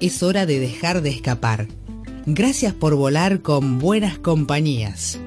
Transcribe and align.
es 0.00 0.22
hora 0.22 0.46
de 0.46 0.58
dejar 0.58 1.02
de 1.02 1.10
escapar. 1.10 1.66
Gracias 2.26 2.74
por 2.74 2.94
volar 2.94 3.42
con 3.42 3.78
buenas 3.78 4.18
compañías. 4.18 5.20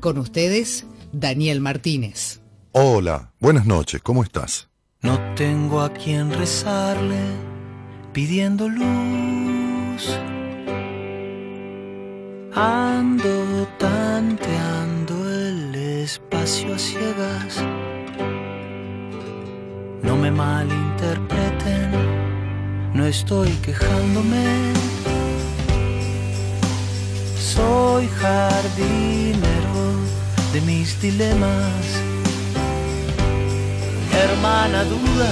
Con 0.00 0.18
ustedes, 0.18 0.86
Daniel 1.12 1.60
Martínez. 1.60 2.40
Hola, 2.72 3.32
buenas 3.40 3.66
noches, 3.66 4.00
¿cómo 4.02 4.22
estás? 4.22 4.68
No 5.02 5.18
tengo 5.34 5.80
a 5.80 5.92
quien 5.92 6.32
rezarle 6.32 7.20
pidiendo 8.12 8.68
luz. 8.68 10.18
Ando 12.54 13.66
tanteando 13.78 15.30
el 15.30 15.74
espacio 15.74 16.74
a 16.74 16.78
ciegas. 16.78 17.64
No 20.02 20.16
me 20.16 20.30
malinterpreten 20.30 21.77
no 22.98 23.06
estoy 23.06 23.50
quejándome. 23.64 24.44
Soy 27.54 28.08
jardinero 28.08 29.84
de 30.52 30.60
mis 30.62 31.00
dilemas. 31.00 31.84
Hermana 34.24 34.82
duda, 34.82 35.30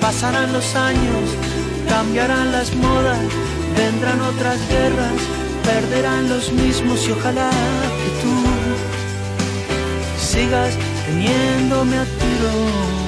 pasarán 0.00 0.50
los 0.50 0.74
años, 0.74 1.24
cambiarán 1.90 2.50
las 2.50 2.74
modas, 2.74 3.20
vendrán 3.76 4.18
otras 4.22 4.58
guerras, 4.70 5.18
perderán 5.62 6.30
los 6.30 6.50
mismos 6.52 7.06
y 7.06 7.12
ojalá 7.12 7.50
que 8.00 8.10
tú 8.22 8.34
sigas 10.30 10.72
teniéndome 11.06 11.98
a 11.98 12.04
tiro 12.04 13.01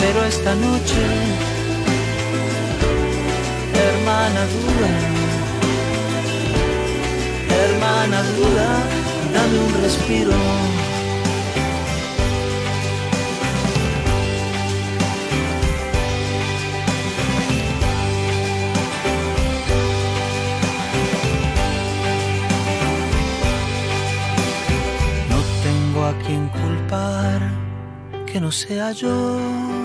pero 0.00 0.24
esta 0.24 0.54
noche, 0.54 1.02
hermana 3.84 4.42
duda, 4.56 4.92
hermana 7.62 8.22
duda, 8.38 8.68
dame 9.34 9.58
un 9.66 9.82
respiro. 9.82 10.32
No 25.28 25.38
tengo 25.62 26.04
a 26.06 26.12
quien 26.24 26.48
culpar 26.48 27.40
que 28.26 28.40
no 28.40 28.50
sea 28.50 28.92
yo 28.92 29.79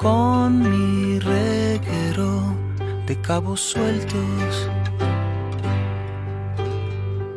con 0.00 0.62
mi 0.62 1.18
reguero 1.18 2.56
de 3.06 3.20
cabos 3.20 3.60
sueltos. 3.60 4.70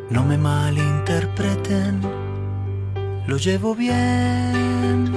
No 0.08 0.24
me 0.24 0.38
malinterpreten, 0.38 2.00
lo 3.26 3.36
llevo 3.36 3.74
bien. 3.74 5.12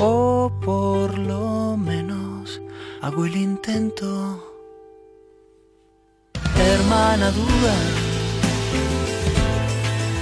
O 0.00 0.50
por 0.64 1.16
lo 1.16 1.76
menos 1.76 2.60
hago 3.00 3.24
el 3.24 3.36
intento. 3.36 4.44
Hermana 6.56 7.30
duda, 7.30 7.74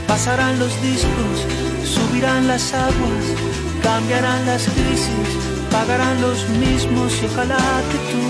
pasarán 0.06 0.58
los 0.58 0.72
discos, 0.82 1.65
subirán 1.86 2.46
las 2.48 2.74
aguas 2.74 3.56
Cambiarán 3.86 4.44
las 4.46 4.64
crisis, 4.64 5.28
pagarán 5.70 6.20
los 6.20 6.48
mismos 6.48 7.12
y 7.22 7.26
ojalá 7.26 7.56
que 7.90 7.98
tú 8.10 8.24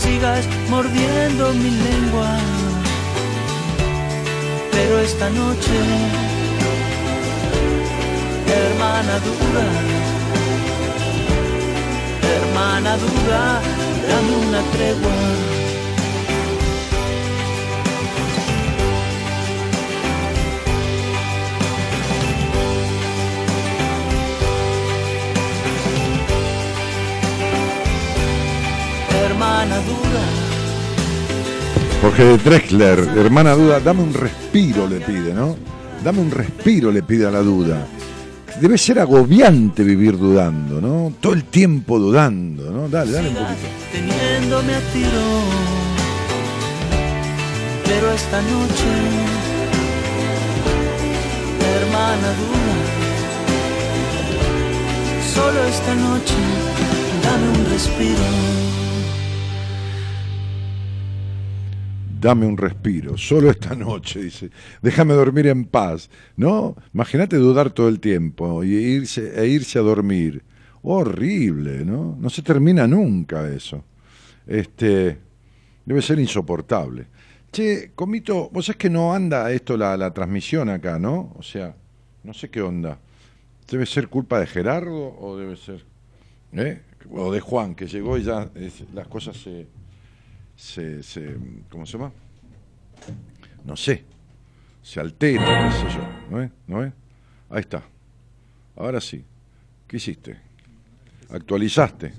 sigas 0.00 0.46
mordiendo 0.68 1.52
mi 1.54 1.70
lengua. 1.70 2.38
Pero 4.70 5.00
esta 5.00 5.28
noche, 5.30 5.78
hermana 8.46 9.18
duda, 9.28 9.66
hermana 12.36 12.96
duda, 12.98 13.60
dame 14.08 14.36
una 14.46 14.62
tregua. 14.70 15.49
Hermana 29.60 29.76
duda. 29.84 30.22
Jorge 32.00 32.24
de 32.24 32.38
Drexler, 32.38 32.98
hermana 33.18 33.54
duda, 33.54 33.80
dame 33.80 34.02
un 34.02 34.14
respiro, 34.14 34.86
le 34.88 35.00
pide, 35.00 35.34
¿no? 35.34 35.56
Dame 36.02 36.20
un 36.20 36.30
respiro, 36.30 36.90
le 36.90 37.02
pide 37.02 37.26
a 37.26 37.30
la 37.30 37.40
duda. 37.40 37.86
Debe 38.58 38.78
ser 38.78 39.00
agobiante 39.00 39.84
vivir 39.84 40.16
dudando, 40.18 40.80
¿no? 40.80 41.12
Todo 41.20 41.34
el 41.34 41.44
tiempo 41.44 41.98
dudando, 41.98 42.70
¿no? 42.70 42.88
Dale, 42.88 43.12
dale 43.12 43.28
un 43.28 43.34
poquito. 43.34 43.68
Teniéndome 43.92 44.74
a 44.74 44.80
tiro, 44.92 45.40
pero 47.84 48.12
esta 48.12 48.40
noche, 48.40 48.90
hermana 51.76 52.28
duda, 52.40 52.76
solo 55.34 55.64
esta 55.64 55.94
noche, 55.96 56.34
dame 57.22 57.58
un 57.58 57.70
respiro. 57.70 58.69
Dame 62.20 62.46
un 62.46 62.56
respiro, 62.56 63.16
solo 63.16 63.50
esta 63.50 63.74
noche, 63.74 64.22
dice, 64.22 64.50
déjame 64.82 65.14
dormir 65.14 65.46
en 65.46 65.64
paz, 65.64 66.10
¿no? 66.36 66.76
Imagínate 66.92 67.36
dudar 67.36 67.70
todo 67.70 67.88
el 67.88 67.98
tiempo 67.98 68.62
y 68.62 68.74
irse, 68.74 69.40
e 69.40 69.46
irse 69.46 69.78
a 69.78 69.82
dormir. 69.82 70.44
Horrible, 70.82 71.84
¿no? 71.84 72.16
No 72.18 72.30
se 72.30 72.42
termina 72.42 72.86
nunca 72.86 73.48
eso. 73.48 73.84
Este, 74.46 75.18
debe 75.84 76.02
ser 76.02 76.18
insoportable. 76.18 77.06
Che, 77.52 77.92
Comito, 77.94 78.48
vos 78.50 78.68
es 78.68 78.76
que 78.76 78.90
no 78.90 79.12
anda 79.12 79.50
esto 79.50 79.76
la, 79.76 79.96
la 79.96 80.12
transmisión 80.12 80.68
acá, 80.68 80.98
¿no? 80.98 81.34
O 81.36 81.42
sea, 81.42 81.74
no 82.22 82.32
sé 82.32 82.48
qué 82.50 82.62
onda. 82.62 82.98
¿Debe 83.68 83.86
ser 83.86 84.08
culpa 84.08 84.40
de 84.40 84.46
Gerardo 84.46 85.16
o 85.18 85.36
debe 85.36 85.56
ser... 85.56 85.84
¿eh? 86.52 86.82
O 87.10 87.32
de 87.32 87.40
Juan, 87.40 87.74
que 87.74 87.86
llegó 87.86 88.18
y 88.18 88.24
ya 88.24 88.50
las 88.94 89.08
cosas 89.08 89.36
se 89.36 89.66
se, 90.60 91.02
se, 91.02 91.36
¿cómo 91.70 91.86
se 91.86 91.96
llama? 91.96 92.12
No 93.64 93.76
sé, 93.76 94.04
se 94.82 95.00
altera, 95.00 95.70
qué 95.70 95.88
sé 95.88 95.96
yo, 95.96 96.02
¿no 96.30 96.42
es? 96.42 96.50
¿No 96.66 96.84
es? 96.84 96.92
Ahí 97.48 97.60
está. 97.60 97.82
Ahora 98.76 99.00
sí. 99.00 99.24
¿Qué 99.88 99.96
hiciste? 99.96 100.36
¿Actualizaste? 101.30 102.12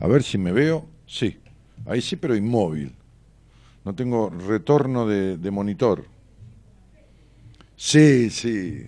A 0.00 0.06
ver 0.06 0.22
si 0.22 0.38
me 0.38 0.50
veo. 0.50 0.86
Sí. 1.06 1.38
Ahí 1.86 2.00
sí, 2.00 2.16
pero 2.16 2.34
inmóvil. 2.34 2.94
No 3.84 3.94
tengo 3.94 4.30
retorno 4.30 5.06
de, 5.06 5.36
de 5.36 5.50
monitor. 5.50 6.06
Sí, 7.76 8.30
sí, 8.30 8.86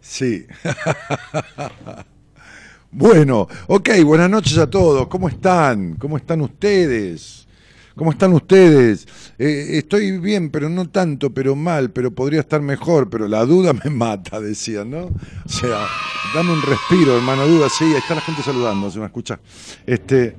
sí. 0.00 0.46
bueno, 2.90 3.46
ok, 3.68 3.90
buenas 4.04 4.30
noches 4.30 4.58
a 4.58 4.68
todos. 4.68 5.06
¿Cómo 5.06 5.28
están? 5.28 5.94
¿Cómo 5.96 6.16
están 6.16 6.40
ustedes? 6.40 7.41
¿Cómo 7.94 8.10
están 8.10 8.32
ustedes? 8.32 9.06
Eh, 9.38 9.78
estoy 9.78 10.18
bien, 10.18 10.50
pero 10.50 10.68
no 10.68 10.88
tanto, 10.88 11.32
pero 11.32 11.54
mal, 11.54 11.90
pero 11.90 12.10
podría 12.10 12.40
estar 12.40 12.62
mejor, 12.62 13.10
pero 13.10 13.28
la 13.28 13.44
duda 13.44 13.72
me 13.72 13.90
mata, 13.94 14.40
decían, 14.40 14.90
¿no? 14.90 15.04
O 15.44 15.48
sea, 15.48 15.86
dame 16.34 16.52
un 16.52 16.62
respiro, 16.62 17.16
hermano 17.16 17.46
duda, 17.46 17.68
sí, 17.68 17.84
ahí 17.84 17.94
está 17.94 18.14
la 18.14 18.20
gente 18.22 18.42
saludando, 18.42 18.90
se 18.90 18.98
me 18.98 19.06
escucha. 19.06 19.38
Este, 19.86 20.36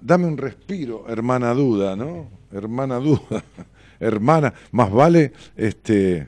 dame 0.00 0.26
un 0.26 0.36
respiro, 0.36 1.04
hermana 1.08 1.54
duda, 1.54 1.94
¿no? 1.94 2.28
Hermana 2.50 2.96
duda, 2.96 3.44
hermana, 4.00 4.52
más 4.72 4.90
vale, 4.90 5.32
este, 5.56 6.26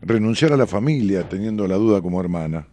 renunciar 0.00 0.52
a 0.52 0.56
la 0.56 0.66
familia 0.66 1.28
teniendo 1.28 1.68
la 1.68 1.76
duda 1.76 2.02
como 2.02 2.20
hermana. 2.20 2.66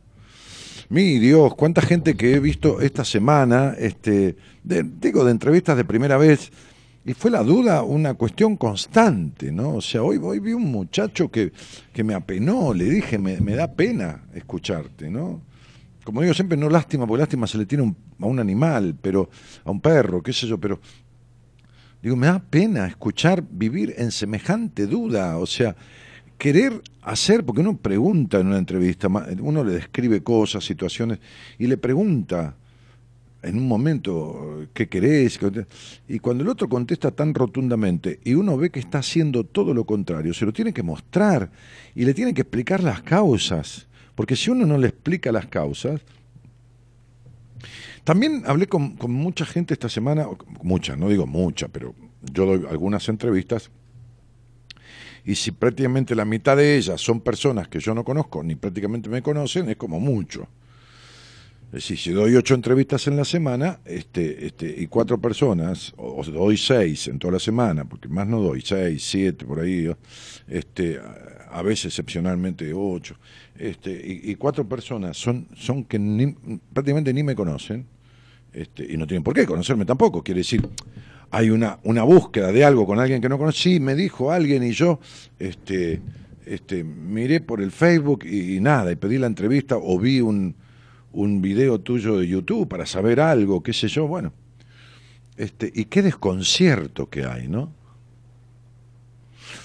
Mi 0.90 1.20
Dios, 1.20 1.54
cuánta 1.54 1.82
gente 1.82 2.16
que 2.16 2.34
he 2.34 2.40
visto 2.40 2.82
esta 2.82 3.06
semana, 3.06 3.76
este, 3.78 4.36
digo, 4.64 5.24
de 5.24 5.30
entrevistas 5.30 5.78
de 5.78 5.86
primera 5.86 6.18
vez, 6.18 6.52
y 7.06 7.14
fue 7.14 7.32
la 7.32 7.44
duda 7.44 7.84
una 7.84 8.14
cuestión 8.14 8.58
constante, 8.58 9.52
¿no? 9.52 9.76
O 9.76 9.82
sea, 9.82 10.04
hoy, 10.04 10.20
hoy 10.22 10.40
vi 10.40 10.54
un 10.54 10.72
muchacho 10.72 11.32
que, 11.32 11.52
que 11.94 12.04
me 12.04 12.14
apenó, 12.14 12.74
le 12.74 12.86
dije, 12.86 13.18
me, 13.18 13.40
me, 13.40 13.56
da 13.56 13.74
pena 13.74 14.26
escucharte, 14.34 15.10
¿no? 15.10 15.42
Como 16.04 16.22
digo 16.22 16.34
siempre, 16.34 16.58
no 16.58 16.70
lástima, 16.70 17.08
porque 17.08 17.22
lástima 17.22 17.48
se 17.48 17.58
le 17.58 17.66
tiene 17.66 17.96
a 18.20 18.26
un 18.26 18.40
animal, 18.40 18.96
pero 19.02 19.30
a 19.64 19.72
un 19.72 19.80
perro, 19.80 20.22
qué 20.22 20.34
sé 20.34 20.48
yo, 20.48 20.60
pero 20.60 20.80
digo, 22.02 22.16
me 22.16 22.28
da 22.28 22.40
pena 22.40 22.86
escuchar 22.86 23.44
vivir 23.50 23.96
en 23.98 24.12
semejante 24.12 24.86
duda, 24.86 25.38
o 25.38 25.46
sea, 25.46 25.76
querer 26.38 26.82
hacer, 27.02 27.46
porque 27.46 27.62
uno 27.62 27.78
pregunta 27.78 28.40
en 28.40 28.48
una 28.48 28.58
entrevista, 28.58 29.08
uno 29.08 29.64
le 29.64 29.74
describe 29.74 30.22
cosas, 30.22 30.66
situaciones, 30.66 31.20
y 31.58 31.68
le 31.68 31.78
pregunta, 31.78 32.56
en 33.42 33.58
un 33.58 33.68
momento, 33.68 34.68
¿qué 34.74 34.90
querés? 34.90 35.40
Y 36.08 36.20
cuando 36.20 36.44
el 36.44 36.50
otro 36.50 36.68
contesta 36.68 37.12
tan 37.12 37.34
rotundamente 37.34 38.20
y 38.24 38.34
uno 38.34 38.58
ve 38.58 38.70
que 38.70 38.80
está 38.80 39.00
haciendo 39.00 39.44
todo 39.44 39.74
lo 39.74 39.86
contrario, 39.86 40.34
se 40.34 40.46
lo 40.46 40.54
tiene 40.54 40.74
que 40.74 40.84
mostrar 40.84 41.52
y 41.96 42.06
le 42.06 42.14
tiene 42.14 42.34
que 42.34 42.42
explicar 42.42 42.84
las 42.84 43.02
causas. 43.02 43.88
Porque 44.16 44.36
si 44.36 44.52
uno 44.52 44.66
no 44.66 44.78
le 44.78 44.88
explica 44.88 45.32
las 45.32 45.48
causas... 45.48 46.02
También 48.04 48.44
hablé 48.48 48.68
con, 48.68 48.96
con 48.96 49.12
mucha 49.12 49.46
gente 49.46 49.74
esta 49.74 49.90
semana, 49.90 50.28
mucha, 50.64 50.96
no 50.96 51.10
digo 51.10 51.28
mucha, 51.28 51.68
pero 51.68 51.94
yo 52.34 52.46
doy 52.46 52.66
algunas 52.70 53.08
entrevistas 53.08 53.70
y 55.26 55.36
si 55.36 55.52
prácticamente 55.52 56.16
la 56.16 56.26
mitad 56.26 56.58
de 56.58 56.78
ellas 56.78 57.00
son 57.00 57.22
personas 57.22 57.68
que 57.68 57.80
yo 57.80 57.94
no 57.94 58.04
conozco 58.04 58.42
ni 58.44 58.56
prácticamente 58.56 59.10
me 59.10 59.22
conocen, 59.22 59.70
es 59.70 59.76
como 59.76 60.00
mucho. 60.00 60.48
Es 61.70 61.84
decir, 61.84 62.00
si 62.00 62.12
doy 62.12 62.36
ocho 62.36 62.56
entrevistas 62.56 63.06
en 63.06 63.16
la 63.16 63.24
semana 63.24 63.80
este, 63.86 64.48
este, 64.48 64.74
y 64.76 64.88
cuatro 64.88 65.22
personas, 65.22 65.94
o, 65.98 66.24
doy 66.24 66.58
seis 66.58 67.08
en 67.08 67.20
toda 67.20 67.34
la 67.34 67.40
semana, 67.40 67.86
porque 67.86 68.08
más 68.08 68.28
no 68.28 68.42
doy, 68.42 68.62
seis, 68.62 69.04
siete, 69.08 69.46
por 69.46 69.60
ahí, 69.60 69.88
este, 70.48 71.00
a 71.52 71.62
veces 71.62 71.86
excepcionalmente 71.86 72.74
ocho, 72.74 73.18
este, 73.56 73.92
y, 73.92 74.34
cuatro 74.34 74.68
personas 74.68 75.16
son, 75.16 75.48
son 75.56 75.84
que 75.84 76.00
prácticamente 76.74 77.14
ni 77.14 77.22
me 77.22 77.36
conocen, 77.36 77.86
este, 78.52 78.92
y 78.92 78.98
no 78.98 79.06
tienen 79.06 79.24
por 79.24 79.36
qué 79.36 79.46
conocerme 79.46 79.86
tampoco, 79.86 80.24
quiere 80.24 80.40
decir, 80.40 80.68
hay 81.30 81.52
una, 81.52 81.78
una 81.84 82.02
búsqueda 82.02 82.52
de 82.52 82.66
algo 82.66 82.88
con 82.88 83.00
alguien 83.00 83.22
que 83.22 83.30
no 83.30 83.38
conoce, 83.38 83.62
sí, 83.62 83.80
me 83.80 83.94
dijo 83.94 84.32
alguien 84.32 84.64
y 84.64 84.72
yo, 84.72 85.00
este, 85.38 86.02
este, 86.48 86.84
miré 86.84 87.42
por 87.42 87.62
el 87.62 87.72
Facebook 87.72 88.26
y 88.26 88.60
nada, 88.60 88.92
y 88.92 88.96
pedí 88.96 89.20
la 89.20 89.28
entrevista 89.28 89.78
o 89.78 90.00
vi 90.00 90.20
un 90.20 90.56
un 91.12 91.42
video 91.42 91.80
tuyo 91.80 92.18
de 92.18 92.28
YouTube 92.28 92.68
para 92.68 92.86
saber 92.86 93.20
algo, 93.20 93.64
qué 93.64 93.74
sé 93.74 93.88
yo, 93.88 94.08
bueno. 94.08 94.32
Este, 95.38 95.72
y 95.74 95.86
qué 95.86 96.02
desconcierto 96.02 97.10
que 97.10 97.26
hay, 97.26 97.48
¿no? 97.48 97.72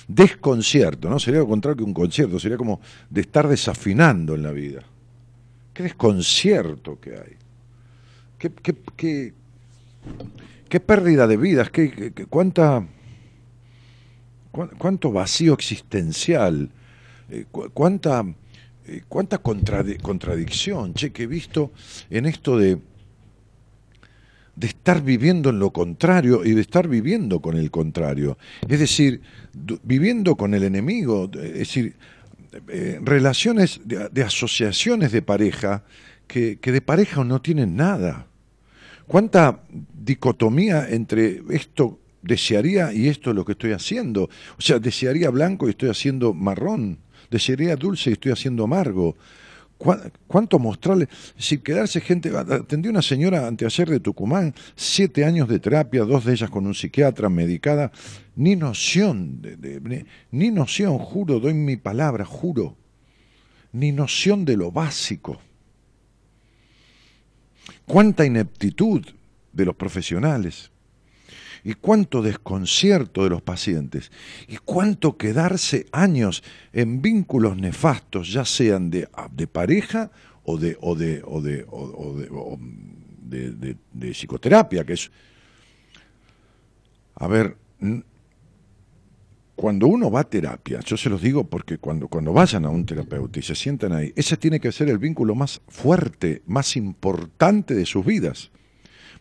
Desconcierto, 0.06 1.11
¿no? 1.11 1.19
Sería 1.19 1.41
lo 1.41 1.49
contrario 1.49 1.79
que 1.79 1.85
un 1.85 1.94
concierto, 1.94 2.38
sería 2.38 2.56
como 2.56 2.81
de 3.11 3.23
estar 3.23 3.49
desafinando 3.49 4.35
en 4.35 4.43
la 4.43 4.52
vida. 4.52 4.82
Qué 5.73 5.82
desconcierto 5.82 7.00
que 7.00 7.11
hay. 7.17 7.37
Qué, 8.38 8.50
qué, 8.50 8.76
qué, 8.97 9.35
qué 10.69 10.81
pérdida 10.81 11.26
de 11.26 11.37
vidas, 11.37 11.70
qué, 11.70 12.12
cuánta, 12.31 12.87
cuánto 14.79 15.12
vacío 15.12 15.55
existencial, 15.55 16.70
eh, 17.31 17.47
cuánta 17.50 18.25
eh, 18.87 19.03
cuánta 19.09 19.39
contradicción, 19.39 20.93
che, 20.95 21.11
que 21.11 21.23
he 21.23 21.27
visto 21.27 21.73
en 22.11 22.27
esto 22.27 22.59
de, 22.59 22.79
de 24.57 24.67
estar 24.67 25.03
viviendo 25.03 25.51
en 25.51 25.59
lo 25.59 25.71
contrario 25.73 26.45
y 26.45 26.53
de 26.53 26.61
estar 26.61 26.87
viviendo 26.87 27.41
con 27.41 27.57
el 27.57 27.71
contrario. 27.71 28.37
Es 28.69 28.79
decir, 28.79 29.23
viviendo 29.83 30.37
con 30.37 30.55
el 30.55 30.65
enemigo, 30.65 31.31
es 31.35 31.55
decir, 31.55 31.97
eh, 32.69 33.01
relaciones 33.03 33.81
de, 33.85 34.23
asociaciones 34.23 35.13
de 35.13 35.23
pareja 35.23 35.83
que, 36.27 36.59
que 36.61 36.71
de 36.71 36.81
pareja 36.81 37.25
no 37.25 37.41
tienen 37.41 37.77
nada. 37.77 38.27
¿Cuánta 39.07 39.63
dicotomía 39.93 40.89
entre 40.89 41.43
esto 41.51 42.01
desearía 42.23 42.93
y 42.93 43.09
esto 43.09 43.31
es 43.31 43.37
lo 43.37 43.45
que 43.45 43.53
estoy 43.53 43.73
haciendo? 43.73 44.25
O 44.59 44.61
sea, 44.61 44.79
desearía 44.79 45.31
blanco 45.31 45.67
y 45.67 45.71
estoy 45.71 45.89
haciendo 45.91 46.33
marrón 46.33 46.99
desearía 47.35 47.75
dulce 47.75 48.11
y 48.11 48.13
estoy 48.13 48.31
haciendo 48.31 48.63
amargo. 48.65 49.17
¿Cuánto 50.29 50.59
mostrarle? 50.59 51.09
Si 51.37 51.59
quedarse 51.59 52.01
gente. 52.01 52.31
Atendí 52.37 52.89
una 52.89 53.03
señora 53.03 53.47
anteayer 53.47 53.91
de 53.91 54.01
Tucumán, 54.01 54.55
siete 54.77 55.25
años 55.25 55.49
de 55.49 55.59
terapia, 55.59 56.05
dos 56.05 56.25
de 56.25 56.33
ellas 56.33 56.49
con 56.49 56.67
un 56.67 56.75
psiquiatra, 56.75 57.29
medicada. 57.29 57.91
Ni 58.37 58.55
noción, 58.55 59.43
de, 59.43 60.07
ni 60.31 60.51
noción, 60.51 60.99
juro, 60.99 61.41
doy 61.41 61.55
mi 61.55 61.77
palabra, 61.77 62.25
juro. 62.25 62.77
Ni 63.73 63.91
noción 63.91 64.45
de 64.45 64.57
lo 64.57 64.71
básico. 64.71 65.41
Cuánta 67.85 68.25
ineptitud 68.25 69.05
de 69.53 69.65
los 69.65 69.75
profesionales 69.75 70.71
y 71.64 71.75
cuánto 71.75 72.20
desconcierto 72.20 73.25
de 73.25 73.31
los 73.31 73.43
pacientes 73.43 74.12
y 74.46 74.58
cuánto 74.58 75.16
quedarse 75.16 75.87
años 75.93 76.44
en 76.72 77.00
vínculos 77.00 77.56
nefastos, 77.56 78.31
ya 78.31 78.44
sean 78.44 78.90
de, 78.90 79.08
de 79.32 79.46
pareja 79.46 80.11
o 80.44 80.58
de, 80.58 80.76
o 80.81 80.94
de, 80.94 81.22
o 81.25 81.40
de, 81.40 81.64
o 81.69 82.58
de, 83.22 83.76
de, 83.93 84.11
psicoterapia, 84.12 84.84
que 84.84 84.93
es... 84.93 85.11
A 87.16 87.26
ver, 87.28 87.56
cuando 89.56 89.87
uno 89.87 90.11
va 90.11 90.20
a 90.20 90.25
terapia, 90.25 90.81
yo 90.81 90.96
se 90.96 91.08
los 91.08 91.22
digo 91.22 91.44
porque 91.44 91.78
cuando, 91.78 92.08
cuando 92.08 92.32
vayan 92.32 92.66
a 92.66 92.70
un 92.70 92.84
terapeuta 92.84 93.38
y 93.38 93.43
se 93.43 93.55
sientan 93.55 93.93
ahí, 93.93 94.12
ese 94.16 94.37
tiene 94.37 94.61
que 94.61 94.72
ser 94.72 94.88
el 94.88 94.99
vínculo 94.99 95.34
más 95.34 95.62
fuerte, 95.69 96.43
más 96.46 96.76
importante 96.76 97.75
de 97.75 97.87
sus 97.87 98.05
vidas. 98.05 98.50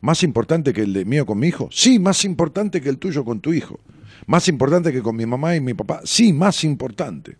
¿Más 0.03 0.21
importante 0.21 0.73
que 0.73 0.81
el 0.81 0.91
de 0.91 1.05
mío 1.05 1.25
con 1.25 1.39
mi 1.39 1.47
hijo? 1.47 1.69
Sí, 1.71 1.97
más 1.97 2.25
importante 2.25 2.81
que 2.81 2.89
el 2.89 2.97
tuyo 2.97 3.23
con 3.23 3.39
tu 3.39 3.53
hijo. 3.53 3.79
Más 4.27 4.49
importante 4.49 4.91
que 4.91 5.01
con 5.01 5.15
mi 5.15 5.25
mamá 5.25 5.55
y 5.55 5.61
mi 5.61 5.73
papá? 5.73 6.01
Sí, 6.03 6.33
más 6.33 6.65
importante. 6.65 7.37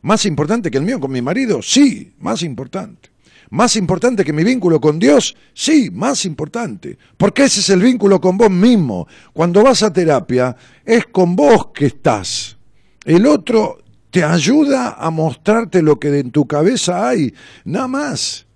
¿Más 0.00 0.24
importante 0.24 0.70
que 0.70 0.78
el 0.78 0.84
mío 0.84 0.98
con 0.98 1.12
mi 1.12 1.20
marido? 1.20 1.60
Sí, 1.60 2.14
más 2.18 2.42
importante. 2.42 3.10
¿Más 3.50 3.76
importante 3.76 4.24
que 4.24 4.32
mi 4.32 4.44
vínculo 4.44 4.80
con 4.80 4.98
Dios? 4.98 5.36
Sí, 5.52 5.90
más 5.92 6.24
importante. 6.24 6.96
Porque 7.18 7.44
ese 7.44 7.60
es 7.60 7.68
el 7.68 7.82
vínculo 7.82 8.18
con 8.18 8.38
vos 8.38 8.50
mismo. 8.50 9.06
Cuando 9.34 9.62
vas 9.62 9.82
a 9.82 9.92
terapia, 9.92 10.56
es 10.86 11.04
con 11.04 11.36
vos 11.36 11.66
que 11.74 11.84
estás. 11.84 12.56
El 13.04 13.26
otro 13.26 13.76
te 14.10 14.24
ayuda 14.24 14.96
a 14.98 15.10
mostrarte 15.10 15.82
lo 15.82 16.00
que 16.00 16.18
en 16.18 16.30
tu 16.30 16.46
cabeza 16.46 17.06
hay, 17.06 17.34
nada 17.66 17.88
más. 17.88 18.46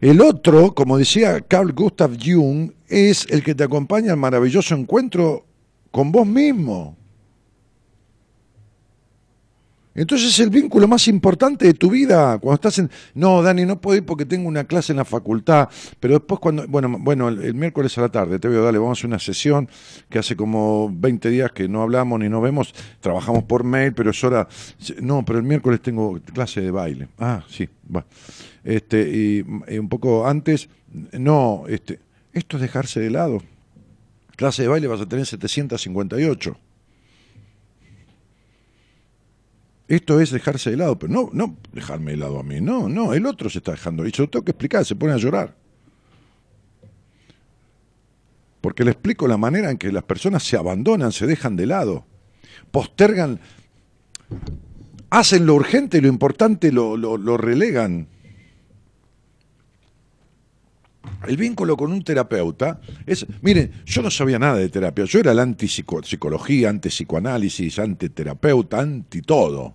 El 0.00 0.20
otro, 0.20 0.74
como 0.74 0.98
decía 0.98 1.40
Carl 1.40 1.72
Gustav 1.72 2.16
Jung, 2.22 2.70
es 2.88 3.26
el 3.30 3.42
que 3.42 3.54
te 3.54 3.64
acompaña 3.64 4.12
al 4.12 4.18
maravilloso 4.18 4.74
encuentro 4.74 5.46
con 5.90 6.12
vos 6.12 6.26
mismo. 6.26 6.96
Entonces 9.96 10.28
es 10.28 10.40
el 10.40 10.50
vínculo 10.50 10.86
más 10.86 11.08
importante 11.08 11.64
de 11.64 11.72
tu 11.72 11.90
vida. 11.90 12.38
Cuando 12.38 12.56
estás 12.56 12.78
en. 12.78 12.90
No, 13.14 13.42
Dani, 13.42 13.64
no 13.64 13.80
puedo 13.80 13.96
ir 13.96 14.04
porque 14.04 14.26
tengo 14.26 14.46
una 14.46 14.64
clase 14.64 14.92
en 14.92 14.98
la 14.98 15.06
facultad. 15.06 15.70
Pero 15.98 16.14
después, 16.14 16.38
cuando. 16.38 16.68
Bueno, 16.68 16.98
bueno 17.00 17.28
el, 17.28 17.54
miércoles 17.54 17.96
a 17.96 18.02
la 18.02 18.10
tarde 18.10 18.38
te 18.38 18.46
veo, 18.46 18.62
dale, 18.62 18.76
vamos 18.76 18.98
a 18.98 19.00
hacer 19.00 19.06
una 19.06 19.18
sesión 19.18 19.70
que 20.10 20.18
hace 20.18 20.36
como 20.36 20.90
20 20.92 21.30
días 21.30 21.50
que 21.52 21.66
no 21.66 21.80
hablamos 21.80 22.20
ni 22.20 22.28
nos 22.28 22.42
vemos. 22.42 22.74
Trabajamos 23.00 23.44
por 23.44 23.64
mail, 23.64 23.94
pero 23.94 24.10
es 24.10 24.22
hora. 24.22 24.46
No, 25.00 25.24
pero 25.24 25.38
el 25.38 25.46
miércoles 25.46 25.80
tengo 25.80 26.20
clase 26.34 26.60
de 26.60 26.70
baile. 26.70 27.08
Ah, 27.18 27.42
sí, 27.48 27.66
va. 27.94 28.04
Este, 28.66 29.08
y, 29.08 29.42
un 29.78 29.88
poco 29.88 30.26
antes, 30.26 30.68
no, 31.12 31.66
este, 31.68 32.00
esto 32.32 32.56
es 32.56 32.62
dejarse 32.62 32.98
de 32.98 33.10
lado. 33.10 33.40
Clase 34.34 34.62
de 34.62 34.68
baile 34.68 34.88
vas 34.88 35.00
a 35.00 35.08
tener 35.08 35.24
758. 35.24 36.58
Esto 39.86 40.20
es 40.20 40.32
dejarse 40.32 40.70
de 40.70 40.78
lado, 40.78 40.98
pero 40.98 41.12
no, 41.12 41.30
no 41.32 41.56
dejarme 41.72 42.10
de 42.10 42.16
lado 42.16 42.40
a 42.40 42.42
mí, 42.42 42.60
no, 42.60 42.88
no, 42.88 43.14
el 43.14 43.24
otro 43.24 43.48
se 43.48 43.58
está 43.58 43.70
dejando. 43.70 44.04
Y 44.04 44.10
yo 44.10 44.28
tengo 44.28 44.44
que 44.44 44.50
explicar, 44.50 44.84
se 44.84 44.96
pone 44.96 45.12
a 45.12 45.16
llorar. 45.16 45.54
Porque 48.60 48.82
le 48.82 48.90
explico 48.90 49.28
la 49.28 49.36
manera 49.36 49.70
en 49.70 49.78
que 49.78 49.92
las 49.92 50.02
personas 50.02 50.42
se 50.42 50.56
abandonan, 50.56 51.12
se 51.12 51.28
dejan 51.28 51.54
de 51.54 51.66
lado, 51.66 52.04
postergan, 52.72 53.38
hacen 55.10 55.46
lo 55.46 55.54
urgente 55.54 56.00
lo 56.00 56.08
importante 56.08 56.72
lo, 56.72 56.96
lo 56.96 57.36
relegan. 57.36 58.08
El 61.26 61.36
vínculo 61.36 61.76
con 61.76 61.92
un 61.92 62.02
terapeuta 62.02 62.80
es, 63.04 63.26
miren, 63.42 63.72
yo 63.84 64.02
no 64.02 64.10
sabía 64.10 64.38
nada 64.38 64.56
de 64.56 64.68
terapia, 64.68 65.04
yo 65.04 65.18
era 65.18 65.34
la 65.34 65.42
antipsicología, 65.42 66.68
antipsicoanálisis, 66.68 67.78
antiterapeuta, 67.78 68.80
anti 68.80 69.22
todo. 69.22 69.74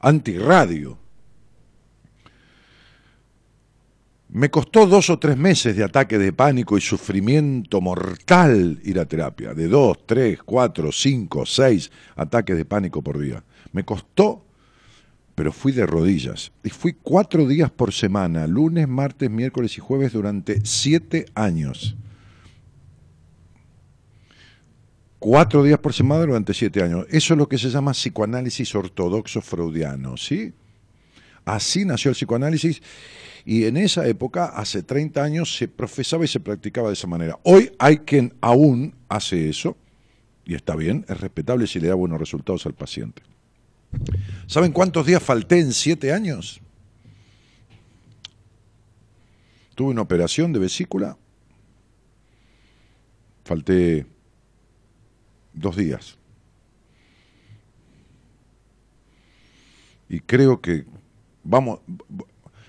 antirradio. 0.00 0.98
Me 4.28 4.50
costó 4.50 4.86
dos 4.86 5.08
o 5.08 5.18
tres 5.18 5.36
meses 5.36 5.76
de 5.76 5.84
ataque 5.84 6.18
de 6.18 6.32
pánico 6.32 6.76
y 6.76 6.80
sufrimiento 6.80 7.80
mortal 7.80 8.80
ir 8.84 8.98
a 8.98 9.06
terapia, 9.06 9.54
de 9.54 9.68
dos, 9.68 10.04
tres, 10.04 10.42
cuatro, 10.42 10.90
cinco, 10.92 11.46
seis 11.46 11.90
ataques 12.16 12.56
de 12.56 12.64
pánico 12.64 13.02
por 13.02 13.18
día. 13.18 13.42
Me 13.72 13.84
costó, 13.84 14.45
pero 15.36 15.52
fui 15.52 15.70
de 15.70 15.86
rodillas. 15.86 16.50
Y 16.64 16.70
fui 16.70 16.94
cuatro 16.94 17.46
días 17.46 17.70
por 17.70 17.92
semana, 17.92 18.46
lunes, 18.46 18.88
martes, 18.88 19.30
miércoles 19.30 19.76
y 19.76 19.80
jueves 19.80 20.14
durante 20.14 20.64
siete 20.64 21.26
años. 21.34 21.94
Cuatro 25.18 25.62
días 25.62 25.78
por 25.78 25.92
semana 25.92 26.22
durante 26.22 26.54
siete 26.54 26.82
años. 26.82 27.06
Eso 27.10 27.34
es 27.34 27.38
lo 27.38 27.48
que 27.48 27.58
se 27.58 27.68
llama 27.68 27.92
psicoanálisis 27.92 28.74
ortodoxo 28.74 29.42
freudiano, 29.42 30.16
¿sí? 30.16 30.54
Así 31.44 31.84
nació 31.84 32.10
el 32.10 32.16
psicoanálisis 32.16 32.82
y 33.44 33.66
en 33.66 33.76
esa 33.76 34.08
época, 34.08 34.46
hace 34.46 34.82
30 34.82 35.22
años, 35.22 35.56
se 35.56 35.68
profesaba 35.68 36.24
y 36.24 36.28
se 36.28 36.40
practicaba 36.40 36.88
de 36.88 36.94
esa 36.94 37.06
manera. 37.06 37.38
Hoy 37.44 37.70
hay 37.78 37.98
quien 37.98 38.34
aún 38.40 38.94
hace 39.08 39.50
eso, 39.50 39.76
y 40.46 40.54
está 40.54 40.74
bien, 40.74 41.04
es 41.08 41.20
respetable 41.20 41.66
si 41.66 41.78
le 41.78 41.88
da 41.88 41.94
buenos 41.94 42.18
resultados 42.18 42.64
al 42.66 42.74
paciente. 42.74 43.22
¿Saben 44.46 44.72
cuántos 44.72 45.06
días 45.06 45.22
falté 45.22 45.60
en 45.60 45.72
siete 45.72 46.12
años? 46.12 46.60
Tuve 49.74 49.90
una 49.90 50.02
operación 50.02 50.52
de 50.52 50.58
vesícula, 50.58 51.16
falté 53.44 54.06
dos 55.52 55.76
días. 55.76 56.16
Y 60.08 60.20
creo 60.20 60.60
que 60.60 60.84
vamos, 61.42 61.80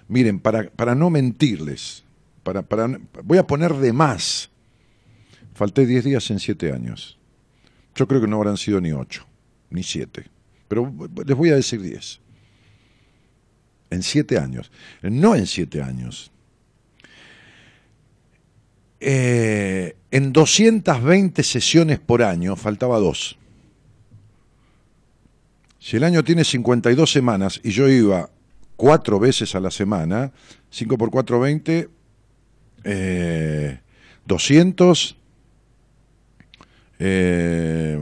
Miren, 0.08 0.40
para, 0.40 0.70
para 0.70 0.96
no 0.96 1.10
mentirles, 1.10 2.04
para, 2.44 2.62
para, 2.62 3.00
voy 3.24 3.38
a 3.38 3.48
poner 3.48 3.74
de 3.74 3.92
más. 3.92 4.50
Falté 5.54 5.86
10 5.86 6.06
días 6.06 6.30
en 6.32 6.40
7 6.40 6.72
años. 6.72 7.18
Yo 7.96 8.08
creo 8.08 8.22
que 8.22 8.28
no 8.28 8.38
habrán 8.38 8.58
sido 8.58 8.80
ni 8.80 8.92
8, 8.92 9.26
ni 9.72 9.84
7. 9.84 10.30
Pero 10.68 10.94
les 11.26 11.38
voy 11.38 11.50
a 11.50 11.56
decir 11.56 11.82
10. 11.82 12.20
En 13.90 14.04
7 14.04 14.38
años. 14.38 14.72
No 15.02 15.36
en 15.36 15.48
7 15.48 15.82
años. 15.82 16.32
Eh, 19.00 19.96
en 20.12 20.34
220 20.34 21.44
sesiones 21.44 22.00
por 22.00 22.24
año 22.24 22.56
faltaba 22.56 22.98
2. 23.00 23.38
Si 25.80 25.96
el 25.96 26.04
año 26.04 26.24
tiene 26.24 26.44
52 26.44 27.10
semanas 27.10 27.62
y 27.64 27.70
yo 27.70 27.88
iba 27.88 28.30
cuatro 28.76 29.20
veces 29.20 29.56
a 29.56 29.60
la 29.60 29.72
semana, 29.72 30.32
5 30.70 30.98
por 30.98 31.12
4, 31.12 31.40
20, 31.40 31.90
eh, 32.84 33.80
200, 34.26 35.18
eh, 37.00 38.00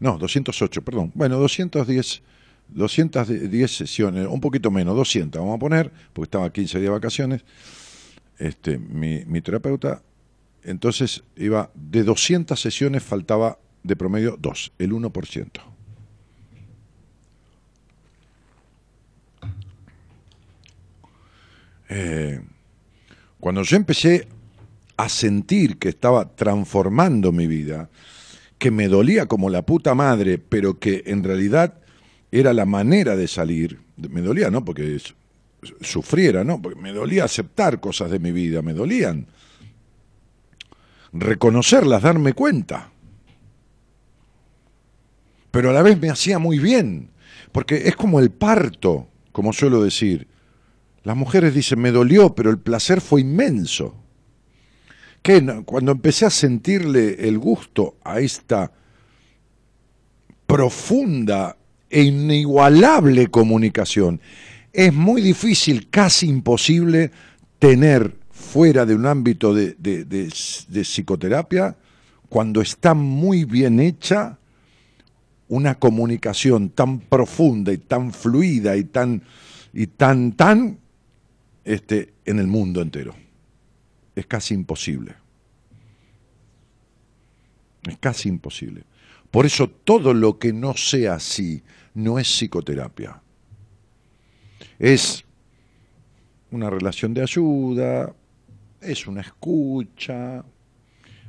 no, 0.00 0.18
208, 0.18 0.82
perdón, 0.82 1.12
bueno, 1.14 1.38
210, 1.38 2.22
210 2.68 3.76
sesiones, 3.76 4.26
un 4.26 4.40
poquito 4.40 4.70
menos, 4.70 4.96
200, 4.96 5.40
vamos 5.40 5.56
a 5.56 5.58
poner, 5.58 5.92
porque 6.12 6.26
estaba 6.26 6.52
15 6.52 6.78
días 6.78 6.88
de 6.88 6.90
vacaciones, 6.90 7.44
este, 8.38 8.78
mi, 8.78 9.40
terapeuta, 9.40 10.02
entonces 10.62 11.24
iba, 11.36 11.70
de 11.74 12.04
200 12.04 12.60
sesiones 12.60 13.02
faltaba 13.02 13.58
de 13.82 13.96
promedio 13.96 14.36
2, 14.38 14.72
el 14.78 14.92
1%. 14.92 15.48
Eh, 21.90 22.40
cuando 23.40 23.62
yo 23.62 23.76
empecé 23.76 24.28
a 24.96 25.08
sentir 25.08 25.78
que 25.78 25.88
estaba 25.88 26.34
transformando 26.34 27.32
mi 27.32 27.46
vida, 27.46 27.88
que 28.58 28.70
me 28.70 28.88
dolía 28.88 29.26
como 29.26 29.50
la 29.50 29.62
puta 29.62 29.94
madre, 29.94 30.38
pero 30.38 30.78
que 30.78 31.04
en 31.06 31.24
realidad 31.24 31.80
era 32.30 32.52
la 32.52 32.66
manera 32.66 33.16
de 33.16 33.28
salir, 33.28 33.80
me 33.96 34.20
dolía, 34.20 34.50
¿no? 34.50 34.64
Porque 34.64 35.00
sufriera, 35.80 36.44
¿no? 36.44 36.60
Porque 36.60 36.80
me 36.80 36.92
dolía 36.92 37.24
aceptar 37.24 37.80
cosas 37.80 38.10
de 38.10 38.18
mi 38.18 38.32
vida, 38.32 38.62
me 38.62 38.74
dolían. 38.74 39.26
Reconocerlas, 41.12 42.02
darme 42.02 42.32
cuenta. 42.32 42.90
Pero 45.50 45.70
a 45.70 45.72
la 45.72 45.82
vez 45.82 45.98
me 45.98 46.10
hacía 46.10 46.38
muy 46.38 46.58
bien, 46.58 47.10
porque 47.52 47.88
es 47.88 47.96
como 47.96 48.20
el 48.20 48.30
parto, 48.30 49.08
como 49.32 49.52
suelo 49.52 49.82
decir. 49.82 50.28
Las 51.04 51.16
mujeres 51.16 51.54
dicen, 51.54 51.80
me 51.80 51.90
dolió, 51.90 52.34
pero 52.34 52.50
el 52.50 52.58
placer 52.58 53.00
fue 53.00 53.22
inmenso. 53.22 53.94
Cuando 55.66 55.92
empecé 55.92 56.24
a 56.24 56.30
sentirle 56.30 57.28
el 57.28 57.38
gusto 57.38 57.96
a 58.02 58.18
esta 58.18 58.72
profunda 60.46 61.54
e 61.90 62.04
inigualable 62.04 63.26
comunicación, 63.26 64.22
es 64.72 64.94
muy 64.94 65.20
difícil, 65.20 65.90
casi 65.90 66.28
imposible, 66.28 67.10
tener 67.58 68.16
fuera 68.30 68.86
de 68.86 68.94
un 68.94 69.04
ámbito 69.04 69.52
de, 69.52 69.74
de, 69.74 70.30
psicoterapia, 70.82 71.76
cuando 72.30 72.62
está 72.62 72.94
muy 72.94 73.44
bien 73.44 73.80
hecha, 73.80 74.38
una 75.48 75.74
comunicación 75.74 76.70
tan 76.70 77.00
profunda 77.00 77.70
y 77.70 77.76
tan 77.76 78.14
fluida 78.14 78.78
y 78.78 78.84
tan, 78.84 79.20
y 79.74 79.88
tan, 79.88 80.32
tan 80.32 80.78
este, 81.66 82.14
en 82.24 82.38
el 82.38 82.46
mundo 82.46 82.80
entero. 82.80 83.27
Es 84.18 84.26
casi 84.26 84.52
imposible. 84.52 85.14
Es 87.88 87.96
casi 87.98 88.28
imposible. 88.28 88.82
Por 89.30 89.46
eso 89.46 89.70
todo 89.70 90.12
lo 90.12 90.40
que 90.40 90.52
no 90.52 90.74
sea 90.74 91.14
así 91.14 91.62
no 91.94 92.18
es 92.18 92.26
psicoterapia. 92.26 93.22
Es 94.76 95.24
una 96.50 96.68
relación 96.68 97.14
de 97.14 97.22
ayuda, 97.22 98.12
es 98.80 99.06
una 99.06 99.20
escucha, 99.20 100.44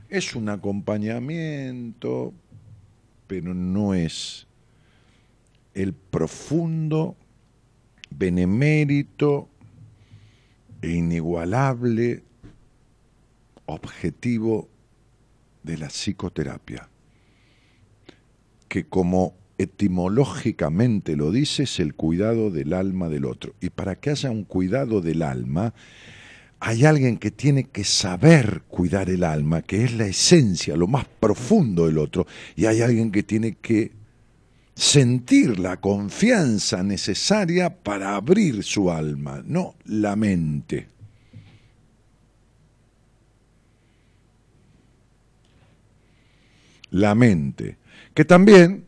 es 0.09 0.35
un 0.35 0.49
acompañamiento, 0.49 2.33
pero 3.27 3.53
no 3.53 3.93
es 3.93 4.47
el 5.75 5.93
profundo 5.93 7.15
benemérito 8.09 9.47
e 10.81 10.89
inigualable 10.89 12.23
objetivo 13.69 14.67
de 15.63 15.77
la 15.77 15.87
psicoterapia, 15.87 16.89
que 18.67 18.85
como 18.85 19.35
etimológicamente 19.57 21.15
lo 21.15 21.31
dice 21.31 21.63
es 21.63 21.79
el 21.79 21.93
cuidado 21.93 22.49
del 22.49 22.73
alma 22.73 23.09
del 23.09 23.25
otro. 23.25 23.53
Y 23.59 23.69
para 23.69 23.95
que 23.95 24.09
haya 24.09 24.31
un 24.31 24.45
cuidado 24.45 25.01
del 25.01 25.21
alma, 25.21 25.73
hay 26.61 26.85
alguien 26.85 27.17
que 27.17 27.31
tiene 27.31 27.65
que 27.65 27.83
saber 27.83 28.63
cuidar 28.67 29.09
el 29.09 29.23
alma, 29.23 29.61
que 29.61 29.83
es 29.83 29.93
la 29.93 30.07
esencia, 30.07 30.75
lo 30.75 30.87
más 30.87 31.05
profundo 31.19 31.87
del 31.87 31.97
otro, 31.97 32.25
y 32.55 32.65
hay 32.65 32.81
alguien 32.81 33.11
que 33.11 33.23
tiene 33.23 33.55
que 33.55 33.91
sentir 34.75 35.59
la 35.59 35.77
confianza 35.77 36.83
necesaria 36.83 37.69
para 37.83 38.15
abrir 38.15 38.63
su 38.63 38.89
alma, 38.89 39.43
no 39.45 39.75
la 39.85 40.15
mente. 40.15 40.87
La 46.91 47.15
mente, 47.15 47.77
que 48.13 48.25
también 48.25 48.85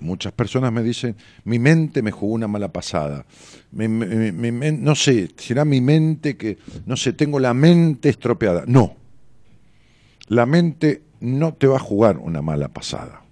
muchas 0.00 0.32
personas 0.32 0.72
me 0.72 0.82
dicen, 0.82 1.16
mi 1.44 1.58
mente 1.58 2.02
me 2.02 2.10
jugó 2.10 2.34
una 2.34 2.48
mala 2.48 2.72
pasada. 2.72 3.24
no 3.70 4.94
sé, 4.94 5.30
será 5.36 5.64
mi 5.64 5.80
mente 5.80 6.36
que, 6.36 6.58
no 6.86 6.96
sé, 6.96 7.12
tengo 7.12 7.38
la 7.38 7.54
mente 7.54 8.08
estropeada. 8.08 8.64
No, 8.66 8.96
la 10.28 10.46
mente 10.46 11.02
no 11.20 11.54
te 11.54 11.66
va 11.66 11.76
a 11.76 11.80
jugar 11.80 12.18
una 12.18 12.42
mala 12.42 12.68
pasada 12.68 13.22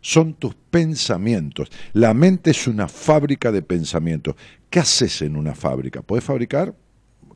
son 0.00 0.34
tus 0.34 0.54
pensamientos. 0.54 1.70
La 1.92 2.14
mente 2.14 2.50
es 2.50 2.66
una 2.66 2.88
fábrica 2.88 3.52
de 3.52 3.62
pensamientos. 3.62 4.34
¿Qué 4.68 4.80
haces 4.80 5.22
en 5.22 5.36
una 5.36 5.54
fábrica? 5.54 6.02
¿Puedes 6.02 6.24
fabricar, 6.24 6.74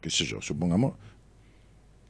qué 0.00 0.10
sé 0.10 0.24
yo, 0.24 0.40
supongamos, 0.40 0.94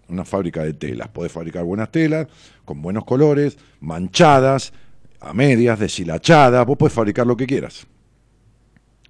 una 0.08 0.24
fábrica 0.24 0.62
de 0.62 0.74
telas? 0.74 1.08
Puedes 1.08 1.32
fabricar 1.32 1.64
buenas 1.64 1.90
telas, 1.90 2.26
con 2.64 2.82
buenos 2.82 3.04
colores, 3.04 3.56
manchadas, 3.80 4.72
a 5.20 5.32
medias, 5.32 5.78
deshilachadas, 5.78 6.66
vos 6.66 6.76
puedes 6.76 6.92
fabricar 6.92 7.26
lo 7.26 7.36
que 7.36 7.46
quieras. 7.46 7.86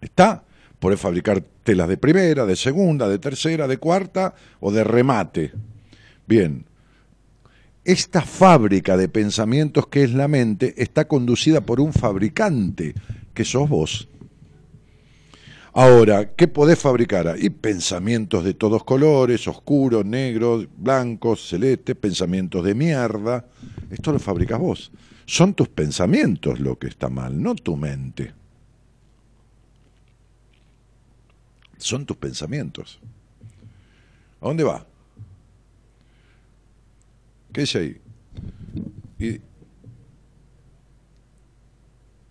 ¿Está? 0.00 0.44
Puedes 0.78 1.00
fabricar 1.00 1.42
telas 1.62 1.88
de 1.88 1.96
primera, 1.96 2.46
de 2.46 2.56
segunda, 2.56 3.08
de 3.08 3.18
tercera, 3.18 3.66
de 3.66 3.78
cuarta 3.78 4.34
o 4.60 4.70
de 4.70 4.84
remate. 4.84 5.52
Bien, 6.26 6.66
esta 7.84 8.22
fábrica 8.22 8.96
de 8.96 9.08
pensamientos 9.08 9.86
que 9.88 10.04
es 10.04 10.14
la 10.14 10.28
mente 10.28 10.74
está 10.76 11.06
conducida 11.06 11.62
por 11.62 11.80
un 11.80 11.92
fabricante, 11.92 12.94
que 13.34 13.44
sos 13.44 13.68
vos. 13.68 14.08
Ahora, 15.76 16.32
¿qué 16.36 16.46
podés 16.46 16.78
fabricar? 16.78 17.26
Hay 17.26 17.50
pensamientos 17.50 18.44
de 18.44 18.54
todos 18.54 18.84
colores, 18.84 19.48
oscuros, 19.48 20.04
negros, 20.04 20.68
blancos, 20.76 21.48
celestes, 21.48 21.96
pensamientos 21.96 22.64
de 22.64 22.76
mierda. 22.76 23.44
Esto 23.90 24.12
lo 24.12 24.20
fabricas 24.20 24.60
vos. 24.60 24.92
Son 25.26 25.52
tus 25.52 25.68
pensamientos 25.68 26.60
lo 26.60 26.78
que 26.78 26.86
está 26.86 27.08
mal, 27.08 27.42
no 27.42 27.56
tu 27.56 27.76
mente. 27.76 28.32
Son 31.76 32.06
tus 32.06 32.18
pensamientos. 32.18 33.00
¿A 34.40 34.46
dónde 34.46 34.62
va? 34.62 34.86
¿Qué 37.52 37.62
es 37.62 37.74
ahí? 37.74 38.00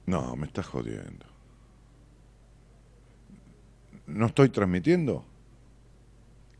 No, 0.05 0.33
me 0.37 0.47
estás 0.47 0.65
jodiendo. 0.65 1.32
¿No 4.13 4.27
estoy 4.27 4.49
transmitiendo? 4.49 5.25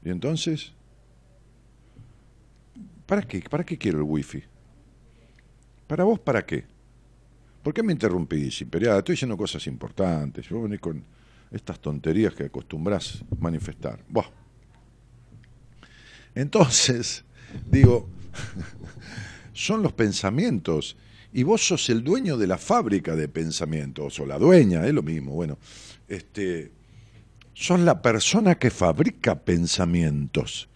¿Y 0.04 0.10
entonces? 0.10 0.74
¿Para 3.06 3.22
qué? 3.22 3.42
¿Para 3.42 3.64
qué 3.64 3.78
quiero 3.78 4.00
el 4.00 4.04
wifi? 4.04 4.44
¿Para 5.88 6.04
vos 6.04 6.20
para 6.20 6.46
qué? 6.46 6.66
¿Por 7.62 7.74
qué 7.74 7.84
me 7.84 7.94
interrumpís, 7.94 8.62
Imperial? 8.62 8.98
Estoy 8.98 9.14
diciendo 9.14 9.38
cosas 9.38 9.66
importantes. 9.68 10.48
Yo 10.48 10.62
venís 10.62 10.80
con 10.80 11.04
estas 11.52 11.80
tonterías 11.80 12.34
que 12.34 12.46
acostumbras 12.46 13.24
manifestar. 13.40 14.04
Buah. 14.10 14.30
Entonces, 16.36 17.24
digo, 17.72 18.10
son 19.54 19.84
los 19.84 19.94
pensamientos. 19.94 20.98
Y 21.32 21.44
vos 21.44 21.66
sos 21.66 21.90
el 21.90 22.04
dueño 22.04 22.38
de 22.38 22.48
la 22.48 22.58
fábrica 22.58 23.16
de 23.16 23.28
pensamientos, 23.28 24.20
o 24.20 24.26
la 24.26 24.38
dueña, 24.38 24.86
es 24.86 24.94
lo 24.94 25.02
mismo. 25.02 25.32
Bueno, 25.32 25.58
este, 26.08 26.72
sos 27.54 27.80
la 27.80 28.02
persona 28.02 28.56
que 28.56 28.70
fabrica 28.70 29.36
pensamientos. 29.36 30.70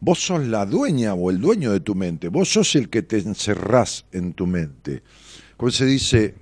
Vos 0.00 0.20
sos 0.20 0.46
la 0.46 0.66
dueña 0.66 1.14
o 1.14 1.30
el 1.30 1.40
dueño 1.40 1.72
de 1.72 1.80
tu 1.80 1.94
mente. 1.94 2.28
Vos 2.28 2.52
sos 2.52 2.74
el 2.76 2.88
que 2.88 3.02
te 3.02 3.18
encerrás 3.18 4.06
en 4.12 4.34
tu 4.34 4.46
mente. 4.46 5.02
Como 5.56 5.70
se 5.70 5.86
dice, 5.86 6.34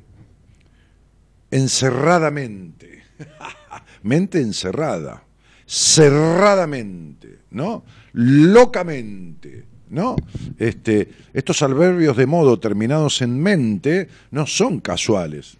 encerradamente. 1.51 3.05
mente 4.03 4.41
encerrada. 4.41 5.25
Cerradamente, 5.67 7.41
¿no? 7.51 7.85
Locamente. 8.13 9.67
¿No? 9.91 10.17
Este, 10.59 11.13
estos 11.35 11.61
adverbios 11.61 12.17
de 12.17 12.25
modo 12.25 12.59
terminados 12.59 13.21
en 13.21 13.39
mente 13.39 14.09
no 14.31 14.47
son 14.47 14.81
casuales 14.81 15.59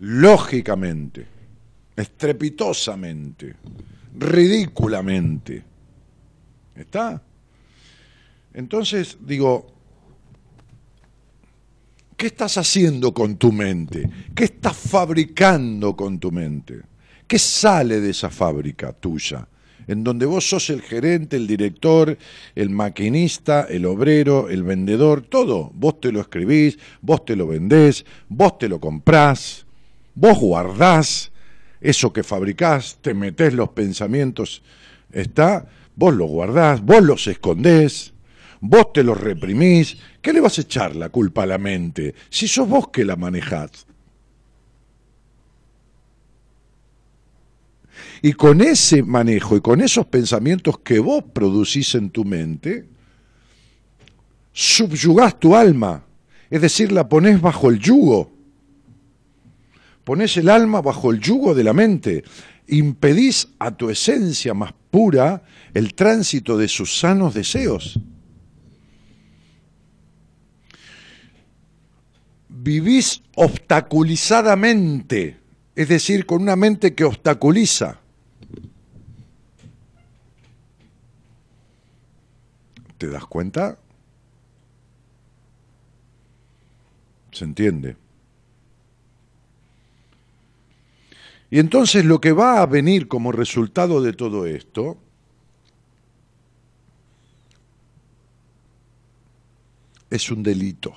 lógicamente, 0.00 1.26
estrepitosamente, 1.96 3.54
ridículamente. 4.18 5.62
¿Está? 6.74 7.22
Entonces, 8.52 9.18
digo, 9.20 9.66
¿qué 12.16 12.26
estás 12.26 12.58
haciendo 12.58 13.12
con 13.12 13.36
tu 13.36 13.52
mente? 13.52 14.08
¿Qué 14.34 14.44
estás 14.44 14.76
fabricando 14.76 15.94
con 15.94 16.18
tu 16.18 16.30
mente? 16.30 16.80
¿Qué 17.26 17.38
sale 17.38 18.00
de 18.00 18.10
esa 18.10 18.30
fábrica 18.30 18.92
tuya? 18.92 19.48
En 19.86 20.02
donde 20.02 20.24
vos 20.24 20.48
sos 20.48 20.70
el 20.70 20.80
gerente, 20.80 21.36
el 21.36 21.46
director, 21.46 22.16
el 22.54 22.70
maquinista, 22.70 23.66
el 23.68 23.84
obrero, 23.84 24.48
el 24.48 24.62
vendedor, 24.62 25.22
todo. 25.22 25.70
Vos 25.74 26.00
te 26.00 26.10
lo 26.10 26.20
escribís, 26.20 26.78
vos 27.02 27.24
te 27.24 27.36
lo 27.36 27.46
vendés, 27.46 28.06
vos 28.28 28.58
te 28.58 28.68
lo 28.68 28.80
comprás 28.80 29.63
Vos 30.14 30.38
guardás 30.38 31.32
eso 31.80 32.12
que 32.12 32.22
fabricás, 32.22 32.98
te 33.02 33.12
metés 33.12 33.52
los 33.52 33.68
pensamientos, 33.70 34.62
está, 35.12 35.66
vos 35.94 36.14
los 36.14 36.30
guardás, 36.30 36.80
vos 36.80 37.02
los 37.02 37.26
escondés, 37.26 38.14
vos 38.60 38.92
te 38.94 39.02
los 39.02 39.20
reprimís. 39.20 39.98
¿Qué 40.22 40.32
le 40.32 40.40
vas 40.40 40.56
a 40.58 40.62
echar 40.62 40.96
la 40.96 41.10
culpa 41.10 41.42
a 41.42 41.46
la 41.46 41.58
mente 41.58 42.14
si 42.30 42.48
sos 42.48 42.66
vos 42.66 42.88
que 42.88 43.04
la 43.04 43.16
manejás? 43.16 43.86
Y 48.22 48.32
con 48.32 48.62
ese 48.62 49.02
manejo 49.02 49.56
y 49.56 49.60
con 49.60 49.82
esos 49.82 50.06
pensamientos 50.06 50.78
que 50.78 50.98
vos 50.98 51.22
producís 51.34 51.94
en 51.94 52.08
tu 52.08 52.24
mente, 52.24 52.86
subyugás 54.52 55.38
tu 55.38 55.54
alma, 55.54 56.02
es 56.48 56.62
decir, 56.62 56.92
la 56.92 57.06
ponés 57.06 57.42
bajo 57.42 57.68
el 57.68 57.78
yugo 57.78 58.33
Ponés 60.04 60.36
el 60.36 60.50
alma 60.50 60.82
bajo 60.82 61.10
el 61.10 61.20
yugo 61.20 61.54
de 61.54 61.64
la 61.64 61.72
mente, 61.72 62.22
impedís 62.66 63.48
a 63.58 63.70
tu 63.70 63.88
esencia 63.90 64.54
más 64.54 64.72
pura 64.90 65.44
el 65.72 65.94
tránsito 65.94 66.58
de 66.58 66.68
sus 66.68 66.98
sanos 66.98 67.32
deseos. 67.34 68.00
Vivís 72.48 73.22
obstaculizadamente, 73.34 75.38
es 75.74 75.88
decir, 75.88 76.26
con 76.26 76.42
una 76.42 76.56
mente 76.56 76.94
que 76.94 77.04
obstaculiza. 77.04 78.00
¿Te 82.98 83.06
das 83.08 83.24
cuenta? 83.26 83.78
¿Se 87.32 87.44
entiende? 87.44 88.03
Y 91.54 91.60
entonces 91.60 92.04
lo 92.04 92.20
que 92.20 92.32
va 92.32 92.62
a 92.62 92.66
venir 92.66 93.06
como 93.06 93.30
resultado 93.30 94.02
de 94.02 94.12
todo 94.12 94.44
esto 94.44 94.98
es 100.10 100.32
un 100.32 100.42
delito. 100.42 100.96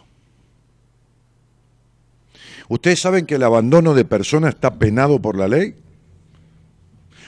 ¿Ustedes 2.70 3.00
saben 3.00 3.28
que 3.28 3.36
el 3.36 3.44
abandono 3.44 3.94
de 3.94 4.04
persona 4.04 4.50
está 4.50 4.80
penado 4.80 5.22
por 5.22 5.38
la 5.38 5.48
ley? 5.48 5.76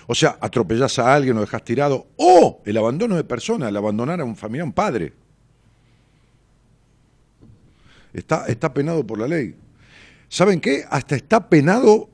O 0.08 0.16
sea, 0.16 0.40
atropellás 0.42 0.98
a 0.98 1.14
alguien 1.14 1.38
o 1.38 1.42
dejas 1.42 1.64
tirado. 1.64 2.08
O 2.18 2.64
el 2.66 2.78
abandono 2.78 3.16
de 3.16 3.26
persona, 3.26 3.70
el 3.70 3.78
abandonar 3.78 4.20
a 4.22 4.26
un 4.26 4.36
familiar, 4.36 4.66
un 4.66 4.74
padre. 4.74 5.14
Está, 8.12 8.48
está 8.48 8.74
penado 8.74 9.06
por 9.06 9.20
la 9.20 9.28
ley. 9.28 9.56
¿Saben 10.30 10.60
qué? 10.60 10.84
Hasta 10.90 11.16
está 11.16 11.48
penado 11.48 12.09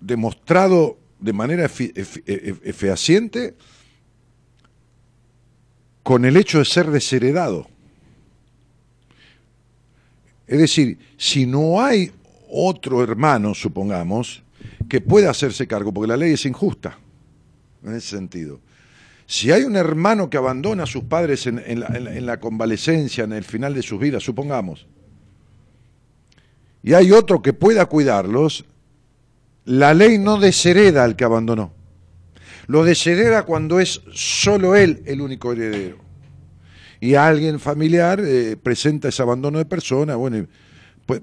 demostrado 0.00 0.98
de 1.18 1.32
manera 1.32 1.68
fehaciente 1.68 3.54
con 6.02 6.24
el 6.24 6.36
hecho 6.36 6.58
de 6.58 6.64
ser 6.64 6.90
desheredado. 6.90 7.66
Es 10.46 10.58
decir, 10.58 10.98
si 11.18 11.44
no 11.44 11.82
hay 11.82 12.10
otro 12.50 13.02
hermano, 13.02 13.54
supongamos, 13.54 14.42
que 14.88 15.02
pueda 15.02 15.30
hacerse 15.30 15.66
cargo, 15.66 15.92
porque 15.92 16.08
la 16.08 16.16
ley 16.16 16.32
es 16.32 16.46
injusta 16.46 16.98
en 17.84 17.94
ese 17.94 18.16
sentido. 18.16 18.60
Si 19.26 19.52
hay 19.52 19.64
un 19.64 19.76
hermano 19.76 20.30
que 20.30 20.38
abandona 20.38 20.84
a 20.84 20.86
sus 20.86 21.04
padres 21.04 21.46
en, 21.46 21.80
la, 21.80 21.88
en 21.88 22.24
la 22.24 22.40
convalecencia, 22.40 23.24
en 23.24 23.34
el 23.34 23.44
final 23.44 23.74
de 23.74 23.82
sus 23.82 24.00
vidas, 24.00 24.22
supongamos, 24.22 24.86
y 26.82 26.94
hay 26.94 27.12
otro 27.12 27.42
que 27.42 27.52
pueda 27.52 27.84
cuidarlos, 27.84 28.64
la 29.68 29.92
ley 29.92 30.16
no 30.16 30.38
deshereda 30.38 31.04
al 31.04 31.14
que 31.14 31.24
abandonó. 31.24 31.74
Lo 32.68 32.84
deshereda 32.84 33.42
cuando 33.42 33.80
es 33.80 34.00
solo 34.14 34.74
él 34.74 35.02
el 35.04 35.20
único 35.20 35.52
heredero. 35.52 35.98
Y 37.00 37.16
alguien 37.16 37.60
familiar 37.60 38.18
eh, 38.18 38.56
presenta 38.56 39.08
ese 39.08 39.20
abandono 39.20 39.58
de 39.58 39.66
persona, 39.66 40.16
bueno, 40.16 40.46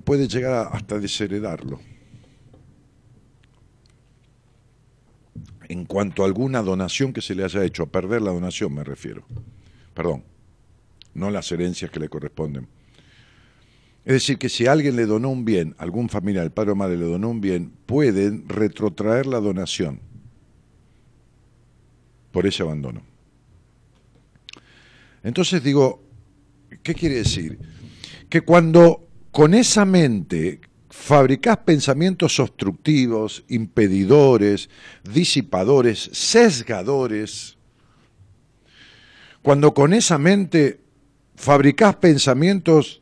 puede, 0.03 0.27
llegar 0.27 0.69
hasta 0.71 0.99
desheredarlo. 0.99 1.79
En 5.67 5.86
cuanto 5.86 6.21
a 6.21 6.27
alguna 6.27 6.62
donación 6.62 7.13
que 7.13 7.21
se 7.21 7.34
le 7.34 7.43
haya 7.43 7.63
hecho, 7.63 7.81
a 7.81 7.88
perder 7.88 8.21
la 8.21 8.31
donación 8.31 8.75
me 8.75 8.84
refiero. 8.84 9.25
Perdón, 9.95 10.23
no 11.15 11.31
las 11.31 11.51
herencias 11.51 11.89
que 11.89 11.99
le 11.99 12.10
corresponden. 12.10 12.67
Es 14.05 14.13
decir, 14.13 14.37
que 14.37 14.49
si 14.49 14.67
alguien 14.67 14.95
le 14.95 15.07
donó 15.07 15.29
un 15.29 15.45
bien, 15.45 15.73
algún 15.79 16.09
familiar, 16.09 16.45
el 16.45 16.51
padre 16.51 16.71
o 16.71 16.75
madre 16.75 16.95
le 16.95 17.05
donó 17.05 17.29
un 17.29 17.41
bien, 17.41 17.71
pueden 17.87 18.47
retrotraer 18.47 19.25
la 19.25 19.39
donación 19.39 19.99
por 22.31 22.45
ese 22.45 22.61
abandono. 22.61 23.01
Entonces 25.23 25.63
digo, 25.63 26.03
¿qué 26.83 26.93
quiere 26.93 27.15
decir? 27.15 27.57
Que 28.29 28.41
cuando 28.41 29.07
con 29.31 29.55
esa 29.55 29.85
mente 29.85 30.61
fabricás 30.91 31.57
pensamientos 31.57 32.39
obstructivos, 32.39 33.43
impedidores, 33.47 34.69
disipadores, 35.03 36.11
sesgadores, 36.13 37.57
cuando 39.41 39.73
con 39.73 39.93
esa 39.93 40.19
mente 40.19 40.79
fabricás 41.35 41.95
pensamientos 41.95 43.01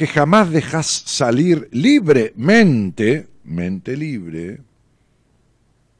que 0.00 0.06
jamás 0.06 0.50
dejas 0.50 0.86
salir 0.86 1.68
libremente, 1.72 3.28
mente 3.44 3.98
libre, 3.98 4.62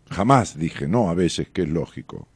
jamás 0.08 0.58
dije, 0.58 0.88
no, 0.88 1.10
a 1.10 1.14
veces, 1.14 1.50
que 1.50 1.64
es 1.64 1.68
lógico. 1.68 2.26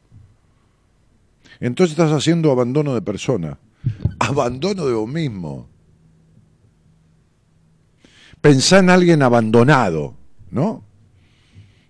Entonces 1.60 1.92
estás 1.92 2.12
haciendo 2.12 2.52
abandono 2.52 2.92
de 2.92 3.00
persona, 3.00 3.58
abandono 4.18 4.84
de 4.84 4.92
vos 4.92 5.08
mismo. 5.08 5.66
Pensá 8.42 8.80
en 8.80 8.90
alguien 8.90 9.22
abandonado, 9.22 10.14
¿no? 10.50 10.84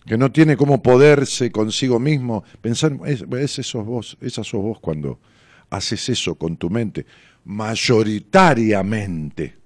Que 0.06 0.16
no 0.16 0.30
tiene 0.30 0.56
cómo 0.56 0.84
poderse 0.84 1.50
consigo 1.50 1.98
mismo. 1.98 2.44
Pensar, 2.60 2.96
es, 3.06 3.58
es 3.58 3.72
vos, 3.72 4.16
esa 4.20 4.44
sos 4.44 4.62
vos 4.62 4.78
cuando 4.78 5.18
haces 5.68 6.10
eso 6.10 6.36
con 6.36 6.58
tu 6.58 6.70
mente, 6.70 7.06
mayoritariamente. 7.44 9.63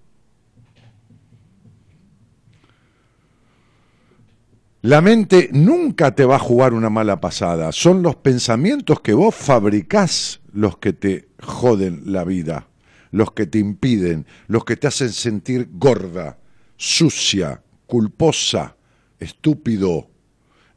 La 4.89 5.03
mente 5.03 5.51
nunca 5.53 6.15
te 6.15 6.25
va 6.25 6.37
a 6.37 6.39
jugar 6.39 6.73
una 6.73 6.89
mala 6.89 7.21
pasada, 7.21 7.73
son 7.73 8.03
los 8.03 8.17
pensamientos 8.17 9.03
que 9.03 9.13
vos 9.13 9.35
fabricás 9.35 10.41
los 10.51 10.79
que 10.79 10.95
te 10.95 11.29
joden 11.43 12.05
la 12.07 12.25
vida, 12.25 12.69
los 13.11 13.33
que 13.33 13.45
te 13.45 13.59
impiden, 13.59 14.25
los 14.47 14.65
que 14.65 14.79
te 14.79 14.87
hacen 14.87 15.13
sentir 15.13 15.69
gorda, 15.73 16.39
sucia, 16.79 17.63
culposa, 17.87 18.79
estúpido, 19.21 20.09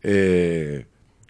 eh, 0.04 0.88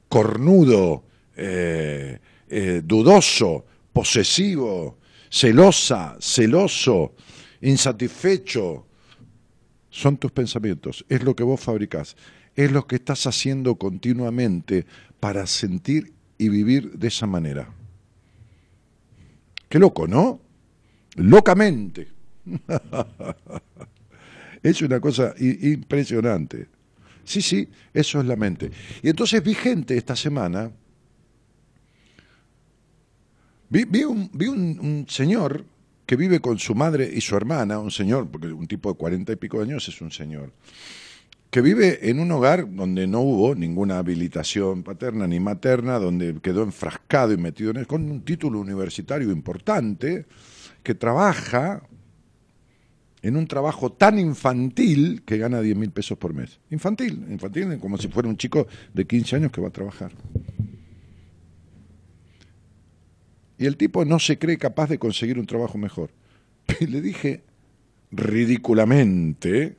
cornudo, 0.10 1.04
eh, 1.36 2.18
eh, 2.50 2.82
dudoso, 2.84 3.64
posesivo, 3.94 4.98
celosa, 5.30 6.18
celoso, 6.20 7.14
insatisfecho. 7.62 8.88
Son 9.92 10.18
tus 10.18 10.32
pensamientos, 10.32 11.06
es 11.10 11.22
lo 11.22 11.36
que 11.36 11.44
vos 11.44 11.60
fabricás, 11.60 12.16
es 12.56 12.72
lo 12.72 12.86
que 12.88 12.96
estás 12.96 13.28
haciendo 13.28 13.76
continuamente 13.76 14.86
para 15.20 15.48
sentir 15.48 16.14
y 16.38 16.50
vivir 16.50 16.92
de 16.94 17.08
esa 17.08 17.28
manera. 17.28 17.74
Qué 19.70 19.80
loco, 19.80 20.08
¿no? 20.08 20.40
Locamente. 21.16 22.08
es 24.64 24.82
una 24.82 25.00
cosa 25.00 25.34
impresionante. 25.40 26.68
Sí, 27.24 27.42
sí, 27.42 27.70
eso 27.94 28.20
es 28.20 28.26
la 28.26 28.36
mente. 28.36 28.72
Y 29.02 29.10
entonces 29.10 29.44
vi 29.44 29.54
gente 29.54 29.96
esta 29.98 30.16
semana, 30.16 30.72
vi, 33.70 34.04
un, 34.04 35.06
señor 35.08 35.66
que 36.06 36.16
vive 36.16 36.40
con 36.40 36.60
su 36.60 36.76
madre 36.76 37.10
y 37.14 37.22
su 37.22 37.36
hermana, 37.36 37.80
un 37.80 37.92
señor, 37.92 38.30
porque 38.30 38.48
un 38.48 38.68
tipo 38.68 38.92
de 38.92 38.98
cuarenta 38.98 39.32
y 39.32 39.38
pico 39.38 39.60
de 39.60 39.66
años 39.66 39.88
es 39.88 40.02
un 40.02 40.12
señor, 40.12 40.52
que 41.52 41.62
vive 41.62 42.10
en 42.10 42.20
un 42.20 42.32
hogar 42.32 42.74
donde 42.74 43.08
no 43.08 43.20
hubo 43.20 43.56
ninguna 43.56 43.98
habilitación 43.98 44.84
paterna 44.84 45.28
ni 45.28 45.42
materna, 45.42 46.00
donde 46.00 46.40
quedó 46.42 46.64
enfrascado 46.64 47.34
y 47.34 47.38
metido 47.38 47.72
en 47.72 47.78
él, 47.78 47.88
con 47.88 48.10
un 48.10 48.22
título 48.22 48.60
universitario 48.62 49.32
importante, 49.32 50.26
que 50.82 50.96
trabaja 50.96 51.84
en 53.22 53.36
un 53.36 53.48
trabajo 53.48 53.92
tan 53.92 54.18
infantil 54.18 55.24
que 55.26 55.38
gana 55.38 55.60
10 55.60 55.76
mil 55.76 55.92
pesos 55.92 56.18
por 56.18 56.34
mes. 56.34 56.60
Infantil, 56.70 57.26
infantil, 57.30 57.78
como 57.80 57.98
si 57.98 58.08
fuera 58.08 58.30
un 58.30 58.38
chico 58.38 58.66
de 58.94 59.06
15 59.06 59.36
años 59.36 59.52
que 59.52 59.60
va 59.60 59.68
a 59.68 59.72
trabajar. 59.72 60.14
Y 63.58 63.66
el 63.66 63.76
tipo 63.76 64.06
no 64.06 64.20
se 64.20 64.40
cree 64.40 64.58
capaz 64.58 64.88
de 64.90 64.98
conseguir 64.98 65.38
un 65.38 65.46
trabajo 65.46 65.78
mejor. 65.78 66.12
Y 66.80 66.88
le 66.88 67.02
dije, 67.02 67.44
ridículamente, 68.10 69.76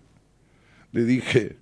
le 0.93 1.05
dije, 1.05 1.62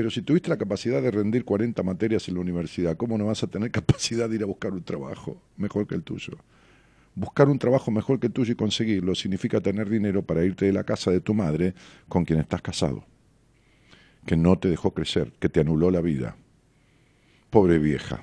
pero 0.00 0.08
si 0.08 0.22
tuviste 0.22 0.48
la 0.48 0.56
capacidad 0.56 1.02
de 1.02 1.10
rendir 1.10 1.44
40 1.44 1.82
materias 1.82 2.26
en 2.26 2.36
la 2.36 2.40
universidad, 2.40 2.96
¿cómo 2.96 3.18
no 3.18 3.26
vas 3.26 3.42
a 3.42 3.48
tener 3.48 3.70
capacidad 3.80 4.30
de 4.30 4.36
ir 4.36 4.42
a 4.42 4.46
buscar 4.46 4.72
un 4.72 4.82
trabajo 4.82 5.42
mejor 5.58 5.86
que 5.86 5.94
el 5.94 6.02
tuyo? 6.02 6.38
buscar 7.14 7.50
un 7.50 7.58
trabajo 7.58 7.90
mejor 7.90 8.18
que 8.18 8.28
el 8.28 8.32
tuyo 8.32 8.54
y 8.54 8.56
conseguirlo 8.56 9.14
significa 9.14 9.60
tener 9.60 9.90
dinero 9.90 10.22
para 10.22 10.42
irte 10.42 10.64
de 10.64 10.72
la 10.72 10.84
casa 10.84 11.10
de 11.10 11.20
tu 11.20 11.34
madre 11.34 11.74
con 12.08 12.24
quien 12.24 12.40
estás 12.40 12.62
casado, 12.62 13.04
que 14.24 14.38
no 14.38 14.58
te 14.58 14.70
dejó 14.70 14.94
crecer, 14.94 15.32
que 15.38 15.50
te 15.50 15.60
anuló 15.60 15.90
la 15.90 16.00
vida. 16.00 16.34
Pobre 17.50 17.78
vieja. 17.78 18.22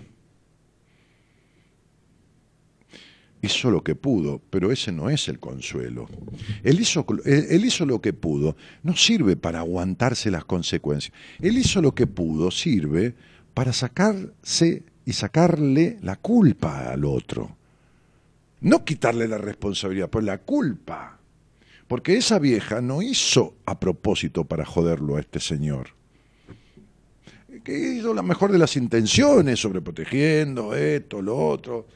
Hizo 3.41 3.69
lo 3.69 3.84
que 3.84 3.95
pudo, 3.95 4.41
pero 4.50 4.71
ese 4.71 4.91
no 4.91 5.10
es 5.10 5.28
el 5.28 5.39
consuelo. 5.39 6.08
Él 6.63 6.80
hizo, 6.80 7.06
él 7.26 7.65
hizo 7.65 7.86
lo 7.86 8.02
que 8.02 8.13
pudo, 8.13 8.56
no 8.84 8.95
sirve 8.95 9.36
para 9.36 9.60
aguantarse 9.60 10.32
las 10.32 10.45
consecuencias. 10.45 11.13
Él 11.39 11.58
hizo 11.58 11.82
lo 11.82 11.93
que 11.93 12.08
pudo, 12.08 12.50
sirve 12.50 13.13
para 13.54 13.73
sacarse 13.73 14.84
y 15.06 15.13
sacarle 15.13 15.97
la 16.02 16.15
culpa 16.15 16.91
al 16.91 17.06
otro. 17.06 17.56
No 18.62 18.84
quitarle 18.84 19.28
la 19.28 19.38
responsabilidad, 19.38 20.10
pues 20.10 20.26
la 20.26 20.39
culpa. 20.39 21.17
Porque 21.88 22.17
esa 22.17 22.39
vieja 22.39 22.82
no 22.82 23.02
hizo 23.02 23.56
a 23.65 23.80
propósito 23.80 24.43
para 24.43 24.65
joderlo 24.65 25.15
a 25.15 25.21
este 25.21 25.39
señor. 25.39 25.89
Que 27.63 27.95
hizo 27.95 28.13
la 28.13 28.21
mejor 28.21 28.52
de 28.52 28.58
las 28.58 28.76
intenciones, 28.76 29.60
sobreprotegiendo 29.60 30.76
esto, 30.76 31.21
lo 31.21 31.38
otro, 31.38 31.88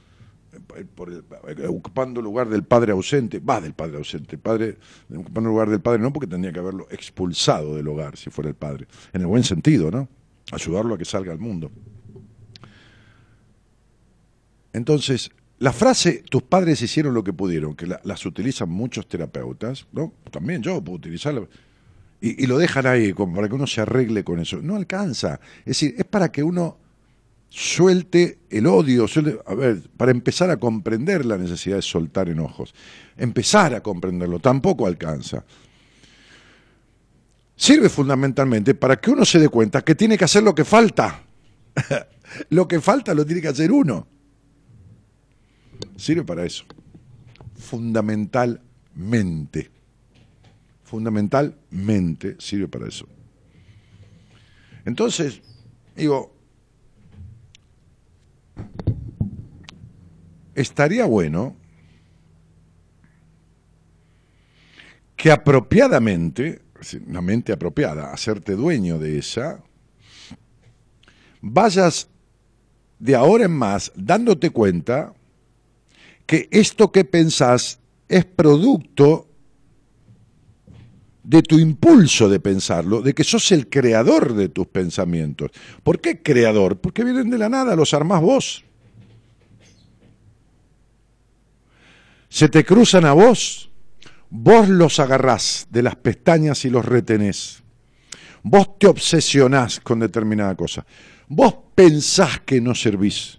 ocupando 1.67 2.19
el 2.19 2.25
lugar 2.25 2.49
del 2.49 2.63
padre 2.63 2.91
ausente, 2.91 3.39
va 3.39 3.61
del 3.61 3.73
padre 3.73 3.97
ausente, 3.97 4.37
padre, 4.37 4.77
ocupando 5.15 5.49
lugar 5.49 5.69
del 5.69 5.81
padre 5.81 5.99
no 5.99 6.11
porque 6.11 6.27
tendría 6.27 6.51
que 6.51 6.59
haberlo 6.59 6.87
expulsado 6.89 7.75
del 7.75 7.87
hogar 7.87 8.17
si 8.17 8.29
fuera 8.29 8.49
el 8.49 8.55
padre, 8.55 8.87
en 9.13 9.21
el 9.21 9.27
buen 9.27 9.43
sentido, 9.43 9.91
¿no? 9.91 10.07
Ayudarlo 10.51 10.95
a 10.95 10.97
que 10.97 11.05
salga 11.05 11.31
al 11.31 11.39
mundo. 11.39 11.71
Entonces, 14.73 15.31
la 15.59 15.71
frase 15.71 16.23
tus 16.29 16.41
padres 16.41 16.81
hicieron 16.81 17.13
lo 17.13 17.23
que 17.23 17.33
pudieron, 17.33 17.75
que 17.75 17.85
las 17.85 18.25
utilizan 18.25 18.69
muchos 18.69 19.07
terapeutas, 19.07 19.87
¿no? 19.91 20.13
También 20.31 20.63
yo 20.63 20.81
puedo 20.83 20.97
utilizarla. 20.97 21.47
Y, 22.19 22.45
lo 22.45 22.59
dejan 22.59 22.85
ahí 22.85 23.13
como 23.13 23.35
para 23.35 23.47
que 23.47 23.55
uno 23.55 23.65
se 23.65 23.81
arregle 23.81 24.23
con 24.23 24.39
eso. 24.39 24.59
No 24.61 24.75
alcanza. 24.75 25.39
Es 25.59 25.65
decir, 25.65 25.95
es 25.97 26.05
para 26.05 26.31
que 26.31 26.43
uno 26.43 26.77
suelte 27.53 28.39
el 28.49 28.65
odio, 28.65 29.07
a 29.45 29.53
ver, 29.53 29.81
para 29.97 30.11
empezar 30.11 30.49
a 30.49 30.57
comprender 30.57 31.25
la 31.25 31.37
necesidad 31.37 31.75
de 31.75 31.81
soltar 31.81 32.29
enojos. 32.29 32.73
Empezar 33.17 33.75
a 33.75 33.83
comprenderlo, 33.83 34.39
tampoco 34.39 34.87
alcanza. 34.87 35.43
Sirve 37.53 37.89
fundamentalmente 37.89 38.73
para 38.73 38.95
que 38.95 39.11
uno 39.11 39.25
se 39.25 39.37
dé 39.37 39.49
cuenta 39.49 39.83
que 39.83 39.95
tiene 39.95 40.17
que 40.17 40.23
hacer 40.23 40.43
lo 40.43 40.55
que 40.55 40.63
falta. 40.63 41.23
lo 42.49 42.69
que 42.69 42.79
falta 42.79 43.13
lo 43.13 43.25
tiene 43.25 43.41
que 43.41 43.49
hacer 43.49 43.69
uno. 43.69 44.07
Sirve 45.97 46.23
para 46.23 46.45
eso. 46.45 46.63
Fundamentalmente. 47.55 49.69
Fundamentalmente 50.85 52.37
sirve 52.39 52.69
para 52.69 52.87
eso. 52.87 53.09
Entonces, 54.85 55.41
digo, 55.97 56.40
estaría 60.55 61.05
bueno 61.05 61.55
que 65.15 65.31
apropiadamente, 65.31 66.61
una 67.05 67.21
mente 67.21 67.53
apropiada, 67.53 68.11
hacerte 68.11 68.55
dueño 68.55 68.97
de 68.97 69.19
esa, 69.19 69.63
vayas 71.41 72.09
de 72.97 73.15
ahora 73.15 73.45
en 73.45 73.51
más 73.51 73.91
dándote 73.95 74.49
cuenta 74.49 75.13
que 76.25 76.47
esto 76.51 76.91
que 76.91 77.05
pensás 77.05 77.79
es 78.07 78.25
producto 78.25 79.27
de 81.23 81.43
tu 81.43 81.59
impulso 81.59 82.27
de 82.27 82.39
pensarlo, 82.39 83.01
de 83.01 83.13
que 83.13 83.23
sos 83.23 83.51
el 83.51 83.69
creador 83.69 84.33
de 84.33 84.49
tus 84.49 84.67
pensamientos. 84.67 85.51
¿Por 85.83 86.01
qué 86.01 86.21
creador? 86.21 86.79
Porque 86.79 87.03
vienen 87.03 87.29
de 87.29 87.37
la 87.37 87.49
nada, 87.49 87.75
los 87.75 87.93
armás 87.93 88.21
vos. 88.21 88.65
Se 92.31 92.47
te 92.47 92.63
cruzan 92.63 93.03
a 93.03 93.11
vos, 93.11 93.69
vos 94.29 94.69
los 94.69 95.01
agarrás 95.01 95.67
de 95.69 95.83
las 95.83 95.97
pestañas 95.97 96.63
y 96.63 96.69
los 96.69 96.85
retenés. 96.85 97.61
Vos 98.41 98.79
te 98.79 98.87
obsesionás 98.87 99.81
con 99.81 99.99
determinada 99.99 100.55
cosa. 100.55 100.85
Vos 101.27 101.53
pensás 101.75 102.39
que 102.39 102.61
no 102.61 102.73
servís. 102.73 103.37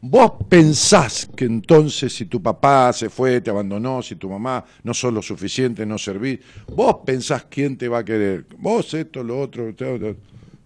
Vos 0.00 0.32
pensás 0.48 1.28
que 1.36 1.44
entonces 1.44 2.14
si 2.14 2.24
tu 2.24 2.42
papá 2.42 2.94
se 2.94 3.10
fue, 3.10 3.42
te 3.42 3.50
abandonó, 3.50 4.00
si 4.00 4.16
tu 4.16 4.30
mamá 4.30 4.64
no 4.84 4.94
sos 4.94 5.12
lo 5.12 5.20
suficiente, 5.20 5.84
no 5.84 5.98
servís, 5.98 6.40
vos 6.66 7.00
pensás 7.04 7.44
quién 7.44 7.76
te 7.76 7.88
va 7.88 7.98
a 7.98 8.04
querer. 8.06 8.46
Vos 8.56 8.94
esto, 8.94 9.22
lo 9.22 9.38
otro. 9.38 9.68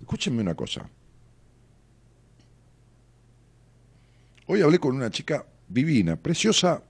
Escúchenme 0.00 0.42
una 0.42 0.54
cosa. 0.54 0.88
Hoy 4.46 4.62
hablé 4.62 4.78
con 4.78 4.94
una 4.94 5.10
chica 5.10 5.44
divina, 5.68 6.14
preciosa, 6.14 6.80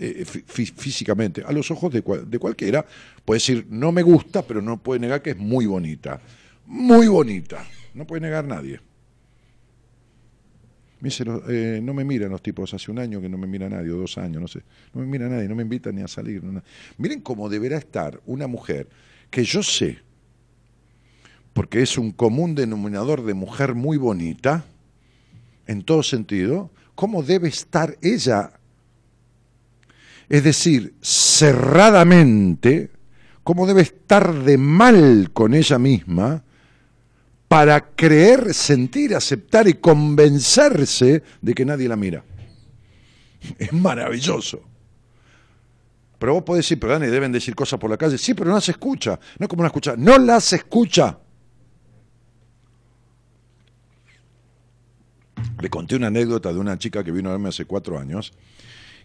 eh, 0.00 0.24
físicamente, 0.24 1.42
a 1.46 1.52
los 1.52 1.70
ojos 1.70 1.92
de, 1.92 2.02
de 2.26 2.38
cualquiera, 2.38 2.84
puede 3.24 3.36
decir, 3.36 3.66
no 3.70 3.92
me 3.92 4.02
gusta, 4.02 4.42
pero 4.42 4.62
no 4.62 4.82
puede 4.82 5.00
negar 5.00 5.22
que 5.22 5.30
es 5.30 5.38
muy 5.38 5.66
bonita. 5.66 6.20
Muy 6.66 7.08
bonita. 7.08 7.64
No 7.94 8.06
puede 8.06 8.20
negar 8.20 8.44
nadie. 8.44 8.80
Eh, 11.00 11.80
no 11.82 11.94
me 11.94 12.04
miran 12.04 12.30
los 12.30 12.42
tipos, 12.42 12.74
hace 12.74 12.90
un 12.90 12.98
año 12.98 13.20
que 13.20 13.28
no 13.28 13.38
me 13.38 13.46
mira 13.46 13.68
nadie, 13.68 13.90
o 13.92 13.96
dos 13.96 14.18
años, 14.18 14.42
no 14.42 14.48
sé. 14.48 14.62
No 14.92 15.00
me 15.00 15.06
mira 15.06 15.28
nadie, 15.28 15.48
no 15.48 15.54
me 15.54 15.62
invitan 15.62 15.94
ni 15.94 16.02
a 16.02 16.08
salir. 16.08 16.42
Miren 16.96 17.20
cómo 17.20 17.48
deberá 17.48 17.78
estar 17.78 18.20
una 18.26 18.46
mujer 18.46 18.88
que 19.30 19.44
yo 19.44 19.62
sé, 19.62 19.98
porque 21.52 21.82
es 21.82 21.98
un 21.98 22.10
común 22.10 22.54
denominador 22.54 23.24
de 23.24 23.34
mujer 23.34 23.74
muy 23.74 23.96
bonita, 23.96 24.64
en 25.66 25.82
todo 25.82 26.02
sentido, 26.02 26.70
cómo 26.94 27.22
debe 27.22 27.48
estar 27.48 27.96
ella. 28.02 28.57
Es 30.28 30.44
decir, 30.44 30.94
cerradamente, 31.00 32.90
cómo 33.42 33.66
debe 33.66 33.82
estar 33.82 34.34
de 34.44 34.58
mal 34.58 35.30
con 35.32 35.54
ella 35.54 35.78
misma 35.78 36.44
para 37.48 37.94
creer, 37.94 38.52
sentir, 38.52 39.14
aceptar 39.14 39.66
y 39.68 39.74
convencerse 39.74 41.22
de 41.40 41.54
que 41.54 41.64
nadie 41.64 41.88
la 41.88 41.96
mira. 41.96 42.24
Es 43.58 43.72
maravilloso. 43.72 44.62
Pero 46.18 46.34
vos 46.34 46.42
podés 46.42 46.64
decir, 46.64 46.78
pero 46.78 46.92
Dani, 46.92 47.06
deben 47.06 47.32
decir 47.32 47.54
cosas 47.54 47.78
por 47.78 47.88
la 47.88 47.96
calle. 47.96 48.18
Sí, 48.18 48.34
pero 48.34 48.50
no 48.50 48.56
las 48.56 48.68
escucha. 48.68 49.18
No 49.38 49.44
es 49.44 49.48
como 49.48 49.60
una 49.60 49.68
escucha. 49.68 49.94
No 49.96 50.18
las 50.18 50.52
escucha. 50.52 51.18
Le 55.60 55.70
conté 55.70 55.96
una 55.96 56.08
anécdota 56.08 56.52
de 56.52 56.58
una 56.58 56.76
chica 56.76 57.02
que 57.02 57.12
vino 57.12 57.30
a 57.30 57.32
verme 57.32 57.48
hace 57.48 57.64
cuatro 57.64 57.98
años 57.98 58.32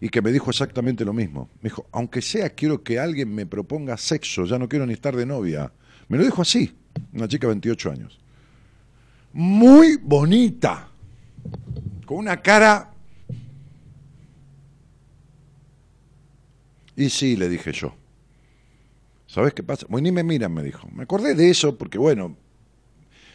y 0.03 0.09
que 0.09 0.21
me 0.21 0.33
dijo 0.33 0.49
exactamente 0.49 1.05
lo 1.05 1.13
mismo. 1.13 1.49
Me 1.61 1.69
dijo, 1.69 1.87
aunque 1.93 2.21
sea 2.21 2.49
quiero 2.49 2.83
que 2.83 2.99
alguien 2.99 3.33
me 3.33 3.45
proponga 3.45 3.95
sexo, 3.95 4.43
ya 4.45 4.59
no 4.59 4.67
quiero 4.67 4.85
ni 4.85 4.91
estar 4.93 5.15
de 5.15 5.25
novia. 5.25 5.71
Me 6.09 6.17
lo 6.17 6.25
dijo 6.25 6.41
así, 6.41 6.75
una 7.13 7.27
chica 7.27 7.47
de 7.47 7.53
28 7.53 7.91
años 7.91 8.19
muy 9.33 9.97
bonita, 9.97 10.87
con 12.05 12.17
una 12.19 12.41
cara... 12.41 12.91
Y 16.95 17.09
sí, 17.09 17.35
le 17.35 17.49
dije 17.49 17.71
yo. 17.73 17.95
¿Sabes 19.25 19.55
qué 19.55 19.63
pasa? 19.63 19.87
Pues 19.89 20.03
ni 20.03 20.11
me 20.11 20.23
miran, 20.23 20.53
me 20.53 20.61
dijo. 20.61 20.87
Me 20.93 21.03
acordé 21.03 21.33
de 21.33 21.49
eso 21.49 21.75
porque, 21.75 21.97
bueno, 21.97 22.37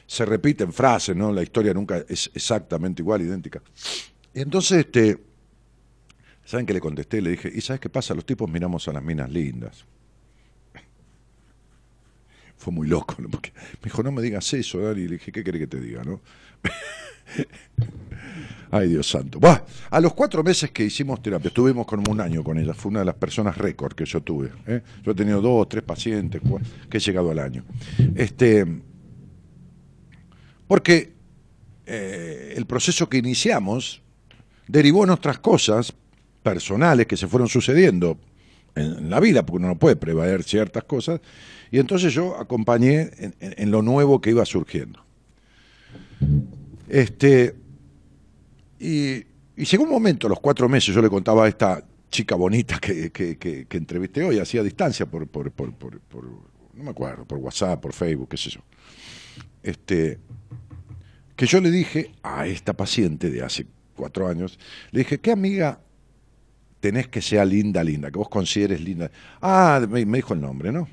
se 0.07 0.25
repiten 0.25 0.73
frases, 0.73 1.17
¿no? 1.17 1.33
La 1.33 1.43
historia 1.43 1.75
nunca 1.75 2.05
es 2.09 2.31
exactamente 2.35 3.03
igual, 3.03 3.23
idéntica. 3.23 3.61
Y 4.33 4.43
entonces, 4.43 4.79
este, 4.87 5.19
¿saben 6.49 6.65
qué 6.65 6.73
le 6.73 6.81
contesté? 6.81 7.21
Le 7.21 7.31
dije, 7.31 7.53
¿y 7.55 7.61
sabes 7.61 7.81
qué 7.81 7.91
pasa? 7.91 8.15
Los 8.15 8.25
tipos 8.25 8.51
miramos 8.51 8.89
a 8.89 8.93
las 8.93 9.03
minas 9.03 9.31
lindas 9.31 9.85
fue 12.59 12.73
muy 12.73 12.89
loco, 12.89 13.17
porque 13.31 13.53
me 13.55 13.85
dijo, 13.85 14.03
no 14.03 14.13
me 14.13 14.21
digas 14.21 14.53
eso, 14.53 14.81
Dani, 14.81 15.03
le 15.03 15.13
dije, 15.13 15.33
¿qué 15.33 15.43
querés 15.43 15.61
que 15.61 15.67
te 15.69 15.81
diga? 15.81 16.03
no? 16.05 16.21
Ay, 18.71 18.89
Dios 18.89 19.09
santo. 19.09 19.41
a 19.91 20.01
los 20.01 20.13
cuatro 20.13 20.43
meses 20.43 20.71
que 20.71 20.85
hicimos 20.85 21.23
terapia, 21.23 21.49
estuvimos 21.49 21.87
como 21.87 22.11
un 22.11 22.21
año 22.21 22.43
con 22.43 22.59
ella, 22.59 22.75
fue 22.75 22.91
una 22.91 23.01
de 23.01 23.07
las 23.07 23.15
personas 23.15 23.57
récord 23.57 23.95
que 23.95 24.05
yo 24.05 24.21
tuve. 24.21 24.51
¿eh? 24.67 24.83
Yo 25.03 25.13
he 25.13 25.15
tenido 25.15 25.41
dos, 25.41 25.69
tres 25.69 25.85
pacientes 25.85 26.43
que 26.91 26.99
he 26.99 27.01
llegado 27.01 27.31
al 27.31 27.39
año. 27.39 27.65
Este, 28.15 28.67
porque 30.67 31.15
eh, 31.87 32.55
el 32.57 32.67
proceso 32.67 33.09
que 33.09 33.19
iniciamos 33.19 34.03
derivó 34.67 35.05
en 35.05 35.11
otras 35.11 35.39
cosas 35.39 35.95
personales 36.49 37.07
que 37.07 37.17
se 37.17 37.29
fueron 37.29 37.49
sucediendo 37.49 38.19
en, 38.75 39.11
la 39.11 39.21
vida, 39.21 39.45
porque 39.45 39.59
uno 39.59 39.69
no 39.69 39.79
puede 39.79 39.97
prever 39.97 40.43
ciertas 40.43 40.85
cosas, 40.85 41.21
y 41.71 41.79
entonces 41.79 42.13
yo 42.15 42.37
acompañé 42.37 43.11
en, 43.41 43.71
lo 43.71 43.83
nuevo 43.83 44.21
que 44.21 44.31
iba 44.31 44.45
surgiendo. 44.47 45.05
Este, 46.89 47.55
y, 48.79 49.25
llegó 49.57 49.85
un 49.85 49.91
momento, 49.91 50.29
los 50.29 50.41
cuatro 50.41 50.69
meses, 50.69 50.95
yo 50.95 51.03
le 51.03 51.11
contaba 51.11 51.45
a 51.45 51.49
esta 51.49 51.85
chica 52.11 52.35
bonita 52.35 52.79
que, 52.79 53.11
que, 53.11 53.67
entrevisté 53.71 54.25
hoy, 54.25 54.39
hacía 54.39 54.63
distancia 54.63 55.05
por, 55.05 55.27
por, 55.27 55.51
por, 55.53 55.73
por, 55.75 56.25
no 56.73 56.85
me 56.85 56.91
acuerdo, 56.91 57.27
por 57.27 57.39
WhatsApp, 57.39 57.81
por 57.81 57.93
Facebook, 57.93 58.31
qué 58.31 58.37
sé 58.39 58.51
yo. 58.51 58.61
Este, 59.63 60.19
que 61.37 61.47
yo 61.47 61.61
le 61.61 61.71
dije 61.71 62.13
a 62.23 62.47
esta 62.47 62.73
paciente 62.73 63.31
de 63.31 63.43
hace 63.43 63.67
cuatro 63.95 64.29
años, 64.29 64.59
le 64.93 65.01
dije, 65.01 65.21
¿qué 65.21 65.31
amiga 65.31 65.81
tenés 66.81 67.09
que 67.09 67.21
sea 67.21 67.45
linda, 67.45 67.83
linda, 67.83 68.11
que 68.11 68.19
vos 68.19 68.29
consideres 68.29 68.81
linda? 68.81 69.11
Ah, 69.41 69.85
me 69.89 70.05
dijo 70.05 70.35
el 70.35 70.41
nombre, 70.41 70.73
¿no? 70.73 70.89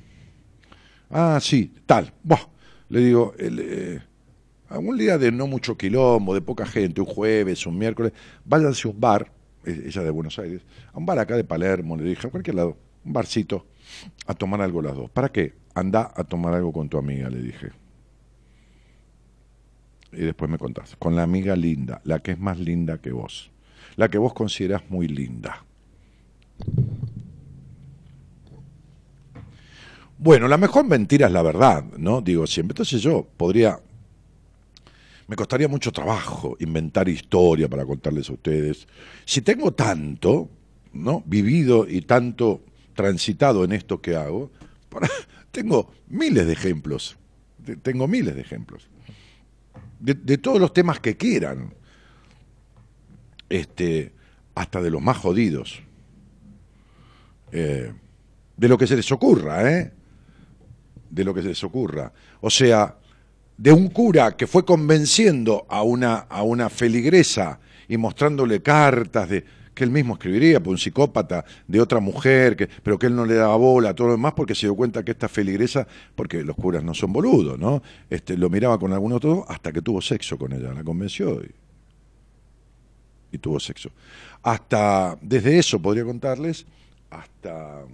Ah, 1.10 1.40
sí, 1.42 1.74
tal. 1.86 2.14
le 2.90 3.00
digo, 3.00 3.34
eh, 3.38 4.00
algún 4.70 4.98
día 4.98 5.18
de 5.18 5.32
no 5.32 5.48
mucho 5.48 5.78
quilombo, 5.78 6.34
de 6.34 6.42
poca 6.42 6.66
gente, 6.66 7.02
un 7.02 7.08
jueves, 7.08 7.66
un 7.66 7.78
miércoles, 7.78 8.14
váyanse 8.44 8.88
a 8.88 8.92
un 8.92 9.00
bar, 9.00 9.32
ella 9.64 10.04
de 10.04 10.10
Buenos 10.10 10.38
Aires, 10.40 10.62
a 10.94 10.98
un 10.98 11.06
bar 11.06 11.20
acá 11.20 11.36
de 11.36 11.44
Palermo, 11.44 11.98
le 11.98 12.04
dije, 12.04 12.28
a 12.28 12.30
cualquier 12.30 12.56
lado, 12.56 12.78
un 13.04 13.14
barcito, 13.14 13.66
a 14.26 14.34
tomar 14.34 14.62
algo 14.62 14.82
las 14.82 14.96
dos. 14.96 15.10
¿Para 15.10 15.30
qué? 15.30 15.54
Anda 15.74 16.12
a 16.16 16.24
tomar 16.24 16.54
algo 16.54 16.72
con 16.72 16.90
tu 16.90 16.98
amiga, 16.98 17.30
le 17.30 17.42
dije. 17.42 17.72
Y 20.12 20.22
después 20.22 20.50
me 20.50 20.58
contás, 20.58 20.96
con 20.98 21.16
la 21.16 21.24
amiga 21.24 21.56
linda, 21.56 22.02
la 22.04 22.20
que 22.20 22.32
es 22.32 22.40
más 22.40 22.58
linda 22.58 23.00
que 23.00 23.12
vos, 23.12 23.52
la 23.96 24.10
que 24.10 24.18
vos 24.18 24.34
considerás 24.34 24.90
muy 24.90 25.08
linda. 25.08 25.66
Bueno, 30.18 30.48
la 30.48 30.58
mejor 30.58 30.86
mentira 30.86 31.28
es 31.28 31.34
la 31.34 31.44
verdad, 31.44 31.84
¿no? 31.98 32.20
Digo 32.20 32.48
siempre. 32.48 32.74
Entonces 32.74 33.02
yo 33.02 33.28
podría, 33.38 33.80
me 35.28 35.36
costaría 35.36 35.68
mucho 35.68 35.92
trabajo 35.92 36.58
inventar 36.60 37.08
historia 37.10 37.70
para 37.70 37.86
contarles 37.86 38.30
a 38.30 38.34
ustedes. 38.34 38.88
Si 39.26 39.42
tengo 39.42 39.74
tanto, 39.74 40.50
¿no? 40.94 41.22
Vivido 41.28 41.86
y 41.88 42.02
tanto 42.02 42.64
transitado 42.96 43.64
en 43.66 43.74
esto 43.74 44.02
que 44.02 44.16
hago, 44.16 44.50
tengo 45.52 45.92
miles 46.08 46.48
de 46.48 46.54
ejemplos. 46.54 47.18
tengo 47.84 48.08
miles 48.08 48.34
de 48.34 48.42
ejemplos. 48.42 48.88
De, 50.00 50.38
todos 50.38 50.60
los 50.60 50.74
temas 50.74 51.00
que 51.00 51.18
quieran. 51.18 51.74
Este, 53.50 54.12
hasta 54.56 54.82
de 54.82 54.90
los 54.90 55.04
más 55.04 55.18
jodidos. 55.18 55.84
Eh, 57.58 57.90
de 58.58 58.68
lo 58.68 58.78
que 58.78 58.86
se 58.86 58.98
les 58.98 59.10
ocurra, 59.14 59.72
¿eh? 59.72 59.92
de 61.10 61.24
lo 61.24 61.34
que 61.34 61.42
se 61.42 61.48
les 61.48 61.64
ocurra. 61.64 62.12
O 62.42 62.50
sea, 62.50 62.98
de 63.58 63.72
un 63.72 63.88
cura 63.88 64.36
que 64.36 64.46
fue 64.46 64.66
convenciendo 64.66 65.66
a 65.70 65.82
una, 65.82 66.16
a 66.16 66.44
una 66.44 66.70
feligresa 66.70 67.62
y 67.88 67.96
mostrándole 67.96 68.62
cartas 68.62 69.30
de 69.30 69.46
que 69.74 69.86
él 69.86 69.92
mismo 69.92 70.16
escribiría, 70.16 70.60
por 70.60 70.66
pues 70.66 70.72
un 70.74 70.78
psicópata 70.80 71.46
de 71.66 71.80
otra 71.80 72.02
mujer, 72.02 72.58
que, 72.58 72.68
pero 72.68 73.00
que 73.00 73.08
él 73.08 73.16
no 73.16 73.26
le 73.26 73.36
daba 73.36 73.56
bola 73.56 73.94
todo 73.94 74.08
lo 74.08 74.14
demás 74.14 74.34
porque 74.36 74.54
se 74.54 74.68
dio 74.68 74.76
cuenta 74.76 75.04
que 75.04 75.12
esta 75.12 75.30
feligresa, 75.30 75.88
porque 76.14 76.44
los 76.44 76.58
curas 76.58 76.84
no 76.84 76.94
son 76.94 77.14
boludos, 77.14 77.58
¿no? 77.58 77.82
Este, 78.10 78.38
lo 78.38 78.50
miraba 78.50 78.78
con 78.78 78.92
algún 78.92 79.14
otro 79.14 79.46
hasta 79.48 79.72
que 79.72 79.82
tuvo 79.82 80.02
sexo 80.02 80.38
con 80.38 80.52
ella, 80.52 80.74
la 80.74 80.84
convenció 80.84 81.42
y, 81.42 81.52
y 83.32 83.38
tuvo 83.38 83.62
sexo. 83.62 83.92
Hasta, 84.44 85.18
desde 85.22 85.58
eso 85.58 85.82
podría 85.82 86.04
contarles, 86.04 86.66
hasta 87.20 87.86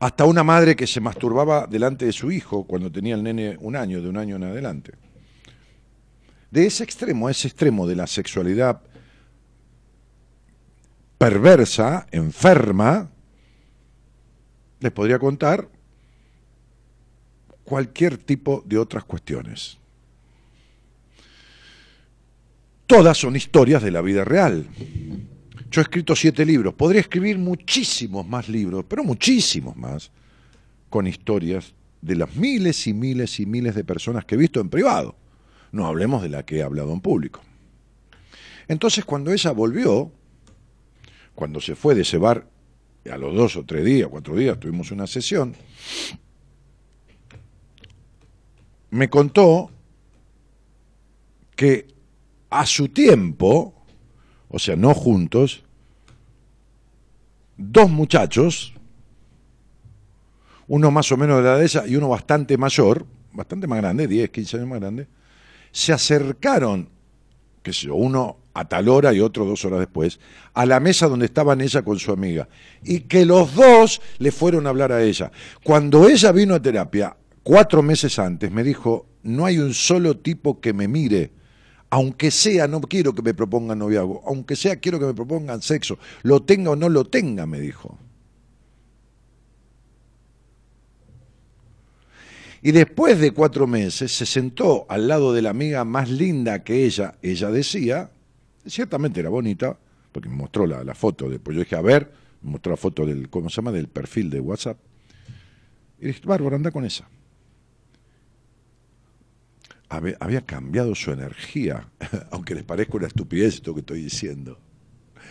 hasta 0.00 0.24
una 0.24 0.42
madre 0.42 0.74
que 0.76 0.86
se 0.86 0.98
masturbaba 0.98 1.66
delante 1.66 2.06
de 2.06 2.12
su 2.12 2.32
hijo 2.32 2.64
cuando 2.64 2.90
tenía 2.90 3.14
el 3.14 3.22
nene 3.22 3.58
un 3.60 3.76
año, 3.76 4.00
de 4.00 4.08
un 4.08 4.16
año 4.16 4.36
en 4.36 4.44
adelante. 4.44 4.92
De 6.50 6.66
ese 6.66 6.84
extremo 6.84 7.28
a 7.28 7.30
ese 7.30 7.48
extremo 7.48 7.86
de 7.86 7.96
la 7.96 8.06
sexualidad 8.06 8.80
perversa, 11.18 12.06
enferma, 12.12 13.10
les 14.80 14.90
podría 14.90 15.18
contar 15.18 15.68
cualquier 17.62 18.16
tipo 18.16 18.62
de 18.64 18.78
otras 18.78 19.04
cuestiones. 19.04 19.76
Todas 22.86 23.18
son 23.18 23.36
historias 23.36 23.82
de 23.82 23.90
la 23.90 24.00
vida 24.00 24.24
real. 24.24 24.66
Yo 25.70 25.80
he 25.80 25.82
escrito 25.82 26.16
siete 26.16 26.44
libros, 26.44 26.74
podría 26.74 27.00
escribir 27.00 27.38
muchísimos 27.38 28.26
más 28.26 28.48
libros, 28.48 28.84
pero 28.88 29.04
muchísimos 29.04 29.76
más, 29.76 30.10
con 30.88 31.06
historias 31.06 31.74
de 32.02 32.16
las 32.16 32.34
miles 32.34 32.86
y 32.88 32.94
miles 32.94 33.38
y 33.38 33.46
miles 33.46 33.74
de 33.74 33.84
personas 33.84 34.24
que 34.24 34.34
he 34.34 34.38
visto 34.38 34.60
en 34.60 34.68
privado. 34.68 35.14
No 35.70 35.86
hablemos 35.86 36.22
de 36.22 36.28
la 36.28 36.44
que 36.44 36.56
he 36.56 36.62
hablado 36.62 36.92
en 36.92 37.00
público. 37.00 37.40
Entonces 38.66 39.04
cuando 39.04 39.32
ella 39.32 39.52
volvió, 39.52 40.10
cuando 41.34 41.60
se 41.60 41.76
fue 41.76 41.94
de 41.94 42.02
ese 42.02 42.18
bar, 42.18 42.48
a 43.10 43.16
los 43.16 43.34
dos 43.34 43.56
o 43.56 43.64
tres 43.64 43.84
días, 43.84 44.08
cuatro 44.08 44.36
días, 44.36 44.58
tuvimos 44.58 44.90
una 44.90 45.06
sesión, 45.06 45.54
me 48.90 49.08
contó 49.08 49.70
que 51.54 51.86
a 52.50 52.66
su 52.66 52.88
tiempo, 52.88 53.79
o 54.50 54.58
sea, 54.58 54.76
no 54.76 54.92
juntos, 54.94 55.62
dos 57.56 57.90
muchachos, 57.90 58.74
uno 60.68 60.90
más 60.90 61.10
o 61.12 61.16
menos 61.16 61.38
de 61.38 61.42
la 61.42 61.48
edad 61.50 61.58
de 61.58 61.64
ella 61.64 61.86
y 61.86 61.96
uno 61.96 62.08
bastante 62.08 62.58
mayor, 62.58 63.06
bastante 63.32 63.66
más 63.66 63.78
grande, 63.78 64.06
10, 64.06 64.30
15 64.30 64.56
años 64.58 64.68
más 64.68 64.80
grande, 64.80 65.08
se 65.72 65.92
acercaron, 65.92 66.88
qué 67.62 67.72
sé 67.72 67.86
yo, 67.86 67.94
uno 67.94 68.36
a 68.54 68.68
tal 68.68 68.88
hora 68.88 69.12
y 69.12 69.20
otro 69.20 69.44
dos 69.44 69.64
horas 69.64 69.78
después, 69.78 70.18
a 70.54 70.66
la 70.66 70.80
mesa 70.80 71.08
donde 71.08 71.26
estaban 71.26 71.60
ella 71.60 71.82
con 71.82 71.98
su 71.98 72.12
amiga. 72.12 72.48
Y 72.82 73.00
que 73.00 73.24
los 73.24 73.54
dos 73.54 74.00
le 74.18 74.32
fueron 74.32 74.66
a 74.66 74.70
hablar 74.70 74.92
a 74.92 75.02
ella. 75.02 75.30
Cuando 75.62 76.08
ella 76.08 76.32
vino 76.32 76.54
a 76.54 76.62
terapia, 76.62 77.16
cuatro 77.42 77.82
meses 77.82 78.18
antes, 78.18 78.50
me 78.50 78.64
dijo, 78.64 79.06
no 79.22 79.46
hay 79.46 79.58
un 79.58 79.74
solo 79.74 80.16
tipo 80.18 80.60
que 80.60 80.72
me 80.72 80.88
mire. 80.88 81.30
Aunque 81.90 82.30
sea, 82.30 82.68
no 82.68 82.80
quiero 82.80 83.14
que 83.14 83.22
me 83.22 83.34
propongan 83.34 83.80
noviazgo, 83.80 84.22
aunque 84.24 84.54
sea, 84.54 84.76
quiero 84.76 85.00
que 85.00 85.06
me 85.06 85.14
propongan 85.14 85.60
sexo, 85.60 85.98
lo 86.22 86.42
tenga 86.42 86.70
o 86.70 86.76
no 86.76 86.88
lo 86.88 87.04
tenga, 87.04 87.46
me 87.46 87.58
dijo. 87.60 87.98
Y 92.62 92.72
después 92.72 93.18
de 93.18 93.32
cuatro 93.32 93.66
meses 93.66 94.12
se 94.12 94.26
sentó 94.26 94.86
al 94.88 95.08
lado 95.08 95.32
de 95.32 95.42
la 95.42 95.50
amiga 95.50 95.84
más 95.84 96.10
linda 96.10 96.62
que 96.62 96.84
ella, 96.84 97.14
ella 97.22 97.50
decía, 97.50 98.10
ciertamente 98.66 99.20
era 99.20 99.30
bonita, 99.30 99.78
porque 100.12 100.28
me 100.28 100.36
mostró 100.36 100.66
la, 100.66 100.94
foto, 100.94 101.28
después 101.28 101.56
yo 101.56 101.62
dije, 101.62 101.76
a 101.76 101.80
ver, 101.80 102.12
me 102.42 102.52
mostró 102.52 102.70
la 102.70 102.76
foto 102.76 103.06
del, 103.06 103.30
¿cómo 103.30 103.48
se 103.48 103.56
llama?, 103.56 103.72
del 103.72 103.88
perfil 103.88 104.28
de 104.30 104.40
WhatsApp. 104.40 104.78
Y 106.00 106.06
dije, 106.06 106.20
Bárbara, 106.24 106.56
anda 106.56 106.70
con 106.70 106.84
esa. 106.84 107.08
Había, 109.90 110.40
cambiado 110.42 110.94
su 110.94 111.10
energía, 111.10 111.88
aunque 112.30 112.54
les 112.54 112.62
parezca 112.62 112.96
una 112.96 113.08
estupidez 113.08 113.54
esto 113.54 113.74
que 113.74 113.80
estoy 113.80 114.02
diciendo. 114.02 114.56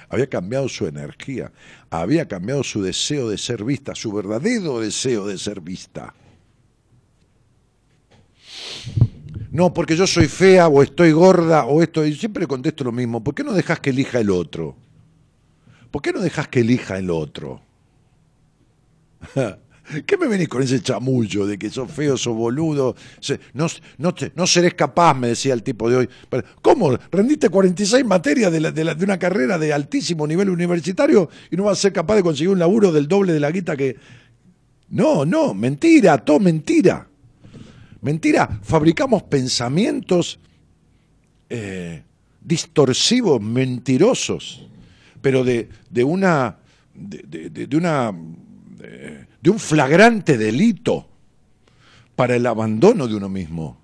Había 0.10 0.28
cambiado 0.28 0.68
su 0.68 0.86
energía, 0.86 1.52
había 1.90 2.28
cambiado 2.28 2.62
su 2.64 2.82
deseo 2.82 3.30
de 3.30 3.38
ser 3.38 3.64
vista, 3.64 3.96
su 3.96 4.12
verdadero 4.12 4.82
deseo 4.82 5.28
de 5.28 5.38
ser 5.38 5.62
vista. 5.62 6.14
No, 9.50 9.74
porque 9.74 9.96
yo 9.96 10.06
soy 10.06 10.28
fea 10.28 10.68
o 10.68 10.84
estoy 10.84 11.14
gorda 11.14 11.64
o 11.64 11.82
esto. 11.82 12.06
Y 12.06 12.14
siempre 12.14 12.46
contesto 12.46 12.84
lo 12.84 12.92
mismo. 12.92 13.24
¿Por 13.24 13.34
qué 13.34 13.46
no 13.46 13.54
dejas 13.54 13.80
que 13.80 13.92
elija 13.92 14.20
el 14.20 14.30
otro? 14.30 14.76
¿Por 15.90 16.02
qué 16.02 16.12
no 16.12 16.20
dejas 16.20 16.50
que 16.50 16.60
elija 16.60 16.98
el 16.98 17.10
otro? 17.10 17.62
¿Qué 20.06 20.18
me 20.18 20.28
venís 20.28 20.48
con 20.48 20.62
ese 20.62 20.82
chamullo 20.82 21.46
de 21.46 21.58
que 21.58 21.70
sos 21.70 21.92
feo, 21.92 22.18
sos 22.18 22.36
boludo? 22.36 22.96
No, 23.54 23.68
no, 23.98 24.16
no 24.36 24.48
serés 24.48 24.74
capaz, 24.74 25.14
me 25.14 25.30
decía 25.30 25.54
el 25.54 25.64
tipo 25.64 25.90
de 25.90 25.98
hoy. 25.98 26.10
¿Cómo? 26.62 26.98
¿Rendiste 27.12 27.50
46 27.50 28.06
materias 28.06 28.52
de, 28.52 28.72
de, 28.72 28.96
de, 28.96 29.04
una 29.06 29.18
carrera 29.18 29.58
de 29.58 29.74
altísimo 29.74 30.28
nivel 30.28 30.50
universitario 30.50 31.30
y 31.50 31.56
no 31.56 31.64
vas 31.66 31.80
a 31.80 31.82
ser 31.82 31.94
capaz 31.94 32.16
de 32.16 32.24
conseguir 32.24 32.50
un 32.50 32.60
laburo 32.60 32.92
del 32.92 33.08
doble 33.08 33.34
de 33.34 33.40
la 33.40 33.52
guita 33.52 33.76
que... 33.76 33.98
No, 34.90 35.26
no, 35.26 35.54
mentira, 35.54 36.18
todo 36.18 36.40
mentira. 36.40 37.08
Mentira, 38.02 38.60
fabricamos 38.64 39.24
pensamientos 39.24 40.40
eh, 41.50 42.04
distorsivos, 42.42 43.42
mentirosos, 43.42 44.68
pero 45.22 45.44
de, 45.44 45.68
una, 46.04 46.58
de, 46.94 47.68
una, 47.76 48.14
de 49.42 49.50
un 49.50 49.60
flagrante 49.60 50.38
delito 50.38 51.08
para 52.16 52.36
el 52.36 52.46
abandono 52.46 53.08
de 53.08 53.16
uno 53.16 53.30
mismo. 53.30 53.78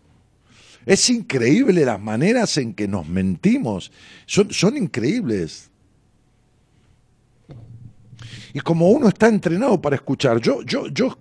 Es 0.85 1.09
increíble 1.09 1.83
las 1.83 1.99
maneras 1.99 2.57
en 2.57 2.73
que 2.73 2.87
nos 2.87 3.07
mentimos, 3.07 3.91
son, 4.25 4.77
increíbles. 4.77 5.71
Y 8.53 8.59
como 8.59 8.89
uno 8.89 9.07
está 9.07 9.27
entrenado 9.27 9.81
para 9.81 9.95
escuchar, 9.95 10.39
yo, 10.39 10.61
yo, 10.61 10.87
yo 10.87 11.17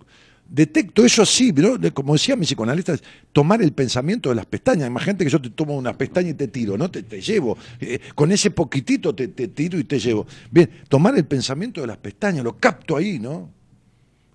detecto 0.46 1.04
eso 1.04 1.22
así, 1.22 1.52
como 1.94 2.12
decía 2.12 2.36
mi 2.36 2.44
psicoanalista, 2.44 2.96
tomar 3.32 3.62
el 3.62 3.72
pensamiento 3.72 4.28
de 4.28 4.34
las 4.34 4.46
pestañas. 4.46 4.86
Imagínate 4.86 5.24
que 5.24 5.30
yo 5.30 5.40
te 5.40 5.50
tomo 5.50 5.76
una 5.76 5.96
pestaña 5.96 6.30
y 6.30 6.34
te 6.34 6.48
tiro, 6.48 6.76
¿no? 6.76 6.90
Te, 6.90 7.02
llevo. 7.22 7.56
Eh, 7.80 8.00
con 8.14 8.32
ese 8.32 8.50
poquitito 8.50 9.14
te, 9.14 9.28
tiro 9.28 9.78
y 9.78 9.84
te 9.84 9.98
llevo. 9.98 10.26
Bien, 10.50 10.68
tomar 10.88 11.16
el 11.16 11.24
pensamiento 11.24 11.80
de 11.80 11.86
las 11.86 11.96
pestañas, 11.96 12.44
lo 12.44 12.58
capto 12.58 12.96
ahí, 12.96 13.18
¿no? 13.18 13.50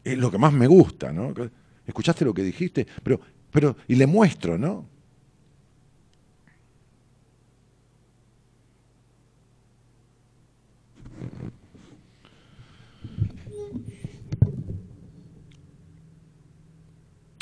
Es 0.04 0.18
lo 0.18 0.32
que 0.32 0.38
más 0.38 0.54
me 0.54 0.68
gusta, 0.68 1.12
¿no? 1.12 1.34
¿Escuchaste 1.86 2.26
lo 2.26 2.34
que 2.34 2.44
dijiste? 2.44 2.88
Pero, 3.04 3.20
pero, 3.52 3.76
y 3.88 3.96
le 3.96 4.08
muestro, 4.08 4.58
¿no? 4.58 4.88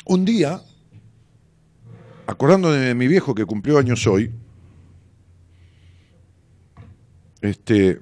Un 0.04 0.24
día, 0.24 0.62
acordándome 2.26 2.76
de 2.76 2.94
mi 2.94 3.06
viejo 3.08 3.34
que 3.34 3.44
cumplió 3.44 3.76
años 3.78 4.06
hoy, 4.06 4.30
este, 7.42 8.00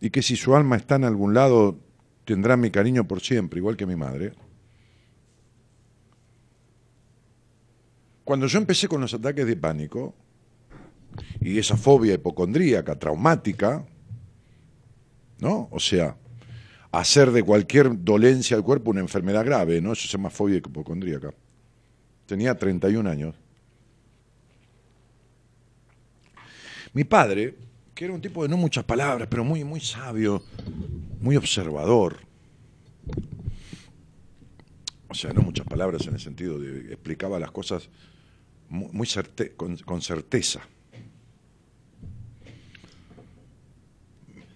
y 0.00 0.10
que 0.10 0.22
si 0.22 0.36
su 0.36 0.54
alma 0.56 0.76
está 0.76 0.96
en 0.96 1.04
algún 1.04 1.34
lado, 1.34 1.78
tendrá 2.24 2.56
mi 2.56 2.70
cariño 2.70 3.06
por 3.06 3.20
siempre, 3.20 3.58
igual 3.58 3.76
que 3.76 3.86
mi 3.86 3.96
madre. 3.96 4.32
Cuando 8.24 8.46
yo 8.46 8.58
empecé 8.58 8.88
con 8.88 9.00
los 9.00 9.12
ataques 9.12 9.46
de 9.46 9.56
pánico 9.56 10.14
y 11.40 11.58
esa 11.58 11.76
fobia 11.76 12.14
hipocondríaca, 12.14 12.98
traumática, 12.98 13.84
¿no? 15.40 15.68
O 15.70 15.80
sea, 15.80 16.16
hacer 16.92 17.30
de 17.32 17.42
cualquier 17.42 18.02
dolencia 18.04 18.56
al 18.56 18.62
cuerpo 18.62 18.90
una 18.90 19.00
enfermedad 19.00 19.44
grave, 19.44 19.80
¿no? 19.80 19.92
Eso 19.92 20.06
se 20.06 20.16
llama 20.16 20.30
fobia 20.30 20.58
hipocondríaca. 20.58 21.34
Tenía 22.26 22.56
31 22.56 23.10
años. 23.10 23.34
Mi 26.92 27.04
padre, 27.04 27.56
que 28.00 28.06
era 28.06 28.14
un 28.14 28.22
tipo 28.22 28.42
de 28.42 28.48
no 28.48 28.56
muchas 28.56 28.82
palabras, 28.84 29.28
pero 29.30 29.44
muy, 29.44 29.62
muy 29.62 29.78
sabio, 29.78 30.42
muy 31.20 31.36
observador. 31.36 32.16
O 35.08 35.12
sea, 35.12 35.34
no 35.34 35.42
muchas 35.42 35.66
palabras 35.66 36.06
en 36.06 36.14
el 36.14 36.20
sentido 36.20 36.58
de 36.58 36.94
explicaba 36.94 37.38
las 37.38 37.50
cosas 37.50 37.90
muy, 38.70 39.06
con 39.84 40.00
certeza. 40.00 40.66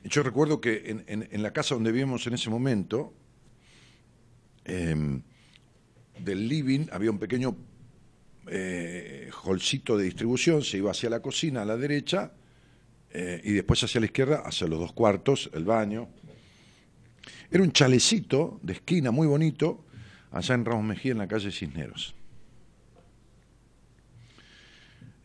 Yo 0.05 0.23
recuerdo 0.23 0.59
que 0.63 1.05
en, 1.07 1.43
la 1.43 1.53
casa 1.53 1.75
donde 1.75 1.93
vivimos 1.93 2.27
en 2.27 2.33
ese 2.33 2.49
momento, 2.49 3.13
em, 4.65 5.21
del 6.19 6.49
living 6.49 6.87
había 6.93 7.11
un 7.11 7.19
pequeño 7.19 7.55
eh, 8.47 9.31
holcito 9.43 9.99
de 9.99 10.05
distribución, 10.05 10.63
se 10.63 10.79
iba 10.79 10.93
hacia 10.93 11.11
la 11.11 11.21
cocina 11.21 11.61
a 11.61 11.65
la 11.67 11.77
derecha 11.77 12.33
eh, 13.15 13.41
y 13.43 13.53
después 13.53 13.83
hacia 13.83 14.01
la 14.01 14.07
izquierda, 14.07 14.43
hacia 14.45 14.67
los 14.67 14.79
dos 14.79 14.93
cuartos, 14.93 15.51
el 15.55 15.65
baño. 15.65 16.09
Era 17.51 17.63
un 17.63 17.73
chalecito 17.73 18.61
de 18.63 18.75
esquina 18.75 19.11
muy 19.11 19.27
bonito, 19.27 19.85
allá 20.31 20.55
en 20.55 20.65
Ramos 20.65 20.85
Mejía, 20.85 21.13
en 21.13 21.19
la 21.19 21.29
calle 21.29 21.51
Cisneros. 21.51 22.15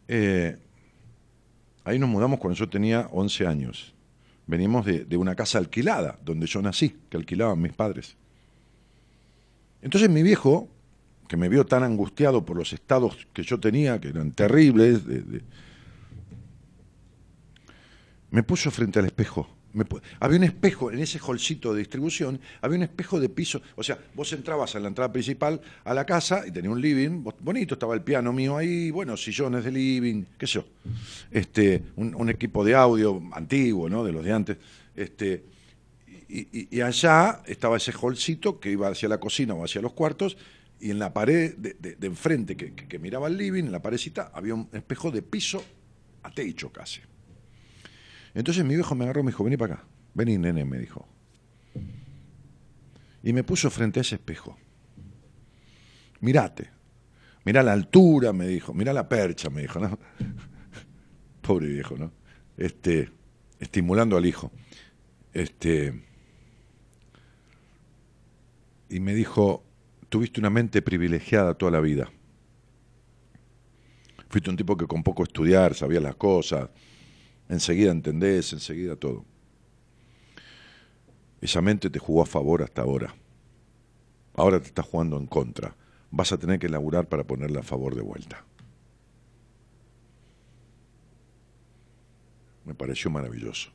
Eh, 0.08 0.58
ahí 1.84 2.00
nos 2.00 2.10
mudamos 2.10 2.40
cuando 2.40 2.58
yo 2.58 2.70
tenía 2.70 3.10
11 3.12 3.46
años 3.46 3.94
venimos 4.50 4.84
de, 4.84 5.16
una 5.16 5.36
casa 5.36 5.60
alquilada, 5.60 6.18
donde 6.26 6.48
yo 6.48 6.60
nací, 6.64 6.96
que 7.08 7.18
alquilaban 7.18 7.62
mis 7.62 7.72
padres. 7.72 8.18
Entonces 9.84 10.10
mi 10.10 10.24
viejo, 10.24 10.68
que 11.28 11.38
me 11.38 11.50
vio 11.50 11.68
tan 11.68 11.84
angustiado 11.84 12.44
por 12.44 12.58
los 12.58 12.74
estados 12.74 13.28
que 13.32 13.44
yo 13.44 13.60
tenía, 13.60 14.02
que 14.02 14.08
eran 14.08 14.32
terribles, 14.32 15.02
me 18.32 18.44
puso 18.44 18.72
frente 18.72 19.00
al 19.00 19.06
espejo 19.06 19.48
había 20.20 20.38
un 20.38 20.44
espejo 20.44 20.92
en 20.92 21.00
ese 21.00 21.20
holcito 21.22 21.74
de 21.74 21.80
distribución, 21.80 22.40
había 22.62 22.78
un 22.78 22.84
espejo 22.84 23.20
de 23.20 23.30
piso. 23.30 23.62
O 23.76 23.84
sea, 23.84 24.00
vos 24.16 24.32
entrabas 24.34 24.76
a 24.76 24.80
la 24.80 24.88
entrada 24.88 25.12
principal 25.12 25.62
a 25.84 25.94
la 25.94 26.06
casa 26.06 26.46
y 26.48 26.52
tenía 26.52 26.72
un 26.72 26.82
living 26.82 27.24
bonito, 27.40 27.76
estaba 27.76 27.94
el 27.94 28.02
piano 28.02 28.34
mío 28.34 28.58
ahí, 28.58 28.92
bueno, 28.92 29.16
sillones 29.16 29.64
de 29.64 29.72
living, 29.72 30.24
qué 30.38 30.48
sé 30.48 30.54
yo. 30.54 30.66
Este, 31.32 31.84
un, 31.96 32.30
equipo 32.30 32.64
de 32.64 32.76
audio 32.76 33.22
antiguo, 33.34 33.90
¿no? 33.90 34.04
De 34.04 34.12
los 34.12 34.24
de 34.24 34.32
antes. 34.32 34.58
Este, 34.96 35.44
y, 36.28 36.82
allá 36.82 37.42
estaba 37.46 37.78
ese 37.78 37.92
holcito 38.00 38.60
que 38.60 38.72
iba 38.72 38.88
hacia 38.88 39.10
la 39.10 39.20
cocina 39.20 39.54
o 39.54 39.64
hacia 39.64 39.82
los 39.82 39.94
cuartos, 39.94 40.38
y 40.80 40.92
en 40.92 41.00
la 41.00 41.14
pared 41.14 41.56
de, 41.58 41.98
enfrente 42.02 42.56
que, 42.56 42.74
que 42.74 43.00
miraba 43.00 43.28
el 43.28 43.38
living, 43.38 43.66
en 43.66 43.72
la 43.72 43.82
paredcita, 43.82 44.32
había 44.34 44.54
un 44.54 44.70
espejo 44.72 45.12
de 45.12 45.22
piso 45.22 45.64
a 46.24 46.32
techo 46.32 46.72
casi. 46.72 47.02
Entonces 48.34 48.64
mi 48.64 48.76
viejo 48.76 48.96
me 48.96 49.06
agarró 49.06 49.22
y 49.22 49.24
me 49.24 49.32
dijo, 49.32 49.44
vení 49.44 49.58
para 49.58 49.76
acá, 49.76 49.88
vení 50.14 50.38
nene, 50.38 50.66
me 50.66 50.78
dijo. 50.78 51.08
Y 53.24 53.34
me 53.34 53.44
puso 53.44 53.70
frente 53.70 54.00
a 54.00 54.02
ese 54.02 54.16
espejo. 54.16 54.58
Mirate, 56.22 56.70
mirá 57.46 57.64
la 57.64 57.74
altura, 57.74 58.34
me 58.34 58.48
dijo, 58.48 58.74
mirá 58.74 58.94
la 58.94 59.08
percha, 59.08 59.50
me 59.50 59.62
dijo, 59.62 59.80
¿no? 59.80 59.98
Pobre 61.42 61.68
viejo, 61.68 61.98
¿no? 61.98 62.12
Este, 62.58 63.12
estimulando 63.60 64.18
al 64.18 64.26
hijo. 64.26 64.52
Este, 65.34 66.04
y 68.90 69.00
me 69.00 69.14
dijo, 69.14 69.64
tuviste 70.10 70.40
una 70.40 70.50
mente 70.50 70.82
privilegiada 70.82 71.54
toda 71.54 71.72
la 71.72 71.80
vida. 71.80 72.12
Fuiste 74.30 74.50
un 74.50 74.58
tipo 74.58 74.78
que 74.78 74.88
con 74.88 75.04
poco 75.04 75.24
estudiar 75.24 75.74
sabía 75.74 76.00
las 76.00 76.16
cosas, 76.16 76.70
enseguida 77.50 77.92
entendés, 77.92 78.54
enseguida 78.54 78.96
todo. 78.96 79.26
Esa 81.42 81.62
mente 81.62 81.90
te 81.90 82.00
jugó 82.00 82.22
a 82.22 82.26
favor 82.26 82.62
hasta 82.62 82.82
ahora. 82.82 83.16
Ahora 84.36 84.60
te 84.60 84.68
está 84.68 84.84
jugando 84.84 85.18
en 85.18 85.26
contra. 85.26 85.76
Vas 86.12 86.32
a 86.32 86.38
tener 86.38 86.60
que 86.60 86.70
laburar 86.70 87.08
para 87.08 87.26
ponerla 87.26 87.60
a 87.60 87.64
favor 87.64 87.96
de 87.96 88.02
vuelta. 88.02 88.44
Me 92.66 92.74
pareció 92.74 93.10
maravilloso. 93.10 93.72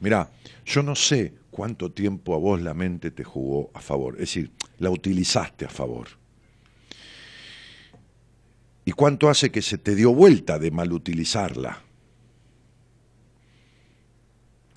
Mirá, 0.00 0.30
yo 0.64 0.82
no 0.82 0.94
sé 0.94 1.34
cuánto 1.50 1.92
tiempo 1.92 2.34
a 2.34 2.38
vos 2.38 2.60
la 2.60 2.74
mente 2.74 3.10
te 3.10 3.24
jugó 3.24 3.70
a 3.74 3.80
favor, 3.80 4.14
es 4.14 4.20
decir, 4.20 4.50
la 4.78 4.90
utilizaste 4.90 5.64
a 5.64 5.68
favor. 5.68 6.08
¿Y 8.84 8.92
cuánto 8.92 9.28
hace 9.28 9.50
que 9.50 9.62
se 9.62 9.78
te 9.78 9.94
dio 9.94 10.12
vuelta 10.12 10.58
de 10.58 10.70
mal 10.70 10.92
utilizarla? 10.92 11.82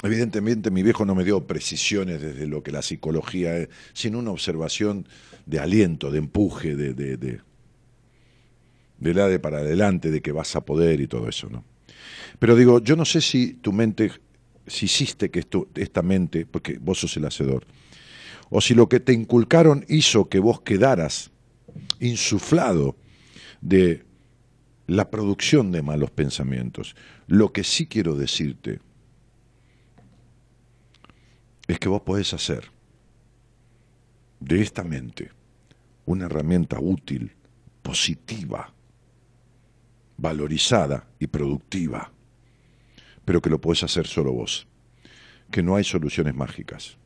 Evidentemente 0.03 0.69
mi 0.69 0.83
viejo 0.83 1.05
no 1.05 1.15
me 1.15 1.23
dio 1.23 1.47
precisiones 1.47 2.21
desde 2.21 2.45
lo 2.45 2.61
que 2.61 2.71
la 2.71 2.83
psicología 2.83 3.57
es, 3.57 3.69
sino 3.93 4.19
una 4.19 4.31
observación 4.31 5.07
de 5.45 5.59
aliento, 5.59 6.11
de 6.11 6.19
empuje, 6.19 6.75
de, 6.75 6.93
de, 6.93 7.17
de, 7.17 7.41
de 8.99 9.13
la 9.13 9.27
de 9.27 9.39
para 9.39 9.57
adelante, 9.59 10.11
de 10.11 10.21
que 10.21 10.31
vas 10.31 10.55
a 10.55 10.61
poder 10.61 11.01
y 11.01 11.07
todo 11.07 11.27
eso, 11.27 11.49
¿no? 11.49 11.63
Pero 12.37 12.55
digo, 12.55 12.79
yo 12.79 12.95
no 12.95 13.05
sé 13.05 13.21
si 13.21 13.53
tu 13.53 13.73
mente, 13.73 14.11
si 14.67 14.85
hiciste 14.85 15.31
que 15.31 15.39
esto, 15.39 15.67
esta 15.73 16.03
mente, 16.03 16.45
porque 16.45 16.77
vos 16.79 16.99
sos 16.99 17.17
el 17.17 17.25
hacedor, 17.25 17.65
o 18.49 18.61
si 18.61 18.75
lo 18.75 18.87
que 18.87 18.99
te 18.99 19.13
inculcaron 19.13 19.83
hizo 19.89 20.29
que 20.29 20.39
vos 20.39 20.61
quedaras 20.61 21.31
insuflado 21.99 22.95
de 23.61 24.05
la 24.85 25.09
producción 25.09 25.71
de 25.71 25.81
malos 25.81 26.11
pensamientos. 26.11 26.95
Lo 27.25 27.51
que 27.51 27.63
sí 27.63 27.87
quiero 27.87 28.15
decirte 28.15 28.79
es 31.67 31.79
que 31.79 31.89
vos 31.89 32.01
podés 32.01 32.33
hacer 32.33 32.71
de 34.39 34.61
esta 34.61 34.83
mente 34.83 35.31
una 36.05 36.25
herramienta 36.25 36.79
útil, 36.79 37.35
positiva, 37.81 38.73
valorizada 40.17 41.07
y 41.19 41.27
productiva, 41.27 42.11
pero 43.25 43.41
que 43.41 43.49
lo 43.49 43.59
podés 43.59 43.83
hacer 43.83 44.07
solo 44.07 44.31
vos, 44.31 44.67
que 45.51 45.61
no 45.61 45.75
hay 45.75 45.83
soluciones 45.83 46.33
mágicas, 46.33 46.97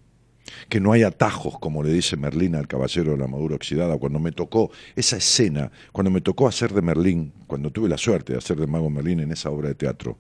que 0.70 0.80
no 0.80 0.92
hay 0.92 1.04
atajos, 1.04 1.58
como 1.60 1.82
le 1.84 1.92
dice 1.92 2.16
Merlín 2.16 2.56
al 2.56 2.68
caballero 2.68 3.12
de 3.12 3.18
la 3.18 3.28
madura 3.28 3.56
oxidada, 3.56 3.98
cuando 3.98 4.20
me 4.20 4.32
tocó 4.32 4.72
esa 4.96 5.18
escena, 5.18 5.72
cuando 5.92 6.12
me 6.12 6.22
tocó 6.22 6.48
hacer 6.48 6.74
de 6.74 6.82
Merlín, 6.82 7.34
cuando 7.48 7.72
tuve 7.72 7.90
la 7.90 7.98
suerte 7.98 8.34
de 8.34 8.40
hacer 8.40 8.60
de 8.60 8.68
Mago 8.68 8.90
Merlín 8.90 9.22
en 9.22 9.32
esa 9.32 9.50
obra 9.50 9.70
de 9.70 9.76
teatro, 9.76 10.18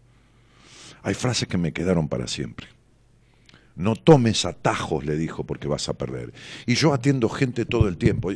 hay 1.03 1.13
frases 1.13 1.47
que 1.47 1.57
me 1.57 1.73
quedaron 1.73 2.07
para 2.07 2.27
siempre. 2.27 2.67
No 3.75 3.95
tomes 3.95 4.45
atajos, 4.45 5.05
le 5.05 5.17
dijo, 5.17 5.45
porque 5.45 5.67
vas 5.67 5.87
a 5.89 5.93
perder. 5.93 6.33
Y 6.65 6.75
yo 6.75 6.93
atiendo 6.93 7.29
gente 7.29 7.65
todo 7.65 7.87
el 7.87 7.97
tiempo. 7.97 8.31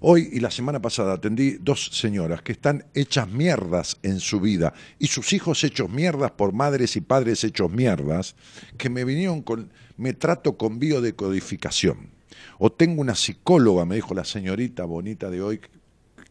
Hoy 0.00 0.28
y 0.32 0.40
la 0.40 0.50
semana 0.50 0.80
pasada 0.80 1.14
atendí 1.14 1.52
dos 1.52 1.90
señoras 1.92 2.42
que 2.42 2.52
están 2.52 2.84
hechas 2.94 3.28
mierdas 3.28 3.96
en 4.02 4.20
su 4.20 4.40
vida 4.40 4.74
y 4.98 5.06
sus 5.06 5.32
hijos 5.32 5.64
hechos 5.64 5.90
mierdas 5.90 6.32
por 6.32 6.52
madres 6.52 6.96
y 6.96 7.00
padres 7.00 7.42
hechos 7.44 7.70
mierdas, 7.70 8.36
que 8.76 8.90
me 8.90 9.04
vinieron 9.04 9.42
con, 9.42 9.72
me 9.96 10.12
trato 10.12 10.56
con 10.56 10.78
biodecodificación. 10.78 12.10
O 12.58 12.70
tengo 12.70 13.00
una 13.00 13.14
psicóloga, 13.14 13.84
me 13.84 13.96
dijo 13.96 14.14
la 14.14 14.24
señorita 14.24 14.84
bonita 14.84 15.30
de 15.30 15.42
hoy, 15.42 15.60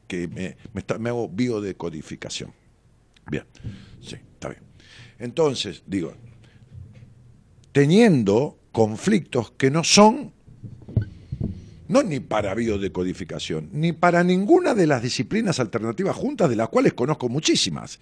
que 0.07 0.27
me, 0.27 0.57
me, 0.73 0.83
me 0.99 1.09
hago 1.09 1.29
biodecodificación. 1.29 2.53
Bien, 3.29 3.43
sí, 4.01 4.15
está 4.15 4.49
bien. 4.49 4.61
Entonces, 5.17 5.83
digo, 5.87 6.13
teniendo 7.75 8.57
conflictos 8.71 9.51
que 9.51 9.69
no 9.69 9.83
son, 9.83 10.31
no 11.89 12.03
ni 12.03 12.21
para 12.21 12.55
biodecodificación, 12.55 13.67
ni 13.73 13.91
para 13.91 14.23
ninguna 14.23 14.73
de 14.73 14.87
las 14.87 15.01
disciplinas 15.01 15.59
alternativas 15.59 16.15
juntas, 16.15 16.49
de 16.49 16.55
las 16.55 16.69
cuales 16.69 16.93
conozco 16.93 17.27
muchísimas. 17.27 17.99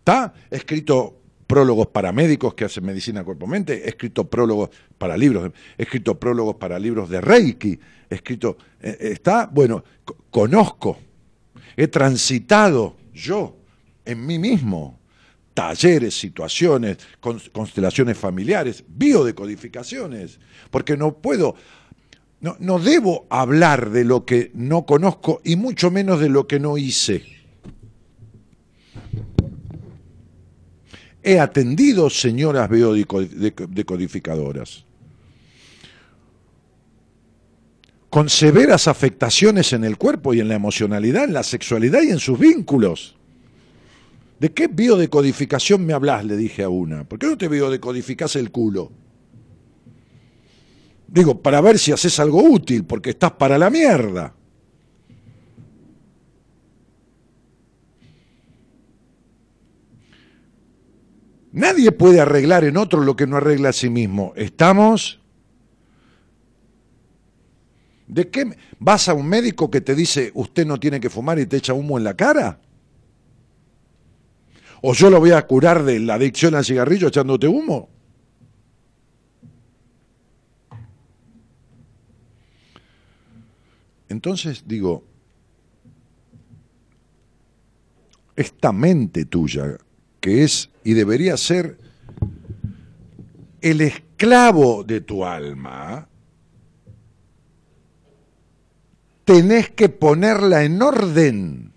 Está 0.00 0.34
escrito 0.50 1.18
prólogos 1.46 1.86
para 1.86 2.12
médicos 2.12 2.52
que 2.52 2.66
hacen 2.66 2.84
medicina 2.84 3.24
cuerpo-mente, 3.24 3.86
he 3.86 3.88
escrito 3.88 4.28
prólogos 4.28 4.68
para 4.98 5.16
libros, 5.16 5.50
he 5.78 5.84
escrito 5.84 6.20
prólogos 6.20 6.56
para 6.56 6.78
libros 6.78 7.08
de 7.08 7.22
Reiki, 7.22 7.80
he 8.10 8.16
escrito, 8.16 8.58
eh, 8.82 8.98
está, 9.00 9.46
bueno, 9.46 9.82
conozco, 10.28 10.98
he 11.74 11.88
transitado 11.88 12.98
yo 13.14 13.56
en 14.04 14.26
mí 14.26 14.38
mismo 14.38 14.98
talleres, 15.56 16.14
situaciones, 16.14 16.98
constelaciones 17.18 18.16
familiares, 18.18 18.84
biodecodificaciones, 18.86 20.38
porque 20.70 20.98
no 20.98 21.16
puedo, 21.16 21.54
no, 22.42 22.56
no 22.60 22.78
debo 22.78 23.26
hablar 23.30 23.88
de 23.88 24.04
lo 24.04 24.26
que 24.26 24.50
no 24.52 24.84
conozco 24.84 25.40
y 25.44 25.56
mucho 25.56 25.90
menos 25.90 26.20
de 26.20 26.28
lo 26.28 26.46
que 26.46 26.60
no 26.60 26.76
hice. 26.76 27.24
He 31.22 31.40
atendido 31.40 32.10
señoras 32.10 32.68
biodecodificadoras 32.68 34.84
con 38.10 38.28
severas 38.28 38.88
afectaciones 38.88 39.72
en 39.72 39.84
el 39.84 39.96
cuerpo 39.96 40.34
y 40.34 40.40
en 40.40 40.48
la 40.48 40.54
emocionalidad, 40.54 41.24
en 41.24 41.32
la 41.32 41.42
sexualidad 41.42 42.02
y 42.02 42.10
en 42.10 42.18
sus 42.18 42.38
vínculos. 42.38 43.15
¿De 44.38 44.52
qué 44.52 44.68
biodecodificación 44.68 45.86
me 45.86 45.94
hablas? 45.94 46.24
Le 46.24 46.36
dije 46.36 46.62
a 46.62 46.68
una. 46.68 47.04
¿Por 47.04 47.18
qué 47.18 47.26
no 47.26 47.38
te 47.38 47.48
biodecodificas 47.48 48.36
el 48.36 48.50
culo? 48.50 48.92
Digo, 51.08 51.40
para 51.40 51.60
ver 51.60 51.78
si 51.78 51.92
haces 51.92 52.18
algo 52.18 52.42
útil, 52.42 52.84
porque 52.84 53.10
estás 53.10 53.32
para 53.32 53.56
la 53.56 53.70
mierda. 53.70 54.34
Nadie 61.52 61.90
puede 61.90 62.20
arreglar 62.20 62.64
en 62.64 62.76
otro 62.76 63.00
lo 63.00 63.16
que 63.16 63.26
no 63.26 63.38
arregla 63.38 63.70
a 63.70 63.72
sí 63.72 63.88
mismo. 63.88 64.34
¿Estamos? 64.36 65.20
¿De 68.06 68.28
qué 68.28 68.54
vas 68.78 69.08
a 69.08 69.14
un 69.14 69.26
médico 69.26 69.70
que 69.70 69.80
te 69.80 69.94
dice 69.94 70.30
usted 70.34 70.66
no 70.66 70.78
tiene 70.78 71.00
que 71.00 71.08
fumar 71.08 71.38
y 71.38 71.46
te 71.46 71.56
echa 71.56 71.72
humo 71.72 71.96
en 71.96 72.04
la 72.04 72.14
cara? 72.14 72.60
¿O 74.82 74.94
yo 74.94 75.10
lo 75.10 75.20
voy 75.20 75.32
a 75.32 75.46
curar 75.46 75.84
de 75.84 76.00
la 76.00 76.14
adicción 76.14 76.54
al 76.54 76.64
cigarrillo 76.64 77.08
echándote 77.08 77.48
humo? 77.48 77.88
Entonces 84.08 84.64
digo, 84.66 85.04
esta 88.36 88.72
mente 88.72 89.24
tuya, 89.24 89.78
que 90.20 90.44
es 90.44 90.70
y 90.84 90.94
debería 90.94 91.36
ser 91.36 91.78
el 93.60 93.80
esclavo 93.80 94.84
de 94.84 95.00
tu 95.00 95.24
alma, 95.24 96.08
tenés 99.24 99.70
que 99.70 99.88
ponerla 99.88 100.62
en 100.62 100.80
orden 100.80 101.72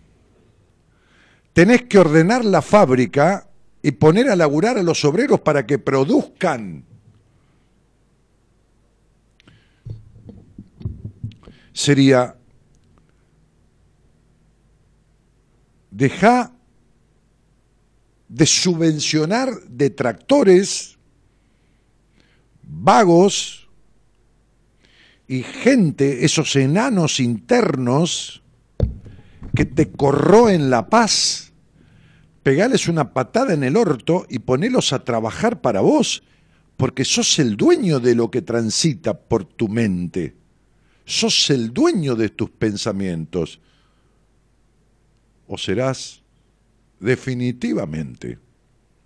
tenés 1.59 1.81
que 1.81 1.99
ordenar 1.99 2.45
la 2.45 2.61
fábrica 2.61 3.49
y 3.83 3.91
poner 3.91 4.29
a 4.29 4.35
laburar 4.37 4.77
a 4.77 4.81
los 4.81 5.03
obreros 5.03 5.41
para 5.41 5.67
que 5.67 5.77
produzcan. 5.77 6.85
Sería, 11.73 12.37
deja 15.91 16.53
de 18.29 18.45
subvencionar 18.45 19.49
detractores, 19.67 20.97
vagos 22.63 23.67
y 25.27 25.43
gente, 25.43 26.23
esos 26.23 26.55
enanos 26.55 27.19
internos 27.19 28.43
que 29.53 29.65
te 29.65 29.91
corroen 29.91 30.69
la 30.69 30.87
paz 30.87 31.48
pegales 32.43 32.87
una 32.87 33.13
patada 33.13 33.53
en 33.53 33.63
el 33.63 33.75
orto 33.75 34.25
y 34.29 34.39
ponelos 34.39 34.93
a 34.93 35.03
trabajar 35.03 35.61
para 35.61 35.81
vos, 35.81 36.23
porque 36.77 37.03
sos 37.05 37.39
el 37.39 37.57
dueño 37.57 37.99
de 37.99 38.15
lo 38.15 38.31
que 38.31 38.41
transita 38.41 39.19
por 39.19 39.43
tu 39.43 39.67
mente, 39.67 40.35
sos 41.05 41.49
el 41.49 41.73
dueño 41.73 42.15
de 42.15 42.29
tus 42.29 42.49
pensamientos, 42.49 43.59
o 45.47 45.57
serás 45.57 46.21
definitivamente, 46.99 48.37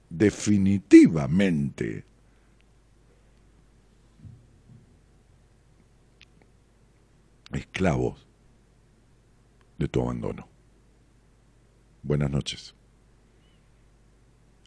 definitivamente 0.10 2.06
esclavos 7.54 8.28
de 9.78 9.88
tu 9.88 10.02
abandono. 10.02 10.48
Buenas 12.02 12.30
noches 12.30 12.76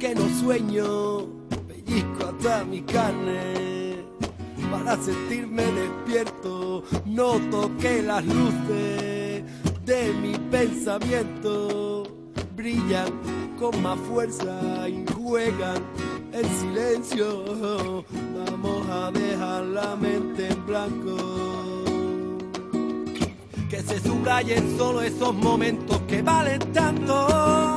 Que 0.00 0.12
no 0.12 0.28
sueño, 0.40 1.26
pellizco 1.68 2.26
hasta 2.26 2.64
mi 2.64 2.80
carne 2.82 3.94
para 4.72 4.96
sentirme 5.00 5.62
despierto, 5.62 6.82
noto 7.06 7.70
que 7.78 8.02
las 8.02 8.24
luces 8.24 9.44
de 9.86 10.12
mi 10.20 10.36
pensamiento. 10.50 12.02
Brillan 12.56 13.08
con 13.56 13.80
más 13.82 13.98
fuerza 14.00 14.88
y 14.88 15.04
juegan 15.12 15.80
en 16.32 16.44
silencio, 16.58 18.04
vamos 18.50 18.88
a 18.90 19.12
dejar 19.12 19.62
la 19.62 19.94
mente 19.94 20.48
en 20.48 20.66
blanco. 20.66 21.16
Que 23.70 23.80
se 23.80 24.00
subrayen 24.00 24.76
solo 24.76 25.02
esos 25.02 25.32
momentos 25.34 26.00
que 26.08 26.20
valen 26.20 26.58
tanto. 26.72 27.74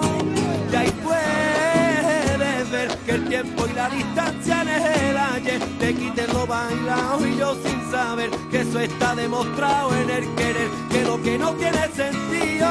Ver 2.72 2.90
que 3.06 3.12
el 3.12 3.28
tiempo 3.28 3.66
y 3.68 3.74
la 3.74 3.90
distancia 3.90 4.62
en 4.62 4.68
el 4.70 5.18
ayer 5.18 5.62
te 5.80 5.94
quiten 5.94 6.34
lo 6.34 6.46
bailado 6.46 7.26
y 7.26 7.38
yo 7.38 7.56
sin 7.64 7.92
saber 7.92 8.30
que 8.52 8.62
eso 8.62 8.80
está 8.80 9.16
demostrado 9.16 9.96
en 9.96 10.10
el 10.10 10.36
querer, 10.36 10.70
que 10.90 11.04
lo 11.04 11.22
que 11.22 11.38
no 11.38 11.54
tiene 11.54 11.88
sentido, 11.90 12.68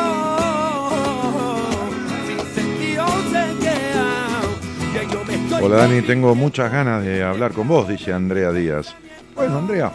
sin 2.26 2.54
sentido 2.54 3.06
se 3.32 3.64
queda. 3.64 5.12
yo 5.12 5.24
me 5.24 5.34
estoy 5.34 5.62
Hola 5.62 5.76
Dani, 5.76 6.02
tengo 6.02 6.34
muchas 6.34 6.70
ganas 6.70 7.02
de 7.02 7.22
hablar 7.22 7.52
con 7.52 7.68
vos, 7.68 7.88
dice 7.88 8.12
Andrea 8.12 8.52
Díaz. 8.52 8.94
Bueno, 9.34 9.58
Andrea, 9.58 9.92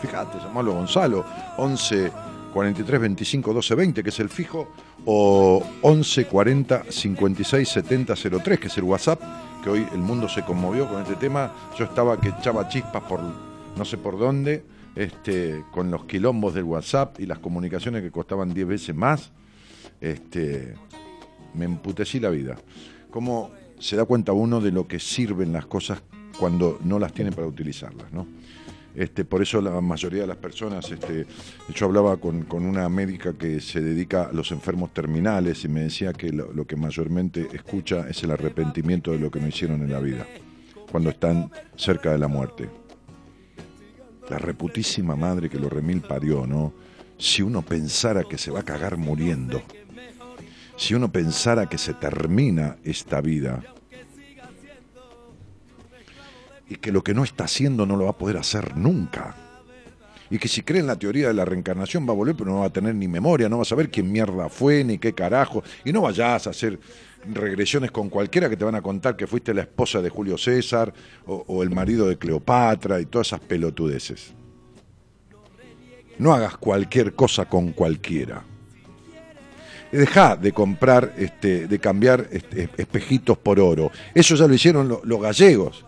fíjate, 0.00 0.38
llamalo 0.38 0.72
Gonzalo, 0.72 1.24
11 1.56 2.12
43 2.52 3.00
25 3.00 3.52
12 3.52 3.74
20, 3.74 4.02
que 4.02 4.08
es 4.08 4.20
el 4.20 4.28
fijo, 4.28 4.68
o 5.10 5.62
11 5.80 6.26
40 6.26 6.84
56 6.90 7.66
70 7.66 8.14
03, 8.14 8.60
que 8.60 8.66
es 8.66 8.76
el 8.76 8.84
WhatsApp, 8.84 9.18
que 9.64 9.70
hoy 9.70 9.86
el 9.94 10.00
mundo 10.00 10.28
se 10.28 10.44
conmovió 10.44 10.86
con 10.86 11.00
este 11.00 11.14
tema. 11.14 11.50
Yo 11.78 11.86
estaba 11.86 12.20
que 12.20 12.28
echaba 12.28 12.68
chispas 12.68 13.02
por 13.04 13.20
no 13.22 13.84
sé 13.86 13.96
por 13.96 14.18
dónde, 14.18 14.64
este, 14.94 15.64
con 15.72 15.90
los 15.90 16.04
quilombos 16.04 16.52
del 16.52 16.64
WhatsApp 16.64 17.20
y 17.20 17.24
las 17.24 17.38
comunicaciones 17.38 18.02
que 18.02 18.10
costaban 18.10 18.52
10 18.52 18.68
veces 18.68 18.94
más. 18.94 19.30
Este, 19.98 20.74
me 21.54 21.64
emputecí 21.64 22.20
la 22.20 22.28
vida. 22.28 22.58
¿Cómo 23.10 23.50
se 23.78 23.96
da 23.96 24.04
cuenta 24.04 24.32
uno 24.32 24.60
de 24.60 24.72
lo 24.72 24.86
que 24.86 24.98
sirven 24.98 25.54
las 25.54 25.64
cosas 25.64 26.02
cuando 26.38 26.78
no 26.84 26.98
las 26.98 27.14
tiene 27.14 27.32
para 27.32 27.46
utilizarlas, 27.46 28.12
¿no? 28.12 28.26
Este, 28.98 29.24
por 29.24 29.40
eso 29.40 29.60
la 29.60 29.80
mayoría 29.80 30.22
de 30.22 30.26
las 30.26 30.38
personas, 30.38 30.90
este, 30.90 31.24
yo 31.72 31.86
hablaba 31.86 32.16
con, 32.16 32.44
una 32.50 32.88
médica 32.88 33.32
que 33.34 33.60
se 33.60 33.80
dedica 33.80 34.24
a 34.24 34.32
los 34.32 34.50
enfermos 34.50 34.92
terminales 34.92 35.64
y 35.64 35.68
me 35.68 35.82
decía 35.82 36.12
que 36.12 36.32
lo, 36.32 36.66
que 36.66 36.74
mayormente 36.74 37.46
escucha 37.52 38.08
es 38.08 38.24
el 38.24 38.32
arrepentimiento 38.32 39.12
de 39.12 39.20
lo 39.20 39.30
que 39.30 39.38
no 39.38 39.46
hicieron 39.46 39.82
en 39.82 39.92
la 39.92 40.00
vida, 40.00 40.26
cuando 40.90 41.10
están 41.10 41.48
cerca 41.76 42.10
de 42.10 42.18
la 42.18 42.26
muerte. 42.26 42.68
La 44.28 44.38
reputísima 44.38 45.14
madre 45.14 45.48
que 45.48 45.60
lo 45.60 45.68
remil 45.68 46.00
parió, 46.00 46.44
¿no? 46.44 46.74
Si 47.18 47.42
uno 47.42 47.62
pensara 47.62 48.24
que 48.24 48.36
se 48.36 48.50
va 48.50 48.60
a 48.60 48.64
cagar 48.64 48.96
muriendo, 48.96 49.62
si 50.76 50.94
uno 50.94 51.12
pensara 51.12 51.68
que 51.68 51.78
se 51.78 51.94
termina 51.94 52.78
esta 52.82 53.20
vida, 53.20 53.62
y 56.68 56.76
que 56.76 56.92
lo 56.92 57.02
que 57.02 57.14
no 57.14 57.24
está 57.24 57.44
haciendo 57.44 57.86
no 57.86 57.96
lo 57.96 58.04
va 58.04 58.10
a 58.10 58.18
poder 58.18 58.36
hacer 58.36 58.76
nunca. 58.76 59.34
Y 60.30 60.38
que 60.38 60.48
si 60.48 60.62
cree 60.62 60.80
en 60.80 60.86
la 60.86 60.98
teoría 60.98 61.28
de 61.28 61.34
la 61.34 61.46
reencarnación 61.46 62.06
va 62.06 62.12
a 62.12 62.16
volver, 62.16 62.36
pero 62.36 62.50
no 62.50 62.60
va 62.60 62.66
a 62.66 62.72
tener 62.72 62.94
ni 62.94 63.08
memoria, 63.08 63.48
no 63.48 63.56
va 63.56 63.62
a 63.62 63.66
saber 63.66 63.90
quién 63.90 64.12
mierda 64.12 64.50
fue, 64.50 64.84
ni 64.84 64.98
qué 64.98 65.14
carajo. 65.14 65.62
Y 65.84 65.92
no 65.92 66.02
vayas 66.02 66.46
a 66.46 66.50
hacer 66.50 66.78
regresiones 67.32 67.90
con 67.90 68.10
cualquiera 68.10 68.50
que 68.50 68.56
te 68.56 68.64
van 68.64 68.74
a 68.74 68.82
contar 68.82 69.16
que 69.16 69.26
fuiste 69.26 69.54
la 69.54 69.62
esposa 69.62 70.02
de 70.02 70.10
Julio 70.10 70.36
César 70.36 70.92
o, 71.26 71.62
el 71.62 71.70
marido 71.70 72.06
de 72.06 72.18
Cleopatra 72.18 73.00
y 73.00 73.06
todas 73.06 73.28
esas 73.28 73.40
pelotudeces. 73.40 74.34
No 76.18 76.34
hagas 76.34 76.58
cualquier 76.58 77.14
cosa 77.14 77.46
con 77.46 77.72
cualquiera. 77.72 78.42
Deja 79.90 80.36
de 80.36 80.52
comprar, 80.52 81.14
este, 81.16 81.66
de 81.66 81.78
cambiar 81.78 82.28
este, 82.30 82.68
espejitos 82.76 83.38
por 83.38 83.58
oro. 83.58 83.90
Eso 84.14 84.34
ya 84.34 84.46
lo 84.46 84.52
hicieron 84.52 85.00
los 85.02 85.22
gallegos 85.22 85.86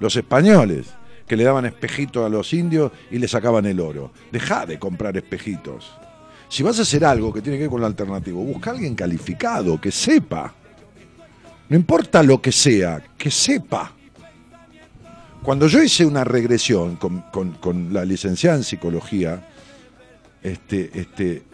los 0.00 0.16
españoles, 0.16 0.88
que 1.26 1.36
le 1.36 1.44
daban 1.44 1.64
espejitos 1.64 2.26
a 2.26 2.28
los 2.28 2.52
indios 2.52 2.90
y 3.10 3.18
le 3.18 3.28
sacaban 3.28 3.64
el 3.66 3.78
oro. 3.78 4.10
Deja 4.32 4.66
de 4.66 4.80
comprar 4.80 5.16
espejitos. 5.16 5.92
Si 6.48 6.64
vas 6.64 6.80
a 6.80 6.82
hacer 6.82 7.04
algo 7.04 7.32
que 7.32 7.40
tiene 7.40 7.56
que 7.56 7.64
ver 7.64 7.70
con 7.70 7.80
lo 7.80 7.86
alternativo, 7.86 8.42
busca 8.42 8.70
a 8.70 8.72
alguien 8.72 8.96
calificado, 8.96 9.80
que 9.80 9.92
sepa. 9.92 10.52
No 11.68 11.76
importa 11.76 12.24
lo 12.24 12.42
que 12.42 12.50
sea, 12.50 13.00
que 13.16 13.30
sepa. 13.30 13.92
Cuando 15.42 15.68
yo 15.68 15.80
hice 15.80 16.04
una 16.04 16.24
regresión 16.24 16.96
con, 16.96 17.92
la 17.92 18.04
licenciada 18.04 18.56
en 18.56 18.64
psicología, 18.64 19.48
este, 20.42 20.90
este, 20.98 21.44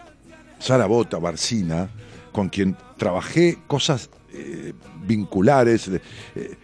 Sara 0.59 0.87
Bota 0.87 1.19
Barcina, 1.19 1.91
con 2.33 2.49
quien 2.49 2.77
trabajé 2.97 3.59
cosas 3.67 4.09
eh, 4.33 4.73
vinculares, 5.05 5.89
eh, 6.35 6.57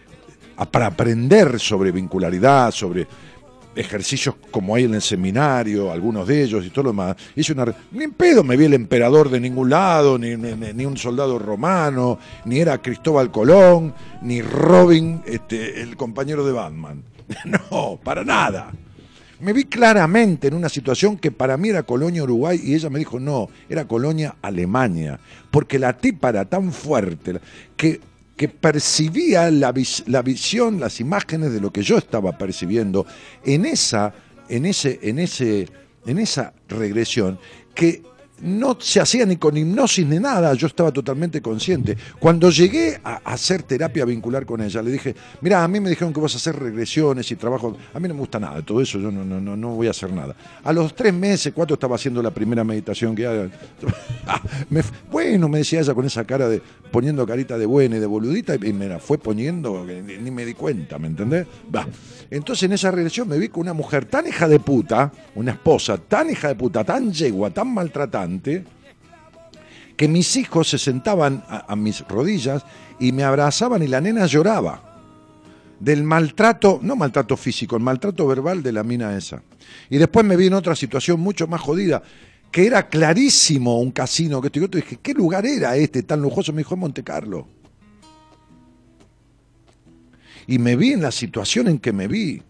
para 0.71 0.87
aprender 0.87 1.59
sobre 1.59 1.91
vincularidad, 1.91 2.71
sobre 2.71 3.07
ejercicios 3.75 4.35
como 4.51 4.75
hay 4.75 4.83
en 4.83 4.93
el 4.93 5.01
seminario, 5.01 5.91
algunos 5.91 6.27
de 6.27 6.43
ellos 6.43 6.65
y 6.65 6.69
todo 6.69 6.83
lo 6.85 6.91
demás. 6.91 7.15
Hice 7.35 7.53
una. 7.53 7.73
Ni 7.91 8.03
en 8.03 8.11
pedo 8.11 8.43
me 8.43 8.57
vi 8.57 8.65
el 8.65 8.73
emperador 8.73 9.29
de 9.29 9.39
ningún 9.39 9.69
lado, 9.69 10.17
ni, 10.17 10.35
ni, 10.35 10.85
un 10.85 10.97
soldado 10.97 11.39
romano, 11.39 12.19
ni 12.45 12.59
era 12.59 12.81
Cristóbal 12.81 13.31
Colón, 13.31 13.93
ni 14.21 14.41
Robin, 14.41 15.21
este, 15.25 15.81
el 15.81 15.95
compañero 15.95 16.45
de 16.45 16.51
Batman. 16.51 17.03
No, 17.45 17.99
para 18.03 18.23
nada. 18.23 18.71
Me 19.39 19.53
vi 19.53 19.65
claramente 19.65 20.47
en 20.47 20.53
una 20.53 20.69
situación 20.69 21.17
que 21.17 21.31
para 21.31 21.57
mí 21.57 21.69
era 21.69 21.83
colonia 21.83 22.23
Uruguay 22.23 22.59
y 22.63 22.75
ella 22.75 22.89
me 22.89 22.99
dijo 22.99 23.19
no, 23.19 23.49
era 23.67 23.87
colonia 23.87 24.35
Alemania, 24.41 25.19
porque 25.51 25.79
la 25.79 25.97
tipa 25.97 26.29
era 26.29 26.45
tan 26.45 26.71
fuerte 26.71 27.39
que 27.75 27.99
que 28.35 28.47
percibía 28.47 29.51
la, 29.51 29.71
visión, 29.71 30.79
las 30.79 30.99
imágenes 30.99 31.53
de 31.53 31.61
lo 31.61 31.71
que 31.71 31.83
yo 31.83 31.97
estaba 31.97 32.37
percibiendo 32.37 33.05
en 33.45 33.65
esa, 33.65 34.13
en 34.49 34.65
ese, 34.65 34.99
en 35.03 35.19
ese, 35.19 35.67
en 36.05 36.19
esa 36.19 36.53
regresión 36.67 37.39
que 37.75 38.01
no 38.43 38.77
se 38.79 38.99
hacía 38.99 39.25
ni 39.25 39.37
con 39.37 39.55
hipnosis 39.55 40.05
ni 40.05 40.19
nada, 40.19 40.53
yo 40.53 40.67
estaba 40.67 40.91
totalmente 40.91 41.41
consciente. 41.41 41.97
Cuando 42.19 42.49
llegué 42.49 42.99
a 43.03 43.15
hacer 43.23 43.63
terapia 43.63 44.05
vincular 44.05 44.45
con 44.45 44.61
ella, 44.61 44.81
le 44.81 44.91
dije, 44.91 45.15
mira, 45.41 45.63
a 45.63 45.67
mí 45.67 45.79
me 45.79 45.89
dijeron 45.89 46.13
que 46.13 46.19
vas 46.19 46.33
a 46.33 46.37
hacer 46.37 46.57
regresiones 46.57 47.31
y 47.31 47.35
trabajo, 47.35 47.75
a 47.93 47.99
mí 47.99 48.07
no 48.07 48.13
me 48.13 48.19
gusta 48.19 48.39
nada, 48.39 48.61
todo 48.61 48.81
eso 48.81 48.99
yo 48.99 49.11
no, 49.11 49.23
no, 49.23 49.55
no, 49.55 49.69
voy 49.69 49.87
a 49.87 49.91
hacer 49.91 50.11
nada. 50.11 50.35
A 50.63 50.73
los 50.73 50.93
tres 50.95 51.13
meses, 51.13 51.53
cuatro 51.55 51.75
estaba 51.75 51.95
haciendo 51.95 52.21
la 52.21 52.31
primera 52.31 52.63
meditación 52.63 53.15
que 53.15 53.25
haga. 53.25 53.49
bueno, 55.11 55.47
me 55.47 55.59
decía 55.59 55.79
ella 55.79 55.93
con 55.93 56.05
esa 56.05 56.25
cara 56.25 56.49
de, 56.49 56.61
poniendo 56.91 57.25
carita 57.25 57.57
de 57.57 57.65
buena 57.65 57.97
y 57.97 57.99
de 57.99 58.05
boludita, 58.05 58.55
y 58.55 58.73
me 58.73 58.87
la 58.87 58.99
fue 58.99 59.17
poniendo, 59.17 59.85
ni, 59.85 60.17
ni 60.17 60.31
me 60.31 60.45
di 60.45 60.53
cuenta, 60.53 60.99
¿me 60.99 61.07
entendés? 61.07 61.47
Va. 61.73 61.87
Entonces 62.29 62.63
en 62.63 62.73
esa 62.73 62.91
regresión 62.91 63.27
me 63.27 63.37
vi 63.37 63.49
con 63.49 63.61
una 63.61 63.73
mujer 63.73 64.05
tan 64.05 64.27
hija 64.27 64.47
de 64.47 64.59
puta, 64.59 65.11
una 65.35 65.51
esposa 65.51 65.97
tan 65.97 66.29
hija 66.29 66.47
de 66.47 66.55
puta, 66.55 66.83
tan 66.83 67.11
yegua, 67.11 67.51
tan 67.51 67.73
maltratante, 67.73 68.32
que 68.41 70.07
mis 70.07 70.35
hijos 70.35 70.69
se 70.69 70.77
sentaban 70.77 71.43
a, 71.47 71.75
mis 71.75 72.01
rodillas 72.07 72.63
y 72.99 73.11
me 73.11 73.23
abrazaban 73.23 73.83
y 73.83 73.87
la 73.87 74.01
nena 74.01 74.25
lloraba 74.25 74.93
del 75.79 76.03
maltrato, 76.03 76.79
no 76.81 76.95
maltrato 76.95 77.35
físico, 77.35 77.75
el 77.75 77.83
maltrato 77.83 78.25
verbal 78.25 78.63
de 78.63 78.71
la 78.71 78.83
mina 78.83 79.15
esa. 79.17 79.43
Y 79.89 79.97
después 79.97 80.25
me 80.25 80.37
vi 80.37 80.47
en 80.47 80.53
otra 80.53 80.75
situación 80.75 81.19
mucho 81.19 81.45
más 81.47 81.61
jodida, 81.61 82.01
que 82.51 82.65
era 82.65 82.87
clarísimo 82.87 83.79
un 83.79 83.91
casino 83.91 84.39
que 84.39 84.47
estoy 84.47 84.67
dije, 84.67 84.99
¿qué 85.01 85.13
lugar 85.13 85.45
era 85.45 85.75
este 85.75 86.03
tan 86.03 86.21
lujoso? 86.21 86.53
Me 86.53 86.59
dijo, 86.59 86.75
en 86.75 86.79
Monte 86.79 87.03
Carlo. 87.03 87.47
Y 90.47 90.59
me 90.59 90.75
vi 90.75 90.93
en 90.93 91.01
la 91.01 91.11
situación 91.11 91.67
en 91.67 91.79
que 91.79 91.91
me 91.91 92.07
vi, 92.07 92.41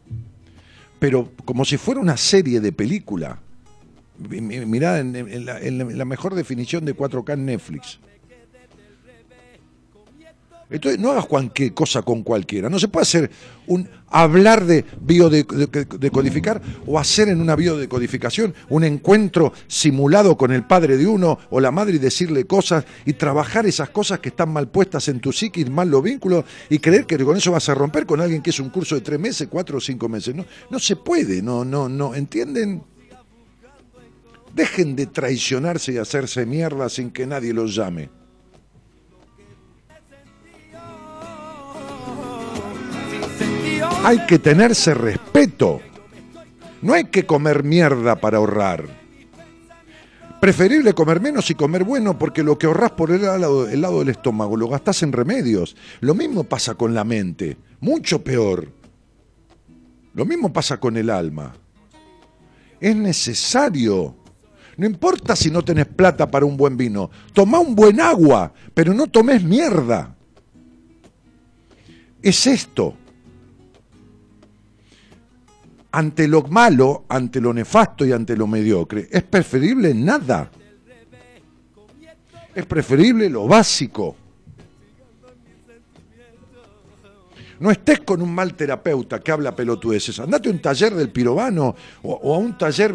pero 0.99 1.31
como 1.45 1.65
si 1.65 1.77
fuera 1.77 2.01
una 2.01 2.17
serie 2.17 2.59
de 2.59 2.71
película. 2.71 3.39
Mirá, 4.17 4.99
en, 4.99 5.45
la, 5.97 6.05
mejor 6.05 6.35
definición 6.35 6.85
de 6.85 6.95
4K 6.95 7.33
en 7.33 7.45
Netflix. 7.45 7.99
Entonces, 10.69 10.99
no 10.99 11.11
hagas 11.11 11.27
cualquier 11.27 11.73
cosa 11.73 12.01
con 12.01 12.23
cualquiera. 12.23 12.67
No 12.67 12.79
se 12.79 12.87
puede 12.87 13.03
hacer 13.03 13.31
un 13.67 13.87
hablar 14.09 14.65
de 14.65 14.85
biodecodificar 15.01 16.61
o 16.85 16.97
hacer 16.97 17.29
en 17.29 17.41
una 17.41 17.55
biodecodificación 17.55 18.53
un 18.69 18.83
encuentro 18.83 19.53
simulado 19.67 20.35
con 20.37 20.51
el 20.51 20.65
padre 20.65 20.97
de 20.97 21.05
uno 21.05 21.37
o 21.51 21.59
la 21.59 21.71
madre 21.71 21.95
y 21.95 21.99
decirle 21.99 22.45
cosas 22.45 22.85
y 23.05 23.13
trabajar 23.13 23.65
esas 23.67 23.89
cosas 23.89 24.19
que 24.19 24.29
están 24.29 24.51
mal 24.51 24.69
puestas 24.69 25.07
en 25.09 25.19
tu 25.19 25.31
psiquis, 25.31 25.69
mal 25.69 25.89
los 25.89 26.01
vínculos 26.01 26.45
y 26.69 26.79
creer 26.79 27.05
que 27.05 27.17
con 27.23 27.37
eso 27.37 27.51
vas 27.51 27.69
a 27.69 27.75
romper 27.75 28.05
con 28.05 28.19
alguien 28.19 28.41
que 28.41 28.49
es 28.49 28.59
un 28.59 28.69
curso 28.69 28.95
de 28.95 29.01
tres 29.01 29.19
meses, 29.19 29.47
cuatro 29.49 29.77
o 29.77 29.81
cinco 29.81 30.09
meses. 30.09 30.33
No, 30.33 30.45
no 30.71 30.79
se 30.79 30.95
puede, 30.95 31.41
no, 31.43 31.63
no, 31.63 31.87
no. 31.87 32.15
¿Entienden? 32.15 32.81
Dejen 34.53 34.95
de 34.95 35.07
traicionarse 35.07 35.93
y 35.93 35.97
hacerse 35.97 36.45
mierda 36.45 36.89
sin 36.89 37.11
que 37.11 37.25
nadie 37.25 37.53
los 37.53 37.73
llame. 37.73 38.09
Hay 44.03 44.25
que 44.27 44.37
tenerse 44.37 44.93
respeto. 44.93 45.81
No 46.81 46.93
hay 46.93 47.05
que 47.05 47.25
comer 47.25 47.63
mierda 47.63 48.15
para 48.15 48.37
ahorrar. 48.37 49.03
Preferible 50.41 50.93
comer 50.93 51.21
menos 51.21 51.49
y 51.49 51.55
comer 51.55 51.85
bueno 51.85 52.19
porque 52.19 52.43
lo 52.43 52.57
que 52.57 52.65
ahorras 52.67 52.91
por 52.91 53.11
el 53.11 53.21
lado, 53.21 53.69
el 53.69 53.79
lado 53.79 53.99
del 53.99 54.09
estómago 54.09 54.57
lo 54.57 54.67
gastás 54.67 55.01
en 55.01 55.13
remedios. 55.13 55.77
Lo 56.01 56.13
mismo 56.13 56.43
pasa 56.43 56.75
con 56.75 56.93
la 56.93 57.05
mente, 57.05 57.57
mucho 57.79 58.21
peor. 58.21 58.67
Lo 60.13 60.25
mismo 60.25 60.51
pasa 60.51 60.81
con 60.81 60.97
el 60.97 61.09
alma. 61.09 61.55
Es 62.81 62.95
necesario. 62.95 64.22
No 64.77 64.85
importa 64.85 65.35
si 65.35 65.51
no 65.51 65.63
tenés 65.63 65.85
plata 65.85 66.29
para 66.29 66.45
un 66.45 66.57
buen 66.57 66.75
vino. 66.75 67.09
Toma 67.33 67.59
un 67.59 67.75
buen 67.75 67.99
agua, 68.01 68.53
pero 68.73 68.93
no 68.93 69.07
tomes 69.07 69.43
mierda. 69.43 70.15
Es 72.21 72.47
esto 72.47 72.95
ante 75.93 76.27
lo 76.27 76.41
malo, 76.41 77.05
ante 77.07 77.39
lo 77.39 77.53
nefasto 77.53 78.03
y 78.03 78.11
ante 78.11 78.35
lo 78.35 78.47
mediocre, 78.47 79.07
es 79.11 79.23
preferible 79.23 79.93
nada. 79.93 80.49
Es 82.55 82.65
preferible 82.65 83.29
lo 83.29 83.47
básico. 83.47 84.15
No 87.63 87.71
estés 87.71 88.01
con 88.01 88.21
un 88.21 88.35
mal 88.35 88.55
terapeuta 88.55 89.21
que 89.21 89.31
habla 89.31 89.55
pelotudeces. 89.55 90.19
Andate 90.19 90.49
a 90.49 90.51
un 90.51 90.59
taller 90.59 90.93
del 90.95 91.09
pirobano 91.11 91.73
o, 92.01 92.35
a 92.35 92.37
un 92.37 92.57
taller, 92.57 92.93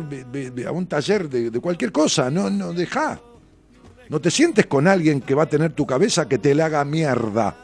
a 0.66 0.72
un 0.72 0.86
taller 0.86 1.26
de, 1.26 1.58
cualquier 1.58 1.90
cosa. 1.90 2.30
No, 2.30 2.50
no, 2.50 2.74
deja. 2.74 3.18
No 4.10 4.20
te 4.20 4.30
sientes 4.30 4.66
con 4.66 4.86
alguien 4.86 5.22
que 5.22 5.34
va 5.34 5.44
a 5.44 5.48
tener 5.48 5.72
tu 5.72 5.86
cabeza 5.86 6.28
que 6.28 6.36
te 6.36 6.54
la 6.54 6.66
haga 6.66 6.84
mierda. 6.84 7.56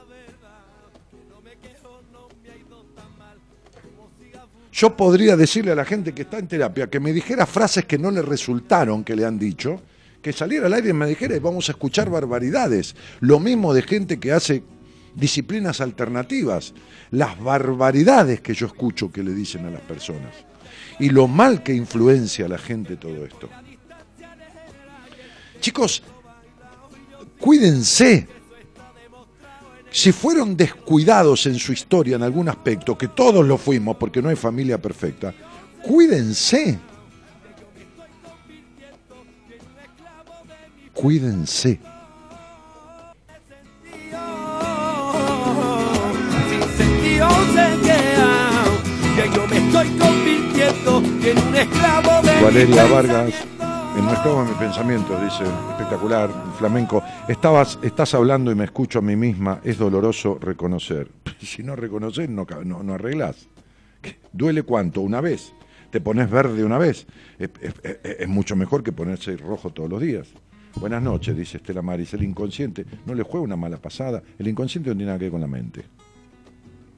Yo 4.73 4.97
podría 4.97 5.37
decirle 5.37 5.73
a 5.73 5.75
la 5.75 5.85
gente 5.85 6.15
que 6.15 6.23
está 6.23 6.39
en 6.39 6.49
terapia 6.49 6.87
que 6.87 7.01
me 7.01 7.13
dijera 7.13 7.45
frases 7.45 7.85
que 7.85 7.99
no 7.99 8.11
le 8.11 8.23
resultaron 8.23 9.05
que 9.05 9.15
le 9.15 9.27
han 9.27 9.39
dicho, 9.39 9.83
que 10.23 10.33
saliera 10.33 10.69
al 10.69 10.73
aire 10.73 10.89
y 10.89 10.95
me 10.95 11.07
dijera, 11.07 11.39
vamos 11.39 11.69
a 11.69 11.73
escuchar 11.73 12.09
barbaridades. 12.09 12.97
Lo 13.21 13.41
mismo 13.41 13.75
de 13.75 13.83
gente 13.83 14.19
que 14.19 14.33
hace 14.33 14.63
disciplinas 15.15 15.81
alternativas. 15.81 16.75
Las 17.11 17.39
barbaridades 17.41 18.41
que 18.41 18.55
yo 18.55 18.67
escucho 18.67 19.11
que 19.11 19.23
le 19.23 19.33
dicen 19.33 19.67
a 19.67 19.71
las 19.71 19.83
personas. 19.83 20.35
Y 20.99 21.11
lo 21.11 21.27
mal 21.27 21.63
que 21.63 21.75
influencia 21.75 22.47
a 22.47 22.49
la 22.49 22.59
gente 22.59 22.97
todo 22.97 23.25
esto. 23.25 23.49
Chicos, 25.61 26.03
cuídense 27.39 28.29
si 29.95 30.11
fueron 30.11 30.57
descuidados 30.57 31.47
en 31.47 31.55
su 31.55 31.73
historia 31.73 32.17
en 32.17 32.25
algún 32.25 32.49
aspecto, 32.49 32.99
que 32.99 33.07
todos 33.07 33.47
lo 33.47 33.57
fuimos 33.57 33.97
porque 33.97 34.21
no 34.21 34.29
hay 34.29 34.35
familia 34.35 34.77
perfecta, 34.83 35.33
cuídense. 35.83 36.81
Cuídense. 40.93 41.79
Estoy 49.53 49.89
convirtiendo 49.99 51.03
en 51.25 51.39
un 51.39 51.55
esclavo 51.55 52.23
de 52.23 52.43
Valeria 52.43 52.85
Vargas 52.87 53.35
en 53.97 54.05
nuestro 54.07 54.45
mi 54.45 54.55
pensamiento, 54.55 55.17
dice, 55.21 55.45
espectacular, 55.71 56.29
flamenco. 56.59 57.03
Estabas, 57.29 57.79
estás 57.81 58.13
hablando 58.15 58.51
y 58.51 58.57
me 58.57 58.65
escucho 58.65 58.99
a 58.99 59.03
mí 59.03 59.15
misma, 59.15 59.61
es 59.63 59.79
doloroso 59.79 60.39
reconocer. 60.41 61.09
Si 61.41 61.63
no 61.63 61.77
reconoces, 61.77 62.29
no, 62.29 62.47
no, 62.65 62.83
no 62.83 62.95
arreglas. 62.95 63.49
¿Duele 64.33 64.63
cuánto? 64.63 65.03
¿Una 65.03 65.21
vez? 65.21 65.53
¿Te 65.91 66.01
pones 66.01 66.31
verde 66.31 66.65
una 66.65 66.79
vez? 66.79 67.07
Es, 67.39 68.29
mucho 68.29 68.57
mejor 68.57 68.83
que 68.83 68.93
ponerse 68.93 69.37
rojo 69.37 69.71
todos 69.71 69.91
los 69.91 70.01
días. 70.01 70.29
Buenas 70.77 71.03
noches, 71.03 71.37
dice 71.37 71.59
Estela 71.59 71.83
Maris. 71.83 72.15
El 72.15 72.25
inconsciente 72.25 72.87
no 73.07 73.15
le 73.15 73.23
juega 73.23 73.45
una 73.45 73.57
mala 73.57 73.77
pasada. 73.77 74.23
El 74.39 74.49
inconsciente 74.49 74.91
no 74.91 74.97
tiene 74.97 75.07
nada 75.07 75.19
que 75.19 75.27
ver 75.27 75.33
con 75.33 75.41
la 75.41 75.47
mente. 75.47 75.85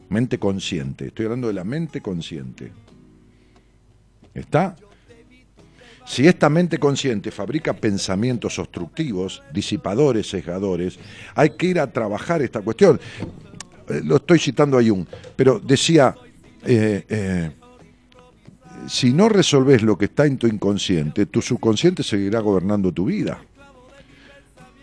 Mente 0.08 0.38
consciente. 0.38 1.06
Estoy 1.06 1.26
hablando 1.26 1.48
de 1.48 1.54
la 1.54 1.64
mente 1.64 2.00
consciente. 2.00 2.72
¿Está? 4.34 4.76
Si 6.06 6.26
esta 6.26 6.48
mente 6.48 6.78
consciente 6.78 7.32
fabrica 7.32 7.74
pensamientos 7.74 8.58
obstructivos, 8.60 9.42
disipadores, 9.52 10.28
sesgadores, 10.28 10.98
hay 11.34 11.50
que 11.50 11.66
ir 11.66 11.80
a 11.80 11.90
trabajar 11.92 12.42
esta 12.42 12.60
cuestión. 12.60 13.00
Eh, 13.88 14.02
lo 14.04 14.16
estoy 14.16 14.38
citando 14.38 14.78
a 14.78 14.84
Jung, 14.84 15.04
pero 15.34 15.58
decía, 15.58 16.14
eh, 16.64 17.04
eh, 17.08 17.50
si 18.86 19.12
no 19.12 19.28
resolves 19.28 19.82
lo 19.82 19.98
que 19.98 20.04
está 20.04 20.26
en 20.26 20.38
tu 20.38 20.46
inconsciente, 20.46 21.26
tu 21.26 21.42
subconsciente 21.42 22.04
seguirá 22.04 22.38
gobernando 22.38 22.92
tu 22.92 23.06
vida. 23.06 23.40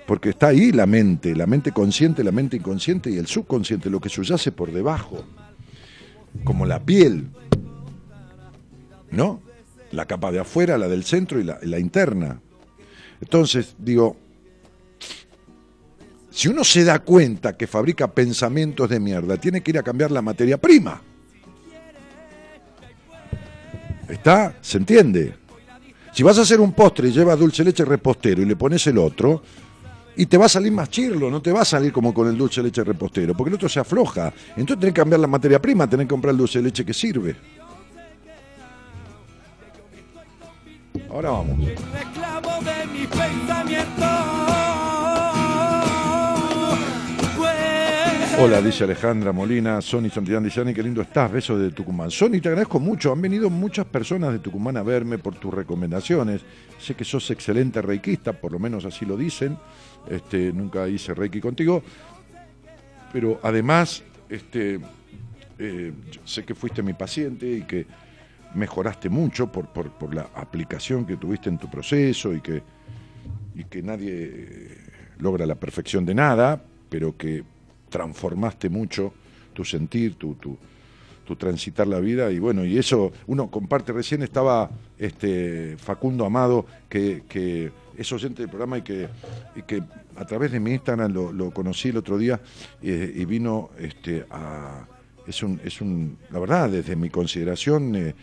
Porque 0.06 0.30
está 0.30 0.48
ahí 0.48 0.72
la 0.72 0.86
mente, 0.86 1.36
la 1.36 1.46
mente 1.46 1.72
consciente, 1.72 2.24
la 2.24 2.32
mente 2.32 2.58
inconsciente 2.58 3.10
y 3.10 3.18
el 3.18 3.28
subconsciente, 3.28 3.90
lo 3.90 4.00
que 4.00 4.10
subyace 4.10 4.52
por 4.52 4.72
debajo, 4.72 5.24
como 6.44 6.66
la 6.66 6.84
piel. 6.84 7.28
¿No? 9.12 9.42
la 9.94 10.06
capa 10.06 10.32
de 10.32 10.40
afuera, 10.40 10.78
la 10.78 10.88
del 10.88 11.04
centro 11.04 11.40
y 11.40 11.44
la, 11.44 11.80
interna. 11.80 12.40
Entonces, 13.22 13.76
digo, 13.78 14.18
si 16.30 16.48
uno 16.48 16.64
se 16.64 16.84
da 16.84 17.00
cuenta 17.00 17.56
que 17.56 17.68
fabrica 17.68 18.12
pensamientos 18.12 18.90
de 18.90 19.00
mierda, 19.00 19.38
tiene 19.38 19.62
que 19.62 19.72
ir 19.72 19.78
a 19.78 19.84
cambiar 19.84 20.12
la 20.12 20.22
materia 20.22 20.58
prima. 20.58 21.02
¿Está? 24.10 24.56
¿Se 24.62 24.78
entiende? 24.78 25.36
Si 26.12 26.24
vas 26.24 26.38
a 26.38 26.42
hacer 26.42 26.60
un 26.60 26.74
postre 26.74 27.10
y 27.10 27.12
llevas 27.12 27.40
dulce 27.40 27.64
leche 27.64 27.86
repostero 27.86 28.42
y 28.42 28.46
le 28.46 28.56
pones 28.56 28.86
el 28.88 28.98
otro, 28.98 29.44
y 30.16 30.26
te 30.26 30.38
va 30.38 30.46
a 30.46 30.50
salir 30.50 30.72
más 30.72 30.90
chirlo, 30.90 31.30
no 31.30 31.42
te 31.42 31.52
va 31.52 31.62
a 31.62 31.66
salir 31.66 31.92
como 31.92 32.14
con 32.14 32.28
el 32.28 32.38
dulce 32.38 32.62
leche 32.62 32.84
repostero, 32.84 33.34
porque 33.34 33.50
el 33.50 33.56
otro 33.56 33.70
se 33.70 33.80
afloja. 33.80 34.34
Entonces 34.50 34.80
tenés 34.80 34.94
que 34.94 35.02
cambiar 35.02 35.20
la 35.20 35.28
materia 35.28 35.62
prima, 35.62 35.88
tenés 35.88 36.06
que 36.06 36.12
comprar 36.12 36.32
el 36.32 36.38
dulce 36.38 36.60
de 36.60 36.66
leche 36.66 36.86
que 36.86 36.94
sirve. 36.94 37.36
Ahora 41.10 41.30
vamos. 41.30 41.60
Hola, 48.40 48.62
dice 48.62 48.84
Alejandra 48.84 49.32
Molina, 49.32 49.80
Sony 49.80 50.10
Santillán 50.10 50.44
dice, 50.44 50.74
qué 50.74 50.82
lindo 50.84 51.04
estás, 51.04 51.32
besos 51.32 51.60
de 51.60 51.70
Tucumán. 51.70 52.10
Sony, 52.10 52.42
te 52.42 52.50
agradezco 52.50 52.80
mucho, 52.80 53.12
han 53.12 53.22
venido 53.22 53.50
muchas 53.52 53.86
personas 53.86 54.34
de 54.34 54.40
Tucumán 54.40 54.76
a 54.76 54.84
verme 54.84 55.20
por 55.20 55.36
tus 55.36 55.54
recomendaciones. 55.54 56.42
Sé 56.80 56.96
que 56.96 57.06
sos 57.06 57.30
excelente 57.30 57.82
reikista, 57.82 58.34
por 58.34 58.52
lo 58.52 58.58
menos 58.58 58.84
así 58.86 59.06
lo 59.06 59.16
dicen. 59.16 59.58
Este, 60.10 60.52
nunca 60.52 60.88
hice 60.88 61.14
reiki 61.14 61.40
contigo. 61.40 61.84
Pero 63.12 63.40
además, 63.44 64.04
este, 64.30 64.80
eh, 65.60 65.94
sé 66.26 66.44
que 66.44 66.56
fuiste 66.56 66.82
mi 66.82 66.94
paciente 66.94 67.50
y 67.50 67.62
que 67.62 67.86
mejoraste 68.56 69.10
mucho 69.10 69.52
por, 69.52 70.14
la 70.14 70.30
aplicación 70.36 71.06
que 71.06 71.18
tuviste 71.18 71.50
en 71.50 71.58
tu 71.58 71.70
proceso 71.70 72.34
y 72.34 72.42
que, 72.42 72.64
nadie 73.84 74.12
eh, 74.14 74.78
logra 75.20 75.46
la 75.46 75.56
perfección 75.56 76.06
de 76.06 76.16
nada, 76.16 76.62
pero 76.90 77.16
que 77.18 77.44
transformaste 77.90 78.70
mucho 78.70 79.14
tu 79.54 79.64
sentir, 79.64 80.16
tu, 80.16 80.36
transitar 81.38 81.88
la 81.88 82.00
vida 82.00 82.32
y 82.32 82.38
bueno, 82.38 82.64
y 82.64 82.78
eso 82.78 83.12
uno 83.26 83.50
comparte, 83.50 83.92
recién 83.92 84.22
estaba 84.22 84.70
este 85.00 85.78
Facundo 85.78 86.26
Amado, 86.26 86.66
que 86.90 87.72
es 87.98 88.12
oyente 88.12 88.42
del 88.42 88.50
programa 88.50 88.78
y 88.78 88.82
que, 88.82 89.08
que 89.68 89.84
a 90.16 90.26
través 90.26 90.52
de 90.52 90.60
mi 90.60 90.72
Instagram 90.72 91.12
lo, 91.12 91.52
conocí 91.52 91.90
el 91.90 91.98
otro 91.98 92.18
día 92.18 92.40
eh, 92.82 93.12
y 93.16 93.26
vino 93.26 93.72
este, 93.78 94.26
a... 94.30 94.88
Es 95.26 95.42
un, 95.42 95.62
es 95.64 95.80
un, 95.80 96.18
la 96.32 96.40
verdad, 96.40 96.70
desde 96.70 96.98
mi 96.98 97.10
consideración 97.10 97.96
eh, 97.96 98.14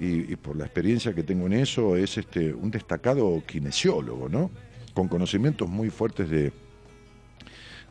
y, 0.00 0.36
por 0.36 0.56
la 0.56 0.64
experiencia 0.64 1.14
que 1.14 1.22
tengo 1.22 1.46
en 1.46 1.52
eso, 1.52 1.96
es 1.96 2.18
este, 2.18 2.52
un 2.52 2.70
destacado 2.70 3.42
kinesiólogo, 3.46 4.28
¿no? 4.28 4.50
Con 4.94 5.08
conocimientos 5.08 5.68
muy 5.68 5.90
fuertes 5.90 6.28
de, 6.30 6.52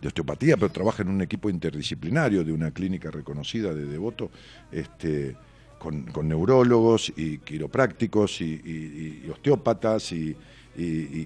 osteopatía, 0.06 0.56
pero 0.56 0.70
trabaja 0.70 1.04
en 1.04 1.10
un 1.10 1.22
equipo 1.22 1.50
interdisciplinario 1.50 2.44
de 2.44 2.54
una 2.54 2.72
clínica 2.72 3.12
reconocida 3.12 3.74
de 3.74 3.86
Devoto, 3.86 4.32
este, 4.72 5.36
con, 5.80 6.06
neurólogos 6.28 7.12
y 7.16 7.40
quiroprácticos 7.40 8.42
y, 8.42 9.26
osteópatas 9.32 10.12
y, 10.12 10.36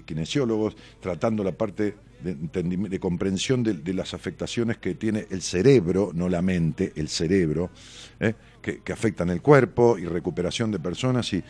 kinesiólogos, 0.04 0.76
tratando 1.00 1.44
la 1.44 1.52
parte 1.52 1.94
de, 2.22 2.98
comprensión 3.00 3.62
de, 3.62 3.94
las 3.94 4.14
afectaciones 4.14 4.78
que 4.78 4.94
tiene 4.94 5.26
el 5.30 5.42
cerebro, 5.42 6.10
no 6.14 6.28
la 6.28 6.42
mente, 6.42 6.92
el 6.96 7.08
cerebro, 7.08 7.70
¿eh? 8.20 8.34
que, 8.60 8.92
afectan 8.92 9.30
el 9.30 9.42
cuerpo 9.42 9.98
y 9.98 10.06
recuperación 10.06 10.70
de 10.70 10.78
personas 10.78 11.32
y, 11.32 11.42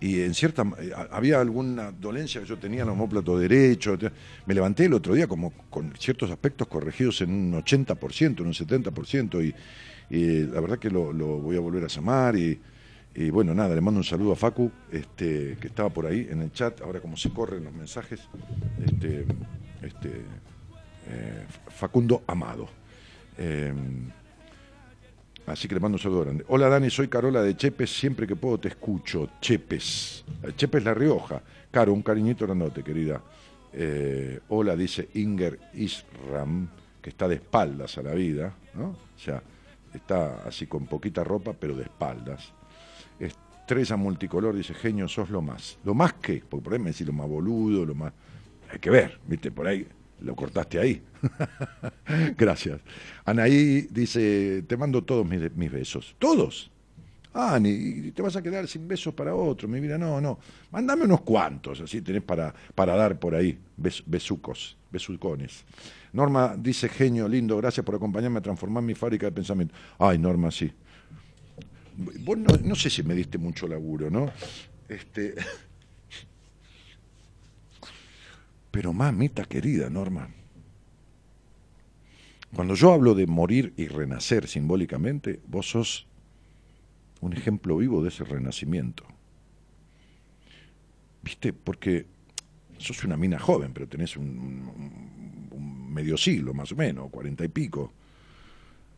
y 0.00 0.22
en 0.22 0.34
cierta 0.34 0.64
eh, 0.80 0.90
había 1.10 1.40
alguna 1.40 1.92
dolencia 1.92 2.40
que 2.40 2.46
yo 2.46 2.58
tenía 2.58 2.82
en 2.82 2.88
el 2.88 2.92
homóplato 2.92 3.38
derecho. 3.38 3.96
Me 4.46 4.54
levanté 4.54 4.86
el 4.86 4.94
otro 4.94 5.14
día 5.14 5.26
como 5.26 5.52
con 5.70 5.92
ciertos 5.98 6.30
aspectos 6.30 6.68
corregidos 6.68 7.20
en 7.20 7.30
un 7.30 7.62
80%, 7.62 8.40
en 8.40 8.46
un 8.46 8.52
70%, 8.52 9.44
y, 9.44 10.14
y 10.14 10.44
la 10.44 10.60
verdad 10.60 10.78
que 10.78 10.90
lo, 10.90 11.12
voy 11.12 11.56
a 11.56 11.60
volver 11.60 11.84
a 11.84 11.88
llamar 11.88 12.36
y, 12.36 12.58
bueno, 13.30 13.54
nada, 13.54 13.74
le 13.74 13.80
mando 13.80 13.98
un 13.98 14.04
saludo 14.04 14.32
a 14.32 14.36
Facu, 14.36 14.70
este, 14.90 15.56
que 15.60 15.68
estaba 15.68 15.88
por 15.90 16.06
ahí 16.06 16.26
en 16.30 16.42
el 16.42 16.52
chat, 16.52 16.80
ahora 16.80 17.00
como 17.00 17.16
se 17.16 17.30
corren 17.30 17.64
los 17.64 17.72
mensajes, 17.72 18.20
este, 18.84 19.24
este, 19.82 20.08
eh, 21.08 21.46
Facundo 21.68 22.24
Amado. 22.26 22.68
Eh, 23.38 23.72
Así 25.46 25.68
que 25.68 25.74
le 25.74 25.80
mando 25.80 25.96
un 25.96 26.02
saludo 26.02 26.22
grande. 26.22 26.44
Hola 26.48 26.68
Dani, 26.68 26.88
soy 26.88 27.08
Carola 27.08 27.42
de 27.42 27.54
Chepes, 27.54 27.90
siempre 27.94 28.26
que 28.26 28.34
puedo 28.34 28.58
te 28.58 28.68
escucho. 28.68 29.28
Chepes. 29.40 30.24
Chepes 30.56 30.84
La 30.84 30.94
Rioja. 30.94 31.42
Caro, 31.70 31.92
un 31.92 32.02
cariñito 32.02 32.46
grandote, 32.46 32.82
querida. 32.82 33.20
Eh, 33.72 34.40
hola, 34.48 34.74
dice 34.74 35.10
Inger 35.14 35.58
Isram, 35.74 36.68
que 37.02 37.10
está 37.10 37.28
de 37.28 37.34
espaldas 37.34 37.98
a 37.98 38.02
la 38.02 38.14
vida, 38.14 38.54
¿no? 38.74 38.90
O 38.90 39.18
sea, 39.18 39.42
está 39.92 40.44
así 40.46 40.66
con 40.66 40.86
poquita 40.86 41.22
ropa, 41.22 41.52
pero 41.52 41.76
de 41.76 41.82
espaldas. 41.82 42.52
Estrella 43.64 43.96
multicolor, 43.96 44.54
dice, 44.54 44.74
genio, 44.74 45.08
sos 45.08 45.30
lo 45.30 45.40
más. 45.40 45.78
¿Lo 45.84 45.94
más 45.94 46.12
qué? 46.14 46.42
Porque 46.46 46.64
por 46.64 46.74
ahí 46.74 46.78
me 46.78 46.90
decís 46.90 47.06
lo 47.06 47.14
más 47.14 47.26
boludo, 47.26 47.86
lo 47.86 47.94
más... 47.94 48.12
Hay 48.70 48.78
que 48.78 48.90
ver, 48.90 49.18
viste, 49.26 49.50
por 49.50 49.66
ahí 49.66 49.86
lo 50.20 50.34
cortaste 50.34 50.78
ahí. 50.78 51.02
Gracias. 52.36 52.80
Anaí 53.24 53.88
dice, 53.90 54.64
te 54.66 54.76
mando 54.76 55.02
todos 55.02 55.26
mis, 55.26 55.72
besos. 55.72 56.14
¿Todos? 56.18 56.70
Ah, 57.32 57.58
ni, 57.60 58.10
te 58.12 58.22
vas 58.22 58.36
a 58.36 58.42
quedar 58.42 58.66
sin 58.68 58.86
besos 58.86 59.12
para 59.14 59.34
otro. 59.34 59.68
Mi 59.68 59.80
vida, 59.80 59.98
no, 59.98 60.20
no. 60.20 60.38
Mándame 60.70 61.04
unos 61.04 61.22
cuantos, 61.22 61.80
así 61.80 62.00
tenés 62.00 62.22
para, 62.22 62.54
para 62.74 62.94
dar 62.96 63.18
por 63.18 63.34
ahí. 63.34 63.58
besucos, 63.76 64.76
besucones. 64.90 65.64
Norma 66.12 66.54
dice, 66.56 66.88
genio, 66.88 67.26
lindo, 67.28 67.56
gracias 67.56 67.84
por 67.84 67.96
acompañarme 67.96 68.38
a 68.38 68.42
transformar 68.42 68.82
mi 68.82 68.94
fábrica 68.94 69.26
de 69.26 69.32
pensamiento. 69.32 69.74
Ay, 69.98 70.18
Norma, 70.18 70.50
sí. 70.50 70.70
Vos 71.96 72.38
no, 72.38 72.74
sé 72.74 72.90
si 72.90 73.02
me 73.02 73.14
diste 73.14 73.38
mucho 73.38 73.68
laburo, 73.68 74.10
¿no? 74.10 74.30
Este, 74.88 75.34
Pero 78.70 78.92
mamita 78.92 79.44
querida, 79.44 79.88
Norma, 79.88 80.28
cuando 82.52 82.74
yo 82.74 82.92
hablo 82.92 83.14
de 83.14 83.26
morir 83.28 83.72
y 83.76 83.86
renacer 83.86 84.48
simbólicamente, 84.48 85.40
vos 85.46 85.70
sos 85.70 86.06
un 87.20 87.32
ejemplo 87.32 87.76
vivo 87.76 88.02
de 88.02 88.08
ese 88.08 88.24
renacimiento. 88.24 89.04
¿Viste? 91.22 91.52
Porque 91.52 92.06
sos 92.78 93.04
una 93.04 93.16
mina 93.16 93.38
joven, 93.38 93.72
pero 93.72 93.88
tenés 93.88 94.16
un, 94.16 95.92
medio 95.92 96.16
siglo 96.16 96.52
más 96.52 96.72
o 96.72 96.76
menos, 96.76 97.10
cuarenta 97.10 97.44
y 97.44 97.48
pico. 97.48 97.92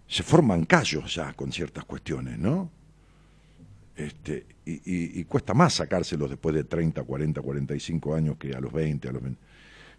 Se 0.08 0.22
forman 0.22 0.64
callos 0.64 1.14
ya 1.14 1.34
con 1.34 1.52
ciertas 1.52 1.84
cuestiones, 1.84 2.38
¿no? 2.38 2.70
Este, 3.96 4.44
y, 4.66 5.20
y, 5.20 5.24
cuesta 5.24 5.54
más 5.54 5.74
sacárselos 5.74 6.28
después 6.28 6.54
de 6.54 6.64
30, 6.64 7.02
40, 7.02 7.40
45 7.40 8.14
años 8.14 8.36
que 8.36 8.54
a 8.54 8.60
los 8.60 8.70
20, 8.70 9.08
a 9.08 9.12
los 9.12 9.22
20 9.22 9.40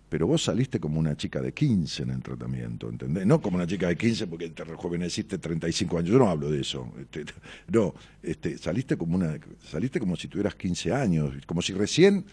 pero 0.10 0.26
vos 0.26 0.44
saliste 0.44 0.80
como 0.80 1.00
una 1.00 1.18
chica 1.18 1.42
de 1.42 1.54
15 1.54 2.04
en 2.04 2.10
el 2.12 2.22
tratamiento, 2.22 2.90
¿entendés? 2.90 3.26
No 3.26 3.42
como 3.42 3.58
una 3.58 3.68
chica 3.68 3.88
de 3.88 3.98
15 3.98 4.28
porque 4.28 4.50
te 4.50 4.64
rejuveneciste 4.64 5.38
35 5.38 5.98
años, 5.98 6.12
yo 6.12 6.18
no 6.18 6.30
hablo 6.30 6.50
de 6.50 6.62
eso. 6.62 6.92
Este, 7.00 7.26
no, 7.72 7.94
este, 8.24 8.58
saliste 8.58 8.98
como 8.98 9.18
una 9.18 9.38
saliste 9.70 10.00
como 10.00 10.16
si 10.16 10.28
tuvieras 10.28 10.56
15 10.56 10.94
años, 10.94 11.34
como 11.46 11.62
si 11.62 11.74
recién 11.74 12.26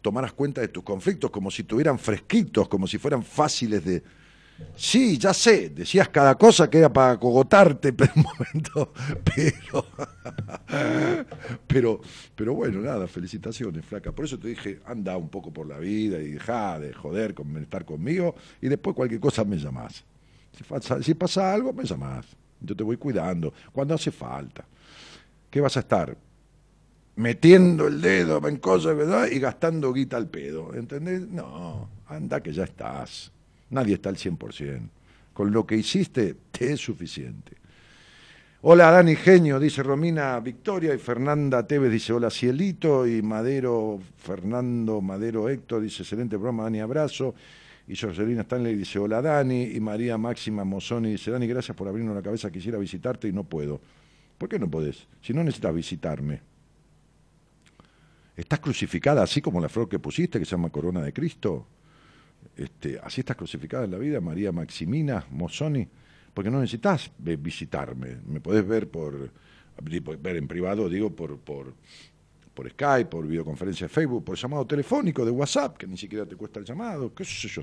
tomaras 0.00 0.32
cuenta 0.32 0.60
de 0.60 0.68
tus 0.68 0.82
conflictos, 0.82 1.30
como 1.30 1.50
si 1.50 1.64
tuvieran 1.64 1.98
fresquitos, 1.98 2.68
como 2.68 2.86
si 2.86 2.96
fueran 2.98 3.22
fáciles 3.22 3.84
de, 3.84 4.02
Sí, 4.74 5.18
ya 5.18 5.34
sé, 5.34 5.70
decías 5.70 6.08
cada 6.08 6.36
cosa 6.36 6.70
que 6.70 6.78
era 6.78 6.92
para 6.92 7.18
cogotarte, 7.18 7.92
pero 7.92 8.12
un 8.14 8.22
momento, 8.38 8.92
pero, 9.24 9.86
pero, 11.66 12.00
pero 12.34 12.54
bueno, 12.54 12.80
nada, 12.80 13.06
felicitaciones, 13.08 13.84
flaca. 13.84 14.12
Por 14.12 14.24
eso 14.24 14.38
te 14.38 14.48
dije, 14.48 14.80
anda 14.84 15.16
un 15.16 15.28
poco 15.28 15.52
por 15.52 15.66
la 15.66 15.78
vida 15.78 16.18
y 16.20 16.32
deja 16.32 16.78
de 16.78 16.92
joder 16.92 17.34
con 17.34 17.56
estar 17.56 17.84
conmigo 17.84 18.34
y 18.60 18.68
después 18.68 18.94
cualquier 18.94 19.20
cosa 19.20 19.44
me 19.44 19.58
llamás. 19.58 20.04
Si 21.02 21.14
pasa, 21.14 21.52
algo, 21.52 21.72
me 21.72 21.84
llamás. 21.84 22.26
Yo 22.60 22.74
te 22.74 22.82
voy 22.82 22.96
cuidando 22.96 23.52
cuando 23.72 23.94
hace 23.94 24.10
falta. 24.10 24.64
¿Qué 25.50 25.60
vas 25.60 25.76
a 25.76 25.80
estar? 25.80 26.16
Metiendo 27.16 27.86
el 27.86 28.00
dedo 28.00 28.46
en 28.46 28.56
cosas, 28.58 28.96
¿verdad? 28.96 29.28
Y 29.30 29.38
gastando 29.38 29.92
guita 29.92 30.16
al 30.16 30.28
pedo, 30.28 30.74
¿entendés? 30.74 31.28
No, 31.28 31.88
anda 32.06 32.40
que 32.42 32.52
ya 32.52 32.64
estás. 32.64 33.32
Nadie 33.70 33.94
está 33.94 34.08
al 34.08 34.16
100%. 34.16 34.88
Con 35.32 35.52
lo 35.52 35.66
que 35.66 35.76
hiciste, 35.76 36.34
te 36.50 36.72
es 36.72 36.80
suficiente. 36.80 37.56
Hola 38.60 38.90
Dani 38.90 39.14
Genio, 39.14 39.60
dice 39.60 39.84
Romina 39.84 40.40
Victoria, 40.40 40.92
y 40.92 40.98
Fernanda 40.98 41.64
Tevez 41.64 41.92
dice 41.92 42.12
hola 42.12 42.28
Cielito, 42.28 43.06
y 43.06 43.22
Madero, 43.22 44.00
Fernando 44.16 45.00
Madero 45.00 45.48
Héctor 45.48 45.82
dice 45.82 46.02
excelente 46.02 46.36
programa, 46.36 46.64
Dani 46.64 46.80
abrazo, 46.80 47.36
y 47.86 47.94
Jorgelina 47.94 48.40
Stanley 48.42 48.74
dice 48.74 48.98
hola 48.98 49.22
Dani, 49.22 49.62
y 49.62 49.78
María 49.78 50.18
Máxima 50.18 50.64
Mozoni 50.64 51.12
dice 51.12 51.30
Dani, 51.30 51.46
gracias 51.46 51.76
por 51.76 51.86
abrirnos 51.86 52.16
la 52.16 52.22
cabeza, 52.22 52.50
quisiera 52.50 52.78
visitarte 52.78 53.28
y 53.28 53.32
no 53.32 53.44
puedo. 53.44 53.80
¿Por 54.36 54.48
qué 54.48 54.58
no 54.58 54.68
podés? 54.68 55.06
Si 55.22 55.32
no 55.32 55.44
necesitas 55.44 55.72
visitarme. 55.72 56.40
¿Estás 58.36 58.58
crucificada 58.58 59.22
así 59.22 59.40
como 59.40 59.60
la 59.60 59.68
flor 59.68 59.88
que 59.88 60.00
pusiste, 60.00 60.40
que 60.40 60.44
se 60.44 60.52
llama 60.52 60.70
Corona 60.70 61.00
de 61.00 61.12
Cristo? 61.12 61.64
Este, 62.56 62.98
así 63.02 63.20
estás 63.20 63.36
crucificada 63.36 63.84
en 63.84 63.92
la 63.92 63.98
vida, 63.98 64.20
María 64.20 64.50
Maximina 64.50 65.24
Mozzoni, 65.30 65.86
porque 66.34 66.50
no 66.50 66.60
necesitas 66.60 67.10
visitarme, 67.18 68.18
me 68.26 68.40
podés 68.40 68.66
ver 68.66 68.88
por, 68.88 69.30
ver 69.80 70.36
en 70.36 70.48
privado, 70.48 70.88
digo, 70.88 71.14
por, 71.14 71.38
por, 71.38 71.72
por 72.54 72.68
Skype, 72.70 73.08
por 73.08 73.26
videoconferencia 73.26 73.86
de 73.86 73.88
Facebook, 73.92 74.24
por 74.24 74.36
llamado 74.36 74.66
telefónico 74.66 75.24
de 75.24 75.30
WhatsApp, 75.30 75.76
que 75.76 75.86
ni 75.86 75.96
siquiera 75.96 76.26
te 76.26 76.34
cuesta 76.34 76.58
el 76.58 76.64
llamado, 76.64 77.14
qué 77.14 77.24
sé 77.24 77.48
yo. 77.48 77.62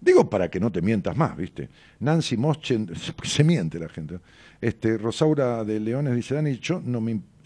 Digo 0.00 0.28
para 0.28 0.48
que 0.48 0.60
no 0.60 0.70
te 0.70 0.82
mientas 0.82 1.16
más, 1.16 1.36
¿viste? 1.36 1.68
Nancy 2.00 2.36
Moschen, 2.36 2.90
se 3.24 3.42
miente 3.42 3.78
la 3.78 3.88
gente. 3.88 4.20
Este, 4.60 4.98
Rosaura 4.98 5.64
de 5.64 5.80
Leones 5.80 6.14
dice, 6.14 6.34
Dani, 6.34 6.58
yo 6.58 6.82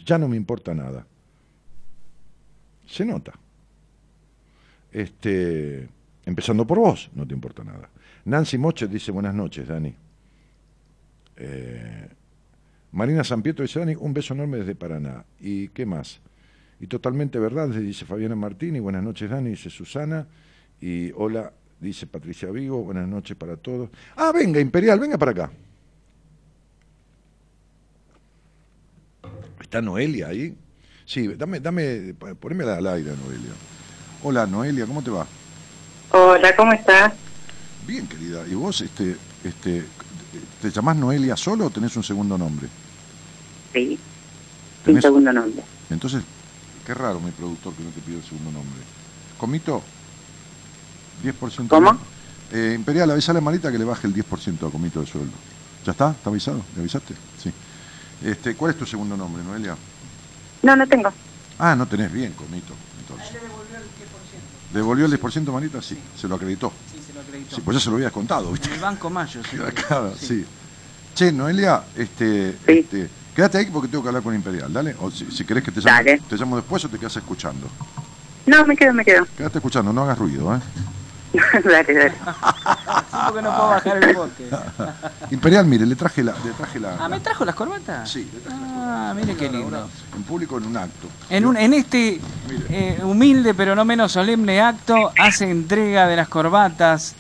ya 0.05 0.19
no 0.19 0.29
me 0.29 0.37
importa 0.37 0.75
nada. 0.75 1.07
Se 2.87 3.05
nota. 3.05 3.33
Este, 4.91 5.89
Empezando 6.29 6.67
por 6.67 6.79
vos, 6.79 7.09
no 7.15 7.27
te 7.27 7.33
importa 7.33 7.65
nada. 7.65 7.89
Nancy 8.27 8.59
Moche 8.59 8.87
dice 8.87 9.11
buenas 9.11 9.35
noches, 9.35 9.67
Dani. 9.67 9.95
Eh, 11.39 12.09
Marina 12.93 13.25
San 13.25 13.41
Pietro 13.41 13.63
dice, 13.63 13.79
Dani, 13.79 13.95
un 13.95 14.13
beso 14.13 14.35
enorme 14.35 14.59
desde 14.59 14.75
Paraná. 14.75 15.25
¿Y 15.41 15.69
qué 15.69 15.87
más? 15.87 16.21
Y 16.81 16.87
totalmente 16.87 17.39
verdad, 17.39 17.69
dice 17.69 18.05
Fabiana 18.05 18.37
Martini, 18.37 18.79
buenas 18.79 19.03
noches, 19.03 19.31
Dani, 19.31 19.49
dice 19.49 19.71
Susana. 19.71 20.27
Y 20.83 21.13
hola, 21.13 21.51
dice 21.81 22.07
Patricia 22.07 22.51
Vigo, 22.51 22.85
buenas 22.85 23.09
noches 23.09 23.35
para 23.35 23.57
todos. 23.57 23.89
Ah, 24.15 24.31
venga, 24.31 24.61
Imperial, 24.61 25.01
venga 25.01 25.17
para 25.17 25.31
acá. 25.31 25.51
¿Está 29.63 29.81
Noelia 29.81 30.29
ahí? 30.29 30.55
Sí, 31.07 31.27
dame, 31.29 31.61
dame, 31.61 32.13
poneme 32.39 32.65
al 32.65 32.87
aire, 32.87 33.13
Noelia. 33.17 33.53
Hola, 34.23 34.47
Noelia, 34.47 34.85
¿cómo 34.85 35.03
te 35.03 35.11
va? 35.11 35.27
Hola, 36.11 36.55
¿cómo 36.57 36.73
estás? 36.73 37.13
Bien, 37.87 38.07
querida. 38.07 38.47
¿Y 38.49 38.55
vos, 38.55 38.81
este, 38.81 39.17
este, 39.45 39.85
te 40.63 40.71
llamás 40.71 40.97
Noelia 40.97 41.37
solo 41.37 41.67
o 41.67 41.71
tenés 41.71 41.97
un 41.97 42.03
segundo 42.03 42.37
nombre? 42.39 42.69
Sí. 43.73 43.99
¿Tenés- 44.85 45.03
segundo 45.03 45.33
nombre. 45.33 45.63
Entonces, 45.91 46.23
qué 46.87 46.95
raro 46.95 47.21
mi 47.21 47.31
productor 47.31 47.75
que 47.75 47.83
no 47.83 47.91
te 47.91 48.01
pide 48.01 48.17
el 48.17 48.23
segundo 48.25 48.51
nombre. 48.51 48.81
Comito, 49.39 49.83
10%. 51.23 51.69
¿Cómo? 51.69 51.99
Eh, 52.53 52.73
Imperial, 52.75 53.11
avisale 53.11 53.39
a 53.39 53.43
Marita 53.43 53.71
que 53.71 53.79
le 53.79 53.85
baje 53.85 54.07
el 54.07 54.15
10% 54.15 54.67
a 54.67 54.71
Comito 54.71 55.01
de 55.01 55.07
sueldo. 55.07 55.33
¿Ya 55.85 55.93
está? 55.93 56.11
¿Está 56.13 56.31
avisado? 56.31 56.63
¿Le 56.75 56.81
avisaste? 56.81 57.15
Sí. 57.43 57.53
Este, 58.25 58.55
¿Cuál 58.55 58.73
es 58.73 58.79
tu 58.79 58.87
segundo 58.87 59.17
nombre, 59.17 59.43
Noelia? 59.45 59.77
No, 60.63 60.75
no 60.75 60.87
tengo. 60.89 61.13
Ah, 61.59 61.77
no 61.77 61.87
tenés 61.87 62.11
bien, 62.13 62.33
Comito. 62.33 62.73
Entonces. 63.01 63.37
¿Devolvió 64.73 65.07
el 65.07 65.13
10% 65.21 65.51
Marita? 65.53 65.81
Sí, 65.81 65.99
se 66.17 66.29
lo 66.29 66.35
acreditó. 66.37 66.73
Sí, 66.93 67.01
se 67.07 67.15
lo 67.15 67.21
acreditó. 67.21 67.57
Sí, 67.57 67.63
pues 67.65 67.77
ya 67.77 67.83
se 67.83 67.91
lo 67.91 67.97
habías 67.97 68.13
contado, 68.13 68.51
¿viste? 68.53 68.69
En 68.69 68.75
el 68.75 68.81
Banco 68.81 69.09
Mayo, 69.11 69.41
sí. 69.51 69.57
Claro, 69.89 70.15
sí. 70.19 70.45
Che, 71.15 71.33
Noelia, 71.33 71.83
este, 71.97 72.53
Sí. 72.53 72.59
este, 72.67 73.09
quédate 73.35 73.59
ahí 73.59 73.67
porque 73.73 73.89
tengo 73.89 74.03
que 74.03 74.09
hablar 74.09 74.23
con 74.23 74.35
Imperial, 74.35 74.73
dale. 74.73 74.95
O 75.01 75.11
si, 75.11 75.31
si 75.31 75.45
querés 75.45 75.65
que 75.65 75.73
te 75.73 75.81
llame, 75.81 75.97
Dale. 76.05 76.21
te 76.29 76.37
llamo 76.37 76.57
después 76.57 76.85
o 76.85 76.89
te 76.89 76.99
quedas 76.99 77.17
escuchando. 77.17 77.67
No, 78.47 78.65
me 78.67 78.77
quedo, 78.77 78.93
me 78.93 79.05
quedo. 79.05 79.27
Quédate 79.37 79.59
escuchando, 79.59 79.93
no 79.93 80.03
hagas 80.03 80.19
ruido, 80.19 80.55
¿eh? 80.55 80.61
dale, 81.65 81.95
dale. 81.95 82.13
Porque 83.27 83.43
no 83.43 83.51
puedo 83.57 83.69
bajar 83.69 84.03
el 84.05 84.15
bote. 84.15 84.49
Imperial, 85.31 85.67
mire, 85.67 85.85
le 85.87 85.95
traje 85.97 86.23
la... 86.25 86.33
Le 86.45 86.51
traje 86.53 86.81
la 86.81 86.97
Ah, 86.99 87.09
¿me 87.09 87.21
trajo 87.21 87.45
las 87.45 87.55
corbatas? 87.55 88.11
Sí, 88.11 88.29
le 88.33 88.41
traje 88.41 88.57
Ah, 88.61 89.13
mire 89.15 89.35
qué 89.37 89.49
lindo. 89.51 89.89
en 90.17 90.23
público 90.23 90.57
en 90.59 90.65
un 90.67 90.77
acto. 90.77 91.07
En, 91.29 91.45
un, 91.47 91.57
en 91.57 91.75
este 91.75 92.21
eh, 92.71 92.99
humilde 93.03 93.53
pero 93.55 93.75
no 93.75 93.85
menos 93.85 94.13
solemne 94.13 94.61
acto 94.61 95.13
hace 95.19 95.51
entrega 95.51 96.07
de 96.07 96.17
las 96.17 96.29
corbatas. 96.29 97.15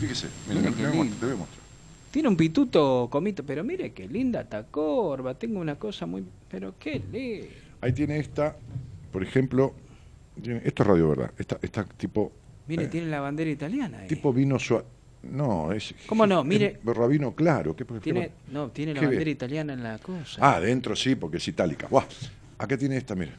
Fíjese, 0.00 0.28
mire, 0.48 0.60
Mire 0.60 0.72
te, 0.72 0.76
qué 0.76 0.82
voy 0.88 0.92
a 0.92 0.94
mostrar, 0.96 1.04
lindo. 1.04 1.16
te 1.20 1.26
voy 1.26 1.34
a 1.34 1.38
mostrar. 1.38 1.64
Tiene 2.10 2.28
un 2.28 2.36
pituto 2.36 3.08
comito, 3.10 3.42
pero 3.44 3.64
mire 3.64 3.92
qué 3.92 4.06
linda 4.06 4.42
esta 4.42 4.62
corva. 4.64 5.34
Tengo 5.34 5.58
una 5.60 5.76
cosa 5.76 6.06
muy... 6.06 6.24
Pero 6.48 6.74
qué 6.78 7.02
lindo. 7.10 7.46
Ahí 7.80 7.92
tiene 7.92 8.18
esta, 8.18 8.54
por 9.12 9.22
ejemplo, 9.22 9.74
tiene- 10.40 10.62
esto 10.64 10.82
es 10.82 10.88
radio 10.88 11.08
verdad, 11.08 11.30
esta, 11.38 11.58
esta 11.62 11.84
tipo, 11.84 12.30
Mire, 12.66 12.84
Eh. 12.84 12.88
tiene 12.88 13.08
la 13.08 13.20
bandera 13.20 13.50
italiana 13.50 13.98
ahí. 14.00 14.08
tipo 14.08 14.32
vino 14.32 14.58
suave. 14.58 14.84
No, 15.22 15.72
es... 15.72 15.94
¿Cómo 16.06 16.26
no? 16.26 16.44
Mire. 16.44 16.78
rabino 16.84 17.34
claro. 17.34 17.74
¿qué, 17.74 17.84
qué- 17.86 18.00
Tiene, 18.00 18.30
no, 18.52 18.68
tiene 18.70 18.92
la 18.94 19.00
bandera 19.02 19.30
italiana 19.30 19.72
en 19.72 19.82
la 19.82 19.98
cosa. 19.98 20.38
Ah, 20.40 20.56
adentro 20.56 20.94
sí, 20.94 21.14
porque 21.14 21.38
es 21.38 21.48
itálica. 21.48 21.86
Buah, 21.88 22.04
acá 22.58 22.76
tiene 22.76 22.96
esta, 22.98 23.14
mira. 23.14 23.32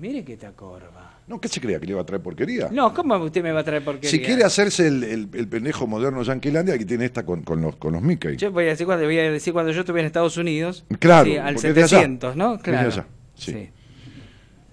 Mire 0.00 0.24
que 0.24 0.32
esta 0.32 0.50
corva. 0.52 1.18
No, 1.28 1.40
¿qué 1.40 1.46
se 1.46 1.60
creía 1.60 1.78
que 1.78 1.86
le 1.86 1.92
iba 1.92 2.00
a 2.00 2.04
traer 2.06 2.20
porquería? 2.22 2.68
No, 2.72 2.92
¿cómo 2.92 3.16
usted 3.18 3.42
me 3.44 3.52
va 3.52 3.60
a 3.60 3.64
traer 3.64 3.84
porquería? 3.84 4.10
Si 4.10 4.18
quiere 4.20 4.42
hacerse 4.42 4.88
el, 4.88 5.04
el, 5.04 5.28
el 5.32 5.46
pendejo 5.46 5.86
moderno 5.86 6.22
Yanquilandia, 6.24 6.74
aquí 6.74 6.84
tiene 6.84 7.04
esta 7.04 7.24
con, 7.24 7.42
con 7.42 7.60
los, 7.62 7.76
con 7.76 7.92
los 7.92 8.02
Mickey. 8.02 8.36
Yo 8.36 8.50
voy 8.50 8.64
a 8.64 8.68
decir 8.68 8.86
cuando, 8.86 9.04
voy 9.04 9.18
a 9.18 9.30
decir 9.30 9.52
cuando 9.52 9.70
yo 9.70 9.80
estuve 9.80 10.00
en 10.00 10.06
Estados 10.06 10.36
Unidos. 10.36 10.84
Claro, 10.98 11.26
sí, 11.30 11.36
al 11.36 11.54
porque 11.54 11.68
es 11.68 11.74
de 11.76 11.80
allá. 11.82 11.88
700, 11.88 12.34
¿no? 12.36 12.58
Claro. 12.58 12.88
allá, 12.88 13.06
sí. 13.36 13.68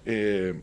Eh, 0.06 0.54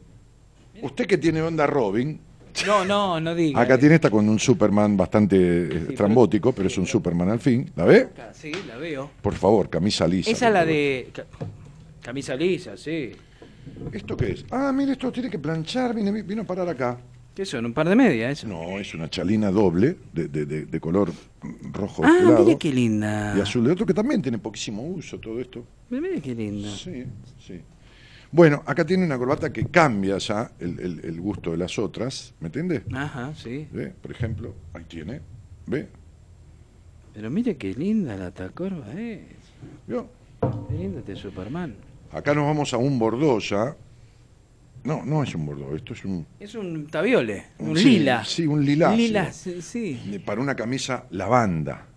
usted 0.82 1.06
que 1.06 1.18
tiene 1.18 1.42
onda 1.42 1.68
Robin, 1.68 2.20
No, 2.66 2.86
no, 2.86 3.20
no 3.20 3.36
diga. 3.36 3.60
acá 3.62 3.78
tiene 3.78 3.96
esta 3.96 4.10
con 4.10 4.28
un 4.30 4.40
Superman 4.40 4.96
bastante 4.96 5.36
eh, 5.38 5.68
Sí, 5.72 5.80
pero- 5.88 5.96
trambótico, 5.96 6.52
pero 6.54 6.68
es 6.68 6.78
un 6.78 6.86
Superman 6.88 7.30
al 7.30 7.40
fin. 7.40 7.70
¿La 7.76 7.86
ve? 7.86 8.08
Sí, 8.34 8.52
la 8.68 8.78
veo. 8.78 9.12
Por 9.22 9.34
favor, 9.36 9.70
camisa 9.70 10.08
lisa. 10.08 10.32
Esa 10.32 10.48
es 10.48 10.54
la 10.54 10.60
favor. 10.62 10.74
de 10.74 11.10
ca- 11.14 11.26
camisa 12.02 12.36
lisa, 12.36 12.78
sí. 12.78 13.12
¿Esto 13.92 14.16
qué 14.16 14.32
es? 14.32 14.46
Ah, 14.52 14.72
mire, 14.74 14.94
esto 14.94 15.12
tiene 15.12 15.30
que 15.30 15.40
planchar, 15.40 15.94
vine- 15.96 16.22
vino 16.24 16.44
a 16.44 16.46
parar 16.46 16.70
acá. 16.70 16.98
¿Qué 17.34 17.46
son? 17.46 17.66
¿Un 17.66 17.74
par 17.74 17.90
de 17.90 17.96
medias 17.98 18.32
eso? 18.40 18.48
No, 18.48 18.80
es 18.80 18.94
una 18.94 19.10
chalina 19.10 19.52
doble 19.52 19.98
de, 20.14 20.30
de- 20.30 20.46
de- 20.46 20.66
de 20.68 20.80
color 20.80 21.12
rojo 21.74 22.04
Ah, 22.06 22.18
claro 22.22 22.44
mire 22.46 22.58
qué 22.58 22.72
linda. 22.72 23.34
y 23.38 23.42
azul 23.42 23.66
de 23.66 23.72
otro 23.74 23.86
que 23.86 23.94
también 23.94 24.22
tiene 24.22 24.38
poquísimo 24.38 24.82
uso 24.84 25.20
todo 25.20 25.42
esto. 25.42 25.66
Mire 25.90 26.22
qué 26.22 26.34
linda. 26.34 26.70
Sí, 26.70 27.04
sí. 27.46 27.60
Bueno, 28.36 28.62
acá 28.66 28.86
tiene 28.86 29.06
una 29.06 29.18
corbata 29.18 29.54
que 29.54 29.68
cambia 29.68 30.18
ya 30.18 30.52
el, 30.60 30.78
el- 30.82 31.06
el 31.06 31.22
gusto 31.22 31.52
de 31.52 31.58
las 31.58 31.80
otras, 31.80 32.34
¿me 32.42 32.48
entiende? 32.48 32.84
Ajá, 32.92 33.34
sí. 33.34 33.66
¿Ve? 33.72 33.94
Por 34.02 34.12
ejemplo, 34.12 34.54
ahí 34.74 34.84
tiene, 34.84 35.22
¿ve? 35.68 35.88
Pero 37.14 37.30
mire 37.30 37.56
qué 37.56 37.74
linda 37.74 38.18
la 38.18 38.32
tacorba 38.32 38.92
es. 38.92 39.22
¿Vio? 39.88 40.10
Qué 40.68 40.74
linda 40.78 41.00
este 41.00 41.16
Superman. 41.16 41.76
Acá 42.12 42.34
nos 42.34 42.44
vamos 42.46 42.74
a 42.74 42.78
un 42.78 43.00
bordó 43.00 43.40
ya. 43.40 43.74
No, 44.84 45.06
no 45.06 45.24
es 45.24 45.34
un 45.34 45.46
bordó, 45.46 45.74
esto 45.74 45.94
es 45.94 46.04
un... 46.04 46.28
Es 46.38 46.56
un 46.56 46.88
tabiole, 46.88 47.46
un 47.60 47.78
sí, 47.78 48.00
lila. 48.00 48.26
Sí, 48.26 48.46
un 48.46 48.66
liláceo. 48.66 48.98
Lila, 48.98 49.32
sí. 49.32 50.22
para 50.26 50.42
una 50.42 50.56
camisa 50.58 51.06
lavanda. 51.12 51.88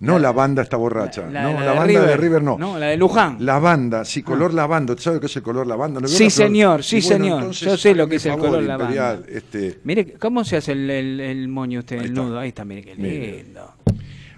No 0.00 0.18
la 0.18 0.32
banda 0.32 0.62
está 0.62 0.76
borracha. 0.76 1.26
La- 1.30 1.42
no, 1.44 1.52
la 1.54 1.60
la, 1.60 1.70
de 1.72 1.78
banda 1.78 1.84
River. 1.86 2.06
de 2.08 2.16
River 2.16 2.42
no. 2.42 2.58
No, 2.58 2.78
la 2.78 2.86
de 2.86 2.96
Luján. 2.96 3.36
Lavanda, 3.40 4.04
sí, 4.04 4.22
color 4.22 4.52
lavanda. 4.52 4.94
¿Sabe 4.98 5.20
qué 5.20 5.26
es 5.26 5.36
el 5.36 5.42
color 5.42 5.66
lavanda? 5.66 6.00
¿Lo 6.00 6.08
Sí, 6.08 6.24
la 6.24 6.30
señor, 6.30 6.82
sí, 6.82 6.96
bueno, 7.00 7.08
señor. 7.24 7.38
entonces, 7.40 7.68
Yo 7.68 7.76
sé 7.78 7.94
lo 7.94 8.08
que 8.08 8.16
es 8.16 8.26
el 8.26 8.36
color 8.38 8.62
lavanda. 8.64 9.20
Este, 9.28 9.78
Mire, 9.84 10.14
¿cómo 10.14 10.44
se 10.44 10.56
hace 10.58 10.72
el, 10.72 10.90
el- 10.90 11.20
el 11.20 11.48
moño 11.48 11.78
usted, 11.80 11.96
Ahí 11.98 12.04
el 12.06 12.10
está. 12.10 12.22
nudo? 12.22 12.38
Ahí 12.38 12.48
está, 12.48 12.64
mire 12.64 12.82
qué 12.82 12.96
Mire. 12.96 13.44
lindo. 13.44 13.74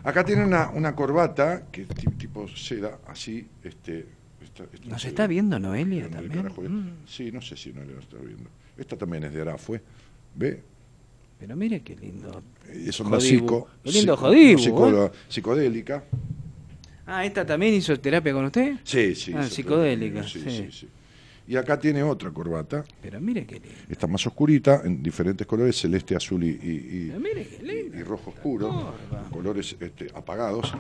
acá 0.05 0.23
tiene 0.25 0.45
una, 0.45 0.71
una 0.71 0.95
corbata 0.95 1.63
que 1.73 1.83
es 1.83 1.89
ti- 1.89 2.07
tipo 2.19 2.47
seda, 2.49 2.99
así. 3.09 3.45
Este, 3.65 4.07
esta- 4.45 4.65
esta 4.73 4.89
¿Nos 4.89 5.01
seda. 5.03 5.09
está 5.09 5.27
viendo 5.27 5.59
Noelia 5.59 6.09
también? 6.09 6.47
Mm. 6.47 7.07
Sí, 7.09 7.33
no 7.33 7.41
sé 7.43 7.57
si 7.57 7.73
no 7.73 7.83
le 7.83 7.99
está 7.99 8.17
viendo. 8.19 8.49
Esta 8.77 8.97
también 8.97 9.25
es 9.25 9.33
de 9.35 9.41
Arafue. 9.41 9.81
¿Ve? 10.37 10.63
Pero 11.39 11.55
mire 11.57 11.81
qué 11.83 11.97
lindo. 11.97 12.43
Es 12.73 12.97
Jodibu. 12.99 13.21
psico, 13.21 13.69
lindo 13.85 14.17
Jodibu, 14.17 14.59
psico- 14.59 15.13
psicodélica. 15.29 16.05
Ah, 17.07 17.25
¿esta 17.25 17.45
también 17.47 17.75
hizo 17.75 17.99
terapia 18.01 18.33
con 18.33 18.47
usted? 18.47 18.77
Sí, 18.83 19.15
sí. 19.15 19.33
Ah, 19.35 19.45
psicodélica, 19.45 20.23
sí, 20.25 20.41
sí. 20.43 20.51
sí, 20.51 20.69
sí. 20.73 20.89
Y 21.49 21.55
acá 21.57 21.79
tiene 21.79 22.03
otra 22.03 22.31
corbata. 22.33 22.85
Pero 23.01 23.21
mire 23.21 23.47
qué 23.47 23.55
lindo. 23.61 23.69
Está 23.89 24.09
más 24.09 24.27
oscurita, 24.27 24.83
en 24.85 25.01
diferentes 25.03 25.47
colores, 25.47 25.77
celeste, 25.81 26.17
azul 26.17 26.43
y, 26.43 26.49
y- 26.49 28.03
rojo 28.03 28.31
oscuro, 28.31 28.95
colores 29.31 29.77
este, 29.79 30.09
apagados. 30.15 30.73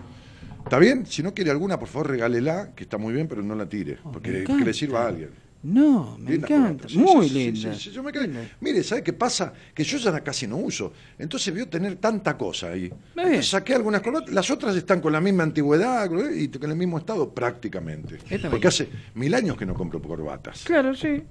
¿Está 0.64 0.78
bien? 0.80 1.06
Si 1.06 1.22
no 1.22 1.32
quiere 1.32 1.52
alguna, 1.52 1.78
por 1.78 1.86
favor, 1.86 2.08
regálela, 2.10 2.72
que 2.74 2.82
está 2.82 2.98
muy 2.98 3.14
bien, 3.14 3.28
pero 3.28 3.42
no 3.42 3.54
la 3.54 3.68
tire, 3.68 3.98
Oh, 4.02 4.10
porque 4.10 4.42
que 4.42 4.64
le 4.64 4.74
sirva 4.74 5.04
a 5.04 5.08
alguien. 5.08 5.30
No, 5.68 6.16
me 6.20 6.30
Linda 6.32 6.46
encanta. 6.46 6.88
Sí, 6.88 6.96
Muy 6.98 7.28
sí, 7.28 7.34
linda. 7.34 7.74
sí, 7.74 7.80
sí, 7.84 7.90
yo 7.90 8.02
me 8.02 8.12
quedé- 8.12 8.28
Linda. 8.28 8.48
Mire, 8.60 8.84
¿sabe 8.84 9.02
qué 9.02 9.12
pasa? 9.12 9.52
Que 9.74 9.82
yo 9.82 9.98
ya 9.98 10.20
casi 10.22 10.46
no 10.46 10.58
uso. 10.58 10.92
Entonces 11.18 11.52
vio 11.52 11.68
tener 11.68 11.96
tanta 11.96 12.38
cosa 12.38 12.68
ahí. 12.68 12.88
Entonces 13.16 13.48
saqué 13.48 13.74
algunas 13.74 14.00
corbatas, 14.00 14.32
las 14.32 14.48
otras 14.50 14.76
están 14.76 15.00
con 15.00 15.12
la 15.12 15.20
misma 15.20 15.42
antigüedad 15.42 16.08
y 16.36 16.48
con 16.48 16.70
el 16.70 16.76
mismo 16.76 16.98
estado 16.98 17.34
prácticamente. 17.34 18.18
Esta 18.30 18.48
Porque 18.48 18.68
hace 18.68 18.88
mil 19.14 19.34
años 19.34 19.56
que 19.56 19.66
no 19.66 19.74
compro 19.74 20.00
corbatas. 20.00 20.62
Claro, 20.64 20.94
sí. 20.94 21.22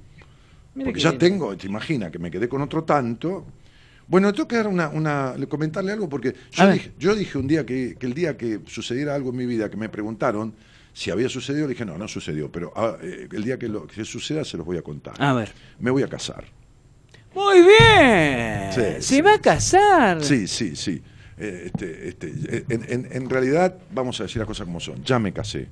Porque 0.74 1.00
ya 1.00 1.12
lindo. 1.12 1.26
tengo, 1.26 1.56
te 1.58 1.68
imaginas 1.68 2.12
que 2.12 2.20
me 2.20 2.30
quedé 2.30 2.50
con 2.50 2.62
otro 2.62 2.84
tanto. 2.84 3.46
Bueno, 4.08 4.34
tengo 4.34 4.48
que 4.50 4.58
dar 4.58 4.68
una, 4.68 4.90
una, 4.90 5.36
le- 5.38 5.48
comentarle 5.48 5.94
algo 5.94 6.10
porque 6.10 6.36
yo 6.52 6.70
dije, 6.72 6.92
yo 7.00 7.16
dije 7.16 7.38
un 7.38 7.48
día 7.48 7.66
que, 7.66 7.96
que 7.98 8.06
el 8.06 8.14
día 8.14 8.36
que 8.36 8.60
sucediera 8.68 9.16
algo 9.16 9.30
en 9.30 9.38
mi 9.38 9.46
vida, 9.46 9.70
que 9.70 9.78
me 9.78 9.88
preguntaron 9.88 10.54
si 10.98 11.12
había 11.12 11.28
sucedido, 11.28 11.68
le 11.68 11.74
dije, 11.74 11.84
no, 11.86 11.98
no 11.98 12.08
sucedió, 12.08 12.50
pero 12.50 12.72
ah, 12.74 12.96
eh, 13.02 13.28
el 13.30 13.44
día 13.44 13.60
que, 13.60 13.68
lo, 13.68 13.86
que 13.86 14.06
suceda 14.06 14.46
se 14.46 14.56
los 14.56 14.66
voy 14.66 14.78
a 14.78 14.82
contar. 14.82 15.14
A 15.22 15.34
ver. 15.34 15.52
Me 15.78 15.92
voy 15.92 16.04
a 16.04 16.08
casar. 16.08 16.46
Muy 17.34 17.60
bien. 17.64 18.72
Sí, 18.72 18.82
Se 18.82 19.02
sí. 19.02 19.22
va 19.22 19.34
a 19.36 19.42
casar. 19.42 20.24
Sí, 20.24 20.48
sí, 20.48 20.76
sí. 20.78 21.02
Eh, 21.38 21.64
este, 21.66 22.08
este, 22.08 22.66
en, 22.70 22.86
en- 22.90 23.10
en 23.12 23.30
realidad, 23.30 23.76
vamos 23.92 24.22
a 24.22 24.24
decir 24.24 24.38
las 24.38 24.48
cosas 24.48 24.66
como 24.66 24.80
son. 24.80 25.04
Ya 25.04 25.20
me 25.20 25.34
casé 25.34 25.68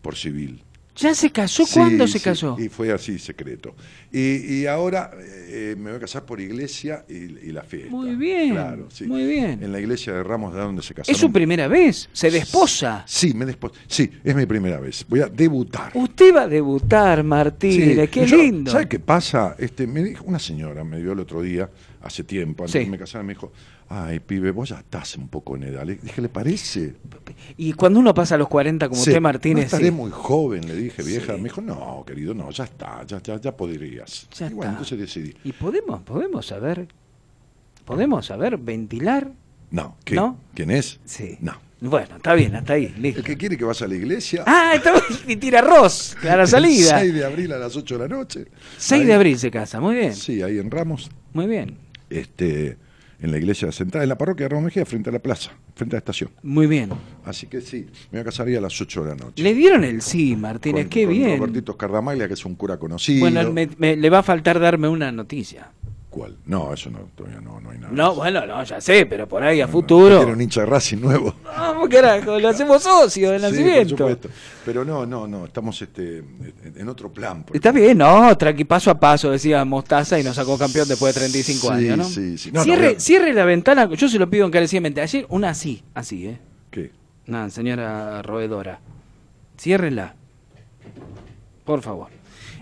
por 0.00 0.16
civil. 0.16 0.62
¿Ya 0.96 1.14
se 1.14 1.30
casó? 1.30 1.66
Sí, 1.66 1.74
¿Cuándo 1.74 2.06
se 2.06 2.18
sí, 2.18 2.24
casó? 2.24 2.56
Y 2.58 2.68
fue 2.68 2.90
así, 2.92 3.18
secreto. 3.18 3.74
Y, 4.12 4.60
y 4.60 4.66
ahora 4.66 5.10
eh, 5.20 5.74
me 5.78 5.90
voy 5.90 5.98
a 5.98 6.00
casar 6.00 6.24
por 6.24 6.40
iglesia 6.40 7.04
y, 7.08 7.14
y 7.14 7.52
la 7.52 7.62
fiesta. 7.62 7.90
Muy 7.90 8.14
bien, 8.16 8.52
Claro, 8.52 8.88
sí. 8.90 9.04
muy 9.06 9.26
bien. 9.26 9.62
En 9.62 9.72
la 9.72 9.78
iglesia 9.80 10.12
de 10.14 10.22
Ramos, 10.22 10.54
de 10.54 10.60
donde 10.60 10.82
se 10.82 10.94
casaron. 10.94 11.14
¿Es 11.14 11.20
su 11.20 11.30
primera 11.30 11.68
vez? 11.68 12.08
¿Se 12.12 12.30
desposa? 12.30 13.04
Sí, 13.06 13.34
me 13.34 13.44
despo- 13.46 13.72
sí, 13.86 14.10
es 14.24 14.34
mi 14.34 14.46
primera 14.46 14.80
vez. 14.80 15.04
Voy 15.08 15.20
a 15.20 15.26
debutar. 15.28 15.90
Usted 15.94 16.34
va 16.34 16.42
a 16.42 16.48
debutar, 16.48 17.22
Martínez. 17.22 17.98
Sí, 18.04 18.08
Qué 18.08 18.26
yo- 18.26 18.36
lindo. 18.36 18.70
¿Sabe 18.70 18.88
qué 18.88 18.98
pasa? 18.98 19.54
Este, 19.58 19.86
me 19.86 20.02
dijo 20.02 20.24
una 20.24 20.38
señora, 20.38 20.82
me 20.82 20.98
dio 20.98 21.12
el 21.12 21.20
otro 21.20 21.42
día, 21.42 21.68
hace 22.02 22.24
tiempo, 22.24 22.62
antes 22.64 22.72
Sí. 22.72 22.78
de 22.78 22.84
que 22.86 22.90
me 22.90 22.98
casara, 22.98 23.22
me 23.22 23.34
dijo, 23.34 23.52
ay, 23.88 24.20
pibe, 24.20 24.50
vos 24.50 24.68
ya 24.70 24.78
estás 24.78 25.16
un 25.16 25.28
poco 25.28 25.56
en 25.56 25.64
edad. 25.64 25.84
Le 25.84 25.96
dije, 25.96 26.20
¿le 26.20 26.28
parece? 26.28 26.94
Y 27.56 27.72
cuando 27.74 28.00
uno 28.00 28.12
pasa 28.14 28.34
a 28.34 28.38
los 28.38 28.48
40 28.48 28.88
como 28.88 28.96
Sí, 29.00 29.10
usted, 29.10 29.14
No 29.14 29.20
Martínez, 29.22 29.64
estaré 29.66 29.86
sí. 29.86 29.90
muy 29.90 30.10
joven, 30.10 30.66
le 30.66 30.74
dije, 30.74 31.02
vieja. 31.02 31.34
Sí. 31.34 31.38
Me 31.40 31.44
dijo, 31.48 31.60
no, 31.60 32.04
querido, 32.06 32.34
no, 32.34 32.50
ya 32.50 32.64
está, 32.64 33.04
ya, 33.06 33.22
ya, 33.22 33.40
ya 33.40 33.56
podrías. 33.56 34.28
Ya 34.38 34.46
y 34.46 34.54
bueno, 34.54 34.72
está. 34.72 34.82
entonces 34.82 34.98
decidí. 34.98 35.34
¿Y 35.44 35.52
podemos, 35.52 36.02
podemos 36.02 36.46
saber, 36.46 36.88
podemos 37.84 38.26
saber, 38.26 38.56
ventilar? 38.58 39.30
No, 39.70 39.96
¿qué? 40.04 40.14
¿No? 40.14 40.38
¿Quién 40.54 40.70
es? 40.70 41.00
Sí. 41.04 41.36
No. 41.40 41.54
Bueno, 41.78 42.16
está 42.16 42.32
bien, 42.34 42.54
hasta 42.56 42.72
ahí, 42.72 42.94
listo. 42.98 43.20
El 43.20 43.26
que 43.26 43.36
quiere 43.36 43.56
que 43.58 43.64
vaya 43.64 43.84
a 43.84 43.88
la 43.88 43.94
iglesia. 43.94 44.44
Ah, 44.46 44.72
está 44.74 44.94
y 45.26 45.36
tira 45.36 45.58
arroz, 45.58 46.16
a 46.28 46.34
la 46.36 46.46
salida. 46.46 47.00
El 47.02 47.08
6 47.08 47.14
de 47.14 47.24
abril 47.26 47.52
a 47.52 47.58
las 47.58 47.76
8 47.76 47.98
de 47.98 48.08
la 48.08 48.16
noche. 48.16 48.46
6 48.78 49.02
Ahí- 49.02 49.06
de 49.06 49.12
abril 49.14 49.38
se 49.38 49.50
casa, 49.50 49.78
muy 49.78 49.94
bien, 49.94 50.14
Sí, 50.14 50.40
ahí 50.42 50.58
en 50.58 50.70
Ramos, 50.70 51.10
muy 51.34 51.46
bien, 51.46 51.76
este, 52.08 52.78
en 53.20 53.30
la 53.30 53.38
iglesia 53.38 53.72
central, 53.72 54.02
en 54.02 54.08
la 54.10 54.18
parroquia 54.18 54.44
de 54.44 54.50
Ramos 54.50 54.64
Mejía, 54.66 54.84
frente 54.84 55.10
a 55.10 55.12
la 55.12 55.18
plaza, 55.20 55.52
frente 55.74 55.94
a 55.94 55.96
la 55.96 55.98
estación. 56.00 56.30
muy 56.42 56.66
bien. 56.66 56.90
así 57.24 57.46
que 57.46 57.60
sí, 57.60 57.86
me 58.10 58.18
voy 58.18 58.20
a 58.20 58.24
casar 58.24 58.46
a 58.48 58.60
las 58.60 58.80
8 58.80 59.02
de 59.04 59.08
la 59.10 59.16
noche. 59.16 59.42
Le 59.42 59.54
dieron 59.54 59.84
el 59.84 60.02
sí, 60.02 60.36
Martínez, 60.36 60.84
Con- 60.84 60.90
qué 60.90 61.04
con 61.04 61.14
bien. 61.14 61.38
Robertito 61.38 61.76
Cardamaglia, 61.76 62.28
que 62.28 62.34
es 62.34 62.44
un 62.44 62.54
cura 62.54 62.78
conocido. 62.78 63.20
Bueno, 63.20 63.50
me- 63.52 63.68
me- 63.78 63.96
le 63.96 64.10
va 64.10 64.18
a 64.18 64.22
faltar 64.22 64.60
darme 64.60 64.88
una 64.88 65.10
noticia. 65.12 65.70
No, 66.46 66.72
eso 66.72 66.90
no, 66.90 67.00
todavía 67.14 67.40
no, 67.40 67.60
no 67.60 67.70
hay 67.70 67.78
nada. 67.78 67.92
No, 67.92 68.14
bueno, 68.14 68.46
no, 68.46 68.62
ya 68.64 68.80
sé, 68.80 69.04
pero 69.06 69.28
por 69.28 69.42
ahí 69.42 69.60
a 69.60 69.66
No, 69.66 69.72
futuro. 69.72 70.18
Tiene 70.18 70.32
un 70.32 70.40
hincha 70.40 70.60
de 70.60 70.66
Racing 70.66 70.98
nuevo. 70.98 71.34
No, 71.56 71.88
carajo, 71.88 72.38
lo 72.38 72.48
hacemos 72.48 72.82
socio 72.82 73.30
de 73.32 73.38
Sí, 73.38 73.42
por 73.44 73.50
nacimiento. 73.50 73.88
supuesto. 73.96 74.28
Pero 74.64 74.84
no, 74.84 75.04
no, 75.06 75.26
no, 75.26 75.44
estamos 75.46 75.80
este, 75.82 76.22
en, 76.76 76.88
otro 76.88 77.10
plan. 77.12 77.42
porque- 77.42 77.58
Está 77.58 77.72
bien, 77.72 77.98
no, 77.98 78.36
tranqui, 78.36 78.64
paso 78.64 78.90
a 78.90 78.98
paso, 78.98 79.30
decía 79.30 79.64
Mostaza 79.64 80.18
y 80.18 80.22
nos 80.24 80.36
sacó 80.36 80.56
campeón 80.58 80.88
después 80.88 81.14
de 81.14 81.20
35 81.20 81.60
Sí, 81.68 81.72
años, 81.72 81.98
¿no? 81.98 82.04
sí, 82.04 82.38
sí. 82.38 82.50
No, 82.52 82.62
cierre, 82.64 82.98
cierre 83.00 83.32
la 83.34 83.44
ventana, 83.44 83.88
yo 83.94 84.08
se 84.08 84.18
lo 84.18 84.28
pido 84.30 84.46
encarecidamente. 84.46 85.00
Ayer 85.00 85.26
una 85.28 85.50
así, 85.50 85.82
así, 85.94 86.26
¿eh? 86.28 86.38
¿Qué? 86.70 86.90
Nada, 87.26 87.50
señora 87.50 88.22
roedora. 88.22 88.80
Ciérrela. 89.58 90.14
Por 91.64 91.82
favor. 91.82 92.08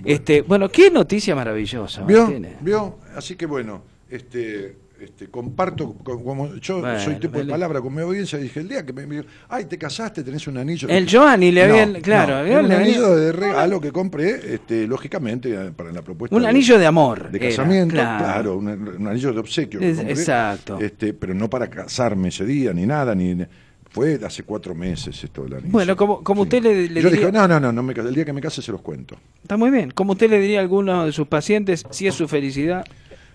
Este, 0.04 0.42
bueno, 0.42 0.68
qué 0.68 0.90
noticia 0.90 1.34
maravillosa. 1.34 2.02
¿Vio? 2.04 2.22
Martínez. 2.24 2.56
¿Vio? 2.60 2.98
Así 3.16 3.36
que 3.36 3.46
bueno, 3.46 3.82
este, 4.08 4.76
este, 5.00 5.28
comparto, 5.28 5.94
co- 6.02 6.22
como 6.22 6.54
yo 6.56 6.80
Bueno, 6.80 6.98
soy 7.00 7.16
tipo 7.16 7.38
de 7.38 7.44
palabra 7.44 7.80
con 7.80 7.94
mi 7.94 8.00
audiencia, 8.00 8.38
dije 8.38 8.60
el 8.60 8.68
día 8.68 8.86
que 8.86 8.92
me, 8.92 9.06
me 9.06 9.16
dijo, 9.16 9.26
ay, 9.48 9.64
te 9.66 9.76
casaste, 9.76 10.22
tenés 10.22 10.46
un 10.46 10.56
anillo. 10.56 10.88
El 10.88 11.06
Giovanni 11.06 11.50
le 11.52 11.66
No, 11.66 11.72
habían, 11.74 11.92
claro, 12.00 12.46
no, 12.46 12.60
un 12.66 12.72
anillo 12.72 13.14
de 13.16 13.32
regalo 13.32 13.80
que 13.80 13.92
compré, 13.92 14.54
este, 14.54 14.86
lógicamente, 14.86 15.52
para 15.72 15.92
la 15.92 16.00
propuesta. 16.02 16.34
un 16.36 16.42
de- 16.42 16.48
anillo 16.48 16.78
de 16.78 16.86
amor. 16.86 17.30
de 17.30 17.38
era, 17.38 17.48
casamiento, 17.48 17.94
claro. 17.94 18.24
claro, 18.24 18.56
un, 18.58 18.68
un 18.68 19.08
anillo 19.08 19.32
de 19.32 19.40
obsequio. 19.40 19.80
que 19.80 19.90
Es- 19.90 19.96
compré, 19.96 20.12
exacto. 20.14 20.78
Este, 20.80 21.12
pero 21.12 21.34
no 21.34 21.50
para 21.50 21.68
casarme 21.68 22.28
ese 22.28 22.44
día, 22.46 22.72
ni 22.72 22.86
nada, 22.86 23.14
ni 23.14 23.36
fue 23.94 24.18
hace 24.26 24.42
cuatro 24.42 24.74
meses 24.74 25.22
esto 25.22 25.44
del 25.44 25.54
anillo. 25.54 25.70
Bueno, 25.70 25.94
como- 25.96 26.24
como 26.24 26.42
usted 26.42 26.60
le- 26.60 26.88
le 26.88 27.00
Yo 27.00 27.08
diría- 27.08 27.26
dije, 27.28 27.32
no, 27.32 27.46
no, 27.46 27.60
no, 27.60 27.72
no 27.72 27.80
me 27.84 27.92
el 27.94 28.12
día 28.12 28.24
que 28.24 28.32
me 28.32 28.40
case 28.40 28.60
se 28.60 28.72
los 28.72 28.80
cuento. 28.82 29.16
Está 29.40 29.56
muy 29.56 29.70
bien. 29.70 29.92
Como 29.92 30.12
usted 30.12 30.28
le 30.28 30.40
diría 30.40 30.58
a 30.58 30.62
alguno 30.62 31.06
de 31.06 31.12
sus 31.12 31.28
pacientes, 31.28 31.84
si 31.90 32.08
es 32.08 32.14
su 32.16 32.26
felicidad, 32.26 32.84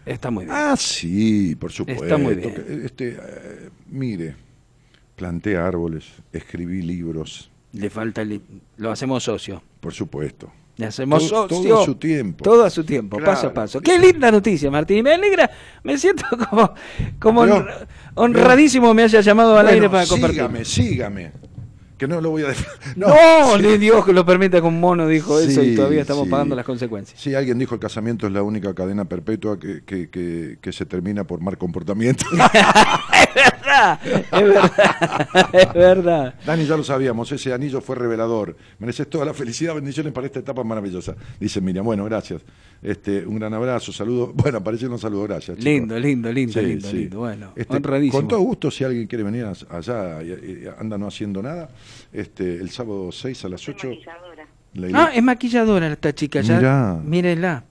está 0.06 0.30
muy 0.32 0.44
bien. 0.44 0.56
Ah, 0.58 0.76
sí, 0.78 1.56
por 1.56 1.72
supuesto. 1.72 2.04
Está 2.04 2.18
muy 2.18 2.36
bien. 2.36 2.82
Este, 2.84 3.12
eh, 3.18 3.70
mire, 3.90 4.36
planté 5.16 5.56
árboles, 5.56 6.06
escribí 6.34 6.82
libros, 6.82 7.50
Le 7.72 7.90
falta 7.90 8.22
el... 8.24 8.42
Lo 8.78 8.92
hacemos 8.92 9.24
socio. 9.24 9.64
por 9.80 9.94
supuesto. 9.94 10.52
Le 10.80 10.86
hacemos 10.86 11.28
Todo- 11.30 11.82
a 11.82 11.84
su 11.86 11.96
tiempo. 11.96 12.42
Todo 12.42 12.64
a 12.64 12.70
su 12.70 12.86
tiempo, 12.86 13.18
Claro, 13.18 13.34
paso 13.34 13.48
a 13.48 13.54
paso. 13.54 13.82
Qué 13.82 14.00
linda 14.00 14.32
noticia, 14.32 14.72
Martín. 14.72 15.04
Me 15.04 15.14
alegra, 15.14 15.52
me 15.84 15.98
siento 15.98 16.24
como, 16.50 16.74
como 17.20 17.46
honradísimo 18.16 18.94
me 18.94 19.04
haya 19.04 19.20
llamado 19.20 19.58
al 19.58 19.66
Bueno, 19.66 19.76
aire 19.76 19.90
para 19.90 20.08
compartir. 20.08 20.36
sígame, 20.38 20.64
sígame. 20.64 21.32
Que 22.00 22.08
no 22.08 22.22
lo 22.22 22.32
voy 22.32 22.44
a 22.44 22.48
No, 22.96 23.14
sí. 23.58 23.62
ni 23.62 23.78
Dios 23.78 24.06
que 24.06 24.14
lo 24.14 24.26
permita 24.26 24.62
con 24.62 24.80
mono 24.80 25.06
dijo 25.08 25.38
eso 25.40 25.62
y 25.62 25.76
todavía 25.76 26.02
estamos 26.02 26.24
sí. 26.24 26.30
pagando 26.32 26.56
las 26.56 26.66
consecuencias. 26.66 27.20
Sí, 27.22 27.36
alguien 27.36 27.60
dijo 27.60 27.76
el 27.76 27.82
casamiento 27.82 28.26
es 28.26 28.34
la 28.34 28.42
única 28.42 28.74
cadena 28.74 29.06
perpetua 29.06 29.60
que, 29.60 29.84
que, 29.84 30.10
que, 30.10 30.58
que 30.62 30.72
se 30.72 30.86
termina 30.86 31.26
por 31.26 31.42
mal 31.42 31.58
comportamiento. 31.58 32.26
es 32.34 33.36
verdad, 33.36 34.00
es 34.06 34.32
verdad, 34.32 35.28
es 35.54 35.74
verdad. 35.74 36.34
Dani, 36.46 36.66
ya 36.66 36.78
lo 36.78 36.84
sabíamos, 36.84 37.32
ese 37.32 37.54
anillo 37.54 37.82
fue 37.82 37.96
revelador. 37.96 38.56
Mereces 38.80 39.10
toda 39.10 39.26
la 39.26 39.34
felicidad, 39.34 39.76
bendiciones 39.76 40.14
para 40.14 40.26
esta 40.28 40.40
etapa 40.40 40.64
maravillosa. 40.64 41.16
Dice 41.40 41.62
Miriam, 41.62 41.86
bueno, 41.86 42.06
gracias. 42.06 42.42
Este, 42.82 43.26
un 43.26 43.38
gran 43.40 43.54
abrazo, 43.54 43.92
saludo. 43.92 44.32
Bueno, 44.34 44.60
aparecieron 44.60 44.94
un 44.94 45.00
saludo, 45.00 45.24
gracias. 45.24 45.58
chicos. 45.58 45.66
Lindo, 45.66 46.00
lindo, 46.00 46.32
lindo, 46.32 46.62
lindo, 46.62 46.92
lindo. 46.94 47.20
Bueno, 47.20 47.52
Este, 47.56 47.76
honradísimo. 47.76 48.20
Con 48.20 48.28
todo 48.30 48.40
gusto, 48.40 48.72
si 48.72 48.86
alguien 48.86 49.06
quiere 49.06 49.24
venir 49.24 49.46
allá 49.70 50.24
y 50.24 50.64
anda 50.80 50.98
no 50.98 51.08
haciendo 51.08 51.42
nada, 51.44 51.70
este, 52.14 52.56
el 52.56 52.70
sábado 52.70 53.12
6 53.12 53.46
a 53.46 53.50
las 53.50 53.68
8. 53.68 53.88
maquilladora. 53.90 54.48
la 54.74 55.04
Ah, 55.06 55.12
es 55.14 55.24
maquilladora 55.24 55.88
esta 55.92 56.14
chica, 56.14 56.42
ya. 56.42 56.58
Mirá. 56.58 57.00
Mírela. 57.04 57.64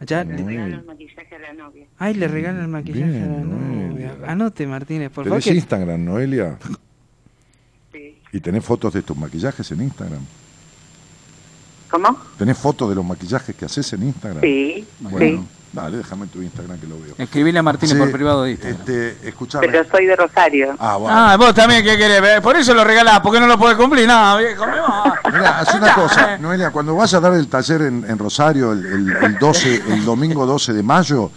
Allá. 0.00 0.24
Le 0.24 0.42
bien. 0.42 0.60
el 0.72 0.84
maquillaje 0.84 1.34
a 1.34 1.38
la 1.38 1.52
novia. 1.52 1.86
Ay, 1.98 2.14
le 2.14 2.26
regala 2.28 2.60
el 2.62 2.68
maquillaje 2.68 3.04
Bien, 3.10 3.22
a 3.22 3.26
la 3.26 3.44
Noelia. 3.44 4.08
novia. 4.12 4.16
Anote, 4.26 4.66
Martínez, 4.66 5.10
por 5.10 5.24
favor. 5.24 5.40
¿Tenés 5.40 5.56
Instagram, 5.56 6.04
Noelia? 6.04 6.58
Sí. 7.92 8.18
¿Y 8.32 8.40
tenés 8.40 8.64
fotos 8.64 8.92
de 8.94 9.02
tus 9.02 9.16
maquillajes 9.16 9.70
en 9.70 9.82
Instagram? 9.82 10.20
¿Cómo? 11.90 12.16
¿Tenés 12.38 12.56
fotos 12.58 12.88
de 12.88 12.94
los 12.94 13.04
maquillajes 13.04 13.54
que 13.54 13.64
haces 13.66 13.92
en 13.92 14.04
Instagram? 14.04 14.40
Sí, 14.40 14.84
Bueno, 15.00 15.18
sí. 15.42 15.48
Dale, 15.72 15.96
déjame 15.98 16.26
tu 16.26 16.42
Instagram 16.42 16.78
que 16.78 16.86
lo 16.86 16.98
veo. 17.00 17.14
Escribile 17.18 17.58
a 17.58 17.62
Martínez 17.62 17.94
Sí, 17.94 17.98
por 17.98 18.10
privado 18.12 18.42
de 18.44 18.52
Instagram. 18.52 18.80
Este, 18.80 19.28
escuchame. 19.28 19.66
Pero 19.68 19.84
soy 19.90 20.06
de 20.06 20.16
Rosario. 20.16 20.74
Ah, 20.78 20.96
bueno. 20.96 21.16
Ah, 21.18 21.36
vos 21.36 21.54
también, 21.54 21.82
¿qué 21.84 21.96
querés? 21.96 22.20
ver? 22.20 22.42
Por 22.42 22.56
eso 22.56 22.74
lo 22.74 22.84
regalás, 22.84 23.20
porque 23.20 23.40
no 23.40 23.46
lo 23.46 23.58
podés 23.58 23.76
cumplir. 23.76 24.06
No, 24.06 24.36
viejo. 24.38 24.64
Mira, 24.66 25.58
haz 25.60 25.74
una 25.74 25.94
cosa, 25.94 26.36
Noelia, 26.38 26.70
cuando 26.70 26.94
vas 26.94 27.12
a 27.14 27.20
dar 27.20 27.34
el 27.34 27.48
taller 27.48 27.82
en, 27.82 28.04
en 28.08 28.18
Rosario 28.18 28.72
el, 28.72 28.84
el- 28.86 29.16
el 29.24 29.38
12, 29.38 29.82
el 29.88 30.04
domingo 30.04 30.44
12 30.46 30.72
de 30.72 30.82
mayo, 30.82 31.30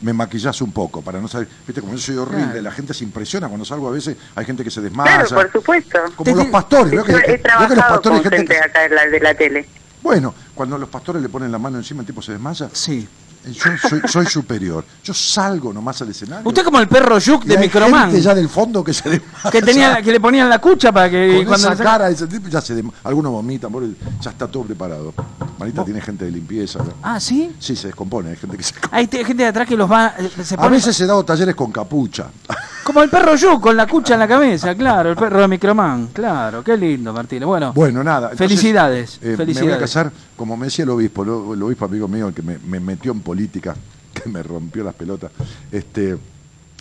me 0.00 0.12
maquillás 0.12 0.60
un 0.62 0.72
poco 0.72 1.00
para 1.02 1.20
no 1.20 1.28
saber, 1.28 1.46
viste, 1.66 1.80
como 1.80 1.92
yo 1.94 1.98
soy 2.00 2.16
horrible, 2.16 2.44
Claro. 2.46 2.62
la 2.62 2.72
gente 2.72 2.92
se 2.92 3.04
impresiona 3.04 3.46
cuando 3.48 3.64
salgo 3.64 3.88
a 3.88 3.92
veces, 3.92 4.16
hay 4.34 4.44
gente 4.44 4.64
que 4.64 4.70
se 4.70 4.80
desmaya. 4.80 5.18
Claro, 5.24 5.28
por 5.36 5.52
supuesto. 5.52 5.98
Como 6.16 6.34
los 6.34 6.46
pastores, 6.46 6.92
he 6.92 7.04
que 7.04 7.12
los 7.12 7.42
trabajado 7.42 7.76
pastores 7.76 8.20
con 8.22 8.30
gente 8.32 8.36
gente 8.38 8.54
que- 8.54 8.60
acá 8.60 8.80
de 8.80 8.88
la, 8.88 9.06
de 9.06 9.20
la 9.20 9.34
tele. 9.34 9.68
Bueno, 10.02 10.34
cuando 10.54 10.76
los 10.78 10.88
pastores 10.88 11.22
le 11.22 11.28
ponen 11.28 11.52
la 11.52 11.58
mano 11.60 11.78
encima, 11.78 12.00
el 12.00 12.06
tipo 12.06 12.20
se 12.20 12.32
desmaya. 12.32 12.68
Sí. 12.72 13.08
Yo 13.44 13.62
soy, 13.88 14.00
soy 14.06 14.26
superior. 14.26 14.84
Yo 15.02 15.12
salgo 15.12 15.72
nomás 15.72 16.00
al 16.02 16.10
escenario. 16.10 16.46
Usted 16.48 16.62
como 16.64 16.78
el 16.78 16.86
perro 16.88 17.18
Yuk 17.18 17.44
de 17.44 17.58
Microman. 17.58 18.06
gente 18.10 18.20
ya 18.20 18.34
del 18.34 18.48
fondo 18.48 18.84
que 18.84 18.94
se 18.94 19.08
desmaya. 19.10 19.50
Que, 19.50 19.60
tenía, 19.62 20.00
que 20.02 20.12
le 20.12 20.20
ponían 20.20 20.48
la 20.48 20.60
cucha 20.60 20.92
para 20.92 21.10
que 21.10 21.36
Con 21.38 21.46
cuando 21.46 21.56
esa 21.66 21.70
le 21.70 21.76
saca- 21.76 21.90
cara, 21.90 22.08
ese 22.10 22.26
tipo 22.26 22.48
ya 22.48 22.60
se 22.60 22.82
Algunos 23.04 23.32
vomitan, 23.32 23.72
ya 24.20 24.30
está 24.30 24.46
todo 24.46 24.62
preparado. 24.64 25.12
Marita 25.58 25.84
tiene 25.84 26.00
gente 26.00 26.24
de 26.24 26.30
limpieza. 26.30 26.78
¿no? 26.80 26.92
Ah, 27.02 27.18
¿sí? 27.20 27.54
Sí, 27.58 27.74
se 27.76 27.88
descompone, 27.88 28.30
hay 28.30 28.36
gente 28.36 28.56
que 28.56 28.62
se 28.62 28.74
Hay 28.90 29.06
te- 29.06 29.24
gente 29.24 29.42
de 29.42 29.48
atrás 29.48 29.66
que 29.68 29.76
los 29.76 29.90
va... 29.90 30.14
eh, 30.18 30.30
Se 30.44 30.54
A 30.58 30.68
veces 30.68 30.98
he 31.00 31.06
dado 31.06 31.24
talleres 31.24 31.54
con 31.54 31.70
capucha. 31.72 32.26
Como 32.84 33.00
el 33.02 33.08
perro 33.10 33.36
Yuk 33.36 33.60
con 33.60 33.76
la 33.76 33.86
cucha 33.86 34.14
en 34.14 34.20
la 34.20 34.26
cabeza, 34.28 34.74
claro. 34.74 35.10
El 35.10 35.16
perro 35.16 35.40
de 35.40 35.48
Microman, 35.48 36.08
claro. 36.08 36.64
Qué 36.64 36.76
lindo, 36.76 37.12
Martínez. 37.12 37.46
Bueno, 37.46 37.72
Bueno, 37.72 38.02
nada. 38.02 38.30
entonces, 38.32 38.38
Felicidades, 38.48 39.16
eh, 39.16 39.18
Me 39.22 39.28
voy 39.28 39.36
felicidades. 39.36 39.76
a 39.76 39.78
casar, 39.78 40.12
como 40.42 40.56
me 40.56 40.66
decía 40.66 40.82
el 40.82 40.90
obispo, 40.90 41.22
el 41.54 41.62
obispo 41.62 41.84
amigo 41.84 42.08
mío, 42.08 42.26
el 42.26 42.34
que 42.34 42.42
me, 42.42 42.58
me 42.58 42.80
metió 42.80 43.12
en 43.12 43.20
política, 43.20 43.76
que 44.12 44.28
me 44.28 44.42
rompió 44.42 44.82
las 44.82 44.92
pelotas, 44.92 45.30
este, 45.70 46.18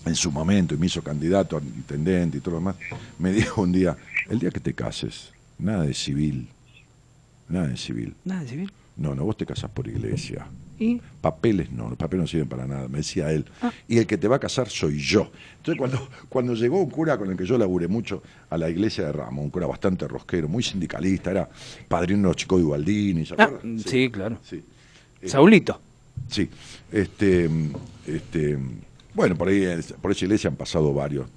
en 0.03 0.15
su 0.15 0.31
momento, 0.31 0.73
y 0.73 0.79
me 0.79 0.87
hizo 0.87 1.03
candidato 1.03 1.57
a 1.57 1.61
intendente 1.61 2.39
y 2.39 2.41
todo 2.41 2.53
lo 2.53 2.57
demás, 2.57 2.75
me 3.19 3.31
dijo 3.31 3.61
un 3.61 3.71
día, 3.71 3.95
el 4.27 4.39
día 4.39 4.49
que 4.49 4.59
te 4.59 4.73
cases, 4.73 5.31
nada 5.59 5.83
de 5.83 5.93
civil, 5.93 6.49
nada 7.49 7.67
de 7.67 7.77
civil. 7.77 8.15
Nada, 8.25 8.47
civil. 8.47 8.73
No, 8.97 9.13
no, 9.13 9.25
vos 9.25 9.37
te 9.37 9.45
casás 9.45 9.69
por 9.69 9.87
iglesia. 9.87 10.47
¿Y? 10.81 10.99
Papeles 11.21 11.71
no, 11.71 11.89
los 11.89 11.97
papeles 11.97 12.23
no 12.23 12.27
sirven 12.27 12.49
para 12.49 12.65
nada, 12.65 12.87
me 12.87 12.97
decía 12.97 13.31
él. 13.31 13.45
Ah. 13.61 13.71
Y 13.87 13.99
el 13.99 14.07
que 14.07 14.17
te 14.17 14.27
va 14.27 14.37
a 14.37 14.39
casar 14.39 14.67
soy 14.67 14.97
yo. 14.97 15.31
Entonces 15.57 15.77
cuando, 15.77 16.09
cuando 16.27 16.55
llegó 16.55 16.81
un 16.81 16.89
cura 16.89 17.17
con 17.19 17.29
el 17.29 17.37
que 17.37 17.45
yo 17.45 17.55
laburé 17.57 17.87
mucho 17.87 18.23
a 18.49 18.57
la 18.57 18.67
iglesia 18.67 19.05
de 19.05 19.11
Ramos, 19.11 19.43
un 19.45 19.51
cura 19.51 19.67
bastante 19.67 20.07
rosquero, 20.07 20.47
muy 20.47 20.63
sindicalista, 20.63 21.29
era 21.31 21.47
padrino 21.87 22.21
de 22.23 22.27
los 22.29 22.35
chicos 22.35 22.59
de 22.59 22.65
Ubaldini, 22.65 23.25
¿se 23.27 23.35
Ah, 23.37 23.43
acuerdan? 23.43 23.77
sí, 23.79 24.09
claro. 24.09 24.39
Sí. 24.43 24.63
Eh, 25.21 25.29
Saulito. 25.29 25.79
Sí. 26.27 26.49
Este, 26.91 27.47
este, 28.07 28.57
bueno, 29.13 29.35
por 29.35 29.49
ahí, 29.49 29.65
por 30.01 30.11
esa 30.11 30.25
iglesia 30.25 30.49
han 30.49 30.55
pasado 30.55 30.93
varios. 30.93 31.27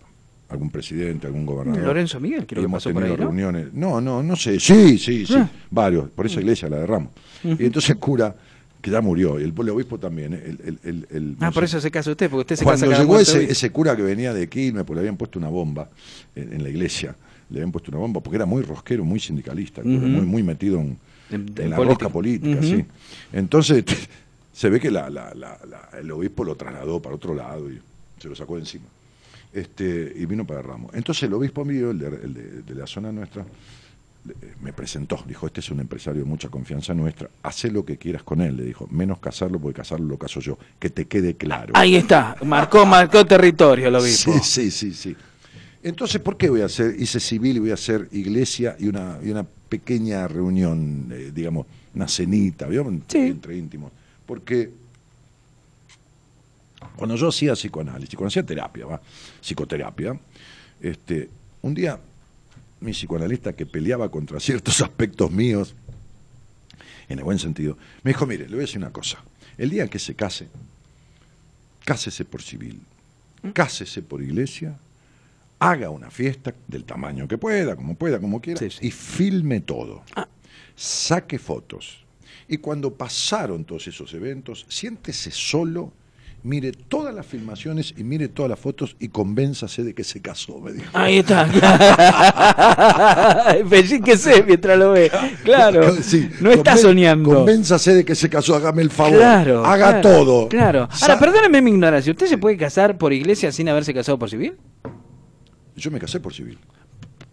Algún 0.49 0.71
presidente, 0.71 1.27
algún 1.27 1.45
gobernador. 1.47 1.83
Lorenzo 1.83 2.21
Miguel, 2.21 2.43
Y 2.45 2.47
creo 2.47 2.63
que 2.63 2.67
hemos 2.67 2.85
pasó 2.85 2.93
por 2.95 3.03
tenido 3.03 3.15
ahí, 3.15 3.21
¿no? 3.21 3.27
reuniones. 3.29 3.73
No, 3.73 4.01
no, 4.01 4.23
no 4.23 4.37
sé. 4.37 4.61
Sí, 4.61 4.99
sí, 4.99 5.27
sí. 5.27 5.35
Ah. 5.37 5.49
Varios. 5.71 6.11
Por 6.11 6.27
esa 6.27 6.39
iglesia, 6.41 6.69
la 6.69 6.77
de 6.79 6.87
Ramos. 6.87 7.11
Y 7.43 7.65
entonces 7.65 7.91
el 7.91 7.97
cura, 7.99 8.37
que 8.85 8.91
ya 8.91 9.01
murió, 9.01 9.41
y 9.41 9.45
el, 9.45 9.55
el 9.59 9.69
obispo 9.71 9.99
también. 9.99 10.35
¿eh? 10.35 10.43
El, 10.45 10.59
el, 10.63 10.79
el- 10.85 11.07
el- 11.11 11.37
Ah, 11.41 11.51
por 11.51 11.65
eso 11.65 11.81
se 11.81 11.91
casa 11.91 12.11
usted, 12.11 12.29
porque 12.29 12.41
usted 12.43 12.57
se 12.57 12.65
Cuando 12.65 12.87
casa 12.87 13.01
llegó 13.01 13.19
ese, 13.19 13.51
ese 13.51 13.71
cura 13.71 13.97
que 13.97 14.03
venía 14.03 14.35
de 14.35 14.47
Quilmes, 14.47 14.85
porque 14.85 14.97
le 14.97 15.01
habían 15.01 15.17
puesto 15.17 15.39
una 15.39 15.49
bomba 15.49 15.89
en, 16.35 16.53
en 16.53 16.63
la 16.63 16.69
iglesia, 16.69 17.17
le 17.49 17.61
habían 17.61 17.73
puesto 17.73 17.91
una 17.91 17.99
bomba, 18.01 18.21
porque 18.21 18.37
era 18.37 18.45
muy 18.45 18.63
rosquero, 18.63 19.03
muy 19.03 19.19
sindicalista, 19.21 19.83
muy, 19.83 20.21
muy 20.27 20.43
metido 20.43 20.79
en, 20.81 20.99
En- 21.31 21.49
en 21.57 21.63
en 21.65 21.71
la 21.71 21.77
política. 21.77 22.05
rosca 22.05 22.09
política, 22.11 22.63
sí. 22.63 22.85
Entonces, 23.33 23.85
se 24.53 24.69
ve 24.69 24.79
que 24.79 24.91
la, 24.91 25.09
la- 25.09 25.33
la- 25.35 25.59
la- 25.67 25.99
el 25.99 26.11
obispo 26.11 26.45
lo 26.45 26.55
trasladó 26.55 27.01
para 27.01 27.15
otro 27.15 27.35
lado 27.35 27.71
y 27.73 27.81
se 28.19 28.29
lo 28.29 28.35
sacó 28.37 28.57
de 28.57 28.61
encima. 28.61 28.85
Este, 29.53 30.13
y 30.15 30.27
vino 30.27 30.47
para 30.47 30.61
Ramos. 30.61 30.91
Entonces 30.95 31.23
el 31.23 31.33
obispo 31.33 31.65
mío, 31.65 31.91
el 31.93 31.99
de, 32.01 32.07
el 32.09 32.35
de- 32.35 32.63
de 32.63 32.75
la 32.75 32.87
zona 32.87 33.11
nuestra, 33.13 33.47
me 34.63 34.73
presentó, 34.73 35.23
dijo, 35.27 35.47
este 35.47 35.61
es 35.61 35.71
un 35.71 35.81
empresario 35.81 36.23
de 36.23 36.29
mucha 36.29 36.49
confianza 36.49 36.95
nuestra, 36.95 37.29
haz 37.43 37.65
lo 37.65 37.85
que 37.85 37.99
quieras 37.99 38.23
con 38.23 38.41
él, 38.41 38.57
le 38.57 38.65
dijo, 38.65 38.89
menos 38.91 39.19
casarlo 39.19 39.59
porque 39.59 39.77
casarlo 39.77 40.07
lo 40.07 40.19
caso 40.19 40.41
yo, 40.41 40.59
que 40.79 40.89
te 40.91 41.07
quede 41.07 41.35
claro. 41.35 41.73
Ahí 41.77 41.97
está, 41.97 42.37
marcó, 42.45 42.87
marcó 42.87 43.25
territorio 43.27 43.89
el 43.89 43.95
obispo. 43.95 44.33
Sí, 44.33 44.41
sí, 44.43 44.71
sí, 44.71 44.95
sí. 44.95 45.17
Entonces, 45.83 46.23
¿por 46.23 46.39
qué 46.39 46.49
voy 46.49 46.63
a 46.63 46.67
hacer, 46.67 46.97
hice 46.99 47.21
civil 47.21 47.57
y 47.57 47.61
voy 47.61 47.71
a 47.71 47.75
hacer 47.75 48.09
iglesia 48.13 48.75
y 48.79 48.89
una, 48.89 49.19
y 49.23 49.31
una 49.31 49.45
pequeña 49.45 50.27
reunión, 50.27 51.11
eh, 51.13 51.31
digamos, 51.35 51.67
una 51.95 52.09
cenita, 52.09 52.67
¿vio? 52.67 52.91
Sí. 53.07 53.19
entre 53.19 53.57
íntimos? 53.59 53.93
Porque 54.25 54.71
cuando 56.97 57.17
yo 57.17 57.29
hacía 57.29 57.53
psicoanálisis, 57.53 58.15
cuando 58.15 58.29
hacía 58.29 58.47
terapia, 58.47 58.87
¿va? 58.87 59.01
psicoterapia, 59.43 60.19
este, 60.81 61.29
un 61.61 61.75
día 61.75 61.99
mi 62.85 62.93
psicoanalista 62.93 63.55
que 63.55 63.67
peleaba 63.67 64.11
contra 64.11 64.39
ciertos 64.39 64.81
aspectos 64.83 65.31
míos, 65.31 65.75
en 67.09 67.19
el 67.19 67.25
buen 67.25 67.39
sentido, 67.39 67.77
me 68.03 68.11
dijo, 68.13 68.27
mire, 68.27 68.45
le 68.45 68.51
voy 68.51 68.59
a 68.59 68.67
decir 68.67 68.79
una 68.79 68.93
cosa, 68.93 69.19
el 69.59 69.71
día 69.71 69.89
que 69.89 69.99
se 69.99 70.15
case, 70.15 70.49
cásese 71.85 72.25
por 72.25 72.43
civil, 72.43 72.81
cásese 73.53 74.03
por 74.03 74.23
iglesia, 74.23 74.79
haga 75.59 75.91
una 75.91 76.11
fiesta 76.11 76.55
del 76.67 76.85
tamaño 76.85 77.27
que 77.29 77.39
pueda, 77.39 77.77
como 77.77 77.95
pueda, 77.95 78.19
como 78.21 78.41
quiera, 78.41 78.59
Sí, 78.61 78.71
sí. 78.71 78.87
y 78.87 78.91
filme 78.91 79.61
todo. 79.61 80.03
Saque 80.77 81.39
fotos. 81.39 82.05
Y 82.49 82.59
cuando 82.59 82.93
pasaron 82.93 83.65
todos 83.65 83.87
esos 83.87 84.13
eventos, 84.13 84.67
siéntese 84.69 85.31
solo, 85.31 85.93
mire 86.45 86.73
todas 86.73 87.15
las 87.15 87.27
filmaciones 87.27 87.95
y 87.97 88.05
mire 88.05 88.29
todas 88.29 88.51
las 88.51 88.59
fotos 88.59 88.97
y 89.01 89.09
convénzase 89.09 89.83
de 89.83 89.95
que 89.95 90.05
se 90.05 90.21
casó, 90.21 90.61
me 90.61 90.73
dijo. 90.73 90.87
Ahí 90.93 91.19
está. 91.19 91.47
Fellíquese 93.69 94.43
mientras 94.47 94.79
lo 94.79 94.93
ve. 94.93 95.11
Claro. 95.43 95.97
Sí, 96.03 96.29
no 96.41 96.53
está 96.53 96.77
soñando. 96.77 97.35
Convénzase 97.35 97.95
de 97.95 98.05
que 98.05 98.15
se 98.15 98.29
casó, 98.29 98.55
hágame 98.55 98.83
el 98.83 98.91
favor. 98.91 99.17
Claro. 99.17 99.65
haga 99.65 100.01
claro, 100.01 100.03
todo. 100.03 100.49
Claro. 100.49 100.89
Ahora, 101.01 101.19
perdóneme 101.19 101.63
mi 101.63 101.71
ignorancia. 101.71 102.13
¿Usted 102.13 102.27
se 102.27 102.39
puede 102.39 102.59
casar 102.59 102.99
por 102.99 103.13
iglesia 103.13 103.51
sin 103.51 103.69
haberse 103.71 103.95
casado 103.95 104.19
por 104.19 104.29
civil? 104.29 104.57
Yo 105.77 105.91
me 105.91 105.99
casé 105.99 106.21
por 106.21 106.35
civil. 106.35 106.59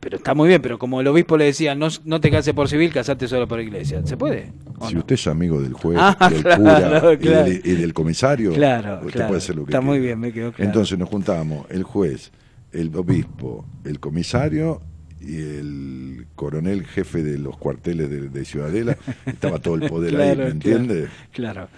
Pero 0.01 0.17
está 0.17 0.33
muy 0.33 0.49
bien, 0.49 0.61
pero 0.61 0.77
como 0.79 0.99
el 0.99 1.07
obispo 1.07 1.37
le 1.37 1.45
decía, 1.45 1.75
no, 1.75 1.87
no 2.05 2.19
te 2.19 2.29
cases 2.29 2.53
por 2.53 2.67
civil, 2.67 2.91
casate 2.91 3.27
solo 3.27 3.47
por 3.47 3.61
iglesia. 3.61 4.01
¿Se 4.05 4.17
puede? 4.17 4.51
¿O 4.79 4.87
Si 4.87 4.95
no? 4.95 4.99
usted 5.01 5.13
es 5.13 5.27
amigo 5.27 5.61
del 5.61 5.73
juez, 5.73 5.97
Ah, 6.01 6.27
del 6.29 6.41
claro, 6.43 7.19
cura 7.19 7.47
y, 7.47 7.51
del, 7.53 7.61
y 7.63 7.75
del 7.75 7.93
comisario, 7.93 8.51
Claro, 8.51 8.99
usted 9.05 9.27
puede 9.27 9.37
hacer 9.37 9.55
lo 9.55 9.63
que 9.65 9.69
Está 9.71 9.79
quiera. 9.79 9.81
muy 9.81 9.99
bien, 9.99 10.19
me 10.19 10.33
quedó 10.33 10.51
claro. 10.51 10.67
Entonces 10.69 10.97
nos 10.97 11.07
juntamos 11.07 11.67
el 11.69 11.83
juez, 11.83 12.31
el 12.71 12.93
obispo, 12.95 13.63
el 13.85 13.99
comisario 13.99 14.81
y 15.21 15.35
el 15.37 16.25
coronel 16.35 16.83
jefe 16.87 17.21
de 17.21 17.37
los 17.37 17.55
cuarteles 17.57 18.09
de, 18.09 18.29
de 18.29 18.43
Ciudadela. 18.45 18.97
Estaba 19.27 19.59
todo 19.59 19.75
el 19.75 19.87
poder 19.87 20.15
ahí, 20.19 20.35
¿me 20.35 20.47
entiende? 20.47 21.07
Claro. 21.31 21.69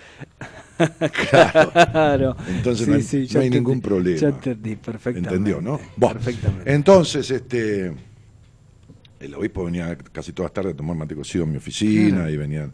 Claro. 1.29 1.71
Claro. 1.71 2.35
Entonces 2.49 2.85
Sí, 2.85 2.89
no 2.91 2.95
hay, 2.97 3.03
sí, 3.03 3.17
no 3.17 3.23
ya 3.25 3.39
hay 3.41 3.45
entendí, 3.47 3.49
ningún 3.57 3.81
problema. 3.81 4.17
Ya 4.17 4.29
entendí, 4.29 4.75
perfectamente. 4.75 5.29
¿Entendió, 5.35 5.61
no? 5.61 5.79
Bueno, 5.95 6.15
Perfectamente. 6.15 6.73
Entonces, 6.73 7.29
este, 7.31 7.93
el 9.25 9.33
obispo 9.35 9.65
venía 9.65 9.97
casi 10.11 10.33
todas 10.33 10.49
las 10.49 10.53
tardes 10.53 10.73
a 10.73 10.77
tomar 10.77 10.95
mate 10.95 11.15
cocido 11.15 11.43
en 11.45 11.51
mi 11.51 11.57
oficina 11.57 12.29
y 12.29 12.37
venían 12.37 12.73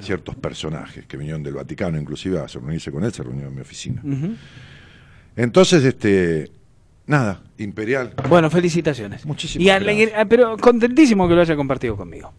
ciertos 0.00 0.34
personajes 0.36 1.06
que 1.06 1.16
vinieron 1.16 1.42
del 1.42 1.54
Vaticano, 1.54 1.98
inclusive 1.98 2.38
a 2.38 2.46
reunirse 2.46 2.92
con 2.92 3.04
él, 3.04 3.12
se 3.12 3.22
reunió 3.22 3.46
en 3.48 3.54
mi 3.54 3.60
oficina. 3.62 4.02
Entonces, 5.36 5.84
este, 5.84 6.50
nada, 7.06 7.42
Imperial. 7.58 8.12
Bueno, 8.28 8.50
felicitaciones. 8.50 9.24
Muchísimas 9.24 9.62
Y 9.64 9.84
gracias. 9.84 10.12
ah, 10.16 10.24
pero 10.26 10.56
contentísimo 10.58 11.28
que 11.28 11.34
lo 11.34 11.40
haya 11.40 11.56
compartido 11.56 11.96
conmigo. 11.96 12.32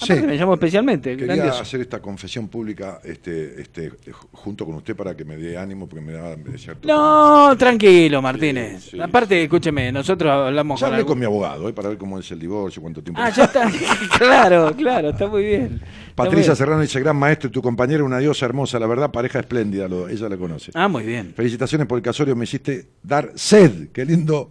Sí. 0.00 0.14
Me 0.14 0.36
llamó 0.36 0.54
especialmente. 0.54 1.10
Quería 1.16 1.34
grandioso. 1.34 1.60
hacer 1.62 1.80
esta 1.82 2.00
confesión 2.00 2.48
pública 2.48 3.00
este, 3.04 3.60
este, 3.60 3.92
junto 4.32 4.64
con 4.64 4.74
usted 4.76 4.96
para 4.96 5.14
que 5.16 5.24
me 5.24 5.36
dé 5.36 5.56
ánimo, 5.58 5.88
porque 5.88 6.04
me 6.04 6.12
da 6.12 6.36
cierto... 6.56 6.88
No, 6.88 7.54
tranquilo, 7.56 8.22
Martínez. 8.22 8.84
Sí, 8.84 8.90
sí. 8.92 9.00
Aparte, 9.00 9.42
escúcheme, 9.42 9.92
nosotros 9.92 10.30
hablamos 10.32 10.80
Ya 10.80 10.86
con, 10.86 10.92
hablé 10.94 10.98
algún- 11.00 11.12
con 11.12 11.18
mi 11.18 11.24
abogado 11.26 11.68
eh, 11.68 11.72
para 11.72 11.88
ver 11.90 11.98
cómo 11.98 12.18
es 12.18 12.30
el 12.30 12.38
divorcio, 12.38 12.80
cuánto 12.80 13.02
tiempo... 13.02 13.20
Ah, 13.22 13.30
ya 13.30 13.44
está. 13.44 13.70
claro, 14.18 14.74
claro, 14.76 15.10
está 15.10 15.26
muy 15.26 15.44
bien. 15.44 15.80
Patricia. 16.14 16.54
Serrano 16.54 16.80
dice, 16.82 17.00
gran 17.00 17.16
maestro 17.16 17.48
y 17.48 17.52
tu 17.52 17.62
compañera, 17.62 18.02
una 18.04 18.18
diosa 18.18 18.46
hermosa, 18.46 18.78
la 18.78 18.86
verdad, 18.86 19.10
pareja 19.10 19.40
espléndida, 19.40 19.88
lo- 19.88 20.08
ella 20.08 20.28
la 20.28 20.36
conoce. 20.36 20.70
Ah, 20.74 20.88
muy 20.88 21.04
bien. 21.04 21.32
Felicitaciones 21.36 21.86
por 21.86 21.98
el 21.98 22.02
casorio, 22.02 22.34
me 22.36 22.44
hiciste 22.44 22.86
dar 23.02 23.32
sed, 23.34 23.88
qué 23.92 24.04
lindo 24.04 24.50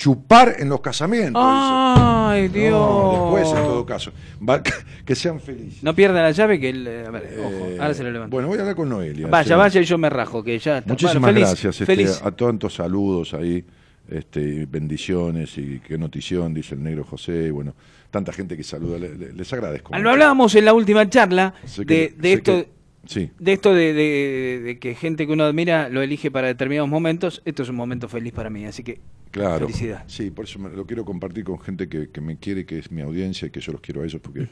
chupar 0.00 0.56
en 0.58 0.70
los 0.70 0.80
casamientos. 0.80 1.42
Ay, 1.44 2.48
dice. 2.48 2.60
Dios. 2.60 2.72
No, 2.72 3.32
después, 3.34 3.58
en 3.58 3.64
todo 3.66 3.84
caso, 3.84 4.12
Va- 4.48 4.62
que 5.04 5.14
sean 5.14 5.38
felices. 5.40 5.82
No 5.82 5.94
pierda 5.94 6.22
la 6.22 6.30
llave 6.30 6.58
que 6.58 6.70
él... 6.70 6.86
eh, 6.88 7.04
A 7.06 7.10
ver, 7.10 7.38
ojo, 7.38 7.50
Eh, 7.66 7.76
ahora 7.78 7.92
se 7.92 8.02
lo 8.02 8.10
levanto. 8.10 8.34
Bueno, 8.34 8.48
voy 8.48 8.56
a 8.56 8.60
hablar 8.62 8.76
con 8.76 8.88
Noelia. 8.88 9.26
vaya, 9.26 9.56
vaya 9.56 9.78
y 9.78 9.84
yo 9.84 9.98
me 9.98 10.08
rajo, 10.08 10.42
que 10.42 10.58
ya 10.58 10.78
está. 10.78 10.88
Muchísimas 10.90 11.20
Bueno, 11.20 11.34
feliz, 11.34 11.48
gracias 11.50 11.74
este, 11.82 11.86
Feliz. 11.86 12.22
a 12.24 12.30
tantos 12.32 12.74
saludos 12.74 13.34
ahí, 13.34 13.62
este, 14.08 14.64
bendiciones 14.66 15.58
y 15.58 15.80
qué 15.86 15.98
notición, 15.98 16.54
dice 16.54 16.74
el 16.76 16.82
negro 16.82 17.04
José, 17.04 17.48
y 17.48 17.50
bueno, 17.50 17.74
tanta 18.10 18.32
gente 18.32 18.56
que 18.56 18.64
saluda, 18.64 18.98
le- 18.98 19.14
le- 19.18 19.32
les 19.34 19.52
agradezco. 19.52 19.92
Ah. 19.94 19.98
Lo 19.98 20.10
hablábamos 20.10 20.54
en 20.54 20.64
la 20.64 20.72
última 20.72 21.06
charla 21.10 21.52
de, 21.86 22.14
esto... 22.22 22.52
que- 22.52 22.68
sí, 23.06 23.30
De 23.38 23.52
esto 23.52 23.74
de, 23.74 23.92
de- 23.92 24.60
de 24.64 24.78
que 24.78 24.94
gente 24.94 25.26
que 25.26 25.32
uno 25.34 25.44
admira 25.44 25.90
lo 25.90 26.00
elige 26.00 26.30
para 26.30 26.46
determinados 26.46 26.88
momentos, 26.88 27.42
esto 27.44 27.62
es 27.64 27.68
un 27.68 27.76
momento 27.76 28.08
feliz 28.08 28.32
para 28.32 28.48
mí, 28.48 28.64
así 28.64 28.82
que 28.82 28.98
claro. 29.30 29.66
felicidad. 29.66 30.04
Sí, 30.06 30.30
por 30.30 30.44
eso 30.44 30.58
me- 30.58 30.70
lo 30.70 30.86
quiero 30.86 31.04
compartir 31.04 31.44
con 31.44 31.60
gente 31.60 31.88
que, 31.88 32.08
que 32.10 32.20
me 32.20 32.36
quiere, 32.36 32.64
que 32.66 32.78
es 32.78 32.90
mi 32.90 33.00
audiencia 33.02 33.46
y 33.48 33.50
que 33.50 33.60
yo 33.60 33.72
los 33.72 33.80
quiero 33.80 34.02
a 34.02 34.04
ellos 34.04 34.20
porque 34.22 34.40
los 34.40 34.48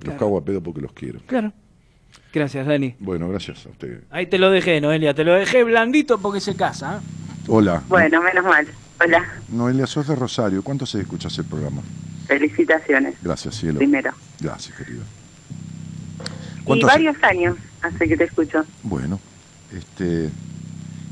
Claro. 0.00 0.18
cago 0.18 0.38
a 0.38 0.44
pedo 0.44 0.62
porque 0.62 0.80
los 0.80 0.92
quiero. 0.92 1.20
Claro. 1.26 1.52
Gracias, 2.32 2.66
Dani. 2.66 2.94
Bueno, 3.00 3.28
gracias 3.28 3.66
a 3.66 3.70
usted. 3.70 4.02
Ahí 4.10 4.26
te 4.26 4.38
lo 4.38 4.50
dejé, 4.50 4.80
Noelia, 4.80 5.14
te 5.14 5.24
lo 5.24 5.34
dejé 5.34 5.64
blandito 5.64 6.18
porque 6.18 6.40
se 6.40 6.54
casa. 6.56 6.98
¿eh? 7.02 7.44
Hola. 7.48 7.82
Bueno, 7.88 8.22
menos 8.22 8.44
mal. 8.44 8.66
Hola, 9.04 9.24
Noelia, 9.48 9.86
sos 9.86 10.06
de 10.08 10.14
Rosario. 10.14 10.62
¿Cuánto 10.62 10.86
se 10.86 11.00
escuchas 11.00 11.36
el 11.38 11.44
programa? 11.44 11.82
felicitaciones, 12.26 13.16
Gracias, 13.22 13.56
cielo. 13.56 13.78
primero. 13.78 14.10
Gracias, 14.40 14.76
querido. 14.78 15.02
Y 15.02 16.64
¿Cuánto 16.64 16.86
hace- 16.86 16.96
varios 17.04 17.22
años 17.22 17.56
hace 17.82 18.08
que 18.08 18.16
te 18.16 18.24
escucho. 18.24 18.64
Bueno, 18.82 19.20
este. 19.76 20.30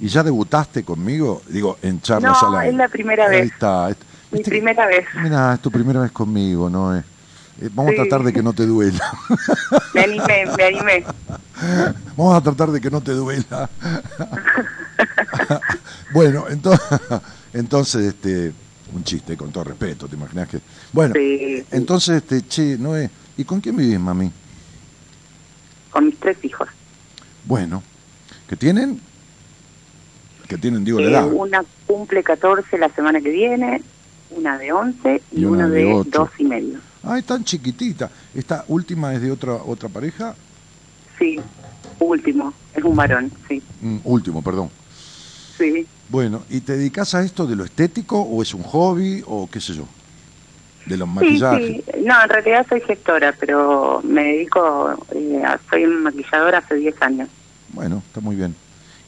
¿Y 0.03 0.09
ya 0.09 0.23
debutaste 0.25 0.83
conmigo? 0.83 1.43
Digo, 1.49 1.79
en 1.81 2.01
charlas 2.03 2.43
No, 2.43 2.59
aire. 2.59 2.71
es 2.73 2.77
la 2.77 2.89
primera 2.89 3.27
Ahí 3.27 3.43
vez. 3.43 3.53
está. 3.53 3.89
Es- 3.91 3.97
Mi 4.33 4.43
primera 4.43 4.85
vez. 4.87 5.07
Mira, 5.23 5.55
es 5.55 5.61
tu 5.61 5.71
primera 5.71 6.01
vez 6.01 6.11
conmigo, 6.11 6.69
¿no? 6.69 6.97
Eh, 6.97 7.05
eh, 7.61 7.69
vamos 7.73 7.93
Sí. 7.95 8.01
a 8.01 8.03
tratar 8.03 8.25
de 8.25 8.33
que 8.33 8.43
no 8.43 8.53
te 8.53 8.67
duela. 8.67 9.13
Me 9.95 10.01
animé, 10.03 10.47
me 10.59 10.65
animé. 10.65 11.05
vamos 12.17 12.37
a 12.37 12.41
tratar 12.41 12.73
de 12.73 12.81
que 12.81 12.91
no 12.91 13.01
te 13.01 13.13
duela. 13.13 13.71
bueno, 16.13 16.47
entonces, 16.49 16.99
entonces, 17.53 18.05
este, 18.07 18.53
un 18.93 19.05
chiste, 19.05 19.37
con 19.37 19.53
todo 19.53 19.65
respeto, 19.65 20.09
¿te 20.09 20.17
imaginas 20.17 20.49
que? 20.49 20.61
Bueno, 20.93 21.15
Sí, 21.15 21.65
entonces, 21.71 22.17
este, 22.17 22.47
che, 22.49 22.77
Noé, 22.79 23.11
¿y 23.37 23.45
con 23.45 23.61
quién 23.61 23.77
vivís, 23.77 24.01
mami? 24.01 24.33
con 25.91 26.07
mis 26.07 26.19
tres 26.19 26.39
hijos. 26.43 26.69
Bueno, 27.45 27.83
¿que 28.49 28.57
tienen? 28.57 28.99
Que 30.53 30.59
tienen, 30.59 30.85
digo, 30.85 31.01
la 31.01 31.07
Eh, 31.07 31.11
edad. 31.11 31.29
una 31.33 31.65
cumple 31.87 32.23
14 32.23 32.77
la 32.77 32.91
semana 32.91 33.23
que 33.23 33.31
viene, 33.31 33.81
una 34.37 34.59
de 34.59 34.71
11 34.71 35.23
y, 35.33 35.41
Y 35.41 35.45
una 35.47 35.65
una 35.65 35.69
de 35.71 35.79
de 35.85 35.93
ocho. 35.95 36.11
2 36.11 36.31
y 36.41 36.45
medio. 36.45 36.79
Ah, 37.03 37.19
es 37.19 37.25
tan 37.25 37.43
chiquitita. 37.43 38.11
¿Esta 38.35 38.65
última 38.69 39.15
es 39.15 39.23
de 39.23 39.31
otra 39.31 39.55
otra 39.55 39.89
pareja? 39.89 40.35
Sí, 41.19 41.41
último, 42.01 42.53
es 42.75 42.85
un 42.85 42.95
varón, 42.97 43.33
sí. 43.49 43.63
Mm, 43.81 43.97
último, 44.05 44.43
perdón. 44.43 44.69
Sí, 45.57 45.87
Bueno, 46.11 46.43
¿y 46.51 46.61
te 46.61 46.77
dedicas 46.77 47.15
a 47.15 47.23
esto 47.23 47.47
de 47.47 47.57
lo 47.57 47.65
estético 47.65 48.21
o 48.21 48.43
es 48.43 48.53
un 48.53 48.63
hobby 48.63 49.23
o 49.27 49.49
qué 49.51 49.59
sé 49.61 49.73
yo? 49.73 49.87
De 50.85 50.99
los 50.99 51.09
sí, 51.09 51.15
maquillajes. 51.15 51.67
sí. 51.67 51.85
No, 52.05 52.23
en 52.23 52.29
realidad 52.29 52.67
soy 52.69 52.83
gestora, 52.83 53.35
pero 53.41 54.03
me 54.05 54.23
dedico, 54.25 54.91
eh, 55.15 55.43
soy 55.71 55.87
maquilladora 55.87 56.59
hace 56.59 56.75
10 56.75 57.01
años. 57.01 57.29
Bueno, 57.71 58.03
está 58.07 58.21
muy 58.21 58.37
bien. 58.37 58.55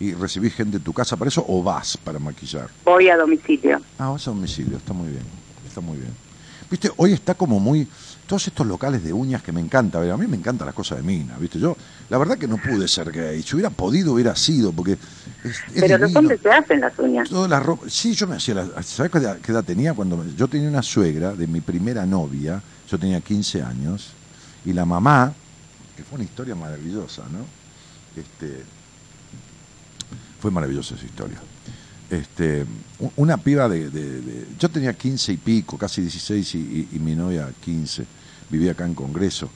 ¿Y 0.05 0.13
recibís 0.13 0.53
gente 0.53 0.77
en 0.77 0.83
tu 0.83 0.93
casa 0.93 1.17
para 1.17 1.31
eso 1.31 1.43
o 1.49 1.63
vas 1.63 1.97
para 1.97 2.19
maquillar? 2.19 2.69
Voy 2.85 3.09
a 3.09 3.17
domicilio. 3.17 3.81
Ah, 3.99 4.11
vas 4.11 4.29
a 4.29 4.33
domicilio, 4.33 4.77
está 4.77 4.93
muy 4.93 5.09
bien. 5.09 5.23
Está 5.67 5.81
muy 5.81 5.97
bien. 5.97 6.11
Viste, 6.71 6.91
hoy 6.99 7.15
está 7.15 7.35
como 7.35 7.59
muy. 7.59 7.89
Todos 8.27 8.47
estos 8.47 8.67
locales 8.67 9.03
de 9.03 9.15
uñas 9.15 9.43
que 9.43 9.51
me 9.51 9.63
encanta. 9.63 10.01
A 10.01 10.17
mí 10.19 10.27
me 10.27 10.37
encantan 10.37 10.67
las 10.67 10.75
cosas 10.75 10.99
de 10.99 11.05
mina, 11.05 11.39
¿viste? 11.39 11.59
Yo, 11.59 11.75
la 12.11 12.19
verdad 12.19 12.37
que 12.37 12.47
no 12.47 12.59
pude 12.59 12.87
ser 12.87 13.13
gay. 13.13 13.43
Si 13.43 13.55
hubiera 13.55 13.71
podido, 13.71 14.13
hubiera 14.13 14.37
sido, 14.37 14.73
porque. 14.73 14.99
Es, 15.43 15.63
es 15.75 15.81
Pero 15.81 15.97
los 15.97 16.15
hombres 16.15 16.39
se 16.43 16.51
hacen 16.51 16.81
las 16.81 16.99
uñas. 16.99 17.31
Toda 17.31 17.49
la 17.49 17.61
ropa. 17.61 17.87
Sí, 17.89 18.13
yo 18.13 18.27
me 18.27 18.37
hacía 18.37 18.57
la. 18.57 18.83
¿Sabes 18.83 19.11
qué 19.11 19.19
edad, 19.19 19.39
qué 19.39 19.53
edad 19.53 19.65
tenía? 19.65 19.95
Cuando 19.95 20.23
yo 20.37 20.49
tenía 20.49 20.69
una 20.69 20.83
suegra 20.83 21.35
de 21.35 21.47
mi 21.47 21.63
primera 21.63 22.05
novia, 22.05 22.61
yo 22.91 22.99
tenía 22.99 23.23
15 23.23 23.63
años, 23.63 24.11
y 24.67 24.75
la 24.75 24.85
mamá, 24.85 25.33
que 25.97 26.03
fue 26.03 26.17
una 26.17 26.25
historia 26.25 26.55
maravillosa, 26.55 27.23
¿no? 27.33 27.47
Este, 28.21 28.65
fue 30.45 30.51
maravillosa 30.51 30.95
esa 30.95 31.07
historia. 31.07 31.39
Este, 32.11 32.67
una 33.17 33.39
piba 33.39 33.67
de, 33.67 33.89
de- 33.89 34.21
de- 34.21 34.47
Yo 34.59 34.69
tenía 34.69 34.93
15 34.93 35.33
y 35.33 35.37
pico, 35.39 35.79
casi 35.79 36.03
16, 36.03 36.55
y, 36.55 36.59
y- 36.59 36.89
y 36.97 36.99
mi 36.99 37.15
novia 37.15 37.49
15. 37.65 38.05
Vivía 38.51 38.73
acá 38.73 38.85
en 38.85 38.93
Congreso. 38.93 39.49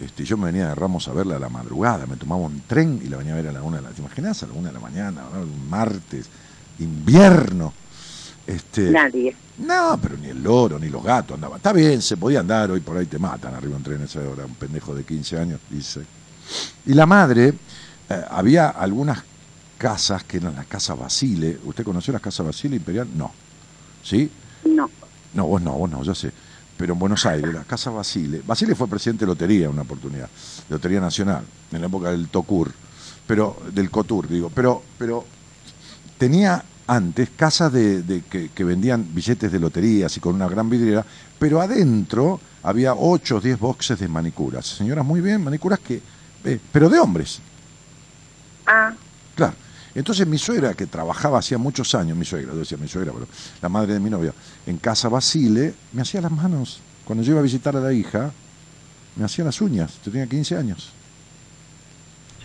Este, 0.00 0.24
yo 0.24 0.36
me 0.36 0.46
venía 0.46 0.66
de 0.66 0.74
Ramos 0.74 1.06
a 1.06 1.12
verla 1.12 1.36
a 1.36 1.38
la 1.38 1.48
madrugada, 1.48 2.06
me 2.08 2.16
tomaba 2.16 2.42
un 2.42 2.60
tren 2.66 3.00
y 3.04 3.08
la 3.08 3.18
venía 3.18 3.34
a 3.34 3.36
ver 3.36 3.46
a 3.46 3.52
la 3.52 3.62
una 3.62 3.76
de 3.76 3.82
la... 3.84 3.90
¿Te 3.90 4.00
imaginas? 4.00 4.42
A 4.42 4.48
la 4.48 4.54
una 4.54 4.68
de 4.70 4.74
la 4.74 4.80
mañana, 4.80 5.22
¿no? 5.32 5.42
un 5.42 5.70
martes, 5.70 6.26
invierno. 6.80 7.72
Este, 8.44 8.90
Nadie. 8.90 9.36
no, 9.58 9.96
pero 10.02 10.16
ni 10.16 10.26
el 10.26 10.42
loro, 10.42 10.80
ni 10.80 10.88
los 10.88 11.04
gatos 11.04 11.36
andaban. 11.36 11.58
Está 11.58 11.72
bien, 11.72 12.02
se 12.02 12.16
podía 12.16 12.40
andar, 12.40 12.72
hoy 12.72 12.80
por 12.80 12.96
ahí 12.96 13.06
te 13.06 13.20
matan 13.20 13.54
arriba 13.54 13.70
de 13.74 13.76
un 13.76 13.82
tren 13.84 14.02
a 14.02 14.06
esa 14.06 14.18
hora, 14.28 14.44
un 14.44 14.56
pendejo 14.56 14.92
de 14.92 15.04
15 15.04 15.38
años, 15.38 15.60
dice. 15.70 16.00
Y 16.84 16.94
la 16.94 17.06
madre, 17.06 17.54
eh, 18.10 18.22
había 18.28 18.70
algunas 18.70 19.22
casas 19.82 20.22
que 20.22 20.36
eran 20.36 20.54
las 20.54 20.66
casas 20.66 20.96
Basile. 20.96 21.58
¿Usted 21.64 21.82
conoció 21.82 22.12
las 22.12 22.22
casas 22.22 22.46
Basile 22.46 22.76
Imperial? 22.76 23.08
No. 23.16 23.32
¿Sí? 24.04 24.30
No. 24.64 24.88
No, 25.34 25.46
vos 25.48 25.60
no, 25.60 25.72
vos 25.72 25.90
no, 25.90 26.04
yo 26.04 26.14
sé. 26.14 26.30
pero 26.76 26.92
en 26.92 27.00
Buenos 27.00 27.26
Aires, 27.26 27.52
la 27.52 27.64
Casa 27.64 27.90
Basile. 27.90 28.42
Basile 28.46 28.76
fue 28.76 28.86
presidente 28.86 29.24
de 29.24 29.30
Lotería 29.32 29.68
una 29.68 29.82
oportunidad, 29.82 30.28
Lotería 30.68 31.00
Nacional, 31.00 31.42
en 31.72 31.80
la 31.80 31.86
época 31.88 32.10
del 32.12 32.28
Tocur, 32.28 32.70
pero 33.26 33.56
del 33.74 33.90
Cotur, 33.90 34.28
digo, 34.28 34.50
pero, 34.54 34.82
pero 34.98 35.24
tenía 36.16 36.62
antes 36.86 37.30
casas 37.36 37.72
de, 37.72 38.02
de- 38.02 38.22
que, 38.22 38.50
que 38.50 38.64
vendían 38.64 39.06
billetes 39.14 39.50
de 39.50 39.58
lotería, 39.58 40.06
así 40.06 40.20
con 40.20 40.34
una 40.36 40.48
gran 40.48 40.68
vidriera, 40.70 41.04
pero 41.38 41.60
adentro 41.60 42.40
había 42.62 42.94
8 42.94 43.36
o 43.36 43.40
10 43.40 43.58
boxes 43.58 43.98
de 43.98 44.06
manicuras. 44.08 44.66
Señoras, 44.66 45.04
muy 45.04 45.20
bien, 45.20 45.42
manicuras 45.42 45.78
que, 45.80 46.00
eh, 46.44 46.60
pero 46.72 46.88
de 46.88 46.98
hombres, 47.00 47.40
Ah, 48.66 48.92
Claro. 49.34 49.54
Entonces 49.94 50.26
mi 50.26 50.38
suegra, 50.38 50.74
que 50.74 50.86
trabajaba 50.86 51.38
hacía 51.38 51.58
muchos 51.58 51.94
años, 51.94 52.16
mi 52.16 52.24
suegra, 52.24 52.52
yo 52.52 52.58
decía 52.60 52.78
mi 52.78 52.88
suegra, 52.88 53.12
pero 53.12 53.26
la 53.60 53.68
madre 53.68 53.94
de 53.94 54.00
mi 54.00 54.08
novia, 54.10 54.32
en 54.66 54.78
casa 54.78 55.08
Basile, 55.08 55.74
me 55.92 56.02
hacía 56.02 56.20
las 56.20 56.32
manos. 56.32 56.80
Cuando 57.04 57.22
yo 57.22 57.32
iba 57.32 57.40
a 57.40 57.42
visitar 57.42 57.76
a 57.76 57.80
la 57.80 57.92
hija, 57.92 58.32
me 59.16 59.24
hacía 59.24 59.44
las 59.44 59.60
uñas. 59.60 59.98
Yo 60.04 60.10
tenía 60.12 60.26
15 60.26 60.56
años. 60.56 60.92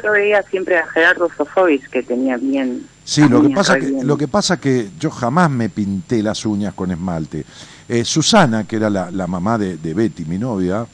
yo 0.03 0.11
veía 0.11 0.43
siempre 0.43 0.77
a 0.77 0.85
Gerardo 0.87 1.29
Sofovich 1.37 1.87
que 1.89 2.03
tenía 2.03 2.37
bien. 2.37 2.85
Sí, 3.05 3.27
lo 3.29 3.41
que 3.41 3.49
pasa 3.49 3.79
que 3.79 4.03
lo 4.03 4.17
que 4.17 4.27
pasa 4.27 4.59
que 4.59 4.89
yo 4.99 5.09
jamás 5.09 5.49
me 5.49 5.69
pinté 5.69 6.21
las 6.21 6.45
uñas 6.45 6.73
con 6.73 6.91
esmalte. 6.91 7.45
Eh, 7.87 8.03
Susana, 8.03 8.65
que 8.65 8.75
era 8.75 8.89
la, 8.89 9.09
la 9.11 9.27
mamá 9.27 9.57
de, 9.57 9.77
de 9.77 9.93
Betty, 9.93 10.25
mi 10.25 10.37
novia, 10.37 10.85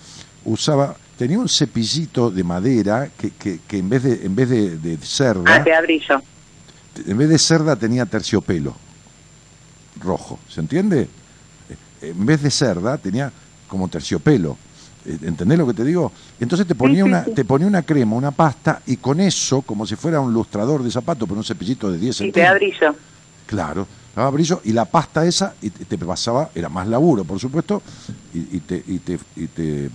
usaba 0.45 0.95
tenía 1.17 1.39
un 1.39 1.49
cepillito 1.49 2.29
de 2.29 2.43
madera 2.43 3.09
que, 3.17 3.31
que, 3.31 3.59
que 3.67 3.77
en 3.79 3.89
vez 3.89 4.03
de 4.03 4.25
en 4.25 4.35
vez 4.35 4.49
de, 4.49 4.77
de 4.77 4.97
cerda 4.97 5.43
Ah, 5.47 5.63
te 5.63 5.71
da 5.71 5.81
brillo. 5.81 6.21
En 7.07 7.17
vez 7.17 7.29
de 7.29 7.37
cerda 7.39 7.75
tenía 7.75 8.05
terciopelo 8.05 8.75
rojo, 10.01 10.39
¿se 10.49 10.59
entiende? 10.59 11.07
Eh, 12.01 12.09
En 12.09 12.25
vez 12.25 12.41
de 12.41 12.51
cerda 12.51 12.97
tenía 12.97 13.31
como 13.67 13.87
terciopelo. 13.87 14.57
Eh, 15.05 15.17
¿Entendés 15.23 15.57
lo 15.57 15.67
que 15.67 15.73
te 15.73 15.83
digo? 15.83 16.11
Entonces 16.39 16.65
te 16.67 16.75
ponía 16.75 17.03
sí, 17.03 17.09
una 17.09 17.23
sí. 17.25 17.31
te 17.31 17.45
ponía 17.45 17.67
una 17.67 17.81
crema, 17.83 18.15
una 18.15 18.31
pasta 18.31 18.81
y 18.85 18.97
con 18.97 19.19
eso, 19.19 19.61
como 19.61 19.85
si 19.85 19.95
fuera 19.95 20.19
un 20.19 20.33
lustrador 20.33 20.83
de 20.83 20.91
zapato, 20.91 21.25
pero 21.27 21.37
un 21.39 21.43
cepillito 21.43 21.91
de 21.91 21.97
10 21.97 22.15
Sí, 22.17 22.31
te 22.31 22.41
da 22.41 22.51
centímetros. 22.51 22.79
brillo. 22.79 22.95
Claro, 23.45 23.87
daba 24.15 24.29
brillo 24.31 24.61
y 24.63 24.71
la 24.71 24.85
pasta 24.85 25.25
esa 25.25 25.53
y 25.61 25.69
te 25.69 25.97
pasaba, 25.97 26.49
era 26.55 26.69
más 26.69 26.87
laburo, 26.87 27.23
por 27.25 27.39
supuesto, 27.39 27.81
y, 28.33 28.57
y 28.57 28.59
te 28.61 28.83
y 28.87 28.99
te 28.99 29.19
y 29.35 29.47
te, 29.47 29.89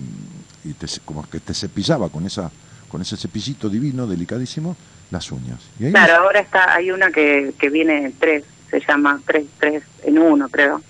y 0.63 0.73
te 0.73 0.87
como 1.05 1.27
que 1.29 1.39
te 1.39 1.53
cepillaba 1.53 2.09
con 2.09 2.25
esa 2.25 2.51
con 2.87 3.01
ese 3.01 3.17
cepillito 3.17 3.69
divino, 3.69 4.07
delicadísimo, 4.07 4.75
las 5.11 5.31
uñas. 5.31 5.59
Y 5.79 5.85
ahí 5.85 5.91
Claro, 5.91 6.23
ahora 6.23 6.39
está, 6.39 6.73
hay 6.75 6.91
una 6.91 7.11
que, 7.11 7.53
que 7.59 7.69
viene 7.69 8.13
tres, 8.19 8.43
se 8.69 8.79
llama 8.87 9.19
tres, 9.25 9.45
tres 9.59 9.83
en 10.03 10.19
uno, 10.19 10.47
creo, 10.49 10.81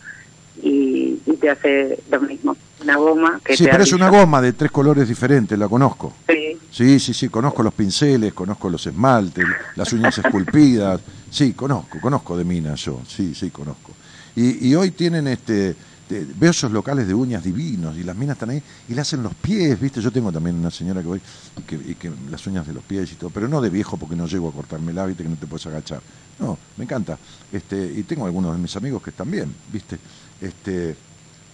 y, 0.62 1.20
y 1.26 1.34
te 1.40 1.50
hace 1.50 2.00
lo 2.12 2.20
mismo, 2.22 2.56
una 2.82 2.96
goma 2.98 3.40
que 3.44 3.56
Sí, 3.56 3.64
te 3.66 3.70
pero 3.72 3.84
es 3.84 3.94
una 3.94 4.10
goma 4.10 4.41
de 4.41 4.54
tres 4.54 4.72
colores 4.72 5.08
diferentes, 5.08 5.58
la 5.58 5.68
conozco. 5.68 6.14
Sí, 6.28 6.58
Sí, 6.72 7.00
sí, 7.00 7.14
sí, 7.14 7.30
conozco 7.30 7.64
los 7.64 7.74
pinceles, 7.74 8.34
conozco 8.34 8.70
los 8.70 8.86
esmaltes, 8.86 9.46
las 9.76 9.91
uñas 9.94 10.18
esculpidas. 10.18 11.02
Sí, 11.32 11.54
conozco, 11.54 12.00
conozco 12.00 12.38
de 12.38 12.44
minas 12.44 12.80
yo, 12.86 13.02
sí, 13.08 13.34
sí, 13.34 13.50
conozco. 13.50 13.91
Y, 14.36 14.70
y 14.70 14.76
hoy 14.76 14.91
tienen 14.91 15.28
este, 15.28 15.76
te- 16.10 16.26
veo 16.36 16.49
esos 16.52 16.72
locales 16.72 17.07
de 17.07 17.14
uñas 17.14 17.44
divinos 17.44 17.95
y 17.95 18.03
las 18.03 18.15
minas 18.15 18.36
están 18.36 18.49
ahí 18.49 18.61
y 18.90 18.94
le 18.95 19.02
hacen 19.02 19.22
los 19.22 19.34
pies, 19.36 19.80
¿viste? 19.80 20.02
Yo 20.02 20.11
tengo 20.11 20.31
también 20.31 20.56
una 20.57 20.72
señora 20.72 21.02
que 21.02 21.07
voy 21.07 21.22
y 21.57 21.61
que, 21.61 21.76
y 21.76 21.95
que 21.95 22.11
las 22.31 22.45
uñas 22.48 22.65
de 22.65 22.73
los 22.73 22.84
pies 22.84 23.11
y 23.11 23.15
todo, 23.15 23.30
pero 23.30 23.48
no 23.48 23.61
de 23.61 23.69
viejo 23.69 23.95
porque 23.95 24.15
no 24.15 24.26
llego 24.26 24.49
a 24.49 24.52
cortarme 24.52 24.91
la, 24.91 25.06
¿viste? 25.06 25.23
Que 25.23 25.30
no 25.30 25.36
te 25.36 25.45
puedes 25.48 25.65
agachar. 25.68 26.02
No, 26.40 26.57
me 26.77 26.86
encanta. 26.86 27.18
Este, 27.52 27.94
y 27.95 28.03
tengo 28.03 28.26
algunos 28.26 28.56
de 28.56 28.61
mis 28.61 28.76
amigos 28.76 29.03
que 29.03 29.11
bien, 29.30 29.53
¿viste? 29.72 29.99
Este, 30.41 30.95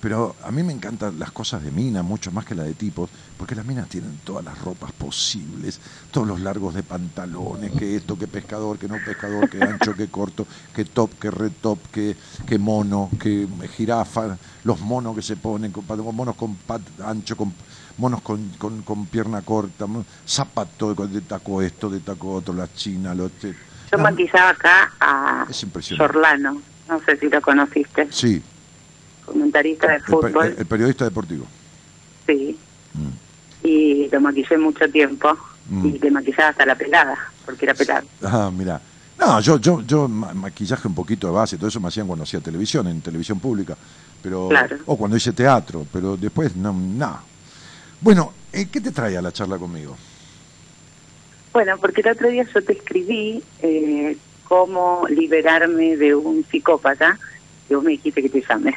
pero 0.05 0.35
a 0.43 0.51
mí 0.51 0.61
me 0.61 0.71
encantan 0.71 1.17
las 1.17 1.31
cosas 1.31 1.63
de 1.63 1.71
mina, 1.71 2.03
mucho 2.03 2.31
más 2.31 2.45
que 2.45 2.53
la 2.53 2.61
de 2.61 2.75
tipos, 2.75 3.09
porque 3.39 3.55
las 3.55 3.65
minas 3.65 3.89
tienen 3.89 4.19
todas 4.23 4.45
las 4.45 4.55
ropas 4.61 4.91
posibles, 4.91 5.79
todos 6.11 6.27
los 6.27 6.41
largos 6.41 6.75
de 6.75 6.83
pantalones, 6.83 7.71
que 7.71 7.95
esto, 7.95 8.15
que 8.15 8.27
pescador, 8.27 8.77
que 8.77 8.87
no 8.87 8.97
pescador, 9.03 9.49
que 9.49 9.63
ancho, 9.63 9.95
que 9.95 10.07
corto, 10.09 10.45
que 10.75 10.85
top, 10.85 11.17
que 11.17 11.31
retop, 11.31 11.79
que, 11.91 12.15
que 12.45 12.59
mono, 12.59 13.09
que 13.19 13.47
jirafa, 13.75 14.37
los 14.63 14.79
monos 14.79 15.15
que 15.15 15.23
se 15.23 15.37
ponen, 15.37 15.73
monos 16.13 16.35
con 16.35 16.53
pat 16.53 16.83
ancho, 17.03 17.35
con 17.35 17.51
monos 17.97 18.21
con, 18.21 18.47
con, 18.59 18.83
con 18.83 19.07
pierna 19.07 19.41
corta, 19.41 19.87
zapato 20.27 20.93
de, 20.93 21.21
taco 21.21 21.63
esto, 21.63 21.89
de 21.89 22.01
taco 22.01 22.31
otro, 22.31 22.53
la 22.53 22.71
china, 22.71 23.15
lo 23.15 23.25
este. 23.25 23.55
yo 23.91 23.97
No, 23.97 24.03
maquillaba 24.03 24.51
acá 24.51 24.93
a. 24.99 25.47
Sorlano, 25.97 26.61
no 26.87 27.01
sé 27.07 27.17
si 27.17 27.27
lo 27.27 27.41
conociste, 27.41 28.07
Sí, 28.11 28.43
comentarista 29.25 29.91
de 29.91 29.99
fútbol, 29.99 30.55
el 30.57 30.65
periodista 30.65 31.05
deportivo. 31.05 31.45
sí, 32.27 32.57
Mm. 32.93 33.67
y 33.67 34.07
lo 34.09 34.21
maquillé 34.21 34.57
mucho 34.57 34.89
tiempo, 34.89 35.35
Mm. 35.69 35.85
y 35.87 35.99
le 35.99 36.11
maquillaba 36.11 36.49
hasta 36.49 36.65
la 36.65 36.75
pelada, 36.75 37.17
porque 37.45 37.65
era 37.65 37.73
pelada. 37.73 38.03
Ah, 38.23 38.49
mira. 38.55 38.79
No, 39.19 39.39
yo, 39.39 39.57
yo, 39.59 39.81
yo 39.81 40.07
ma- 40.07 40.33
maquillaje 40.33 40.87
un 40.87 40.93
poquito 40.95 41.27
de 41.27 41.33
base, 41.33 41.57
todo 41.57 41.67
eso 41.69 41.79
me 41.79 41.87
hacían 41.87 42.05
cuando 42.07 42.23
hacía 42.23 42.39
televisión, 42.41 42.87
en 42.87 43.01
televisión 43.01 43.39
pública, 43.39 43.75
pero 44.21 44.47
Claro. 44.49 44.77
o 44.85 44.97
cuando 44.97 45.17
hice 45.17 45.31
teatro, 45.33 45.85
pero 45.91 46.15
después 46.17 46.55
no, 46.55 46.73
nada. 46.73 47.21
Bueno, 48.01 48.33
eh, 48.53 48.67
¿qué 48.71 48.79
te 48.81 48.91
trae 48.91 49.17
a 49.17 49.21
la 49.21 49.31
charla 49.31 49.57
conmigo? 49.57 49.95
Bueno, 51.53 51.77
porque 51.79 52.01
el 52.01 52.09
otro 52.09 52.29
día 52.29 52.45
yo 52.53 52.61
te 52.63 52.73
escribí 52.73 53.41
eh, 53.61 54.17
cómo 54.47 55.05
liberarme 55.09 55.95
de 55.97 56.13
un 56.15 56.45
psicópata, 56.51 57.17
y 57.69 57.73
vos 57.73 57.83
me 57.83 57.91
dijiste 57.91 58.21
que 58.21 58.29
te 58.29 58.43
llame. 58.47 58.75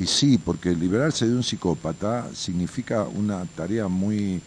Y 0.00 0.06
sí, 0.06 0.38
porque 0.38 0.70
liberarse 0.74 1.26
de 1.26 1.34
un 1.34 1.42
psicópata 1.42 2.26
significa 2.34 3.04
una 3.04 3.44
tarea 3.56 3.86
muy, 3.88 4.40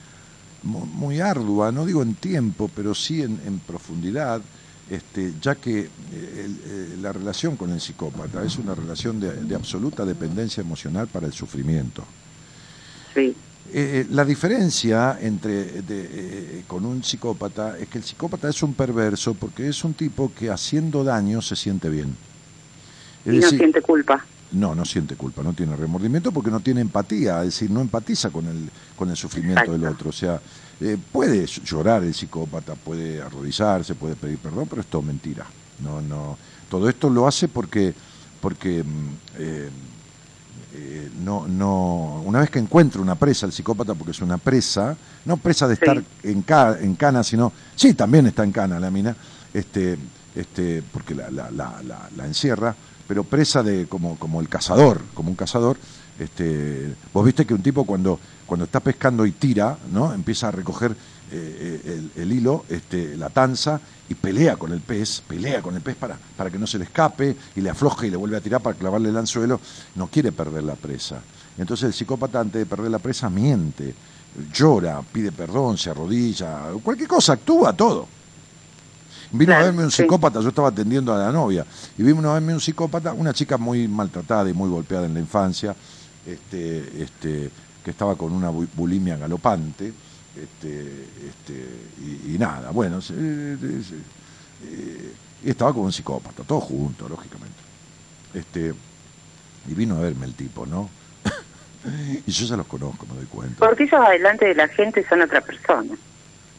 mu- 0.64 0.86
muy 0.86 1.22
ardua, 1.22 1.72
no 1.72 1.86
digo 1.86 2.02
en 2.04 2.16
tiempo, 2.16 2.70
pero 2.76 2.94
sí 2.94 3.22
en, 3.22 3.40
en 3.46 3.60
profundidad, 3.60 4.42
este, 4.92 5.34
ya 5.42 5.56
que 5.56 5.80
eh, 5.80 5.88
el- 6.46 6.60
eh, 6.66 6.98
la 7.02 7.14
relación 7.14 7.56
con 7.56 7.72
el 7.72 7.80
psicópata 7.80 8.44
es 8.44 8.58
una 8.58 8.76
relación 8.76 9.20
de- 9.22 9.34
de 9.34 9.56
absoluta 9.56 10.04
dependencia 10.06 10.62
emocional 10.62 11.08
para 11.08 11.28
el 11.28 11.34
sufrimiento. 11.34 12.04
Sí, 13.14 13.36
Eh, 13.74 14.06
la 14.12 14.24
diferencia 14.24 15.18
entre 15.20 15.82
de, 15.82 15.82
eh, 15.90 16.64
con 16.70 16.86
un 16.86 17.04
psicópata 17.04 17.78
es 17.78 17.90
que 17.90 17.98
el 17.98 18.04
psicópata 18.06 18.48
es 18.48 18.64
un 18.64 18.74
perverso 18.74 19.34
porque 19.34 19.68
es 19.68 19.84
un 19.84 19.94
tipo 19.94 20.32
que 20.34 20.50
haciendo 20.50 21.04
daño 21.04 21.42
se 21.42 21.58
siente 21.58 21.90
bien. 21.90 22.16
Es 23.26 23.34
y 23.34 23.36
no 23.36 23.42
decir, 23.42 23.60
siente 23.60 23.82
culpa. 23.82 24.24
No, 24.52 24.74
no 24.76 24.86
siente 24.86 25.16
culpa, 25.16 25.44
no 25.44 25.54
tiene 25.54 25.76
remordimiento 25.76 26.32
porque 26.32 26.52
no 26.52 26.60
tiene 26.62 26.82
empatía, 26.82 27.40
es 27.40 27.46
decir, 27.48 27.70
no 27.72 27.82
empatiza 27.82 28.30
con 28.30 28.46
el, 28.48 28.70
con 28.96 29.10
el 29.10 29.18
sufrimiento 29.18 29.72
del 29.72 29.86
otro. 29.86 30.10
O 30.10 30.14
sea, 30.14 30.40
eh, 30.80 30.98
puede 31.12 31.46
llorar 31.46 32.04
el 32.04 32.14
psicópata, 32.14 32.76
puede 32.76 33.22
arrodillarse, 33.22 33.96
puede 33.96 34.16
pedir 34.16 34.38
perdón, 34.38 34.68
pero 34.70 34.82
es 34.82 34.88
todo 34.88 35.02
mentira. 35.02 35.46
No, 35.84 36.02
no. 36.02 36.38
Todo 36.70 36.88
esto 36.90 37.10
lo 37.10 37.28
hace 37.28 37.48
porque, 37.48 37.94
porque 38.42 38.84
mm, 38.84 39.08
eh, 39.40 39.70
eh, 40.74 41.10
no, 41.24 41.48
no, 41.48 42.22
una 42.26 42.40
vez 42.40 42.50
que 42.50 42.60
encuentra 42.60 43.02
una 43.02 43.16
presa, 43.16 43.46
el 43.46 43.52
psicópata, 43.52 43.94
porque 43.96 44.12
es 44.12 44.22
una 44.22 44.38
presa, 44.38 44.96
no 45.26 45.38
presa 45.38 45.68
de 45.68 45.76
Sí. 45.76 45.82
estar 45.84 46.04
en, 46.24 46.42
ca- 46.42 46.78
en 46.80 46.96
cana, 46.96 47.24
sino, 47.24 47.52
sí, 47.76 47.94
también 47.94 48.28
está 48.28 48.44
en 48.44 48.52
cana 48.52 48.80
la 48.80 48.92
mina, 48.92 49.16
este, 49.54 49.98
este, 50.36 50.84
porque 50.92 51.16
la, 51.16 51.30
la, 51.32 51.50
la, 51.52 51.82
la- 51.84 52.10
la 52.16 52.26
encierra, 52.26 52.76
pero 53.08 53.24
presa 53.24 53.64
de 53.64 53.88
como, 53.88 54.18
como 54.18 54.42
el 54.42 54.50
cazador, 54.50 55.02
como 55.14 55.30
un 55.30 55.36
cazador. 55.36 55.78
Este, 56.20 56.94
vos 57.14 57.24
viste 57.24 57.46
que 57.46 57.54
un 57.54 57.62
tipo 57.62 57.86
cuando, 57.86 58.20
cuando 58.46 58.66
está 58.66 58.80
pescando 58.80 59.26
y 59.26 59.32
tira, 59.32 59.78
¿no? 59.92 60.14
empieza 60.14 60.48
a 60.48 60.52
recoger 60.52 60.96
eh, 61.32 61.82
el, 62.16 62.22
el 62.22 62.32
hilo, 62.32 62.66
este, 62.70 63.16
la 63.16 63.30
tanza, 63.30 63.80
y 64.10 64.16
pelea 64.16 64.56
con 64.56 64.72
el 64.72 64.82
pez, 64.82 65.22
pelea 65.28 65.62
con 65.62 65.76
el 65.76 65.82
pez 65.82 65.96
para, 65.96 66.18
para 66.36 66.50
que 66.50 66.58
no 66.58 66.66
se 66.66 66.78
le 66.78 66.86
escape, 66.86 67.36
y 67.56 67.62
le 67.62 67.70
afloja 67.70 68.08
y 68.08 68.10
le 68.10 68.18
vuelve 68.18 68.38
a 68.38 68.42
tirar 68.42 68.62
para 68.62 68.78
clavarle 68.78 69.10
el 69.10 69.18
anzuelo, 69.18 69.60
no 69.96 70.08
quiere 70.08 70.32
perder 70.32 70.64
la 70.64 70.76
presa. 70.76 71.22
Entonces 71.58 71.88
el 71.88 71.94
psicópata 71.94 72.40
antes 72.40 72.60
de 72.60 72.66
perder 72.66 72.92
la 72.92 73.00
presa 73.00 73.30
miente, 73.30 73.94
llora, 74.54 75.02
pide 75.02 75.32
perdón, 75.32 75.78
se 75.78 75.90
arrodilla, 75.90 76.72
cualquier 76.84 77.10
cosa, 77.10 77.34
actúa 77.34 77.74
todo. 77.74 78.17
Vino 79.32 79.54
a 79.54 79.60
verme 79.60 79.84
un 79.84 79.92
sí. 79.92 80.04
psicópata, 80.04 80.40
yo 80.42 80.50
estaba 80.50 80.70
atendiendo 80.70 81.14
a 81.14 81.18
la 81.18 81.32
novia, 81.32 81.66
y 81.98 82.04
vino 82.04 82.30
a 82.30 82.36
verme 82.36 82.54
un 82.54 82.62
psicópata, 82.62 83.14
una 83.14 83.34
chica 83.34 83.58
muy 83.58 83.88
maltratada 83.88 84.50
y 84.50 84.54
muy 84.54 84.70
golpeada 84.70 85.06
en 85.06 85.14
la 85.14 85.20
infancia, 85.20 85.76
este, 86.26 87.04
este, 87.04 87.50
que 87.84 87.92
estaba 87.92 88.16
con 88.16 88.32
una 88.32 88.52
bu- 88.52 88.68
bulimia 88.74 89.18
galopante, 89.18 89.94
este, 90.36 90.82
este, 91.28 91.66
y, 92.02 92.36
y 92.36 92.38
nada, 92.38 92.72
bueno, 92.72 93.02
se- 93.02 93.14
eh, 93.16 93.58
se- 93.84 95.46
y 95.46 95.50
estaba 95.50 95.74
con 95.74 95.84
un 95.84 95.92
psicópata, 95.94 96.44
todo 96.44 96.60
junto, 96.62 97.08
lógicamente. 97.08 97.56
Este, 98.34 98.74
y 99.70 99.74
vino 99.74 99.98
a 99.98 100.00
verme 100.02 100.26
el 100.26 100.34
tipo, 100.34 100.66
¿no? 100.66 100.90
y 102.26 102.32
yo 102.32 102.46
ya 102.46 102.58
los 102.58 102.66
conozco, 102.68 103.06
me 103.08 103.16
doy 103.16 103.26
cuenta. 103.26 103.66
Porque 103.68 103.84
ellos 103.84 104.00
adelante 104.02 104.46
de 104.46 104.56
la 104.56 104.68
gente 104.68 105.06
son 105.08 105.22
otra 105.22 105.42
persona. 105.42 105.96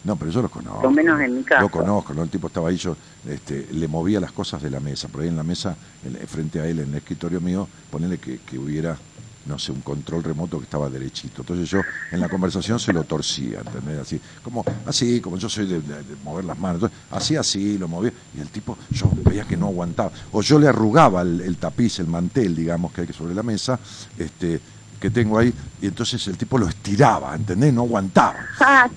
No, 0.09 0.17
pero 0.17 0.31
yo 0.31 0.41
los 0.41 0.51
conozco. 0.51 0.83
Lo 0.83 0.91
menos 0.91 1.21
en 1.21 1.37
mi 1.37 1.43
caso. 1.43 1.61
Lo 1.61 1.69
conozco, 1.69 2.15
¿no? 2.15 2.23
El 2.23 2.31
tipo 2.31 2.47
estaba 2.47 2.71
ahí, 2.71 2.77
yo 2.79 2.97
este, 3.29 3.69
le 3.73 3.87
movía 3.89 4.19
las 4.21 4.33
cosas 4.33 4.63
de 4.63 4.71
la 4.71 4.81
mesa. 4.81 5.07
Por 5.09 5.21
ahí 5.21 5.29
en 5.29 5.37
la 5.37 5.43
mesa, 5.43 5.77
en- 6.03 6.17
frente 6.27 6.61
a 6.61 6.67
él, 6.67 6.79
en 6.79 6.89
el 6.89 6.95
escritorio 6.95 7.43
mío, 7.43 7.69
ponerle 7.91 8.17
que, 8.17 8.39
que 8.39 8.59
hubiera, 8.59 8.97
no 9.45 9.59
sé, 9.59 9.71
un 9.71 9.83
control 9.83 10.25
remoto 10.25 10.57
que 10.57 10.65
estaba 10.65 10.89
derechito. 10.89 11.43
Entonces 11.43 11.69
yo 11.69 11.83
en 12.11 12.21
la 12.21 12.31
conversación 12.31 12.81
se 12.81 12.95
lo 12.95 13.05
torcía, 13.05 13.59
¿entendés? 13.59 13.99
Así, 13.99 14.19
como, 14.43 14.65
así, 14.87 15.21
como 15.21 15.37
yo 15.37 15.51
soy 15.51 15.67
de, 15.67 15.83
mover 16.25 16.47
las 16.47 16.59
manos, 16.59 16.77
entonces, 16.77 16.99
así, 17.11 17.37
así, 17.37 17.77
lo 17.77 17.87
movía, 17.87 18.11
y 18.35 18.41
el 18.41 18.49
tipo, 18.49 18.79
yo 18.91 19.11
veía 19.27 19.45
que 19.45 19.59
no 19.59 19.67
aguantaba. 19.67 20.11
O 20.33 20.41
yo 20.41 20.59
le 20.59 20.69
arrugaba 20.69 21.21
el, 21.21 21.55
tapiz, 21.59 21.99
el 21.99 22.07
mantel, 22.07 22.57
digamos, 22.57 22.93
que 22.95 23.03
hay 23.03 23.09
sobre 23.09 23.35
la 23.35 23.43
mesa, 23.43 23.79
este 24.17 24.59
que 25.01 25.11
tengo 25.11 25.39
ahí, 25.39 25.53
y 25.81 25.87
entonces 25.87 26.27
el 26.27 26.37
tipo 26.37 26.59
lo 26.59 26.69
estiraba, 26.69 27.35
¿entendés? 27.35 27.73
No 27.73 27.83
aguantaba. 27.83 28.37
Ah, 28.61 28.89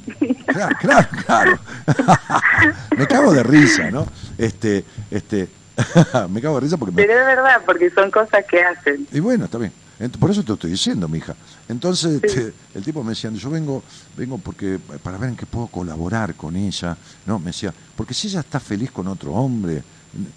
claro, 0.48 0.76
claro, 0.80 1.08
claro. 1.26 1.60
Me 2.98 3.08
cago 3.08 3.34
de 3.34 3.44
risa, 3.44 3.90
¿no? 3.92 4.08
Este, 4.38 4.84
este, 5.10 5.48
me 6.30 6.42
cago 6.42 6.56
de 6.56 6.62
risa 6.62 6.78
porque... 6.78 6.96
Pero 6.96 7.14
es 7.14 7.26
verdad, 7.26 7.62
porque 7.66 7.90
son 7.92 8.12
cosas 8.12 8.46
que 8.50 8.62
hacen. 8.62 9.08
Y 9.12 9.20
bueno, 9.20 9.46
está 9.46 9.58
bien. 9.58 9.72
Por 10.20 10.32
eso 10.32 10.42
te 10.42 10.50
lo 10.50 10.54
estoy 10.56 10.72
diciendo, 10.72 11.08
mi 11.08 11.20
hija. 11.20 11.36
Entonces 11.70 12.22
este, 12.24 12.54
el 12.74 12.84
tipo 12.84 13.04
me 13.04 13.12
decía, 13.12 13.30
yo 13.32 13.50
vengo, 13.52 13.84
vengo 14.18 14.40
porque 14.40 14.80
para 15.04 15.18
ver 15.18 15.30
en 15.30 15.36
qué 15.36 15.46
puedo 15.46 15.68
colaborar 15.68 16.34
con 16.34 16.56
ella. 16.56 16.98
No, 17.26 17.38
me 17.38 17.48
decía, 17.48 17.72
porque 17.96 18.14
si 18.14 18.28
ella 18.28 18.40
está 18.40 18.60
feliz 18.60 18.90
con 18.92 19.08
otro 19.08 19.32
hombre, 19.34 19.84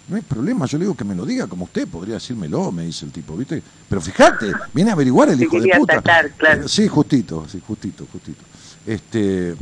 no 0.07 0.15
hay 0.15 0.21
problema, 0.21 0.65
yo 0.65 0.77
le 0.77 0.85
digo 0.85 0.95
que 0.95 1.03
me 1.03 1.15
lo 1.15 1.25
diga 1.25 1.47
como 1.47 1.65
usted, 1.65 1.87
podría 1.87 2.15
decírmelo, 2.15 2.71
me 2.71 2.85
dice 2.85 3.05
el 3.05 3.11
tipo, 3.11 3.35
¿viste? 3.35 3.61
Pero 3.89 4.01
fíjate, 4.01 4.51
viene 4.73 4.91
a 4.91 4.93
averiguar 4.93 5.29
el 5.29 5.41
hijo 5.41 5.59
de 5.59 5.69
puta. 5.77 6.01
claro. 6.37 6.67
Sí, 6.67 6.87
justito, 6.87 7.45
sí, 7.49 7.61
justito, 7.65 8.07
justito. 8.11 8.43
Este, 8.85 9.55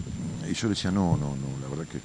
y 0.49 0.53
yo 0.53 0.67
le 0.67 0.75
decía, 0.75 0.91
no, 0.91 1.17
no, 1.17 1.35
no, 1.35 1.59
la 1.61 1.67
verdad 1.67 1.85
que 1.91 1.99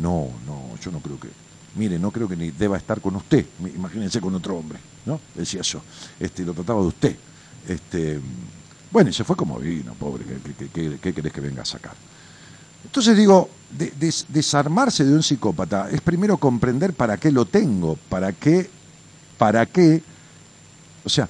no, 0.00 0.28
no, 0.46 0.76
yo 0.82 0.90
no 0.90 1.00
creo 1.00 1.20
que, 1.20 1.28
mire, 1.76 1.98
no 1.98 2.10
creo 2.10 2.28
que 2.28 2.36
ni 2.36 2.50
deba 2.50 2.76
estar 2.76 3.00
con 3.00 3.14
usted, 3.16 3.46
imagínense 3.74 4.20
con 4.20 4.34
otro 4.34 4.56
hombre, 4.56 4.78
¿no? 5.06 5.20
Decía 5.34 5.62
yo, 5.62 5.82
este, 6.18 6.44
lo 6.44 6.54
trataba 6.54 6.80
de 6.80 6.86
usted. 6.86 7.16
Este, 7.68 8.18
bueno, 8.90 9.10
y 9.10 9.12
se 9.12 9.22
fue 9.22 9.36
como 9.36 9.58
vino, 9.58 9.94
pobre, 9.94 10.24
¿qué, 10.72 10.98
querés 11.00 11.32
que 11.32 11.40
venga 11.40 11.62
a 11.62 11.66
sacar? 11.66 11.94
Entonces 12.84 13.16
digo, 13.16 13.48
desarmarse 14.28 15.04
de 15.04 15.14
un 15.14 15.22
psicópata 15.22 15.88
es 15.90 16.00
primero 16.00 16.36
comprender 16.36 16.92
para 16.92 17.16
qué 17.16 17.30
lo 17.30 17.44
tengo, 17.46 17.96
para 18.08 18.32
qué, 18.32 18.68
para 19.38 19.66
qué, 19.66 20.02
o 21.04 21.08
sea, 21.08 21.28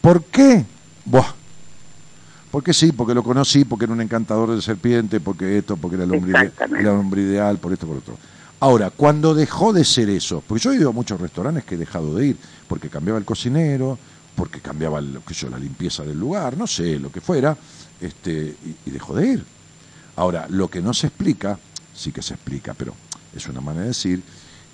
¿por 0.00 0.24
qué? 0.24 0.64
Buah, 1.04 1.34
porque 2.50 2.74
sí, 2.74 2.92
porque 2.92 3.14
lo 3.14 3.22
conocí, 3.22 3.64
porque 3.64 3.84
era 3.84 3.94
un 3.94 4.00
encantador 4.00 4.54
de 4.54 4.60
serpiente, 4.60 5.20
porque 5.20 5.58
esto, 5.58 5.76
porque 5.76 5.96
era 5.96 6.04
el 6.04 6.12
hombre, 6.12 6.52
el 6.78 6.86
hombre 6.88 7.22
ideal, 7.22 7.58
por 7.58 7.72
esto, 7.72 7.86
por 7.86 7.98
otro. 7.98 8.16
Ahora, 8.58 8.90
cuando 8.90 9.34
dejó 9.34 9.72
de 9.72 9.84
ser 9.84 10.10
eso, 10.10 10.42
porque 10.46 10.62
yo 10.62 10.72
he 10.72 10.76
ido 10.76 10.90
a 10.90 10.92
muchos 10.92 11.20
restaurantes 11.20 11.64
que 11.64 11.76
he 11.76 11.78
dejado 11.78 12.14
de 12.14 12.28
ir, 12.28 12.36
porque 12.68 12.90
cambiaba 12.90 13.18
el 13.18 13.24
cocinero, 13.24 13.98
porque 14.34 14.60
cambiaba 14.60 15.00
lo 15.00 15.24
que 15.24 15.32
yo, 15.32 15.48
la 15.48 15.58
limpieza 15.58 16.02
del 16.02 16.18
lugar, 16.18 16.56
no 16.56 16.66
sé, 16.66 16.98
lo 16.98 17.10
que 17.10 17.20
fuera, 17.20 17.56
este, 18.00 18.56
y, 18.84 18.90
dejó 18.90 19.14
de 19.14 19.28
ir. 19.28 19.44
Ahora, 20.20 20.44
lo 20.50 20.68
que 20.68 20.82
no 20.82 20.92
se 20.92 21.06
explica, 21.06 21.58
sí 21.94 22.12
que 22.12 22.20
se 22.20 22.34
explica, 22.34 22.74
pero 22.74 22.92
es 23.34 23.48
una 23.48 23.62
manera 23.62 23.84
de 23.84 23.88
decir, 23.88 24.22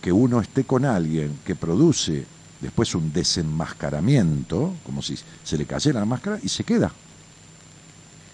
que 0.02 0.10
uno 0.10 0.40
esté 0.40 0.64
con 0.64 0.84
alguien 0.84 1.38
que 1.44 1.54
produce 1.54 2.26
después 2.60 2.92
un 2.96 3.12
desenmascaramiento, 3.12 4.74
como 4.84 5.02
si 5.02 5.16
se 5.44 5.56
le 5.56 5.64
cayera 5.64 6.00
la 6.00 6.04
máscara, 6.04 6.40
y 6.42 6.48
se 6.48 6.64
queda. 6.64 6.90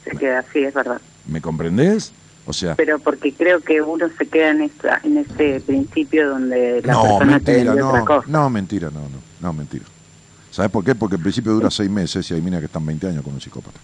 Se 0.05 0.13
queda, 0.13 0.43
sí, 0.55 0.61
es 0.61 0.73
verdad. 0.73 1.03
¿Me 1.27 1.43
comprendés? 1.43 2.13
O 2.47 2.55
sea, 2.55 2.77
pero 2.77 2.99
porque 2.99 3.35
creo 3.35 3.61
que 3.61 3.83
uno 3.83 4.09
se 4.17 4.27
queda 4.27 4.53
en 4.53 4.63
esta, 4.63 4.99
en 5.05 5.19
ese 5.19 5.61
principio 5.61 6.31
donde 6.31 6.81
la 6.81 6.95
no, 6.95 7.03
persona 7.03 7.25
mentira, 7.27 7.75
no, 7.75 7.89
otra 7.91 8.05
cosa. 8.07 8.27
No, 8.27 8.49
mentira, 8.49 8.91
no, 8.91 9.01
no, 9.01 9.19
no, 9.39 9.53
mentira. 9.53 9.85
¿Sabes 10.51 10.71
por 10.71 10.83
qué? 10.83 10.95
Porque 10.95 11.17
al 11.17 11.23
principio 11.23 11.53
dura 11.53 11.71
seis 11.71 11.91
meses 11.91 12.31
y 12.31 12.33
hay 12.33 12.41
minas 12.41 12.61
que 12.61 12.67
están 12.67 12.87
20 12.87 13.07
años 13.07 13.23
con 13.23 13.35
un 13.35 13.41
psicópata. 13.43 13.79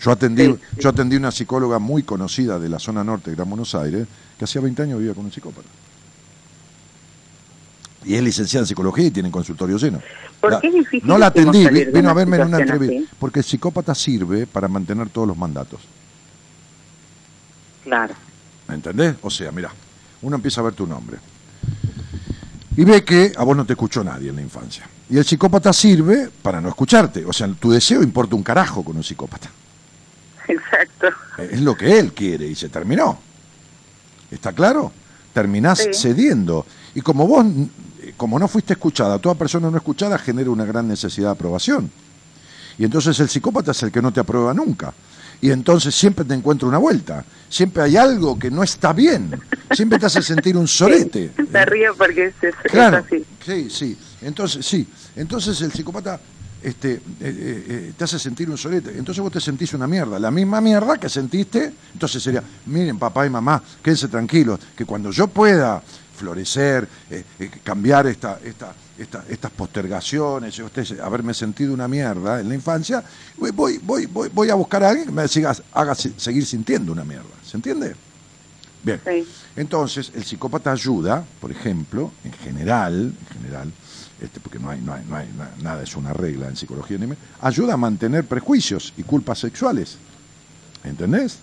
Yo 0.00 0.10
atendí, 0.10 0.54
yo 0.78 0.88
atendí 0.88 1.16
una 1.16 1.30
psicóloga 1.30 1.78
muy 1.78 2.02
conocida 2.02 2.58
de 2.58 2.68
la 2.68 2.78
zona 2.78 3.02
norte 3.02 3.30
de 3.30 3.36
Gran 3.36 3.48
Buenos 3.48 3.74
Aires 3.74 4.06
que 4.38 4.44
hacía 4.44 4.60
20 4.60 4.82
años 4.82 4.98
vivía 4.98 5.14
con 5.14 5.24
un 5.24 5.32
psicópata. 5.32 5.68
Y 8.04 8.14
es 8.14 8.22
licenciada 8.22 8.62
en 8.62 8.66
psicología 8.68 9.06
y 9.06 9.10
tiene 9.10 9.30
consultorio 9.30 9.78
lleno. 9.78 10.00
¿Por 10.40 10.60
qué 10.60 10.68
es 10.68 10.74
difícil 10.74 11.08
no 11.08 11.18
la 11.18 11.26
atendí, 11.26 11.66
vino 11.92 12.10
a 12.10 12.14
verme 12.14 12.36
en 12.36 12.46
una 12.46 12.58
entrevista. 12.58 13.14
Porque 13.18 13.40
el 13.40 13.44
psicópata 13.44 13.94
sirve 13.94 14.46
para 14.46 14.68
mantener 14.68 15.08
todos 15.08 15.26
los 15.26 15.36
mandatos. 15.36 15.80
Claro. 17.82 18.14
¿Me 18.68 18.74
entendés? 18.74 19.16
O 19.22 19.30
sea, 19.30 19.50
mira, 19.50 19.72
uno 20.22 20.36
empieza 20.36 20.60
a 20.60 20.64
ver 20.64 20.74
tu 20.74 20.86
nombre 20.86 21.18
y 22.76 22.84
ve 22.84 23.04
que 23.04 23.32
a 23.36 23.42
vos 23.42 23.56
no 23.56 23.64
te 23.64 23.72
escuchó 23.72 24.04
nadie 24.04 24.28
en 24.28 24.36
la 24.36 24.42
infancia. 24.42 24.86
Y 25.08 25.16
el 25.16 25.24
psicópata 25.24 25.72
sirve 25.72 26.28
para 26.42 26.60
no 26.60 26.68
escucharte. 26.68 27.24
O 27.24 27.32
sea, 27.32 27.48
tu 27.48 27.70
deseo 27.70 28.02
importa 28.02 28.36
un 28.36 28.42
carajo 28.42 28.84
con 28.84 28.96
un 28.96 29.02
psicópata. 29.02 29.50
Exacto. 30.48 31.08
Es 31.38 31.60
lo 31.60 31.76
que 31.76 31.98
él 31.98 32.12
quiere 32.12 32.46
y 32.46 32.54
se 32.54 32.68
terminó. 32.68 33.18
¿Está 34.30 34.52
claro? 34.52 34.92
Terminás 35.32 35.88
cediendo. 35.92 36.66
Y 36.94 37.00
como 37.00 37.26
vos, 37.26 37.44
como 38.16 38.38
no 38.38 38.48
fuiste 38.48 38.72
escuchada, 38.72 39.18
toda 39.18 39.34
persona 39.34 39.70
no 39.70 39.76
escuchada 39.76 40.18
genera 40.18 40.50
una 40.50 40.64
gran 40.64 40.88
necesidad 40.88 41.28
de 41.28 41.32
aprobación. 41.32 41.90
Y 42.78 42.84
entonces 42.84 43.18
el 43.20 43.28
psicópata 43.28 43.70
es 43.70 43.82
el 43.82 43.92
que 43.92 44.02
no 44.02 44.12
te 44.12 44.20
aprueba 44.20 44.52
nunca 44.52 44.92
y 45.40 45.50
entonces 45.50 45.94
siempre 45.94 46.24
te 46.24 46.34
encuentra 46.34 46.68
una 46.68 46.78
vuelta. 46.78 47.24
Siempre 47.48 47.82
hay 47.82 47.96
algo 47.96 48.38
que 48.38 48.50
no 48.50 48.62
está 48.62 48.92
bien. 48.92 49.30
Siempre 49.72 49.98
te 49.98 50.06
hace 50.06 50.22
sentir 50.22 50.56
un 50.56 50.66
sorete. 50.66 51.30
te 51.52 51.66
río 51.66 51.94
porque 51.96 52.32
es, 52.40 52.54
claro, 52.64 52.98
así. 52.98 53.24
Sí, 53.44 53.70
sí. 53.70 53.98
Entonces, 54.22 54.64
sí. 54.64 54.86
Entonces 55.14 55.60
el 55.60 55.72
psicópata 55.72 56.18
este, 56.62 56.94
eh, 56.94 57.00
eh, 57.20 57.64
eh, 57.68 57.92
te 57.96 58.04
hace 58.04 58.18
sentir 58.18 58.50
un 58.50 58.58
sorete. 58.58 58.90
Entonces 58.96 59.22
vos 59.22 59.32
te 59.32 59.40
sentís 59.40 59.74
una 59.74 59.86
mierda. 59.86 60.18
La 60.18 60.30
misma 60.30 60.60
mierda 60.60 60.98
que 60.98 61.08
sentiste. 61.08 61.72
Entonces 61.92 62.22
sería, 62.22 62.42
miren, 62.66 62.98
papá 62.98 63.26
y 63.26 63.30
mamá, 63.30 63.62
quédense 63.82 64.08
tranquilos, 64.08 64.60
que 64.76 64.84
cuando 64.84 65.10
yo 65.10 65.28
pueda 65.28 65.82
florecer, 66.16 66.88
cambiar 67.62 68.06
esta, 68.06 68.40
esta 68.42 68.74
estas 68.98 69.50
postergaciones, 69.50 70.58
usted 70.58 71.00
haberme 71.00 71.34
sentido 71.34 71.74
una 71.74 71.86
mierda 71.86 72.40
en 72.40 72.48
la 72.48 72.54
infancia, 72.54 73.04
voy, 73.36 73.50
voy, 73.50 73.78
voy, 73.78 74.06
voy 74.06 74.50
a 74.50 74.54
buscar 74.54 74.82
a 74.84 74.88
alguien 74.90 75.06
que 75.06 75.12
me 75.12 75.28
siga, 75.28 75.54
haga 75.72 75.94
seguir 75.94 76.46
sintiendo 76.46 76.92
una 76.92 77.04
mierda. 77.04 77.24
¿Se 77.44 77.56
entiende? 77.56 77.94
Bien. 78.82 79.00
Entonces, 79.56 80.12
el 80.14 80.24
psicópata 80.24 80.70
ayuda, 80.70 81.24
por 81.40 81.50
ejemplo, 81.50 82.12
en 82.24 82.32
general, 82.32 83.12
en 83.20 83.36
general, 83.36 83.72
este, 84.20 84.40
porque 84.40 84.58
no 84.58 84.70
hay, 84.70 84.80
no 84.80 84.94
hay, 84.94 85.04
no 85.06 85.16
hay 85.16 85.28
nada 85.62 85.82
es 85.82 85.94
una 85.94 86.12
regla 86.12 86.48
en 86.48 86.56
psicología, 86.56 86.98
ayuda 87.40 87.74
a 87.74 87.76
mantener 87.76 88.24
prejuicios 88.24 88.92
y 88.96 89.02
culpas 89.02 89.38
sexuales. 89.38 89.98
¿Entendés? 90.84 91.38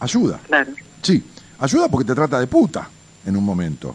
Ayuda. 0.00 0.40
Claro. 0.46 0.72
Sí, 1.02 1.22
ayuda 1.58 1.88
porque 1.88 2.06
te 2.06 2.14
trata 2.14 2.40
de 2.40 2.46
puta 2.46 2.88
en 3.24 3.36
un 3.36 3.44
momento. 3.44 3.94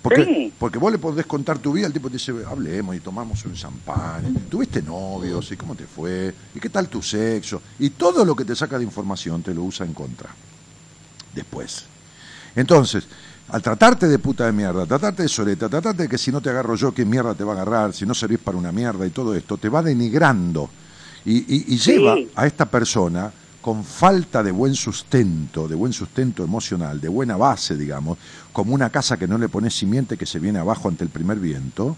Porque, 0.00 0.50
porque 0.58 0.78
vos 0.78 0.90
le 0.90 0.98
podés 0.98 1.26
contar 1.26 1.58
tu 1.58 1.72
vida, 1.72 1.86
el 1.86 1.92
tipo 1.92 2.08
te 2.08 2.14
dice, 2.14 2.32
hablemos 2.48 2.96
y 2.96 3.00
tomamos 3.00 3.44
un 3.44 3.52
champán. 3.52 4.46
¿Tuviste 4.48 4.80
novios? 4.80 5.52
¿Y 5.52 5.56
cómo 5.56 5.74
te 5.74 5.84
fue? 5.84 6.34
¿Y 6.54 6.58
qué 6.58 6.70
tal 6.70 6.88
tu 6.88 7.02
sexo? 7.02 7.60
Y 7.78 7.90
todo 7.90 8.24
lo 8.24 8.34
que 8.34 8.46
te 8.46 8.56
saca 8.56 8.78
de 8.78 8.84
información 8.84 9.42
te 9.42 9.52
lo 9.52 9.62
usa 9.62 9.84
en 9.84 9.92
contra. 9.92 10.30
Después. 11.34 11.84
Entonces, 12.56 13.06
al 13.52 13.62
tratarte 13.62 14.06
de 14.06 14.18
puta 14.18 14.46
de 14.46 14.52
mierda, 14.52 14.86
tratarte 14.86 15.24
de 15.24 15.28
soleta, 15.28 15.68
tratarte 15.68 16.04
de 16.04 16.08
que 16.08 16.18
si 16.18 16.30
no 16.30 16.40
te 16.40 16.50
agarro 16.50 16.76
yo, 16.76 16.92
¿qué 16.92 17.04
mierda 17.04 17.34
te 17.34 17.44
va 17.44 17.52
a 17.52 17.56
agarrar? 17.56 17.92
Si 17.92 18.06
no 18.06 18.14
servís 18.14 18.38
para 18.38 18.56
una 18.56 18.70
mierda 18.70 19.06
y 19.06 19.10
todo 19.10 19.34
esto, 19.34 19.56
te 19.56 19.68
va 19.68 19.82
denigrando. 19.82 20.70
Y, 21.24 21.76
lleva 21.76 22.16
a 22.34 22.46
esta 22.46 22.64
persona 22.66 23.30
con 23.60 23.84
falta 23.84 24.42
de 24.42 24.52
buen 24.52 24.74
sustento, 24.74 25.68
de 25.68 25.74
buen 25.74 25.92
sustento 25.92 26.42
emocional, 26.42 27.00
de 27.00 27.08
buena 27.08 27.36
base, 27.36 27.76
digamos, 27.76 28.16
como 28.52 28.74
una 28.74 28.88
casa 28.88 29.18
que 29.18 29.28
no 29.28 29.36
le 29.36 29.50
pones 29.50 29.74
simiente 29.74 30.16
que 30.16 30.24
se 30.24 30.38
viene 30.38 30.58
abajo 30.58 30.88
ante 30.88 31.04
el 31.04 31.10
primer 31.10 31.38
viento, 31.38 31.96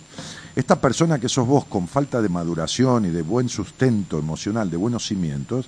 esta 0.56 0.80
persona 0.80 1.20
que 1.20 1.28
sos 1.28 1.46
vos 1.46 1.66
con 1.66 1.86
falta 1.86 2.20
de 2.20 2.28
maduración 2.28 3.04
y 3.04 3.10
de 3.10 3.22
buen 3.22 3.48
sustento 3.48 4.18
emocional, 4.18 4.70
de 4.70 4.76
buenos 4.76 5.06
cimientos, 5.06 5.66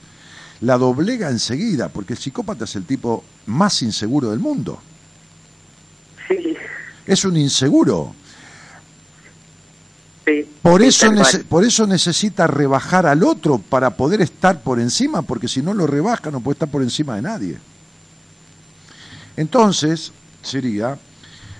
la 0.62 0.78
doblega 0.78 1.30
enseguida, 1.30 1.90
porque 1.90 2.14
el 2.14 2.18
psicópata 2.18 2.64
es 2.64 2.74
el 2.74 2.84
tipo 2.84 3.22
más 3.46 3.82
inseguro 3.82 4.30
del 4.30 4.40
mundo. 4.40 4.80
Es 7.06 7.24
un 7.24 7.36
inseguro. 7.36 8.14
Sí, 10.26 10.48
por, 10.62 10.82
eso 10.82 11.06
por 11.48 11.64
eso 11.64 11.86
necesita 11.86 12.46
rebajar 12.46 13.06
al 13.06 13.22
otro 13.22 13.58
para 13.58 13.90
poder 13.90 14.22
estar 14.22 14.62
por 14.62 14.80
encima, 14.80 15.20
porque 15.20 15.48
si 15.48 15.60
no 15.60 15.74
lo 15.74 15.86
rebaja 15.86 16.30
no 16.30 16.40
puede 16.40 16.54
estar 16.54 16.70
por 16.70 16.82
encima 16.82 17.16
de 17.16 17.22
nadie. 17.22 17.58
Entonces, 19.36 20.12
sería, 20.42 20.96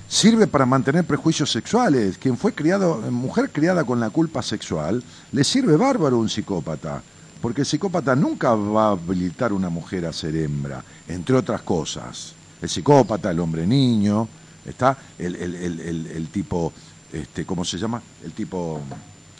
sirve 0.09 0.47
para 0.47 0.67
mantener 0.67 1.05
prejuicios 1.05 1.51
sexuales. 1.51 2.19
Quien 2.19 2.37
fue 2.37 2.55
criado, 2.55 3.03
mujer 3.11 3.51
criada 3.51 3.85
con 3.85 4.01
la 4.01 4.11
culpa 4.11 4.43
sexual, 4.43 5.03
le 5.33 5.45
sirve 5.45 5.77
bárbaro 5.77 6.19
un 6.19 6.29
psicópata, 6.29 7.03
porque 7.41 7.63
el 7.63 7.67
psicópata 7.67 8.15
nunca 8.15 8.55
va 8.55 8.89
a 8.89 8.93
habilitar 8.93 9.51
a 9.51 9.55
una 9.55 9.69
mujer 9.69 10.07
a 10.07 10.13
ser 10.13 10.37
hembra, 10.37 10.85
entre 11.09 11.37
otras 11.37 11.63
cosas. 11.63 12.33
El 12.63 12.69
psicópata, 12.69 13.31
el 13.31 13.41
hombre 13.41 13.67
niño, 13.67 14.29
está 14.67 14.97
el, 15.19 15.37
el 15.37 16.29
tipo 16.29 16.73
este, 17.15 17.47
¿cómo 17.47 17.65
se 17.65 17.79
llama? 17.79 18.03
El 18.25 18.33
tipo, 18.33 18.81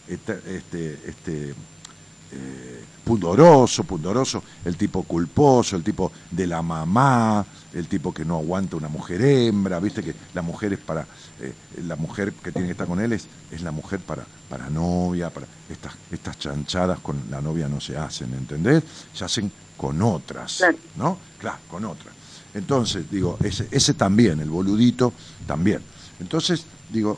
este, 0.07 0.39
este, 0.47 0.99
este 1.05 1.49
eh, 1.49 2.83
pudoroso, 3.03 3.83
pudoroso, 3.83 4.41
el 4.63 4.77
tipo 4.77 5.03
culposo, 5.03 5.75
el 5.75 5.83
tipo 5.83 6.11
de 6.31 6.47
la 6.47 6.61
mamá, 6.61 7.45
el 7.73 7.87
tipo 7.87 8.13
que 8.13 8.23
no 8.23 8.37
aguanta 8.37 8.77
una 8.77 8.87
mujer 8.87 9.21
hembra, 9.21 9.79
viste 9.81 10.01
que 10.01 10.15
la 10.33 10.41
mujer 10.41 10.71
es 10.73 10.79
para, 10.79 11.05
eh, 11.41 11.53
la 11.85 11.97
mujer 11.97 12.31
que 12.31 12.53
tiene 12.53 12.69
que 12.69 12.71
estar 12.71 12.87
con 12.87 13.01
él 13.01 13.11
es, 13.11 13.27
es 13.51 13.61
la 13.61 13.71
mujer 13.71 13.99
para, 13.99 14.25
para 14.49 14.69
novia, 14.69 15.29
para 15.29 15.45
estas, 15.69 15.95
estas 16.11 16.39
chanchadas 16.39 16.99
con 16.99 17.21
la 17.29 17.41
novia 17.41 17.67
no 17.67 17.81
se 17.81 17.97
hacen, 17.97 18.33
¿entendés? 18.33 18.83
Se 19.13 19.25
hacen 19.25 19.51
con 19.75 20.01
otras. 20.01 20.63
¿no? 20.95 21.17
Claro, 21.39 21.57
con 21.69 21.83
otras. 21.83 22.14
Entonces, 22.55 23.05
digo, 23.11 23.37
ese, 23.43 23.67
ese 23.69 23.93
también, 23.93 24.39
el 24.39 24.49
boludito 24.49 25.13
también. 25.45 25.81
Entonces, 26.19 26.65
digo, 26.91 27.17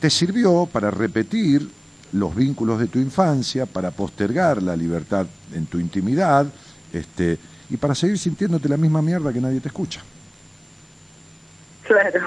te 0.00 0.10
sirvió 0.10 0.66
para 0.66 0.90
repetir 0.90 1.70
los 2.12 2.34
vínculos 2.34 2.80
de 2.80 2.86
tu 2.86 2.98
infancia, 2.98 3.66
para 3.66 3.90
postergar 3.90 4.62
la 4.62 4.74
libertad 4.74 5.26
en 5.52 5.66
tu 5.66 5.78
intimidad, 5.78 6.46
este, 6.92 7.38
y 7.68 7.76
para 7.76 7.94
seguir 7.94 8.18
sintiéndote 8.18 8.68
la 8.68 8.78
misma 8.78 9.02
mierda 9.02 9.32
que 9.32 9.40
nadie 9.40 9.60
te 9.60 9.68
escucha. 9.68 10.02
Claro. 11.88 12.20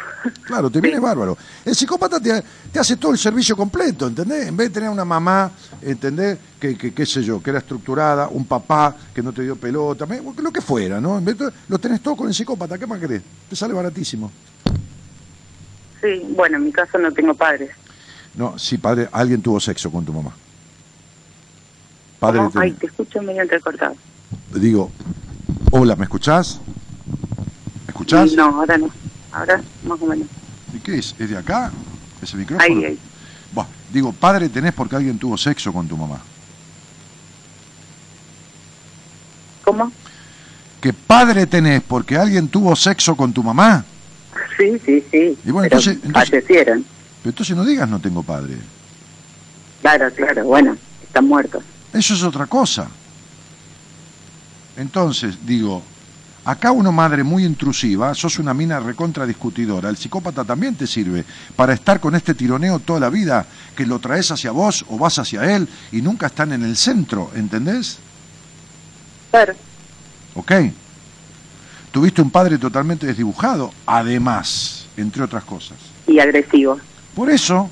Claro, 0.43 0.69
te 0.71 0.81
viene 0.81 0.99
bárbaro. 0.99 1.37
El 1.63 1.75
psicópata 1.75 2.19
te, 2.19 2.43
te 2.71 2.79
hace 2.79 2.97
todo 2.97 3.11
el 3.11 3.17
servicio 3.19 3.55
completo, 3.55 4.07
¿entendés? 4.07 4.47
En 4.47 4.57
vez 4.57 4.69
de 4.69 4.73
tener 4.73 4.89
una 4.89 5.05
mamá, 5.05 5.51
¿entendés? 5.83 6.39
Que, 6.59 6.75
que, 6.75 6.91
qué 6.95 7.05
sé 7.05 7.21
yo, 7.21 7.41
que 7.43 7.51
era 7.51 7.59
estructurada, 7.59 8.27
un 8.27 8.45
papá 8.45 8.95
que 9.13 9.21
no 9.21 9.31
te 9.31 9.43
dio 9.43 9.55
pelota, 9.55 10.07
lo 10.41 10.51
que 10.51 10.61
fuera, 10.61 10.99
¿no? 10.99 11.19
En 11.19 11.25
vez 11.25 11.37
de- 11.37 11.51
lo 11.67 11.77
tenés 11.77 12.01
todo 12.01 12.15
con 12.15 12.27
el 12.27 12.33
psicópata, 12.33 12.77
¿qué 12.79 12.87
más 12.87 12.99
querés? 12.99 13.21
Te 13.49 13.55
sale 13.55 13.73
baratísimo. 13.73 14.31
Sí, 16.01 16.25
bueno, 16.35 16.57
en 16.57 16.65
mi 16.65 16.71
caso 16.71 16.97
no 16.97 17.11
tengo 17.11 17.35
padres. 17.35 17.69
No, 18.33 18.57
sí, 18.57 18.79
padre, 18.79 19.09
alguien 19.11 19.41
tuvo 19.43 19.59
sexo 19.59 19.91
con 19.91 20.03
tu 20.03 20.11
mamá. 20.11 20.31
Padre, 22.19 22.39
¿Cómo? 22.39 22.51
Ay, 22.55 22.71
te 22.71 22.87
escucho 22.87 23.21
medio 23.21 23.43
entrecortado. 23.43 23.95
digo, 24.55 24.91
hola, 25.71 25.95
¿me 25.95 26.03
escuchás? 26.05 26.59
¿Me 27.85 27.89
escuchás? 27.91 28.33
No, 28.33 28.45
ahora 28.61 28.77
no. 28.79 28.89
Ahora 29.31 29.61
más 29.83 30.01
o 30.01 30.05
menos. 30.05 30.27
¿Y 30.73 30.79
qué 30.79 30.97
es? 30.99 31.15
¿Es 31.19 31.29
de 31.29 31.37
acá? 31.37 31.71
¿Ese 32.21 32.37
micrófono? 32.37 32.63
Ahí, 32.63 32.85
ahí. 32.85 32.99
Buah, 33.53 33.65
digo, 33.91 34.11
padre 34.13 34.49
tenés 34.49 34.73
porque 34.73 34.95
alguien 34.95 35.17
tuvo 35.17 35.37
sexo 35.37 35.71
con 35.73 35.87
tu 35.87 35.97
mamá. 35.97 36.21
¿Cómo? 39.63 39.91
¿Que 40.79 40.93
padre 40.93 41.45
tenés 41.45 41.81
porque 41.83 42.17
alguien 42.17 42.47
tuvo 42.47 42.75
sexo 42.75 43.15
con 43.15 43.31
tu 43.33 43.43
mamá? 43.43 43.85
Sí, 44.57 44.79
sí, 44.85 45.03
sí. 45.11 45.37
Y 45.45 45.51
bueno, 45.51 45.69
Pero 45.69 45.79
entonces- 45.81 45.99
entonces- 46.03 46.29
fallecieron. 46.29 46.85
Pero 47.21 47.29
entonces 47.29 47.55
no 47.55 47.65
digas 47.65 47.87
no 47.87 47.99
tengo 47.99 48.23
padre. 48.23 48.57
Claro, 49.81 50.11
claro, 50.13 50.43
bueno, 50.45 50.75
están 51.03 51.27
muertos. 51.27 51.63
Eso 51.93 52.13
es 52.13 52.23
otra 52.23 52.45
cosa. 52.47 52.87
Entonces, 54.77 55.37
digo, 55.45 55.83
acá 56.45 56.71
una 56.71 56.91
madre 56.91 57.23
muy 57.23 57.45
intrusiva, 57.45 58.13
sos 58.15 58.39
una 58.39 58.53
mina 58.53 58.79
recontra 58.79 59.25
discutidora, 59.25 59.89
el 59.89 59.97
psicópata 59.97 60.43
también 60.43 60.75
te 60.75 60.87
sirve 60.87 61.23
para 61.55 61.73
estar 61.73 61.99
con 61.99 62.15
este 62.15 62.33
tironeo 62.33 62.79
toda 62.79 62.99
la 62.99 63.09
vida, 63.09 63.45
que 63.75 63.85
lo 63.85 63.99
traes 63.99 64.31
hacia 64.31 64.51
vos 64.51 64.85
o 64.89 64.97
vas 64.97 65.19
hacia 65.19 65.55
él 65.55 65.67
y 65.91 66.01
nunca 66.01 66.27
están 66.27 66.51
en 66.53 66.63
el 66.63 66.75
centro, 66.77 67.31
¿entendés? 67.35 67.97
Claro, 69.29 69.53
¿Ok? 70.35 70.51
Tuviste 71.91 72.21
un 72.21 72.31
padre 72.31 72.57
totalmente 72.57 73.05
desdibujado, 73.05 73.73
además, 73.85 74.85
entre 74.95 75.23
otras 75.23 75.43
cosas. 75.43 75.77
y 76.07 76.19
agresivos. 76.19 76.81
Por 77.13 77.29
eso, 77.29 77.69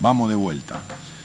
vamos 0.00 0.28
de 0.28 0.36
vuelta. 0.36 0.80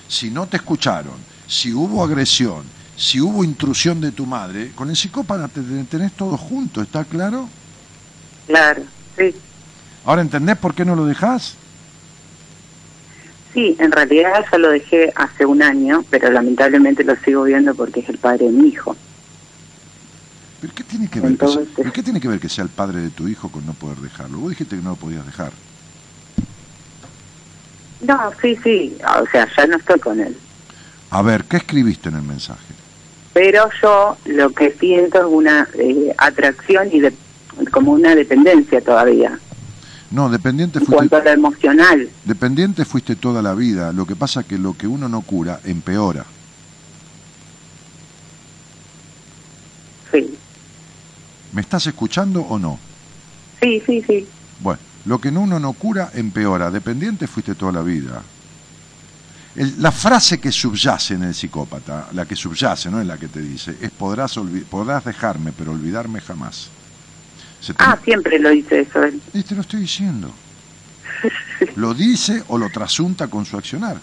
Si 0.08 0.32
no 0.32 0.48
te 0.48 0.58
escucharon, 0.58 1.14
si 1.48 1.72
hubo 1.72 2.04
agresión, 2.04 2.64
si 3.00 3.22
hubo 3.22 3.46
intrusión 3.46 4.02
de 4.02 4.12
tu 4.12 4.26
madre, 4.26 4.72
con 4.76 4.90
el 4.90 4.96
psicópata 4.98 5.48
te 5.48 5.62
te- 5.62 5.84
tenés 5.86 6.12
todo 6.12 6.36
junto, 6.38 6.82
¿está 6.82 7.06
claro? 7.06 7.48
Claro, 8.46 8.84
sí. 9.18 9.34
Ahora 10.06 10.22
entendés 10.22 10.58
por 10.58 10.76
qué 10.76 10.84
no 10.84 10.96
lo 10.98 11.06
dejás. 11.06 11.56
Sí, 13.54 13.76
en 13.80 13.92
realidad 13.92 14.46
ya 14.52 14.58
lo 14.58 14.70
dejé 14.70 15.12
hace 15.16 15.46
un 15.46 15.62
año, 15.64 16.04
pero 16.10 16.30
lamentablemente 16.30 17.04
lo 17.06 17.16
sigo 17.16 17.44
viendo 17.44 17.74
porque 17.74 18.02
es 18.02 18.10
el 18.10 18.18
padre 18.18 18.46
de 18.48 18.52
mi 18.52 18.68
hijo. 18.68 18.96
¿Pero 20.62 20.74
qué 20.76 20.84
tiene 20.84 21.08
que 21.08 21.22
ver, 21.22 21.38
que 21.38 21.48
sea, 21.48 21.92
qué 21.94 22.04
tiene 22.04 22.20
que, 22.20 22.28
ver 22.28 22.40
que 22.40 22.50
sea 22.50 22.66
el 22.66 22.70
padre 22.70 23.00
de 23.00 23.10
tu 23.12 23.30
hijo 23.30 23.50
con 23.50 23.66
no 23.66 23.74
poder 23.74 23.98
dejarlo? 24.00 24.40
Vos 24.40 24.50
dijiste 24.50 24.76
que 24.76 24.82
no 24.82 24.90
lo 24.92 24.96
podías 24.98 25.26
dejar. 25.26 25.54
No, 28.02 28.32
sí, 28.42 28.58
sí, 28.64 28.98
o 29.22 29.26
sea, 29.32 29.48
ya 29.58 29.68
no 29.68 29.78
estoy 29.78 30.00
con 30.00 30.20
él. 30.20 30.36
A 31.12 31.22
ver, 31.22 31.46
¿qué 31.46 31.58
escribiste 31.58 32.10
en 32.10 32.16
el 32.16 32.22
mensaje? 32.24 32.74
Pero 33.34 33.70
yo 33.82 34.18
lo 34.26 34.50
que 34.52 34.72
siento 34.72 35.20
es 35.20 35.26
una 35.26 35.68
eh, 35.76 36.14
atracción 36.18 36.90
y 36.92 37.00
de, 37.00 37.14
como 37.72 37.92
una 37.92 38.16
dependencia 38.16 38.82
todavía, 38.82 39.40
No, 40.12 40.30
dependiente 40.30 40.80
en 40.80 40.86
fuiste, 40.86 40.96
cuanto 40.96 41.16
a 41.18 41.24
lo 41.24 41.30
emocional. 41.32 42.10
dependiente 42.26 42.86
fuiste 42.86 43.16
toda 43.16 43.42
la 43.42 43.54
vida. 43.54 43.94
Lo 43.94 44.06
que 44.06 44.16
pasa 44.16 44.44
que 44.44 44.58
lo 44.58 44.76
que 44.76 44.88
uno 44.88 45.08
no 45.08 45.22
cura 45.22 45.60
empeora. 45.66 46.26
Sí, 50.12 50.36
¿Me 51.54 51.62
estás 51.62 51.86
escuchando 51.88 52.42
o 52.42 52.58
no? 52.58 52.80
sí, 53.62 53.82
sí, 53.86 54.04
sí. 54.08 54.28
Bueno, 54.62 54.80
lo 55.06 55.20
que 55.22 55.30
uno 55.30 55.60
no 55.60 55.74
cura 55.74 56.10
empeora. 56.14 56.72
Dependiente 56.72 57.28
fuiste 57.28 57.54
toda 57.56 57.72
la 57.72 57.82
vida. 57.82 58.22
El- 59.56 59.82
la 59.82 59.92
frase 59.92 60.40
que 60.40 60.52
subyace 60.52 61.16
en 61.16 61.24
el 61.24 61.34
psicópata, 61.36 62.08
la 62.14 62.26
que 62.26 62.36
subyace, 62.36 62.90
no 62.90 63.02
es 63.02 63.08
la 63.08 63.18
que 63.18 63.28
te 63.28 63.42
dice, 63.42 63.76
es 63.82 63.90
podrás, 63.92 64.40
podrás 64.70 65.04
dejarme, 65.06 65.52
pero 65.52 65.72
olvidarme 65.72 66.22
jamás. 66.22 66.70
Te- 67.66 67.74
Ah, 67.78 67.98
siempre 68.04 68.40
lo 68.40 68.50
dice 68.50 68.82
eso 68.82 69.04
él. 69.04 69.22
Y 69.34 69.44
te 69.44 69.56
lo 69.56 69.62
estoy 69.62 69.82
diciendo. 69.82 70.32
Lo 71.76 71.94
dice 71.94 72.44
o 72.48 72.58
lo 72.58 72.70
trasunta 72.70 73.28
con 73.28 73.46
su 73.46 73.58
accionar. 73.58 74.00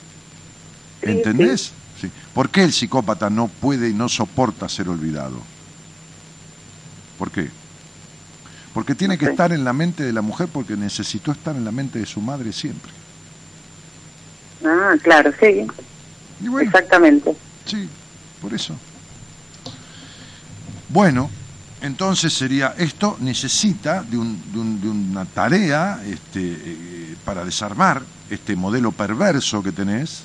Sí, 1.02 1.10
¿Entendés? 1.10 1.72
Sí. 1.98 2.10
¿Por 2.34 2.50
qué 2.50 2.62
el 2.62 2.72
psicópata 2.74 3.30
no 3.30 3.48
puede 3.48 3.88
y 3.88 3.94
no 3.94 4.08
soporta 4.10 4.68
ser 4.68 4.88
olvidado? 4.90 5.40
¿Por 7.18 7.30
qué? 7.30 7.48
Porque 8.74 8.94
tiene 8.94 9.14
No 9.14 9.20
que 9.20 9.26
estar 9.26 9.52
en 9.52 9.64
la 9.64 9.72
mente 9.72 10.02
de 10.02 10.12
la 10.12 10.20
mujer 10.20 10.48
porque 10.52 10.76
necesitó 10.76 11.32
estar 11.32 11.56
en 11.56 11.64
la 11.64 11.72
mente 11.72 11.98
de 11.98 12.04
su 12.06 12.20
madre 12.20 12.52
siempre. 12.52 12.92
Ah, 14.64 14.94
claro, 15.02 15.32
sí, 15.40 15.66
bueno, 16.40 16.68
exactamente. 16.68 17.36
sí, 17.66 17.88
por 18.40 18.52
eso. 18.54 18.74
Bueno, 20.88 21.30
entonces 21.82 22.32
sería, 22.32 22.74
esto 22.78 23.16
necesita 23.20 24.02
de, 24.02 24.16
un- 24.18 24.40
de 24.52 24.58
un- 24.58 24.80
de 24.80 24.88
una 24.88 25.24
tarea 25.24 26.00
este, 26.06 26.40
eh, 26.42 27.16
para 27.24 27.44
desarmar 27.44 28.02
este 28.30 28.56
modelo 28.56 28.92
perverso 28.92 29.62
que 29.62 29.72
tenés, 29.72 30.22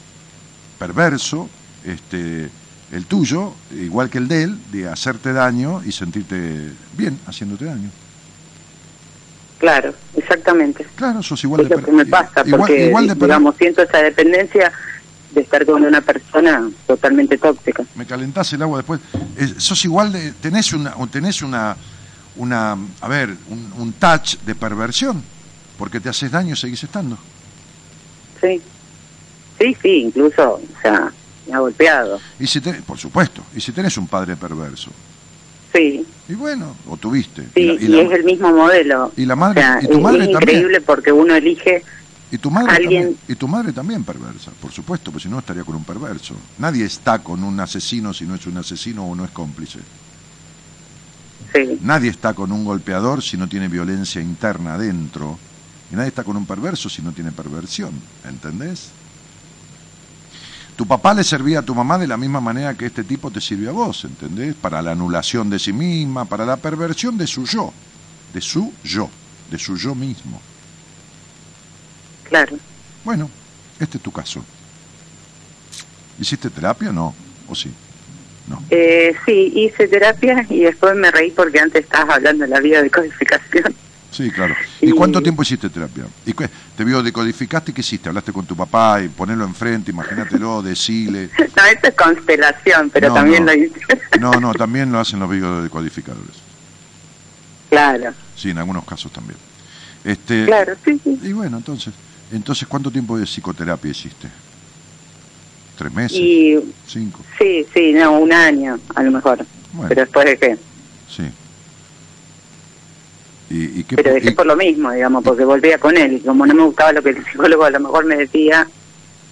perverso, 0.80 1.50
este, 1.84 2.50
el 2.92 3.06
tuyo, 3.06 3.54
igual 3.72 4.10
que 4.10 4.18
el 4.20 4.28
de 4.28 4.44
él, 4.44 4.60
de 4.72 4.88
hacerte 4.88 5.34
daño 5.34 5.82
y 5.84 5.92
sentirte 5.92 6.72
bien 6.98 7.20
haciéndote 7.28 7.66
daño. 7.66 7.90
Claro, 9.62 9.94
exactamente. 10.18 10.88
Claro, 10.96 11.22
sos 11.22 11.44
igual 11.44 11.62
es 11.62 11.70
de 11.70 11.76
lo 11.78 11.84
que 11.86 11.92
me 11.92 12.04
pasa, 12.08 12.42
igual- 12.44 12.58
porque, 12.62 12.88
igual 12.88 13.08
de 13.08 13.16
per- 13.16 13.28
digamos, 13.28 13.56
siento 13.58 13.84
esa 13.84 14.00
dependencia 14.00 14.72
de 15.30 15.42
estar 15.42 15.64
con 15.68 15.86
una 15.86 16.02
persona 16.02 16.68
totalmente 16.88 17.38
tóxica. 17.38 17.84
me 17.94 18.08
calentás 18.08 18.52
el 18.54 18.64
agua 18.64 18.78
después. 18.80 19.00
Eh, 19.38 19.54
sos 19.58 19.86
igual 19.86 20.12
de. 20.12 20.32
tenés 20.32 20.74
una, 20.74 20.96
tenés 21.12 21.44
una, 21.44 21.78
una 22.38 22.76
a 23.02 23.08
ver, 23.08 23.30
un, 23.50 23.72
un 23.78 23.94
touch 23.94 24.38
de 24.40 24.56
perversión, 24.56 25.22
porque 25.78 26.00
te 26.00 26.10
haces 26.10 26.32
daño 26.32 26.54
y 26.54 26.58
seguís 26.58 26.84
estando. 26.84 27.20
Sí, 28.42 28.60
sí, 29.60 29.78
sí, 29.80 29.90
incluso, 30.08 30.54
o 30.54 30.82
sea, 30.82 31.12
me 31.48 31.54
ha 31.54 31.60
golpeado. 31.60 32.20
Y 32.40 32.48
si 32.48 32.60
tenés, 32.62 32.82
por 32.82 32.98
supuesto, 32.98 33.44
y 33.56 33.62
si 33.62 33.72
tenés 33.72 33.96
un 33.98 34.08
padre 34.08 34.36
perverso, 34.36 34.90
Sí, 35.74 36.06
y 36.28 36.34
bueno, 36.34 36.76
o 36.88 36.98
tuviste. 36.98 37.44
sí, 37.54 37.62
y, 37.62 37.66
la, 37.66 37.74
y, 37.74 37.86
y 37.86 37.88
la- 37.88 38.02
es 38.02 38.12
el 38.12 38.24
mismo 38.26 38.52
modelo. 38.52 39.12
y 39.16 39.26
la 39.26 39.34
O 39.36 39.38
madre, 39.38 39.62
sea, 39.62 39.80
y 39.82 39.88
tu 39.88 39.94
es- 39.94 40.02
madre 40.02 40.24
es 40.26 40.32
también. 40.32 40.42
increíble 40.58 40.82
porque 40.82 41.12
uno 41.12 41.34
elige, 41.36 41.84
Y 42.32 42.38
tu 42.38 42.52
madre 42.52 42.72
alguien- 42.76 43.04
también, 43.04 43.18
y 43.28 43.36
tu 43.36 43.48
madre 43.48 43.72
también 43.74 44.04
perversa, 44.04 44.52
por 44.62 44.72
supuesto, 44.72 45.12
porque 45.12 45.24
si 45.24 45.30
no 45.30 45.40
estaría 45.40 45.64
con 45.64 45.76
un 45.76 45.84
perverso. 45.84 46.36
Nadie 46.60 46.86
está 46.86 47.20
con 47.20 47.44
un 47.44 47.60
asesino 47.60 48.14
si 48.14 48.26
no 48.26 48.36
es 48.36 48.46
un 48.48 48.58
asesino 48.58 49.06
o 49.06 49.16
no 49.16 49.24
es 49.26 49.32
cómplice. 49.32 49.80
sí, 51.54 51.80
Nadie 51.82 52.10
está 52.10 52.34
con 52.34 52.52
un 52.52 52.64
golpeador 52.64 53.22
si 53.22 53.36
no 53.38 53.48
tiene 53.50 53.68
violencia 53.68 54.22
interna 54.22 54.76
adentro. 54.76 55.38
Y 55.92 55.96
nadie 55.96 56.08
está 56.08 56.24
con 56.24 56.38
un 56.38 56.46
perverso 56.46 56.88
si 56.90 57.02
no 57.02 57.12
tiene 57.12 57.32
perversión. 57.34 57.92
¿Entendés? 58.26 58.92
Tu 60.82 60.88
papá 60.88 61.14
le 61.14 61.24
servía 61.24 61.60
a 61.60 61.62
tu 61.62 61.76
mamá 61.76 62.00
de 62.00 62.08
la 62.08 62.18
misma 62.18 62.42
manera 62.42 62.74
que 62.74 62.88
este 62.88 63.04
tipo 63.04 63.30
te 63.30 63.40
sirve 63.40 63.70
a 63.70 63.72
vos, 63.72 64.04
¿entendés? 64.04 64.56
Para 64.56 64.82
la 64.82 64.94
anulación 64.94 65.48
de 65.48 65.60
sí 65.60 65.72
misma, 65.72 66.26
para 66.26 66.44
la 66.44 66.58
perversión 66.58 67.20
de 67.20 67.28
su 67.28 67.46
yo, 67.46 67.72
de 68.34 68.42
su 68.42 68.74
yo, 68.84 69.08
de 69.52 69.60
su 69.60 69.78
yo 69.78 69.94
mismo. 69.94 70.42
claro. 72.24 72.58
Bueno, 73.04 73.30
este 73.80 73.98
es 73.98 74.04
tu 74.04 74.12
caso. 74.12 74.44
¿Hiciste 76.20 76.50
terapia 76.50 76.90
o 76.90 76.94
no? 76.94 77.14
¿O 77.48 77.54
sí? 77.54 77.72
No. 78.48 78.64
Eh, 78.72 79.14
sí, 79.24 79.54
hice 79.56 79.88
terapia 79.88 80.48
y 80.50 80.62
después 80.62 80.96
me 80.96 81.12
reí 81.12 81.30
porque 81.30 81.60
antes 81.60 81.84
estabas 81.84 82.16
hablando 82.16 82.46
de 82.46 82.50
la 82.50 82.60
vida 82.60 82.82
de 82.82 82.90
codificación. 82.90 83.76
Sí, 84.12 84.30
claro. 84.30 84.54
¿Y, 84.82 84.90
Y- 84.90 84.92
cuánto 84.92 85.22
tiempo 85.22 85.42
hiciste 85.42 85.70
terapia? 85.70 86.04
¿Y 86.26 86.34
qué- 86.34 86.50
¿Te 86.76 86.84
vio 86.84 87.02
decodificaste 87.02 87.72
y 87.72 87.74
qué 87.74 87.80
hiciste? 87.82 88.10
¿Hablaste 88.10 88.34
con 88.34 88.46
tu 88.46 88.56
papá 88.58 89.02
y 89.02 89.08
ponerlo 89.08 89.46
enfrente, 89.46 89.92
imagínatelo, 89.92 90.62
decile? 90.62 91.30
No, 91.56 91.66
esto 91.66 91.88
es 91.88 91.96
constelación, 91.96 92.90
pero 92.90 93.08
No, 93.10 93.14
también 93.16 93.46
no. 93.46 93.54
lo 93.54 93.58
hice. 93.58 93.80
No, 94.20 94.32
no, 94.34 94.54
también 94.54 94.92
lo 94.92 95.00
hacen 95.00 95.20
los 95.20 95.30
biodecodificadores. 95.30 96.36
claro, 97.70 98.14
Sí, 98.36 98.50
en 98.50 98.58
algunos 98.58 98.84
casos 98.86 99.12
también. 99.12 99.38
Este, 100.04 100.46
claro, 100.46 100.74
sí, 100.84 101.00
sí. 101.04 101.20
Y 101.24 101.32
bueno, 101.34 101.58
entonces, 101.58 101.94
entonces 102.32 102.68
¿cuánto 102.68 102.90
tiempo 102.92 103.18
de 103.18 103.26
psicoterapia 103.26 103.92
hiciste? 103.92 104.28
¿Tres 105.78 105.94
meses? 105.94 106.18
Y 106.18 106.58
¿Cinco? 106.88 107.20
sí, 107.38 107.66
sí, 107.74 107.94
no, 107.94 108.20
un 108.20 108.34
año 108.34 108.80
a 108.96 109.04
lo 109.04 109.12
mejor. 109.12 109.46
Bueno. 109.74 109.90
Pero 109.90 110.02
después 110.02 110.26
dejé. 110.26 110.58
Sí. 111.08 111.24
¿Y, 113.52 113.80
y 113.80 113.84
qué 113.84 113.96
Pero 113.98 114.14
dejé 114.14 114.30
y- 114.30 114.34
por 114.34 114.46
lo 114.46 114.56
mismo, 114.56 114.92
digamos, 114.92 115.24
porque 115.24 115.44
volvía 115.44 115.78
con 115.78 115.98
él 115.98 116.14
y 116.14 116.20
como 116.22 116.46
no 116.46 116.54
me 116.54 116.64
gustaba 116.64 116.94
lo 116.94 117.04
que 117.04 117.10
el 117.10 117.26
psicólogo 117.26 117.64
a 117.66 117.70
lo 117.70 117.80
mejor 117.82 118.06
me 118.06 118.16
decía, 118.16 118.68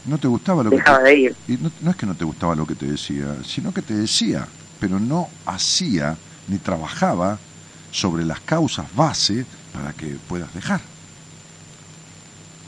no 0.05 0.17
te 0.17 0.27
gustaba 0.27 0.63
lo 0.63 0.69
que 0.71 0.75
dejaba 0.77 1.03
te, 1.03 1.09
de 1.09 1.15
ir. 1.17 1.35
y 1.47 1.53
no, 1.53 1.71
no 1.81 1.91
es 1.91 1.95
que 1.97 2.05
no 2.05 2.15
te 2.15 2.25
gustaba 2.25 2.53
lo 2.55 2.65
que 2.67 2.75
te 2.75 2.85
decía, 2.85 3.37
sino 3.45 3.73
que 3.73 3.81
te 3.81 3.93
decía, 3.93 4.45
pero 4.79 4.99
no 4.99 5.29
hacía 5.45 6.17
ni 6.47 6.57
trabajaba 6.57 7.37
sobre 7.91 8.25
las 8.25 8.39
causas 8.41 8.87
base 8.95 9.45
para 9.73 9.93
que 9.93 10.17
puedas 10.27 10.53
dejar. 10.53 10.81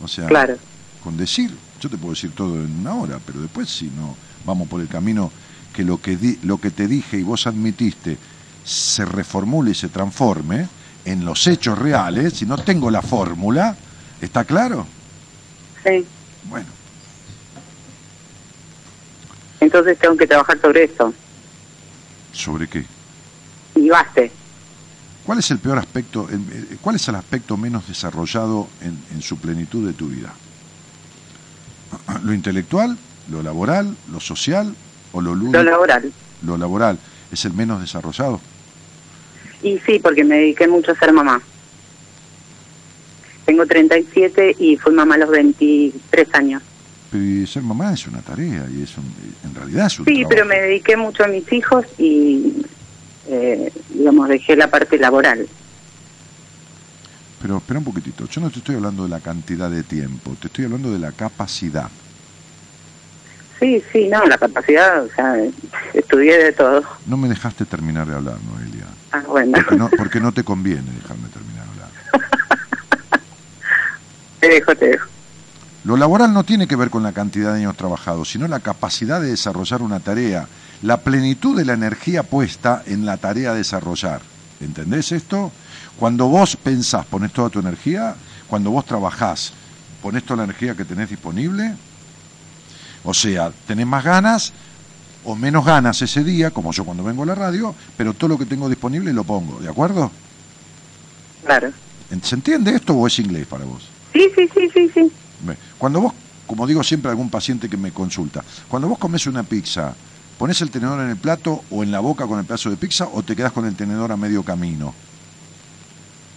O 0.04 0.08
sea, 0.08 0.28
Claro. 0.28 0.58
con 1.04 1.18
decir, 1.18 1.52
yo 1.82 1.90
te 1.90 1.98
puedo 1.98 2.14
decir 2.14 2.32
todo 2.32 2.56
en 2.56 2.80
una 2.80 2.96
hora, 2.96 3.20
pero 3.26 3.42
después 3.42 3.70
si 3.70 3.86
no 3.88 4.16
vamos 4.46 4.68
por 4.68 4.82
el 4.82 4.88
camino 4.88 5.32
que 5.74 5.84
lo 5.84 6.00
que 6.02 6.16
di- 6.16 6.40
lo 6.44 6.60
que 6.60 6.72
te 6.72 6.88
dije 6.88 7.18
y 7.18 7.24
vos 7.24 7.46
admitiste 7.48 8.18
se 8.64 9.06
reformule 9.06 9.72
y 9.72 9.76
se 9.76 9.90
transforme 9.90 10.68
en 11.06 11.26
los 11.26 11.48
hechos 11.48 11.78
reales, 11.78 12.34
si 12.34 12.46
no 12.46 12.58
tengo 12.58 12.92
la 12.92 13.02
fórmula, 13.02 13.76
¿está 14.22 14.44
claro? 14.44 14.86
Sí. 15.84 16.06
Bueno, 16.46 16.68
Entonces 19.60 19.98
tengo 20.00 20.18
que 20.18 20.28
trabajar 20.28 20.60
sobre 20.60 20.84
eso. 20.86 21.14
¿sobre 22.34 22.68
qué? 22.68 22.86
Y 23.76 23.90
baste. 23.90 24.32
¿Cuál 25.26 25.40
es 25.40 25.52
el 25.52 25.60
peor 25.60 25.78
aspecto, 25.78 26.28
eh, 26.32 26.78
cuál 26.82 26.96
es 26.96 27.08
el 27.08 27.16
aspecto 27.16 27.58
menos 27.58 27.88
desarrollado 27.88 28.68
en, 28.82 28.98
en 29.12 29.22
su 29.22 29.38
plenitud 29.38 29.86
de 29.86 29.94
tu 29.94 30.08
vida? 30.08 30.34
¿Lo 32.24 32.34
intelectual, 32.34 32.98
lo 33.30 33.44
laboral, 33.44 33.96
lo 34.12 34.20
social 34.20 34.76
o 35.12 35.22
lo 35.22 35.36
lúdico? 35.36 35.58
Lo 35.58 35.64
laboral. 35.64 36.12
Lo 36.44 36.58
laboral 36.58 36.98
es 37.32 37.46
el 37.46 37.54
menos 37.54 37.82
desarrollado. 37.82 38.42
Y 39.64 39.80
sí, 39.86 40.00
porque 40.00 40.24
me 40.24 40.36
dediqué 40.38 40.68
mucho 40.68 40.92
a 40.92 40.96
ser 40.96 41.14
mamá. 41.14 41.42
Tengo 43.46 43.66
37 43.66 44.56
y 44.60 44.78
fui 44.78 44.94
mamá 44.94 45.16
a 45.16 45.20
los 45.20 45.30
23 45.30 46.28
años. 46.34 46.62
Pero 47.12 47.24
y 47.24 47.46
ser 47.46 47.64
mamá 47.64 47.94
es 47.94 48.08
una 48.08 48.22
tarea 48.22 48.66
y 48.74 48.84
es 48.84 48.98
un- 48.98 49.14
en 49.44 49.54
realidad 49.56 49.88
es 49.88 50.00
un 50.00 50.06
Sí, 50.06 50.14
trabajo. 50.14 50.30
pero 50.30 50.46
me 50.46 50.62
dediqué 50.62 50.96
mucho 50.96 51.24
a 51.24 51.28
mis 51.28 51.52
hijos 51.52 51.86
y, 51.98 52.64
eh, 53.28 53.72
digamos, 53.90 54.30
dejé 54.30 54.56
la 54.56 54.68
parte 54.70 54.98
laboral. 54.98 55.48
Pero 57.42 57.58
espera 57.58 57.80
un 57.80 57.86
poquitito, 57.86 58.26
yo 58.28 58.40
no 58.40 58.50
te 58.52 58.60
estoy 58.60 58.76
hablando 58.76 59.04
de 59.04 59.10
la 59.10 59.20
cantidad 59.20 59.70
de 59.70 59.84
tiempo, 59.84 60.36
te 60.40 60.48
estoy 60.48 60.66
hablando 60.66 60.92
de 60.92 61.00
la 61.00 61.12
capacidad. 61.12 61.90
Sí, 63.60 63.84
sí, 63.92 64.08
no, 64.08 64.24
la 64.26 64.38
capacidad, 64.38 65.04
o 65.04 65.10
sea, 65.14 65.36
estudié 65.94 66.38
de 66.38 66.52
todo. 66.54 66.84
No 67.08 67.18
me 67.18 67.28
dejaste 67.28 67.66
terminar 67.66 68.08
de 68.08 68.16
hablar, 68.16 68.38
Noelia. 68.44 68.71
Ah, 69.12 69.24
bueno, 69.28 69.52
Porque 69.54 69.76
no, 69.76 69.90
porque 69.90 70.20
no 70.20 70.32
te 70.32 70.44
conviene 70.44 70.90
dejarme 71.02 71.28
terminar 71.30 71.66
de 71.66 71.72
hablar. 71.72 71.90
te 74.40 74.48
dejo, 74.48 74.76
te 74.76 74.88
dejo. 74.88 75.08
Lo 75.84 75.98
laboral 75.98 76.34
no 76.34 76.44
tiene 76.44 76.68
que 76.68 76.76
ver 76.76 76.90
con 76.90 77.04
la 77.04 77.12
cantidad 77.12 77.54
de 77.54 77.60
años 77.60 77.76
trabajados, 77.76 78.30
sino 78.30 78.48
la 78.48 78.60
capacidad 78.60 79.20
de 79.20 79.32
desarrollar 79.32 79.82
una 79.82 80.00
tarea, 80.00 80.48
la 80.84 80.98
plenitud 80.98 81.58
de 81.58 81.66
la 81.66 81.74
energía 81.74 82.24
puesta 82.24 82.84
en 82.86 83.06
la 83.06 83.18
tarea 83.18 83.52
a 83.52 83.56
desarrollar. 83.56 84.22
¿Entendés 84.60 85.12
esto? 85.12 85.52
Cuando 85.98 86.28
vos 86.28 86.56
pensás, 86.56 87.06
pones 87.06 87.34
toda 87.34 87.50
tu 87.50 87.60
energía, 87.60 88.16
cuando 88.48 88.70
vos 88.70 88.86
trabajás, 88.86 89.54
pones 90.02 90.24
toda 90.24 90.38
la 90.38 90.44
energía 90.44 90.76
que 90.76 90.86
tenés 90.86 91.10
disponible, 91.10 91.74
o 93.04 93.14
sea, 93.14 93.52
tenés 93.66 93.88
más 93.88 94.04
ganas 94.04 94.54
o 95.26 95.36
menos 95.36 95.66
ganas 95.66 96.02
ese 96.02 96.24
día, 96.24 96.52
como 96.52 96.72
yo 96.72 96.84
cuando 96.84 97.04
vengo 97.04 97.24
a 97.24 97.26
la 97.28 97.36
radio, 97.36 97.76
pero 97.98 98.14
todo 98.14 98.30
lo 98.30 98.38
que 98.38 98.46
tengo 98.46 98.70
disponible 98.70 99.14
lo 99.14 99.24
pongo, 99.24 99.60
¿de 99.60 99.70
acuerdo? 99.70 100.12
Claro. 101.46 101.72
¿Se 102.22 102.36
entiende 102.36 102.76
esto 102.76 102.94
o 102.94 103.08
es 103.08 103.20
inglés 103.20 103.48
para 103.48 103.66
vos? 103.66 103.88
Sí, 104.14 104.30
sí, 104.36 104.50
sí, 104.54 104.70
sí, 104.74 104.92
sí. 104.94 105.12
Cuando 105.78 106.02
vos, 106.02 106.14
como 106.46 106.68
digo 106.68 106.84
siempre 106.84 107.10
a 107.10 107.12
algún 107.12 107.30
paciente 107.30 107.70
que 107.70 107.78
me 107.78 107.92
consulta, 107.92 108.44
cuando 108.68 108.88
vos 108.88 109.00
comes 109.00 109.26
una 109.28 109.44
pizza, 109.44 109.94
¿pones 110.38 110.62
el 110.62 110.70
tenedor 110.70 111.00
en 111.02 111.10
el 111.10 111.18
plato 111.18 111.64
o 111.72 111.84
en 111.84 111.92
la 111.92 112.00
boca 112.00 112.28
con 112.28 112.40
el 112.40 112.46
pedazo 112.46 112.70
de 112.70 112.78
pizza 112.78 113.08
o 113.12 113.24
te 113.24 113.36
quedás 113.36 113.52
con 113.52 113.66
el 113.66 113.76
tenedor 113.76 114.12
a 114.12 114.18
medio 114.18 114.44
camino? 114.44 114.94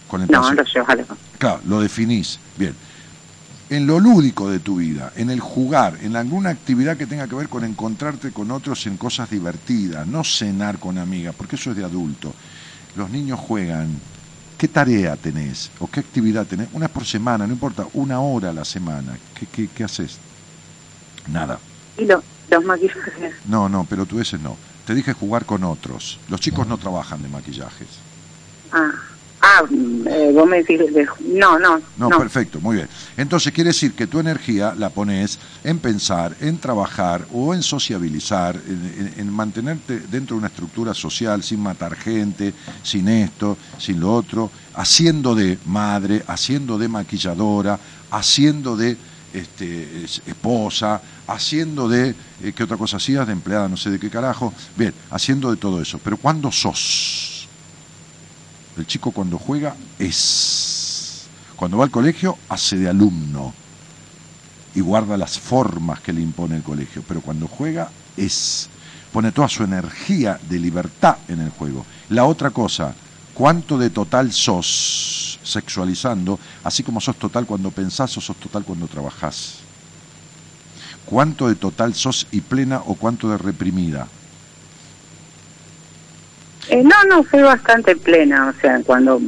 Con 0.07 0.21
el 0.21 0.31
No, 0.31 0.53
lo 0.53 0.63
llevo 0.63 0.85
a 0.87 0.95
la... 0.95 1.05
Claro, 1.37 1.61
lo 1.67 1.81
definís. 1.81 2.39
Bien. 2.57 2.75
En 3.67 3.87
lo 3.87 3.99
lúdico 3.99 4.49
de 4.49 4.59
tu 4.59 4.75
vida, 4.75 5.11
en 5.15 5.31
el 5.31 5.39
jugar, 5.39 5.97
en 6.01 6.15
alguna 6.15 6.51
actividad 6.51 6.97
que 6.97 7.07
tenga 7.07 7.27
que 7.27 7.35
ver 7.35 7.49
con 7.49 7.63
encontrarte 7.63 8.31
con 8.31 8.51
otros 8.51 8.85
en 8.85 8.97
cosas 8.97 9.29
divertidas, 9.31 10.05
no 10.05 10.23
cenar 10.23 10.77
con 10.77 10.99
amigas, 10.99 11.33
porque 11.35 11.55
eso 11.55 11.71
es 11.71 11.75
de 11.77 11.83
adulto. 11.83 12.35
Los 12.93 13.09
niños 13.09 13.39
juegan. 13.39 14.01
¿Qué 14.57 14.67
tarea 14.67 15.17
tenés? 15.17 15.71
¿O 15.79 15.87
qué 15.89 15.99
actividad 15.99 16.47
tenés? 16.47 16.69
Una 16.71 16.87
por 16.89 17.05
semana, 17.05 17.47
no 17.47 17.53
importa, 17.53 17.87
una 17.93 18.19
hora 18.21 18.51
a 18.51 18.53
la 18.53 18.65
semana. 18.65 19.19
¿Qué, 19.33 19.47
qué, 19.47 19.69
qué 19.69 19.83
haces? 19.83 20.21
Nada. 21.27 21.59
Y 21.97 22.05
lo- 22.05 22.23
los 22.47 22.63
maquillajes. 22.63 23.33
No, 23.43 23.67
no, 23.69 23.85
pero 23.87 24.05
tú 24.05 24.19
ese 24.19 24.37
no. 24.37 24.59
Te 24.85 24.93
dije 24.93 25.13
jugar 25.13 25.45
con 25.45 25.63
otros. 25.63 26.21
Los 26.27 26.39
chicos 26.39 26.67
no 26.67 26.77
trabajan 26.77 27.21
de 27.21 27.29
maquillajes. 27.29 28.05
Ah, 28.71 28.91
ah 29.47 29.63
eh, 29.69 30.31
vos 30.33 30.47
me 30.47 30.57
decís... 30.63 30.79
de- 30.79 31.07
No, 31.27 31.59
no, 31.59 31.79
No, 31.97 32.09
no. 32.09 32.17
perfecto, 32.17 32.59
muy 32.59 32.75
bien. 32.77 32.87
Entonces 33.17 33.51
quiere 33.53 33.69
decir 33.69 33.93
que 33.93 34.07
tu 34.07 34.19
energía 34.19 34.73
la 34.75 34.89
pones 34.89 35.37
en 35.63 35.79
pensar, 35.79 36.35
en 36.41 36.57
trabajar 36.57 37.25
o 37.33 37.53
en 37.53 37.61
sociabilizar, 37.61 38.55
en, 38.55 38.93
en- 39.15 39.19
en 39.19 39.33
mantenerte 39.33 39.99
dentro 39.99 40.35
de 40.35 40.39
una 40.39 40.47
estructura 40.47 40.93
social 40.93 41.43
sin 41.43 41.59
matar 41.61 41.95
gente, 41.95 42.53
sin 42.83 43.07
esto, 43.07 43.57
sin 43.77 43.99
lo 43.99 44.13
otro, 44.13 44.49
haciendo 44.73 45.35
de 45.35 45.57
madre, 45.65 46.23
haciendo 46.27 46.77
de 46.77 46.87
maquilladora, 46.87 47.79
haciendo 48.11 48.75
de 48.75 48.97
este, 49.33 50.03
es- 50.05 50.21
esposa, 50.25 51.01
haciendo 51.27 51.89
de, 51.89 52.15
eh, 52.41 52.53
¿qué 52.55 52.63
otra 52.63 52.77
cosa 52.77 52.97
hacías? 52.97 53.27
De 53.27 53.33
empleada, 53.33 53.67
no 53.67 53.75
sé 53.77 53.89
de 53.89 53.99
qué 53.99 54.09
carajo. 54.09 54.53
Bien, 54.77 54.93
haciendo 55.11 55.51
de 55.51 55.57
todo 55.57 55.81
eso. 55.81 55.99
Pero 56.03 56.17
¿cuándo 56.17 56.51
sos? 56.51 57.34
El 58.77 58.85
chico 58.85 59.11
cuando 59.11 59.37
juega 59.37 59.75
es. 59.99 61.27
Cuando 61.55 61.77
va 61.77 61.85
al 61.85 61.91
colegio 61.91 62.37
hace 62.49 62.77
de 62.77 62.89
alumno 62.89 63.53
y 64.73 64.81
guarda 64.81 65.15
las 65.15 65.39
formas 65.39 66.01
que 66.01 66.11
le 66.11 66.21
impone 66.21 66.57
el 66.57 66.63
colegio. 66.63 67.03
Pero 67.07 67.21
cuando 67.21 67.47
juega 67.47 67.89
es. 68.17 68.69
Pone 69.13 69.31
toda 69.31 69.47
su 69.47 69.63
energía 69.63 70.39
de 70.49 70.59
libertad 70.59 71.17
en 71.29 71.39
el 71.39 71.49
juego. 71.49 71.85
La 72.09 72.25
otra 72.25 72.49
cosa, 72.49 72.93
¿cuánto 73.33 73.77
de 73.77 73.89
total 73.89 74.33
sos 74.33 75.39
sexualizando? 75.41 76.37
Así 76.65 76.83
como 76.83 76.99
sos 76.99 77.15
total 77.15 77.45
cuando 77.45 77.71
pensás 77.71 78.17
o 78.17 78.21
sos 78.21 78.35
total 78.35 78.65
cuando 78.65 78.87
trabajás. 78.87 79.59
¿Cuánto 81.05 81.47
de 81.47 81.55
total 81.55 81.93
sos 81.93 82.27
y 82.31 82.41
plena 82.41 82.81
o 82.85 82.95
cuánto 82.95 83.29
de 83.29 83.37
reprimida? 83.37 84.07
Eh, 86.69 86.83
no, 86.83 87.03
no, 87.07 87.23
soy 87.29 87.41
bastante 87.41 87.95
plena, 87.95 88.47
o 88.49 88.59
sea, 88.59 88.81
cuando 88.83 89.21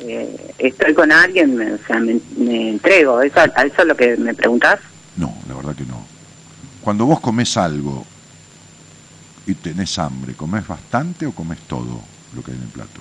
eh, 0.00 0.54
estoy 0.58 0.94
con 0.94 1.12
alguien, 1.12 1.54
me, 1.54 1.72
o 1.72 1.78
sea, 1.86 1.98
me, 1.98 2.18
me 2.36 2.70
entrego. 2.70 3.20
¿Eso, 3.22 3.40
¿A 3.40 3.62
eso 3.62 3.82
es 3.82 3.86
lo 3.86 3.96
que 3.96 4.16
me 4.16 4.34
preguntás? 4.34 4.80
No, 5.16 5.34
la 5.48 5.54
verdad 5.54 5.74
que 5.74 5.84
no. 5.84 6.04
Cuando 6.80 7.06
vos 7.06 7.20
comés 7.20 7.56
algo 7.56 8.04
y 9.46 9.54
tenés 9.54 9.98
hambre, 9.98 10.34
¿comés 10.34 10.66
bastante 10.66 11.26
o 11.26 11.32
comés 11.32 11.60
todo 11.60 12.00
lo 12.34 12.42
que 12.42 12.50
hay 12.50 12.56
en 12.56 12.62
el 12.64 12.68
plato? 12.68 13.00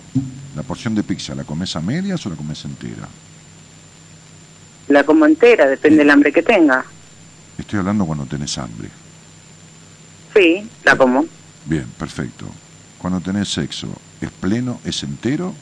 La 0.55 0.63
porción 0.63 0.95
de 0.95 1.03
pizza, 1.03 1.35
¿la 1.35 1.43
comés 1.43 1.75
a 1.75 1.81
medias 1.81 2.25
o 2.25 2.29
la 2.29 2.35
comés 2.35 2.63
entera? 2.65 3.07
La 4.87 5.03
como 5.03 5.25
entera, 5.25 5.67
depende 5.67 5.99
del 5.99 6.09
hambre 6.09 6.31
que 6.31 6.43
tenga. 6.43 6.85
Estoy 7.57 7.79
hablando 7.79 8.05
cuando 8.05 8.25
tenés 8.25 8.57
hambre. 8.57 8.89
Sí, 10.33 10.69
la 10.83 10.95
como. 10.95 11.25
Bien, 11.65 11.87
perfecto. 11.97 12.45
Cuando 13.03 13.21
tenés 13.21 13.49
sexo, 13.49 13.87
¿es 14.19 14.31
pleno, 14.31 14.79
es 14.83 15.03
entero 15.03 15.53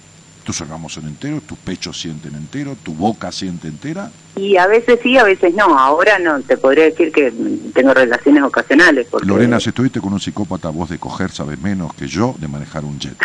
tus 0.43 0.59
órganos 0.61 0.93
son 0.93 1.07
enteros, 1.07 1.43
tus 1.43 1.57
pechos 1.57 1.99
sienten 1.99 2.35
entero, 2.35 2.76
tu 2.81 2.93
boca 2.93 3.31
siente 3.31 3.68
entera. 3.68 4.11
Y 4.35 4.57
a 4.57 4.65
veces 4.65 4.99
sí, 5.03 5.18
a 5.18 5.23
veces 5.23 5.53
no. 5.53 5.77
Ahora 5.77 6.18
no, 6.19 6.41
te 6.41 6.57
podría 6.57 6.85
decir 6.85 7.11
que 7.11 7.31
tengo 7.73 7.93
relaciones 7.93 8.43
ocasionales. 8.43 9.07
Porque... 9.09 9.27
Lorena, 9.27 9.59
si 9.59 9.69
estuviste 9.69 10.01
con 10.01 10.13
un 10.13 10.19
psicópata, 10.19 10.69
vos 10.69 10.89
de 10.89 10.97
coger 10.97 11.31
sabes 11.31 11.59
menos 11.59 11.93
que 11.93 12.07
yo 12.07 12.35
de 12.39 12.47
manejar 12.47 12.85
un 12.85 12.99
jet. 12.99 13.18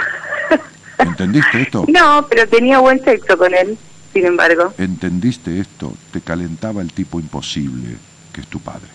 ¿Entendiste 0.98 1.62
esto? 1.62 1.84
No, 1.88 2.26
pero 2.28 2.46
tenía 2.48 2.80
buen 2.80 3.02
sexo 3.02 3.38
con 3.38 3.54
él, 3.54 3.78
sin 4.12 4.26
embargo. 4.26 4.74
¿Entendiste 4.76 5.58
esto? 5.58 5.92
Te 6.12 6.20
calentaba 6.20 6.82
el 6.82 6.92
tipo 6.92 7.18
imposible, 7.18 7.96
que 8.32 8.42
es 8.42 8.46
tu 8.46 8.60
padre. 8.60 8.88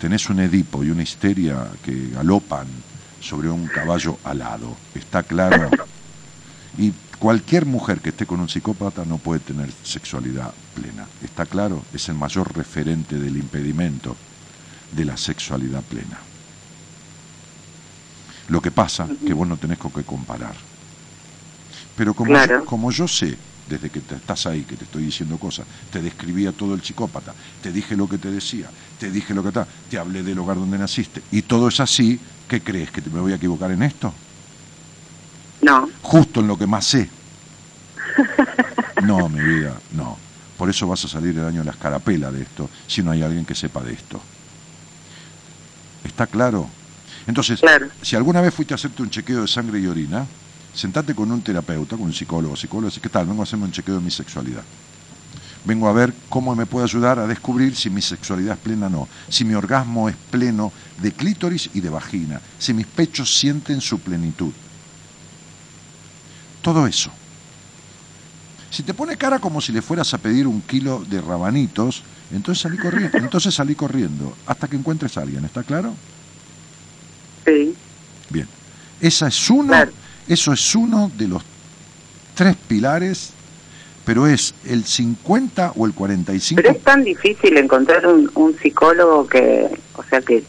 Tenés 0.00 0.30
un 0.30 0.40
Edipo 0.40 0.82
y 0.84 0.90
una 0.90 1.02
histeria 1.02 1.66
que 1.84 2.10
galopan 2.14 2.68
sobre 3.20 3.48
un 3.50 3.66
caballo 3.66 4.18
alado. 4.24 4.76
¿Está 4.94 5.22
claro? 5.22 5.70
Y 6.76 6.92
cualquier 7.18 7.66
mujer 7.66 8.00
que 8.00 8.10
esté 8.10 8.26
con 8.26 8.40
un 8.40 8.48
psicópata 8.48 9.04
no 9.04 9.18
puede 9.18 9.40
tener 9.40 9.70
sexualidad 9.82 10.52
plena. 10.74 11.06
¿Está 11.22 11.44
claro? 11.46 11.82
Es 11.92 12.08
el 12.08 12.14
mayor 12.14 12.56
referente 12.56 13.18
del 13.18 13.36
impedimento 13.36 14.16
de 14.92 15.04
la 15.04 15.16
sexualidad 15.16 15.82
plena. 15.82 16.18
Lo 18.48 18.62
que 18.62 18.70
pasa 18.70 19.06
que 19.26 19.32
vos 19.34 19.46
no 19.46 19.56
tenés 19.56 19.78
con 19.78 19.90
qué 19.92 20.04
comparar. 20.04 20.54
Pero 21.96 22.14
como, 22.14 22.30
Claro. 22.30 22.60
yo, 22.60 22.64
como 22.64 22.90
yo 22.90 23.06
sé, 23.08 23.36
desde 23.68 23.90
que 23.90 24.00
te 24.00 24.14
estás 24.16 24.46
ahí, 24.46 24.62
que 24.62 24.76
te 24.76 24.84
estoy 24.84 25.04
diciendo 25.04 25.38
cosas, 25.38 25.66
te 25.92 26.00
describía 26.02 26.52
todo 26.52 26.74
el 26.74 26.82
psicópata, 26.82 27.34
te 27.62 27.70
dije 27.72 27.96
lo 27.96 28.08
que 28.08 28.18
te 28.18 28.30
decía, 28.30 28.68
te 28.98 29.10
dije 29.10 29.34
lo 29.34 29.42
que 29.42 29.48
está, 29.48 29.66
te 29.90 29.98
hablé 29.98 30.22
del 30.22 30.38
hogar 30.38 30.56
donde 30.56 30.78
naciste, 30.78 31.22
y 31.30 31.42
todo 31.42 31.68
es 31.68 31.80
así, 31.80 32.18
¿qué 32.48 32.60
crees? 32.60 32.90
¿Que 32.90 33.02
te 33.02 33.10
me 33.10 33.20
voy 33.20 33.32
a 33.32 33.36
equivocar 33.36 33.70
en 33.70 33.82
esto? 33.82 34.12
No, 35.62 35.88
Justo 36.02 36.40
en 36.40 36.46
lo 36.46 36.56
que 36.56 36.66
más 36.66 36.84
sé. 36.84 37.10
No, 39.02 39.28
mi 39.28 39.40
vida, 39.40 39.74
no. 39.92 40.16
Por 40.56 40.68
eso 40.70 40.86
vas 40.88 41.04
a 41.04 41.08
salir 41.08 41.38
el 41.38 41.44
año 41.44 41.60
de 41.60 41.66
la 41.66 41.70
escarapela 41.72 42.30
de 42.32 42.42
esto, 42.42 42.68
si 42.86 43.02
no 43.02 43.10
hay 43.10 43.22
alguien 43.22 43.44
que 43.44 43.54
sepa 43.54 43.80
de 43.82 43.92
esto. 43.92 44.20
¿Está 46.04 46.26
claro? 46.26 46.68
Entonces, 47.26 47.60
Claro. 47.60 47.88
si 48.02 48.16
alguna 48.16 48.40
vez 48.40 48.54
fuiste 48.54 48.74
a 48.74 48.76
hacerte 48.76 49.02
un 49.02 49.10
chequeo 49.10 49.42
de 49.42 49.48
sangre 49.48 49.78
y 49.78 49.86
orina, 49.86 50.26
sentate 50.74 51.14
con 51.14 51.30
un 51.30 51.42
terapeuta, 51.42 51.96
con 51.96 52.06
un 52.06 52.12
psicólogo, 52.12 52.56
psicólogo, 52.56 52.92
¿qué 53.00 53.08
tal? 53.08 53.26
Vengo 53.26 53.42
a 53.42 53.44
hacerme 53.44 53.64
un 53.64 53.72
chequeo 53.72 53.96
de 53.96 54.00
mi 54.00 54.10
sexualidad. 54.10 54.62
Vengo 55.64 55.88
a 55.88 55.92
ver 55.92 56.14
cómo 56.28 56.54
me 56.54 56.66
puede 56.66 56.84
ayudar 56.84 57.18
a 57.18 57.26
descubrir 57.26 57.74
si 57.76 57.90
mi 57.90 58.00
sexualidad 58.00 58.54
es 58.54 58.60
plena 58.60 58.86
o 58.86 58.90
no, 58.90 59.08
si 59.28 59.44
mi 59.44 59.54
orgasmo 59.54 60.08
es 60.08 60.16
pleno 60.30 60.72
de 61.02 61.12
clítoris 61.12 61.70
y 61.74 61.80
de 61.80 61.90
vagina, 61.90 62.40
si 62.58 62.72
mis 62.72 62.86
pechos 62.86 63.36
sienten 63.36 63.80
su 63.80 63.98
plenitud. 63.98 64.52
Todo 66.62 66.86
eso. 66.86 67.10
Si 68.70 68.82
te 68.82 68.94
pone 68.94 69.16
cara 69.16 69.38
como 69.38 69.60
si 69.60 69.72
le 69.72 69.82
fueras 69.82 70.12
a 70.14 70.18
pedir 70.18 70.46
un 70.46 70.60
kilo 70.62 71.04
de 71.08 71.20
rabanitos, 71.20 72.02
entonces 72.30 72.62
salí 72.62 72.76
corriendo, 72.76 73.18
entonces 73.18 73.54
salí 73.54 73.74
corriendo 73.74 74.36
hasta 74.46 74.68
que 74.68 74.76
encuentres 74.76 75.16
a 75.18 75.22
alguien, 75.22 75.44
¿está 75.44 75.62
claro? 75.64 75.94
sí. 77.44 77.74
Bien. 78.30 78.46
Esa 79.00 79.28
es 79.28 79.48
uno, 79.48 79.68
Claro. 79.68 79.92
Eso 80.28 80.52
es 80.52 80.74
uno 80.74 81.10
de 81.16 81.28
los 81.28 81.42
tres 82.34 82.56
pilares, 82.68 83.30
pero 84.04 84.26
es 84.26 84.54
el 84.64 84.84
50 84.84 85.72
o 85.76 85.86
el 85.86 85.92
45 85.92 86.62
Pero 86.62 86.74
es 86.76 86.82
tan 86.82 87.04
difícil 87.04 87.56
encontrar 87.56 88.06
un, 88.06 88.30
un 88.34 88.56
psicólogo 88.58 89.26
que, 89.26 89.68
o 89.94 90.02
sea, 90.04 90.20
que 90.20 90.44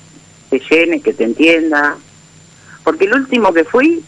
te 0.49 0.59
llene, 0.59 1.01
que 1.01 1.13
te 1.13 1.23
entienda. 1.25 1.95
Porque 2.83 3.05
el 3.05 3.13
último 3.13 3.53
que 3.53 3.63
fui, 3.65 4.01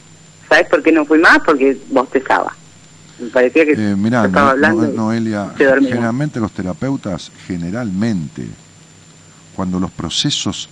¿sabes 0.47 0.67
por 0.67 0.81
qué 0.81 0.91
no 0.91 1.05
fui 1.05 1.19
más? 1.19 1.39
Porque 1.45 1.77
bostezaba. 1.89 2.55
Me 3.19 3.27
parecía 3.27 3.65
que 3.65 3.73
Eh, 3.73 3.95
mirá, 3.95 4.25
estaba 4.25 4.45
No- 4.45 4.51
hablando. 4.51 4.81
No- 4.87 4.93
Noelia, 4.93 5.53
generalmente 5.57 6.39
los 6.39 6.51
terapeutas, 6.51 7.31
generalmente, 7.45 8.45
cuando 9.55 9.79
los 9.79 9.91
procesos 9.91 10.69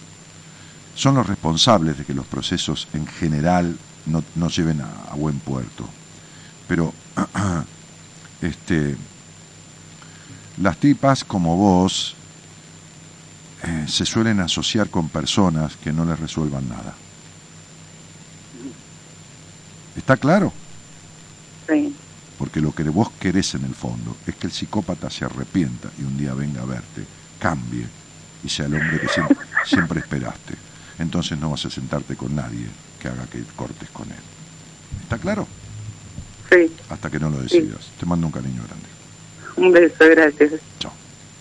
son 0.95 1.15
los 1.15 1.27
responsables 1.27 1.97
de 1.97 2.05
que 2.05 2.13
los 2.13 2.25
procesos 2.25 2.87
en 2.93 3.05
general 3.05 3.75
no, 4.09 4.23
no 4.35 4.49
lleven 4.49 4.81
a, 4.81 5.11
a 5.11 5.15
buen 5.15 5.39
puerto. 5.39 5.87
Pero 6.67 6.93
este, 8.41 8.95
las 10.61 10.77
tipas 10.77 11.23
como 11.23 11.55
vos 11.55 12.15
eh, 13.63 13.85
se 13.87 14.05
suelen 14.05 14.39
asociar 14.39 14.89
con 14.89 15.09
personas 15.09 15.75
que 15.75 15.91
no 15.91 16.05
les 16.05 16.19
resuelvan 16.19 16.67
nada. 16.69 16.93
¿Está 19.95 20.15
claro? 20.17 20.53
Sí. 21.67 21.95
Porque 22.37 22.61
lo 22.61 22.73
que 22.73 22.83
vos 22.83 23.09
querés 23.19 23.53
en 23.55 23.65
el 23.65 23.75
fondo 23.75 24.15
es 24.25 24.35
que 24.35 24.47
el 24.47 24.53
psicópata 24.53 25.09
se 25.09 25.25
arrepienta 25.25 25.89
y 25.99 26.03
un 26.03 26.17
día 26.17 26.33
venga 26.33 26.61
a 26.61 26.65
verte, 26.65 27.05
cambie 27.37 27.85
y 28.43 28.49
sea 28.49 28.67
el 28.67 28.75
hombre 28.75 29.01
que 29.01 29.09
siempre, 29.09 29.37
siempre 29.65 29.99
esperaste. 29.99 30.55
Entonces 30.99 31.37
no 31.37 31.49
vas 31.49 31.65
a 31.65 31.69
sentarte 31.69 32.15
con 32.15 32.35
nadie 32.35 32.67
que 32.99 33.07
haga 33.07 33.25
que 33.27 33.43
cortes 33.55 33.89
con 33.89 34.07
él. 34.09 34.17
¿Está 35.03 35.17
claro? 35.17 35.47
Sí. 36.51 36.71
Hasta 36.89 37.09
que 37.09 37.19
no 37.19 37.29
lo 37.29 37.41
decidas. 37.41 37.89
Te 37.99 38.05
mando 38.05 38.27
un 38.27 38.33
cariño 38.33 38.61
grande. 38.67 38.87
Un 39.55 39.71
beso, 39.71 40.09
gracias. 40.09 40.53
Chao. 40.79 40.91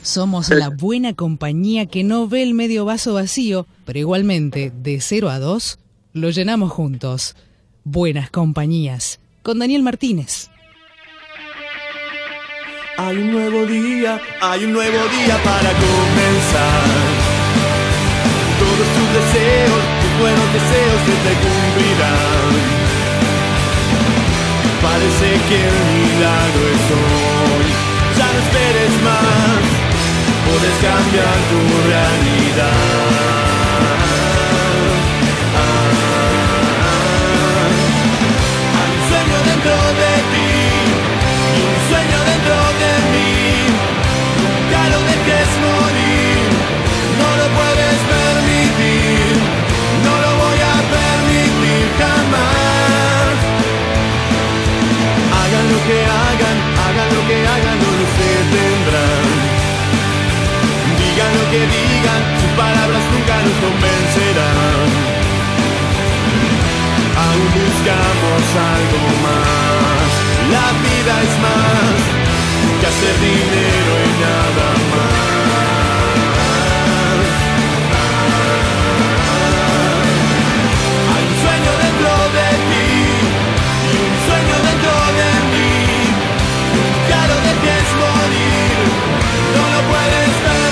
Somos 0.03 0.49
la 0.51 0.71
buena 0.71 1.15
compañía 1.15 1.87
que 1.87 2.05
no 2.05 2.29
ve 2.29 2.43
el 2.43 2.55
medio 2.55 2.85
vaso 2.85 3.15
vacío, 3.15 3.67
pero 3.85 3.99
igualmente, 3.99 4.73
de 4.75 5.01
0 5.01 5.29
a 5.29 5.39
2, 5.39 5.79
lo 6.15 6.31
llenamos 6.31 6.73
juntos. 6.73 7.37
Buenas 7.85 8.31
compañías. 8.31 9.21
Con 9.43 9.59
Daniel 9.59 9.83
Martínez. 9.83 10.51
Hay 12.97 13.17
un 13.17 13.33
nuevo 13.33 13.65
día, 13.65 14.21
hay 14.41 14.65
un 14.65 14.73
nuevo 14.73 14.99
día 15.09 15.43
para 15.45 15.71
comenzar. 15.73 16.85
Todos 18.59 18.89
tus 18.97 19.09
deseos, 19.15 19.98
buenos 20.19 20.53
deseos 20.53 21.01
se 21.07 21.15
te 21.25 21.33
cumplirán. 21.43 22.51
Parece 24.83 25.29
que 25.49 25.59
el 25.69 25.79
milagro 25.95 26.63
es 26.75 26.85
hoy. 26.99 27.67
Ya 28.19 28.27
no 28.33 28.39
esperes 28.45 28.93
más, 29.09 29.63
puedes 30.47 30.77
cambiar 30.83 31.37
tu 31.51 31.61
realidad. 31.89 33.38
Hagan, 55.97 57.09
lo 57.15 57.23
que 57.29 57.39
hagan, 57.47 57.79
no 57.81 57.91
lo 57.99 58.07
detendrán. 58.21 59.27
Digan 60.99 61.33
lo 61.39 61.45
que 61.51 61.61
digan, 61.77 62.21
sus 62.41 62.53
palabras 62.57 63.03
nunca 63.13 63.35
nos 63.45 63.57
convencerán. 63.65 64.89
Aún 67.25 67.49
buscamos 67.57 68.45
algo 68.75 69.01
más. 69.25 70.11
La 70.55 70.69
vida 70.85 71.15
es 71.27 71.35
más 71.47 71.99
que 72.81 72.87
hacer 72.87 73.15
dinero 73.21 73.93
y 74.05 74.13
nada 74.23 74.78
no 89.57 89.65
lo 89.75 89.81
puedes 89.91 90.31
permitir, 90.47 90.68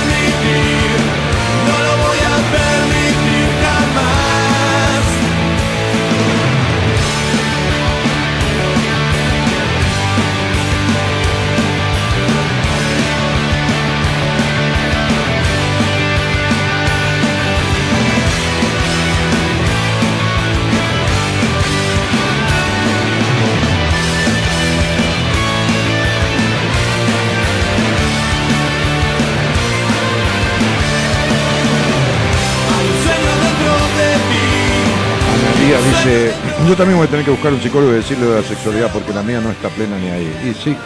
India 35.66 35.80
dice, 35.80 36.32
yo 36.68 36.76
también 36.76 36.96
voy 36.96 37.08
a 37.08 37.10
tener 37.10 37.24
que 37.24 37.32
buscar 37.32 37.52
un 37.52 37.60
psicólogo 37.60 37.90
y 37.90 37.96
decirle 37.96 38.24
de 38.24 38.40
la 38.40 38.46
sexualidad 38.46 38.88
porque 38.92 39.12
la 39.12 39.24
mía 39.24 39.40
no 39.40 39.50
está 39.50 39.68
plena 39.68 39.98
ni 39.98 40.08
ahí. 40.10 40.32
Y 40.44 40.54
sí, 40.54 40.76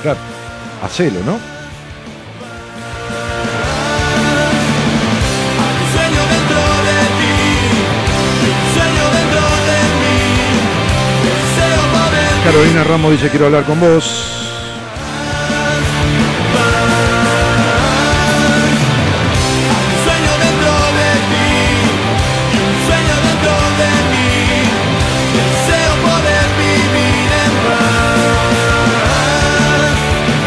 claro, 0.00 0.18
hacelo, 0.82 1.20
¿no? 1.26 1.38
Carolina 12.44 12.84
Ramos 12.84 13.12
dice, 13.12 13.28
quiero 13.28 13.46
hablar 13.46 13.64
con 13.64 13.78
vos. 13.78 14.39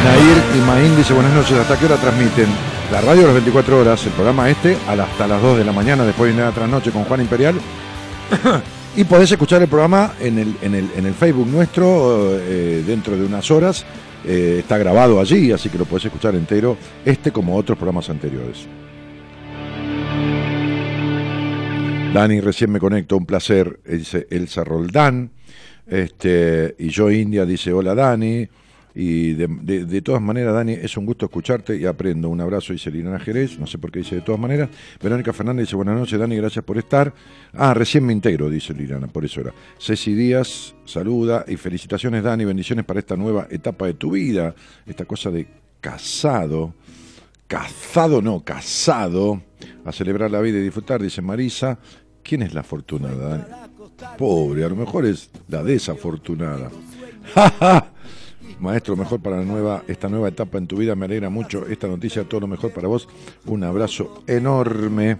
Nair 0.03 0.37
y 0.57 0.67
Maín 0.67 0.97
dice, 0.97 1.13
buenas 1.13 1.33
noches, 1.33 1.57
¿hasta 1.57 1.79
qué 1.79 1.85
hora 1.85 1.95
transmiten? 1.95 2.47
La 2.91 2.99
radio 2.99 3.23
a 3.23 3.25
las 3.27 3.33
24 3.35 3.79
horas, 3.79 4.05
el 4.05 4.11
programa 4.11 4.49
este, 4.49 4.75
hasta 4.85 5.27
las 5.27 5.41
2 5.41 5.59
de 5.59 5.63
la 5.63 5.71
mañana, 5.71 6.03
después 6.03 6.29
viene 6.29 6.45
la 6.45 6.51
trasnoche 6.51 6.91
con 6.91 7.05
Juan 7.05 7.21
Imperial. 7.21 7.55
y 8.97 9.05
podés 9.05 9.31
escuchar 9.31 9.61
el 9.61 9.69
programa 9.69 10.13
en 10.19 10.39
el, 10.39 10.55
en 10.61 10.75
el, 10.75 10.89
en 10.97 11.05
el 11.05 11.13
Facebook 11.13 11.47
nuestro 11.47 12.37
eh, 12.37 12.83
dentro 12.85 13.15
de 13.15 13.25
unas 13.25 13.49
horas. 13.49 13.85
Eh, 14.25 14.57
está 14.59 14.77
grabado 14.77 15.21
allí, 15.21 15.53
así 15.53 15.69
que 15.69 15.77
lo 15.77 15.85
podés 15.85 16.05
escuchar 16.05 16.35
entero, 16.35 16.77
este 17.05 17.31
como 17.31 17.55
otros 17.55 17.77
programas 17.77 18.09
anteriores. 18.09 18.67
Dani, 22.13 22.41
recién 22.41 22.71
me 22.71 22.79
conecto, 22.79 23.15
un 23.15 23.25
placer, 23.25 23.79
eh, 23.85 23.97
dice 23.97 24.27
Elsa 24.29 24.65
Roldán. 24.65 25.31
Este, 25.87 26.75
y 26.77 26.89
yo 26.89 27.09
India 27.09 27.45
dice, 27.45 27.71
hola 27.71 27.95
Dani. 27.95 28.49
Y 28.95 29.33
de, 29.33 29.47
de- 29.85 30.01
todas 30.03 30.21
maneras, 30.21 30.53
Dani, 30.53 30.73
es 30.73 30.95
un 30.97 31.05
gusto 31.05 31.25
escucharte 31.25 31.75
y 31.77 31.85
aprendo. 31.85 32.29
Un 32.29 32.41
abrazo, 32.41 32.73
dice 32.73 32.91
Liliana 32.91 33.19
Jerez, 33.19 33.57
no 33.57 33.65
sé 33.65 33.77
por 33.79 33.91
qué 33.91 33.99
dice 33.99 34.15
de 34.15 34.21
todas 34.21 34.39
maneras. 34.39 34.69
Verónica 35.01 35.33
Fernández 35.33 35.65
dice, 35.67 35.75
buenas 35.75 35.97
noches, 35.97 36.19
Dani, 36.19 36.35
gracias 36.35 36.63
por 36.63 36.77
estar. 36.77 37.11
Ah, 37.53 37.73
recién 37.73 38.05
me 38.05 38.13
integro, 38.13 38.49
dice 38.49 38.73
Liliana, 38.73 39.07
por 39.07 39.25
eso 39.25 39.41
era. 39.41 39.51
Ceci 39.79 40.13
Díaz, 40.13 40.75
saluda 40.85 41.43
y 41.47 41.57
felicitaciones, 41.57 42.23
Dani, 42.23 42.45
bendiciones 42.45 42.85
para 42.85 42.99
esta 42.99 43.15
nueva 43.15 43.47
etapa 43.49 43.87
de 43.87 43.95
tu 43.95 44.11
vida. 44.11 44.53
Esta 44.85 45.05
cosa 45.05 45.31
de 45.31 45.47
casado, 45.81 46.75
casado 47.47 48.21
no, 48.21 48.43
casado, 48.43 49.41
a 49.85 49.91
celebrar 49.91 50.29
la 50.29 50.39
vida 50.41 50.59
y 50.59 50.61
disfrutar, 50.63 51.01
dice 51.01 51.21
Marisa. 51.21 51.79
¿Quién 52.21 52.41
es 52.43 52.53
la 52.53 52.61
afortunada, 52.61 53.27
Dani? 53.29 53.43
Pobre, 54.17 54.63
a 54.63 54.69
lo 54.69 54.75
mejor 54.75 55.05
es 55.05 55.29
la 55.49 55.63
desafortunada. 55.63 56.69
Maestro, 58.63 58.95
mejor 58.95 59.19
para 59.19 59.37
la 59.37 59.43
nueva, 59.43 59.83
esta 59.87 60.09
nueva 60.09 60.29
etapa 60.29 60.57
en 60.57 60.65
tu 60.65 60.77
vida. 60.77 60.95
Me 60.95 61.05
alegra 61.05 61.29
mucho 61.29 61.67
esta 61.67 61.87
noticia. 61.87 62.23
Todo 62.23 62.41
lo 62.41 62.47
mejor 62.47 62.71
para 62.71 62.87
vos. 62.87 63.07
Un 63.45 63.63
abrazo 63.63 64.23
enorme. 64.25 65.17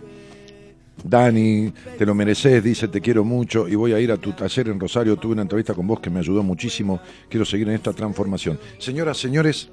Dani, 1.04 1.74
te 1.98 2.06
lo 2.06 2.16
mereces, 2.16 2.64
dice, 2.64 2.88
te 2.88 3.02
quiero 3.02 3.26
mucho 3.26 3.68
y 3.68 3.76
voy 3.76 3.94
a 3.94 4.00
ir 4.00 4.12
a 4.12 4.18
tu 4.18 4.32
taller 4.32 4.70
en 4.70 4.80
Rosario. 4.80 5.18
Tuve 5.18 5.34
una 5.34 5.42
entrevista 5.42 5.74
con 5.74 5.86
vos 5.86 6.00
que 6.00 6.10
me 6.10 6.20
ayudó 6.20 6.44
muchísimo. 6.44 7.02
Quiero 7.30 7.46
seguir 7.46 7.68
en 7.68 7.76
esta 7.76 7.92
transformación. 7.92 8.58
Señoras, 8.78 9.18
señores, 9.18 9.70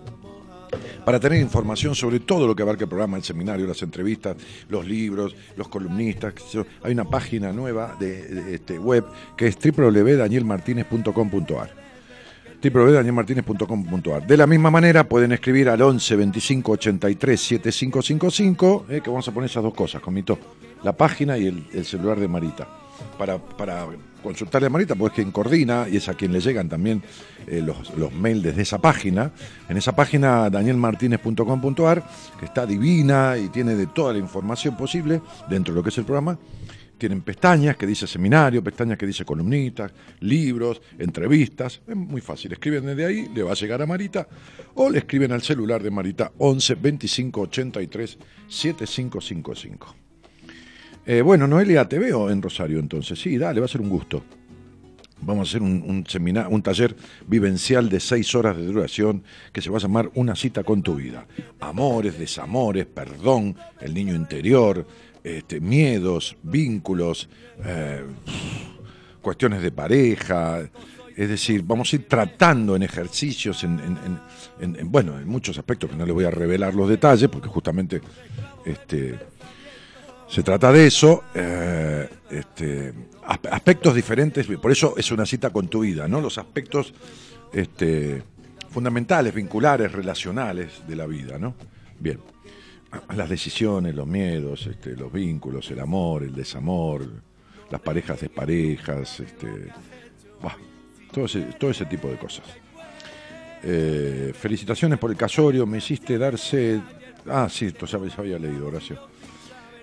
para 1.04 1.20
tener 1.20 1.40
información 1.40 1.94
sobre 1.94 2.20
todo 2.20 2.46
lo 2.46 2.56
que 2.56 2.62
abarca 2.62 2.84
el 2.84 2.88
programa, 2.88 3.16
el 3.16 3.22
seminario, 3.22 3.66
las 3.66 3.82
entrevistas, 3.82 4.36
los 4.68 4.86
libros, 4.86 5.36
los 5.56 5.68
columnistas. 5.68 6.34
Hay 6.82 6.92
una 6.92 7.04
página 7.04 7.52
nueva 7.52 7.96
de, 8.00 8.22
de, 8.22 8.54
este, 8.54 8.78
web 8.78 9.04
que 9.36 9.46
es 9.46 9.56
www.danielmartinez.com.ar 9.56 11.79
www.danielmartinez.com.ar 12.62 14.26
De 14.26 14.36
la 14.36 14.46
misma 14.46 14.70
manera 14.70 15.04
pueden 15.04 15.32
escribir 15.32 15.68
al 15.68 15.80
11 15.80 16.16
25 16.16 16.72
83 16.72 17.40
7555, 17.40 18.86
eh, 18.88 19.00
que 19.02 19.10
vamos 19.10 19.26
a 19.26 19.32
poner 19.32 19.48
esas 19.48 19.62
dos 19.62 19.74
cosas, 19.74 20.02
comito, 20.02 20.38
la 20.82 20.92
página 20.92 21.38
y 21.38 21.46
el, 21.46 21.66
el 21.72 21.84
celular 21.84 22.18
de 22.18 22.28
Marita. 22.28 22.68
Para, 23.16 23.38
consultarle 24.22 24.66
a 24.66 24.70
Marita, 24.70 24.94
porque 24.94 25.12
es 25.12 25.24
quien 25.24 25.32
coordina 25.32 25.86
y 25.90 25.96
es 25.96 26.08
a 26.10 26.14
quien 26.14 26.32
le 26.32 26.40
llegan 26.40 26.68
también 26.68 27.02
eh, 27.46 27.62
los, 27.62 27.96
los 27.96 28.12
mails 28.12 28.42
desde 28.42 28.62
esa 28.62 28.78
página. 28.78 29.32
En 29.68 29.76
esa 29.78 29.96
página 29.96 30.50
danielmartinez.com.ar, 30.50 32.04
que 32.38 32.44
está 32.44 32.66
divina 32.66 33.38
y 33.38 33.48
tiene 33.48 33.74
de 33.74 33.86
toda 33.86 34.12
la 34.12 34.18
información 34.18 34.76
posible 34.76 35.22
dentro 35.48 35.72
de 35.72 35.78
lo 35.78 35.82
que 35.82 35.88
es 35.88 35.98
el 35.98 36.04
programa. 36.04 36.38
Tienen 37.00 37.22
pestañas 37.22 37.78
que 37.78 37.86
dice 37.86 38.06
seminario, 38.06 38.62
pestañas 38.62 38.98
que 38.98 39.06
dice 39.06 39.24
columnitas, 39.24 39.90
libros, 40.20 40.82
entrevistas. 40.98 41.80
Es 41.88 41.96
muy 41.96 42.20
fácil. 42.20 42.52
Escriben 42.52 42.84
desde 42.84 43.06
ahí, 43.06 43.26
le 43.34 43.42
va 43.42 43.52
a 43.52 43.54
llegar 43.54 43.80
a 43.80 43.86
Marita 43.86 44.28
o 44.74 44.90
le 44.90 44.98
escriben 44.98 45.32
al 45.32 45.40
celular 45.40 45.82
de 45.82 45.90
Marita 45.90 46.30
11 46.36 46.74
25 46.74 47.40
83 47.40 48.18
7555. 48.46 49.96
Eh, 51.06 51.22
bueno, 51.22 51.46
Noelia, 51.46 51.88
te 51.88 51.98
veo 51.98 52.28
en 52.28 52.42
Rosario 52.42 52.78
entonces. 52.78 53.18
Sí, 53.18 53.38
dale, 53.38 53.60
va 53.60 53.64
a 53.64 53.70
ser 53.70 53.80
un 53.80 53.88
gusto. 53.88 54.22
Vamos 55.22 55.48
a 55.48 55.50
hacer 55.50 55.62
un, 55.62 55.82
un, 55.82 56.52
un 56.52 56.62
taller 56.62 56.94
vivencial 57.26 57.88
de 57.88 58.00
seis 58.00 58.34
horas 58.34 58.58
de 58.58 58.66
duración 58.66 59.22
que 59.54 59.62
se 59.62 59.70
va 59.70 59.78
a 59.78 59.80
llamar 59.80 60.10
Una 60.14 60.36
cita 60.36 60.64
con 60.64 60.82
tu 60.82 60.96
vida. 60.96 61.26
Amores, 61.60 62.18
desamores, 62.18 62.84
perdón, 62.84 63.56
el 63.80 63.94
niño 63.94 64.14
interior, 64.14 64.86
este, 65.24 65.60
miedos, 65.60 66.36
vínculos, 66.42 67.28
eh, 67.64 68.02
cuestiones 69.22 69.62
de 69.62 69.70
pareja. 69.72 70.60
Es 71.16 71.28
decir, 71.28 71.62
vamos 71.64 71.92
a 71.92 71.96
ir 71.96 72.08
tratando 72.08 72.76
en 72.76 72.82
ejercicios, 72.82 73.62
en, 73.64 73.78
en- 73.80 73.98
en- 74.06 74.20
en- 74.60 74.80
en- 74.80 74.90
bueno, 74.90 75.18
en 75.18 75.28
muchos 75.28 75.58
aspectos 75.58 75.90
que 75.90 75.96
no 75.96 76.06
les 76.06 76.14
voy 76.14 76.24
a 76.24 76.30
revelar 76.30 76.74
los 76.74 76.88
detalles, 76.88 77.28
porque 77.28 77.48
justamente 77.48 78.00
este, 78.64 79.18
se 80.28 80.42
trata 80.42 80.72
de 80.72 80.86
eso, 80.86 81.24
eh, 81.34 82.08
este, 82.30 82.94
as- 83.26 83.40
aspectos 83.50 83.94
diferentes, 83.94 84.46
por 84.46 84.70
eso 84.70 84.94
es 84.96 85.10
una 85.10 85.26
cita 85.26 85.50
con 85.50 85.68
tu 85.68 85.80
vida, 85.80 86.08
¿no? 86.08 86.20
Los 86.20 86.38
aspectos 86.38 86.94
este, 87.52 88.22
fundamentales, 88.70 89.34
vinculares, 89.34 89.90
relacionales 89.92 90.82
de 90.86 90.96
la 90.96 91.06
vida, 91.06 91.38
¿no? 91.38 91.54
Bien, 91.98 92.18
las 93.14 93.28
decisiones, 93.28 93.94
los 93.94 94.06
miedos, 94.06 94.66
este, 94.66 94.96
los 94.96 95.12
vínculos, 95.12 95.70
el 95.70 95.80
amor, 95.80 96.22
el 96.22 96.34
desamor, 96.34 97.06
las 97.70 97.80
parejas 97.80 98.20
desparejas, 98.20 99.20
este, 99.20 99.72
todo, 101.12 101.24
ese, 101.24 101.40
todo 101.58 101.70
ese 101.70 101.86
tipo 101.86 102.08
de 102.08 102.16
cosas. 102.16 102.46
Eh, 103.62 104.32
felicitaciones 104.34 104.98
por 104.98 105.10
el 105.10 105.16
casorio, 105.16 105.66
me 105.66 105.78
hiciste 105.78 106.18
darse... 106.18 106.80
Ah, 107.26 107.48
sí, 107.50 107.66
esto 107.66 107.86
ya, 107.86 107.98
ya 107.98 108.14
había 108.18 108.38
leído, 108.38 108.68
Horacio. 108.68 109.09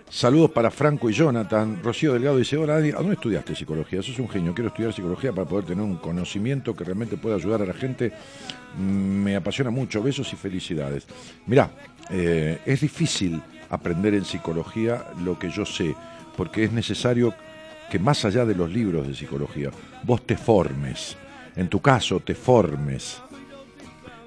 Saludos 0.10 0.52
para 0.52 0.72
Franco 0.72 1.10
y 1.10 1.14
Jonathan. 1.14 1.82
Rocío 1.84 2.14
Delgado 2.14 2.38
dice, 2.38 2.56
hola, 2.56 2.78
Adi, 2.78 2.92
¿a 2.92 2.96
dónde 2.98 3.16
estudiaste 3.16 3.54
psicología? 3.54 4.02
Sos 4.02 4.18
un 4.20 4.30
genio, 4.30 4.54
quiero 4.54 4.70
estudiar 4.70 4.94
psicología 4.94 5.34
para 5.34 5.48
poder 5.48 5.66
tener 5.66 5.84
un 5.84 5.98
conocimiento 5.98 6.74
que 6.74 6.86
realmente 6.86 7.18
pueda 7.18 7.36
ayudar 7.36 7.62
a 7.62 7.66
la 7.66 7.74
gente. 7.74 8.14
Mm, 8.78 9.24
Me 9.24 9.36
apasiona 9.36 9.70
mucho, 9.70 10.02
besos 10.02 10.32
y 10.32 10.38
felicidades. 10.38 11.06
Mirá, 11.46 11.70
eh, 12.10 12.60
es 12.66 12.82
difícil 12.82 13.42
aprender 13.70 14.14
en 14.14 14.24
psicología 14.24 15.08
lo 15.24 15.38
que 15.38 15.50
yo 15.50 15.66
sé, 15.66 15.94
porque 16.38 16.64
es 16.64 16.72
necesario 16.72 17.34
que 17.92 18.00
más 18.00 18.24
allá 18.24 18.46
de 18.46 18.56
los 18.56 18.72
libros 18.72 19.08
de 19.08 19.14
psicología, 19.14 19.72
vos 20.04 20.26
te 20.26 20.38
formes. 20.38 21.18
En 21.56 21.68
tu 21.68 21.82
caso, 21.82 22.22
te 22.22 22.34
formes. 22.34 23.22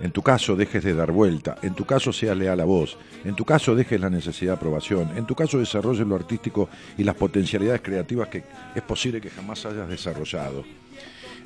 En 0.00 0.12
tu 0.12 0.22
caso 0.22 0.56
dejes 0.56 0.82
de 0.82 0.94
dar 0.94 1.12
vuelta, 1.12 1.58
en 1.62 1.74
tu 1.74 1.84
caso 1.84 2.12
seas 2.12 2.36
leal 2.36 2.58
a 2.60 2.64
vos, 2.64 2.96
en 3.24 3.34
tu 3.36 3.44
caso 3.44 3.74
dejes 3.74 4.00
la 4.00 4.08
necesidad 4.08 4.52
de 4.52 4.56
aprobación, 4.56 5.10
en 5.16 5.26
tu 5.26 5.34
caso 5.34 5.58
desarrolles 5.58 6.06
lo 6.06 6.14
artístico 6.16 6.70
y 6.96 7.04
las 7.04 7.14
potencialidades 7.16 7.82
creativas 7.82 8.28
que 8.28 8.42
es 8.74 8.82
posible 8.82 9.20
que 9.20 9.28
jamás 9.28 9.64
hayas 9.66 9.88
desarrollado. 9.88 10.64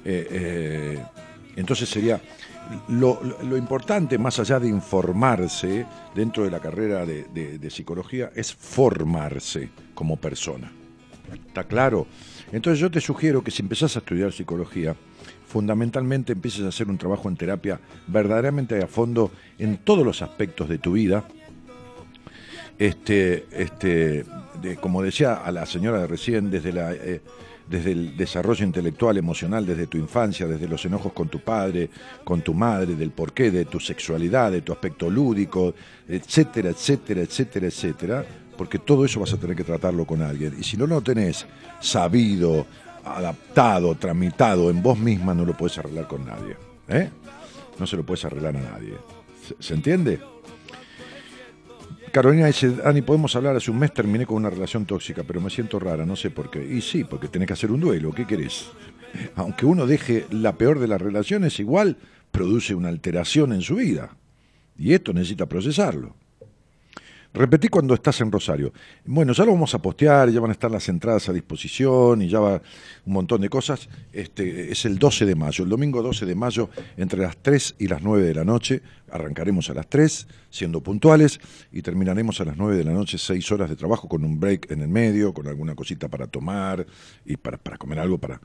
Eh, 0.04 0.28
eh, 0.30 1.02
entonces 1.56 1.88
sería 1.88 2.20
lo, 2.88 3.20
importante, 3.56 4.18
más 4.18 4.38
allá 4.38 4.60
de 4.60 4.68
informarse 4.68 5.84
dentro 6.14 6.44
de 6.44 6.50
la 6.50 6.60
carrera 6.60 7.04
de, 7.04 7.24
de- 7.34 7.58
de 7.58 7.70
psicología, 7.70 8.30
es 8.34 8.54
formarse 8.54 9.68
como 9.94 10.16
persona. 10.16 10.70
¿Está 11.46 11.64
claro? 11.64 12.06
Entonces 12.52 12.78
yo 12.78 12.90
te 12.90 13.00
sugiero 13.00 13.42
que 13.42 13.50
si 13.50 13.62
empezás 13.62 13.96
a 13.96 13.98
estudiar 13.98 14.32
psicología, 14.32 14.94
fundamentalmente 15.54 16.32
empieces 16.32 16.64
a 16.64 16.68
hacer 16.70 16.88
un 16.88 16.98
trabajo 16.98 17.28
en 17.28 17.36
terapia 17.36 17.78
verdaderamente 18.08 18.82
a 18.82 18.88
fondo 18.88 19.30
en 19.56 19.76
todos 19.76 20.04
los 20.04 20.20
aspectos 20.20 20.68
de 20.68 20.78
tu 20.78 20.94
vida. 20.94 21.22
Este, 22.76 23.46
este, 23.52 24.24
de- 24.60 24.76
como 24.80 25.00
decía 25.00 25.34
a 25.34 25.52
la 25.52 25.64
señora 25.64 26.00
de 26.00 26.08
recién, 26.08 26.50
desde 26.50 26.72
la 26.72 26.92
eh, 26.92 27.20
desde 27.70 27.92
el 27.92 28.16
desarrollo 28.16 28.64
intelectual, 28.66 29.16
emocional, 29.16 29.64
desde 29.64 29.86
tu 29.86 29.96
infancia, 29.96 30.46
desde 30.48 30.66
los 30.66 30.84
enojos 30.84 31.12
con 31.12 31.28
tu 31.28 31.38
padre, 31.38 31.88
con 32.24 32.42
tu 32.42 32.52
madre, 32.52 32.96
del 32.96 33.10
porqué, 33.12 33.52
de 33.52 33.64
tu 33.64 33.78
sexualidad, 33.78 34.50
de 34.50 34.60
tu 34.62 34.72
aspecto 34.72 35.08
lúdico, 35.08 35.72
etcétera, 36.08 36.70
etcétera, 36.70 37.22
etcétera, 37.22 37.66
etcétera, 37.68 38.24
porque 38.58 38.80
todo 38.80 39.04
eso 39.04 39.20
vas 39.20 39.32
a 39.32 39.38
tener 39.38 39.54
que 39.56 39.64
tratarlo 39.64 40.04
con 40.04 40.20
alguien. 40.20 40.54
Y 40.58 40.64
si 40.64 40.76
no 40.76 40.86
lo 40.86 41.00
tenés 41.00 41.46
sabido, 41.80 42.66
adaptado, 43.04 43.94
tramitado 43.94 44.70
en 44.70 44.82
vos 44.82 44.98
misma, 44.98 45.34
no 45.34 45.44
lo 45.44 45.56
puedes 45.56 45.78
arreglar 45.78 46.06
con 46.06 46.24
nadie. 46.24 46.56
¿eh? 46.88 47.10
No 47.78 47.86
se 47.86 47.96
lo 47.96 48.04
puedes 48.04 48.24
arreglar 48.24 48.56
a 48.56 48.60
nadie. 48.60 48.94
¿Se, 49.46 49.54
se 49.58 49.74
entiende? 49.74 50.20
Carolina 52.14 52.46
dice, 52.46 52.70
Dani, 52.70 53.02
podemos 53.02 53.34
hablar, 53.34 53.56
hace 53.56 53.72
un 53.72 53.78
mes 53.80 53.92
terminé 53.92 54.24
con 54.24 54.36
una 54.36 54.48
relación 54.48 54.86
tóxica, 54.86 55.24
pero 55.24 55.40
me 55.40 55.50
siento 55.50 55.80
rara, 55.80 56.06
no 56.06 56.14
sé 56.14 56.30
por 56.30 56.48
qué. 56.48 56.64
Y 56.64 56.80
sí, 56.80 57.02
porque 57.02 57.26
tenés 57.26 57.48
que 57.48 57.54
hacer 57.54 57.72
un 57.72 57.80
duelo, 57.80 58.12
¿qué 58.12 58.24
querés? 58.24 58.70
Aunque 59.34 59.66
uno 59.66 59.84
deje 59.84 60.24
la 60.30 60.56
peor 60.56 60.78
de 60.78 60.86
las 60.86 61.02
relaciones, 61.02 61.58
igual 61.58 61.96
produce 62.30 62.74
una 62.74 62.88
alteración 62.88 63.52
en 63.52 63.62
su 63.62 63.76
vida. 63.76 64.16
Y 64.78 64.94
esto 64.94 65.12
necesita 65.12 65.46
procesarlo. 65.46 66.14
Repetí 67.36 67.66
cuando 67.66 67.94
estás 67.94 68.20
en 68.20 68.30
Rosario. 68.30 68.72
Bueno, 69.04 69.32
ya 69.32 69.44
lo 69.44 69.50
vamos 69.50 69.74
a 69.74 69.82
postear, 69.82 70.30
ya 70.30 70.38
van 70.38 70.50
a 70.50 70.52
estar 70.52 70.70
las 70.70 70.88
entradas 70.88 71.28
a 71.28 71.32
disposición 71.32 72.22
y 72.22 72.28
ya 72.28 72.38
va 72.38 72.62
un 73.04 73.12
montón 73.12 73.40
de 73.40 73.48
cosas. 73.48 73.88
Este, 74.12 74.70
es 74.70 74.84
el 74.84 75.00
12 75.00 75.26
de 75.26 75.34
mayo, 75.34 75.64
el 75.64 75.70
domingo 75.70 76.00
12 76.00 76.26
de 76.26 76.36
mayo, 76.36 76.70
entre 76.96 77.18
las 77.18 77.36
3 77.38 77.74
y 77.80 77.88
las 77.88 78.02
9 78.02 78.24
de 78.24 78.34
la 78.34 78.44
noche. 78.44 78.82
Arrancaremos 79.10 79.68
a 79.68 79.74
las 79.74 79.88
3, 79.88 80.28
siendo 80.48 80.80
puntuales, 80.80 81.40
y 81.72 81.82
terminaremos 81.82 82.40
a 82.40 82.44
las 82.44 82.56
9 82.56 82.76
de 82.76 82.84
la 82.84 82.92
noche, 82.92 83.18
6 83.18 83.50
horas 83.50 83.68
de 83.68 83.74
trabajo 83.74 84.08
con 84.08 84.24
un 84.24 84.38
break 84.38 84.70
en 84.70 84.82
el 84.82 84.88
medio, 84.88 85.34
con 85.34 85.48
alguna 85.48 85.74
cosita 85.74 86.06
para 86.06 86.28
tomar 86.28 86.86
y 87.26 87.36
para, 87.36 87.58
para 87.58 87.78
comer 87.78 87.98
algo, 87.98 88.16
para, 88.16 88.40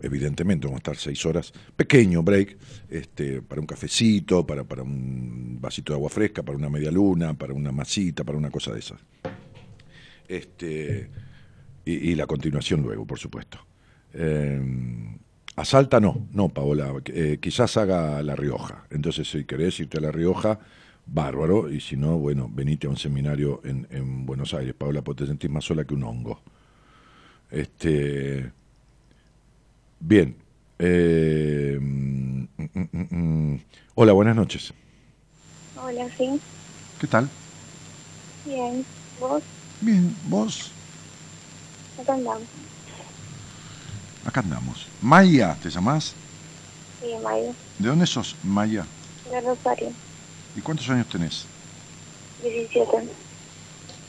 evidentemente 0.00 0.66
vamos 0.66 0.78
a 0.78 0.82
estar 0.82 0.96
seis 0.96 1.24
horas, 1.26 1.52
pequeño 1.76 2.22
break, 2.22 2.56
este, 2.90 3.42
para 3.42 3.60
un 3.60 3.66
cafecito, 3.66 4.46
para, 4.46 4.64
para 4.64 4.82
un 4.82 5.58
vasito 5.60 5.92
de 5.92 5.96
agua 5.96 6.10
fresca, 6.10 6.42
para 6.42 6.58
una 6.58 6.68
media 6.68 6.90
luna, 6.90 7.34
para 7.34 7.52
una 7.52 7.72
masita, 7.72 8.24
para 8.24 8.38
una 8.38 8.50
cosa 8.50 8.72
de 8.72 8.80
esas. 8.80 9.00
Este, 10.28 11.10
y, 11.84 12.14
la 12.14 12.26
continuación 12.26 12.82
luego, 12.82 13.06
por 13.06 13.18
supuesto. 13.18 13.58
Eh, 14.12 14.60
a 15.56 15.64
Salta 15.64 16.00
no, 16.00 16.28
no, 16.32 16.48
Paola, 16.48 16.92
eh, 17.06 17.38
quizás 17.40 17.76
haga 17.76 18.22
La 18.22 18.34
Rioja. 18.34 18.86
Entonces, 18.90 19.30
si 19.30 19.44
querés 19.44 19.78
irte 19.80 19.98
a 19.98 20.00
La 20.00 20.10
Rioja, 20.10 20.58
bárbaro, 21.06 21.70
y 21.70 21.80
si 21.80 21.96
no, 21.96 22.18
bueno, 22.18 22.50
venite 22.52 22.86
a 22.86 22.90
un 22.90 22.96
seminario 22.96 23.60
en, 23.64 23.86
en 23.90 24.26
Buenos 24.26 24.54
Aires. 24.54 24.74
Paola, 24.74 25.02
pues 25.02 25.18
te 25.18 25.26
sentís 25.26 25.50
más 25.50 25.64
sola 25.64 25.84
que 25.84 25.94
un 25.94 26.02
hongo. 26.04 26.42
Este. 27.50 28.50
Bien. 30.06 30.34
Eh, 30.78 31.78
mm, 31.80 32.44
mm, 32.58 33.06
mm. 33.10 33.60
Hola, 33.94 34.12
buenas 34.12 34.36
noches. 34.36 34.74
Hola, 35.82 36.06
sí. 36.18 36.38
¿Qué 37.00 37.06
tal? 37.06 37.30
Bien. 38.44 38.84
¿Vos? 39.18 39.42
Bien, 39.80 40.14
vos. 40.28 40.72
Acá 42.02 42.12
andamos. 42.12 42.42
Acá 44.26 44.40
andamos. 44.40 44.86
Maya, 45.00 45.56
¿te 45.62 45.70
llamás? 45.70 46.14
Sí, 47.00 47.14
Mayo. 47.22 47.54
¿De 47.78 47.88
dónde 47.88 48.06
sos, 48.06 48.36
Maya? 48.44 48.84
De 49.30 49.40
Rosario. 49.40 49.90
¿Y 50.54 50.60
cuántos 50.60 50.88
años 50.90 51.08
tenés? 51.08 51.46
17. 52.42 53.08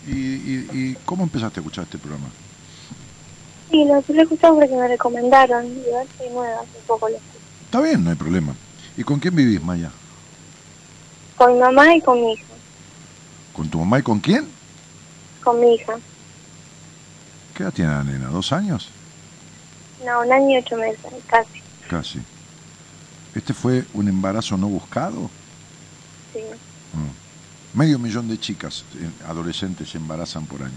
¿Y, 0.07 0.11
y, 0.11 0.69
y 0.73 0.95
cómo 1.05 1.23
empezaste 1.23 1.59
a 1.59 1.61
escuchar 1.61 1.85
este 1.85 1.97
programa? 1.97 2.29
Sí, 3.69 3.85
lo 3.85 3.95
a 3.95 3.99
escuchar 3.99 4.53
porque 4.53 4.75
me 4.75 4.87
recomendaron. 4.87 5.65
Yo 5.75 6.03
soy 6.17 6.29
nueva, 6.29 6.61
hace 6.61 6.79
poco 6.85 7.09
lo 7.09 7.15
escucho. 7.15 7.39
Está 7.65 7.81
bien, 7.81 8.03
no 8.03 8.09
hay 8.11 8.15
problema. 8.15 8.55
¿Y 8.95 9.03
con 9.03 9.19
quién 9.19 9.35
vivís, 9.35 9.61
Maya? 9.61 9.91
Con 11.35 11.53
mi 11.53 11.59
mamá 11.59 11.95
y 11.95 12.01
con 12.01 12.21
mi 12.21 12.33
hija. 12.33 12.43
¿Con 13.53 13.69
tu 13.69 13.79
mamá 13.79 13.99
y 13.99 14.03
con 14.03 14.19
quién? 14.19 14.47
Con 15.43 15.59
mi 15.59 15.75
hija. 15.75 15.95
¿Qué 17.53 17.63
edad 17.63 17.73
tiene 17.73 17.91
la 17.91 18.03
nena? 18.03 18.27
¿Dos 18.29 18.51
años? 18.51 18.89
No, 20.05 20.21
un 20.21 20.31
año 20.31 20.49
y 20.51 20.57
ocho 20.57 20.77
meses, 20.77 20.99
casi. 21.27 21.61
Casi. 21.89 22.19
¿Este 23.33 23.53
fue 23.53 23.85
un 23.93 24.07
embarazo 24.07 24.57
no 24.57 24.67
buscado? 24.67 25.29
Sí. 26.33 26.39
Mm. 26.93 27.77
Medio 27.77 27.99
millón 27.99 28.27
de 28.29 28.39
chicas, 28.39 28.85
eh, 28.95 29.09
adolescentes, 29.27 29.89
se 29.89 29.97
embarazan 29.97 30.45
por 30.45 30.61
año. 30.63 30.71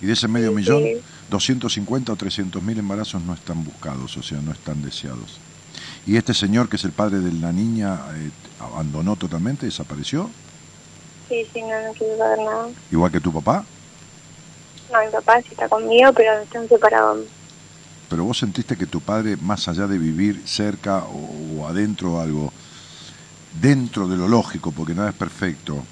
Y 0.00 0.06
de 0.06 0.12
ese 0.12 0.28
medio 0.28 0.50
Sí, 0.50 0.54
millón, 0.56 0.82
sí. 0.82 0.96
250 1.30 2.12
o 2.12 2.16
300 2.16 2.62
mil 2.62 2.78
embarazos 2.78 3.22
no 3.22 3.34
están 3.34 3.64
buscados, 3.64 4.16
o 4.16 4.22
sea, 4.22 4.40
no 4.40 4.52
están 4.52 4.82
deseados. 4.82 5.38
¿Y 6.06 6.16
este 6.16 6.34
señor, 6.34 6.68
que 6.68 6.76
es 6.76 6.84
el 6.84 6.92
padre 6.92 7.18
de 7.18 7.32
la 7.32 7.52
niña, 7.52 7.98
eh, 8.14 8.30
abandonó 8.60 9.16
totalmente, 9.16 9.66
desapareció? 9.66 10.30
Sí, 11.28 11.44
sí, 11.52 11.60
no, 11.62 11.68
no 11.86 11.92
quiero 11.92 12.16
saber 12.16 12.38
nada. 12.38 12.68
Igual 12.90 13.12
que 13.12 13.20
tu 13.20 13.32
papá, 13.32 13.64
No, 14.92 14.98
mi 15.04 15.10
papá 15.12 15.42
sí 15.42 15.48
está 15.50 15.68
conmigo, 15.68 16.12
pero 16.14 16.32
están 16.40 16.66
separados. 16.68 17.26
pero 18.08 18.24
vos 18.24 18.38
sentiste 18.38 18.74
que 18.76 18.86
tu 18.86 19.00
padre, 19.00 19.36
más 19.36 19.68
allá 19.68 19.86
de 19.86 19.98
vivir 19.98 20.42
cerca 20.46 21.04
o, 21.04 21.60
o 21.60 21.66
adentro 21.68 22.20
algo, 22.20 22.50
dentro 23.60 24.08
de 24.08 24.16
lo 24.16 24.28
lógico, 24.28 24.72
porque 24.72 24.94
nada 24.94 25.10
es 25.10 25.14
perfecto, 25.16 25.84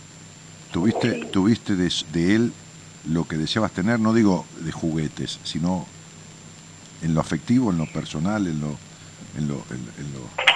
tuviste, 0.73 1.27
tuviste 1.27 1.77
de, 1.77 1.93
de 2.13 2.35
él 2.37 2.53
lo 3.09 3.25
que 3.25 3.37
deseabas 3.37 3.73
tener, 3.73 4.01
no 4.01 4.13
digo 4.13 4.45
de 4.61 4.73
juguetes, 4.73 5.39
sino 5.45 5.87
en 7.03 7.15
lo 7.15 7.21
afectivo, 7.21 7.71
en 7.71 7.79
lo 7.79 7.87
personal, 7.87 8.47
en 8.47 8.61
lo, 8.61 8.69
en 9.37 9.49
lo, 9.49 9.55
en, 9.71 9.89
en 9.99 10.13
lo- 10.13 10.47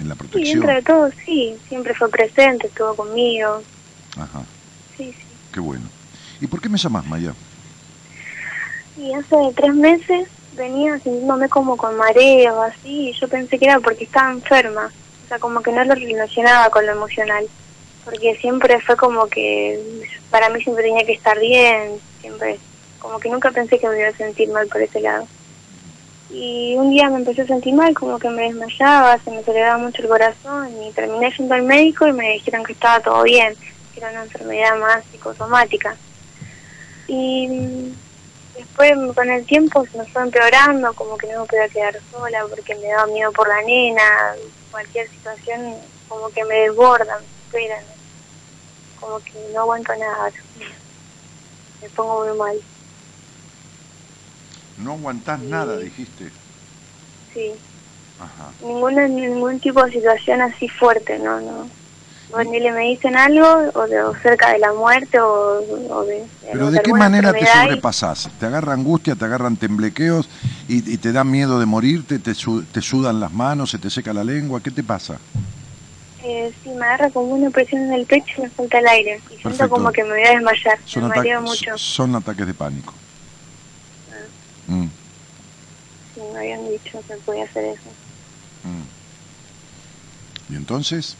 en 0.00 0.08
la 0.08 0.14
Sí, 0.14 0.18
protección. 0.18 0.60
dentro 0.66 0.74
de 0.74 0.82
todo, 0.82 1.10
sí. 1.24 1.56
Siempre 1.68 1.94
fue 1.94 2.08
presente, 2.10 2.66
estuvo 2.66 2.94
conmigo. 2.96 3.62
Ajá, 4.16 4.42
Sí, 4.96 5.12
sí. 5.12 5.26
qué 5.52 5.60
bueno. 5.60 5.84
¿Y 6.40 6.46
por 6.48 6.60
qué 6.60 6.68
me 6.68 6.76
llamas 6.78 7.06
Maya? 7.06 7.32
Y 8.96 9.12
hace 9.14 9.36
tres 9.56 9.74
meses 9.74 10.28
venía 10.56 10.94
sintiéndome 10.98 11.48
como 11.48 11.76
con 11.76 11.96
mareos, 11.96 12.56
así, 12.68 13.10
y 13.10 13.12
yo 13.20 13.28
pensé 13.28 13.58
que 13.58 13.66
era 13.66 13.78
porque 13.80 14.04
estaba 14.04 14.32
enferma. 14.32 14.86
O 15.24 15.28
sea, 15.28 15.38
como 15.38 15.62
que 15.62 15.70
no 15.72 15.84
lo 15.84 15.94
relacionaba 15.94 16.68
con 16.70 16.84
lo 16.84 16.92
emocional. 16.92 17.46
Porque 18.04 18.36
siempre 18.36 18.80
fue 18.80 18.96
como 18.96 19.28
que 19.28 20.06
para 20.30 20.48
mí 20.48 20.62
siempre 20.62 20.84
tenía 20.84 21.04
que 21.04 21.12
estar 21.12 21.38
bien, 21.38 22.00
siempre. 22.20 22.58
Como 22.98 23.18
que 23.18 23.28
nunca 23.28 23.50
pensé 23.50 23.78
que 23.78 23.88
me 23.88 23.98
iba 23.98 24.08
a 24.08 24.16
sentir 24.16 24.48
mal 24.48 24.66
por 24.68 24.82
ese 24.82 25.00
lado. 25.00 25.26
Y 26.30 26.74
un 26.76 26.90
día 26.90 27.10
me 27.10 27.18
empecé 27.18 27.42
a 27.42 27.46
sentir 27.46 27.74
mal, 27.74 27.92
como 27.94 28.18
que 28.18 28.30
me 28.30 28.44
desmayaba, 28.44 29.18
se 29.18 29.30
me 29.30 29.38
aceleraba 29.38 29.76
mucho 29.76 30.00
el 30.02 30.08
corazón 30.08 30.82
y 30.82 30.90
terminé 30.92 31.30
yendo 31.36 31.54
al 31.54 31.62
médico 31.62 32.06
y 32.06 32.12
me 32.12 32.32
dijeron 32.32 32.64
que 32.64 32.72
estaba 32.72 33.00
todo 33.00 33.22
bien, 33.22 33.54
que 33.92 34.00
era 34.00 34.10
una 34.10 34.22
enfermedad 34.22 34.78
más 34.78 35.04
psicosomática. 35.12 35.94
Y 37.06 37.92
después 38.56 38.92
con 39.14 39.30
el 39.30 39.44
tiempo 39.44 39.84
se 39.84 39.98
me 39.98 40.06
fue 40.06 40.22
empeorando, 40.22 40.94
como 40.94 41.18
que 41.18 41.26
no 41.26 41.42
me 41.42 41.46
podía 41.46 41.68
quedar 41.68 42.00
sola 42.10 42.46
porque 42.48 42.74
me 42.76 42.88
daba 42.88 43.06
miedo 43.08 43.30
por 43.32 43.46
la 43.46 43.60
nena, 43.62 44.34
cualquier 44.70 45.08
situación 45.10 45.74
como 46.08 46.30
que 46.30 46.44
me 46.44 46.54
desborda, 46.60 47.20
superan, 47.52 47.84
como 49.00 49.18
que 49.20 49.32
no 49.54 49.60
aguanto 49.60 49.92
nada, 49.96 50.32
me 51.82 51.88
pongo 51.90 52.24
muy 52.24 52.38
mal, 52.38 52.56
No 54.78 54.92
aguantás 54.92 55.38
nada, 55.40 55.78
dijiste. 55.78 56.30
sí. 57.34 57.52
Ajá. 58.18 58.52
Ninguna, 58.60 59.06
ningún 59.08 59.60
tipo 59.60 59.82
de 59.84 59.92
situación 59.92 60.40
así 60.40 60.68
fuerte, 60.68 61.18
no, 61.18 61.40
no. 61.40 61.70
Ni 62.44 62.60
le 62.60 62.72
me 62.72 62.82
dicen 62.84 63.14
algo, 63.14 63.46
o, 63.74 63.86
de, 63.86 64.02
o 64.02 64.14
cerca 64.22 64.52
de 64.52 64.58
la 64.58 64.72
muerte, 64.72 65.20
o, 65.20 65.58
o 65.60 66.04
de... 66.04 66.24
Pero 66.50 66.70
¿de 66.70 66.80
qué 66.80 66.92
manera 66.94 67.32
te 67.32 67.44
sobrepasás? 67.46 68.30
¿Te 68.38 68.46
agarra 68.46 68.72
angustia, 68.72 69.14
te 69.16 69.24
agarran 69.26 69.56
temblequeos 69.58 70.30
y, 70.66 70.94
y 70.94 70.96
te 70.96 71.12
da 71.12 71.24
miedo 71.24 71.60
de 71.60 71.66
morirte, 71.66 72.18
te, 72.20 72.34
su- 72.34 72.64
te 72.64 72.80
sudan 72.80 73.20
las 73.20 73.32
manos, 73.32 73.70
se 73.70 73.78
te 73.78 73.90
seca 73.90 74.14
la 74.14 74.24
lengua? 74.24 74.60
¿Qué 74.62 74.70
te 74.70 74.82
pasa? 74.82 75.18
Eh, 76.24 76.52
sí, 76.62 76.68
me 76.70 76.84
agarra 76.86 77.10
como 77.10 77.34
una 77.34 77.50
presión 77.50 77.82
en 77.84 77.94
el 77.94 78.06
pecho 78.06 78.24
y 78.38 78.42
me 78.42 78.50
falta 78.50 78.78
el 78.78 78.86
aire. 78.86 79.20
Y 79.30 79.38
siento 79.40 79.68
como 79.68 79.90
que 79.90 80.04
me 80.04 80.10
voy 80.10 80.22
a 80.24 80.30
desmayar. 80.32 80.78
Son, 80.84 81.02
me 81.02 81.08
ataques- 81.08 81.16
mareo 81.16 81.42
mucho. 81.42 81.78
son 81.78 82.14
ataques 82.14 82.46
de 82.46 82.54
pánico. 82.54 82.94
Ah. 84.10 84.14
Mm, 84.68 84.88
Sí, 86.14 86.20
me 86.32 86.38
habían 86.38 86.70
dicho 86.70 87.02
que 87.08 87.14
podía 87.24 87.44
hacer 87.44 87.64
eso. 87.64 87.90
mm. 88.64 90.52
¿Y 90.52 90.56
entonces? 90.56 91.16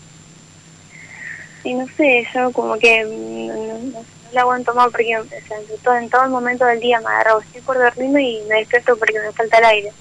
Y 1.64 1.74
no 1.74 1.86
sé, 1.96 2.26
yo 2.34 2.52
como 2.52 2.76
que 2.78 3.02
no, 3.04 3.54
no, 3.54 3.78
no, 3.78 3.88
no 4.00 4.04
la 4.32 4.40
aguanto 4.42 4.74
más 4.74 4.88
porque 4.90 5.16
o 5.16 5.24
sea, 5.24 5.58
en, 5.58 5.66
todo, 5.82 5.96
en 5.96 6.10
todo 6.10 6.24
el 6.24 6.30
momento 6.30 6.64
del 6.64 6.80
día 6.80 7.00
me 7.00 7.06
agarro. 7.06 7.40
Estoy 7.40 7.60
por 7.62 7.78
dormirme 7.78 8.22
y 8.22 8.42
me 8.48 8.56
despierto 8.58 8.96
porque 8.96 9.18
me 9.18 9.32
falta 9.32 9.58
el 9.58 9.64
aire. 9.64 9.92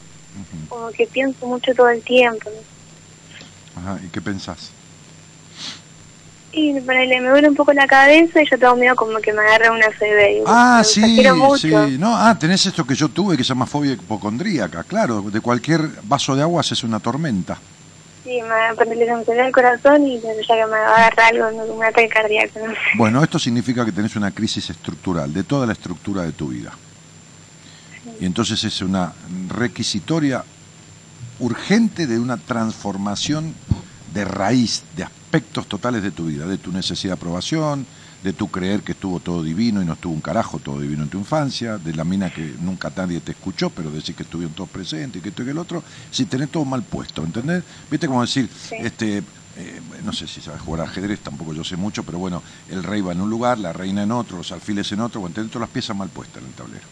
Como 0.69 0.91
que 0.91 1.05
pienso 1.07 1.45
mucho 1.47 1.73
todo 1.75 1.89
el 1.89 2.01
tiempo. 2.03 2.49
Ajá, 3.75 3.99
¿Y 4.03 4.09
qué 4.09 4.21
pensás? 4.21 4.71
Y 6.53 6.79
ponele, 6.81 7.21
me 7.21 7.29
duele 7.29 7.49
un 7.49 7.55
poco 7.55 7.71
la 7.71 7.87
cabeza 7.87 8.41
y 8.41 8.49
yo 8.49 8.59
tengo 8.59 8.75
miedo 8.75 8.95
como 8.95 9.19
que 9.19 9.31
me 9.31 9.39
agarre 9.39 9.69
una. 9.69 9.85
Y 9.87 10.43
Ah, 10.45 10.81
sí, 10.83 11.23
sí. 11.57 11.97
No, 11.97 12.15
ah, 12.15 12.37
tenés 12.37 12.65
esto 12.65 12.85
que 12.85 12.93
yo 12.93 13.07
tuve 13.07 13.37
que 13.37 13.43
se 13.43 13.49
llama 13.49 13.65
fobia 13.65 13.93
hipocondríaca. 13.93 14.83
Claro, 14.83 15.21
de 15.21 15.39
cualquier 15.39 15.81
vaso 16.03 16.35
de 16.35 16.41
agua 16.41 16.61
es 16.61 16.83
una 16.83 16.99
tormenta. 16.99 17.57
Sí, 18.23 18.39
me, 18.41 18.75
ponele, 18.75 19.05
se 19.25 19.33
me 19.33 19.47
el 19.47 19.51
corazón 19.51 20.05
y 20.05 20.19
ya 20.19 20.29
que 20.35 20.65
me 20.65 20.75
agarra 20.75 21.27
algo, 21.27 21.73
un 21.73 21.83
ataque 21.83 22.09
cardíaco. 22.09 22.59
No. 22.59 22.73
Bueno, 22.95 23.23
esto 23.23 23.39
significa 23.39 23.85
que 23.85 23.91
tenés 23.91 24.15
una 24.15 24.31
crisis 24.31 24.69
estructural, 24.69 25.33
de 25.33 25.43
toda 25.43 25.65
la 25.65 25.73
estructura 25.73 26.23
de 26.23 26.33
tu 26.33 26.49
vida. 26.49 26.73
Y 28.19 28.25
entonces 28.25 28.63
es 28.63 28.81
una 28.81 29.13
requisitoria 29.47 30.43
urgente 31.39 32.07
de 32.07 32.19
una 32.19 32.37
transformación 32.37 33.55
de 34.13 34.25
raíz, 34.25 34.83
de 34.95 35.03
aspectos 35.31 35.65
totales 35.65 36.03
de 36.03 36.11
tu 36.11 36.25
vida, 36.25 36.45
de 36.45 36.57
tu 36.57 36.73
necesidad 36.73 37.13
de 37.13 37.19
aprobación, 37.19 37.85
de 38.21 38.33
tu 38.33 38.49
creer 38.49 38.81
que 38.81 38.91
estuvo 38.91 39.21
todo 39.21 39.41
divino 39.41 39.81
y 39.81 39.85
no 39.85 39.93
estuvo 39.93 40.11
un 40.11 40.19
carajo 40.19 40.59
todo 40.59 40.81
divino 40.81 41.03
en 41.03 41.09
tu 41.09 41.17
infancia, 41.19 41.77
de 41.77 41.93
la 41.93 42.03
mina 42.03 42.29
que 42.33 42.53
nunca 42.59 42.91
nadie 42.93 43.21
te 43.21 43.31
escuchó, 43.31 43.69
pero 43.69 43.89
decir 43.91 44.13
que 44.13 44.23
estuvieron 44.23 44.53
todos 44.53 44.69
presentes 44.69 45.21
y 45.21 45.23
que 45.23 45.29
esto 45.29 45.43
y 45.43 45.45
que 45.45 45.51
el 45.51 45.57
otro, 45.57 45.85
si 46.11 46.25
tenés 46.25 46.49
todo 46.49 46.65
mal 46.65 46.83
puesto, 46.83 47.23
¿entendés? 47.23 47.63
¿Viste 47.89 48.07
como 48.07 48.19
decir, 48.21 48.49
este, 48.71 49.19
eh, 49.19 49.81
no 50.03 50.11
sé 50.11 50.27
si 50.27 50.41
sabes 50.41 50.59
jugar 50.59 50.85
ajedrez, 50.85 51.21
tampoco 51.21 51.53
yo 51.53 51.63
sé 51.63 51.77
mucho, 51.77 52.03
pero 52.03 52.19
bueno, 52.19 52.43
el 52.69 52.83
rey 52.83 52.99
va 52.99 53.13
en 53.13 53.21
un 53.21 53.29
lugar, 53.29 53.57
la 53.57 53.71
reina 53.71 54.03
en 54.03 54.11
otro, 54.11 54.35
los 54.35 54.51
alfiles 54.51 54.91
en 54.91 54.99
otro, 54.99 55.21
bueno, 55.21 55.33
tenés 55.33 55.49
todas 55.49 55.69
las 55.69 55.73
piezas 55.73 55.95
mal 55.95 56.09
puestas 56.09 56.43
en 56.43 56.49
el 56.49 56.55
tablero. 56.55 56.87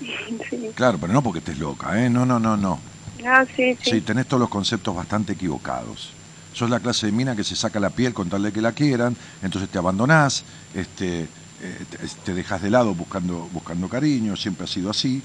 Sí. 0.50 0.70
Claro, 0.74 0.98
pero 0.98 1.12
no 1.12 1.22
porque 1.22 1.40
estés 1.40 1.58
loca, 1.58 2.02
¿eh? 2.02 2.08
No, 2.08 2.24
no, 2.24 2.40
no, 2.40 2.56
no. 2.56 2.80
Ah, 3.24 3.44
sí, 3.54 3.76
sí. 3.82 3.90
Sí, 3.90 4.00
tenés 4.00 4.26
todos 4.26 4.40
los 4.40 4.48
conceptos 4.48 4.94
bastante 4.94 5.34
equivocados. 5.34 6.14
Sos 6.52 6.68
la 6.70 6.80
clase 6.80 7.06
de 7.06 7.12
mina 7.12 7.36
que 7.36 7.44
se 7.44 7.56
saca 7.56 7.78
la 7.80 7.90
piel 7.90 8.12
con 8.12 8.28
tal 8.28 8.42
de 8.42 8.52
que 8.52 8.60
la 8.60 8.72
quieran, 8.72 9.16
entonces 9.42 9.70
te 9.70 9.78
abandonás, 9.78 10.42
este, 10.74 11.28
eh, 11.62 11.84
te, 12.24 12.34
dejas 12.34 12.60
de 12.62 12.70
lado 12.70 12.94
buscando, 12.94 13.48
buscando 13.52 13.88
cariño, 13.88 14.36
siempre 14.36 14.64
ha 14.64 14.68
sido 14.68 14.90
así. 14.90 15.22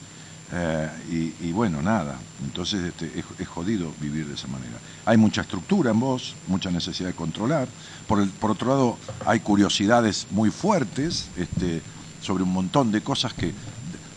eh, 0.52 1.34
y, 1.42 1.48
y 1.48 1.52
bueno, 1.52 1.82
nada, 1.82 2.20
entonces 2.44 2.84
este, 2.86 3.12
es, 3.40 3.48
jodido 3.48 3.92
vivir 4.00 4.28
de 4.28 4.36
esa 4.36 4.48
manera. 4.48 4.78
Hay 5.06 5.18
mucha 5.18 5.42
estructura 5.42 5.92
en 5.92 6.00
vos, 6.00 6.36
mucha 6.48 6.70
necesidad 6.70 7.10
de 7.10 7.16
controlar. 7.16 7.68
Por, 8.08 8.20
el, 8.20 8.30
por 8.30 8.52
otro 8.52 8.70
lado, 8.70 8.98
hay 9.26 9.40
curiosidades 9.40 10.28
muy 10.30 10.52
fuertes 10.52 11.28
este, 11.38 11.82
sobre 12.22 12.44
un 12.44 12.54
montón 12.54 12.92
de 12.92 13.02
cosas 13.02 13.34
que 13.34 13.54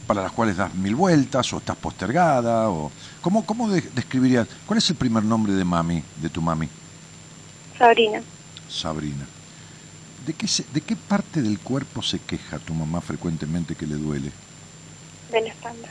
para 0.06 0.22
las 0.22 0.32
cuales 0.32 0.56
das 0.56 0.74
mil 0.74 0.94
vueltas 0.94 1.52
o 1.52 1.58
estás 1.58 1.76
postergada. 1.76 2.68
O, 2.70 2.90
¿Cómo, 3.22 3.44
cómo 3.44 3.68
de- 3.70 3.80
describirías? 3.94 4.46
¿Cuál 4.66 4.78
es 4.78 4.88
el 4.90 4.96
primer 4.96 5.24
nombre 5.24 5.52
de 5.54 5.64
mami, 5.64 6.02
de 6.16 6.28
tu 6.30 6.40
mami? 6.42 6.68
Sabrina. 7.78 8.22
Sabrina. 8.68 9.26
¿De 10.26 10.34
qué, 10.34 10.46
se- 10.48 10.64
¿De 10.72 10.80
qué 10.80 10.96
parte 10.96 11.40
del 11.42 11.58
cuerpo 11.58 12.02
se 12.02 12.18
queja 12.18 12.58
tu 12.58 12.74
mamá 12.74 13.00
frecuentemente 13.00 13.74
que 13.74 13.86
le 13.86 13.94
duele? 13.94 14.30
De 15.32 15.40
la 15.40 15.48
espalda. 15.48 15.88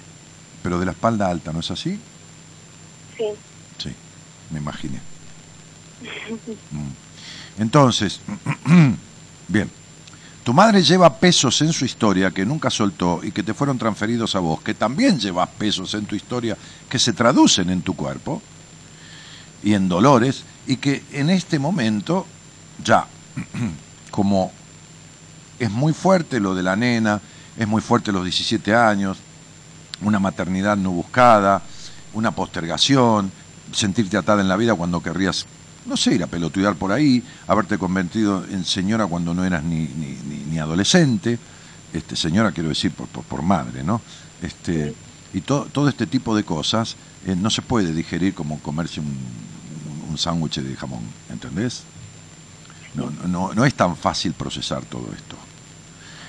Pero 0.64 0.80
de 0.80 0.85
la 0.85 0.91
espalda 0.91 1.30
alta, 1.30 1.53
¿no 1.53 1.59
es 1.61 1.72
así? 1.72 1.99
Sí. 3.18 3.26
Sí, 3.77 3.89
me 4.51 4.59
imaginé. 4.59 4.99
Mm. 6.72 7.61
Entonces, 7.61 8.19
bien, 9.47 9.69
tu 10.43 10.53
madre 10.53 10.84
lleva 10.84 11.18
pesos 11.18 11.61
en 11.61 11.73
su 11.73 11.85
historia 11.85 12.31
que 12.31 12.45
nunca 12.45 12.69
soltó 12.69 13.22
y 13.23 13.31
que 13.31 13.43
te 13.43 13.53
fueron 13.53 13.77
transferidos 13.77 14.35
a 14.35 14.39
vos, 14.39 14.61
que 14.61 14.73
también 14.76 15.19
llevas 15.19 15.49
pesos 15.57 15.93
en 15.95 16.05
tu 16.05 16.15
historia 16.15 16.57
que 16.89 16.99
se 16.99 17.14
traducen 17.14 17.69
en 17.69 17.81
tu 17.81 17.95
cuerpo 17.95 18.41
y 19.64 19.73
en 19.73 19.89
dolores, 19.89 20.43
y 20.68 20.77
que 20.77 21.03
en 21.14 21.30
este 21.30 21.60
momento 21.60 22.26
ya, 22.84 23.07
como 24.11 24.52
es 25.60 25.72
muy 25.72 25.94
fuerte 25.94 26.39
lo 26.39 26.53
de 26.56 26.64
la 26.64 26.76
nena, 26.76 27.22
es 27.57 27.68
muy 27.68 27.81
fuerte 27.81 28.11
los 28.11 28.23
17 28.23 28.76
años, 28.76 29.18
una 30.02 30.19
maternidad 30.19 30.77
no 30.77 30.91
buscada, 30.91 31.61
una 32.14 32.31
postergación, 32.31 33.31
sentirte 33.72 34.18
atada 34.18 34.41
en 34.41 34.48
la 34.48 34.56
vida 34.57 34.76
cuando 34.76 35.02
querrías, 35.02 35.45
no 35.85 35.98
sé, 35.98 36.15
ir 36.15 36.23
a 36.23 36.27
pelotudear 36.27 36.76
por 36.76 36.91
ahí, 36.91 37.23
haberte 37.48 37.77
convertido 37.77 38.45
en 38.45 38.64
señora 38.65 39.07
cuando 39.07 39.34
no 39.34 39.44
eras 39.44 39.64
ni, 39.64 39.85
ni, 39.88 40.18
ni- 40.52 40.60
adolescente, 40.60 41.38
este, 41.94 42.15
señora 42.15 42.52
quiero 42.52 42.69
decir 42.69 42.91
por, 42.91 43.07
por, 43.07 43.23
por 43.23 43.41
madre, 43.44 43.84
¿no? 43.84 44.02
Este, 44.41 44.95
y 45.35 45.41
to- 45.41 45.68
todo 45.72 45.88
este 45.88 46.07
tipo 46.07 46.35
de 46.35 46.44
cosas 46.44 46.95
eh, 47.27 47.35
no 47.35 47.49
se 47.52 47.61
puede 47.61 47.94
digerir 47.94 48.34
como 48.34 48.60
comerse 48.60 48.99
un, 48.99 49.15
un- 50.09 50.17
sándwich 50.17 50.59
de 50.59 50.75
jamón, 50.75 51.01
¿entendés? 51.29 51.84
No, 52.95 53.09
no, 53.11 53.27
no, 53.27 53.53
no 53.53 53.65
es 53.65 53.73
tan 53.75 53.95
fácil 53.95 54.34
procesar 54.34 54.84
todo 54.85 55.07
esto. 55.15 55.35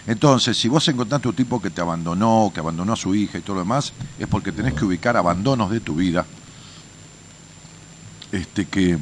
Entonces, 0.07 0.57
si 0.57 0.69
vos 0.69 0.87
encontraste 0.89 1.29
un 1.29 1.35
tipo 1.35 1.61
que 1.61 1.71
te 1.71 1.81
abandonó, 1.81 2.51
que 2.53 2.61
abandonó 2.61 2.95
a 2.95 2.97
su 2.97 3.15
hija 3.15 3.39
y 3.39 3.43
todo 3.43 3.57
lo 3.57 3.63
demás, 3.63 3.93
es 4.19 4.27
porque 4.27 4.53
tenés 4.53 4.75
que 4.75 4.85
ubicar 4.87 5.17
abandonos 5.17 5.71
de 5.71 5.81
tu 5.81 5.95
vida 5.95 6.25
este, 8.33 8.67
que, 8.67 8.99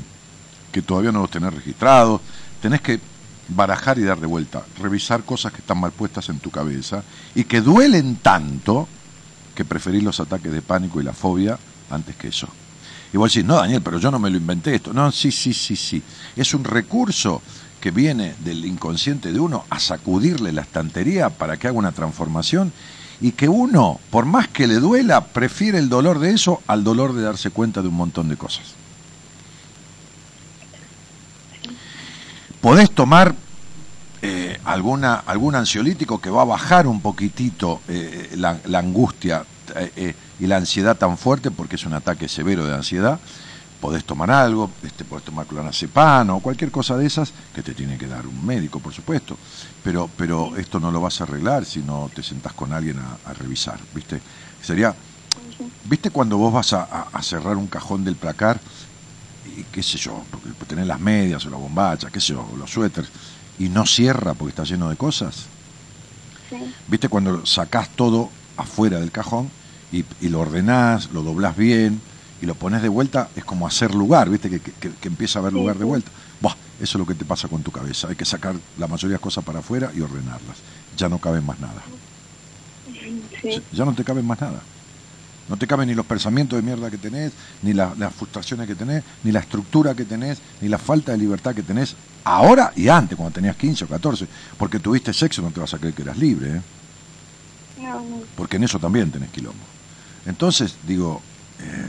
que 0.73 0.83
todavía 0.83 1.13
no 1.13 1.21
los 1.21 1.31
tenés 1.31 1.53
registrados. 1.55 2.21
Tenés 2.61 2.81
que 2.81 3.01
barajar 3.49 3.99
y 3.99 4.03
dar 4.03 4.19
de 4.19 4.27
vuelta, 4.27 4.65
revisar 4.81 5.23
cosas 5.23 5.53
que 5.53 5.59
están 5.61 5.79
mal 5.79 5.93
puestas 5.93 6.29
en 6.29 6.41
tu 6.41 6.51
cabeza 6.51 7.03
y 7.35 7.45
que 7.45 7.61
duelen 7.61 8.17
tanto 8.17 8.89
que 9.55 9.65
preferís 9.65 10.03
los 10.03 10.19
ataques 10.21 10.53
de 10.53 10.63
pánico 10.63 11.01
y 11.01 11.05
la 11.05 11.13
fobia 11.13 11.57
antes 11.91 12.17
que 12.17 12.29
eso. 12.29 12.49
Y 13.17 13.19
vos 13.19 13.33
decís, 13.33 13.49
no, 13.49 13.57
Daniel, 13.57 13.81
pero 13.81 13.99
yo 13.99 14.11
no 14.11 14.19
me 14.19 14.29
lo 14.29 14.37
inventé 14.37 14.75
esto. 14.75 14.93
No, 14.93 15.11
sí, 15.11 15.33
sí, 15.33 15.55
sí, 15.55 15.75
sí. 15.75 16.03
Es 16.37 16.53
un 16.53 16.65
recurso 16.65 17.41
que 17.81 17.91
viene 17.91 18.35
del 18.45 18.63
inconsciente 18.67 19.33
de 19.33 19.41
uno 19.41 19.65
a 19.71 19.81
sacudirle 19.81 20.53
la 20.53 20.61
estantería 20.61 21.31
para 21.31 21.57
que 21.57 21.67
haga 21.67 21.79
una 21.79 21.93
transformación 21.93 22.75
y 23.23 23.33
que 23.33 23.49
uno, 23.49 24.01
por 24.11 24.27
más 24.27 24.49
que 24.49 24.67
le 24.67 24.75
duela, 24.75 25.29
prefiere 25.29 25.79
el 25.79 25.89
dolor 25.89 26.19
de 26.19 26.35
eso 26.35 26.61
al 26.67 26.85
dolor 26.85 27.15
de 27.15 27.23
darse 27.23 27.49
cuenta 27.49 27.81
de 27.81 27.89
un 27.89 27.95
montón 27.95 28.29
de 28.29 28.37
cosas. 28.37 28.75
Podés 32.61 32.91
tomar 32.91 33.35
eh, 34.21 34.61
alguna, 34.63 35.15
algún 35.15 35.55
ansiolítico 35.55 36.21
que 36.21 36.29
va 36.29 36.43
a 36.43 36.45
bajar 36.45 36.87
un 36.87 37.01
poquitito 37.01 37.81
eh, 37.89 38.35
la, 38.37 38.59
angustia 38.79 39.43
eh, 39.75 40.15
y 40.39 40.47
la 40.47 40.57
ansiedad 40.57 40.97
tan 40.97 41.17
fuerte, 41.17 41.51
porque 41.51 41.77
es 41.77 41.87
un 41.87 41.95
ataque 41.95 42.29
severo 42.29 42.67
de 42.67 42.75
ansiedad. 42.75 43.19
Podés 43.81 44.05
tomar 44.05 44.31
algo, 44.31 44.71
este, 44.83 45.05
podés 45.05 45.25
tomar 45.25 45.47
clonazepam 45.47 46.31
o 46.31 46.41
cualquier 46.41 46.71
cosa 46.71 46.97
de 46.97 47.07
esas, 47.07 47.33
que 47.55 47.63
te 47.63 47.75
tiene 47.75 47.99
que 47.99 48.07
dar 48.07 48.27
un 48.27 48.45
médico, 48.45 48.81
por 48.81 48.93
supuesto. 48.93 49.37
Pero, 49.85 50.11
pero 50.17 50.57
esto 50.57 50.81
no 50.81 50.91
lo 50.91 51.01
vas 51.01 51.21
a 51.21 51.25
arreglar 51.25 51.65
si 51.65 51.81
no 51.81 52.11
te 52.15 52.23
sentás 52.23 52.55
con 52.55 52.73
alguien 52.73 52.99
a, 52.99 53.31
a 53.31 53.35
revisar, 53.35 53.79
¿viste? 53.95 54.21
Sería, 54.63 54.95
¿viste 55.85 56.11
cuando 56.11 56.39
vos 56.39 56.53
vas 56.53 56.73
a, 56.73 57.09
cerrar 57.23 57.57
un 57.57 57.67
cajón 57.67 58.05
del 58.05 58.17
placar 58.17 58.59
y 59.57 59.63
qué 59.65 59.83
sé 59.83 59.99
yo, 59.99 60.23
porque 60.31 60.67
tenés 60.67 60.87
las 60.87 61.01
medias 61.01 61.45
o 61.47 61.51
la 61.51 61.57
bombacha, 61.57 62.11
qué 62.11 62.21
sé 62.21 62.33
yo, 62.33 62.49
o 62.53 62.57
los 62.57 62.71
suéteres, 62.71 63.11
y 63.59 63.69
no 63.69 63.87
cierra 63.87 64.35
porque 64.35 64.51
está 64.51 64.65
lleno 64.65 64.89
de 64.89 64.97
cosas? 64.97 65.47
Sí. 66.51 66.57
¿Viste 66.89 67.09
cuando 67.09 67.45
sacás 67.47 67.91
todo 67.91 68.31
afuera 68.57 68.99
del 68.99 69.13
cajón 69.13 69.51
y, 69.99 70.05
y 70.27 70.29
lo 70.29 70.41
ordenás, 70.41 71.11
lo 71.13 71.23
doblás 71.23 71.57
bien 71.57 72.01
y 72.43 72.47
lo 72.47 72.55
pones 72.55 72.83
de 72.83 72.89
vuelta? 72.89 73.29
Es 73.37 73.45
como 73.45 73.67
hacer 73.67 73.95
lugar, 73.95 74.29
¿viste? 74.29 74.51
Que, 74.51 74.61
que- 74.61 74.91
que 74.93 75.09
empieza 75.09 75.39
a 75.39 75.43
haber 75.43 75.53
lugar 75.55 75.79
de 75.79 75.85
vuelta. 75.85 76.11
Buah, 76.41 76.53
eso 76.81 76.99
es 76.99 77.01
lo 77.01 77.07
que 77.07 77.15
te 77.15 77.25
pasa 77.25 77.49
con 77.49 77.63
tu 77.63 77.71
cabeza. 77.71 78.09
Hay 78.09 78.17
que 78.17 78.25
sacar 78.25 78.55
la 78.79 78.87
mayoría 78.87 79.09
de 79.09 79.15
las 79.15 79.21
cosas 79.23 79.45
para 79.45 79.61
afuera 79.61 79.91
y 79.97 80.01
ordenarlas. 80.01 80.57
Ya 80.97 81.09
no 81.09 81.19
caben 81.19 81.45
más 81.47 81.59
nada. 81.61 81.83
Sí. 83.43 83.63
Ya 83.73 83.85
no 83.85 83.95
te 83.95 84.05
caben 84.05 84.27
más 84.27 84.41
nada. 84.41 84.61
No 85.49 85.57
te 85.57 85.67
caben 85.69 85.89
ni 85.89 85.95
los 85.95 86.05
pensamientos 86.07 86.57
de 86.57 86.63
mierda 86.63 86.91
que 86.91 86.99
tenés, 86.99 87.33
ni 87.63 87.73
la- 87.73 87.95
las 87.97 88.13
frustraciones 88.13 88.67
que 88.67 88.75
tenés, 88.75 89.05
ni 89.23 89.31
la 89.31 89.41
estructura 89.41 89.95
que 89.95 90.05
tenés, 90.05 90.39
ni 90.61 90.69
la 90.69 90.79
falta 90.79 91.13
de 91.13 91.19
libertad 91.19 91.55
que 91.55 91.63
tenés 91.63 91.95
ahora 92.25 92.73
y 92.75 92.89
antes, 92.89 93.17
cuando 93.17 93.33
tenías 93.35 93.55
15 93.57 93.85
o 93.85 93.89
14. 93.89 94.27
Porque 94.59 94.81
tuviste 94.81 95.13
sexo, 95.13 95.43
no 95.43 95.51
te 95.53 95.61
vas 95.61 95.73
a 95.73 95.79
creer 95.79 95.95
que 95.95 96.03
eras 96.03 96.19
libre, 96.19 96.57
¿eh? 96.57 96.61
No, 97.81 98.01
no. 98.01 98.21
porque 98.37 98.57
en 98.57 98.65
eso 98.65 98.79
también 98.81 99.11
tenés 99.13 99.31
quilombo. 99.31 99.63
Entonces, 100.27 100.77
digo, 100.87 101.21
eh, 101.61 101.87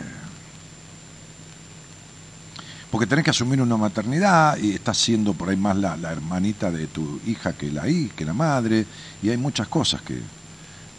porque 2.92 3.08
tenés 3.08 3.26
que 3.26 3.32
asumir 3.32 3.62
una 3.62 3.78
maternidad 3.78 4.58
y 4.58 4.74
estás 4.74 4.98
siendo 4.98 5.34
por 5.34 5.50
ahí 5.50 5.58
más 5.58 5.76
la, 5.76 5.98
la 5.98 6.12
hermanita 6.12 6.72
de 6.72 6.88
tu 6.88 7.20
hija 7.26 7.54
que 7.54 7.72
la 7.72 7.88
hija, 7.90 8.16
que 8.16 8.26
la 8.26 8.34
madre, 8.34 8.86
y 9.22 9.30
hay 9.30 9.38
muchas 9.38 9.68
cosas 9.68 10.02
que, 10.02 10.22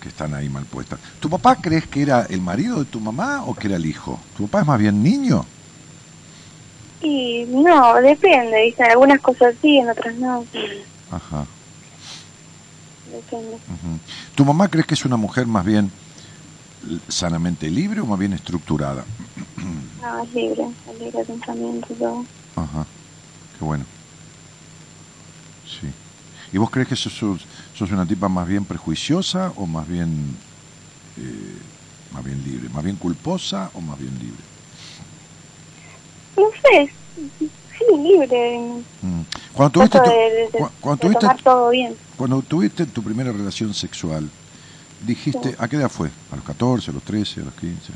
que 0.01 0.09
están 0.09 0.35
ahí 0.35 0.49
mal 0.49 0.65
puestas. 0.65 0.99
¿Tu 1.21 1.31
papá 1.31 1.57
crees 1.57 1.87
que 1.87 2.03
era 2.03 2.27
el 2.29 2.41
marido 2.41 2.81
de 2.81 2.85
tu 2.85 3.01
mamá 3.01 3.45
o 3.45 3.55
que 3.55 3.69
era 3.69 3.77
el 3.77 3.87
hijo? 3.87 4.19
¿Tu 4.37 4.47
papá 4.47 4.61
es 4.61 4.67
más 4.67 4.79
bien 4.79 5.03
niño? 5.03 5.45
Y 7.01 7.45
no, 7.49 7.95
depende, 8.01 8.65
¿viste? 8.65 8.83
Algunas 8.83 9.21
cosas 9.21 9.55
sí, 9.63 9.79
en 9.79 9.89
otras 9.89 10.15
no. 10.17 10.45
Ajá. 11.11 11.47
Depende. 13.11 13.57
¿Tu 14.35 14.45
mamá 14.45 14.69
crees 14.69 14.87
que 14.87 14.95
es 14.95 15.05
una 15.05 15.17
mujer 15.17 15.47
más 15.47 15.65
bien 15.65 15.91
sanamente 17.09 17.71
libre 17.71 18.01
o 18.01 18.07
más 18.07 18.19
bien 18.19 18.33
estructurada? 18.33 19.05
No, 20.01 20.23
es 20.23 20.33
libre, 20.33 20.65
es 20.87 20.99
libre 20.99 21.19
de 21.21 21.25
pensamiento, 21.25 21.89
todo. 21.99 22.25
Ajá, 22.57 22.87
qué 23.59 23.65
bueno. 23.65 23.85
Sí. 25.65 25.87
¿Y 26.53 26.59
vos 26.59 26.71
crees 26.71 26.89
que 26.89 26.97
sos, 26.97 27.13
sos, 27.73 27.91
una 27.91 28.07
tipa 28.07 28.29
más 28.29 28.47
bien 28.49 28.65
prejuiciosa 28.65 29.53
o 29.57 29.67
más 29.67 29.87
bien 29.87 30.37
eh, 31.17 31.59
más 32.11 32.25
bien 32.25 32.43
libre? 32.43 32.69
¿Más 32.71 32.83
bien 32.85 32.97
culposa 32.97 33.71
o 33.75 33.81
más 33.81 33.99
bien 33.99 34.19
libre? 34.19 34.43
No 36.37 36.45
sé, 36.65 36.91
sí, 37.17 37.85
libre. 38.03 38.59
Mm. 39.03 39.23
Cuando 39.53 39.73
tuviste, 39.73 39.99
Trato 39.99 40.11
tu, 40.11 40.17
de, 40.17 40.31
de- 40.53 40.59
cu- 40.59 40.71
cuando, 40.81 41.01
tuviste, 41.01 41.27
todo 41.45 41.71
bien. 41.71 41.97
cuando 42.17 42.43
tuviste 42.43 42.87
tu 42.87 43.03
primera 43.03 43.33
relación 43.33 43.75
sexual, 43.75 44.31
dijiste, 45.01 45.55
¿a 45.59 45.69
qué 45.69 45.77
edad 45.77 45.91
fue? 45.91 46.11
¿A 46.33 46.37
los 46.37 46.45
14, 46.45 46.91
a 46.91 46.95
los 46.95 47.03
13, 47.03 47.41
a 47.41 47.45
los 47.45 47.55
15? 47.55 47.93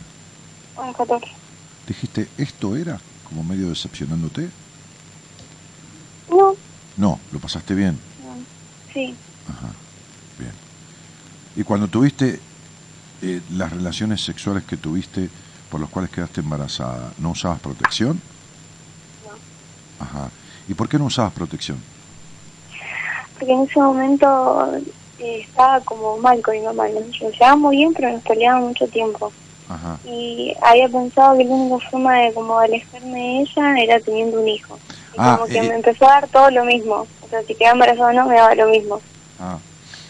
A 0.76 0.86
los 0.86 0.96
14. 0.96 1.26
Dijiste, 1.86 2.28
¿esto 2.38 2.76
era? 2.76 2.98
Como 3.28 3.42
medio 3.42 3.68
decepcionándote. 3.68 4.48
No, 6.30 6.54
No, 6.96 7.18
lo 7.32 7.38
pasaste 7.38 7.74
bien. 7.74 7.98
no, 8.24 8.92
sí. 8.92 9.14
Ajá, 9.48 9.68
bien. 10.38 10.52
Y 11.56 11.64
cuando 11.64 11.88
tuviste 11.88 12.40
eh, 13.22 13.40
las 13.52 13.72
relaciones 13.72 14.22
sexuales 14.24 14.64
que 14.64 14.76
tuviste 14.76 15.28
por 15.70 15.80
las 15.80 15.90
cuales 15.90 16.10
quedaste 16.10 16.40
embarazada, 16.40 17.12
¿no 17.18 17.30
usabas 17.30 17.60
protección? 17.60 18.20
No. 19.26 20.04
Ajá. 20.04 20.30
¿Y 20.68 20.74
por 20.74 20.88
qué 20.88 20.98
no 20.98 21.06
usabas 21.06 21.32
protección? 21.32 21.78
Porque 23.38 23.52
en 23.52 23.62
ese 23.62 23.80
momento 23.80 24.78
eh, 25.22 25.40
estaba 25.48 25.80
como 25.80 26.16
mal 26.18 26.40
con 26.42 26.54
mi 26.54 26.60
mamá. 26.60 26.84
Nos 26.88 27.32
llevábamos 27.32 27.70
bien, 27.70 27.92
pero 27.94 28.12
nos 28.12 28.22
peleábamos 28.22 28.68
mucho 28.70 28.86
tiempo. 28.88 29.32
Ajá. 29.68 29.98
Y 30.04 30.54
había 30.60 30.88
pensado 30.88 31.36
que 31.38 31.44
la 31.44 31.50
única 31.54 31.88
forma 31.90 32.18
de 32.18 32.32
como 32.34 32.58
alejarme 32.58 33.18
de 33.18 33.40
ella 33.40 33.74
era 33.78 34.00
teniendo 34.00 34.40
un 34.40 34.48
hijo. 34.48 34.78
Y 35.14 35.16
Ah, 35.18 35.36
como 35.38 35.46
que 35.50 35.58
eh, 35.58 35.62
me 35.68 35.74
empezó 35.76 36.04
a 36.06 36.12
dar 36.20 36.28
todo 36.28 36.50
lo 36.50 36.64
mismo. 36.64 37.06
O 37.22 37.28
sea, 37.30 37.42
si 37.44 37.54
quedaba 37.54 37.74
embarazada 37.74 38.10
o 38.10 38.12
no, 38.12 38.26
me 38.28 38.34
daba 38.34 38.54
lo 38.54 38.68
mismo. 38.68 39.00
Ah. 39.38 39.58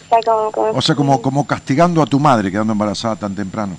O 0.05 0.09
sea, 0.09 0.19
como, 0.33 0.51
como- 0.51 0.77
O 0.77 0.81
sea, 0.81 0.95
como, 0.95 1.21
como 1.21 1.47
castigando 1.47 2.01
a 2.01 2.05
tu 2.05 2.19
madre 2.19 2.51
quedando 2.51 2.73
embarazada 2.73 3.15
tan 3.15 3.33
temprano. 3.35 3.77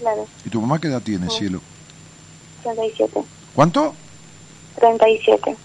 Claro, 0.00 0.26
¿Y 0.44 0.50
tu 0.50 0.60
mamá 0.60 0.80
qué 0.80 0.88
edad 0.88 1.02
tiene, 1.02 1.28
Sí. 1.30 1.38
cielo? 1.38 1.60
37. 2.62 3.22
¿Cuánto? 3.54 3.94
37. 4.76 5.56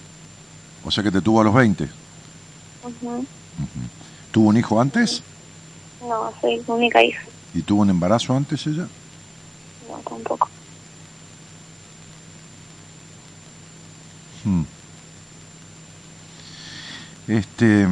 O 0.86 0.92
sea 0.92 1.04
que 1.04 1.12
te 1.12 1.22
tuvo 1.22 1.42
a 1.42 1.44
los 1.44 1.54
20. 1.54 1.86
Ujú. 2.84 3.26
¿Tuvo 4.38 4.50
un 4.50 4.58
hijo 4.58 4.80
antes? 4.80 5.24
No, 6.00 6.32
soy 6.40 6.64
la 6.68 6.76
única 6.76 7.04
hija. 7.04 7.20
¿Y 7.56 7.64
tuvo 7.64 7.82
un 7.82 7.90
embarazo 7.90 8.38
antes 8.38 8.68
ella? 8.68 8.86
No, 9.90 9.98
tampoco. 10.08 10.48
Hmm. 14.46 14.62
Este. 17.28 17.88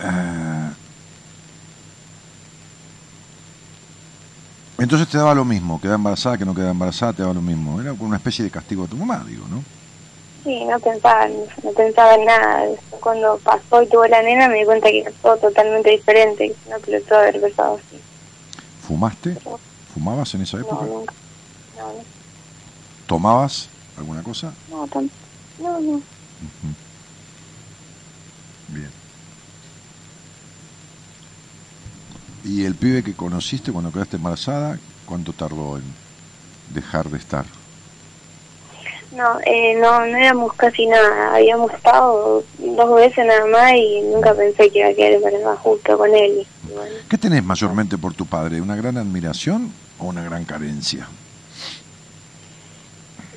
ah, 0.00 0.72
entonces 4.78 5.06
te 5.06 5.18
daba 5.18 5.36
lo 5.36 5.44
mismo, 5.44 5.80
quedaba 5.80 5.94
embarazada, 5.94 6.36
que 6.36 6.44
no 6.44 6.52
quedaba 6.52 6.72
embarazada, 6.72 7.12
te 7.12 7.22
daba 7.22 7.34
lo 7.34 7.42
mismo. 7.42 7.80
Era 7.80 7.92
como 7.92 8.06
una 8.06 8.16
especie 8.16 8.44
de 8.44 8.50
castigo 8.50 8.82
a 8.82 8.88
tu 8.88 8.96
mamá, 8.96 9.24
digo, 9.24 9.46
¿no? 9.46 9.77
Sí, 10.48 10.64
no 10.64 10.80
pensaba, 10.80 11.28
no 11.28 11.72
pensaba 11.74 12.14
en 12.14 12.24
nada. 12.24 12.66
Después 12.68 13.02
Cuando 13.02 13.38
pasó 13.40 13.82
y 13.82 13.88
tuvo 13.90 14.04
la 14.06 14.22
nena 14.22 14.48
me 14.48 14.60
di 14.60 14.64
cuenta 14.64 14.88
que 14.88 15.00
era 15.00 15.12
todo 15.22 15.36
totalmente 15.38 15.90
diferente. 15.90 16.56
que 16.64 16.70
No 16.70 16.80
pelotó 16.80 17.16
haber 17.16 17.36
empezado 17.36 17.76
así. 17.76 18.02
¿Fumaste? 18.78 19.36
¿Fumabas 19.84 20.34
en 20.34 20.40
esa 20.42 20.56
No, 20.58 20.62
época? 20.62 20.86
nunca. 20.86 21.14
No, 21.76 21.92
no, 21.92 22.06
¿Tomabas 23.06 23.70
alguna 23.94 24.22
cosa? 24.22 24.56
no, 24.68 24.88
tan- 24.88 25.10
no, 25.58 25.80
no. 25.80 26.02
Bien. 28.68 28.92
¿Y 32.42 32.64
el 32.64 32.76
pibe 32.76 33.02
que 33.02 33.14
conociste 33.14 33.72
cuando 33.72 33.92
quedaste 33.92 34.16
embarazada, 34.16 34.80
cuánto 35.04 35.32
tardó 35.34 35.76
en 35.78 35.96
dejar 36.66 37.10
de 37.10 37.18
estar? 37.18 37.46
No, 39.16 39.38
eh, 39.46 39.74
no, 39.80 40.00
no 40.06 40.16
éramos 40.18 40.52
casi 40.54 40.86
nada. 40.86 41.34
Habíamos 41.36 41.72
estado 41.72 42.44
dos 42.58 42.94
veces 42.94 43.24
nada 43.26 43.46
más 43.46 43.72
y 43.74 44.02
nunca 44.02 44.34
pensé 44.34 44.70
que 44.70 44.80
iba 44.80 44.88
a 44.88 44.94
quedar 44.94 45.12
embarazada 45.12 45.56
justo 45.56 45.96
con 45.98 46.14
él. 46.14 46.46
Y 46.68 46.72
bueno, 46.72 46.94
¿Qué 47.08 47.16
tenés 47.18 47.42
mayormente 47.42 47.96
por 47.96 48.12
tu 48.14 48.26
padre? 48.26 48.60
¿Una 48.60 48.76
gran 48.76 48.96
admiración 48.98 49.72
o 49.98 50.06
una 50.06 50.22
gran 50.22 50.44
carencia? 50.44 51.08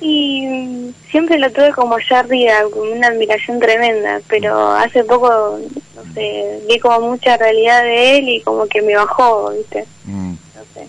Y 0.00 0.46
mm, 0.46 0.94
siempre 1.10 1.38
lo 1.38 1.50
tuve 1.52 1.72
como 1.72 1.94
allá 1.94 2.20
arriba, 2.20 2.54
con 2.72 2.88
una 2.88 3.06
admiración 3.08 3.60
tremenda, 3.60 4.20
pero 4.28 4.72
hace 4.72 5.04
poco, 5.04 5.58
no 5.94 6.14
sé, 6.14 6.60
vi 6.68 6.78
como 6.80 7.10
mucha 7.10 7.36
realidad 7.36 7.82
de 7.82 8.18
él 8.18 8.28
y 8.28 8.40
como 8.42 8.66
que 8.66 8.82
me 8.82 8.96
bajó, 8.96 9.52
¿viste? 9.56 9.86
Mm, 10.04 10.30
No 10.32 10.62
sé. 10.74 10.88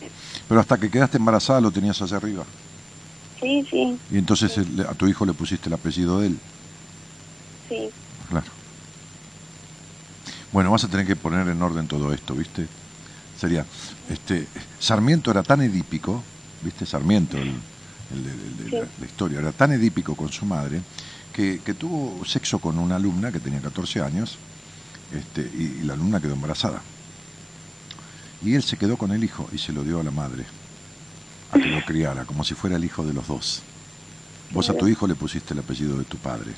Pero 0.50 0.60
hasta 0.60 0.78
que 0.78 0.90
quedaste 0.90 1.18
embarazada 1.18 1.62
lo 1.62 1.72
tenías 1.72 2.02
hacia 2.02 2.18
arriba. 2.18 2.44
Sí, 3.44 3.64
sí, 3.70 3.98
Y 4.12 4.18
entonces 4.20 4.58
el- 4.58 4.86
a 4.88 4.94
tu 4.94 5.06
hijo 5.08 5.26
le 5.26 5.34
pusiste 5.34 5.68
el 5.68 5.74
apellido 5.74 6.20
de 6.22 6.28
él. 6.28 6.38
sí. 7.68 7.90
Claro. 8.30 8.48
Bueno, 10.54 10.72
vas 10.72 10.84
a 10.84 10.88
tener 10.88 11.06
que 11.06 11.16
poner 11.16 11.48
en 11.48 11.62
orden 11.62 11.88
todo 11.88 12.14
esto, 12.14 12.34
¿viste? 12.36 12.68
Sería, 13.40 13.66
este, 14.10 14.48
Sarmiento 14.80 15.30
era 15.32 15.44
tan 15.44 15.62
edípico, 15.62 16.24
¿viste? 16.64 16.86
Sarmiento, 16.86 17.38
el, 17.38 17.52
Sí. 18.70 18.78
la 19.00 19.06
historia, 19.06 19.40
era 19.40 19.52
tan 19.52 19.72
edípico 19.74 20.16
con 20.16 20.32
su 20.32 20.46
madre 20.46 20.82
que, 21.34 21.60
que 21.66 21.74
tuvo 21.74 22.24
sexo 22.24 22.60
con 22.60 22.78
una 22.80 22.96
alumna 22.96 23.32
que 23.32 23.40
tenía 23.40 23.60
14 23.60 24.02
años 24.02 24.38
este, 25.12 25.42
y, 25.42 25.80
y 25.82 25.84
la 25.84 25.94
alumna 25.94 26.22
quedó 26.22 26.34
embarazada. 26.34 26.82
Y 28.44 28.54
él 28.56 28.64
se 28.64 28.78
quedó 28.78 28.96
con 28.98 29.12
el 29.12 29.24
hijo 29.24 29.50
y 29.52 29.58
se 29.58 29.74
lo 29.74 29.84
dio 29.84 30.00
a 30.00 30.04
la 30.04 30.12
madre, 30.12 30.46
a 31.54 31.60
que 31.60 31.66
lo 31.68 31.82
criara, 31.86 32.26
como 32.26 32.44
si 32.44 32.54
fuera 32.56 32.76
el 32.76 32.84
hijo 32.86 33.04
de 33.06 33.14
los 33.14 33.28
dos. 33.28 33.62
Vos 34.52 34.70
a 34.70 34.74
tu 34.74 34.88
hijo 34.88 35.08
le 35.08 35.16
pusiste 35.16 35.54
el 35.54 35.60
apellido 35.60 35.98
de 35.98 36.04
tu 36.04 36.18
padre. 36.18 36.52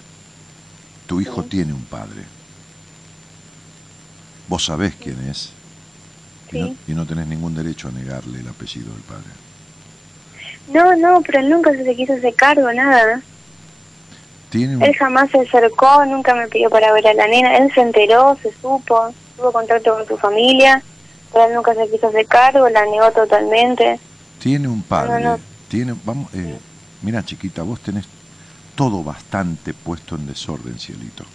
Tu 1.07 1.22
hijo 1.22 1.43
Sí. 1.43 1.49
tiene 1.49 1.73
un 1.73 1.84
padre. 1.85 2.23
Vos 4.47 4.65
sabés 4.65 4.93
quién 4.95 5.27
es. 5.30 5.51
Y, 6.51 6.59
no, 6.59 6.67
Sí. 6.67 6.77
y 6.88 6.93
no 6.93 7.05
tenés 7.05 7.27
ningún 7.27 7.55
derecho 7.55 7.88
a 7.88 7.91
negarle 7.91 8.39
el 8.39 8.47
apellido 8.47 8.91
del 8.93 9.01
padre. 9.01 9.30
No, 10.67 10.95
no, 10.95 11.22
pero 11.22 11.39
él 11.39 11.49
nunca 11.49 11.72
se 11.72 11.95
quiso 11.95 12.13
hacer 12.13 12.34
cargo, 12.35 12.72
nada. 12.73 13.22
Tiene 14.49 14.77
un, 14.77 14.84
Él 14.84 14.95
jamás 14.95 15.30
se 15.31 15.39
acercó, 15.39 16.05
nunca 16.05 16.34
me 16.35 16.47
pidió 16.47 16.69
para 16.69 16.91
ver 16.93 17.07
a 17.07 17.13
la 17.13 17.27
nena. 17.27 17.57
Él 17.57 17.72
se 17.73 17.81
enteró, 17.81 18.38
se 18.41 18.51
supo, 18.61 19.13
tuvo 19.38 19.51
contacto 19.51 19.95
con 19.95 20.07
su 20.07 20.17
familia, 20.17 20.81
pero 21.34 21.45
él 21.45 21.53
nunca 21.55 21.73
se 21.73 21.89
quiso 21.89 22.07
hacer 22.07 22.26
cargo, 22.27 22.67
la 22.69 22.85
negó 22.85 23.11
totalmente. 23.11 23.99
Tiene 24.39 24.67
un 24.67 24.81
padre. 24.81 25.23
no. 25.23 25.39
Tiene, 25.67 25.95
vamos, 26.05 26.31
eh, 26.33 26.59
mira 27.01 27.25
chiquita, 27.25 27.63
vos 27.63 27.79
tenés 27.79 28.05
todo 28.75 29.03
bastante 29.03 29.73
puesto 29.73 30.15
en 30.15 30.27
desorden, 30.27 30.77
cielito. 30.77 31.25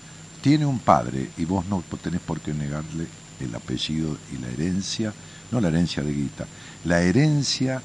Tiene 0.40 0.66
un 0.66 0.78
padre 0.78 1.31
y 1.36 1.44
vos 1.44 1.66
no 1.66 1.82
tenés 2.02 2.20
por 2.20 2.40
qué 2.40 2.55
negarle 2.55 3.06
el 3.40 3.55
apellido 3.55 4.16
y 4.32 4.39
la 4.39 4.48
herencia, 4.48 5.12
no 5.51 5.60
la 5.60 5.68
herencia 5.68 6.02
de 6.02 6.12
guita, 6.12 6.47
la 6.85 7.01
herencia 7.01 7.82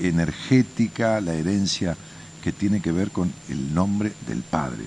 energética, 0.00 1.20
la 1.20 1.34
herencia 1.34 1.96
que 2.42 2.52
tiene 2.52 2.80
que 2.80 2.92
ver 2.92 3.10
con 3.10 3.32
el 3.48 3.74
nombre 3.74 4.12
del 4.26 4.42
padre. 4.42 4.84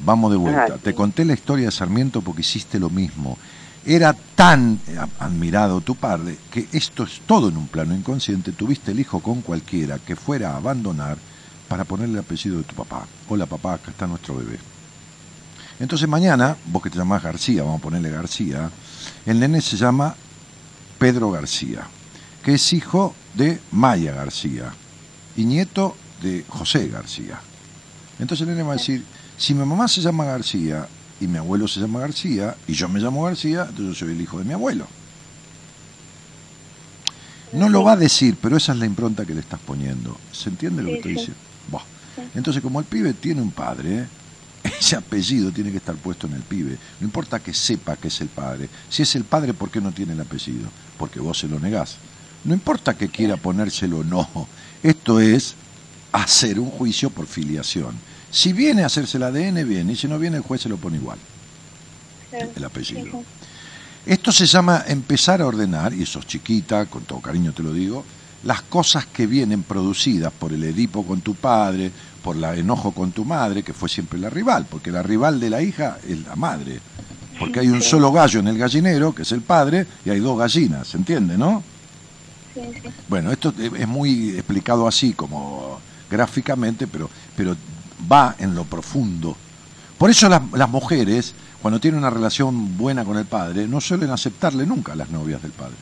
Vamos 0.00 0.30
de 0.30 0.36
vuelta. 0.36 0.74
Sí. 0.74 0.80
Te 0.82 0.94
conté 0.94 1.24
la 1.24 1.34
historia 1.34 1.66
de 1.66 1.72
Sarmiento 1.72 2.20
porque 2.20 2.42
hiciste 2.42 2.78
lo 2.78 2.90
mismo. 2.90 3.38
Era 3.86 4.14
tan 4.34 4.80
admirado 5.18 5.80
tu 5.82 5.94
padre 5.94 6.38
que 6.50 6.68
esto 6.72 7.02
es 7.02 7.20
todo 7.26 7.50
en 7.50 7.56
un 7.56 7.68
plano 7.68 7.94
inconsciente. 7.94 8.52
Tuviste 8.52 8.92
el 8.92 9.00
hijo 9.00 9.20
con 9.20 9.42
cualquiera 9.42 9.98
que 9.98 10.16
fuera 10.16 10.52
a 10.52 10.56
abandonar 10.56 11.18
para 11.68 11.84
ponerle 11.84 12.14
el 12.14 12.24
apellido 12.24 12.58
de 12.58 12.64
tu 12.64 12.74
papá. 12.74 13.06
Hola 13.28 13.46
papá, 13.46 13.74
acá 13.74 13.90
está 13.90 14.06
nuestro 14.06 14.36
bebé. 14.36 14.58
Entonces 15.80 16.08
mañana, 16.08 16.56
vos 16.66 16.82
que 16.82 16.90
te 16.90 16.98
llamás 16.98 17.22
García, 17.22 17.62
vamos 17.62 17.80
a 17.80 17.82
ponerle 17.82 18.10
García, 18.10 18.70
el 19.26 19.40
nene 19.40 19.60
se 19.60 19.76
llama 19.76 20.14
Pedro 20.98 21.30
García, 21.30 21.86
que 22.42 22.54
es 22.54 22.72
hijo 22.72 23.14
de 23.34 23.60
Maya 23.72 24.12
García 24.12 24.72
y 25.36 25.44
nieto 25.44 25.96
de 26.22 26.44
José 26.48 26.88
García. 26.88 27.40
Entonces 28.18 28.46
el 28.46 28.54
nene 28.54 28.62
va 28.62 28.74
a 28.74 28.76
decir, 28.76 29.04
si 29.36 29.52
mi 29.52 29.64
mamá 29.64 29.88
se 29.88 30.00
llama 30.00 30.24
García 30.24 30.86
y 31.24 31.28
mi 31.28 31.38
abuelo 31.38 31.66
se 31.66 31.80
llama 31.80 32.00
García 32.00 32.56
y 32.68 32.74
yo 32.74 32.88
me 32.88 33.00
llamo 33.00 33.24
García, 33.24 33.66
entonces 33.68 33.86
yo 33.86 33.94
soy 33.94 34.14
el 34.14 34.20
hijo 34.20 34.38
de 34.38 34.44
mi 34.44 34.52
abuelo. 34.52 34.86
No 37.52 37.68
lo 37.68 37.84
va 37.84 37.92
a 37.92 37.96
decir, 37.96 38.36
pero 38.40 38.56
esa 38.56 38.72
es 38.72 38.78
la 38.78 38.86
impronta 38.86 39.24
que 39.24 39.34
le 39.34 39.40
estás 39.40 39.60
poniendo. 39.60 40.16
¿Se 40.32 40.48
entiende 40.48 40.82
lo 40.82 40.88
que 40.88 40.96
estoy 40.96 41.12
diciendo? 41.12 41.38
Entonces, 42.34 42.62
como 42.62 42.80
el 42.80 42.86
pibe 42.86 43.12
tiene 43.14 43.40
un 43.40 43.50
padre, 43.50 44.06
ese 44.62 44.96
apellido 44.96 45.52
tiene 45.52 45.70
que 45.70 45.78
estar 45.78 45.94
puesto 45.96 46.26
en 46.26 46.34
el 46.34 46.42
pibe. 46.42 46.76
No 47.00 47.06
importa 47.06 47.40
que 47.40 47.54
sepa 47.54 47.96
que 47.96 48.08
es 48.08 48.20
el 48.20 48.28
padre. 48.28 48.68
Si 48.88 49.02
es 49.02 49.14
el 49.14 49.24
padre, 49.24 49.54
¿por 49.54 49.70
qué 49.70 49.80
no 49.80 49.92
tiene 49.92 50.12
el 50.12 50.20
apellido? 50.20 50.68
Porque 50.98 51.20
vos 51.20 51.38
se 51.38 51.48
lo 51.48 51.60
negás. 51.60 51.96
No 52.44 52.54
importa 52.54 52.94
que 52.94 53.08
quiera 53.08 53.36
ponérselo 53.36 53.98
o 53.98 54.04
no. 54.04 54.28
Esto 54.82 55.20
es 55.20 55.54
hacer 56.12 56.60
un 56.60 56.70
juicio 56.70 57.10
por 57.10 57.26
filiación. 57.26 57.94
Si 58.34 58.52
viene 58.52 58.82
a 58.82 58.86
hacerse 58.86 59.16
el 59.16 59.22
ADN, 59.22 59.66
bien. 59.66 59.88
Y 59.88 59.94
si 59.94 60.08
no 60.08 60.18
viene, 60.18 60.38
el 60.38 60.42
juez 60.42 60.60
se 60.60 60.68
lo 60.68 60.76
pone 60.76 60.96
igual, 60.96 61.18
el 62.32 62.64
apellido. 62.64 63.22
Esto 64.04 64.32
se 64.32 64.46
llama 64.46 64.84
empezar 64.88 65.40
a 65.40 65.46
ordenar, 65.46 65.94
y 65.94 66.04
sos 66.04 66.26
chiquita, 66.26 66.86
con 66.86 67.04
todo 67.04 67.20
cariño 67.20 67.52
te 67.52 67.62
lo 67.62 67.72
digo, 67.72 68.04
las 68.42 68.62
cosas 68.62 69.06
que 69.06 69.28
vienen 69.28 69.62
producidas 69.62 70.32
por 70.32 70.52
el 70.52 70.64
Edipo 70.64 71.06
con 71.06 71.20
tu 71.20 71.36
padre, 71.36 71.92
por 72.24 72.36
el 72.36 72.44
enojo 72.58 72.90
con 72.90 73.12
tu 73.12 73.24
madre, 73.24 73.62
que 73.62 73.72
fue 73.72 73.88
siempre 73.88 74.18
la 74.18 74.30
rival, 74.30 74.66
porque 74.68 74.90
la 74.90 75.04
rival 75.04 75.38
de 75.38 75.50
la 75.50 75.62
hija 75.62 75.98
es 76.06 76.26
la 76.26 76.34
madre. 76.34 76.80
Porque 77.38 77.60
hay 77.60 77.68
un 77.68 77.82
solo 77.82 78.10
gallo 78.10 78.40
en 78.40 78.48
el 78.48 78.58
gallinero, 78.58 79.14
que 79.14 79.22
es 79.22 79.30
el 79.30 79.42
padre, 79.42 79.86
y 80.04 80.10
hay 80.10 80.18
dos 80.18 80.36
gallinas, 80.36 80.88
¿se 80.88 80.96
entiende, 80.96 81.38
no? 81.38 81.62
Sí, 82.52 82.62
sí. 82.82 82.88
Bueno, 83.08 83.30
esto 83.30 83.54
es 83.56 83.86
muy 83.86 84.30
explicado 84.30 84.88
así, 84.88 85.12
como 85.12 85.78
gráficamente, 86.10 86.88
pero, 86.88 87.08
pero 87.36 87.56
va 88.10 88.34
en 88.38 88.54
lo 88.54 88.64
profundo. 88.64 89.36
Por 89.98 90.10
eso 90.10 90.28
las, 90.28 90.42
las 90.52 90.68
mujeres, 90.68 91.34
cuando 91.62 91.80
tienen 91.80 91.98
una 91.98 92.10
relación 92.10 92.76
buena 92.76 93.04
con 93.04 93.16
el 93.16 93.24
padre, 93.26 93.66
no 93.68 93.80
suelen 93.80 94.10
aceptarle 94.10 94.66
nunca 94.66 94.92
a 94.92 94.96
las 94.96 95.08
novias 95.10 95.40
del 95.42 95.52
padre. 95.52 95.76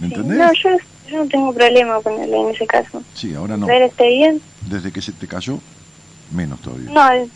¿Me 0.00 0.06
entendés? 0.08 0.38
No, 0.38 0.52
yo, 0.52 0.70
yo 1.10 1.24
no 1.24 1.28
tengo 1.28 1.52
problema 1.52 2.00
con 2.02 2.20
él 2.20 2.32
en 2.32 2.50
ese 2.54 2.66
caso. 2.66 3.02
Sí, 3.14 3.34
ahora 3.34 3.56
no. 3.56 3.68
Él 3.68 3.82
esté 3.82 4.08
bien. 4.08 4.40
Desde 4.68 4.92
que 4.92 5.02
se 5.02 5.12
te 5.12 5.26
cayó, 5.26 5.58
menos 6.32 6.60
todavía. 6.60 6.90
No, 6.90 7.10
es- 7.12 7.28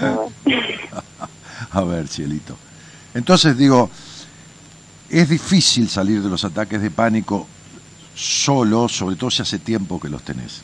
A 1.70 1.80
ver, 1.82 2.08
cielito. 2.08 2.56
Entonces 3.14 3.56
digo, 3.56 3.90
es 5.10 5.28
difícil 5.28 5.88
salir 5.88 6.22
de 6.22 6.28
los 6.28 6.44
ataques 6.44 6.80
de 6.80 6.90
pánico 6.90 7.46
solo, 8.18 8.88
sobre 8.88 9.14
todo 9.14 9.30
si 9.30 9.42
hace 9.42 9.60
tiempo 9.60 10.00
que 10.00 10.08
los 10.08 10.22
tenés. 10.22 10.62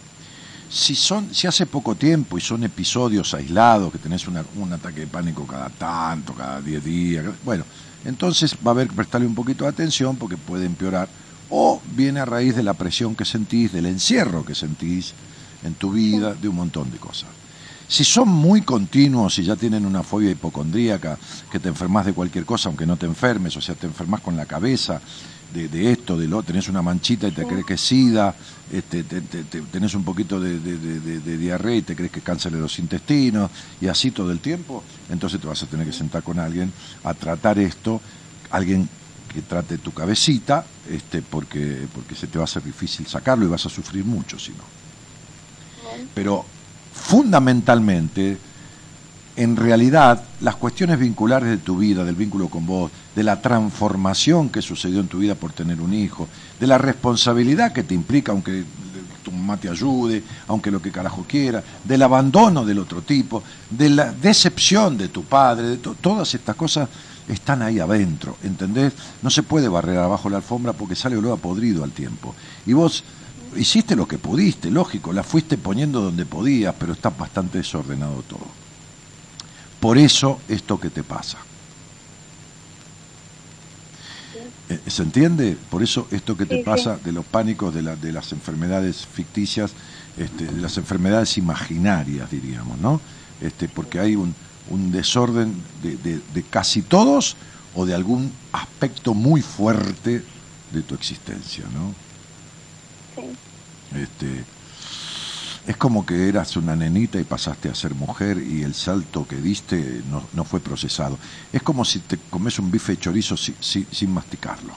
Si, 0.68 0.96
son, 0.96 1.32
si 1.32 1.46
hace 1.46 1.66
poco 1.66 1.94
tiempo 1.94 2.36
y 2.36 2.40
son 2.40 2.64
episodios 2.64 3.32
aislados, 3.32 3.92
que 3.92 3.98
tenés 3.98 4.26
un 4.26 4.72
ataque 4.72 5.00
de 5.00 5.06
pánico 5.06 5.46
cada 5.46 5.68
tanto, 5.68 6.34
cada 6.34 6.60
10 6.60 6.84
días, 6.84 7.24
bueno, 7.44 7.64
entonces 8.04 8.56
va 8.66 8.70
a 8.70 8.74
haber 8.74 8.88
que 8.88 8.94
prestarle 8.94 9.28
un 9.28 9.36
poquito 9.36 9.64
de 9.64 9.70
atención 9.70 10.16
porque 10.16 10.36
puede 10.36 10.66
empeorar. 10.66 11.08
O 11.48 11.80
viene 11.94 12.20
a 12.20 12.24
raíz 12.24 12.56
de 12.56 12.64
la 12.64 12.74
presión 12.74 13.14
que 13.14 13.24
sentís, 13.24 13.72
del 13.72 13.86
encierro 13.86 14.44
que 14.44 14.54
sentís 14.54 15.12
en 15.62 15.74
tu 15.74 15.92
vida, 15.92 16.34
de 16.34 16.48
un 16.48 16.56
montón 16.56 16.90
de 16.90 16.98
cosas. 16.98 17.28
Si 17.86 18.02
son 18.02 18.28
muy 18.28 18.62
continuos 18.62 19.38
y 19.38 19.44
ya 19.44 19.54
tienen 19.54 19.86
una 19.86 20.02
fobia 20.02 20.30
hipocondríaca, 20.30 21.18
que 21.52 21.60
te 21.60 21.68
enfermas 21.68 22.06
de 22.06 22.14
cualquier 22.14 22.44
cosa 22.44 22.68
aunque 22.68 22.86
no 22.86 22.96
te 22.96 23.06
enfermes, 23.06 23.56
o 23.56 23.60
sea, 23.60 23.74
te 23.74 23.86
enfermas 23.86 24.20
con 24.20 24.36
la 24.36 24.46
cabeza 24.46 25.00
de, 25.54 25.68
de 25.68 25.92
esto, 25.92 26.18
de 26.18 26.26
lo, 26.26 26.42
tenés 26.42 26.68
una 26.68 26.82
manchita 26.82 27.28
y 27.28 27.32
te 27.32 27.46
crees 27.46 27.64
que 27.64 27.74
es 27.74 27.80
sida, 27.80 28.34
este, 28.72 29.04
te- 29.04 29.20
te- 29.20 29.44
te- 29.44 29.62
tenés 29.62 29.94
un 29.94 30.02
poquito 30.04 30.40
de- 30.40 30.58
de 30.58 31.38
diarrea 31.38 31.76
y 31.76 31.82
te 31.82 31.94
crees 31.94 32.10
que 32.10 32.18
es 32.18 32.24
cáncer 32.24 32.52
de 32.52 32.60
los 32.60 32.78
intestinos, 32.78 33.50
y 33.80 33.86
así 33.86 34.10
todo 34.10 34.32
el 34.32 34.40
tiempo, 34.40 34.82
entonces 35.08 35.40
te 35.40 35.46
vas 35.46 35.62
a 35.62 35.66
tener 35.66 35.86
que 35.86 35.92
sentar 35.92 36.22
con 36.22 36.38
alguien 36.38 36.72
a 37.04 37.14
tratar 37.14 37.58
esto, 37.58 38.00
alguien 38.50 38.88
que 39.32 39.42
trate 39.42 39.78
tu 39.78 39.92
cabecita, 39.92 40.64
este, 40.90 41.22
porque, 41.22 41.86
porque 41.94 42.14
se 42.14 42.26
te 42.26 42.38
va 42.38 42.42
a 42.42 42.44
hacer 42.44 42.62
difícil 42.62 43.06
sacarlo 43.06 43.44
y 43.44 43.48
vas 43.48 43.64
a 43.66 43.70
sufrir 43.70 44.04
mucho 44.04 44.38
si 44.38 44.50
no. 44.52 44.64
Pero 46.14 46.44
fundamentalmente, 46.92 48.38
en 49.36 49.56
realidad, 49.56 50.22
las 50.40 50.56
cuestiones 50.56 50.98
vinculares 50.98 51.48
de 51.48 51.56
tu 51.58 51.78
vida, 51.78 52.04
del 52.04 52.14
vínculo 52.14 52.48
con 52.48 52.66
vos, 52.66 52.90
de 53.14 53.22
la 53.22 53.40
transformación 53.40 54.50
que 54.50 54.62
sucedió 54.62 55.00
en 55.00 55.08
tu 55.08 55.18
vida 55.18 55.34
por 55.34 55.52
tener 55.52 55.80
un 55.80 55.94
hijo, 55.94 56.28
de 56.58 56.66
la 56.66 56.78
responsabilidad 56.78 57.72
que 57.72 57.84
te 57.84 57.94
implica, 57.94 58.32
aunque 58.32 58.64
tu 59.22 59.30
mamá 59.32 59.56
te 59.56 59.68
ayude, 59.68 60.22
aunque 60.48 60.70
lo 60.70 60.82
que 60.82 60.90
carajo 60.90 61.24
quiera, 61.26 61.62
del 61.82 62.02
abandono 62.02 62.64
del 62.64 62.78
otro 62.78 63.02
tipo, 63.02 63.42
de 63.70 63.88
la 63.88 64.12
decepción 64.12 64.98
de 64.98 65.08
tu 65.08 65.24
padre, 65.24 65.68
de 65.68 65.76
to- 65.78 65.94
todas 66.00 66.34
estas 66.34 66.56
cosas 66.56 66.88
están 67.28 67.62
ahí 67.62 67.78
adentro, 67.80 68.36
¿entendés? 68.42 68.92
No 69.22 69.30
se 69.30 69.42
puede 69.42 69.68
barrer 69.68 69.98
abajo 69.98 70.28
la 70.28 70.36
alfombra 70.38 70.74
porque 70.74 70.94
sale 70.94 71.16
olor 71.16 71.38
a 71.38 71.40
podrido 71.40 71.82
al 71.84 71.92
tiempo. 71.92 72.34
Y 72.66 72.74
vos 72.74 73.02
hiciste 73.56 73.96
lo 73.96 74.06
que 74.06 74.18
pudiste, 74.18 74.70
lógico, 74.70 75.12
la 75.12 75.22
fuiste 75.22 75.56
poniendo 75.56 76.02
donde 76.02 76.26
podías, 76.26 76.74
pero 76.78 76.92
está 76.92 77.08
bastante 77.10 77.58
desordenado 77.58 78.22
todo. 78.28 78.46
Por 79.80 79.96
eso 79.96 80.40
esto 80.48 80.78
que 80.78 80.90
te 80.90 81.02
pasa. 81.02 81.38
Eh, 84.63 84.63
¿Se 84.86 85.02
entiende? 85.02 85.56
Por 85.70 85.82
eso 85.82 86.06
esto 86.10 86.36
que 86.36 86.46
te 86.46 86.56
Sí, 86.56 86.60
sí. 86.60 86.64
pasa 86.64 86.98
de 87.04 87.12
los 87.12 87.24
pánicos 87.24 87.74
de, 87.74 87.82
la- 87.82 87.96
de 87.96 88.12
las 88.12 88.32
enfermedades 88.32 89.06
ficticias, 89.06 89.72
este, 90.16 90.46
de 90.46 90.60
las 90.60 90.76
enfermedades 90.78 91.36
imaginarias, 91.38 92.30
diríamos, 92.30 92.78
¿no? 92.78 93.00
Este, 93.40 93.68
porque 93.68 93.98
hay 94.00 94.16
un, 94.16 94.34
un 94.70 94.92
desorden 94.92 95.54
de, 95.82 95.96
de- 95.96 96.20
de 96.32 96.42
casi 96.42 96.82
todos 96.82 97.36
o 97.74 97.84
de 97.86 97.94
algún 97.94 98.30
aspecto 98.52 99.14
muy 99.14 99.42
fuerte 99.42 100.22
de 100.72 100.82
tu 100.82 100.94
existencia, 100.94 101.64
¿no? 101.74 101.92
sí. 103.16 103.98
Este, 104.00 104.44
es 105.66 105.76
como 105.76 106.04
que 106.04 106.28
eras 106.28 106.56
una 106.56 106.76
nenita 106.76 107.18
y 107.18 107.24
pasaste 107.24 107.68
a 107.70 107.74
ser 107.74 107.94
mujer 107.94 108.38
y 108.38 108.62
el 108.62 108.74
salto 108.74 109.26
que 109.26 109.36
diste 109.36 110.02
no, 110.10 110.22
no 110.34 110.44
fue 110.44 110.60
procesado. 110.60 111.18
Es 111.52 111.62
como 111.62 111.84
si 111.84 112.00
te 112.00 112.18
comes 112.30 112.58
un 112.58 112.70
bife 112.70 112.92
de 112.92 112.98
chorizo 112.98 113.36
si- 113.36 113.54
si- 113.60 113.86
sin 113.90 114.12
masticarlo. 114.12 114.74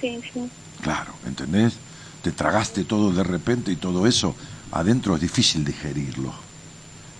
Sí, 0.00 0.18
sí. 0.32 0.40
Claro, 0.82 1.12
¿entendés? 1.26 1.74
Te 2.22 2.32
tragaste 2.32 2.84
todo 2.84 3.12
de 3.12 3.24
repente 3.24 3.72
y 3.72 3.76
todo 3.76 4.06
eso 4.06 4.34
adentro 4.72 5.14
es 5.16 5.20
difícil 5.20 5.64
digerirlo. 5.64 6.32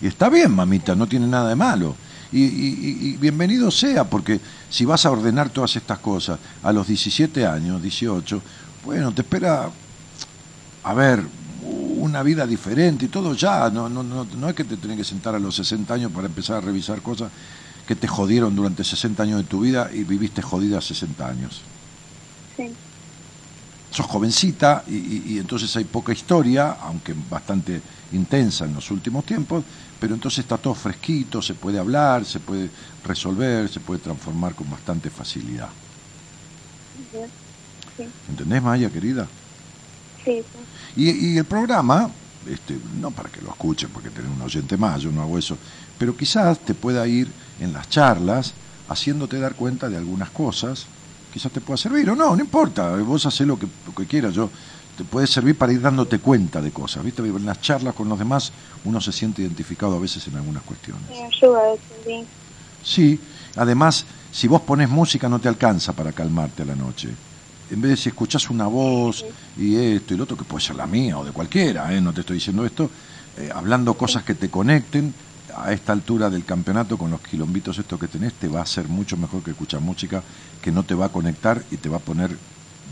Y 0.00 0.06
está 0.06 0.28
bien, 0.28 0.50
mamita, 0.54 0.94
no 0.94 1.06
tiene 1.06 1.26
nada 1.26 1.50
de 1.50 1.56
malo. 1.56 1.94
Y, 2.32 2.42
y- 2.42 2.46
y- 2.80 3.06
y 3.10 3.16
bienvenido 3.18 3.70
sea, 3.70 4.04
porque 4.04 4.40
si 4.70 4.84
vas 4.86 5.04
a 5.06 5.10
ordenar 5.10 5.50
todas 5.50 5.76
estas 5.76 5.98
cosas 5.98 6.38
a 6.62 6.72
los 6.72 6.88
17 6.88 7.46
años, 7.46 7.80
18, 7.82 8.42
bueno, 8.84 9.12
te 9.12 9.20
espera, 9.22 9.70
a 10.82 10.94
ver, 10.94 11.22
una 11.64 12.22
vida 12.22 12.46
diferente 12.46 13.06
y 13.06 13.08
todo 13.08 13.34
ya. 13.34 13.70
No, 13.70 13.88
no, 13.88 14.02
no, 14.02 14.24
no 14.24 14.48
es 14.48 14.54
que 14.54 14.64
te 14.64 14.76
tenés 14.76 14.96
que 14.98 15.04
sentar 15.04 15.34
a 15.34 15.38
los 15.40 15.56
60 15.56 15.94
años 15.94 16.12
para 16.12 16.26
empezar 16.26 16.56
a 16.58 16.60
revisar 16.60 17.02
cosas 17.02 17.32
que 17.86 17.96
te 17.96 18.08
jodieron 18.08 18.54
durante 18.56 18.84
60 18.84 19.24
años 19.24 19.38
de 19.38 19.44
tu 19.48 19.60
vida 19.60 19.90
y 19.92 20.04
viviste 20.04 20.42
jodida 20.42 20.80
60 20.80 21.28
años 21.28 21.64
Sí. 22.56 22.78
sos 23.90 24.06
jovencita 24.06 24.84
y, 24.86 24.96
y- 24.96 25.34
y 25.34 25.38
entonces 25.38 25.74
hay 25.76 25.84
poca 25.84 26.12
historia, 26.12 26.72
aunque 26.72 27.14
bastante 27.16 27.82
intensa 28.10 28.64
en 28.64 28.74
los 28.74 28.90
últimos 28.90 29.24
tiempos, 29.24 29.64
pero 29.98 30.14
entonces 30.14 30.40
está 30.40 30.58
todo 30.58 30.74
fresquito, 30.74 31.40
se 31.40 31.54
puede 31.54 31.78
hablar, 31.78 32.24
se 32.24 32.40
puede 32.40 32.72
resolver, 33.04 33.68
se 33.68 33.80
puede 33.80 34.00
transformar 34.00 34.54
con 34.56 34.68
bastante 34.68 35.10
facilidad. 35.10 35.70
Sí, 37.96 38.14
¿Entendés, 38.28 38.62
Maya, 38.62 38.90
querida? 38.90 39.30
sí, 40.24 40.42
sí. 40.52 40.63
Y, 40.96 41.10
y 41.10 41.38
el 41.38 41.44
programa, 41.44 42.10
este, 42.48 42.76
no 43.00 43.10
para 43.10 43.28
que 43.28 43.40
lo 43.40 43.50
escuchen, 43.50 43.90
porque 43.90 44.10
tenés 44.10 44.30
un 44.30 44.42
oyente 44.42 44.76
más, 44.76 45.02
yo 45.02 45.10
no 45.10 45.22
hago 45.22 45.38
eso, 45.38 45.56
pero 45.98 46.16
quizás 46.16 46.58
te 46.60 46.74
pueda 46.74 47.06
ir 47.06 47.30
en 47.60 47.72
las 47.72 47.88
charlas 47.88 48.52
haciéndote 48.88 49.38
dar 49.38 49.54
cuenta 49.54 49.88
de 49.88 49.96
algunas 49.96 50.30
cosas, 50.30 50.86
quizás 51.32 51.50
te 51.50 51.60
pueda 51.60 51.76
servir 51.76 52.10
o 52.10 52.16
no, 52.16 52.36
no 52.36 52.42
importa, 52.42 52.94
vos 52.96 53.26
hacés 53.26 53.46
lo 53.46 53.58
que, 53.58 53.66
lo 53.86 53.94
que 53.94 54.06
quieras, 54.06 54.34
yo 54.34 54.50
te 54.96 55.04
puede 55.04 55.26
servir 55.26 55.58
para 55.58 55.72
ir 55.72 55.80
dándote 55.80 56.20
cuenta 56.20 56.62
de 56.62 56.70
cosas, 56.70 57.02
¿viste? 57.02 57.22
En 57.22 57.46
las 57.46 57.60
charlas 57.60 57.94
con 57.94 58.08
los 58.08 58.18
demás 58.18 58.52
uno 58.84 59.00
se 59.00 59.12
siente 59.12 59.42
identificado 59.42 59.96
a 59.96 59.98
veces 59.98 60.26
en 60.28 60.36
algunas 60.36 60.62
cuestiones. 60.62 61.02
Me 61.10 61.24
ayuda 61.24 61.72
eso, 61.72 61.82
sí. 62.04 62.24
Sí, 62.84 63.20
además, 63.56 64.04
si 64.30 64.46
vos 64.46 64.60
pones 64.60 64.88
música 64.88 65.28
no 65.28 65.38
te 65.40 65.48
alcanza 65.48 65.92
para 65.94 66.12
calmarte 66.12 66.62
a 66.62 66.66
la 66.66 66.76
noche. 66.76 67.08
En 67.70 67.80
vez 67.80 67.90
de 67.92 67.96
si 67.96 68.08
escuchás 68.10 68.50
una 68.50 68.66
voz 68.66 69.24
y 69.56 69.76
esto 69.76 70.14
y 70.14 70.16
lo 70.16 70.24
otro, 70.24 70.36
que 70.36 70.44
puede 70.44 70.64
ser 70.64 70.76
la 70.76 70.86
mía 70.86 71.18
o 71.18 71.24
de 71.24 71.32
cualquiera, 71.32 71.94
¿eh? 71.94 72.00
no 72.00 72.12
te 72.12 72.20
estoy 72.20 72.36
diciendo 72.36 72.64
esto, 72.64 72.90
eh, 73.38 73.50
hablando 73.54 73.94
cosas 73.94 74.22
que 74.22 74.34
te 74.34 74.50
conecten, 74.50 75.14
a 75.56 75.72
esta 75.72 75.92
altura 75.92 76.30
del 76.30 76.44
campeonato, 76.44 76.98
con 76.98 77.10
los 77.10 77.20
quilombitos 77.20 77.78
estos 77.78 77.98
que 77.98 78.08
tenés, 78.08 78.34
te 78.34 78.48
va 78.48 78.62
a 78.62 78.66
ser 78.66 78.88
mucho 78.88 79.16
mejor 79.16 79.42
que 79.42 79.52
escuchar 79.52 79.80
música 79.80 80.22
que 80.60 80.72
no 80.72 80.82
te 80.82 80.94
va 80.94 81.06
a 81.06 81.08
conectar 81.10 81.62
y 81.70 81.76
te 81.76 81.88
va 81.88 81.98
a 81.98 82.00
poner 82.00 82.36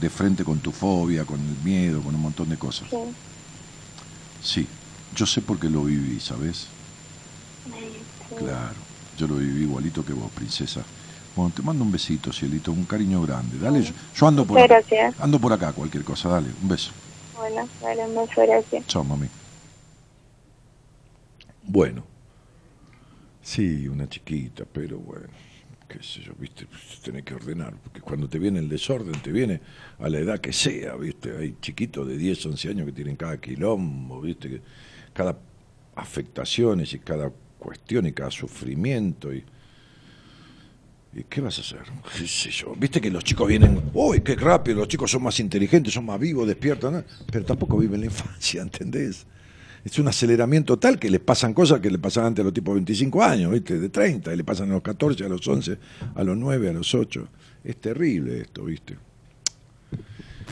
de 0.01 0.11
frente 0.11 0.45
con 0.45 0.59
tu 0.61 0.73
fobia, 0.73 1.25
con 1.25 1.41
el 1.41 1.57
miedo, 1.65 2.01
con 2.01 2.15
un 2.15 2.21
montón 2.21 2.49
de 2.49 2.57
cosas. 2.57 2.89
Sí. 2.91 2.97
Sí, 4.43 4.67
yo 5.15 5.27
sé 5.27 5.41
por 5.41 5.59
qué 5.59 5.71
lo 5.71 5.85
viví, 5.85 6.19
¿sabes? 6.21 6.67
Sí. 7.65 8.35
Claro, 8.37 8.75
yo 9.19 9.29
lo 9.29 9.37
viví 9.37 9.63
igualito 9.63 10.05
que 10.05 10.13
vos, 10.13 10.31
princesa. 10.33 10.83
Bueno, 11.35 11.53
te 11.55 11.63
mando 11.63 11.83
un 11.83 11.91
besito, 11.91 12.33
cielito, 12.33 12.73
un 12.73 12.85
cariño 12.85 13.23
grande. 13.23 13.59
Dale, 13.59 13.83
yo, 13.83 13.93
yo 14.15 14.27
ando 14.27 14.45
por 14.45 14.59
acá. 14.59 14.75
gracias. 14.75 15.15
Ando 15.21 15.39
por 15.39 15.53
acá, 15.53 15.73
cualquier 15.73 16.05
cosa, 16.05 16.29
dale, 16.29 16.49
un 16.63 16.69
beso. 16.69 16.93
Bueno, 17.37 17.69
dale 17.81 18.05
un 18.05 18.15
beso, 18.15 18.43
gracias. 18.43 18.87
Chao, 18.87 19.05
mami. 19.05 19.29
Bueno. 21.65 22.05
Sí, 23.41 23.89
una 23.89 24.09
chiquita, 24.09 24.65
pero 24.71 24.99
bueno, 24.99 25.27
qué 25.89 25.99
sé 26.01 26.21
yo, 26.21 26.33
viste, 26.39 26.67
tenés 27.03 27.25
que 27.25 27.35
ordenar, 27.35 27.75
porque 27.83 28.01
cuando 28.01 28.29
te 28.29 28.39
viene 28.39 28.61
el 28.61 28.69
desorden, 28.69 29.21
te 29.21 29.33
viene 29.33 29.61
a 29.99 30.09
la 30.09 30.19
edad 30.19 30.39
que 30.39 30.53
sea, 30.53 30.95
viste, 30.95 31.37
hay 31.37 31.57
chiquitos 31.61 32.07
de 32.07 32.17
10, 32.17 32.47
11 32.47 32.69
años 32.69 32.87
que 32.87 32.93
tienen 32.93 33.17
cada 33.17 33.39
quilombo, 33.39 34.21
viste, 34.21 34.49
que 34.49 34.61
cada 35.13 35.37
afectaciones 35.97 36.93
y 36.95 37.01
cada 37.01 37.33
cuestión 37.59 38.07
y 38.07 38.13
cada 38.13 38.31
sufrimiento 38.31 39.33
y... 39.33 39.45
¿Y 41.15 41.25
qué 41.25 41.41
vas 41.41 41.59
a 41.59 41.61
hacer? 41.61 41.83
Viste 42.79 43.01
que 43.01 43.11
los 43.11 43.23
chicos 43.23 43.47
vienen, 43.47 43.83
uy, 43.93 44.21
qué 44.21 44.35
rápido, 44.35 44.79
los 44.79 44.89
chicos 44.89 45.11
son 45.11 45.23
más 45.23 45.39
inteligentes, 45.41 45.93
son 45.93 46.07
más 46.07 46.19
vivos, 46.19 46.47
despiertan, 46.47 46.93
¿no? 46.95 47.05
pero 47.31 47.45
tampoco 47.45 47.77
viven 47.77 48.01
la 48.01 48.07
infancia, 48.07 48.63
¿entendés? 48.63 49.27
es 49.85 49.99
un 49.99 50.09
aceleramiento 50.09 50.79
tal 50.79 50.99
que 50.99 51.11
les 51.11 51.21
pasan 51.21 51.55
cosas 51.55 51.81
que 51.81 51.91
le 51.91 51.99
pasan 51.99 52.27
antes 52.27 52.43
a 52.43 52.45
los 52.45 52.55
tipos 52.55 52.73
de 52.73 52.81
25 52.81 53.23
años, 53.23 53.51
¿viste? 53.51 53.79
De 53.79 53.89
30, 53.89 54.33
y 54.33 54.37
le 54.37 54.45
pasan 54.45 54.71
a 54.71 54.75
los 54.75 54.83
14, 54.83 55.25
a 55.25 55.29
los 55.29 55.47
11, 55.47 55.79
a 56.15 56.25
los 56.25 56.37
9, 56.37 56.71
a 56.71 56.73
los 56.73 56.95
8. 56.95 57.29
Es 57.65 57.77
terrible 57.79 58.43
esto, 58.43 58.65
¿viste? 58.65 58.97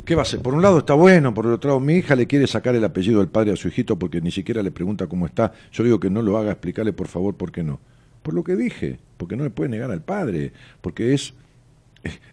¿Qué 0.05 0.15
va 0.15 0.23
a 0.23 0.25
ser? 0.25 0.41
Por 0.41 0.55
un 0.55 0.63
lado 0.63 0.79
está 0.79 0.95
bueno, 0.95 1.33
por 1.33 1.47
el 1.47 1.53
otro 1.53 1.69
lado 1.69 1.81
mi 1.81 1.95
hija 1.95 2.17
le 2.17 2.27
quiere 2.27 2.47
sacar 2.47 2.75
el 2.75 2.85
apellido 2.85 3.21
del 3.21 3.29
padre 3.29 3.53
a 3.53 3.57
su 3.57 3.69
hijito 3.69 3.99
porque 3.99 4.21
ni 4.21 4.31
siquiera 4.31 4.63
le 4.63 4.71
pregunta 4.71 5.07
cómo 5.07 5.27
está. 5.27 5.53
Yo 5.73 5.85
digo 5.85 6.01
que 6.01 6.11
no 6.11 6.23
lo 6.23 6.37
haga, 6.37 6.53
explicarle 6.53 6.93
por 6.93 7.07
favor 7.07 7.35
por 7.35 7.53
qué 7.53 7.63
no. 7.63 7.79
Por 8.23 8.35
lo 8.35 8.45
que 8.45 8.57
dije, 8.57 8.99
porque 9.17 9.37
no 9.37 9.45
le 9.45 9.51
puede 9.51 9.71
negar 9.71 9.91
al 9.91 10.03
padre, 10.03 10.53
porque 10.81 11.15
es 11.15 11.35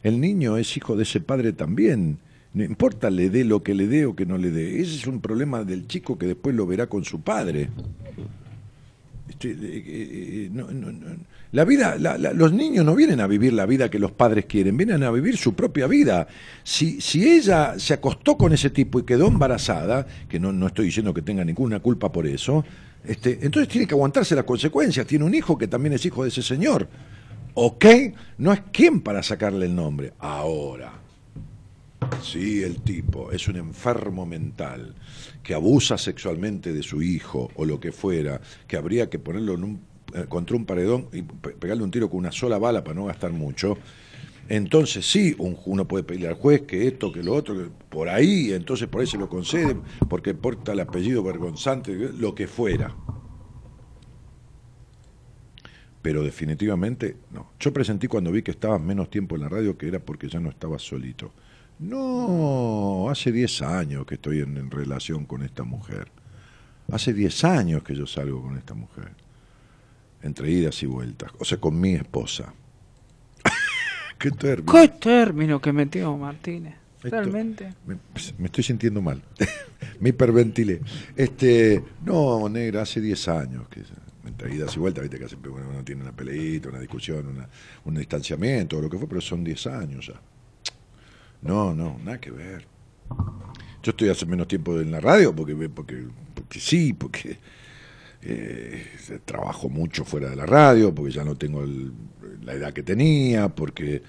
el 0.04 0.20
niño 0.22 0.58
es 0.58 0.76
hijo 0.78 0.96
de 0.96 1.04
ese 1.04 1.20
padre 1.20 1.54
también. 1.54 2.20
No 2.54 2.64
importa 2.64 3.10
le 3.10 3.30
dé 3.30 3.44
lo 3.44 3.62
que 3.64 3.76
le 3.76 3.88
dé 3.88 4.06
o 4.06 4.16
que 4.16 4.26
no 4.26 4.38
le 4.38 4.50
dé. 4.52 4.82
Ese 4.82 4.96
es 4.96 5.08
un 5.08 5.20
problema 5.22 5.64
del 5.64 5.88
chico 5.88 6.18
que 6.18 6.26
después 6.26 6.56
lo 6.56 6.66
verá 6.66 6.88
con 6.88 7.04
su 7.04 7.22
padre. 7.22 7.70
Este, 9.30 9.52
eh, 9.52 9.58
eh, 9.86 10.50
no, 10.52 10.72
no, 10.72 10.92
no. 10.92 11.06
La 11.52 11.66
vida, 11.66 11.98
la- 12.00 12.18
la- 12.18 12.34
los 12.34 12.54
niños 12.54 12.86
no 12.86 12.96
vienen 12.96 13.20
a 13.20 13.28
vivir 13.28 13.54
la 13.54 13.66
vida 13.66 13.90
que 13.90 14.00
los 14.00 14.12
padres 14.12 14.46
quieren, 14.46 14.78
vienen 14.78 15.04
a 15.04 15.12
vivir 15.12 15.38
su 15.38 15.54
propia 15.54 15.86
vida. 15.88 16.28
Si, 16.64 17.00
si 17.02 17.28
ella 17.30 17.78
se 17.78 17.94
acostó 17.94 18.38
con 18.38 18.54
ese 18.54 18.70
tipo 18.70 19.00
y 19.00 19.04
quedó 19.04 19.28
embarazada, 19.28 20.08
que 20.30 20.40
no, 20.40 20.52
no 20.54 20.68
estoy 20.68 20.86
diciendo 20.86 21.14
que 21.14 21.22
tenga 21.22 21.44
ninguna 21.44 21.80
culpa 21.82 22.12
por 22.12 22.26
eso, 22.26 22.64
este, 23.06 23.40
entonces 23.42 23.68
tiene 23.72 23.88
que 23.88 23.94
aguantarse 23.94 24.36
las 24.36 24.44
consecuencias. 24.46 25.06
Tiene 25.08 25.26
un 25.26 25.34
hijo 25.34 25.58
que 25.58 25.68
también 25.68 25.94
es 25.94 26.06
hijo 26.06 26.24
de 26.24 26.30
ese 26.30 26.42
señor. 26.42 26.88
¿Ok? 27.54 27.86
No 28.38 28.54
es 28.54 28.62
quien 28.72 29.02
para 29.02 29.24
sacarle 29.24 29.66
el 29.66 29.76
nombre. 29.76 30.14
Ahora. 30.20 30.94
Sí, 32.22 32.64
el 32.64 32.82
tipo 32.82 33.32
es 33.32 33.48
un 33.48 33.56
enfermo 33.58 34.26
mental 34.26 34.94
que 35.44 35.54
abusa 35.54 35.98
sexualmente 35.98 36.72
de 36.74 36.84
su 36.84 37.02
hijo 37.02 37.50
o 37.56 37.66
lo 37.66 37.80
que 37.80 37.92
fuera, 37.92 38.40
que 38.68 38.78
habría 38.78 39.10
que 39.10 39.20
ponerlo 39.20 39.54
en 39.56 39.64
un- 39.64 39.82
eh, 40.14 40.26
contra 40.30 40.56
un 40.56 40.66
paredón 40.66 41.10
y 41.12 41.22
pe- 41.24 41.50
pegarle 41.52 41.84
un 41.84 41.92
tiro 41.92 42.10
con 42.10 42.20
una 42.20 42.32
sola 42.32 42.58
bala 42.58 42.84
para 42.84 42.96
no 42.96 43.06
gastar 43.06 43.32
mucho. 43.32 43.78
Entonces 44.50 45.06
sí, 45.10 45.36
un- 45.40 45.58
uno 45.66 45.88
puede 45.88 46.04
pedirle 46.04 46.30
al 46.30 46.36
juez 46.36 46.62
que 46.62 46.88
esto, 46.88 47.12
que 47.12 47.22
lo 47.22 47.34
otro, 47.34 47.56
que 47.56 47.70
por 47.90 48.08
ahí, 48.10 48.54
entonces 48.54 48.88
por 48.88 49.02
ahí 49.02 49.08
se 49.08 49.18
lo 49.18 49.28
concede, 49.30 49.76
porque 50.10 50.34
porta 50.34 50.72
el 50.72 50.80
apellido 50.80 51.22
vergonzante, 51.24 51.94
lo 52.18 52.34
que 52.34 52.48
fuera. 52.48 52.96
Pero 56.02 56.24
definitivamente 56.24 57.18
no. 57.32 57.52
Yo 57.60 57.74
presentí 57.74 58.08
cuando 58.08 58.32
vi 58.32 58.42
que 58.42 58.52
estabas 58.52 58.80
menos 58.80 59.10
tiempo 59.10 59.36
en 59.36 59.42
la 59.42 59.50
radio 59.50 59.78
que 59.78 59.88
era 59.90 60.00
porque 60.00 60.30
ya 60.30 60.40
no 60.40 60.50
estabas 60.50 60.82
solito. 60.82 61.34
No, 61.80 63.10
hace 63.10 63.32
10 63.32 63.62
años 63.62 64.06
que 64.06 64.16
estoy 64.16 64.40
en, 64.40 64.72
relación 64.72 65.26
con 65.26 65.44
esta 65.44 65.64
mujer. 65.64 66.08
Hace 66.92 67.14
10 67.14 67.44
años 67.44 67.84
que 67.84 67.94
yo 67.96 68.08
salgo 68.08 68.42
con 68.42 68.58
esta 68.58 68.74
mujer. 68.74 69.12
Entre 70.22 70.50
idas 70.50 70.82
y 70.82 70.86
vueltas. 70.86 71.32
O 71.40 71.46
sea, 71.46 71.60
con 71.60 71.80
mi 71.80 71.94
esposa. 71.94 72.54
¿Qué 74.20 74.32
término? 74.32 74.72
¿Qué 74.72 74.88
término 74.88 75.62
que 75.62 75.72
metió 75.74 76.16
Martínez? 76.18 76.76
Esto- 77.04 77.10
Realmente. 77.12 77.74
Me, 77.86 77.96
me 78.40 78.46
estoy 78.46 78.64
sintiendo 78.64 79.02
mal. 79.02 79.22
me 80.00 80.10
hiperventilé. 80.10 80.82
Este, 81.16 81.84
no, 82.04 82.50
negra, 82.50 82.82
hace 82.82 83.00
10 83.02 83.28
años 83.28 83.68
que 83.70 83.82
entre 84.26 84.54
idas 84.54 84.76
y 84.76 84.80
vueltas, 84.80 85.04
viste 85.04 85.20
que 85.20 85.28
siempre 85.28 85.50
uno 85.52 85.64
uno 85.70 85.84
tiene 85.84 86.02
una 86.02 86.12
peleita, 86.12 86.70
una 86.70 86.80
discusión, 86.80 87.28
una, 87.28 87.48
un 87.86 87.96
distanciamiento, 87.96 88.78
o 88.78 88.82
lo 88.82 88.90
que 88.90 88.98
fue, 88.98 89.08
pero 89.08 89.22
son 89.22 89.44
10 89.44 89.68
años 89.68 90.08
ya. 90.08 90.20
No, 91.42 91.74
no, 91.74 91.98
nada 92.04 92.20
que 92.20 92.32
ver. 92.32 92.66
Yo 93.84 93.92
estoy 93.92 94.10
hace 94.10 94.26
menos 94.26 94.48
tiempo 94.48 94.80
en 94.82 94.92
la 94.92 95.00
radio 95.00 95.34
porque, 95.34 95.56
porque, 95.70 96.04
porque 96.34 96.60
sí, 96.60 96.92
porque 96.94 97.38
eh, 98.22 98.84
trabajo 99.26 99.70
mucho 99.70 100.04
fuera 100.06 100.30
de 100.30 100.36
la 100.36 100.46
radio, 100.46 100.94
porque 100.94 101.12
ya 101.14 101.24
no 101.24 101.36
tengo 101.36 101.64
el- 101.64 101.92
la 102.44 102.54
edad 102.54 102.74
que 102.74 102.84
tenía, 102.84 103.50
porque 103.50 104.02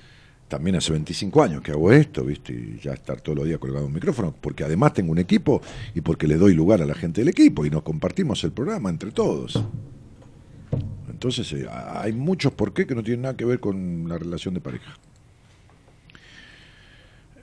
también 0.48 0.76
hace 0.76 0.92
25 0.92 1.42
años 1.42 1.60
que 1.62 1.72
hago 1.72 1.92
esto, 1.92 2.24
¿viste? 2.24 2.52
Y 2.52 2.78
ya 2.82 2.92
estar 2.94 3.20
todos 3.20 3.36
los 3.36 3.46
días 3.46 3.58
colgado 3.58 3.86
un 3.86 3.92
micrófono, 3.92 4.34
porque 4.40 4.64
además 4.64 4.94
tengo 4.94 5.12
un 5.12 5.18
equipo 5.18 5.60
y 5.94 6.00
porque 6.00 6.26
le 6.26 6.36
doy 6.36 6.54
lugar 6.54 6.80
a 6.80 6.86
la 6.86 6.94
gente 6.94 7.20
del 7.20 7.28
equipo 7.28 7.66
y 7.66 7.70
nos 7.70 7.82
compartimos 7.82 8.42
el 8.44 8.52
programa 8.52 8.88
entre 8.90 9.10
todos. 9.12 9.62
Entonces 11.10 11.52
eh, 11.52 11.66
hay 11.70 12.12
muchos 12.12 12.52
por 12.52 12.72
qué 12.72 12.86
que 12.86 12.94
no 12.94 13.02
tienen 13.02 13.22
nada 13.22 13.36
que 13.36 13.44
ver 13.44 13.58
con 13.60 14.08
la 14.08 14.16
relación 14.18 14.54
de 14.54 14.60
pareja. 14.60 14.96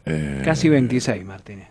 Eh, 0.06 0.42
Casi 0.44 0.70
26, 0.70 1.26
Martínez. 1.26 1.68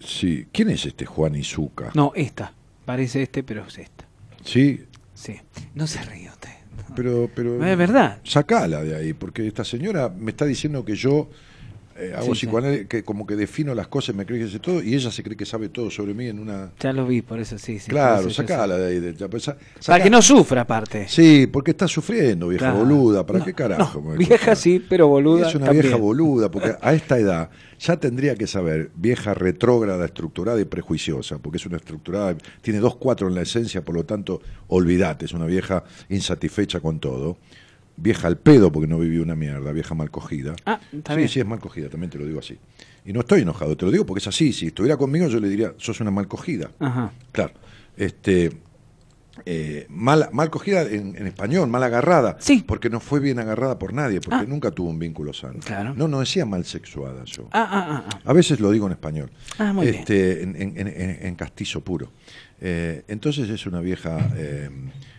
Sí. 0.00 0.46
¿Quién 0.52 0.70
es 0.70 0.86
este 0.86 1.04
Juan 1.06 1.34
Izuka? 1.34 1.90
No, 1.94 2.12
esta. 2.14 2.52
Parece 2.88 3.20
este, 3.20 3.42
pero 3.42 3.66
es 3.66 3.76
esta. 3.76 4.06
Sí, 4.42 4.86
Sí. 5.12 5.38
No 5.74 5.86
se 5.86 6.00
ríe 6.00 6.30
usted. 6.30 6.48
pero... 6.96 7.28
pero 7.34 7.62
Es 7.62 7.76
verdad. 7.76 8.18
Sacala 8.24 8.82
de 8.82 8.96
ahí, 8.96 9.12
porque 9.12 9.46
esta 9.46 9.62
señora 9.62 10.08
me 10.08 10.30
está 10.30 10.46
diciendo 10.46 10.86
que 10.86 10.94
yo 10.94 11.28
eh, 11.98 12.12
hago 12.14 12.26
Sí, 12.34 12.40
sí. 12.40 12.46
psicoanálisis, 12.46 12.86
que 12.86 13.02
como 13.02 13.26
que 13.26 13.36
defino 13.36 13.74
las 13.74 13.88
cosas, 13.88 14.14
me 14.14 14.24
cree 14.24 14.38
que 14.40 14.48
sé 14.48 14.58
todo, 14.60 14.82
y 14.82 14.94
ella 14.94 15.10
se 15.10 15.22
cree 15.22 15.36
que 15.36 15.44
sabe 15.46 15.68
todo 15.68 15.90
sobre 15.90 16.14
mí 16.14 16.26
en 16.28 16.38
una... 16.38 16.70
Ya 16.80 16.92
lo 16.92 17.06
vi, 17.06 17.22
por 17.22 17.38
eso 17.40 17.58
sí. 17.58 17.78
sí 17.78 17.90
claro, 17.90 18.30
sacala 18.30 18.76
de 18.78 18.86
ahí. 18.86 19.00
de- 19.00 19.14
ya, 19.14 19.28
pues, 19.28 19.50
Para 19.86 20.02
que 20.02 20.10
no 20.10 20.22
sufra, 20.22 20.62
aparte. 20.62 21.06
Sí, 21.08 21.46
porque 21.52 21.72
está 21.72 21.88
sufriendo, 21.88 22.48
vieja 22.48 22.66
Claro. 22.70 22.78
boluda, 22.84 23.26
¿para 23.26 23.40
No, 23.40 23.44
qué 23.44 23.54
carajo? 23.54 24.00
no, 24.04 24.16
vieja 24.16 24.54
sí, 24.54 24.84
pero 24.88 25.08
boluda 25.08 25.48
Es 25.48 25.54
una 25.54 25.66
también. 25.66 25.82
vieja 25.82 25.96
boluda, 25.98 26.50
porque 26.50 26.74
a 26.80 26.94
esta 26.94 27.18
edad 27.18 27.50
ya 27.80 27.96
tendría 27.96 28.34
que 28.34 28.46
saber, 28.46 28.90
vieja 28.96 29.34
retrógrada, 29.34 30.04
estructurada 30.04 30.60
y 30.60 30.64
prejuiciosa, 30.64 31.38
porque 31.38 31.58
es 31.58 31.66
una 31.66 31.76
estructurada, 31.76 32.36
tiene 32.62 32.80
dos 32.80 32.96
cuatro 32.96 33.28
en 33.28 33.34
la 33.34 33.42
esencia, 33.42 33.82
por 33.84 33.94
lo 33.94 34.04
tanto, 34.04 34.40
olvidate, 34.68 35.26
es 35.26 35.32
una 35.32 35.46
vieja 35.46 35.84
insatisfecha 36.08 36.80
con 36.80 36.98
todo. 37.00 37.38
Vieja 38.00 38.28
al 38.28 38.38
pedo 38.38 38.70
porque 38.70 38.86
no 38.86 38.98
vivió 38.98 39.22
una 39.22 39.34
mierda, 39.34 39.72
vieja 39.72 39.94
mal 39.94 40.10
cogida. 40.10 40.54
Ah, 40.64 40.80
está 40.92 41.14
sí, 41.14 41.16
bien. 41.16 41.28
sí, 41.28 41.40
es 41.40 41.46
mal 41.46 41.58
cogida, 41.58 41.88
también 41.88 42.10
te 42.10 42.18
lo 42.18 42.26
digo 42.26 42.38
así. 42.38 42.56
Y 43.04 43.12
no 43.12 43.20
estoy 43.20 43.42
enojado, 43.42 43.76
te 43.76 43.84
lo 43.86 43.90
digo 43.90 44.06
porque 44.06 44.20
es 44.20 44.28
así. 44.28 44.52
Si 44.52 44.68
estuviera 44.68 44.96
conmigo, 44.96 45.26
yo 45.28 45.40
le 45.40 45.48
diría, 45.48 45.74
sos 45.78 46.00
una 46.00 46.10
mal 46.12 46.28
cogida. 46.28 46.70
Ajá. 46.78 47.12
Claro. 47.32 47.52
Este, 47.96 48.52
eh, 49.46 49.86
mal, 49.88 50.28
mal 50.32 50.50
cogida 50.50 50.82
en, 50.82 51.16
en 51.16 51.26
español, 51.26 51.68
mal 51.68 51.82
agarrada. 51.82 52.36
Sí. 52.40 52.64
Porque 52.66 52.90
no 52.90 53.00
fue 53.00 53.20
bien 53.20 53.38
agarrada 53.38 53.78
por 53.78 53.92
nadie, 53.92 54.20
porque 54.20 54.44
Ah. 54.44 54.48
nunca 54.48 54.70
tuvo 54.70 54.90
un 54.90 54.98
vínculo 54.98 55.32
sano. 55.32 55.60
Claro. 55.64 55.94
No, 55.94 56.06
no 56.08 56.20
decía 56.20 56.44
mal 56.46 56.64
sexuada 56.64 57.24
yo. 57.24 57.48
Ah, 57.52 57.68
ah, 57.70 57.86
ah, 57.88 58.08
ah. 58.14 58.20
A 58.24 58.32
veces 58.32 58.60
lo 58.60 58.70
digo 58.70 58.86
en 58.86 58.92
español. 58.92 59.30
Ah, 59.58 59.72
muy 59.72 59.86
bien. 59.86 59.98
este, 60.00 60.42
En, 60.42 60.54
en- 60.54 60.76
en- 60.76 61.18
en 61.26 61.34
castizo 61.34 61.80
puro. 61.82 62.12
Eh, 62.60 63.04
entonces 63.08 63.48
es 63.48 63.66
una 63.66 63.80
vieja, 63.80 64.18
eh, 64.36 64.68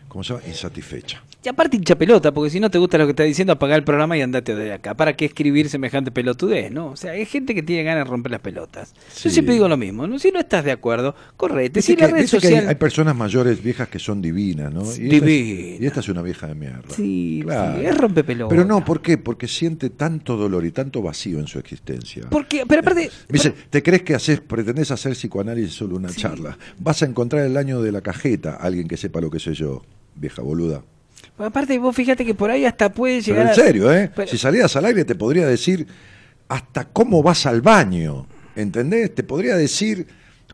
¿cómo 0.10 0.24
se 0.26 0.34
llama? 0.34 0.46
Insatisfecha. 0.48 1.24
Y 1.42 1.48
aparte 1.48 1.78
hincha 1.78 1.96
pelota, 1.96 2.34
porque 2.34 2.50
si 2.50 2.60
no 2.60 2.70
te 2.70 2.78
gusta 2.78 2.98
lo 2.98 3.06
que 3.06 3.12
está 3.12 3.24
diciendo, 3.24 3.54
apaga 3.54 3.74
el 3.78 3.86
programa 3.86 4.18
y 4.18 4.22
andate 4.22 4.54
de 4.56 4.74
acá. 4.74 4.94
¿Para 4.94 5.16
qué 5.16 5.24
escribir 5.24 5.70
semejante 5.70 6.12
pelotudez, 6.12 6.70
no? 6.70 6.88
O 6.88 6.96
sea, 6.98 7.12
hay 7.14 7.26
gente 7.26 7.56
que 7.56 7.64
tiene 7.64 7.84
ganas 7.84 8.04
de 8.04 8.10
romper 8.10 8.34
las 8.34 8.42
pelotas. 8.42 8.94
Sí. 9.10 9.30
Yo 9.30 9.30
siempre 9.30 9.54
digo 9.54 9.70
lo 9.70 9.78
mismo, 9.78 10.06
¿no? 10.06 10.20
Si 10.20 10.32
no 10.32 10.40
estás 10.42 10.66
de 10.66 10.74
acuerdo, 10.74 11.16
correte. 11.38 11.82
Si 11.82 11.96
la 11.96 12.08
que- 12.08 12.14
red 12.14 12.30
que 12.30 12.58
hay- 12.58 12.76
personas 12.76 13.16
mayores, 13.16 13.64
viejas, 13.64 13.88
que 13.88 14.00
son 14.00 14.22
divinas, 14.22 14.74
¿no? 14.74 14.82
Y 14.84 14.86
esta 14.88 15.02
es- 15.04 15.10
Divina. 15.22 15.78
y 15.80 15.86
esta 15.86 16.00
es 16.02 16.10
una 16.10 16.22
vieja 16.22 16.48
de 16.48 16.56
mierda. 16.56 16.84
Sí, 16.94 17.40
Claro. 17.44 17.80
sí, 17.80 17.86
es 17.86 17.98
rompepelota. 17.98 18.50
Pero 18.50 18.66
no, 18.66 18.84
¿por 18.84 19.02
qué? 19.02 19.18
Porque 19.18 19.48
siente 19.48 19.90
tanto 19.92 20.36
dolor 20.36 20.66
y 20.66 20.72
tanto 20.72 21.02
vacío 21.02 21.40
en 21.40 21.48
su 21.48 21.58
existencia. 21.60 22.24
Porque, 22.30 22.66
pero 22.68 22.82
aparte... 22.82 23.10
Me 23.30 23.34
dice, 23.34 23.54
¿te 23.70 23.82
crees 23.82 24.02
que 24.04 24.14
haces, 24.16 24.42
pretendés 24.42 24.92
hacer 24.92 25.14
psicoanálisis 25.14 25.74
solo 25.74 25.96
una 25.96 26.10
charla? 26.10 26.58
Vas 26.80 27.02
a 27.02 27.06
encontrar 27.06 27.46
el 27.46 27.56
año 27.56 27.82
de 27.82 27.92
la 27.94 28.02
cajeta 28.02 28.56
alguien 28.56 28.88
que 28.90 28.98
sepa 28.98 29.22
lo 29.22 29.30
que 29.30 29.40
sé 29.40 29.54
yo, 29.54 29.84
vieja 30.16 30.42
boluda. 30.42 30.84
Aparte, 31.38 31.78
vos 31.80 31.96
fíjate 31.96 32.26
que 32.26 32.34
por 32.36 32.52
ahí 32.52 32.66
hasta 32.66 32.92
puede 32.92 33.22
Pero 33.24 33.26
llegar 33.38 33.48
en 33.50 33.56
serio, 33.56 33.94
¿eh? 33.94 34.12
Pero- 34.14 34.30
Si 34.30 34.38
salieras 34.38 34.76
al 34.76 34.86
aire 34.86 35.06
te 35.06 35.16
podría 35.16 35.48
decir 35.48 35.88
hasta 36.50 36.86
cómo 36.86 37.24
vas 37.24 37.46
al 37.46 37.62
baño, 37.62 38.28
¿entendés? 38.56 39.16
Te 39.16 39.24
podría 39.24 39.56
decir 39.56 40.06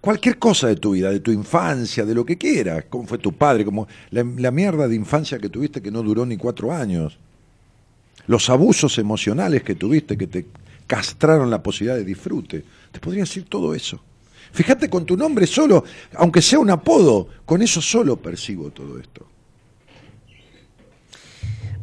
cualquier 0.01 0.37
cosa 0.37 0.67
de 0.67 0.75
tu 0.75 0.91
vida, 0.91 1.09
de 1.09 1.19
tu 1.21 1.31
infancia, 1.31 2.05
de 2.05 2.13
lo 2.13 2.23
que 2.25 2.37
quieras, 2.37 2.85
cómo 2.89 3.07
fue 3.07 3.17
tu 3.17 3.33
padre, 3.33 3.65
como 3.65 3.87
la, 4.11 4.23
la 4.37 4.51
mierda 4.51 4.87
de 4.87 4.95
infancia 4.95 5.39
que 5.39 5.49
tuviste 5.49 5.81
que 5.81 5.89
no 5.89 6.03
duró 6.03 6.25
ni 6.25 6.37
cuatro 6.37 6.71
años, 6.71 7.17
los 8.27 8.49
abusos 8.49 8.97
emocionales 8.99 9.63
que 9.63 9.73
tuviste 9.75 10.17
que 10.17 10.27
te 10.27 10.45
castraron 10.85 11.49
la 11.49 11.63
posibilidad 11.63 11.95
de 11.97 12.03
disfrute. 12.03 12.63
Te 12.91 12.99
podría 12.99 13.23
decir 13.23 13.45
todo 13.49 13.73
eso. 13.73 13.99
Fíjate 14.51 14.89
con 14.89 15.05
tu 15.05 15.17
nombre 15.17 15.47
solo, 15.47 15.83
aunque 16.13 16.41
sea 16.41 16.59
un 16.59 16.69
apodo, 16.69 17.27
con 17.45 17.61
eso 17.63 17.81
solo 17.81 18.17
percibo 18.17 18.69
todo 18.69 18.99
esto. 18.99 19.27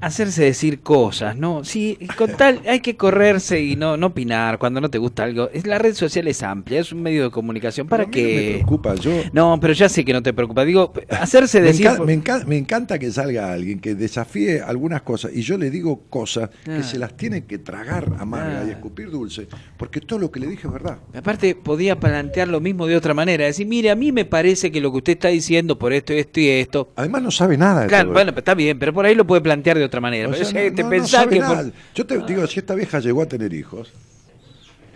Hacerse 0.03 0.45
decir 0.45 0.81
cosas, 0.81 1.37
¿no? 1.37 1.65
Sí, 1.65 1.99
con 2.17 2.33
tal 2.37 2.61
hay 2.69 2.81
que 2.81 2.97
correrse 2.97 3.61
y 3.63 3.77
no, 3.77 3.97
no 3.97 4.09
opinar 4.09 4.59
cuando 4.59 4.81
no 4.81 4.91
te 4.91 4.99
gusta 4.99 5.25
algo. 5.25 5.49
Es, 5.53 5.67
la 5.67 5.79
red 5.79 5.95
social 5.95 6.29
es 6.29 6.43
amplia, 6.43 6.81
es 6.81 6.93
un 6.93 7.03
medio 7.03 7.25
de 7.25 7.31
comunicación. 7.31 7.89
¿Para 7.89 8.05
Pero 8.07 8.13
a 8.13 8.17
mí 8.17 8.23
no 8.33 8.37
me 8.39 8.43
qué? 8.45 8.55
preocupa, 8.55 8.95
yo... 8.97 9.13
No, 9.33 9.59
pero 9.61 9.73
ya 9.73 9.89
sé 9.89 10.05
que 10.05 10.13
no 10.13 10.23
te 10.23 10.33
preocupa. 10.33 10.65
Digo, 10.65 10.93
hacerse 11.11 11.61
Me, 11.61 11.69
decir... 11.69 11.87
enca- 11.87 12.05
me 12.05 12.15
enca- 12.23 12.45
me 12.47 12.57
encanta 12.59 12.99
que 12.99 13.11
salga 13.11 13.53
alguien 13.53 13.81
que 13.81 13.95
desafíe 13.95 14.61
algunas 14.61 15.03
cosas 15.03 15.31
y 15.35 15.43
yo 15.43 15.57
le 15.59 15.71
digo 15.71 16.03
cosas 16.11 16.51
Ah. 16.67 16.77
que 16.77 16.83
se 16.83 16.99
las 16.99 17.17
tiene 17.17 17.45
que 17.45 17.59
tragar 17.59 18.13
amarga 18.19 18.61
Ah. 18.63 18.65
y 18.67 18.71
escupir 18.71 19.11
dulce, 19.11 19.47
porque 19.77 20.01
todo 20.01 20.19
lo 20.19 20.31
que 20.31 20.41
le 20.41 20.47
dije 20.49 20.67
es 20.67 20.73
verdad. 20.73 20.99
Aparte, 21.15 21.55
podía 21.55 21.99
plantear 22.01 22.49
lo 22.49 22.61
mismo 22.61 22.87
de 22.87 22.97
otra 22.97 23.15
manera. 23.15 23.45
Decir, 23.45 23.67
mire, 23.67 23.91
a 23.91 23.95
mí 23.95 24.13
me 24.13 24.25
parece 24.25 24.71
que 24.73 24.81
lo 24.81 24.91
que 24.91 24.99
usted 24.99 25.13
está 25.13 25.29
diciendo 25.29 25.79
por 25.79 25.93
esto, 25.93 26.13
esto 26.13 26.41
y 26.41 26.49
esto. 26.49 26.93
Además 26.97 27.23
no 27.23 27.31
sabe 27.31 27.57
nada 27.57 27.83
de 27.83 27.87
Claro, 27.89 28.05
todo 28.07 28.13
bueno, 28.15 28.31
esto. 28.31 28.39
está 28.41 28.55
bien, 28.55 28.79
pero 28.79 28.93
por 28.93 29.05
ahí 29.07 29.15
lo 29.15 29.27
puede 29.27 29.41
plantear 29.43 29.79
de 29.79 29.85
otra 29.85 29.92
manera. 30.01 30.29
O 30.29 30.33
Pero 30.33 30.45
sea, 30.45 30.63
si 30.63 30.71
no- 30.71 30.77
te 30.77 30.83
no- 30.83 30.91
pensás 30.91 31.27
que 31.27 31.41
por- 31.41 31.73
Yo 31.95 32.07
te 32.07 32.19
digo, 32.27 32.47
si 32.47 32.59
esta 32.61 32.75
vieja 32.75 33.01
llegó 33.01 33.23
a 33.23 33.27
tener 33.27 33.53
hijos, 33.53 33.93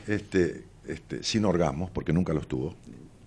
este, 0.07 0.65
este, 0.87 1.23
sin 1.23 1.45
orgasmos, 1.45 1.91
porque 1.91 2.13
nunca 2.13 2.33
los 2.33 2.47
tuvo, 2.47 2.75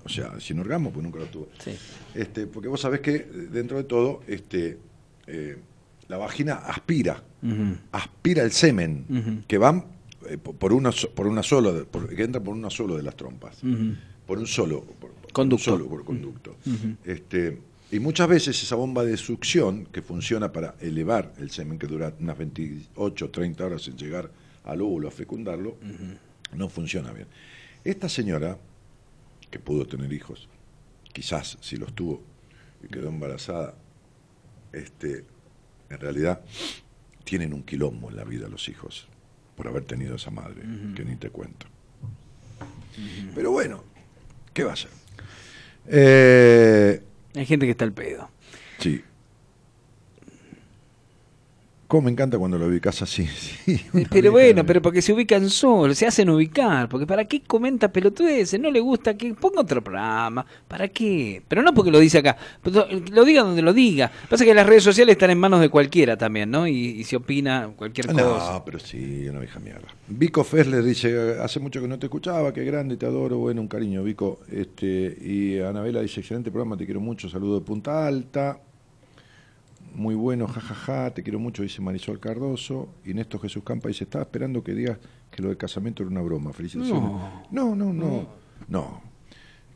o 0.04 0.10
sea, 0.10 0.40
sin 0.40 0.60
orgasmos, 0.60 0.94
porque 0.94 1.04
nunca 1.08 1.20
los 1.20 1.32
tuvo, 1.32 1.50
Sí. 1.64 1.72
este, 2.16 2.48
porque 2.48 2.68
vos 2.70 2.80
sabés 2.82 3.02
que 3.02 3.16
eh, 3.16 3.26
dentro 3.52 3.78
de 3.78 3.84
todo, 3.84 4.22
este, 4.28 4.78
eh, 5.28 5.58
la 6.08 6.18
vagina 6.18 6.56
aspira, 6.56 7.24
aspira 7.92 8.44
el 8.44 8.52
semen, 8.52 9.44
que 9.48 9.58
van 9.58 9.86
eh, 10.30 10.38
por 10.38 10.74
una, 10.74 10.92
por 11.16 11.28
una 11.28 11.42
sola, 11.44 11.86
por- 11.90 12.14
que 12.14 12.24
entra 12.24 12.42
por 12.42 12.54
una 12.54 12.70
sola 12.70 12.96
de 12.98 13.04
las 13.04 13.16
trompas, 13.16 13.62
por 14.26 14.38
un 14.38 14.48
solo, 14.48 14.82
por, 14.84 15.12
por 15.12 15.32
Conducto. 15.32 15.72
un 15.72 15.78
solo 15.78 15.88
por 15.90 16.04
conducto. 16.04 16.56
este, 17.06 17.60
y 17.92 18.00
muchas 18.00 18.28
veces 18.28 18.62
esa 18.62 18.76
bomba 18.76 19.04
de 19.04 19.18
succión 19.18 19.86
que 19.86 20.02
funciona 20.02 20.52
para 20.52 20.76
elevar 20.80 21.34
el 21.40 21.50
semen, 21.50 21.80
que 21.80 21.88
dura 21.88 22.14
unas 22.20 22.38
28, 22.38 23.30
30 23.30 23.66
horas 23.66 23.88
en 23.88 23.98
llegar 23.98 24.32
al 24.64 24.82
óvulo 24.82 25.08
a 25.08 25.12
fecundarlo, 25.12 25.78
no 26.54 26.70
funciona 26.70 27.12
bien. 27.12 27.28
Esta 27.84 28.08
señora, 28.08 28.58
que 29.50 29.60
pudo 29.60 29.88
tener 29.88 30.12
hijos, 30.14 30.48
quizás 31.12 31.58
si 31.62 31.78
los 31.78 31.94
tuvo 31.94 32.22
y 32.84 32.88
quedó 32.88 33.10
embarazada, 33.10 33.74
este, 34.72 35.26
en 35.90 36.00
realidad 36.00 36.42
tienen 37.24 37.54
un 37.54 37.64
quilombo 37.64 38.10
en 38.10 38.18
la 38.18 38.24
vida 38.24 38.48
los 38.50 38.70
hijos 38.70 39.08
por 39.56 39.68
haber 39.68 39.86
tenido 39.86 40.16
esa 40.16 40.32
madre, 40.32 40.62
que 40.96 41.04
ni 41.04 41.16
te 41.16 41.32
cuento. 41.32 41.66
Pero 43.34 43.52
bueno, 43.52 43.84
¿qué 44.54 44.64
va 44.64 44.74
a 44.74 44.76
ser? 44.76 44.92
Eh, 45.88 47.02
Hay 47.36 47.46
gente 47.46 47.66
que 47.66 47.72
está 47.72 47.86
al 47.86 47.94
pedo. 47.94 48.30
sí. 48.80 49.04
Cómo 51.90 52.04
me 52.04 52.12
encanta 52.12 52.38
cuando 52.38 52.60
lo 52.60 52.68
ubicas 52.68 53.02
así. 53.02 53.26
sí, 53.66 53.82
una 53.94 54.08
Pero 54.12 54.32
bueno, 54.32 54.62
de- 54.62 54.64
pero 54.64 54.80
porque 54.80 55.02
se 55.02 55.12
ubican 55.12 55.50
solos, 55.50 55.98
se 55.98 56.06
hacen 56.06 56.30
ubicar, 56.30 56.88
porque 56.88 57.08
¿para 57.08 57.26
qué 57.26 57.42
comenta 57.42 57.92
pelotudeces? 57.92 58.60
No 58.60 58.70
le 58.70 58.80
gusta 58.80 59.18
que 59.18 59.34
ponga 59.34 59.62
otro 59.62 59.84
programa, 59.84 60.46
¿para 60.68 60.88
qué? 60.90 61.42
Pero 61.48 61.64
no 61.64 61.74
porque 61.74 61.90
lo 61.90 61.98
dice 61.98 62.20
acá, 62.20 62.38
pero 62.62 62.86
lo 63.12 63.26
diga 63.26 63.42
donde 63.42 63.64
lo 63.64 63.74
diga. 63.74 64.12
Pasa 64.30 64.46
que 64.46 64.54
las 64.54 64.68
redes 64.68 64.84
sociales 64.84 65.14
están 65.14 65.32
en 65.32 65.40
manos 65.40 65.62
de 65.62 65.70
cualquiera 65.70 66.16
también, 66.16 66.52
¿no? 66.52 66.68
Y, 66.68 66.74
y 66.76 67.04
se 67.06 67.16
opina 67.16 67.72
cualquier 67.76 68.06
cosa. 68.06 68.52
No, 68.54 68.64
pero 68.64 68.78
sí, 68.78 69.28
una 69.28 69.40
vieja 69.40 69.60
mierda. 69.60 69.88
Vico 70.08 70.44
Fessler 70.44 70.84
dice, 70.84 71.40
hace 71.42 71.60
mucho 71.60 71.82
que 71.82 71.88
no 71.88 71.98
te 71.98 72.06
escuchaba, 72.06 72.54
qué 72.54 72.64
grande, 72.66 72.98
te 72.98 73.08
adoro, 73.08 73.40
bueno, 73.40 73.62
un 73.62 73.68
cariño, 73.68 74.04
Vico. 74.04 74.42
Este, 74.52 75.18
y 75.22 75.60
Anabela 75.60 76.02
dice, 76.02 76.20
excelente 76.20 76.52
programa, 76.52 76.78
te 76.78 76.86
quiero 76.86 77.02
mucho, 77.02 77.28
saludo 77.30 77.60
de 77.60 77.66
Punta 77.66 78.06
Alta. 78.06 78.60
Muy 79.96 80.16
bueno, 80.16 80.48
jajaja, 80.48 81.12
te 81.14 81.24
quiero 81.24 81.40
mucho, 81.40 81.64
dice 81.64 81.82
Marisol 81.82 82.20
Cardoso. 82.20 82.90
Y 83.06 83.14
Néstor 83.14 83.42
Jesús 83.42 83.64
Campa 83.64 83.88
dice, 83.90 84.04
estaba 84.06 84.24
esperando 84.24 84.64
que 84.64 84.74
digas 84.74 84.98
que 85.32 85.42
lo 85.42 85.50
del 85.50 85.58
casamiento 85.58 86.04
era 86.04 86.12
una 86.12 86.22
broma. 86.22 86.54
Felicitaciones. 86.54 87.02
No, 87.52 87.76
no, 87.76 87.94
no, 87.94 88.30
no. 88.68 89.02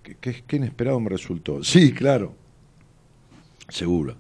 Qué, 0.02 0.16
qué- 0.20 0.44
qué 0.46 0.56
inesperado 0.58 1.00
me 1.00 1.10
resultó. 1.10 1.64
Sí, 1.64 1.92
claro. 1.94 2.34
Seguro. 3.70 4.16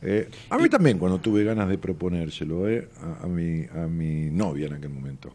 Eh, 0.00 0.30
a 0.50 0.58
mí 0.58 0.68
también 0.68 0.98
cuando 0.98 1.18
tuve 1.18 1.42
ganas 1.42 1.68
de 1.68 1.76
proponérselo, 1.78 2.68
eh, 2.68 2.88
a, 3.02 3.24
a 3.24 3.26
mi, 3.26 3.64
a 3.64 3.86
mi 3.88 4.30
novia 4.30 4.66
en 4.68 4.74
aquel 4.74 4.90
momento. 4.90 5.34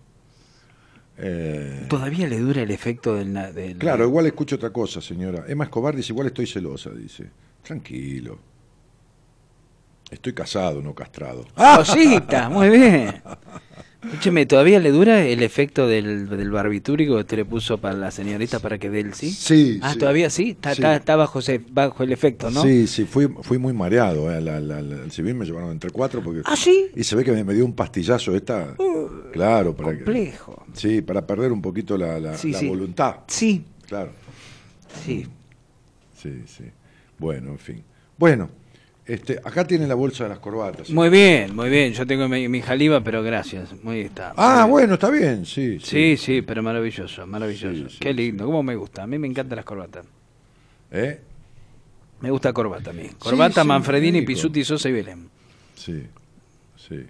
Eh, 1.18 1.86
Todavía 1.90 2.28
le 2.28 2.40
dura 2.40 2.62
el 2.64 2.72
efecto 2.72 3.16
del... 3.16 3.34
na- 3.34 3.52
del- 3.52 3.78
claro, 3.78 4.06
igual 4.06 4.26
escucho 4.26 4.56
otra 4.56 4.72
cosa, 4.72 5.02
señora. 5.02 5.46
Emma 5.48 5.66
Escobar 5.66 5.96
dice, 5.96 6.14
igual 6.14 6.28
estoy 6.28 6.48
celosa, 6.48 6.90
dice. 6.92 7.30
Tranquilo. 7.62 8.40
Estoy 10.14 10.34
casado, 10.34 10.82
no 10.82 10.94
castrado. 10.94 11.46
Cosita, 11.76 12.50
muy 12.50 12.70
bien. 12.70 13.22
Escúcheme, 14.04 14.46
¿todavía 14.46 14.80
le 14.82 14.92
dura 14.92 15.24
el 15.26 15.42
efecto 15.44 15.88
del, 15.88 16.28
del 16.28 16.52
barbitúrico 16.52 17.16
que 17.18 17.24
te 17.24 17.38
le 17.38 17.46
puso 17.46 17.78
para 17.78 17.96
la 17.96 18.12
señorita 18.12 18.60
para 18.60 18.78
que 18.78 18.90
dé 18.90 19.00
el 19.00 19.14
sí? 19.14 19.32
Sí, 19.32 19.80
Ah, 19.82 19.94
sí. 19.94 20.00
¿todavía 20.00 20.30
sí? 20.30 20.50
Está, 20.52 20.76
Sí. 20.76 20.82
está- 20.82 20.96
está 20.98 21.16
bajo, 21.16 21.40
ese- 21.40 21.62
bajo 21.72 22.04
el 22.04 22.12
efecto, 22.12 22.52
¿no? 22.52 22.62
Sí, 22.64 22.86
sí, 22.88 23.06
fui, 23.06 23.30
fui 23.44 23.58
muy 23.58 23.72
mareado. 23.72 24.30
eh, 24.30 24.42
la- 24.42 24.60
la- 24.60 24.82
la- 24.82 25.04
al 25.04 25.12
civil 25.12 25.36
me 25.36 25.46
llevaron 25.46 25.72
entre 25.72 25.90
cuatro 25.90 26.22
porque... 26.22 26.42
¿Ah, 26.44 26.58
sí? 26.58 26.88
Uh, 26.94 27.00
Y 27.00 27.04
se 27.06 27.16
ve 27.16 27.24
que 27.24 27.32
me, 27.32 27.46
me 27.46 27.54
dio 27.54 27.64
un 27.66 27.74
pastillazo 27.74 28.36
esta... 28.36 28.76
claro, 29.32 29.74
para 29.74 29.92
que- 29.92 30.04
Complejo. 30.04 30.66
Sí, 30.74 31.02
para 31.02 31.26
perder 31.26 31.54
un 31.54 31.62
poquito 31.62 31.98
la, 31.98 32.20
la- 32.20 32.38
Sí, 32.38 32.52
la 32.52 32.60
sí. 32.60 32.68
voluntad. 32.68 33.16
Sí, 33.28 33.64
Claro. 33.88 34.12
sí. 35.06 35.26
Sí, 36.22 36.44
sí. 36.46 36.66
Bueno, 37.18 37.52
en 37.52 37.60
fin. 37.60 37.84
Bueno, 38.18 38.50
este, 39.06 39.40
acá 39.44 39.68
tiene 39.68 39.86
la 39.86 39.96
bolsa 39.96 40.24
de 40.24 40.30
las 40.30 40.40
corbatas. 40.40 40.90
Muy 40.90 41.10
bien, 41.10 41.56
muy 41.56 41.70
bien. 41.70 41.94
Yo 41.94 42.08
tengo 42.08 42.28
mi, 42.30 42.48
mi 42.48 42.62
jaliba, 42.62 43.02
pero 43.02 43.22
gracias. 43.22 43.74
Muy 43.84 44.02
está. 44.02 44.34
Ah, 44.38 44.66
bueno, 44.66 44.94
está 44.94 45.10
bien, 45.10 45.46
sí. 45.46 45.80
Sí, 45.80 46.16
sí, 46.18 46.42
pero 46.42 46.64
maravilloso, 46.64 47.28
maravilloso. 47.28 47.90
Sí, 47.90 47.96
sí, 47.96 47.98
Qué 48.00 48.14
lindo, 48.14 48.46
cómo 48.46 48.64
me 48.64 48.76
gusta. 48.76 49.04
A 49.04 49.08
mí 49.08 49.18
me 49.20 49.28
encantan 49.28 49.58
las 49.58 49.66
corbatas. 49.66 50.06
¿Eh? 50.92 51.20
Me 52.22 52.32
gusta 52.32 52.54
corbata 52.54 52.92
a 52.92 52.94
mí. 52.94 53.10
Corbata, 53.20 53.66
Manfredini. 53.66 54.22
Pisuti, 54.22 54.64
Sosa 54.64 54.88
y 54.88 54.94
Belén. 54.94 55.30
Sí, 55.76 56.04
sí. 56.78 57.04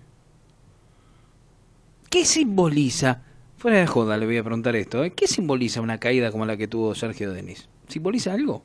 ¿Qué 2.09 2.25
simboliza? 2.25 3.21
Fuera 3.57 3.77
de 3.77 3.85
joda 3.85 4.17
le 4.17 4.25
voy 4.25 4.37
a 4.37 4.43
preguntar 4.43 4.75
esto. 4.75 5.03
¿eh? 5.03 5.11
¿Qué 5.11 5.27
simboliza 5.27 5.81
una 5.81 5.99
caída 5.99 6.31
como 6.31 6.47
la 6.47 6.57
que 6.57 6.67
tuvo 6.67 6.95
Sergio 6.95 7.31
Denis? 7.31 7.69
¿Simboliza 7.87 8.33
algo? 8.33 8.63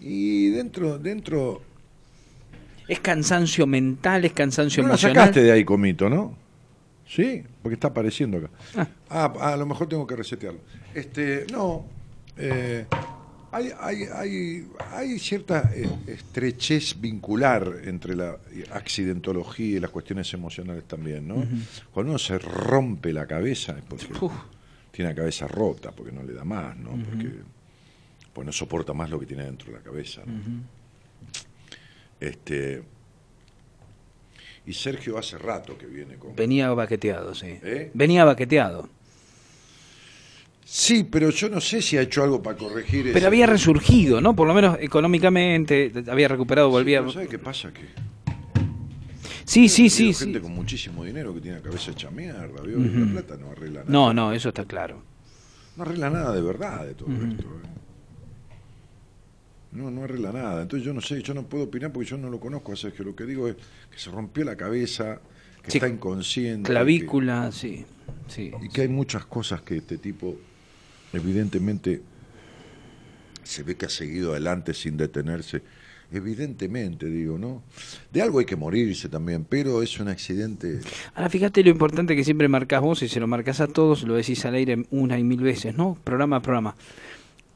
Y 0.00 0.48
dentro, 0.50 0.98
dentro... 0.98 1.62
¿Es 2.88 3.00
cansancio 3.00 3.66
mental? 3.66 4.24
¿Es 4.24 4.32
cansancio 4.32 4.82
No 4.82 4.88
la 4.88 4.94
emocional? 4.94 5.16
sacaste 5.16 5.42
de 5.42 5.52
ahí, 5.52 5.64
comito, 5.64 6.08
¿no? 6.10 6.36
Sí, 7.06 7.42
porque 7.62 7.74
está 7.74 7.88
apareciendo 7.88 8.38
acá. 8.38 8.50
Ah. 8.76 8.88
Ah, 9.38 9.52
a 9.52 9.56
lo 9.56 9.66
mejor 9.66 9.88
tengo 9.88 10.06
que 10.06 10.16
resetearlo. 10.16 10.60
Este, 10.94 11.46
no, 11.52 11.84
eh, 12.36 12.86
hay, 13.52 13.70
hay, 13.80 14.04
hay, 14.14 14.68
hay 14.92 15.18
cierta 15.18 15.70
eh, 15.74 15.88
estrechez 16.06 17.00
vincular 17.00 17.78
entre 17.84 18.14
la 18.16 18.38
accidentología 18.72 19.76
y 19.76 19.80
las 19.80 19.90
cuestiones 19.90 20.32
emocionales 20.34 20.84
también, 20.84 21.26
¿no? 21.26 21.44
Cuando 21.92 22.12
uno 22.12 22.18
se 22.18 22.38
rompe 22.38 23.12
la 23.12 23.26
cabeza 23.26 23.76
es 23.76 23.82
porque 23.88 24.06
Uf. 24.20 24.32
tiene 24.92 25.10
la 25.10 25.16
cabeza 25.16 25.46
rota, 25.48 25.90
porque 25.92 26.12
no 26.12 26.22
le 26.22 26.32
da 26.32 26.44
más, 26.44 26.76
¿no? 26.76 26.90
Porque 26.90 27.28
pues 28.32 28.46
no 28.46 28.52
soporta 28.52 28.92
más 28.92 29.10
lo 29.10 29.18
que 29.18 29.26
tiene 29.26 29.44
dentro 29.44 29.68
de 29.68 29.78
la 29.78 29.82
cabeza, 29.82 30.22
¿no? 30.26 30.40
Este 32.20 32.82
y 34.66 34.72
Sergio 34.72 35.18
hace 35.18 35.38
rato 35.38 35.76
que 35.76 35.86
viene 35.86 36.16
con 36.16 36.36
Venía 36.36 36.70
baqueteado, 36.70 37.34
sí. 37.34 37.58
¿Eh? 37.62 37.90
Venía 37.94 38.24
baqueteado. 38.24 38.88
Sí, 40.64 41.02
pero 41.02 41.30
yo 41.30 41.48
no 41.48 41.60
sé 41.60 41.82
si 41.82 41.96
ha 41.96 42.02
hecho 42.02 42.22
algo 42.22 42.40
para 42.40 42.56
corregir 42.56 43.06
eso. 43.06 43.14
Pero 43.14 43.26
había 43.26 43.46
resurgido, 43.46 44.20
¿no? 44.20 44.36
Por 44.36 44.46
lo 44.46 44.54
menos 44.54 44.76
económicamente, 44.80 45.90
había 46.08 46.28
recuperado, 46.28 46.70
volvía... 46.70 47.02
¿Sabe 47.10 47.26
qué 47.26 47.38
pasa? 47.40 47.72
Que 47.72 47.86
Sí, 49.44 49.68
sí, 49.68 49.90
sí, 49.90 50.12
sí. 50.12 50.24
gente 50.26 50.40
con 50.40 50.54
muchísimo 50.54 51.02
dinero 51.04 51.34
que 51.34 51.40
tiene 51.40 51.56
la 51.56 51.62
cabeza 51.64 51.90
hecha 51.90 52.08
mierda, 52.12 52.62
¿vio? 52.62 52.78
Y 52.78 52.84
La 52.88 53.10
plata 53.10 53.36
no 53.36 53.50
arregla 53.50 53.80
nada. 53.80 53.90
No, 53.90 54.14
no, 54.14 54.32
eso 54.32 54.50
está 54.50 54.64
claro. 54.64 55.02
No 55.76 55.82
arregla 55.82 56.08
nada 56.08 56.32
de 56.32 56.40
verdad 56.40 56.86
de 56.86 56.94
todo 56.94 57.08
esto. 57.10 57.42
¿eh? 57.42 57.79
No, 59.72 59.90
no 59.90 60.04
arregla 60.04 60.32
nada. 60.32 60.62
Entonces 60.62 60.84
yo 60.84 60.92
no 60.92 61.00
sé, 61.00 61.22
yo 61.22 61.32
no 61.34 61.44
puedo 61.44 61.64
opinar 61.64 61.92
porque 61.92 62.08
yo 62.08 62.18
no 62.18 62.28
lo 62.28 62.40
conozco 62.40 62.72
a 62.72 62.76
Sergio. 62.76 63.04
Lo 63.04 63.14
que 63.14 63.24
digo 63.24 63.48
es 63.48 63.56
que 63.90 63.98
se 63.98 64.10
rompió 64.10 64.44
la 64.44 64.56
cabeza, 64.56 65.20
que 65.62 65.70
Sí. 65.70 65.78
está 65.78 65.88
inconsciente. 65.88 66.68
Clavícula, 66.70 67.52
sí. 67.52 67.84
sí. 68.28 68.50
y 68.62 68.68
que 68.68 68.82
hay 68.82 68.88
muchas 68.88 69.26
cosas 69.26 69.62
que 69.62 69.76
este 69.76 69.98
tipo, 69.98 70.36
evidentemente, 71.12 72.02
se 73.44 73.62
ve 73.62 73.76
que 73.76 73.86
ha 73.86 73.90
seguido 73.90 74.32
adelante 74.32 74.74
sin 74.74 74.96
detenerse. 74.96 75.62
Evidentemente, 76.12 77.06
digo, 77.06 77.38
¿no? 77.38 77.62
De 78.12 78.20
algo 78.20 78.40
hay 78.40 78.44
que 78.44 78.56
morirse 78.56 79.08
también, 79.08 79.46
pero 79.48 79.80
es 79.80 80.00
un 80.00 80.08
accidente. 80.08 80.80
Ahora 81.14 81.28
fíjate 81.30 81.62
lo 81.62 81.70
importante 81.70 82.16
que 82.16 82.24
siempre 82.24 82.48
marcas 82.48 82.80
vos 82.80 83.00
y 83.04 83.08
se 83.08 83.20
lo 83.20 83.28
marcas 83.28 83.60
a 83.60 83.68
todos, 83.68 84.02
lo 84.02 84.14
decís 84.14 84.44
al 84.44 84.54
aire 84.56 84.84
una 84.90 85.16
y 85.20 85.22
mil 85.22 85.40
veces, 85.40 85.76
¿no? 85.76 85.96
Programa 86.02 86.36
a 86.36 86.42
programa. 86.42 86.74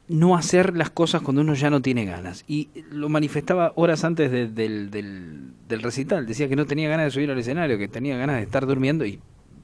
No 0.07 0.35
hacer 0.35 0.75
las 0.77 0.89
cosas 0.91 1.21
cuando 1.21 1.41
uno 1.41 1.53
ya 1.55 1.69
no 1.69 1.81
tiene 1.81 2.05
ganas. 2.05 2.43
Y 2.47 2.69
lo 2.91 3.09
manifestaba 3.09 3.73
horas 3.75 4.03
antes 4.03 4.31
de- 4.31 4.47
del, 4.47 4.91
del, 4.91 5.51
del 5.67 5.81
recital. 5.81 6.25
Decía 6.27 6.47
que 6.47 6.55
no 6.55 6.65
tenía 6.65 6.89
ganas 6.89 7.05
de 7.07 7.11
subir 7.11 7.31
al 7.31 7.39
escenario, 7.39 7.77
que 7.77 7.87
tenía 7.87 8.15
ganas 8.17 8.35
de 8.37 8.43
estar 8.43 8.65
durmiendo 8.67 9.05
y 9.05 9.19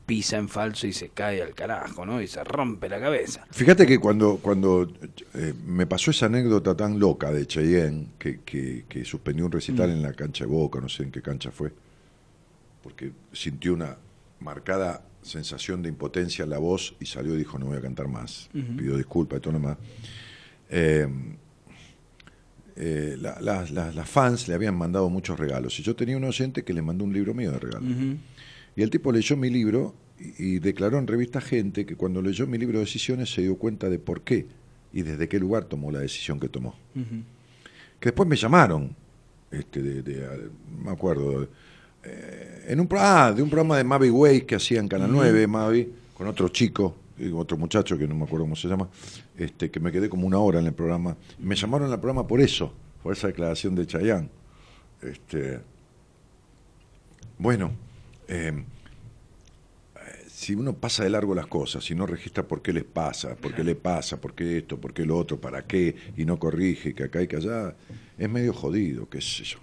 pisa 0.06 0.38
en 0.38 0.50
falso 0.50 0.88
y 0.88 0.94
se 0.94 1.10
cae 1.10 1.42
al 1.42 1.54
carajo, 1.54 2.06
¿no? 2.06 2.22
Y 2.22 2.28
se 2.28 2.44
rompe 2.44 2.90
la 2.90 3.00
cabeza. 3.00 3.46
Fíjate 3.52 3.86
que 3.86 4.00
cuando, 4.00 4.38
cuando 4.42 4.92
eh, 5.36 5.54
me 5.66 5.86
pasó 5.86 6.12
esa 6.12 6.26
anécdota 6.26 6.76
tan 6.76 7.00
loca 7.00 7.32
de 7.32 7.46
Cheyenne, 7.46 8.08
que, 8.18 8.40
que, 8.42 8.86
que 8.90 9.06
suspendió 9.06 9.46
un 9.46 9.52
recital 9.52 9.90
Mm. 9.90 9.94
en 9.94 10.02
la 10.02 10.14
cancha 10.14 10.44
de 10.44 10.50
Boca, 10.50 10.82
no 10.82 10.90
sé 10.90 11.04
en 11.04 11.12
qué 11.12 11.22
cancha 11.22 11.52
fue, 11.52 11.72
porque 12.84 13.12
sintió 13.32 13.74
una 13.74 13.98
marcada 14.40 15.04
sensación 15.22 15.84
de 15.84 15.90
impotencia 15.90 16.44
en 16.44 16.50
la 16.50 16.58
voz 16.58 16.96
y 17.00 17.06
salió 17.06 17.36
y 17.36 17.38
dijo 17.38 17.60
no 17.60 17.68
voy 17.68 17.78
a 17.78 17.82
cantar 17.82 18.08
más. 18.08 18.50
Pidió 18.52 18.98
disculpas 18.98 19.38
y 19.38 19.42
todo 19.42 19.54
lo 19.54 19.60
demás. 19.60 19.78
Eh, 20.72 21.08
eh, 22.76 23.18
la- 23.20 23.40
la- 23.42 23.66
la- 23.70 23.92
las 23.92 24.10
fans 24.10 24.48
le 24.48 24.54
habían 24.56 24.76
mandado 24.76 25.10
muchos 25.10 25.38
regalos 25.40 25.78
y 25.80 25.84
yo 25.84 25.96
tenía 25.96 26.18
un 26.18 26.24
oyente 26.24 26.64
que 26.64 26.74
le 26.74 26.82
mandó 26.82 27.04
un 27.04 27.14
libro 27.14 27.34
mío 27.34 27.52
de 27.52 27.60
regalo. 27.60 27.86
Y 28.76 28.82
el 28.82 28.90
tipo 28.90 29.12
leyó 29.12 29.36
mi 29.36 29.50
libro 29.50 29.94
y, 30.20 30.56
y 30.56 30.60
declaró 30.60 30.98
en 30.98 31.08
revista 31.08 31.42
Gente 31.42 31.86
que 31.86 31.96
cuando 31.96 32.22
leyó 32.22 32.48
mi 32.48 32.58
libro 32.58 32.80
de 32.80 32.86
decisiones 32.86 33.32
se 33.34 33.42
dio 33.42 33.58
cuenta 33.58 33.90
de 33.90 34.00
por 34.00 34.22
qué 34.22 34.48
y 34.94 35.02
desde 35.02 35.28
qué 35.28 35.40
lugar 35.40 35.66
tomó 35.66 35.92
la 35.92 36.00
decisión 36.00 36.40
que 36.40 36.48
tomó. 36.50 36.76
Que 38.00 38.10
después 38.10 38.28
me 38.28 38.36
llamaron, 38.36 38.96
este, 39.52 39.82
de, 39.82 40.02
de- 40.02 40.50
me 40.84 40.92
acuerdo, 40.92 41.50
eh, 42.04 42.66
en 42.70 42.80
un, 42.80 42.88
ah, 42.98 43.34
de 43.36 43.44
un 43.44 43.50
programa 43.50 43.78
de 43.78 43.84
Mavi 43.84 44.10
Way 44.10 44.42
que 44.42 44.56
hacía 44.56 44.80
en 44.80 44.88
Canal 44.88 45.12
9, 45.12 45.46
Mavi, 45.48 45.90
con 46.16 46.28
otro 46.28 46.48
chico, 46.50 46.96
otro 47.36 47.58
muchacho 47.58 47.98
que 47.98 48.08
no 48.08 48.16
me 48.16 48.24
acuerdo 48.24 48.46
cómo 48.46 48.56
se 48.56 48.68
llama, 48.68 48.90
este, 49.44 49.72
que 49.72 49.80
me 49.80 49.92
quedé 49.92 50.10
como 50.10 50.28
una 50.28 50.38
hora 50.38 50.60
en 50.60 50.68
el 50.68 50.74
programa. 50.74 51.18
Me 51.40 51.56
llamaron 51.56 51.92
al 51.92 52.00
programa 52.00 52.28
por 52.28 52.42
eso, 52.42 52.74
por 53.02 53.14
esa 53.14 53.28
declaración 53.28 53.76
de 53.76 53.88
Chayán. 53.88 54.30
Este, 55.02 55.60
bueno, 57.38 57.72
eh, 58.28 58.64
si 60.28 60.54
uno 60.54 60.74
pasa 60.74 61.04
de 61.04 61.10
largo 61.10 61.34
las 61.34 61.48
cosas, 61.48 61.84
si 61.84 61.96
no 61.96 62.06
registra 62.06 62.48
por 62.48 62.62
qué 62.62 62.72
les 62.72 62.84
pasa, 62.84 63.36
por 63.36 63.54
qué 63.54 63.64
le 63.64 63.76
pasa, 63.76 64.22
por 64.22 64.34
qué 64.34 64.60
esto, 64.60 64.80
por 64.80 64.94
qué 64.94 65.06
lo 65.06 65.18
otro, 65.18 65.40
para 65.40 65.66
qué, 65.66 65.96
y 66.18 66.26
no 66.26 66.38
corrige, 66.38 66.94
que 66.94 67.04
acá 67.04 67.22
y 67.22 67.28
que 67.28 67.38
allá, 67.38 67.76
es 68.18 68.30
medio 68.30 68.54
jodido, 68.54 69.10
qué 69.10 69.22
sé 69.22 69.44
yo. 69.44 69.60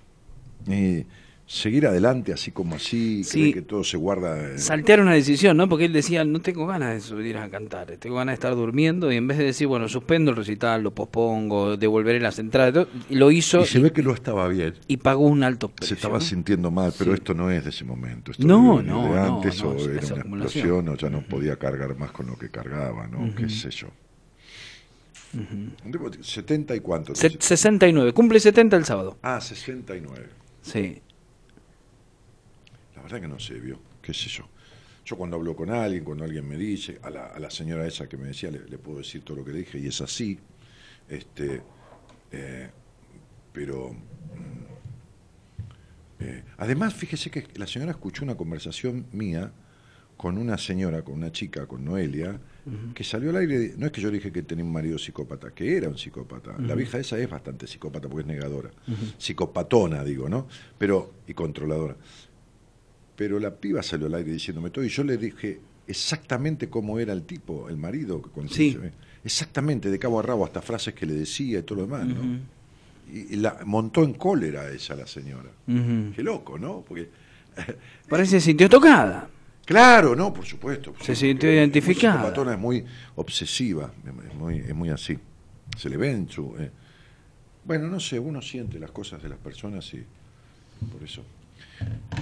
Y 0.66 1.06
seguir 1.50 1.86
adelante 1.86 2.30
así 2.34 2.50
como 2.50 2.76
así, 2.76 3.24
Sí. 3.24 3.54
que 3.54 3.62
todo 3.62 3.82
se 3.82 3.96
guarda... 3.96 4.38
eh, 4.52 4.58
Saltear 4.58 5.00
una 5.00 5.14
decisión, 5.14 5.56
¿no? 5.56 5.66
Porque 5.66 5.86
él 5.86 5.94
decía, 5.94 6.22
no 6.22 6.40
tengo 6.40 6.66
ganas 6.66 6.92
de 6.92 7.00
subir 7.00 7.38
a 7.38 7.48
cantar, 7.48 7.86
tengo 7.98 8.16
ganas 8.16 8.32
de 8.32 8.34
estar 8.34 8.54
durmiendo 8.54 9.10
y 9.10 9.16
en 9.16 9.26
vez 9.26 9.38
de 9.38 9.44
decir, 9.44 9.66
bueno, 9.66 9.88
suspendo 9.88 10.30
el 10.30 10.36
recital, 10.36 10.82
lo 10.82 10.94
pospongo, 10.94 11.78
devolveré 11.78 12.20
las 12.20 12.38
entradas, 12.38 12.86
lo 13.08 13.30
hizo 13.30 13.62
y 13.62 13.64
se 13.66 13.78
ve 13.80 13.92
que 13.92 14.02
lo 14.02 14.12
estaba 14.12 14.46
bien. 14.48 14.74
y 14.88 14.98
pagó 14.98 15.26
un 15.26 15.42
alto 15.42 15.68
precio. 15.70 15.88
Se 15.88 15.94
estaba 15.94 16.18
¿no? 16.18 16.24
sintiendo 16.24 16.70
mal, 16.70 16.92
pero 16.98 17.12
Sí. 17.12 17.14
esto 17.18 17.32
no 17.32 17.50
es 17.50 17.64
de 17.64 17.70
ese 17.70 17.84
momento. 17.86 18.30
Esto 18.32 18.46
No, 18.46 18.82
no, 18.82 19.04
de 19.04 19.08
no, 19.14 19.36
antes, 19.36 19.62
no, 19.64 19.70
o 19.70 19.76
es- 19.76 19.86
era 20.10 20.24
una 20.26 20.44
explosión, 20.44 20.88
o 20.90 20.96
ya 20.96 21.08
no 21.08 21.22
podía 21.22 21.56
cargar 21.56 21.96
más 21.96 22.10
con 22.12 22.26
lo 22.26 22.36
que 22.36 22.50
cargaba, 22.50 23.06
¿no? 23.08 23.34
Qué 23.34 23.48
sé 23.48 23.70
yo. 23.70 23.88
Tipo 25.90 26.10
de 26.10 26.22
70 26.22 26.74
y 26.76 26.80
cuánto. 26.80 27.14
Se- 27.14 27.30
69, 27.38 28.12
cumple 28.12 28.40
70 28.40 28.76
el 28.76 28.84
sábado. 28.84 29.16
Ah, 29.22 29.40
69. 29.40 30.26
Sí. 30.62 31.00
La 32.98 33.04
verdad 33.04 33.20
que 33.20 33.28
no 33.28 33.38
sé, 33.38 33.54
vio, 33.60 33.80
qué 34.02 34.12
sé 34.12 34.28
yo. 34.28 34.44
Yo 35.04 35.16
cuando 35.16 35.36
hablo 35.36 35.54
con 35.54 35.70
alguien, 35.70 36.02
cuando 36.02 36.24
alguien 36.24 36.46
me 36.46 36.56
dice, 36.56 36.98
a 37.02 37.10
la, 37.10 37.26
a 37.26 37.38
la 37.38 37.48
señora 37.48 37.86
esa 37.86 38.08
que 38.08 38.16
me 38.16 38.26
decía, 38.26 38.50
le, 38.50 38.68
le 38.68 38.76
puedo 38.76 38.98
decir 38.98 39.22
todo 39.22 39.36
lo 39.36 39.44
que 39.44 39.52
le 39.52 39.58
dije, 39.60 39.78
y 39.78 39.86
es 39.86 40.00
así. 40.00 40.38
Este, 41.08 41.62
eh, 42.32 42.68
pero 43.52 43.92
mm, 43.92 46.24
eh, 46.24 46.42
además, 46.56 46.92
fíjese 46.92 47.30
que 47.30 47.46
la 47.54 47.68
señora 47.68 47.92
escuchó 47.92 48.24
una 48.24 48.36
conversación 48.36 49.06
mía 49.12 49.52
con 50.16 50.36
una 50.36 50.58
señora, 50.58 51.02
con 51.02 51.14
una 51.14 51.30
chica, 51.30 51.66
con 51.66 51.84
Noelia, 51.84 52.40
que 52.92 53.04
salió 53.04 53.30
al 53.30 53.36
aire. 53.36 53.74
No 53.78 53.86
es 53.86 53.92
que 53.92 54.00
yo 54.00 54.10
dije 54.10 54.32
que 54.32 54.42
tenía 54.42 54.64
un 54.64 54.72
marido 54.72 54.98
psicópata, 54.98 55.52
que 55.52 55.76
era 55.76 55.88
un 55.88 55.96
psicópata. 55.96 56.56
La 56.58 56.74
vieja 56.74 56.98
esa 56.98 57.16
es 57.18 57.30
bastante 57.30 57.68
psicópata 57.68 58.08
porque 58.08 58.22
es 58.22 58.26
negadora. 58.26 58.70
Psicopatona, 59.16 60.02
digo, 60.02 60.28
¿no? 60.28 60.48
Pero, 60.76 61.14
y 61.28 61.34
controladora. 61.34 61.96
Pero 63.18 63.40
la 63.40 63.50
piba 63.50 63.82
salió 63.82 64.06
al 64.06 64.14
aire 64.14 64.30
diciéndome 64.30 64.70
todo 64.70 64.84
y 64.84 64.88
yo 64.88 65.02
le 65.02 65.16
dije 65.16 65.58
exactamente 65.88 66.68
cómo 66.70 67.00
era 67.00 67.12
el 67.12 67.24
tipo, 67.24 67.68
el 67.68 67.76
marido. 67.76 68.22
que 68.22 68.28
cuando 68.30 68.54
Sí. 68.54 68.72
se- 68.80 68.92
exactamente, 69.24 69.90
de 69.90 69.98
cabo 69.98 70.20
a 70.20 70.22
rabo, 70.22 70.44
hasta 70.44 70.62
frases 70.62 70.94
que 70.94 71.04
le 71.04 71.14
decía 71.14 71.58
y 71.58 71.62
todo 71.64 71.80
lo 71.80 71.86
demás, 71.86 72.06
¿no? 72.06 72.38
Y, 73.12 73.34
y 73.34 73.36
la 73.36 73.58
montó 73.66 74.04
en 74.04 74.14
cólera 74.14 74.70
ella, 74.70 74.94
la 74.94 75.06
señora. 75.08 75.50
Qué 75.66 76.22
loco, 76.22 76.58
¿no? 76.60 76.84
Porque, 76.86 77.08
Parece 78.08 78.36
que 78.36 78.40
se 78.40 78.46
sintió 78.46 78.68
tocada. 78.68 79.28
claro, 79.64 80.14
no, 80.14 80.32
por 80.32 80.44
supuesto. 80.46 80.94
Se 81.02 81.16
sintió 81.16 81.52
identificada. 81.52 82.14
Es 82.14 82.20
muy 82.20 82.22
psicopatona, 82.28 82.52
es 82.54 82.60
muy 82.60 82.84
obsesiva, 83.16 83.92
es 84.30 84.34
muy, 84.36 84.58
es 84.58 84.74
muy 84.76 84.90
así. 84.90 85.18
Se 85.76 85.90
le 85.90 85.96
ve 85.96 86.12
en 86.12 86.28
su... 86.28 86.54
eh. 86.56 86.70
Bueno, 87.64 87.88
no 87.88 87.98
sé, 87.98 88.18
uno 88.20 88.40
siente 88.40 88.78
las 88.78 88.92
cosas 88.92 89.20
de 89.22 89.28
las 89.28 89.38
personas 89.38 89.92
y 89.92 90.04
por 90.92 91.02
eso. 91.02 91.24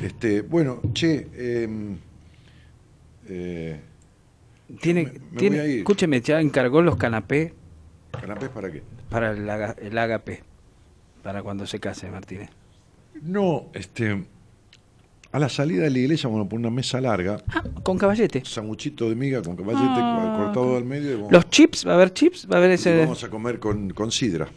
Este, 0.03 0.43
bueno, 0.43 0.81
che, 0.93 1.27
em, 1.37 1.97
eh, 3.29 3.81
Tiene, 4.81 5.13
me- 5.33 5.51
me 5.51 5.77
escúcheme, 5.79 6.21
ya 6.21 6.41
encargó 6.41 6.83
los 6.83 6.97
canapés 6.97 7.53
¿canapés 8.21 8.49
para 8.49 8.71
qué? 8.71 8.83
para 9.09 9.31
el, 9.31 9.49
el 9.87 9.99
agape, 9.99 10.43
para 11.23 11.43
cuando 11.43 11.67
se 11.67 11.79
case 11.81 12.11
Martínez. 12.11 12.51
No, 13.23 13.67
este, 13.75 14.25
a 15.33 15.39
la 15.39 15.49
salida 15.49 15.85
de 15.85 15.91
la 15.91 15.99
iglesia, 15.99 16.29
bueno, 16.29 16.49
por 16.49 16.59
una 16.59 16.71
mesa 16.71 17.01
larga, 17.01 17.39
Ah, 17.49 17.63
con 17.83 17.97
caballete. 17.99 18.43
sanguchito 18.45 19.09
de 19.09 19.15
miga 19.15 19.41
con 19.43 19.55
caballete 19.57 19.87
Ah, 19.89 20.35
cortado 20.39 20.77
al 20.77 20.85
medio. 20.85 21.13
y 21.13 21.15
vamos- 21.15 21.33
Los 21.33 21.49
chips, 21.51 21.87
va 21.87 21.93
a 21.93 21.95
haber 21.95 22.13
chips, 22.13 22.49
va 22.51 22.57
a 22.57 22.59
haber 22.59 22.73
y 22.73 22.75
ese... 22.75 22.99
vamos 23.01 23.23
a 23.25 23.31
comer 23.31 23.59
con, 23.61 23.91
con 23.91 24.11
sidra, 24.11 24.49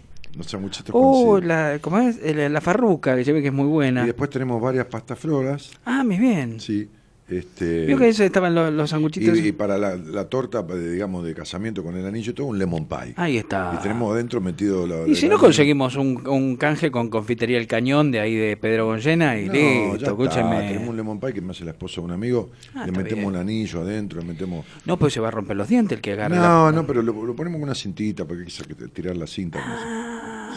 sanguchitos 0.41 0.93
con 0.93 1.01
Oh, 1.03 1.39
la, 1.39 1.79
¿cómo 1.81 1.99
es? 1.99 2.19
El- 2.23 2.51
La 2.53 2.61
farruca, 2.61 3.15
que 3.15 3.23
se 3.25 3.31
ve 3.33 3.41
que 3.41 3.47
es 3.47 3.53
muy 3.53 3.65
Y 3.65 3.69
buena. 3.69 4.05
después 4.05 4.29
tenemos 4.29 4.61
varias 4.61 4.85
pastas 4.85 5.19
floras, 5.19 5.71
Ah, 5.85 6.03
muy 6.03 6.17
bien. 6.17 6.59
sí, 6.59 6.89
este, 7.29 7.85
Vio 7.85 7.97
que 7.97 8.09
eso 8.09 8.23
estaban 8.23 8.55
los, 8.55 8.73
los 8.73 8.89
y, 8.89 8.91
sanguchitos. 8.91 9.37
y 9.37 9.51
para 9.51 9.77
la, 9.77 9.95
la 9.95 10.25
torta, 10.29 10.63
digamos, 10.63 11.23
de 11.25 11.33
casamiento 11.33 11.83
con 11.83 11.95
el 11.95 12.05
anillo 12.05 12.33
todo, 12.33 12.47
un 12.47 12.57
lemon 12.57 12.87
pie. 12.87 13.13
Ahí 13.15 13.37
está. 13.37 13.73
Y 13.77 13.81
tenemos 13.83 14.13
adentro 14.13 14.41
metido 14.41 14.87
la... 14.87 15.07
Y 15.07 15.15
si 15.15 15.27
la- 15.27 15.35
no 15.35 15.39
conseguimos 15.39 15.95
un, 15.95 16.25
un 16.27 16.55
canje 16.57 16.89
con 16.91 17.09
confitería 17.09 17.57
El 17.57 17.67
Cañón 17.67 18.11
de 18.11 18.19
ahí 18.19 18.35
de 18.35 18.57
Pedro 18.57 18.85
Gonllena 18.87 19.39
y 19.39 19.45
No, 19.47 19.53
listo, 19.93 20.05
escúcheme. 20.09 20.59
Tenemos 20.67 20.89
un 20.89 20.97
lemon 20.97 21.19
pie 21.19 21.33
que 21.33 21.41
me 21.41 21.51
hace 21.51 21.65
la 21.65 21.71
esposa 21.71 22.01
de 22.01 22.05
un 22.05 22.11
amigo, 22.11 22.49
Ah, 22.75 22.85
le 22.85 22.91
metemos 22.91 23.09
bien. 23.15 23.25
un 23.25 23.35
anillo 23.35 23.81
adentro, 23.81 24.19
le 24.21 24.25
metemos... 24.27 24.65
No, 24.85 24.97
pues 24.97 25.13
se 25.13 25.19
va 25.19 25.27
a 25.27 25.31
romper 25.31 25.55
los 25.57 25.67
dientes 25.67 25.95
el 25.97 26.01
que 26.01 26.13
agarre 26.13 26.35
No, 26.35 26.71
no, 26.71 26.85
pero 26.87 27.01
lo, 27.01 27.13
lo 27.25 27.35
ponemos 27.35 27.59
con 27.59 27.63
una 27.69 27.75
cintita 27.75 28.25
porque 28.25 28.45
quise 28.45 28.63
que- 28.63 28.75
tirar 28.87 29.15
la 29.17 29.27
cinta. 29.27 29.59
sé. 29.59 30.09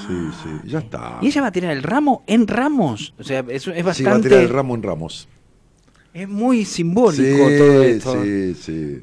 Sí, 0.08 0.14
sí, 0.42 0.68
ya 0.70 0.78
está. 0.80 0.98
Ah. 1.18 1.18
¿Y 1.22 1.26
ella 1.28 1.42
va 1.42 1.46
a 1.48 1.52
tirar 1.52 1.70
el 1.76 1.82
ramo 1.82 2.24
en 2.26 2.46
ramos? 2.48 3.14
O 3.18 3.22
sea, 3.22 3.44
es, 3.48 3.54
es 3.56 3.62
Sí, 3.64 3.70
va 3.70 3.80
a 3.80 3.84
bastante... 3.84 4.28
tirar 4.28 4.42
el 4.42 4.48
ramo 4.48 4.74
en 4.74 4.82
ramos. 4.82 5.28
Es 6.14 6.28
muy 6.28 6.64
simbólico 6.64 7.22
Sí, 7.48 7.58
todo 7.58 7.82
esto. 7.82 8.22
sí, 8.24 8.54
sí. 8.54 9.02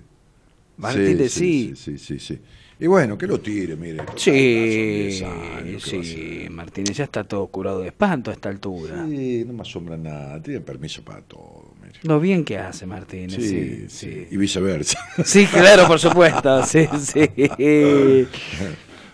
Martínez, 0.78 1.32
sí. 1.32 1.74
Sí, 1.76 1.98
sí, 1.98 2.20
sí. 2.20 2.40
Y 2.82 2.88
bueno, 2.88 3.18
que 3.18 3.28
lo 3.28 3.42
tire, 3.42 3.76
mire. 3.76 3.98
Sí, 4.16 5.12
son 5.20 5.42
10 5.42 5.58
años, 5.58 5.84
¿qué 5.86 5.98
va 5.98 6.02
a 6.02 6.06
sí? 6.06 6.48
Martínez 6.50 6.96
ya 6.98 7.04
está 7.04 7.26
todo 7.26 7.46
curado 7.48 7.82
de 7.82 7.88
espanto 7.88 8.32
a 8.32 8.34
esta 8.34 8.48
altura. 8.48 9.06
Sí, 9.10 9.44
no 9.46 9.52
me 9.54 9.62
asombra 9.64 9.98
nada. 9.98 10.42
Tiene 10.42 10.62
permiso 10.62 11.02
para 11.04 11.22
todo, 11.22 11.74
mire. 11.82 12.00
Lo 12.04 12.22
bien 12.22 12.46
que 12.46 12.58
hace 12.58 12.86
Martínez, 12.86 13.36
Sí, 13.36 13.86
sí. 13.90 14.28
Y 14.32 14.38
viceversa. 14.38 14.98
Sí, 15.26 15.46
claro, 15.48 15.88
por 15.88 16.00
supuesto, 16.00 16.64
sí, 16.66 16.88
sí. 17.02 17.20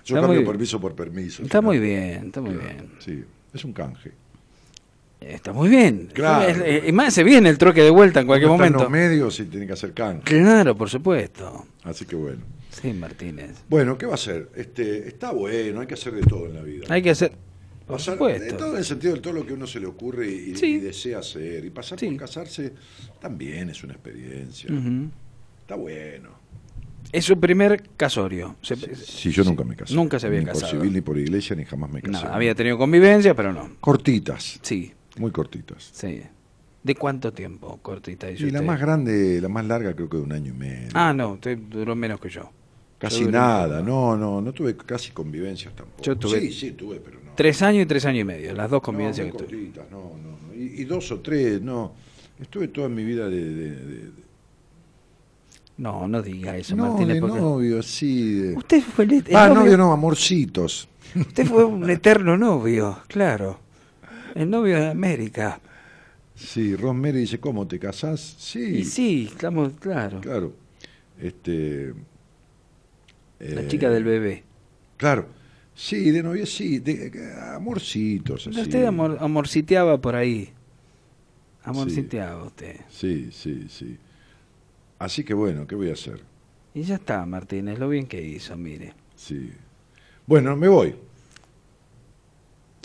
Yo 0.05 0.15
Está 0.17 0.21
cambio 0.21 0.41
muy- 0.41 0.45
permiso 0.45 0.79
por 0.79 0.93
permiso. 0.93 1.41
Está 1.41 1.61
muy 1.61 1.79
bien, 1.79 2.27
está 2.27 2.41
muy 2.41 2.53
bien. 2.53 2.91
Sí, 2.99 3.23
es 3.51 3.65
un 3.65 3.73
canje. 3.73 4.11
Está 5.21 5.53
muy 5.53 5.69
bien. 5.69 6.09
Claro. 6.13 6.49
Es- 6.65 6.93
más 6.93 7.13
se 7.13 7.23
viene 7.23 7.49
el 7.49 7.57
troque 7.57 7.81
de 7.81 7.89
vuelta 7.89 8.19
en 8.21 8.27
cualquier 8.27 8.49
momento. 8.51 8.79
los 8.79 8.89
medios 8.91 9.39
y 9.39 9.45
tiene 9.45 9.65
que 9.65 9.73
hacer 9.73 9.93
canje. 9.93 10.21
Claro, 10.23 10.75
por 10.75 10.89
supuesto. 10.89 11.65
Así 11.83 12.05
que 12.05 12.15
bueno. 12.15 12.41
Sí, 12.69 12.91
Martínez. 12.93 13.63
Bueno, 13.69 13.97
¿qué 13.97 14.05
va 14.05 14.11
a 14.13 14.15
hacer? 14.15 14.49
Este, 14.55 15.07
está 15.07 15.31
bueno, 15.31 15.79
hay 15.81 15.87
que 15.87 15.93
hacer 15.93 16.13
de 16.13 16.21
todo 16.23 16.45
en 16.47 16.53
la 16.55 16.61
vida. 16.61 16.85
Hay 16.89 17.01
que 17.01 17.09
hacer. 17.11 17.31
Por 17.87 17.97
Pasar- 17.97 18.15
supuesto. 18.15 18.43
de 18.43 18.53
todo 18.53 18.71
en 18.73 18.77
el 18.79 18.85
sentido 18.85 19.13
de 19.13 19.21
todo 19.21 19.33
lo 19.33 19.45
que 19.45 19.53
uno 19.53 19.65
se 19.67 19.79
le 19.79 19.85
ocurre 19.85 20.27
y, 20.29 20.51
y- 20.51 20.55
Sí. 20.57 20.65
y 20.75 20.79
desea 20.79 21.19
hacer. 21.19 21.63
Y 21.65 21.69
pasar 21.69 21.99
Sí. 21.99 22.07
por 22.07 22.17
casarse 22.17 22.73
también 23.21 23.69
es 23.69 23.83
una 23.83 23.93
experiencia. 23.93 24.69
Está 25.61 25.75
bueno. 25.75 26.29
Es 27.11 27.23
su 27.25 27.39
primer 27.39 27.81
casorio. 27.95 28.57
Se- 28.61 28.75
Sí, 28.95 29.31
yo 29.31 29.43
nunca 29.43 29.63
me 29.63 29.75
casé. 29.75 29.93
Nunca 29.95 30.19
se 30.19 30.27
había 30.27 30.39
ni 30.39 30.45
casado. 30.47 30.71
por 30.71 30.79
civil 30.81 30.93
ni 30.93 31.01
por 31.01 31.17
iglesia, 31.17 31.55
ni 31.55 31.63
jamás 31.63 31.89
me 31.91 32.01
casé. 32.01 32.25
Había 32.27 32.53
tenido 32.55 32.77
convivencia, 32.77 33.33
pero 33.35 33.53
no. 33.53 33.69
Cortitas, 33.79 34.59
Sí, 34.61 34.91
muy 35.17 35.31
cortitas. 35.31 35.89
sí. 35.93 36.21
¿De 36.83 36.93
cuánto 36.93 37.33
tiempo, 37.33 37.79
cortita? 37.81 38.29
Y 38.29 38.37
la 38.37 38.45
usted? 38.45 38.61
más 38.61 38.79
grande, 38.79 39.41
la 39.41 39.49
más 39.49 39.65
larga 39.65 39.95
creo 39.95 40.07
que 40.07 40.17
de 40.17 40.23
un 40.23 40.31
año 40.31 40.51
y 40.53 40.55
medio. 40.55 40.89
Ah, 40.93 41.13
no, 41.13 41.31
usted 41.31 41.57
duró 41.57 41.95
menos 41.95 42.19
que 42.19 42.29
yo. 42.29 42.47
Casi 42.99 43.23
Yo 43.23 43.31
nada, 43.31 43.81
no, 43.81 44.15
no, 44.15 44.39
no 44.39 44.53
tuve 44.53 44.77
casi 44.77 45.09
convivencias 45.11 45.73
tampoco. 45.75 46.03
Yo 46.03 46.15
tuve- 46.15 46.39
Sí, 46.41 46.51
sí, 46.51 46.71
tuve, 46.73 46.99
pero 47.03 47.17
no. 47.25 47.31
Tres 47.33 47.63
años 47.63 47.81
y 47.81 47.85
tres 47.87 48.05
años 48.05 48.21
y 48.21 48.23
medio, 48.25 48.53
las 48.53 48.69
dos 48.69 48.77
no, 48.77 48.81
convivencias 48.83 49.25
muy 49.27 49.31
que 49.35 49.43
tuve. 49.45 49.57
cortitas, 49.57 49.85
no, 49.89 49.97
no, 49.97 50.47
no. 50.47 50.53
Y, 50.53 50.81
y 50.81 50.85
dos 50.85 51.11
o 51.11 51.19
tres, 51.21 51.59
no. 51.59 51.93
Estuve 52.39 52.67
toda 52.67 52.87
mi 52.87 53.03
vida 53.03 53.27
de... 53.29 53.43
de- 53.43 53.71
de- 53.71 53.95
de- 53.95 54.11
No, 55.77 56.07
no 56.07 56.21
diga 56.21 56.55
eso, 56.55 56.75
no, 56.75 56.87
Martínez. 56.89 57.15
de 57.15 57.21
porque- 57.21 57.39
novio, 57.39 57.81
sí. 57.81 58.31
de- 58.33 58.53
Usted 58.57 58.81
fue 58.83 59.05
el, 59.05 59.13
el 59.13 59.35
Ah, 59.35 59.47
novio- 59.47 59.61
novio 59.63 59.77
no, 59.77 59.91
amorcitos. 59.91 60.87
Usted 61.15 61.45
fue 61.47 61.65
un 61.65 61.89
eterno 61.89 62.37
novio, 62.37 62.99
claro. 63.07 63.59
El 64.35 64.49
novio 64.49 64.77
de 64.77 64.89
América. 64.89 65.59
Sí, 66.35 66.75
Rosemary 66.75 67.19
dice, 67.19 67.39
¿cómo 67.39 67.65
te 67.65 67.79
casás? 67.79 68.19
Sí, 68.37 68.79
Y 68.79 68.83
sí, 68.83 69.29
estamos, 69.31 69.71
claro. 69.79 70.19
claro. 70.19 70.53
Este, 71.17 71.93
La 73.39 73.61
eh, 73.61 73.67
chica 73.69 73.89
del 73.89 74.03
bebé. 74.03 74.43
Claro, 74.97 75.27
sí, 75.73 76.11
de 76.11 76.21
novia 76.21 76.45
sí, 76.45 76.79
de, 76.79 77.33
amorcitos. 77.53 78.47
Así. 78.47 78.59
Usted 78.59 78.83
amor, 78.83 79.17
amorciteaba 79.21 79.99
por 80.01 80.15
ahí. 80.15 80.49
Amorciteaba 81.63 82.43
usted. 82.43 82.81
Sí, 82.89 83.29
sí, 83.31 83.67
sí. 83.69 83.97
Así 84.99 85.23
que 85.23 85.33
bueno, 85.33 85.65
¿qué 85.65 85.75
voy 85.75 85.89
a 85.89 85.93
hacer? 85.93 86.21
Y 86.73 86.81
ya 86.83 86.95
está, 86.95 87.25
Martínez, 87.25 87.79
lo 87.79 87.87
bien 87.87 88.05
que 88.05 88.21
hizo, 88.21 88.57
mire. 88.57 88.93
Sí. 89.15 89.51
Bueno, 90.27 90.57
me 90.57 90.67
voy. 90.67 90.93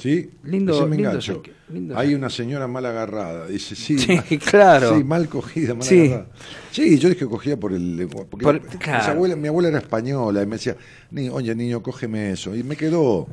¿Sí? 0.01 0.31
Lindo- 0.44 0.86
me 0.86 0.97
lindo 0.97 1.10
engancho. 1.10 1.36
saque- 1.43 1.52
lindo 1.72 1.97
Hay 1.98 2.06
saque. 2.06 2.16
una 2.16 2.31
señora 2.31 2.66
mal 2.66 2.86
agarrada. 2.86 3.47
Dice, 3.47 3.77
sí. 3.77 3.98
Sí, 3.98 4.12
mal- 4.16 4.39
claro. 4.39 4.97
Sí, 4.97 5.05
mal 5.05 5.28
cogida, 5.28 5.74
mal 5.74 5.82
Sí. 5.82 6.06
agarrada. 6.06 6.28
Sí, 6.72 6.98
yo 6.98 7.09
dije 7.10 7.20
que 7.20 7.27
cogía 7.27 7.56
por 7.59 7.72
el... 7.72 8.09
Porque 8.31 8.44
Por- 8.44 8.62
mis 8.62 8.77
claro. 8.77 9.12
abuelas- 9.12 9.36
mi 9.39 9.48
abuela 9.48 9.68
era 9.68 9.78
española 9.78 10.43
y 10.43 10.47
me 10.47 10.56
decía, 10.56 10.77
"Ni- 11.10 11.28
oye, 11.28 11.55
niño, 11.55 11.82
cógeme 11.82 12.31
eso. 12.32 12.56
Y 12.56 12.62
me 12.62 12.77
quedó. 12.77 13.28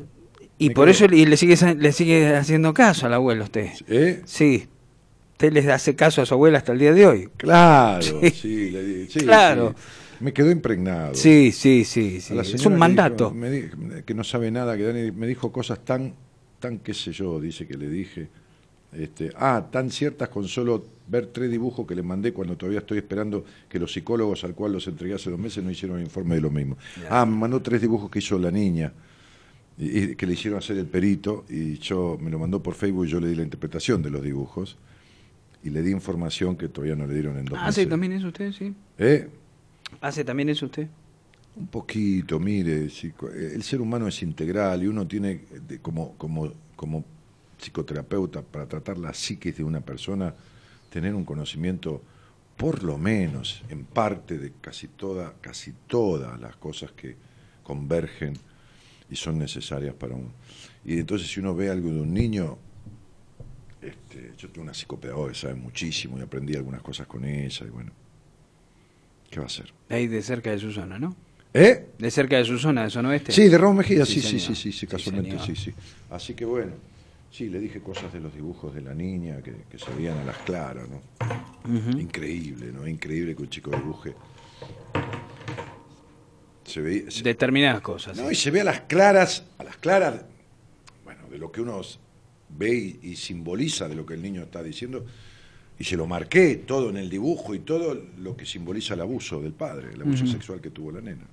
Y 0.60 0.70
Me 0.70 0.74
por 0.76 0.86
quedó. 0.86 0.92
eso 0.92 1.08
le, 1.08 1.18
y 1.18 1.26
le 1.26 1.38
sigue 1.38 1.56
le 1.76 1.92
sigue 1.92 2.36
haciendo 2.36 2.74
caso 2.74 3.06
al 3.06 3.14
abuelo 3.14 3.44
usted. 3.46 3.70
¿Eh? 3.88 4.22
Sí. 4.26 4.68
Usted 5.34 5.54
le 5.54 5.72
hace 5.72 5.96
caso 5.96 6.22
a 6.22 6.26
su 6.26 6.34
abuela 6.34 6.58
hasta 6.58 6.72
el 6.74 6.80
día 6.80 6.94
de 6.94 7.06
hoy. 7.06 7.30
Claro, 7.38 8.02
Sí. 8.02 8.30
sí, 8.32 8.70
le 8.72 9.08
Claro. 9.08 9.76
Me 10.20 10.34
quedó 10.34 10.50
impregnado. 10.50 11.14
Sí, 11.14 11.52
sí, 11.52 11.84
sí, 11.86 12.18
Es 12.18 12.66
un 12.66 12.76
mandato. 12.76 13.26
dijo- 13.26 13.36
me 13.36 13.52
di- 13.52 13.70
que 14.04 14.16
no 14.16 14.24
sabe 14.24 14.50
nada, 14.50 14.76
que 14.76 14.82
Dani 14.82 15.12
me 15.12 15.28
dijo 15.28 15.52
cosas 15.52 15.86
tan, 15.86 16.16
tan 16.60 16.80
qué 16.80 16.94
sé 16.94 17.12
yo, 17.12 17.40
dice 17.40 17.68
que 17.68 17.78
le 17.78 17.90
dije. 17.90 18.28
Este, 18.94 19.32
ah, 19.36 19.68
tan 19.70 19.92
ciertas 19.92 20.30
con 20.30 20.48
solo 20.48 20.84
ver 21.10 21.28
tres 21.28 21.52
dibujos 21.52 21.86
que 21.86 21.94
le 21.94 22.02
mandé 22.04 22.32
cuando 22.32 22.56
todavía 22.56 22.80
estoy 22.80 23.00
esperando 23.00 23.44
que 23.68 23.80
los 23.80 23.92
psicólogos 23.92 24.44
al 24.46 24.56
cual 24.56 24.72
los 24.72 24.88
entregué 24.88 25.14
hace 25.14 25.30
dos 25.30 25.40
meses 25.40 25.62
no 25.64 25.70
hicieron 25.70 26.00
informe 26.00 26.36
de 26.36 26.42
lo 26.42 26.50
mismo. 26.50 26.78
Ah, 27.10 27.26
me 27.26 27.36
mandó 27.36 27.62
tres 27.62 27.82
dibujos 27.82 28.10
que 28.10 28.20
hizo 28.20 28.40
la 28.40 28.50
niña 28.50 28.94
y, 29.78 30.00
y 30.00 30.16
que 30.16 30.26
le 30.26 30.34
hicieron 30.34 30.58
hacer 30.60 30.78
el 30.78 30.86
perito 30.86 31.44
y 31.50 31.78
yo 31.80 32.18
me 32.20 32.32
lo 32.32 32.40
mandó 32.40 32.64
por 32.64 32.76
Facebook 32.76 33.06
y 33.06 33.10
yo 33.10 33.20
le 33.20 33.28
di 33.28 33.36
la 33.36 33.44
interpretación 33.44 34.02
de 34.02 34.10
los 34.10 34.24
dibujos 34.24 34.78
y 35.64 35.70
le 35.70 35.82
di 35.82 35.92
información 35.92 36.56
que 36.56 36.70
todavía 36.70 36.96
no 36.96 37.06
le 37.08 37.14
dieron 37.14 37.38
en 37.38 37.46
dos 37.46 37.60
¿Hace 37.62 37.82
meses. 37.82 37.90
también 37.90 38.14
eso 38.14 38.28
usted? 38.28 38.52
Sí. 38.54 38.74
¿Eh? 38.98 39.28
¿Hace 40.00 40.24
también 40.24 40.48
eso 40.50 40.66
usted? 40.66 40.88
Un 41.58 41.68
poquito, 41.68 42.40
mire, 42.40 42.88
psico- 42.90 43.30
el 43.32 43.64
ser 43.64 43.82
humano 43.82 44.08
es 44.08 44.22
integral 44.22 44.84
y 44.84 44.88
uno 44.88 45.08
tiene, 45.08 45.42
como, 45.82 46.14
como, 46.16 46.54
como 46.76 47.04
psicoterapeuta, 47.58 48.44
para 48.44 48.68
tratar 48.68 49.00
la 49.00 49.12
psiquis 49.14 49.58
de 49.58 49.64
una 49.64 49.82
persona, 49.82 50.36
tener 50.92 51.16
un 51.16 51.26
conocimiento, 51.26 52.02
por 52.58 52.84
lo 52.84 53.00
menos, 53.00 53.64
en 53.70 53.86
parte 53.86 54.38
de 54.38 54.54
casi, 54.62 54.88
toda, 54.88 55.34
casi 55.42 55.74
todas 55.88 56.40
las 56.40 56.56
cosas 56.58 56.92
que 56.92 57.16
convergen 57.64 58.34
y 59.10 59.16
son 59.16 59.40
necesarias 59.40 59.96
para 59.96 60.14
un... 60.14 60.32
Y 60.86 61.00
entonces 61.00 61.28
si 61.28 61.40
uno 61.40 61.56
ve 61.56 61.72
algo 61.72 61.90
de 61.90 62.02
un 62.02 62.14
niño, 62.14 62.58
este, 63.82 64.32
yo 64.38 64.50
tengo 64.50 64.62
una 64.64 64.74
psicopedagoga 64.76 65.32
que 65.32 65.38
sabe 65.38 65.56
muchísimo 65.56 66.20
y 66.20 66.22
aprendí 66.22 66.56
algunas 66.56 66.82
cosas 66.84 67.08
con 67.08 67.26
ella 67.26 67.66
y 67.66 67.70
bueno, 67.70 67.92
¿qué 69.32 69.40
va 69.40 69.46
a 69.46 69.48
hacer? 69.48 69.74
Ahí 69.90 70.06
de 70.08 70.22
cerca 70.22 70.52
de 70.52 70.60
su 70.60 70.72
zona, 70.72 71.00
¿no? 71.00 71.16
¿Eh? 71.60 71.90
De 71.98 72.12
cerca 72.12 72.38
de 72.38 72.46
su 72.46 72.58
zona, 72.60 72.84
de 72.84 72.90
zona 72.90 73.10
oeste. 73.10 73.32
Sí, 73.32 73.48
de 73.50 73.58
Ramón 73.58 73.78
Mejía, 73.78 74.06
Sí, 74.06 74.22
sí, 74.22 74.40
sí, 74.40 74.54
sí, 74.56 74.72
sí, 74.72 74.88
casualmente, 74.88 75.38
sí, 75.46 75.56
sí. 75.56 75.74
Así 76.12 76.34
que 76.36 76.46
bueno, 76.46 76.74
sí, 77.32 77.50
le 77.50 77.60
dije 77.60 77.80
cosas 77.82 78.12
de 78.14 78.20
los 78.20 78.34
dibujos 78.34 78.74
de 78.76 78.82
la 78.82 78.94
niña 78.94 79.42
que, 79.42 79.54
que 79.70 79.80
se 79.80 79.92
veían 79.94 80.18
a 80.20 80.24
las 80.24 80.38
claras, 80.40 80.88
¿no? 80.90 81.02
Increíble, 82.00 82.72
¿no? 82.72 82.88
Increíble 82.88 83.36
que 83.36 83.42
un 83.42 83.50
chico 83.50 83.72
dibuje. 83.72 84.14
Se 86.66 86.82
veía, 86.82 87.10
se- 87.10 87.24
Determinadas 87.24 87.82
cosas. 87.82 88.18
no, 88.18 88.26
sí. 88.28 88.34
y 88.34 88.36
se 88.36 88.52
ve 88.52 88.62
a 88.62 88.66
las 88.66 88.82
claras, 88.82 89.46
a 89.58 89.64
las 89.64 89.78
claras, 89.78 90.26
bueno, 91.06 91.22
de 91.30 91.38
lo 91.38 91.52
que 91.52 91.62
uno 91.62 91.82
ve 92.50 92.74
y, 93.02 93.10
y 93.12 93.16
simboliza 93.16 93.88
de 93.88 93.96
lo 93.96 94.06
que 94.06 94.14
el 94.16 94.22
niño 94.22 94.44
está 94.44 94.62
diciendo, 94.62 95.06
y 95.80 95.84
se 95.86 95.96
lo 95.96 96.08
marqué 96.08 96.56
todo 96.56 96.90
en 96.90 96.98
el 96.98 97.10
dibujo 97.10 97.56
y 97.56 97.60
todo 97.60 97.94
lo 98.20 98.36
que 98.36 98.46
simboliza 98.46 98.96
el 98.96 99.02
abuso 99.02 99.42
del 99.42 99.54
padre, 99.54 99.94
el 99.94 100.02
abuso 100.02 100.26
sexual 100.28 100.60
que 100.60 100.70
tuvo 100.72 100.92
la 100.92 101.02
nena. 101.02 101.24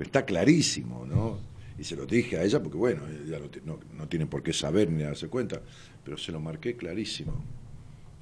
Está 0.00 0.24
clarísimo, 0.24 1.06
¿no? 1.06 1.38
Y 1.78 1.84
se 1.84 1.96
lo 1.96 2.04
dije 2.06 2.36
a 2.38 2.42
ella 2.44 2.60
porque, 2.62 2.76
bueno, 2.78 3.02
ella 3.08 3.38
no, 3.38 3.48
no, 3.64 3.80
no 3.96 4.08
tiene 4.08 4.26
por 4.26 4.42
qué 4.42 4.52
saber 4.52 4.90
ni 4.90 5.02
darse 5.02 5.28
cuenta, 5.28 5.60
pero 6.04 6.18
se 6.18 6.32
lo 6.32 6.40
marqué 6.40 6.76
clarísimo. 6.76 7.32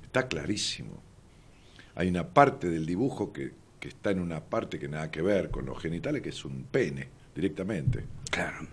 Está 0.05 0.29
clarísimo. 0.29 1.01
Hay 1.95 2.09
una 2.09 2.29
parte 2.29 2.69
del 2.69 2.87
dibujo 2.87 3.33
que, 3.33 3.53
que 3.81 3.89
está 3.89 4.11
en 4.11 4.21
una 4.21 4.41
parte 4.45 4.79
que 4.79 4.89
nada 4.89 5.11
que 5.11 5.23
ver 5.23 5.51
con 5.51 5.67
los 5.67 5.79
genitales, 5.81 6.23
que 6.23 6.29
es 6.29 6.45
un 6.45 6.65
pene, 6.65 7.09
directamente, 7.35 8.05
Claro. 8.31 8.67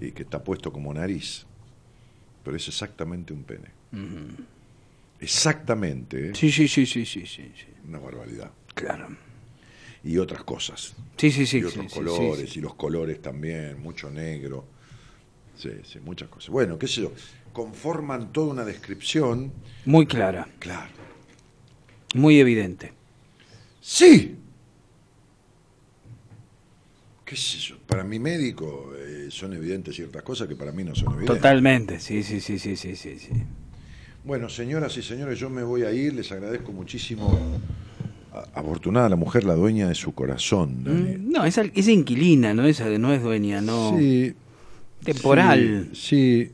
y 0.00 0.12
que 0.12 0.22
está 0.22 0.42
puesto 0.42 0.72
como 0.72 0.92
nariz. 0.94 1.46
Pero 2.42 2.56
es 2.56 2.68
exactamente 2.68 3.32
un 3.32 3.42
pene. 3.44 3.68
Exactamente, 5.20 6.30
¿eh? 6.30 6.32
Sí, 6.34 6.50
sí, 6.50 6.68
sí, 6.68 6.86
sí, 6.86 7.04
sí, 7.06 7.26
sí, 7.26 7.52
sí. 7.54 7.66
Una 7.88 7.98
barbaridad. 7.98 8.50
Claro. 8.74 9.08
Y 10.04 10.18
otras 10.18 10.44
cosas. 10.44 10.94
Sí, 11.16 11.30
sí, 11.30 11.46
sí. 11.46 11.58
y 11.58 11.64
otros 11.64 11.86
sí, 11.88 11.94
colores, 11.98 12.50
sí, 12.50 12.58
y 12.58 12.62
los 12.62 12.74
colores 12.74 13.22
también, 13.22 13.80
mucho 13.82 14.10
negro. 14.10 14.66
Sí, 15.56 15.70
sí, 15.84 15.98
muchas 16.00 16.28
cosas. 16.28 16.50
Bueno, 16.50 16.78
qué 16.78 16.86
sé 16.86 17.02
yo, 17.02 17.12
conforman 17.52 18.32
toda 18.32 18.48
una 18.52 18.64
descripción. 18.64 19.52
Muy 19.86 20.06
clara, 20.06 20.46
Claro. 20.58 20.90
muy 22.14 22.38
evidente. 22.38 22.92
¡Sí! 23.80 24.36
¿Qué 27.24 27.36
sé 27.36 27.58
yo? 27.58 27.78
Para 27.86 28.04
mi 28.04 28.18
médico 28.18 28.92
eh, 28.96 29.28
son 29.30 29.54
evidentes 29.54 29.96
ciertas 29.96 30.22
cosas 30.22 30.46
que 30.48 30.56
para 30.56 30.72
mí 30.72 30.84
no 30.84 30.94
son 30.94 31.12
evidentes. 31.14 31.36
Totalmente, 31.36 32.00
sí, 32.00 32.22
sí, 32.22 32.40
sí, 32.40 32.58
sí, 32.58 32.76
sí, 32.76 32.94
sí. 32.96 33.18
sí. 33.18 33.30
Bueno, 34.24 34.48
señoras 34.48 34.96
y 34.96 35.02
señores, 35.02 35.38
yo 35.38 35.48
me 35.50 35.62
voy 35.62 35.82
a 35.84 35.92
ir, 35.92 36.12
les 36.14 36.30
agradezco 36.32 36.72
muchísimo. 36.72 37.38
Afortunada 38.54 39.08
la 39.08 39.16
mujer, 39.16 39.44
la 39.44 39.54
dueña 39.54 39.88
de 39.88 39.94
su 39.94 40.12
corazón. 40.12 40.82
Dani. 40.84 41.16
Mm, 41.18 41.30
No, 41.32 41.44
esa 41.44 41.62
inquilina, 41.92 42.52
no 42.54 42.64
esa 42.66 42.88
no 42.98 43.12
es 43.12 43.22
dueña, 43.22 43.60
no. 43.60 43.96
Sí. 43.98 44.34
Temporal. 45.04 45.90
Sí, 45.92 46.50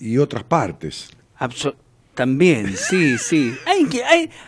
sí. 0.00 0.06
Y 0.06 0.16
otras 0.18 0.44
partes. 0.44 1.10
Abso- 1.38 1.74
También, 2.14 2.74
sí, 2.76 3.16
sí. 3.18 3.54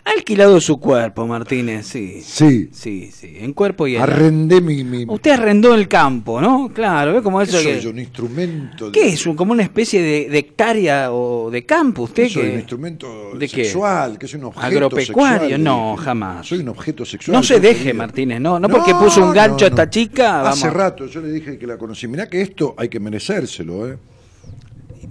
Ha, 0.04 0.10
alquilado 0.10 0.60
su 0.60 0.78
cuerpo, 0.78 1.26
Martínez, 1.26 1.86
sí. 1.86 2.20
Sí. 2.22 2.68
Sí, 2.72 3.10
sí, 3.12 3.36
en 3.40 3.52
cuerpo 3.54 3.86
y 3.86 3.96
en... 3.96 4.02
Arrendé 4.02 4.60
mi... 4.60 4.84
mi 4.84 5.04
Usted 5.08 5.30
arrendó 5.32 5.74
el 5.74 5.88
campo, 5.88 6.40
¿no? 6.40 6.70
Claro, 6.74 7.14
¿ve 7.14 7.22
cómo 7.22 7.38
¿Qué 7.38 7.44
eso 7.44 7.60
soy 7.62 7.78
que... 7.80 7.88
Un 7.88 7.98
instrumento... 7.98 8.86
de- 8.86 8.92
¿Qué 8.92 9.08
es? 9.08 9.26
Un- 9.26 9.34
¿Como 9.36 9.52
una 9.52 9.62
especie 9.62 10.02
de, 10.02 10.28
de 10.28 10.38
hectárea 10.38 11.12
o 11.12 11.50
de 11.50 11.64
campo? 11.64 12.02
¿Usted 12.02 12.24
¿Qué 12.24 12.28
soy? 12.30 12.42
que 12.42 12.48
un 12.50 12.56
instrumento 12.58 13.30
¿De 13.34 13.48
qué? 13.48 13.64
sexual, 13.64 14.18
que 14.18 14.28
soy 14.28 14.40
un 14.40 14.46
objeto 14.46 14.66
¿Agropecuario? 14.66 15.40
sexual, 15.48 15.64
No, 15.64 15.96
jamás. 15.96 16.46
Soy 16.46 16.58
un 16.58 16.68
objeto 16.68 17.04
sexual. 17.06 17.36
No 17.36 17.42
se 17.42 17.58
deje. 17.60 17.94
Martínez, 17.94 18.40
no, 18.40 18.60
no 18.60 18.68
porque 18.68 18.94
puso 18.94 19.24
un 19.24 19.32
gancho 19.32 19.64
a 19.64 19.68
esta 19.68 19.88
chica, 19.88 20.48
Hace 20.48 20.66
vamos. 20.66 20.76
rato 20.76 21.06
yo 21.06 21.20
le 21.20 21.30
dije 21.32 21.58
que 21.58 21.66
la 21.66 21.78
conocí. 21.78 22.06
Mirá 22.06 22.28
que 22.28 22.42
esto 22.42 22.74
hay 22.76 22.88
que 22.88 23.00
merecérselo, 23.00 23.88
¿eh? 23.90 23.96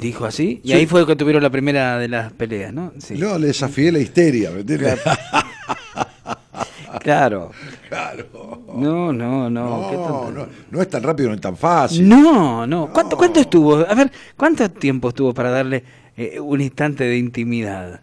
Dijo 0.02 0.26
así, 0.26 0.60
y 0.64 0.70
Sí. 0.70 0.74
ahí 0.74 0.86
fue 0.88 1.06
que 1.08 1.16
tuvieron 1.16 1.42
la 1.44 1.50
primera 1.52 1.98
de 2.00 2.08
las 2.10 2.34
peleas, 2.34 2.74
¿no? 2.74 2.92
Sí. 2.98 3.14
No, 3.18 3.38
le 3.38 3.48
desafié 3.48 3.92
la 3.92 4.00
histeria, 4.00 4.50
¿me 4.52 4.62
entiendes? 4.62 5.00
Claro. 7.00 7.52
Claro. 7.90 8.62
No, 8.78 9.12
no, 9.12 9.50
no. 9.50 9.90
¿qué 9.90 9.98
No, 9.98 10.04
tanto? 10.04 10.32
no, 10.32 10.48
no 10.72 10.82
es 10.82 10.90
tan 10.90 11.04
rápido 11.04 11.30
ni 11.32 11.38
tan 11.40 11.58
fácil. 11.58 12.08
No, 12.08 12.66
no. 12.66 12.88
¿Cuánto, 12.94 13.12
No. 13.16 13.18
¿Cuánto 13.18 13.40
estuvo? 13.42 13.76
A 13.80 13.94
ver, 13.96 14.10
¿cuánto 14.38 14.70
tiempo 14.72 15.10
estuvo 15.10 15.34
para 15.34 15.50
darle 15.50 15.84
eh, 16.16 16.40
un 16.40 16.62
instante 16.62 17.04
de 17.04 17.18
intimidad? 17.18 18.00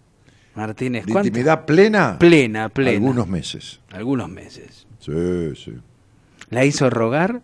Martínez, 0.54 1.04
intimidad 1.08 1.64
plena, 1.64 2.18
Plena, 2.18 2.68
plena. 2.68 2.90
algunos 2.90 3.26
meses. 3.28 3.80
Algunos 3.92 4.28
meses. 4.28 4.86
Sí, 5.00 5.54
sí. 5.56 5.72
¿La 6.50 6.64
hizo 6.66 6.90
rogar? 6.90 7.40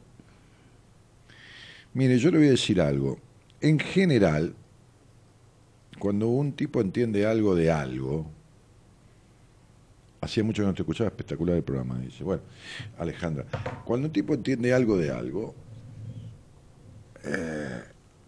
Mire, 1.95 2.19
yo 2.19 2.31
le 2.31 2.39
voy 2.39 2.49
a 2.49 2.51
decir 2.51 2.81
algo. 2.81 3.19
En 3.65 3.79
general, 3.79 4.55
cuando 5.99 6.29
un 6.29 6.53
tipo 6.53 6.81
entiende 6.81 7.27
algo 7.27 7.55
de 7.55 7.71
algo, 7.71 8.31
Hacía 10.25 10.43
mucho 10.43 10.63
que 10.63 10.67
no 10.67 10.75
te 10.75 10.81
escuchaba, 10.81 11.09
espectacular 11.09 11.55
el 11.55 11.63
programa. 11.63 11.99
Dice, 11.99 12.25
bueno, 12.25 12.43
Alejandra, 12.97 13.45
cuando 13.85 14.07
un 14.07 14.13
tipo 14.13 14.33
entiende 14.33 14.73
algo 14.73 14.97
de 14.97 15.11
algo, 15.11 15.55
eh, 17.25 17.83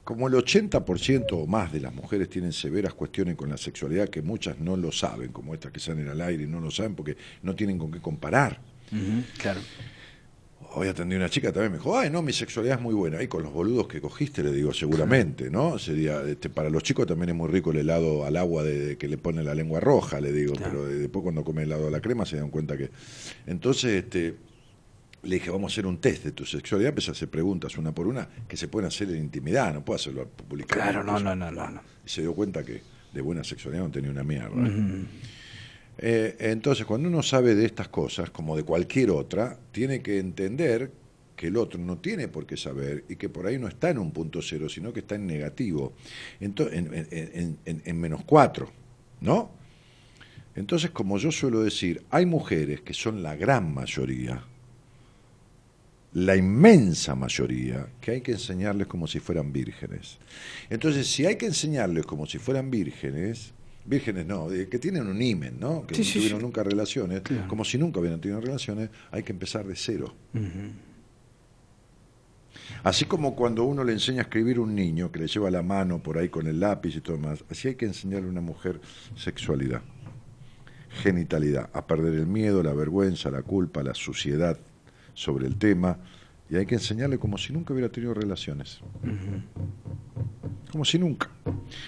como 0.04 0.28
el 0.28 0.34
80% 0.34 1.24
o 1.32 1.46
más 1.46 1.72
de 1.72 1.80
las 1.80 1.94
mujeres 1.94 2.28
tienen 2.28 2.52
severas 2.52 2.92
cuestiones 2.92 3.34
con 3.34 3.48
la 3.48 3.56
sexualidad 3.56 4.10
que 4.10 4.20
muchas 4.20 4.58
no 4.58 4.76
lo 4.76 4.92
saben, 4.92 5.32
como 5.32 5.54
estas 5.54 5.72
que 5.72 5.80
salen 5.80 6.06
al 6.08 6.20
aire 6.20 6.44
y 6.44 6.46
no 6.46 6.60
lo 6.60 6.70
saben 6.70 6.94
porque 6.94 7.16
no 7.42 7.54
tienen 7.54 7.78
con 7.78 7.90
qué 7.90 8.00
comparar. 8.00 8.60
Claro. 9.38 9.60
Hoy 10.78 10.88
atendí 10.88 11.14
a 11.14 11.18
una 11.18 11.28
chica 11.30 11.52
también 11.52 11.72
me 11.72 11.78
dijo, 11.78 11.96
ay, 11.98 12.10
no, 12.10 12.20
mi 12.22 12.32
sexualidad 12.32 12.76
es 12.76 12.82
muy 12.82 12.94
buena. 12.94 13.22
Y 13.22 13.28
con 13.28 13.42
los 13.42 13.52
boludos 13.52 13.88
que 13.88 14.00
cogiste, 14.00 14.42
le 14.42 14.52
digo, 14.52 14.72
seguramente, 14.74 15.50
¿no? 15.50 15.78
Sería, 15.78 16.22
este, 16.22 16.50
para 16.50 16.68
los 16.70 16.82
chicos 16.82 17.06
también 17.06 17.30
es 17.30 17.34
muy 17.34 17.48
rico 17.48 17.70
el 17.70 17.78
helado 17.78 18.24
al 18.26 18.36
agua 18.36 18.62
de, 18.62 18.78
de 18.88 18.96
que 18.98 19.08
le 19.08 19.16
pone 19.16 19.42
la 19.42 19.54
lengua 19.54 19.80
roja, 19.80 20.20
le 20.20 20.32
digo, 20.32 20.54
Claro. 20.54 20.72
pero 20.72 20.86
de- 20.86 20.98
después 20.98 21.22
cuando 21.22 21.44
come 21.44 21.62
helado 21.62 21.86
a 21.88 21.90
la 21.90 22.00
crema 22.00 22.26
se 22.26 22.36
dan 22.36 22.50
cuenta 22.50 22.76
que... 22.76 22.90
Entonces, 23.46 24.04
este, 24.04 24.34
le 25.22 25.34
dije, 25.36 25.50
vamos 25.50 25.72
a 25.72 25.74
hacer 25.74 25.86
un 25.86 25.98
test 25.98 26.24
de 26.24 26.32
tu 26.32 26.44
sexualidad, 26.44 26.90
empecé 26.90 27.10
a 27.10 27.12
hacer 27.12 27.28
preguntas 27.28 27.76
una 27.78 27.92
por 27.94 28.06
una 28.06 28.28
que 28.48 28.56
se 28.56 28.68
pueden 28.68 28.88
hacer 28.88 29.08
en 29.10 29.16
intimidad, 29.16 29.72
no 29.72 29.84
puedo 29.84 29.96
hacerlo 29.96 30.26
públicamente. 30.28 30.74
Claro, 30.90 31.02
no, 31.04 31.18
no, 31.18 31.34
no, 31.34 31.50
no, 31.50 31.70
no. 31.70 31.80
Y 32.04 32.08
se 32.08 32.20
dio 32.22 32.34
cuenta 32.34 32.62
que 32.62 32.82
de 33.14 33.20
buena 33.22 33.44
sexualidad 33.44 33.84
no 33.84 33.90
tenía 33.90 34.10
una 34.10 34.24
mierda. 34.24 34.50
Eh, 35.98 36.36
entonces, 36.40 36.84
cuando 36.86 37.08
uno 37.08 37.22
sabe 37.22 37.54
de 37.54 37.64
estas 37.64 37.88
cosas, 37.88 38.30
como 38.30 38.56
de 38.56 38.62
cualquier 38.64 39.10
otra, 39.10 39.58
tiene 39.72 40.02
que 40.02 40.18
entender 40.18 40.90
que 41.34 41.48
el 41.48 41.56
otro 41.56 41.78
no 41.80 41.98
tiene 41.98 42.28
por 42.28 42.46
qué 42.46 42.56
saber 42.56 43.04
y 43.08 43.16
que 43.16 43.28
por 43.28 43.46
ahí 43.46 43.58
no 43.58 43.68
está 43.68 43.90
en 43.90 43.98
un 43.98 44.10
punto 44.10 44.40
cero, 44.42 44.68
sino 44.68 44.92
que 44.92 45.00
está 45.00 45.14
en 45.16 45.26
negativo, 45.26 45.92
Ento- 46.40 46.70
en, 46.72 46.92
en- 46.94 47.08
en- 47.10 47.58
en- 47.64 47.82
en 47.84 48.00
menos 48.00 48.24
cuatro, 48.24 48.70
¿no? 49.20 49.50
Entonces, 50.54 50.90
como 50.90 51.18
yo 51.18 51.30
suelo 51.30 51.60
decir, 51.62 52.02
hay 52.10 52.24
mujeres 52.24 52.80
que 52.80 52.94
son 52.94 53.22
la 53.22 53.36
gran 53.36 53.72
mayoría, 53.74 54.42
la 56.14 56.34
inmensa 56.36 57.14
mayoría, 57.14 57.88
que 58.00 58.12
hay 58.12 58.20
que 58.22 58.32
enseñarles 58.32 58.86
como 58.86 59.06
si 59.06 59.18
fueran 59.20 59.52
vírgenes. 59.52 60.16
Entonces, 60.70 61.06
si 61.06 61.26
hay 61.26 61.36
que 61.36 61.44
enseñarles 61.46 62.06
como 62.06 62.24
si 62.24 62.38
fueran 62.38 62.70
vírgenes, 62.70 63.52
vírgenes 63.86 64.26
no, 64.26 64.48
que 64.48 64.78
tienen 64.78 65.06
un 65.06 65.20
imen, 65.20 65.58
¿no? 65.60 65.86
Que 65.86 65.94
Sí, 65.94 66.00
no 66.02 66.06
sí, 66.06 66.12
tuvieron 66.18 66.40
sí. 66.40 66.44
nunca 66.46 66.62
relaciones, 66.62 67.20
Claro. 67.22 67.48
como 67.48 67.64
si 67.64 67.78
nunca 67.78 68.00
hubieran 68.00 68.20
tenido 68.20 68.40
relaciones, 68.40 68.90
hay 69.10 69.22
que 69.22 69.32
empezar 69.32 69.66
de 69.66 69.76
cero. 69.76 70.14
Así 72.82 73.04
como 73.04 73.34
cuando 73.36 73.64
uno 73.64 73.84
le 73.84 73.92
enseña 73.92 74.20
a 74.20 74.22
escribir 74.22 74.56
a 74.58 74.60
un 74.60 74.74
niño, 74.74 75.10
que 75.12 75.20
le 75.20 75.26
lleva 75.28 75.50
la 75.50 75.62
mano 75.62 76.02
por 76.02 76.18
ahí 76.18 76.28
con 76.28 76.46
el 76.46 76.58
lápiz 76.60 76.96
y 76.96 77.00
todo 77.00 77.18
más, 77.18 77.44
así 77.50 77.68
hay 77.68 77.74
que 77.74 77.86
enseñarle 77.86 78.26
a 78.26 78.30
una 78.30 78.40
mujer 78.40 78.80
sexualidad, 79.14 79.82
genitalidad, 81.02 81.68
a 81.72 81.86
perder 81.86 82.14
el 82.14 82.26
miedo, 82.26 82.62
la 82.62 82.72
vergüenza, 82.72 83.30
la 83.30 83.42
culpa, 83.42 83.82
la 83.82 83.94
suciedad 83.94 84.58
sobre 85.14 85.46
el 85.46 85.56
tema, 85.56 85.98
y 86.48 86.56
hay 86.56 86.66
que 86.66 86.74
enseñarle 86.76 87.18
como 87.18 87.38
si 87.38 87.52
nunca 87.52 87.72
hubiera 87.72 87.90
tenido 87.90 88.14
relaciones. 88.14 88.80
Como 90.70 90.84
si 90.84 90.98
nunca. 90.98 91.30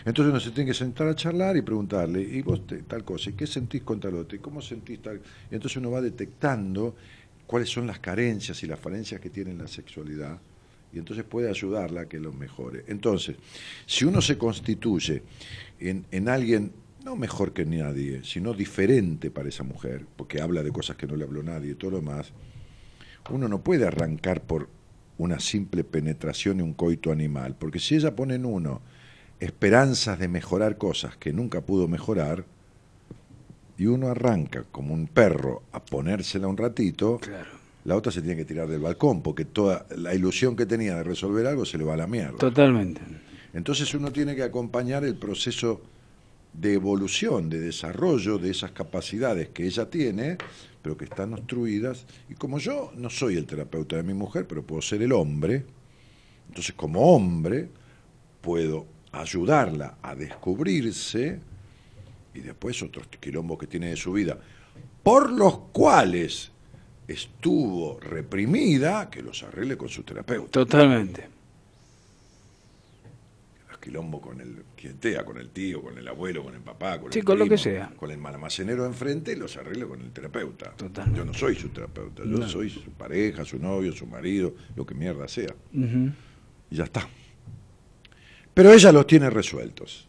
Entonces 0.04 0.30
uno 0.30 0.40
se 0.40 0.50
tiene 0.50 0.70
que 0.70 0.74
sentar 0.74 1.08
a 1.08 1.14
charlar 1.14 1.56
y 1.56 1.62
preguntarle, 1.62 2.22
¿y 2.22 2.42
vos 2.42 2.66
te- 2.66 2.82
tal 2.82 3.04
cosa? 3.04 3.30
¿Y 3.30 3.32
qué 3.34 3.46
sentís 3.46 3.82
con 3.82 4.00
tal 4.00 4.14
otra? 4.14 4.36
¿Y 4.36 4.40
cómo 4.40 4.62
sentís 4.62 5.02
tal? 5.02 5.20
Y 5.50 5.54
entonces 5.54 5.76
uno 5.76 5.90
va 5.90 6.00
detectando 6.00 6.94
cuáles 7.46 7.68
son 7.68 7.86
las 7.86 7.98
carencias 7.98 8.62
y 8.62 8.66
las 8.66 8.78
falencias 8.80 9.20
que 9.20 9.30
tiene 9.30 9.54
la 9.54 9.66
sexualidad 9.66 10.38
y 10.92 10.98
entonces 10.98 11.24
puede 11.24 11.50
ayudarla 11.50 12.02
a 12.02 12.08
que 12.08 12.18
lo 12.18 12.32
mejore. 12.32 12.84
Entonces, 12.88 13.36
si 13.84 14.04
uno 14.06 14.22
se 14.22 14.38
constituye 14.38 15.22
en, 15.78 16.06
en 16.10 16.28
alguien 16.28 16.72
no 17.04 17.14
mejor 17.14 17.52
que 17.52 17.64
nadie, 17.64 18.22
sino 18.24 18.54
diferente 18.54 19.30
para 19.30 19.48
esa 19.48 19.64
mujer, 19.64 20.06
porque 20.16 20.40
habla 20.40 20.62
de 20.62 20.72
cosas 20.72 20.96
que 20.96 21.06
no 21.06 21.14
le 21.16 21.24
habló 21.24 21.42
nadie 21.42 21.72
y 21.72 21.74
todo 21.74 21.92
lo 21.92 21.96
demás, 21.98 22.32
uno 23.30 23.48
no 23.48 23.60
puede 23.60 23.86
arrancar 23.86 24.40
por 24.42 24.68
una 25.18 25.40
simple 25.40 25.84
penetración 25.84 26.60
y 26.60 26.62
un 26.62 26.72
coito 26.74 27.10
animal, 27.10 27.56
porque 27.58 27.78
si 27.80 27.96
ella 27.96 28.14
pone 28.14 28.36
en 28.36 28.44
uno 28.46 28.80
esperanzas 29.40 30.18
de 30.18 30.28
mejorar 30.28 30.78
cosas 30.78 31.16
que 31.16 31.32
nunca 31.32 31.60
pudo 31.60 31.88
mejorar, 31.88 32.44
y 33.76 33.86
uno 33.86 34.08
arranca 34.08 34.64
como 34.72 34.92
un 34.92 35.06
perro 35.06 35.62
a 35.72 35.80
ponérsela 35.80 36.48
un 36.48 36.56
ratito, 36.56 37.18
Claro. 37.18 37.50
la 37.84 37.94
otra 37.96 38.10
se 38.10 38.20
tiene 38.20 38.36
que 38.36 38.44
tirar 38.44 38.66
del 38.68 38.80
balcón, 38.80 39.22
porque 39.22 39.44
toda 39.44 39.86
la 39.96 40.14
ilusión 40.14 40.56
que 40.56 40.66
tenía 40.66 40.96
de 40.96 41.04
resolver 41.04 41.46
algo 41.46 41.64
se 41.64 41.78
le 41.78 41.84
va 41.84 41.94
a 41.94 41.96
la 41.96 42.06
mierda. 42.08 42.38
Totalmente. 42.38 43.00
Entonces 43.54 43.92
uno 43.94 44.10
tiene 44.10 44.34
que 44.34 44.42
acompañar 44.42 45.04
el 45.04 45.14
proceso 45.14 45.80
de 46.52 46.74
evolución, 46.74 47.48
de 47.48 47.60
desarrollo 47.60 48.38
de 48.38 48.50
esas 48.50 48.72
capacidades 48.72 49.48
que 49.50 49.66
ella 49.66 49.88
tiene, 49.88 50.38
pero 50.82 50.96
que 50.96 51.04
están 51.04 51.32
obstruidas. 51.34 52.06
Y 52.28 52.34
como 52.34 52.58
yo 52.58 52.92
no 52.96 53.10
soy 53.10 53.36
el 53.36 53.46
terapeuta 53.46 53.96
de 53.96 54.02
mi 54.02 54.14
mujer, 54.14 54.46
pero 54.46 54.62
puedo 54.64 54.82
ser 54.82 55.02
el 55.02 55.12
hombre, 55.12 55.64
entonces 56.48 56.74
como 56.74 57.14
hombre 57.14 57.68
puedo 58.40 58.86
ayudarla 59.12 59.98
a 60.02 60.14
descubrirse 60.14 61.40
y 62.34 62.40
después 62.40 62.82
otros 62.82 63.06
quilombos 63.20 63.58
que 63.58 63.66
tiene 63.66 63.90
de 63.90 63.96
su 63.96 64.12
vida, 64.12 64.38
por 65.02 65.32
los 65.32 65.58
cuales 65.72 66.50
estuvo 67.06 67.98
reprimida, 68.00 69.08
que 69.10 69.22
los 69.22 69.42
arregle 69.42 69.76
con 69.76 69.88
su 69.88 70.02
terapeuta. 70.02 70.50
Totalmente. 70.50 71.37
Quilombo 73.88 74.20
con 74.20 74.40
el 74.40 74.64
con 75.24 75.38
el 75.38 75.48
tío, 75.50 75.82
con 75.82 75.96
el 75.98 76.06
abuelo, 76.06 76.44
con 76.44 76.54
el 76.54 76.60
papá, 76.60 77.00
con 77.00 77.10
Sí, 77.12 77.20
el 77.20 77.24
con 77.24 77.38
lo 77.38 77.48
que 77.48 77.56
sea. 77.58 77.90
con 77.96 78.10
el 78.10 78.24
almacenero 78.24 78.84
enfrente, 78.84 79.34
los 79.36 79.56
arreglo 79.56 79.88
con 79.88 80.00
el 80.02 80.10
terapeuta. 80.12 80.72
Totalmente. 80.72 81.18
Yo 81.18 81.24
no 81.24 81.32
soy 81.34 81.54
su 81.54 81.70
terapeuta, 81.70 82.22
yo 82.24 82.28
No. 82.38 82.48
soy 82.48 82.68
su 82.70 82.90
pareja, 82.92 83.44
su 83.44 83.58
novio, 83.58 83.92
su 83.92 84.06
marido, 84.06 84.54
lo 84.76 84.84
que 84.84 84.94
mierda 84.94 85.26
sea. 85.26 85.54
Y 85.72 86.76
ya 86.76 86.84
está. 86.84 87.08
Pero 88.54 88.72
ella 88.72 88.92
los 88.92 89.06
tiene 89.06 89.30
resueltos. 89.30 90.06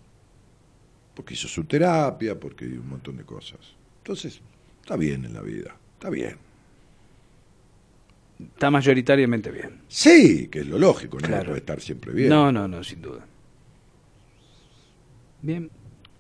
Porque 1.16 1.34
hizo 1.34 1.48
su 1.48 1.64
terapia, 1.66 2.40
porque 2.40 2.66
un 2.66 2.88
montón 2.90 3.18
de 3.18 3.24
cosas. 3.24 3.60
Entonces, 4.00 4.42
está 4.82 4.96
bien 4.98 5.24
en 5.26 5.34
la 5.34 5.42
vida, 5.42 5.76
está 5.94 6.10
bien. 6.10 6.36
Está 8.40 8.72
mayoritariamente 8.72 9.52
bien. 9.52 9.82
Sí, 9.88 10.48
que 10.48 10.60
es 10.60 10.68
lo 10.68 10.78
lógico, 10.80 11.18
no 11.20 11.28
Claro. 11.28 11.46
puede 11.48 11.60
estar 11.60 11.82
siempre 11.82 12.14
bien. 12.14 12.30
No, 12.30 12.52
no, 12.52 12.68
no, 12.68 12.84
sin 12.84 13.02
duda. 13.02 13.26
Bien. 15.42 15.70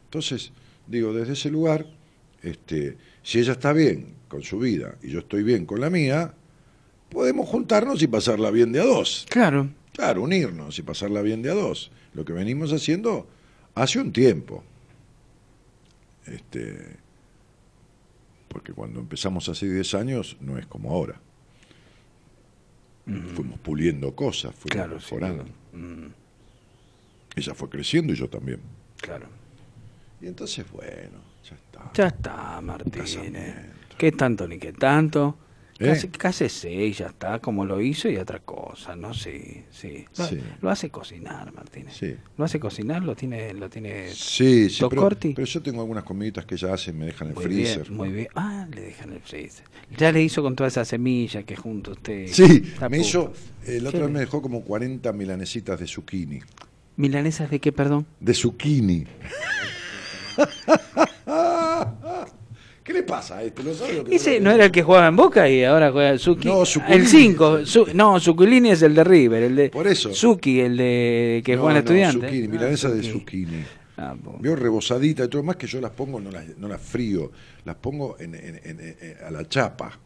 Entonces, 0.05 0.51
digo, 0.87 1.13
desde 1.13 1.33
ese 1.33 1.49
lugar, 1.51 1.85
este, 2.41 2.97
si 3.23 3.39
ella 3.39 3.53
está 3.53 3.73
bien 3.73 4.15
con 4.27 4.43
su 4.43 4.59
vida 4.59 4.95
y 5.01 5.09
yo 5.09 5.19
estoy 5.19 5.43
bien 5.43 5.65
con 5.65 5.81
la 5.81 5.89
mía, 5.89 6.33
podemos 7.09 7.47
juntarnos 7.49 8.01
y 8.01 8.07
pasarla 8.07 8.51
bien 8.51 8.71
de 8.71 8.81
a 8.81 8.85
dos. 8.85 9.25
Claro. 9.29 9.69
Claro, 9.93 10.21
unirnos 10.23 10.79
y 10.79 10.81
pasarla 10.81 11.21
bien 11.21 11.41
de 11.41 11.51
a 11.51 11.53
dos. 11.53 11.91
Lo 12.13 12.23
que 12.25 12.33
venimos 12.33 12.71
haciendo 12.71 13.27
hace 13.75 13.99
un 13.99 14.11
tiempo. 14.13 14.63
Este, 16.25 16.97
porque 18.47 18.71
cuando 18.73 18.99
empezamos 18.99 19.49
hace 19.49 19.69
10 19.71 19.93
años 19.95 20.37
no 20.39 20.57
es 20.57 20.65
como 20.67 20.91
ahora. 20.91 21.19
Fuimos 23.35 23.59
puliendo 23.61 24.15
cosas, 24.15 24.53
fuimos 24.53 24.71
Claro, 24.75 24.95
mejorando. 24.95 25.43
Mm, 25.73 26.07
Ella 27.35 27.53
fue 27.55 27.67
creciendo 27.69 28.13
y 28.13 28.15
yo 28.15 28.29
también. 28.29 28.59
Claro. 29.01 29.27
Y 30.21 30.27
entonces, 30.27 30.65
bueno, 30.71 31.19
ya 31.47 31.55
está. 31.55 31.91
Ya 31.93 32.07
está, 32.07 32.61
Martínez. 32.61 33.55
¿Qué 33.97 34.11
tanto 34.11 34.47
ni 34.47 34.57
qué 34.57 34.73
tanto? 34.73 35.37
¿Eh? 35.81 35.85
Casi, 35.87 36.09
cásese 36.09 36.69
y 36.73 36.91
ya 36.91 37.07
está, 37.07 37.39
como 37.39 37.63
lo 37.63 37.79
hizo 37.79 38.09
y 38.09 38.17
otra 38.17 38.39
cosa, 38.39 38.97
¿no? 38.97 39.13
Sí, 39.13 39.63
sí. 39.71 40.03
Lo, 40.17 40.25
Sí. 40.25 40.37
lo 40.61 40.69
hace 40.69 40.89
cocinar, 40.89 41.53
Martínez. 41.53 41.95
Sí. 41.97 42.17
Lo 42.37 42.43
hace 42.43 42.59
cocinar, 42.59 43.01
lo 43.01 43.15
tiene, 43.15 43.53
lo 43.53 43.69
tiene 43.69 44.09
Sí, 44.09 44.69
sí, 44.69 44.83
pero, 44.89 45.45
yo 45.45 45.61
tengo 45.61 45.79
algunas 45.79 46.03
comiditas 46.03 46.45
que 46.45 46.55
ella 46.55 46.73
hace 46.73 46.91
y 46.91 46.93
me 46.95 47.05
dejan 47.05 47.27
en 47.27 47.31
el 47.31 47.35
muy 47.35 47.43
freezer. 47.45 47.83
bien, 47.83 47.95
muy 47.97 48.09
bien. 48.11 48.27
Ah, 48.35 48.67
le 48.69 48.81
dejan 48.81 49.13
el 49.13 49.21
freezer. 49.21 49.63
Ya 49.97 50.11
le 50.11 50.21
hizo 50.21 50.41
con 50.43 50.53
todas 50.53 50.73
esas 50.73 50.89
semillas 50.89 51.45
que 51.45 51.55
junto 51.55 51.91
usted. 51.91 52.27
Sí, 52.27 52.61
me 52.81 52.89
puto. 52.89 52.95
hizo, 52.97 53.33
¿Qué 53.65 53.79
otra 53.79 54.01
vez 54.01 54.09
me 54.11 54.19
dejó 54.19 54.41
como 54.41 54.61
40 54.65 55.13
milanesitas 55.13 55.79
de 55.79 55.87
zucchini. 55.87 56.41
¿Milanesas 56.99 57.49
de 57.49 57.59
qué, 57.61 57.71
perdón? 57.71 58.05
De 58.19 58.33
zucchini. 58.33 59.05
¿Qué 62.83 62.91
le 62.93 63.03
pasa 63.03 63.37
a 63.37 63.43
este? 63.43 63.63
¿Lo 63.63 63.73
sabe 63.73 63.93
lo 63.93 64.03
que 64.03 64.15
Ese 64.15 64.41
no 64.41 64.51
era 64.51 64.65
el 64.65 64.71
que 64.71 64.83
jugaba 64.83 65.07
en 65.07 65.15
Boca 65.15 65.47
y 65.47 65.63
ahora 65.63 65.91
juega 65.93 66.17
Suki. 66.17 66.47
No, 66.49 66.65
Zuculini. 66.65 66.95
El 66.97 67.07
5. 67.07 67.59
no, 67.93 68.19
Zuculini 68.19 68.71
es 68.71 68.81
el 68.81 68.95
de 68.95 69.03
River. 69.05 69.43
El 69.43 69.55
de 69.55 69.69
Por 69.69 69.87
eso. 69.87 70.13
Suki, 70.13 70.59
el 70.59 70.75
de 70.75 71.41
que 71.45 71.55
No, 71.55 71.61
juega 71.61 71.79
en 71.79 71.85
no, 71.85 71.89
estudiante. 71.91 72.27
zucchini, 72.27 72.47
Ah, 72.47 72.49
milanesa 72.51 72.89
de 72.89 73.03
Zucchini. 73.03 73.63
Ah. 73.97 74.15
Veo 74.39 74.55
rebosadita 74.57 75.23
y 75.23 75.27
todo 75.29 75.43
más 75.43 75.55
que 75.55 75.67
yo 75.67 75.79
las 75.79 75.91
pongo, 75.91 76.19
no 76.19 76.31
las, 76.31 76.45
no 76.57 76.67
las 76.67 76.81
frío, 76.81 77.31
las 77.63 77.75
pongo 77.77 78.17
en, 78.19 78.35
en- 78.35 78.59
en- 78.63 78.79
en- 78.81 79.17
a 79.25 79.31
la 79.31 79.47
chapa. 79.47 79.97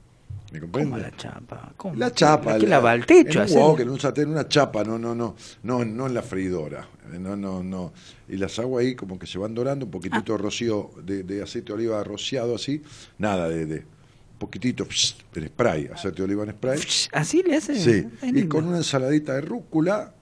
¿Me 0.54 0.60
comprende? 0.60 0.92
¿Cómo 0.92 1.02
la 1.02 1.12
chapa? 1.18 1.74
¿Cómo? 1.76 1.96
La 1.96 2.12
chapa. 2.12 2.54
¿Qué 2.60 2.64
la- 2.68 2.78
lava 2.78 2.94
el 2.94 3.06
techo? 3.08 3.42
En 3.42 3.50
un 3.52 3.58
wok, 3.58 3.80
en 3.80 3.90
un 3.90 4.00
sartén, 4.00 4.30
una 4.30 4.48
chapa, 4.48 4.84
no, 4.84 5.00
no, 5.00 5.16
no, 5.16 5.36
no, 5.64 5.84
no 5.84 6.08
en 6.08 6.14
la 6.14 6.22
freidora. 6.22 6.88
Eh, 7.12 7.18
No, 7.20 7.36
no, 7.36 7.64
no. 7.64 7.92
Y 8.30 8.38
las 8.38 8.58
hago 8.60 8.78
ahí 8.78 8.94
como 8.96 9.18
que 9.18 9.26
se 9.26 9.40
van 9.40 9.56
dorando, 9.56 9.86
un 9.86 9.92
poquitito 9.92 10.34
de 10.34 10.38
rocío 10.38 10.92
de, 11.04 11.24
de 11.24 11.42
aceite 11.42 11.70
de 11.70 11.74
oliva 11.74 12.04
rociado 12.04 12.54
así, 12.56 12.84
nada 13.18 13.50
de, 13.50 13.84
poquitito 14.38 14.86
pss, 14.86 15.16
en 15.36 15.48
spray, 15.48 15.88
aceite 15.92 16.18
de 16.18 16.24
oliva 16.24 16.44
en 16.44 16.52
spray. 16.52 16.80
¿Así 17.14 17.42
le 17.42 17.56
hace? 17.56 17.76
Sí, 17.76 18.08
y 18.22 18.44
con 18.48 18.68
una 18.68 18.78
ensaladita 18.78 19.34
de 19.34 19.42
rúcula 19.42 20.14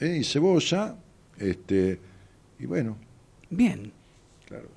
eh, 0.00 0.18
y 0.20 0.24
cebolla, 0.24 0.96
este, 1.38 1.98
y 2.58 2.66
bueno, 2.66 2.98
Bien, 3.50 3.90
claro. 4.46 4.68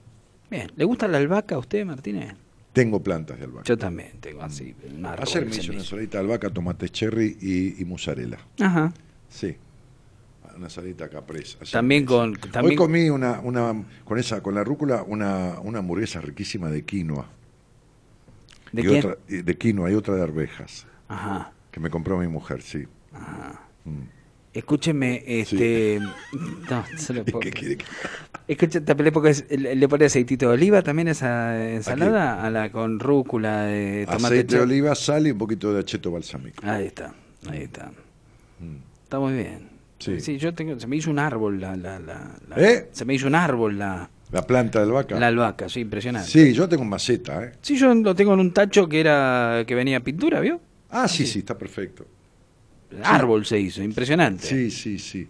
bien. 0.49 0.72
¿Le 0.77 0.85
gusta 0.85 1.07
la 1.09 1.17
albahaca 1.17 1.56
a 1.56 1.57
usted, 1.59 1.85
Martínez? 1.85 2.33
Tengo 2.74 3.03
plantas 3.03 3.38
de 3.38 3.45
albahaca. 3.45 3.66
Yo 3.67 3.77
también 3.77 4.11
tengo 4.22 4.41
así. 4.43 4.74
un 4.95 5.06
árbol, 5.06 5.25
Ayer 5.27 5.45
me 5.45 5.51
hice 5.56 5.72
una 5.72 5.80
ensaladita 5.80 6.17
de 6.19 6.24
albahaca, 6.24 6.50
tomate 6.50 6.90
cherry 6.90 7.38
y, 7.41 7.82
y 7.82 7.85
mozzarella. 7.85 8.38
Ajá. 8.59 8.93
Sí. 9.30 9.58
Una 10.56 10.66
ensaladita 10.67 11.09
capresa. 11.09 11.58
También 11.72 12.06
con- 12.06 12.35
también- 12.35 12.66
Hoy 12.72 12.75
comí 12.75 13.09
una, 13.09 13.40
una, 13.41 13.74
con 14.06 14.17
esa, 14.19 14.41
con 14.41 14.56
la 14.56 14.64
rúcula, 14.64 15.03
una, 15.03 15.59
una 15.59 15.80
hamburguesa 15.80 16.22
riquísima 16.22 16.69
de 16.69 16.83
quinoa. 16.85 17.27
¿De 18.72 18.82
y 18.82 18.85
quién? 18.85 19.00
Otra, 19.06 19.17
de 19.27 19.58
quinoa 19.58 19.91
y 19.91 19.95
otra 19.95 20.16
de 20.16 20.22
arvejas, 20.24 20.85
Ajá. 21.09 21.51
que 21.72 21.80
me 21.82 21.90
compró 21.90 22.17
mi 22.17 22.27
mujer, 22.27 22.61
sí. 22.61 22.85
Escúcheme, 24.53 25.23
este. 25.25 25.99
No, 26.69 26.83
se 26.97 27.13
lo 27.13 27.23
puedo 27.23 27.39
¿Qué 27.39 27.51
creer. 27.51 27.77
quiere 27.77 27.77
que- 27.77 27.85
Escucha, 28.47 28.81
¿te 28.81 28.95
le, 28.95 29.11
porque 29.13 29.33
le, 29.57 29.75
le 29.75 29.88
pone 29.88 30.05
aceitito 30.05 30.47
de 30.49 30.53
oliva 30.55 30.81
también 30.81 31.07
a 31.07 31.11
esa 31.11 31.71
ensalada? 31.71 32.43
¿A, 32.45 32.49
la 32.49 32.69
con 32.69 32.99
rúcula, 32.99 33.63
de 33.63 34.05
tomate 34.07 34.25
Aceite 34.25 34.55
de 34.57 34.61
oliva, 34.61 34.93
sal 34.95 35.25
y 35.27 35.31
un 35.31 35.38
poquito 35.38 35.73
de 35.73 35.80
acheto 35.80 36.11
balsámico. 36.11 36.65
Ahí 36.65 36.88
está, 36.88 37.13
ahí 37.49 37.61
está. 37.63 37.91
Está 39.03 39.19
muy 39.19 39.33
bien. 39.33 39.69
Sí. 39.99 40.19
Sí, 40.19 40.38
yo 40.38 40.53
tengo, 40.53 40.77
se 40.80 40.88
me 40.88 40.97
hizo 40.97 41.11
un 41.11 41.19
árbol 41.19 41.61
la, 41.61 41.75
la, 41.77 41.99
la, 41.99 42.31
la- 42.49 42.57
¿Eh? 42.57 42.89
se 42.91 43.05
me 43.05 43.13
hizo 43.13 43.27
un 43.27 43.35
árbol 43.35 43.77
la, 43.80 44.09
La 44.31 44.41
planta 44.45 44.80
de 44.80 44.85
albahaca. 44.85 45.17
la 45.19 45.27
albahaca, 45.27 45.69
sí, 45.69 45.80
impresionante. 45.81 46.30
Sí, 46.30 46.51
yo 46.53 46.67
tengo 46.67 46.83
maceta, 46.83 47.41
¿eh? 47.45 47.51
Sí, 47.61 47.77
yo 47.77 47.93
lo 47.93 48.13
tengo 48.15 48.33
en 48.33 48.39
un 48.41 48.51
tacho 48.51 48.89
que 48.89 48.99
era 48.99 49.63
que 49.65 49.75
venía 49.75 49.99
pintura, 50.01 50.41
¿vio? 50.41 50.59
Ah, 50.89 51.07
sí, 51.07 51.25
sí, 51.25 51.39
está 51.39 51.57
perfecto. 51.57 52.05
Árbol 53.03 53.45
se 53.45 53.60
hizo, 53.60 53.82
impresionante. 53.84 54.45
Sí, 54.48 54.72
sí, 54.72 55.00
sí. 55.00 55.28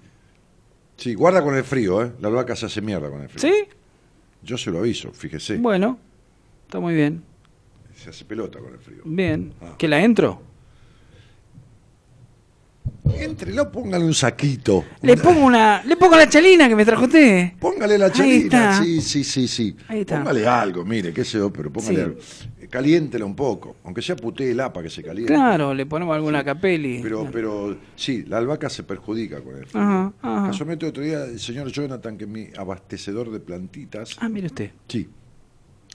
Sí, 0.97 1.13
guarda 1.15 1.41
con 1.43 1.55
el 1.55 1.63
frío, 1.63 2.03
¿eh? 2.03 2.11
La 2.21 2.27
albahaca 2.27 2.55
se 2.55 2.65
hace 2.67 2.81
mierda 2.81 3.09
con 3.09 3.21
el 3.21 3.29
frío. 3.29 3.51
¿Sí? 3.51 3.63
Yo 4.43 4.57
se 4.57 4.71
lo 4.71 4.79
aviso, 4.79 5.11
fíjese. 5.11 5.57
Bueno, 5.57 5.97
está 6.65 6.79
muy 6.79 6.93
bien. 6.93 7.23
Se 7.95 8.09
hace 8.09 8.25
pelota 8.25 8.59
con 8.59 8.73
el 8.73 8.79
frío. 8.79 9.01
Bien. 9.05 9.53
Ah. 9.61 9.75
¿Que 9.77 9.87
la 9.87 10.03
entro? 10.03 10.41
Entrelo, 13.13 13.71
póngale 13.71 14.05
un 14.05 14.13
saquito. 14.13 14.85
Le 15.01 15.17
pongo 15.17 15.41
una, 15.45 15.83
le 15.83 15.95
pongo 15.97 16.15
la 16.15 16.27
chalina 16.27 16.67
que 16.67 16.75
me 16.75 16.85
trajo 16.85 17.05
usted. 17.05 17.53
Póngale 17.59 17.97
la 17.97 18.11
chalina. 18.11 18.81
Sí, 18.81 19.01
sí, 19.01 19.23
sí, 19.23 19.47
sí. 19.47 19.75
Ahí 19.87 20.01
está. 20.01 20.17
Póngale 20.19 20.47
algo, 20.47 20.83
mire, 20.85 21.13
qué 21.13 21.23
sé 21.25 21.37
yo, 21.37 21.51
pero 21.51 21.71
póngale 21.71 21.95
Sí. 21.95 22.01
algo. 22.01 22.19
Caliéntela 22.71 23.25
un 23.25 23.35
poco. 23.35 23.75
Aunque 23.83 24.01
sea 24.01 24.15
putéela 24.15 24.73
para 24.73 24.85
que 24.85 24.89
se 24.89 25.03
caliente. 25.03 25.33
Claro, 25.33 25.73
le 25.73 25.85
ponemos 25.85 26.15
alguna 26.15 26.43
capeli. 26.43 26.99
Pero, 27.03 27.29
pero 27.31 27.77
sí, 27.95 28.23
la 28.25 28.37
albahaca 28.39 28.69
se 28.69 28.83
perjudica 28.83 29.41
con 29.41 29.55
frío. 29.67 29.81
Ajá, 29.83 30.13
ajá. 30.21 30.47
Casualmente 30.47 30.85
otro 30.87 31.03
día 31.03 31.25
el 31.25 31.39
señor 31.39 31.67
Jonathan, 31.71 32.17
que 32.17 32.23
es 32.23 32.29
mi 32.29 32.47
abastecedor 32.57 33.29
de 33.29 33.39
plantitas, 33.41 34.15
Ah, 34.19 34.29
mire 34.29 34.47
usted. 34.47 34.71
sí, 34.87 35.07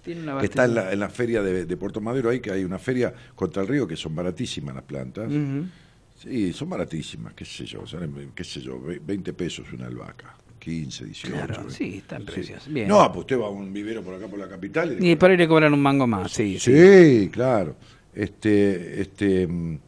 Tiene 0.05 0.23
una 0.23 0.39
que 0.39 0.45
está 0.47 0.67
en 0.67 0.75
la, 0.75 0.93
en 0.93 1.01
la 1.01 1.09
feria 1.09 1.43
de, 1.43 1.65
de 1.67 1.77
Puerto 1.77 2.01
Madero, 2.01 2.31
ahí 2.31 2.39
que 2.41 2.53
hay 2.53 2.63
una 2.63 2.79
feria 2.79 3.13
contra 3.35 3.63
el 3.63 3.69
río 3.69 3.89
que 3.89 3.97
son 3.97 4.15
baratísimas 4.15 4.75
las 4.75 4.85
plantas. 4.85 5.33
Sí, 6.19 6.53
son 6.53 6.69
baratísimas, 6.71 7.35
qué 7.35 7.45
sé 7.45 7.67
yo, 7.67 7.87
salen, 7.87 8.33
qué 8.35 8.43
sé 8.45 8.61
yo, 8.61 8.81
ve- 8.81 9.01
20 9.05 9.33
pesos 9.35 9.71
una 9.73 9.87
albahaca, 9.87 10.35
15, 10.67 11.05
18. 11.05 11.33
Claro, 11.47 11.69
¿eh? 11.69 11.71
sí, 11.71 11.99
están 11.99 12.25
precios. 12.25 12.67
Bien. 12.67 12.89
No, 12.89 13.07
pues 13.13 13.21
usted 13.21 13.39
va 13.39 13.47
a 13.47 13.51
un 13.51 13.73
vivero 13.73 14.03
por 14.03 14.15
acá 14.15 14.27
por 14.27 14.37
la 14.41 14.49
capital 14.49 14.97
y, 15.01 15.13
Y 15.13 15.17
por 15.17 15.31
ahí 15.31 15.37
le 15.37 15.47
cobran 15.47 15.73
un 15.73 15.81
mango 15.81 16.09
más, 16.09 16.33
sí, 16.33 16.59
sí. 16.59 16.73
Sí, 16.73 17.29
claro. 17.31 17.77
Este, 18.13 19.01
este, 19.01 19.47
mm, 19.47 19.79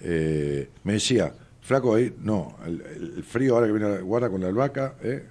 eh, 0.00 0.70
me 0.84 0.94
decía, 0.94 1.34
flaco, 1.60 1.94
ahí, 1.96 2.14
no, 2.22 2.56
el, 2.64 2.82
el 3.16 3.24
frío 3.24 3.56
ahora 3.56 3.66
que 3.66 3.72
viene, 3.74 3.88
la- 3.90 4.00
guarda 4.00 4.30
con 4.30 4.40
la 4.40 4.48
albahaca, 4.48 4.94
¿eh? 5.02 5.22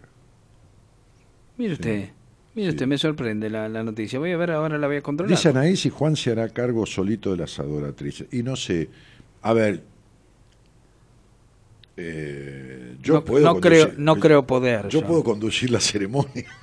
Mire 1.57 1.73
usted, 1.73 2.09
mire 2.53 2.69
Sí. 2.69 2.75
usted, 2.75 2.85
me 2.87 2.97
sorprende 2.99 3.49
la, 3.49 3.67
la 3.67 3.83
noticia. 3.83 4.19
Voy 4.19 4.33
a 4.33 4.37
ver, 4.37 4.51
ahora 4.51 4.77
la 4.77 4.85
voy 4.85 4.97
a 4.97 5.01
controlar. 5.01 5.35
Dice 5.35 5.49
Anaí 5.49 5.75
si 5.75 5.89
Juan 5.89 6.15
se 6.15 6.31
hará 6.31 6.47
cargo 6.49 6.85
solito 6.85 7.31
de 7.31 7.37
las 7.37 7.57
adoratrices. 7.59 8.27
Y 8.31 8.43
no 8.43 8.55
sé, 8.55 8.87
a 9.41 9.51
ver, 9.53 9.81
eh, 11.97 12.97
yo 13.01 13.15
no, 13.15 13.25
puedo 13.25 13.45
no 13.45 13.59
creo, 13.61 13.87
conducir- 13.89 13.97
no 13.97 14.15
creo 14.17 14.45
poder. 14.47 14.87
Yo 14.89 15.05
puedo 15.05 15.23
conducir 15.23 15.69
la 15.71 15.79
ceremonia. 15.79 16.45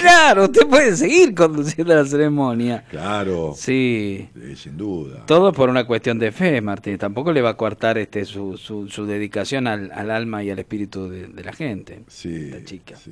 Claro, 0.00 0.44
usted 0.44 0.64
puede 0.68 0.96
seguir 0.96 1.34
conduciendo 1.34 1.92
la 1.92 2.04
ceremonia. 2.04 2.84
Claro, 2.88 3.52
Sí. 3.56 4.28
eh, 4.40 4.54
sin 4.56 4.76
duda. 4.76 5.26
Todo 5.26 5.52
por 5.52 5.68
una 5.68 5.84
cuestión 5.88 6.20
de 6.20 6.30
fe, 6.30 6.60
Martín. 6.60 6.96
Tampoco 6.98 7.32
le 7.32 7.42
va 7.42 7.50
a 7.50 7.56
coartar 7.56 7.98
este 7.98 8.24
su, 8.24 8.56
su, 8.56 8.88
su 8.88 9.06
dedicación 9.06 9.66
al, 9.66 9.90
al 9.90 10.12
alma 10.12 10.44
y 10.44 10.50
al 10.50 10.60
espíritu 10.60 11.08
de, 11.08 11.26
de 11.26 11.42
la 11.44 11.52
gente. 11.52 12.04
Sí, 12.06 12.48
La 12.50 12.64
chica. 12.64 12.94
sí. 12.96 13.10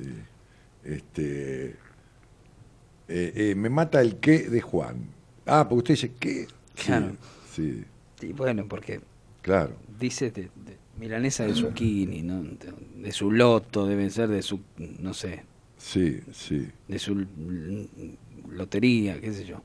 Este, 0.85 1.71
eh, 3.09 3.33
eh, 3.35 3.53
me 3.57 3.69
mata 3.69 3.99
el 4.01 4.15
qué 4.15 4.39
de 4.49 4.61
Juan. 4.61 4.95
Ah, 5.45 5.67
porque 5.67 5.93
usted 5.93 6.07
dice 6.07 6.11
qué. 6.19 6.47
Sí, 6.75 6.85
Claro. 6.85 7.11
Sí, 7.53 7.83
Y 8.21 8.27
bueno, 8.31 8.65
porque 8.67 9.01
claro. 9.41 9.73
dice 9.99 10.31
de 10.31 10.49
milanesa 10.99 11.45
de 11.45 11.53
zucchini, 11.53 12.21
¿no? 12.21 12.43
De, 12.97 13.11
su 13.11 13.31
loto, 13.31 13.87
debe 13.87 14.09
ser 14.09 14.27
de 14.29 14.41
su, 14.41 14.59
no 14.99 15.13
sé, 15.13 15.43
Sí, 15.77 16.19
sí. 16.33 16.67
de 16.87 16.99
su 16.99 17.25
lotería, 18.51 19.19
qué 19.19 19.31
sé 19.33 19.45
yo. 19.45 19.61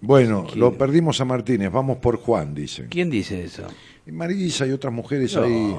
Bueno, 0.00 0.46
lo 0.56 0.76
perdimos 0.76 1.20
a 1.20 1.24
Martínez. 1.24 1.70
Vamos 1.70 1.98
por 1.98 2.16
Juan, 2.16 2.54
dicen. 2.54 2.88
¿Quién 2.90 3.08
dice 3.08 3.44
eso? 3.44 3.62
Marisa 4.06 4.66
y 4.66 4.72
otras 4.72 4.92
mujeres 4.92 5.36
No. 5.36 5.42
ahí. 5.44 5.76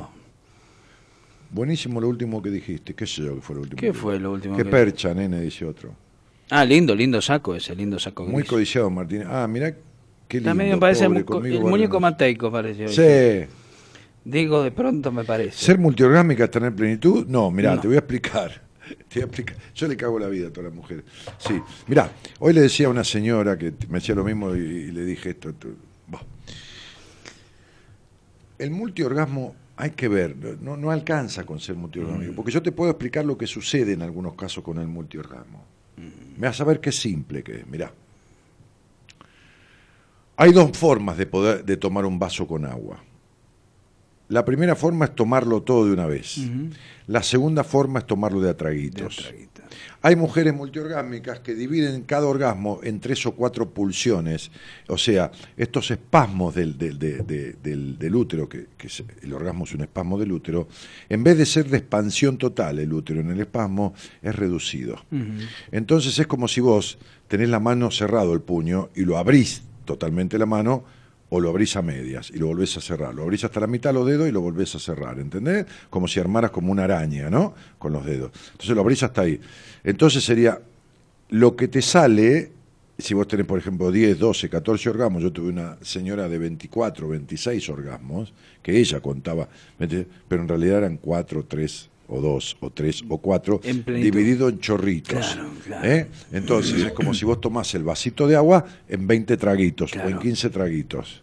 Buenísimo 1.51 1.99
lo 1.99 2.07
último 2.07 2.41
que 2.41 2.49
dijiste. 2.49 2.93
¿Qué 2.95 3.05
sé 3.05 3.21
yo 3.23 3.35
que 3.35 3.41
fue 3.41 3.55
lo 3.55 3.61
último? 3.63 3.79
¿Qué 3.79 3.87
que 3.87 3.93
fue 3.93 4.17
lo 4.19 4.31
último 4.31 4.55
Qué 4.55 4.63
que- 4.63 4.69
percha, 4.69 5.13
nene, 5.13 5.41
dice 5.41 5.65
otro. 5.65 5.93
Ah, 6.49 6.63
lindo, 6.65 6.95
lindo 6.95 7.21
saco 7.21 7.53
ese, 7.55 7.75
lindo 7.75 7.99
saco. 7.99 8.23
Muy 8.25 8.41
gris. 8.43 8.49
codiciado, 8.49 8.89
Martínez. 8.89 9.27
Ah, 9.29 9.47
mirá 9.47 9.75
qué 10.27 10.37
lindo. 10.37 10.49
También 10.49 10.69
me 10.71 10.77
parece 10.77 11.03
el, 11.05 11.11
pobre, 11.11 11.25
conmigo 11.25 11.57
el 11.65 11.69
muñeco 11.71 11.99
mateico, 11.99 12.51
parece. 12.51 12.87
Sí. 12.87 13.47
Digo, 14.25 14.63
de 14.63 14.71
pronto 14.71 15.11
me 15.11 15.23
parece. 15.23 15.57
¿Ser 15.65 15.77
multiorgásmica 15.79 16.45
es 16.45 16.51
tener 16.51 16.73
plenitud? 16.73 17.25
No, 17.27 17.51
mirá, 17.51 17.75
No. 17.75 17.81
te 17.81 17.87
voy 17.87 17.95
a 17.95 17.99
explicar. 17.99 18.61
Te 19.09 19.19
voy 19.19 19.21
a 19.21 19.25
explicar. 19.25 19.57
Yo 19.75 19.87
le 19.87 19.95
cago 19.97 20.19
la 20.19 20.27
vida 20.27 20.47
a 20.47 20.49
todas 20.51 20.65
las 20.69 20.73
mujeres. 20.75 21.03
Sí, 21.37 21.59
mirá, 21.87 22.11
hoy 22.39 22.53
le 22.53 22.61
decía 22.61 22.87
a 22.87 22.89
una 22.89 23.03
señora 23.03 23.57
que 23.57 23.73
me 23.89 23.99
decía 23.99 24.13
lo 24.15 24.23
mismo 24.25 24.55
y, 24.55 24.59
y 24.59 24.91
le 24.91 25.05
dije 25.05 25.29
esto. 25.31 25.53
El 28.59 28.71
multiorgasmo 28.71 29.55
hay 29.75 29.91
que 29.91 30.07
ver, 30.07 30.35
no, 30.61 30.77
no 30.77 30.91
alcanza 30.91 31.45
con 31.45 31.59
ser 31.59 31.75
multiorgásmico, 31.75 32.33
porque 32.33 32.51
yo 32.51 32.61
te 32.61 32.71
puedo 32.71 32.91
explicar 32.91 33.25
lo 33.25 33.37
que 33.37 33.47
sucede 33.47 33.93
en 33.93 34.01
algunos 34.03 34.35
casos 34.35 34.63
con 34.63 34.77
el 34.77 34.87
multiorgasmo. 34.87 35.63
Me 36.37 36.47
vas 36.47 36.59
a 36.61 36.63
ver 36.63 36.79
qué 36.79 36.91
simple 36.91 37.43
que 37.43 37.59
es, 37.59 37.67
mirá. 37.67 37.91
Hay 40.37 40.51
dos 40.51 40.77
formas 40.77 41.17
de 41.17 41.25
poder 41.25 41.63
de 41.65 41.77
tomar 41.77 42.05
un 42.05 42.17
vaso 42.19 42.47
con 42.47 42.65
agua. 42.65 43.03
La 44.33 44.43
primera 44.43 44.75
forma 44.75 45.05
es 45.05 45.13
tomarlo 45.15 45.61
todo 45.61 45.85
de 45.85 45.93
una 45.93 46.07
vez. 46.07 46.39
La 47.05 47.21
segunda 47.21 47.63
forma 47.63 47.99
es 47.99 48.07
tomarlo 48.07 48.39
de 48.41 48.49
a 48.49 48.53
De 48.53 48.57
traguitos. 48.57 49.15
traguito. 49.17 49.61
Hay 50.01 50.15
mujeres 50.15 50.53
multiorgásmicas 50.55 51.39
que 51.41 51.53
dividen 51.53 52.01
cada 52.01 52.25
orgasmo 52.25 52.79
en 52.83 52.99
tres 52.99 53.23
o 53.27 53.33
cuatro 53.33 53.69
pulsiones, 53.69 54.49
o 54.87 54.97
sea, 54.97 55.31
estos 55.55 55.91
espasmos 55.91 56.55
del, 56.55 56.77
del, 56.79 56.97
de- 56.97 57.19
de- 57.19 57.53
del- 57.61 57.97
del 57.99 58.15
útero, 58.15 58.49
que, 58.49 58.67
que 58.75 58.87
es- 58.87 59.03
el 59.21 59.31
orgasmo 59.33 59.65
es 59.65 59.73
un 59.75 59.81
espasmo 59.81 60.17
del 60.17 60.31
útero, 60.31 60.67
en 61.09 61.23
vez 61.23 61.37
de 61.37 61.45
ser 61.45 61.69
de 61.69 61.77
expansión 61.77 62.37
total 62.39 62.79
el 62.79 62.91
útero 62.91 63.21
en 63.21 63.29
el 63.29 63.39
espasmo, 63.39 63.93
es 64.23 64.35
reducido. 64.35 64.95
Entonces 65.71 66.17
es 66.19 66.25
como 66.27 66.47
si 66.47 66.59
vos 66.59 66.97
tenés 67.27 67.49
la 67.49 67.59
mano 67.59 67.91
cerrado 67.91 68.33
el 68.33 68.41
puño 68.41 68.89
y 68.95 69.01
lo 69.05 69.17
abrís 69.19 69.61
totalmente 69.85 70.37
la 70.39 70.45
mano 70.47 70.83
o 71.35 71.39
lo 71.39 71.49
abrís 71.49 71.75
a 71.77 71.81
medias 71.81 72.29
y 72.29 72.37
lo 72.37 72.45
volvés 72.45 72.77
a 72.77 72.81
cerrar. 72.81 73.11
Lo 73.15 73.23
abrís 73.23 73.43
hasta 73.43 73.59
la 73.59 73.65
mitad 73.65 73.91
los 73.91 74.05
dedos 74.05 74.29
y 74.29 74.31
lo 74.31 74.39
volvés 74.39 74.75
a 74.75 74.79
cerrar, 74.79 75.17
¿entendés? 75.17 75.65
Como 75.89 76.07
si 76.07 76.19
armaras 76.19 76.51
como 76.51 76.71
una 76.71 76.83
araña, 76.83 77.27
¿no? 77.31 77.55
Con 77.79 77.91
los 77.91 78.05
dedos. 78.05 78.31
Entonces 78.51 78.75
lo 78.75 78.81
abrís 78.81 79.01
hasta 79.01 79.21
ahí. 79.21 79.39
Entonces 79.83 80.23
sería 80.23 80.61
lo 81.29 81.55
que 81.55 81.67
te 81.67 81.81
sale, 81.81 82.51
si 82.99 83.15
vos 83.15 83.27
tenés, 83.27 83.47
por 83.47 83.57
ejemplo, 83.57 83.91
10, 83.91 84.19
12, 84.19 84.47
14 84.47 84.89
orgasmos, 84.91 85.23
yo 85.23 85.31
tuve 85.33 85.49
una 85.49 85.75
señora 85.81 86.29
de 86.29 86.37
24, 86.37 87.07
26 87.07 87.67
orgasmos, 87.69 88.31
que 88.61 88.77
ella 88.77 88.99
contaba, 88.99 89.49
pero 89.79 90.41
en 90.43 90.47
realidad 90.47 90.77
eran 90.77 90.97
4, 90.97 91.45
3 91.47 91.89
o 92.09 92.21
2 92.21 92.57
o 92.59 92.69
3 92.69 93.03
o 93.09 93.17
4, 93.17 93.61
En 93.63 93.81
plenitud. 93.81 94.05
dividido 94.11 94.49
en 94.49 94.59
chorritos. 94.59 95.33
Claro, 95.33 95.49
claro. 95.65 95.87
¿eh? 95.89 96.07
Entonces 96.31 96.83
es 96.83 96.91
como 96.91 97.13
si 97.15 97.25
vos 97.25 97.41
tomás 97.41 97.73
el 97.73 97.83
vasito 97.83 98.27
de 98.27 98.35
agua 98.35 98.65
en 98.87 99.07
20 99.07 99.35
traguitos 99.37 99.93
o 99.93 99.95
en 99.95 100.01
Claro. 100.07 100.19
15 100.19 100.49
traguitos. 100.51 101.22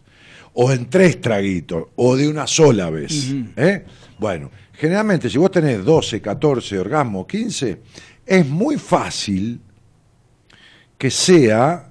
O 0.54 0.70
en 0.72 0.88
tres 0.90 1.20
traguitos, 1.20 1.88
o 1.96 2.16
de 2.16 2.28
una 2.28 2.46
sola 2.46 2.90
vez. 2.90 3.32
¿eh? 3.56 3.84
Bueno, 4.18 4.50
generalmente 4.72 5.30
si 5.30 5.38
vos 5.38 5.50
tenés 5.50 5.84
12, 5.84 6.20
14 6.20 6.78
orgasmos, 6.78 7.26
15, 7.26 7.80
es 8.26 8.46
muy 8.46 8.76
fácil 8.76 9.60
que 10.98 11.10
sea 11.10 11.90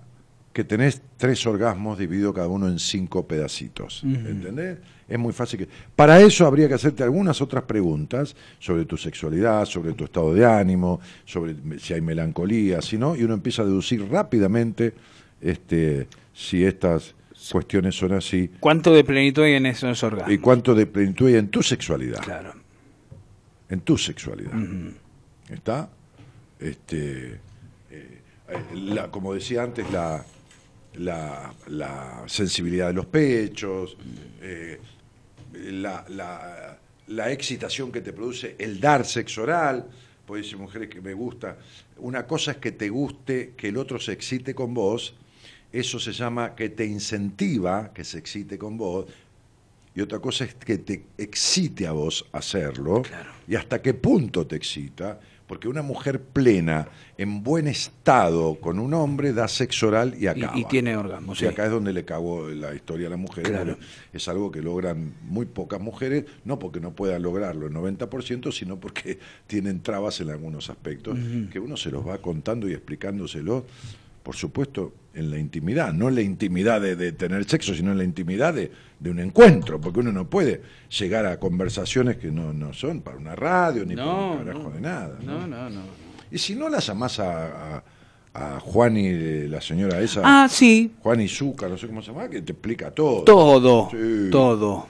que 0.53 0.63
tenés 0.63 1.01
tres 1.17 1.45
orgasmos 1.45 1.97
dividido 1.97 2.33
cada 2.33 2.47
uno 2.47 2.67
en 2.67 2.79
cinco 2.79 3.27
pedacitos. 3.27 4.01
¿Entendés? 4.03 4.77
Es 5.07 5.17
muy 5.17 5.33
fácil 5.33 5.59
que. 5.59 5.67
Para 5.95 6.21
eso 6.21 6.45
habría 6.45 6.67
que 6.67 6.75
hacerte 6.75 7.03
algunas 7.03 7.41
otras 7.41 7.63
preguntas 7.63 8.35
sobre 8.59 8.85
tu 8.85 8.97
sexualidad, 8.97 9.65
sobre 9.65 9.93
tu 9.93 10.05
estado 10.05 10.33
de 10.33 10.45
ánimo, 10.45 10.99
sobre 11.25 11.55
si 11.79 11.93
hay 11.93 12.01
melancolía, 12.01 12.81
si 12.81 12.97
no, 12.97 13.15
y 13.15 13.23
uno 13.23 13.33
empieza 13.33 13.63
a 13.63 13.65
deducir 13.65 14.07
rápidamente 14.09 14.93
este, 15.41 16.07
si 16.33 16.63
estas 16.63 17.15
cuestiones 17.51 17.95
son 17.95 18.13
así. 18.13 18.51
¿Cuánto 18.59 18.93
de 18.93 19.03
plenitud 19.03 19.43
hay 19.43 19.53
en 19.53 19.65
esos 19.65 20.03
orgasmos? 20.03 20.33
Y 20.33 20.37
cuánto 20.37 20.75
de 20.75 20.85
plenitud 20.85 21.27
hay 21.27 21.35
en 21.35 21.49
tu 21.49 21.63
sexualidad. 21.63 22.21
Claro. 22.21 22.53
En 23.69 23.81
tu 23.81 23.97
sexualidad. 23.97 24.53
¿Está? 25.49 25.89
Este, 26.59 27.39
eh, 27.89 28.21
la, 28.73 29.09
como 29.09 29.33
decía 29.33 29.63
antes, 29.63 29.89
la, 29.91 30.25
la, 30.95 31.53
la 31.67 32.23
sensibilidad 32.27 32.87
de 32.87 32.93
los 32.93 33.05
pechos, 33.05 33.95
eh, 34.41 34.79
la, 35.53 36.05
la, 36.09 36.77
la 37.07 37.31
excitación 37.31 37.91
que 37.91 38.01
te 38.01 38.13
produce 38.13 38.55
el 38.59 38.79
dar 38.79 39.05
sexo 39.05 39.43
oral, 39.43 39.87
puede 40.25 40.43
decir 40.43 40.57
mujeres 40.57 40.89
que 40.89 41.01
me 41.01 41.13
gusta. 41.13 41.57
Una 41.97 42.27
cosa 42.27 42.51
es 42.51 42.57
que 42.57 42.71
te 42.71 42.89
guste 42.89 43.53
que 43.57 43.69
el 43.69 43.77
otro 43.77 43.99
se 43.99 44.11
excite 44.11 44.53
con 44.53 44.73
vos, 44.73 45.15
eso 45.72 45.99
se 45.99 46.11
llama 46.11 46.56
que 46.56 46.69
te 46.69 46.85
incentiva 46.85 47.91
que 47.93 48.03
se 48.03 48.17
excite 48.17 48.57
con 48.57 48.77
vos, 48.77 49.06
y 49.95 50.01
otra 50.01 50.19
cosa 50.19 50.45
es 50.45 50.56
que 50.56 50.77
te 50.77 51.03
excite 51.17 51.88
a 51.88 51.91
vos 51.91 52.25
hacerlo, 52.31 53.03
y 53.48 53.56
hasta 53.56 53.81
qué 53.81 53.93
punto 53.93 54.48
te 54.48 54.56
excita, 54.56 55.19
porque 55.49 55.67
una 55.67 55.81
mujer 55.81 56.22
plena, 56.22 56.88
en 57.17 57.41
buen 57.41 57.67
estado 57.67 58.59
con 58.61 58.77
un 58.77 58.93
hombre, 58.93 59.33
da 59.33 59.48
sexo 59.48 59.88
oral 59.88 60.14
y 60.19 60.27
acaba. 60.27 60.56
Y, 60.56 60.64
tiene 60.65 60.95
orgasmo. 60.95 61.33
Y 61.41 61.45
acá 61.45 61.65
es 61.65 61.72
donde 61.72 61.91
le 61.91 62.06
cagó 62.06 62.48
la 62.49 62.75
historia 62.75 63.07
a 63.07 63.09
la 63.09 63.17
mujer. 63.17 63.45
Claro. 63.45 63.75
Es 64.14 64.27
algo 64.27 64.51
que 64.51 64.61
logran 64.61 65.15
muy 65.23 65.48
pocas 65.48 65.81
mujeres, 65.81 66.25
no 66.45 66.59
porque 66.59 66.80
no 66.80 66.91
puedan 66.91 67.23
lograrlo 67.23 67.65
el 67.65 67.73
90%, 67.73 68.51
sino 68.51 68.80
porque 68.80 69.17
tienen 69.48 69.81
trabas 69.81 70.22
en 70.22 70.30
algunos 70.30 70.69
aspectos, 70.69 71.17
que 71.51 71.59
uno 71.59 71.77
se 71.77 71.89
los 71.89 72.07
va 72.07 72.19
contando 72.19 72.69
y 72.69 72.73
explicándoselo, 72.73 73.65
por 74.22 74.35
supuesto, 74.35 74.93
en 75.19 75.30
la 75.30 75.38
intimidad, 75.38 75.93
no 75.93 76.09
en 76.09 76.15
la 76.15 76.22
intimidad 76.22 76.81
de, 76.81 76.95
de 76.95 77.11
tener 77.11 77.43
sexo, 77.45 77.73
sino 77.75 77.91
en 77.91 77.98
la 77.98 78.03
intimidad 78.03 78.53
de, 78.53 78.72
de, 78.99 79.09
un 79.11 79.19
encuentro, 79.19 79.80
porque 79.80 79.99
uno 79.99 80.11
no 80.11 80.30
puede 80.30 80.61
llegar 80.98 81.25
a 81.25 81.39
conversaciones 81.39 82.17
que 82.17 82.31
no, 82.31 82.53
no 82.53 82.73
son 82.73 83.01
para 83.01 83.17
una 83.17 83.35
radio 83.35 83.85
ni 83.85 83.95
No, 83.95 84.06
para 84.06 84.17
un 84.31 84.38
carajo 84.45 84.64
no. 84.64 84.69
de 84.72 84.81
nada. 84.81 85.19
¿no? 85.22 85.39
No, 85.41 85.48
no, 85.48 85.69
no. 85.69 85.81
Y 86.31 86.38
si 86.38 86.56
no 86.56 86.69
la 86.69 86.80
llamás 86.80 87.19
a, 87.19 87.77
a, 87.77 87.83
a 88.33 88.59
Juan 88.59 88.98
y 88.98 89.48
la 89.48 89.61
señora 89.61 89.99
esa, 90.01 90.22
Ah, 90.23 90.48
sí. 90.49 90.91
Juan 91.01 91.22
y 91.22 91.27
Zucca, 91.27 91.67
no 91.67 91.77
sé 91.77 91.88
cómo 91.88 92.01
se 92.01 92.11
llama, 92.11 92.30
que 92.30 92.41
te 92.41 92.51
explica 92.53 92.91
todo. 92.91 93.23
Todo. 93.23 93.89
Sí. 93.91 94.30
Todo. 94.31 94.88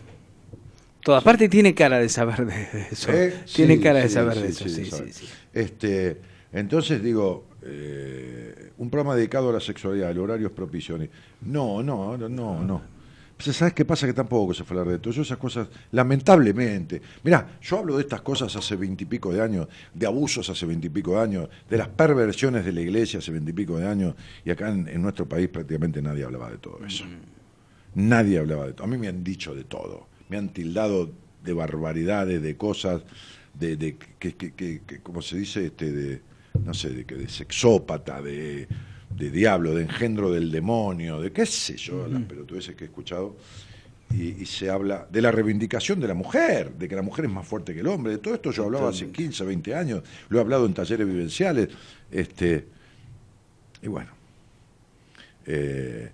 Todo. 1.01 1.15
Aparte 1.15 1.47
tiene 1.49 1.73
cara 1.73 1.97
de 1.99 2.09
saber 2.09 2.45
de 2.45 2.67
eso. 2.91 3.11
¿Eh? 3.11 3.33
Tiene 3.55 3.77
Sí, 3.77 3.81
cara 3.81 3.99
de 3.99 4.09
saber 4.09 4.35
sí, 4.35 4.41
de 4.41 4.47
eso. 4.49 4.63
sí, 4.65 4.69
Sí, 4.69 4.85
sí, 4.85 4.91
sabe. 4.91 5.13
sí. 5.13 5.25
Este, 5.53 6.17
entonces 6.51 7.01
digo, 7.01 7.45
eh, 7.63 8.58
un 8.79 8.89
programa 8.89 9.15
dedicado 9.15 9.49
a 9.49 9.53
la 9.53 9.59
sexualidad, 9.59 10.09
el 10.09 10.19
horario 10.19 10.47
es 10.47 10.53
propicio. 10.53 10.97
No, 11.41 11.83
no, 11.83 12.17
no, 12.17 12.27
no. 12.27 12.63
no. 12.63 12.81
Pues, 13.35 13.55
¿Sabes 13.55 13.73
qué 13.73 13.85
pasa? 13.85 14.05
Que 14.07 14.13
tampoco 14.13 14.53
se 14.53 14.63
fue 14.63 14.75
a 14.75 14.79
hablar 14.81 14.95
de 14.95 14.99
todo. 14.99 15.13
Yo 15.13 15.21
esas 15.21 15.37
cosas, 15.37 15.67
lamentablemente. 15.91 17.01
Mirá, 17.23 17.57
yo 17.61 17.79
hablo 17.79 17.95
de 17.95 18.03
estas 18.03 18.21
cosas 18.21 18.53
hace 18.55 18.75
veintipico 18.75 19.31
de 19.31 19.41
años, 19.41 19.67
de 19.93 20.05
abusos 20.05 20.49
hace 20.49 20.65
veintipico 20.65 21.15
de 21.15 21.21
años, 21.21 21.49
de 21.69 21.77
las 21.77 21.87
perversiones 21.87 22.65
de 22.65 22.73
la 22.73 22.81
iglesia 22.81 23.19
hace 23.19 23.31
veintipico 23.31 23.77
de 23.77 23.87
años, 23.87 24.15
y 24.43 24.49
acá 24.49 24.69
en, 24.69 24.87
en 24.87 25.01
nuestro 25.01 25.27
país 25.27 25.47
prácticamente 25.47 26.01
nadie 26.01 26.23
hablaba 26.25 26.49
de 26.49 26.57
todo 26.57 26.79
eso. 26.85 27.05
Nadie 27.95 28.39
hablaba 28.39 28.65
de 28.65 28.73
todo. 28.73 28.85
A 28.85 28.89
mí 28.89 28.97
me 28.97 29.07
han 29.07 29.23
dicho 29.23 29.55
de 29.55 29.63
todo. 29.63 30.07
Me 30.29 30.37
han 30.37 30.49
tildado 30.49 31.11
de 31.43 31.53
barbaridades, 31.53 32.41
de 32.41 32.55
cosas, 32.55 33.01
de, 33.53 33.77
de 33.77 33.97
que, 33.97 34.35
que, 34.35 34.53
que, 34.53 34.81
que, 34.85 34.99
como 34.99 35.21
se 35.21 35.37
dice, 35.37 35.65
este, 35.65 35.91
de, 35.91 36.21
no 36.63 36.73
sé, 36.73 36.89
de, 36.89 37.03
de 37.03 37.27
sexópata, 37.29 38.21
de, 38.21 38.67
de 39.15 39.31
diablo, 39.31 39.73
de 39.75 39.83
engendro 39.83 40.31
del 40.31 40.51
demonio, 40.51 41.19
de 41.21 41.31
qué 41.31 41.45
sé 41.45 41.77
yo, 41.77 42.07
las 42.07 42.21
pelotudeces 42.23 42.75
que 42.75 42.85
he 42.85 42.87
escuchado. 42.87 43.35
Y, 44.11 44.41
y 44.41 44.45
se 44.47 44.71
habla 44.71 45.07
de 45.11 45.21
la 45.21 45.31
reivindicación 45.31 45.99
de 45.99 46.07
la 46.07 46.15
mujer, 46.15 46.71
de 46.73 46.87
que 46.89 46.95
la 46.95 47.03
mujer 47.03 47.25
es 47.25 47.31
más 47.31 47.47
fuerte 47.47 47.75
que 47.75 47.81
el 47.81 47.87
hombre. 47.87 48.13
De 48.13 48.17
todo 48.17 48.33
esto 48.33 48.51
yo 48.51 48.63
hablaba 48.65 48.89
hace 48.89 49.11
15, 49.11 49.43
20 49.45 49.75
años, 49.75 50.01
lo 50.29 50.39
he 50.39 50.41
hablado 50.41 50.65
en 50.65 50.73
talleres 50.73 51.05
vivenciales. 51.05 51.69
Este, 52.11 52.65
y 53.83 53.87
bueno. 53.87 54.09
Eh, 55.45 56.11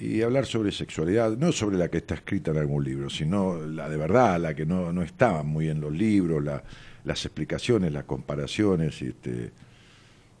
y 0.00 0.22
hablar 0.22 0.46
sobre 0.46 0.70
sexualidad, 0.70 1.36
no 1.36 1.50
sobre 1.50 1.76
la 1.76 1.88
que 1.88 1.98
está 1.98 2.14
escrita 2.14 2.52
en 2.52 2.58
algún 2.58 2.84
libro, 2.84 3.10
sino 3.10 3.58
la 3.66 3.88
de 3.88 3.96
verdad, 3.96 4.40
la 4.40 4.54
que 4.54 4.64
no, 4.64 4.92
no 4.92 5.02
estaba 5.02 5.42
muy 5.42 5.68
en 5.68 5.80
los 5.80 5.92
libros, 5.92 6.42
la- 6.44 6.62
las 7.04 7.24
explicaciones, 7.24 7.92
las 7.92 8.04
comparaciones. 8.04 9.00
Este, 9.02 9.50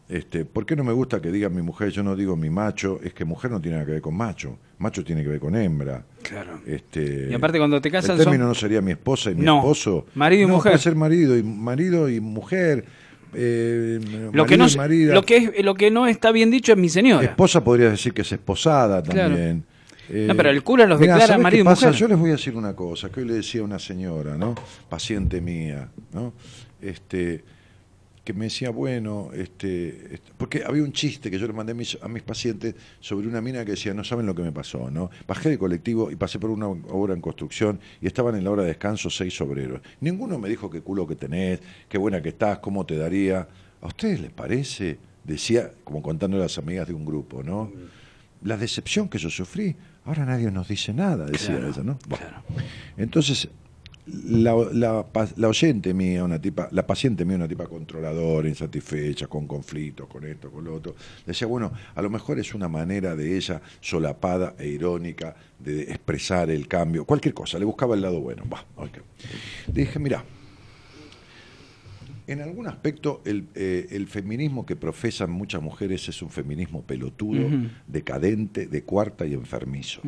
este, 0.08 0.44
¿Por 0.44 0.64
qué 0.64 0.74
no 0.74 0.84
me 0.84 0.92
gusta 0.92 1.20
que 1.20 1.30
digan 1.30 1.54
mi 1.54 1.60
mujer? 1.62 1.90
Yo 1.90 2.02
no 2.02 2.16
digo 2.16 2.34
mi 2.36 2.48
macho, 2.50 2.98
es 3.02 3.12
que 3.12 3.24
mujer 3.24 3.50
no 3.50 3.60
tiene 3.60 3.76
nada 3.76 3.86
que 3.86 3.92
ver 3.92 4.00
con 4.00 4.16
macho, 4.16 4.58
macho 4.78 5.04
tiene 5.04 5.22
que 5.22 5.28
ver 5.28 5.40
con 5.40 5.54
hembra. 5.54 6.04
Claro. 6.22 6.60
Este, 6.66 7.28
Y 7.30 7.34
aparte 7.34 7.58
cuando 7.58 7.80
te 7.80 7.90
casan 7.90 8.12
el 8.12 8.18
término 8.24 8.44
son- 8.44 8.48
no 8.48 8.54
sería 8.54 8.80
mi 8.80 8.92
esposa 8.92 9.30
y 9.30 9.34
mi 9.34 9.42
No, 9.44 9.58
esposo. 9.58 10.06
marido 10.14 10.44
y 10.44 10.46
No, 10.46 10.54
mujer. 10.54 10.72
Puede 10.72 10.82
ser 10.82 10.94
marido 10.94 11.36
y 11.36 11.42
marido 11.42 12.08
y 12.08 12.20
mujer. 12.20 12.84
eh, 13.34 14.00
Lo 14.32 14.46
que, 14.46 14.56
no, 14.56 14.66
lo, 14.66 15.22
que 15.22 15.36
es, 15.36 15.64
lo 15.64 15.74
que 15.74 15.90
no 15.90 16.06
está 16.06 16.32
bien 16.32 16.50
dicho 16.50 16.72
es 16.72 16.78
mi 16.78 16.88
señora. 16.88 17.24
Esposa 17.26 17.62
podría 17.62 17.90
decir 17.90 18.14
que 18.14 18.22
es 18.22 18.32
esposada 18.32 19.02
Claro. 19.02 19.34
también. 19.34 19.64
Eh, 20.08 20.24
No, 20.26 20.34
pero 20.34 20.48
el 20.48 20.62
cura 20.62 20.86
los 20.86 20.98
mirá, 20.98 21.12
declara 21.16 21.26
¿sabés 21.34 21.42
marido 21.42 21.60
y 21.60 21.68
mujer. 21.68 21.92
Yo 21.92 22.08
les 22.08 22.18
voy 22.18 22.30
a 22.30 22.32
decir 22.32 22.56
una 22.56 22.74
cosa, 22.74 23.10
que 23.10 23.20
hoy 23.20 23.26
le 23.28 23.34
decía 23.34 23.60
a 23.60 23.64
una 23.64 23.78
señora, 23.78 24.38
¿no? 24.38 24.54
Paciente 24.88 25.42
mía, 25.42 25.90
¿no? 26.14 26.32
Este, 26.80 27.44
que 28.28 28.34
me 28.34 28.44
decía, 28.44 28.68
bueno, 28.68 29.30
este, 29.32 30.16
este- 30.16 30.32
porque 30.36 30.62
había 30.62 30.82
un 30.82 30.92
chiste 30.92 31.30
que 31.30 31.38
yo 31.38 31.46
le 31.46 31.54
mandé 31.54 31.72
a 31.72 31.74
mis, 31.74 31.96
a 32.02 32.08
mis 32.08 32.22
pacientes 32.22 32.74
sobre 33.00 33.26
una 33.26 33.40
mina 33.40 33.64
que 33.64 33.70
decía, 33.70 33.94
no 33.94 34.04
saben 34.04 34.26
lo 34.26 34.34
que 34.34 34.42
me 34.42 34.52
pasó, 34.52 34.90
¿no? 34.90 35.08
Bajé 35.26 35.48
de 35.48 35.56
colectivo 35.58 36.10
y 36.10 36.16
pasé 36.16 36.38
por 36.38 36.50
una 36.50 36.66
obra 36.68 37.14
en 37.14 37.22
construcción 37.22 37.80
y 38.02 38.06
estaban 38.06 38.36
en 38.36 38.44
la 38.44 38.50
hora 38.50 38.62
de 38.64 38.68
descanso 38.68 39.08
seis 39.08 39.40
obreros. 39.40 39.80
Ninguno 40.02 40.38
me 40.38 40.50
dijo 40.50 40.68
qué 40.68 40.82
culo 40.82 41.06
que 41.06 41.16
tenés, 41.16 41.60
qué 41.88 41.96
buena 41.96 42.20
que 42.20 42.28
estás, 42.28 42.58
cómo 42.58 42.84
te 42.84 42.98
daría. 42.98 43.48
¿A 43.80 43.86
ustedes 43.86 44.20
les 44.20 44.30
parece? 44.30 44.98
Decía, 45.24 45.72
como 45.82 46.02
contando 46.02 46.36
a 46.36 46.40
las 46.40 46.58
amigas 46.58 46.86
de 46.86 46.92
un 46.92 47.06
grupo, 47.06 47.42
¿no? 47.42 47.72
La 48.42 48.58
decepción 48.58 49.08
que 49.08 49.16
yo 49.16 49.30
sufrí, 49.30 49.74
ahora 50.04 50.26
nadie 50.26 50.50
nos 50.50 50.68
dice 50.68 50.92
nada, 50.92 51.24
decía 51.24 51.56
Claro, 51.56 51.68
ella, 51.70 51.82
¿no? 51.82 51.98
Bueno. 52.06 52.26
claro. 52.26 52.42
Entonces, 52.98 53.48
la, 54.24 55.04
la, 55.36 55.48
oyente 55.48 55.92
mía, 55.94 56.24
una 56.24 56.40
tipa, 56.40 56.68
la 56.72 56.86
paciente 56.86 57.24
mía, 57.24 57.36
una 57.36 57.48
tipa 57.48 57.66
controladora, 57.66 58.48
insatisfecha, 58.48 59.26
con 59.26 59.46
conflictos, 59.46 60.06
con 60.08 60.24
esto, 60.24 60.50
con 60.50 60.64
lo 60.64 60.74
otro, 60.74 60.94
decía, 61.26 61.46
bueno, 61.46 61.72
a 61.94 62.02
lo 62.02 62.10
mejor 62.10 62.38
es 62.38 62.54
una 62.54 62.68
manera 62.68 63.14
de 63.14 63.36
ella 63.36 63.60
solapada 63.80 64.54
e 64.58 64.68
irónica 64.68 65.34
de 65.58 65.82
expresar 65.82 66.50
el 66.50 66.68
cambio, 66.68 67.04
cualquier 67.04 67.34
cosa, 67.34 67.58
le 67.58 67.64
buscaba 67.64 67.94
el 67.94 68.02
lado 68.02 68.20
bueno. 68.20 68.44
Va, 68.52 68.64
ok. 68.76 68.98
Le 69.68 69.80
dije, 69.82 69.98
mira, 69.98 70.24
en 72.26 72.42
algún 72.42 72.66
aspecto 72.66 73.22
el, 73.24 73.46
eh, 73.54 73.88
el 73.90 74.06
feminismo 74.06 74.66
que 74.66 74.76
profesan 74.76 75.30
muchas 75.30 75.62
mujeres 75.62 76.08
es 76.08 76.20
un 76.22 76.30
feminismo 76.30 76.82
pelotudo, 76.82 77.48
decadente, 77.86 78.66
de 78.66 78.82
cuarta 78.82 79.26
y 79.26 79.32
enfermizo. 79.32 80.02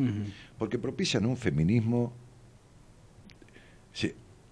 Porque 0.57 0.77
propician 0.77 1.25
un 1.25 1.35
feminismo 1.35 2.13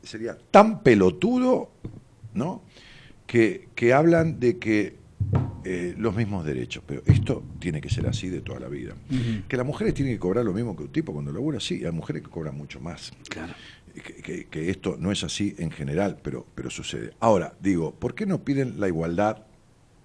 sería 0.04 0.38
tan 0.52 0.82
pelotudo, 0.84 1.72
¿no? 2.34 2.62
Que, 3.28 3.70
que 3.76 3.94
hablan 3.94 4.40
de 4.40 4.58
que 4.58 4.96
eh, 5.64 5.94
los 5.98 6.16
mismos 6.16 6.46
derechos. 6.46 6.84
Pero 6.88 7.04
esto 7.06 7.44
tiene 7.60 7.80
que 7.82 7.90
ser 7.90 8.08
así 8.08 8.30
de 8.30 8.42
toda 8.42 8.60
la 8.60 8.70
vida. 8.70 8.96
Que 9.48 9.58
las 9.58 9.66
mujeres 9.66 9.94
tienen 9.94 10.16
que 10.16 10.20
cobrar 10.20 10.46
lo 10.46 10.54
mismo 10.54 10.76
que 10.76 10.84
un 10.84 10.92
tipo 10.92 11.14
cuando 11.14 11.32
labura, 11.32 11.60
sí, 11.60 11.84
hay 11.86 11.92
mujeres 11.92 12.24
que 12.24 12.30
cobran 12.30 12.56
mucho 12.58 12.80
más. 12.80 13.12
Claro. 13.30 13.54
Que, 13.94 14.14
que- 14.16 14.46
que 14.46 14.70
esto 14.70 14.96
no 15.00 15.12
es 15.12 15.24
así 15.24 15.56
en 15.58 15.72
general, 15.72 16.18
pero, 16.24 16.46
pero 16.56 16.70
sucede. 16.70 17.12
Ahora, 17.20 17.54
digo, 17.60 17.94
¿por 17.94 18.16
qué 18.16 18.26
no 18.26 18.44
piden 18.44 18.80
la 18.80 18.88
igualdad 18.88 19.44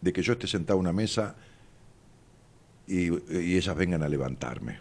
de 0.00 0.12
que 0.12 0.22
yo 0.22 0.32
esté 0.32 0.46
sentado 0.46 0.78
a 0.78 0.80
una 0.80 0.92
mesa 0.92 1.36
y, 2.86 3.10
y 3.12 3.56
ellas 3.56 3.74
vengan 3.76 4.02
a 4.02 4.08
levantarme? 4.08 4.78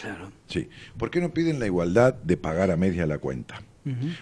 Claro. 0.00 0.32
Sí. 0.46 0.68
¿Por 0.98 1.10
qué 1.10 1.20
no 1.20 1.32
piden 1.32 1.58
la 1.58 1.66
igualdad 1.66 2.14
de 2.14 2.36
pagar 2.36 2.70
a 2.70 2.76
media 2.76 3.06
la 3.06 3.18
cuenta? 3.18 3.62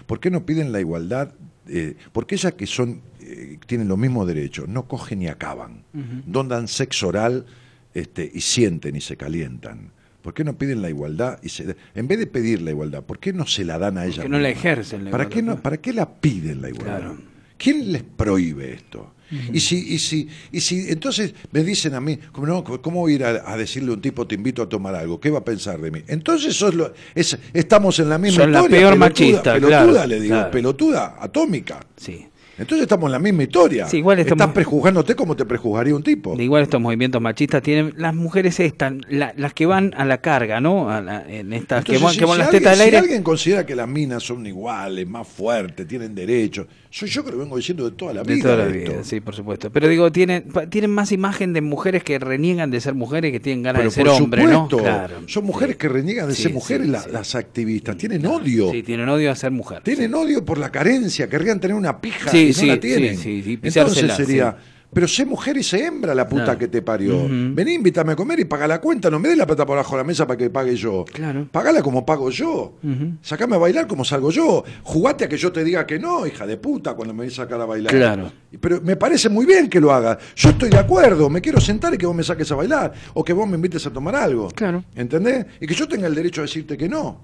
¿Por 0.07 0.20
qué 0.20 0.31
no 0.31 0.47
piden 0.47 0.73
la 0.73 0.81
igualdad? 0.81 1.34
eh, 1.68 1.97
porque 2.12 2.34
ellas 2.34 2.55
que 2.55 2.66
son 2.66 3.02
eh, 3.20 3.58
tienen 3.66 3.89
los 3.89 3.98
mismos 3.98 4.26
derechos, 4.26 4.68
no 4.68 4.89
cogen 4.89 5.20
ni 5.20 5.28
acaban, 5.28 5.84
no 6.26 6.44
dan 6.44 6.68
sexo 6.68 7.08
oral 7.08 7.47
este, 7.94 8.31
y 8.32 8.40
sienten 8.40 8.97
y 8.97 9.00
se 9.00 9.16
calientan. 9.16 9.92
¿Por 10.23 10.34
qué 10.34 10.44
no 10.44 10.58
piden 10.58 10.82
la 10.82 10.90
igualdad? 10.90 11.39
Y 11.42 11.48
se, 11.48 11.76
en 11.94 12.08
vez 12.08 12.18
de 12.18 12.26
pedir 12.26 12.60
la 12.62 12.70
igualdad, 12.70 13.02
¿por 13.02 13.18
qué 13.18 13.32
no 13.32 13.47
se 13.47 13.65
la 13.65 13.78
dan 13.78 13.98
a 13.98 14.07
ellas? 14.07 14.20
Que 14.20 14.28
no 14.28 14.39
la 14.39 14.48
ejercen 14.48 15.05
la 15.05 15.10
¿Para 15.10 15.24
igualdad, 15.24 15.36
qué, 15.36 15.42
no, 15.42 15.55
¿no? 15.55 15.62
¿Para 15.62 15.76
qué 15.78 15.92
la 15.92 16.20
piden 16.20 16.60
la 16.60 16.68
igualdad? 16.70 16.98
Claro. 16.98 17.18
¿Quién 17.57 17.92
les 17.92 18.02
prohíbe 18.02 18.73
esto? 18.73 19.15
Y 19.52 19.60
si, 19.60 19.76
y 19.94 19.98
si, 19.98 20.28
y 20.52 20.60
si 20.60 20.90
entonces 20.90 21.34
me 21.52 21.62
dicen 21.62 21.94
a 21.94 22.00
mí, 22.00 22.18
¿cómo, 22.32 22.47
no? 22.47 22.65
¿cómo 22.65 23.00
voy 23.00 23.12
a 23.12 23.15
ir 23.16 23.24
a, 23.24 23.52
a 23.52 23.57
decirle 23.57 23.90
a 23.90 23.94
un 23.94 24.00
tipo 24.00 24.26
te 24.26 24.34
invito 24.34 24.62
a 24.62 24.68
tomar 24.68 24.94
algo? 24.94 25.20
¿Qué 25.20 25.31
va 25.31 25.40
a 25.40 25.44
pensar 25.44 25.81
de 25.81 25.90
mí? 25.90 26.02
Entonces 26.07 26.55
sos 26.57 26.74
lo- 26.74 26.92
es- 27.15 27.39
estamos 27.52 27.98
en 27.98 28.08
la 28.08 28.16
misma 28.18 28.44
Son 28.44 28.52
la 28.52 28.58
historia. 28.60 28.78
peor 28.78 28.92
pelotuda, 28.94 29.08
machista, 29.08 29.55
pelotuda, 29.55 29.82
claro, 29.92 30.07
le 30.07 30.20
digo, 30.20 30.34
claro. 30.34 30.50
pelotuda, 30.50 31.16
atómica. 31.20 31.81
Sí. 31.97 32.26
Entonces 32.60 32.82
estamos 32.82 33.07
en 33.07 33.12
la 33.12 33.18
misma 33.20 33.44
historia. 33.44 33.86
Sí, 33.86 33.98
igual 33.98 34.18
estamos- 34.18 34.40
Estás 34.42 34.52
prejuzgándote 34.52 35.15
como 35.15 35.36
te 35.36 35.44
prejuzgaría 35.44 35.94
un 35.94 36.02
tipo. 36.02 36.34
De 36.34 36.42
igual 36.42 36.65
estos 36.65 36.81
movimientos 36.81 37.23
machistas 37.23 37.62
tienen 37.62 37.94
las 37.97 38.12
mujeres 38.16 38.58
estas, 38.58 38.94
la- 39.08 39.32
las 39.36 39.55
que 39.55 39.65
van 39.66 39.94
a 39.97 40.05
la 40.05 40.20
carga, 40.20 40.60
¿no? 40.60 40.90
A 40.90 41.00
la- 41.00 41.24
en 41.28 41.52
estas 41.52 41.84
que 41.84 41.92
Entonces, 41.92 42.02
van, 42.02 42.12
si- 42.15 42.18
que 42.18 42.24
van 42.24 42.34
si 42.34 42.39
las 42.39 42.47
alguien- 42.48 42.62
tetas 42.65 42.76
si 42.78 42.82
aire. 42.82 42.98
alguien 42.98 43.23
considera 43.23 43.65
que 43.65 43.76
las 43.76 43.86
minas 43.86 44.24
son 44.24 44.44
iguales, 44.44 45.07
más 45.07 45.28
fuertes, 45.28 45.86
tienen 45.86 46.16
derechos, 46.16 46.66
soy 46.91 47.08
yo 47.10 47.25
que 47.25 47.31
lo 47.33 47.39
vengo 47.39 47.57
diciendo 47.57 47.84
de 47.89 47.97
toda 47.97 48.15
la 48.15 48.23
vida. 48.23 48.34
De 48.36 48.42
toda 48.42 48.57
la 48.57 48.67
esto. 48.67 48.92
vida, 48.92 49.05
sí, 49.05 49.20
por 49.20 49.34
supuesto. 49.34 49.70
Pero 49.70 49.89
digo, 49.89 50.10
tienen, 50.10 50.44
tienen 50.70 50.91
más 50.91 51.12
imagen 51.12 51.52
de 51.52 51.60
mujeres 51.60 52.02
que 52.02 52.18
reniegan 52.18 52.70
de 52.70 52.81
ser 52.81 52.94
mujeres 52.94 53.31
que 53.33 53.41
tienen 53.41 53.62
ganas 53.62 53.81
Pero 53.81 53.91
de 53.91 53.94
ser 53.94 54.05
por 54.07 54.15
hombre, 54.23 54.42
supuesto, 54.42 54.76
¿no? 54.78 54.83
Claro. 54.83 55.17
son 55.26 55.44
mujeres 55.44 55.75
Sí. 55.75 55.78
que 55.78 55.89
reniegan 55.89 56.28
de 56.28 56.34
Sí, 56.34 56.42
ser 56.44 56.52
mujeres 56.52 56.86
sí, 56.86 56.92
la- 56.92 57.00
sí. 57.02 57.10
las 57.12 57.34
activistas, 57.34 57.97
tienen 57.97 58.25
odio. 58.26 58.70
Sí, 58.70 58.83
tienen 58.83 59.08
odio 59.08 59.31
a 59.31 59.34
ser 59.36 59.50
mujer. 59.50 59.83
Tienen 59.83 60.15
odio 60.15 60.44
por 60.44 60.58
la 60.58 60.70
carencia, 60.70 61.28
querrían 61.28 61.60
tener 61.60 61.76
una 61.76 62.00
pija 62.00 62.36
y 62.36 62.52
no 62.52 62.67
la 62.67 62.81
tienen. 62.81 63.17
sí, 63.18 63.42
sí, 63.42 63.42
sí, 63.42 63.60
Entonces 63.62 64.12
sería. 64.15 64.57
Pero 64.92 65.07
sé 65.07 65.25
mujer 65.26 65.57
y 65.57 65.62
sé 65.62 65.84
hembra 65.86 66.15
la 66.15 66.26
puta 66.28 66.44
Claro. 66.44 66.58
que 66.58 66.68
te 66.68 66.83
parió. 66.83 67.17
Ujú. 67.17 67.28
Vení, 67.55 67.75
invítame 67.75 68.12
a 68.12 68.17
comer 68.17 68.41
y 68.41 68.44
paga 68.47 68.67
la 68.67 68.81
cuenta, 68.81 69.10
no 69.10 69.18
me 69.18 69.28
des 69.28 69.36
la 69.39 69.47
plata 69.47 69.67
por 69.67 69.76
abajo 69.76 69.97
de 69.97 70.02
la 70.02 70.05
mesa 70.07 70.26
para 70.26 70.36
que 70.39 70.49
pague 70.50 70.75
yo. 70.76 71.05
Claro. 71.12 71.47
Pagala 71.52 71.83
como 71.83 72.05
pago 72.07 72.31
yo. 72.31 72.75
Ujú. 72.83 73.12
Sacame 73.20 73.57
a 73.57 73.58
bailar 73.58 73.86
como 73.86 74.05
salgo 74.05 74.31
yo. 74.31 74.65
Jugate 74.83 75.25
a 75.25 75.28
que 75.28 75.36
yo 75.36 75.52
te 75.52 75.62
diga 75.62 75.86
que 75.86 75.99
no, 75.99 76.26
hija 76.26 76.47
de 76.47 76.57
puta, 76.57 76.94
cuando 76.94 77.12
me 77.15 77.25
voy 77.25 77.33
a 77.33 77.36
sacar 77.36 77.60
a 77.60 77.67
bailar. 77.67 77.92
Claro. 77.94 78.33
Pero 78.60 78.81
me 78.81 78.97
parece 78.97 79.28
muy 79.28 79.44
bien 79.47 79.68
que 79.68 79.81
lo 79.81 79.92
hagas. 79.92 80.18
Yo 80.36 80.50
estoy 80.50 80.70
de 80.70 80.78
acuerdo, 80.78 81.28
me 81.28 81.41
quiero 81.41 81.60
sentar 81.60 81.92
y 81.94 81.99
que 81.99 82.07
vos 82.07 82.17
me 82.17 82.23
saques 82.25 82.50
a 82.50 82.55
bailar. 82.55 82.92
O 83.15 83.23
que 83.23 83.33
vos 83.33 83.47
me 83.49 83.57
invites 83.57 83.86
a 83.86 83.92
tomar 83.92 84.17
algo. 84.17 84.49
Claro. 84.55 84.84
¿Entendés? 84.97 85.44
Y 85.60 85.67
que 85.67 85.75
yo 85.75 85.86
tenga 85.86 86.07
el 86.07 86.15
derecho 86.15 86.41
a 86.41 86.44
decirte 86.44 86.76
que 86.76 86.89
no. 86.89 87.20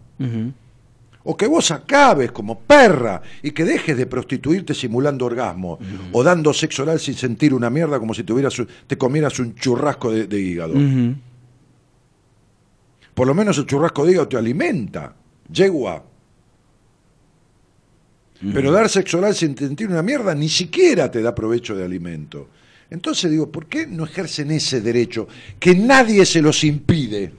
O 1.24 1.36
que 1.36 1.46
vos 1.46 1.70
acabes 1.70 2.32
como 2.32 2.60
perra 2.60 3.22
y 3.42 3.52
que 3.52 3.64
dejes 3.64 3.96
de 3.96 4.06
prostituirte 4.06 4.74
simulando 4.74 5.24
orgasmo 5.24 5.78
o 6.12 6.22
dando 6.22 6.52
sexo 6.52 6.82
oral 6.82 7.00
sin 7.00 7.14
sentir 7.14 7.54
una 7.54 7.70
mierda 7.70 7.98
como 7.98 8.12
si 8.12 8.24
te, 8.24 8.98
comieras 8.98 9.38
un 9.38 9.54
churrasco 9.54 10.12
de, 10.12 10.26
de 10.26 10.40
hígado. 10.40 10.74
Por 13.14 13.26
lo 13.26 13.34
menos 13.34 13.56
el 13.56 13.64
churrasco 13.64 14.04
de 14.04 14.12
hígado 14.12 14.28
te 14.28 14.36
alimenta. 14.36 15.14
Yegua. 15.50 16.04
Pero 18.52 18.70
dar 18.70 18.90
sexo 18.90 19.18
oral 19.18 19.34
sin 19.34 19.56
sentir 19.56 19.88
una 19.88 20.02
mierda 20.02 20.34
ni 20.34 20.50
siquiera 20.50 21.10
te 21.10 21.22
da 21.22 21.34
provecho 21.34 21.74
de 21.74 21.84
alimento. 21.84 22.48
Entonces 22.90 23.30
digo, 23.30 23.50
¿por 23.50 23.66
qué 23.66 23.86
no 23.86 24.04
ejercen 24.04 24.50
ese 24.50 24.82
derecho? 24.82 25.26
Que 25.58 25.74
nadie 25.74 26.26
se 26.26 26.42
los 26.42 26.62
impide. 26.64 27.32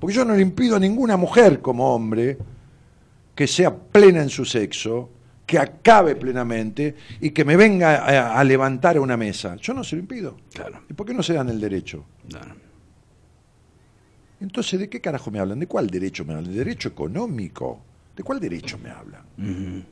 Porque 0.00 0.16
yo 0.16 0.24
no 0.24 0.34
le 0.34 0.42
impido 0.42 0.76
a 0.76 0.80
ninguna 0.80 1.18
mujer 1.18 1.60
como 1.60 1.94
hombre 1.94 2.38
que 3.34 3.46
sea 3.46 3.76
plena 3.76 4.22
en 4.22 4.28
su 4.28 4.44
sexo, 4.44 5.10
que 5.46 5.58
acabe 5.58 6.16
plenamente 6.16 6.94
y 7.20 7.30
que 7.30 7.44
me 7.44 7.56
venga 7.56 7.96
a, 7.96 8.38
a 8.38 8.44
levantar 8.44 8.96
a 8.96 9.00
una 9.00 9.16
mesa. 9.16 9.56
Yo 9.56 9.74
no 9.74 9.84
se 9.84 9.96
lo 9.96 10.00
impido. 10.00 10.36
Claro. 10.52 10.82
¿Y 10.88 10.94
por 10.94 11.06
qué 11.06 11.14
no 11.14 11.22
se 11.22 11.34
dan 11.34 11.48
el 11.48 11.60
derecho? 11.60 12.04
Claro. 12.28 12.54
Entonces, 14.40 14.80
¿de 14.80 14.88
qué 14.88 15.00
carajo 15.00 15.30
me 15.30 15.38
hablan? 15.38 15.58
¿De 15.58 15.66
cuál 15.66 15.88
derecho 15.88 16.24
me 16.24 16.34
hablan? 16.34 16.50
¿De 16.50 16.58
derecho 16.58 16.88
económico? 16.88 17.80
¿De 18.16 18.22
cuál 18.22 18.40
derecho 18.40 18.78
me 18.78 18.90
hablan? 18.90 19.84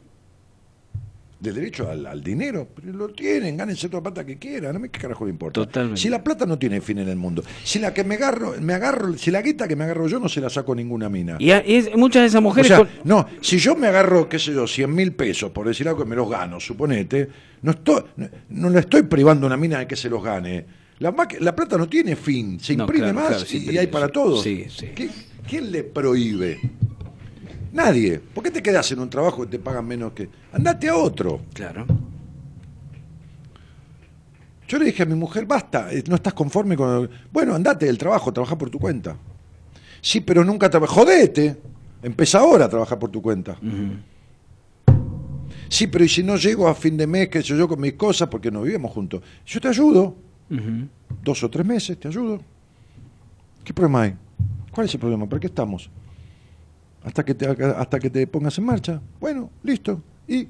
¿Del 1.42 1.56
derecho 1.56 1.90
al, 1.90 2.06
al 2.06 2.22
dinero? 2.22 2.68
Pero 2.72 2.92
lo 2.92 3.08
tienen, 3.08 3.56
gánense 3.56 3.88
toda 3.88 3.98
la 3.98 4.02
plata 4.14 4.24
que 4.24 4.38
quieran, 4.38 4.76
a 4.76 4.78
mí 4.78 4.88
qué 4.90 5.00
carajo 5.00 5.24
le 5.24 5.32
importa. 5.32 5.60
Totalmente. 5.60 6.00
Si 6.00 6.08
la 6.08 6.22
plata 6.22 6.46
no 6.46 6.56
tiene 6.56 6.80
fin 6.80 6.98
en 6.98 7.08
el 7.08 7.16
mundo, 7.16 7.42
si 7.64 7.80
la 7.80 7.92
que 7.92 8.04
me 8.04 8.14
agarro, 8.14 8.54
me 8.60 8.74
agarro, 8.74 9.18
si 9.18 9.32
la 9.32 9.42
guita 9.42 9.66
que 9.66 9.74
me 9.74 9.82
agarro 9.82 10.06
yo 10.06 10.20
no 10.20 10.28
se 10.28 10.40
la 10.40 10.48
saco 10.48 10.72
ninguna 10.72 11.08
mina. 11.08 11.36
Y, 11.40 11.50
a- 11.50 11.66
y 11.66 11.74
es- 11.74 11.96
muchas 11.96 12.22
de 12.22 12.26
esas 12.28 12.38
O 12.38 12.42
mujeres. 12.42 12.68
sea, 12.68 12.76
con- 12.78 12.88
no, 13.02 13.26
si 13.40 13.58
yo 13.58 13.74
me 13.74 13.88
agarro, 13.88 14.28
qué 14.28 14.38
sé 14.38 14.52
yo, 14.54 14.68
100 14.68 14.94
mil 14.94 15.14
pesos, 15.14 15.50
por 15.50 15.66
decir 15.66 15.88
algo 15.88 16.04
que 16.04 16.08
me 16.08 16.14
los 16.14 16.30
gano, 16.30 16.60
suponete, 16.60 17.28
no 17.62 17.72
estoy, 17.72 18.02
no, 18.16 18.28
no 18.50 18.70
le 18.70 18.78
estoy 18.78 19.02
privando 19.02 19.46
a 19.46 19.48
una 19.48 19.56
mina 19.56 19.80
de 19.80 19.88
que 19.88 19.96
se 19.96 20.08
los 20.08 20.22
gane. 20.22 20.64
La, 21.00 21.12
plata 21.12 21.76
no 21.76 21.88
tiene 21.88 22.14
fin, 22.14 22.60
se 22.60 22.76
No, 22.76 22.84
imprime 22.84 23.10
claro, 23.10 23.18
más 23.30 23.44
claro, 23.44 23.72
y, 23.72 23.76
hay 23.78 23.88
para 23.88 24.06
todos. 24.06 24.44
Sí, 24.44 24.66
sí. 24.68 24.90
¿Qué- 24.94 25.10
¿Quién 25.48 25.72
le 25.72 25.82
prohíbe? 25.82 26.60
Nadie. 27.72 28.20
¿Por 28.20 28.44
qué 28.44 28.50
te 28.50 28.62
quedas 28.62 28.90
en 28.92 29.00
un 29.00 29.08
trabajo 29.08 29.42
que 29.42 29.48
te 29.48 29.58
pagan 29.58 29.86
menos 29.86 30.12
que... 30.12 30.28
Andate 30.52 30.88
a 30.88 30.96
otro. 30.96 31.40
Claro. 31.54 31.86
Yo 34.68 34.78
le 34.78 34.86
dije 34.86 35.02
a 35.02 35.06
mi 35.06 35.14
mujer, 35.14 35.46
basta, 35.46 35.92
eh, 35.92 36.04
no 36.06 36.14
estás 36.14 36.34
conforme 36.34 36.76
con... 36.76 37.10
Bueno, 37.30 37.54
andate 37.54 37.86
del 37.86 37.98
trabajo, 37.98 38.32
trabaja 38.32 38.56
por 38.56 38.70
tu 38.70 38.78
cuenta. 38.78 39.16
Sí, 40.00 40.20
pero 40.20 40.44
nunca 40.44 40.68
trabajas. 40.68 40.96
Jodete. 40.96 41.60
Empieza 42.02 42.40
ahora 42.40 42.64
a 42.66 42.68
trabajar 42.68 42.98
por 42.98 43.10
tu 43.10 43.22
cuenta. 43.22 43.56
Sí, 45.68 45.86
pero 45.86 46.04
¿y 46.04 46.08
si 46.08 46.22
no 46.22 46.36
llego 46.36 46.68
a 46.68 46.74
fin 46.74 46.96
de 46.96 47.06
mes, 47.06 47.28
qué 47.28 47.42
sé 47.42 47.56
yo, 47.56 47.68
con 47.68 47.80
mis 47.80 47.94
cosas, 47.94 48.28
porque 48.28 48.50
no 48.50 48.62
vivíamos 48.62 48.90
juntos? 48.90 49.22
Yo 49.46 49.60
te 49.60 49.68
ayudo. 49.68 50.14
Dos 51.22 51.42
o 51.44 51.48
tres 51.48 51.64
meses, 51.64 51.98
te 51.98 52.08
ayudo. 52.08 52.40
¿Qué 53.64 53.72
problema 53.72 54.02
hay? 54.02 54.14
¿Cuál 54.72 54.86
es 54.86 54.94
el 54.94 55.00
problema? 55.00 55.26
¿Para 55.28 55.38
qué 55.38 55.46
estamos? 55.46 55.88
Hasta 57.04 57.24
que 57.24 57.34
te, 57.34 57.46
hasta 57.46 57.98
que 57.98 58.10
te 58.10 58.26
pongas 58.26 58.56
en 58.58 58.64
marcha. 58.64 59.00
Bueno, 59.20 59.50
listo. 59.62 60.02
¿Y, 60.28 60.36
¿Y 60.36 60.48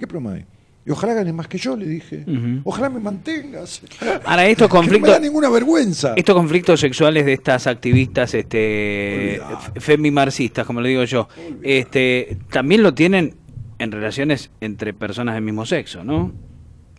qué 0.00 0.06
problema 0.06 0.34
hay? 0.34 0.44
Y 0.86 0.90
ojalá 0.90 1.14
ganes 1.14 1.32
más 1.32 1.48
que 1.48 1.56
yo, 1.56 1.76
le 1.76 1.86
dije. 1.86 2.26
Ojalá 2.62 2.90
me 2.90 3.00
mantengas. 3.00 3.80
Ahora, 4.24 4.46
estos 4.46 4.68
Que 4.68 4.74
no 4.74 4.80
me 4.82 4.86
conflictos. 4.88 5.12
da 5.12 5.18
ninguna 5.18 5.48
vergüenza. 5.48 6.12
Estos 6.14 6.34
conflictos 6.34 6.78
sexuales 6.78 7.24
de 7.24 7.32
estas 7.32 7.66
activistas 7.66 8.34
este, 8.34 9.40
femimarxistas, 9.76 10.66
como 10.66 10.82
le 10.82 10.90
digo 10.90 11.04
yo, 11.04 11.26
este, 11.62 12.36
también 12.50 12.82
lo 12.82 12.92
tienen 12.92 13.34
en 13.78 13.92
relaciones 13.92 14.50
entre 14.60 14.92
personas 14.92 15.34
del 15.36 15.44
mismo 15.44 15.64
sexo, 15.64 16.04
¿no? 16.04 16.32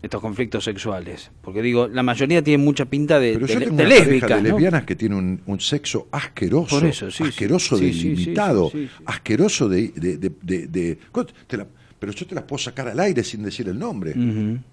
Estos 0.06 0.22
conflictos 0.22 0.64
sexuales. 0.64 1.32
Porque 1.42 1.64
digo, 1.64 1.88
la 1.88 2.04
mayoría 2.04 2.44
tienen 2.44 2.64
mucha 2.64 2.86
pinta 2.86 3.20
de, 3.20 3.34
Pero 3.34 3.48
de- 3.48 3.54
yo 3.54 3.60
de 3.60 3.66
tengo 3.66 3.76
una 3.82 3.84
de 3.90 4.00
¿no? 4.30 4.40
lesbianas 4.42 4.84
que 4.86 4.96
tiene 4.96 5.16
un, 5.16 5.42
un 5.48 5.60
sexo 5.60 6.08
asqueroso, 6.12 6.80
Por 6.80 6.88
eso, 6.88 7.10
sí, 7.10 7.24
sí. 7.24 7.30
asqueroso 7.30 7.76
Sí, 7.78 7.86
de 7.88 7.94
sí, 7.94 8.00
sí, 8.02 8.16
limitado, 8.16 8.70
sí, 8.72 8.84
sí, 8.86 8.90
sí. 8.98 9.04
asqueroso 9.08 9.68
de... 9.68 9.88
de, 9.96 10.18
de, 10.18 10.32
de- 10.44 10.68
de- 10.68 10.98
la- 11.58 11.68
pero 11.98 12.12
yo 12.12 12.28
te 12.28 12.36
las 12.36 12.44
puedo 12.44 12.60
sacar 12.60 12.88
al 12.88 13.00
aire 13.00 13.24
sin 13.24 13.42
decir 13.42 13.68
el 13.68 13.80
nombre. 13.80 14.14
Un, 14.14 14.64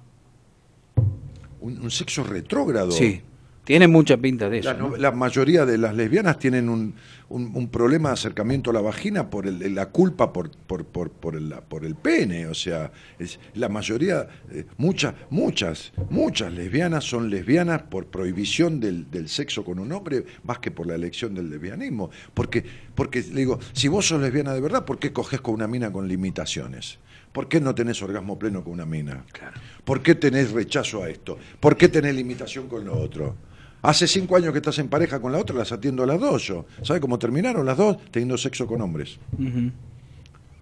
un 1.61 1.91
sexo 1.91 2.25
retrógrado. 2.25 2.91
Sí, 2.91 3.23
tiene 3.65 3.87
mucha 3.89 4.17
pinta 4.17 4.49
de 4.51 4.59
eso. 4.59 4.73
La, 4.73 4.79
¿no? 4.79 4.89
no- 4.91 4.97
la 4.97 5.13
mayoría 5.13 5.65
de 5.65 5.79
las 5.79 5.95
lesbianas 5.95 6.39
tienen 6.39 6.69
un, 6.69 6.95
un- 7.29 7.53
un 7.55 7.69
problema 7.69 8.09
de 8.09 8.15
acercamiento 8.15 8.71
a 8.71 8.73
la 8.73 8.81
vagina 8.81 9.31
por 9.31 9.47
el- 9.47 9.75
la 9.75 9.87
culpa 9.91 10.33
por, 10.33 10.51
por, 10.51 10.85
por, 10.85 11.11
por 11.11 11.37
el, 11.37 11.55
por 11.69 11.85
el 11.85 11.95
pene. 11.95 12.47
O 12.49 12.55
sea, 12.55 12.91
es, 13.19 13.39
la 13.55 13.69
mayoría, 13.69 14.27
eh, 14.51 14.65
muchas, 14.79 15.15
muchas, 15.31 15.93
muchas 16.11 16.53
lesbianas 16.53 17.05
son 17.05 17.31
lesbianas 17.31 17.83
por 17.83 18.07
prohibición 18.07 18.81
del, 18.81 19.11
del 19.11 19.29
sexo 19.29 19.65
con 19.65 19.79
un 19.79 19.93
hombre 19.93 20.25
más 20.43 20.59
que 20.59 20.71
por 20.73 20.87
la 20.87 20.95
elección 20.97 21.35
del 21.35 21.49
lesbianismo. 21.49 22.11
Porque, 22.35 22.65
porque 22.95 23.21
le 23.23 23.41
digo, 23.41 23.61
si 23.73 23.87
vos 23.89 24.07
sos 24.09 24.21
lesbiana 24.21 24.53
de 24.55 24.61
verdad, 24.61 24.85
¿por 24.85 24.99
qué 24.99 25.13
coges 25.13 25.41
con 25.41 25.55
una 25.55 25.69
mina 25.69 25.93
con 25.93 26.09
limitaciones? 26.09 26.99
¿Por 27.33 27.49
qué 27.49 27.61
no 27.61 27.75
tenés 27.75 28.03
orgasmo 28.03 28.39
pleno 28.39 28.63
con 28.63 28.75
una 28.75 28.85
mina? 28.85 29.25
Claro. 29.33 29.59
¿Por 29.85 30.03
qué 30.03 30.15
tenés 30.17 30.51
rechazo 30.51 31.03
a 31.03 31.09
esto? 31.09 31.39
¿Por 31.61 31.77
qué 31.79 31.89
tenés 31.89 32.15
limitación 32.15 32.69
con 32.69 32.85
lo 32.85 32.95
otro? 32.99 33.37
Hace 33.83 34.07
cinco 34.07 34.37
años 34.37 34.53
que 34.53 34.59
estás 34.59 34.79
en 34.79 34.89
pareja 34.89 35.21
con 35.21 35.33
la 35.33 35.39
otra, 35.39 35.57
las 35.57 35.73
atiendo 35.73 36.05
a 36.05 36.07
las 36.07 36.21
dos 36.21 36.43
yo. 36.45 36.67
¿Sabe 36.83 37.01
cómo 37.01 37.19
terminaron 37.19 37.67
las 37.67 37.77
dos? 37.77 37.99
Teniendo 38.11 38.39
sexo 38.39 38.67
con 38.67 38.81
hombres. 38.81 39.19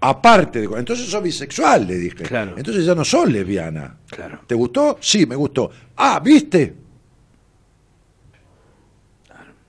Aparte 0.00 0.60
de... 0.60 0.78
Entonces 0.78 1.06
sos 1.06 1.22
bisexual, 1.22 1.86
le 1.86 1.96
dije. 1.96 2.24
Claro. 2.24 2.54
Entonces 2.56 2.86
ya 2.86 2.94
no 2.94 3.04
sos 3.04 3.30
lesbiana. 3.30 3.98
Claro. 4.08 4.40
¿Te 4.46 4.54
gustó? 4.54 4.96
Sí, 5.00 5.26
me 5.26 5.36
gustó. 5.36 5.70
Ah, 5.96 6.20
¿viste? 6.24 6.74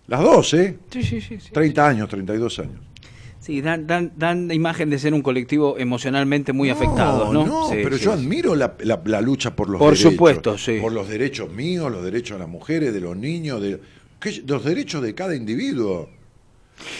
Las 0.07 0.21
dos, 0.21 0.53
¿eh? 0.53 0.77
Sí, 0.89 1.03
sí, 1.03 1.19
sí. 1.21 1.39
sí. 1.39 1.51
30 1.51 1.88
años, 1.88 2.09
32 2.09 2.59
años. 2.59 2.90
Sí, 3.41 3.59
dan, 3.59 3.87
dan, 3.87 4.11
dan 4.17 4.47
la 4.47 4.53
imagen 4.53 4.91
de 4.91 4.99
ser 4.99 5.15
un 5.15 5.23
colectivo 5.23 5.79
emocionalmente 5.79 6.53
muy 6.53 6.69
afectado, 6.69 7.33
¿no? 7.33 7.43
No, 7.43 7.69
Sí, 7.69 7.77
pero 7.81 7.97
sí, 7.97 8.03
yo 8.03 8.11
admiro 8.13 8.53
la, 8.55 8.75
la- 8.81 9.01
la 9.03 9.19
lucha 9.19 9.55
por 9.55 9.67
los 9.67 9.79
Por 9.79 9.93
derechos. 9.93 10.11
supuesto, 10.13 10.57
sí. 10.59 10.77
Por 10.79 10.91
los 10.91 11.09
derechos 11.09 11.51
míos, 11.51 11.91
los 11.91 12.03
derechos 12.03 12.35
de 12.37 12.39
las 12.43 12.49
mujeres, 12.49 12.93
de 12.93 12.99
los 13.01 13.17
niños, 13.17 13.59
de 13.59 13.79
los 14.45 14.63
derechos 14.63 15.01
de 15.01 15.15
cada 15.15 15.35
individuo. 15.35 16.07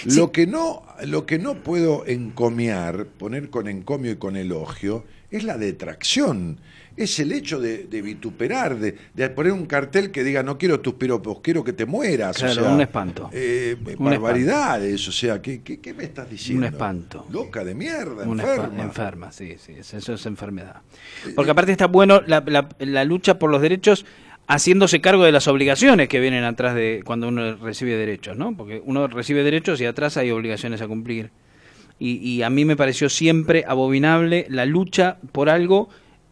Lo 0.06 0.32
que 0.32 0.48
no, 0.48 0.82
lo 1.06 1.28
que 1.28 1.38
no 1.38 1.56
puedo 1.62 2.06
encomiar, 2.08 3.06
poner 3.06 3.52
con 3.52 3.68
encomio 3.68 4.12
y 4.12 4.16
con 4.16 4.36
elogio, 4.36 5.04
es 5.32 5.44
la 5.44 5.58
detracción, 5.58 6.58
es 6.98 7.18
el 7.20 7.32
hecho 7.32 7.60
de, 7.60 7.86
de 7.86 8.02
vituperar, 8.02 8.78
de, 8.78 8.98
de 9.14 9.30
poner 9.30 9.54
un 9.54 9.66
cartel 9.66 10.12
que 10.12 10.24
diga 10.26 10.44
no 10.44 10.58
quiero 10.58 10.82
tus 10.82 10.96
piropos, 10.96 11.40
quiero 11.42 11.64
que 11.64 11.72
te 11.74 11.86
mueras. 11.86 12.36
o 12.36 12.40
Claro, 12.46 12.64
sea, 12.64 12.74
un 12.76 12.82
espanto. 12.82 13.30
eh, 13.32 13.78
Un 13.98 14.06
barbaridades, 14.10 15.08
o 15.08 15.12
sea, 15.12 15.42
¿qué, 15.42 15.62
qué, 15.62 15.80
qué 15.80 15.94
me 15.94 16.04
estás 16.04 16.30
diciendo? 16.30 16.68
Un 16.68 16.74
espanto. 16.74 17.26
Loca 17.32 17.64
de 17.64 17.74
mierda, 17.76 18.24
enferma. 18.26 18.84
enferma, 18.84 19.32
sí, 19.32 19.56
sí, 19.58 19.74
es- 19.80 19.94
eso 19.94 20.14
es 20.16 20.26
enfermedad. 20.26 20.82
Porque 21.36 21.52
aparte 21.52 21.72
está 21.72 21.88
bueno 21.88 22.22
la, 22.28 22.44
la- 22.46 22.68
la 22.80 23.06
lucha 23.06 23.40
por 23.40 23.50
los 23.50 23.62
derechos 23.62 24.06
haciéndose 24.48 25.00
cargo 25.00 25.24
de 25.24 25.32
las 25.32 25.48
obligaciones 25.48 26.10
que 26.10 26.20
vienen 26.20 26.44
atrás 26.44 26.76
de 26.76 27.04
cuando 27.06 27.30
uno 27.30 27.56
recibe 27.56 27.96
derechos, 27.96 28.36
¿no? 28.36 28.56
Porque 28.58 28.82
uno 28.84 29.08
recibe 29.08 29.44
derechos 29.44 29.80
y 29.80 29.86
atrás 29.86 30.18
hay 30.18 30.30
obligaciones 30.32 30.82
a 30.82 30.88
cumplir. 30.90 31.30
Y, 32.04 32.18
y 32.28 32.42
a 32.42 32.50
mí 32.50 32.66
me 32.66 32.76
pareció 32.76 33.10
siempre 33.10 33.64
abominable 33.68 34.48
la 34.50 34.66
lucha 34.66 35.20
por 35.32 35.50
algo 35.50 35.88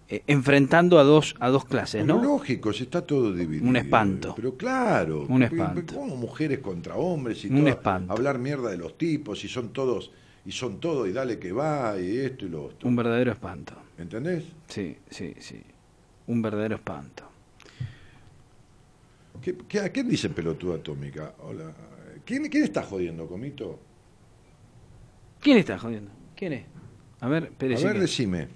eh, 0.07 0.23
enfrentando 0.25 0.97
a 0.97 1.03
dos 1.03 1.35
a 1.39 1.49
dos 1.49 1.65
clases, 1.65 2.01
Pero 2.01 2.15
¿no? 2.17 2.23
lógico, 2.23 2.73
si 2.73 2.83
está 2.85 3.05
todo 3.05 3.31
dividido. 3.31 3.69
Un 3.69 3.75
espanto. 3.75 4.33
Pero 4.35 4.55
claro. 4.57 5.25
Un 5.29 5.43
espanto. 5.43 5.83
pero 5.85 5.99
¿Cómo 5.99 6.15
mujeres 6.15 6.57
contra 6.59 6.95
hombres 6.95 7.45
y 7.45 7.49
Un 7.49 7.59
todo? 7.59 7.67
espanto. 7.67 8.11
Hablar 8.13 8.39
mierda 8.39 8.71
de 8.71 8.77
los 8.77 8.97
tipos 8.97 9.43
y 9.45 9.47
son 9.47 9.69
todos, 9.71 10.11
y 10.43 10.51
son 10.51 10.79
todos, 10.79 11.07
y 11.07 11.11
dale 11.11 11.37
que 11.37 11.51
va, 11.51 11.93
y 12.01 12.17
esto 12.17 12.47
y 12.47 12.49
lo 12.49 12.63
otro. 12.65 12.89
Un 12.89 12.95
verdadero 12.95 13.31
espanto. 13.31 13.73
¿Entendés? 13.99 14.45
Sí, 14.67 14.97
sí, 15.11 15.35
sí. 15.39 15.61
Un 16.25 16.41
verdadero 16.41 16.77
espanto. 16.77 17.25
¿Qué, 19.41 19.55
qué- 19.67 19.79
a 19.81 19.89
quién 19.89 20.09
dice 20.09 20.29
pelotuda 20.29 20.75
atómica? 20.77 21.33
Hola. 21.43 21.71
¿Quién, 22.25 22.47
quién 22.49 22.63
está 22.63 22.81
jodiendo, 22.83 23.27
Comito? 23.27 23.79
¿Quién 25.39 25.57
está 25.57 25.77
jodiendo? 25.77 26.11
¿Quién 26.35 26.53
es? 26.53 26.65
A 27.21 27.27
ver, 27.27 27.43
espere, 27.45 27.75
A 27.75 27.79
ver, 27.79 27.99
decime. 27.99 28.47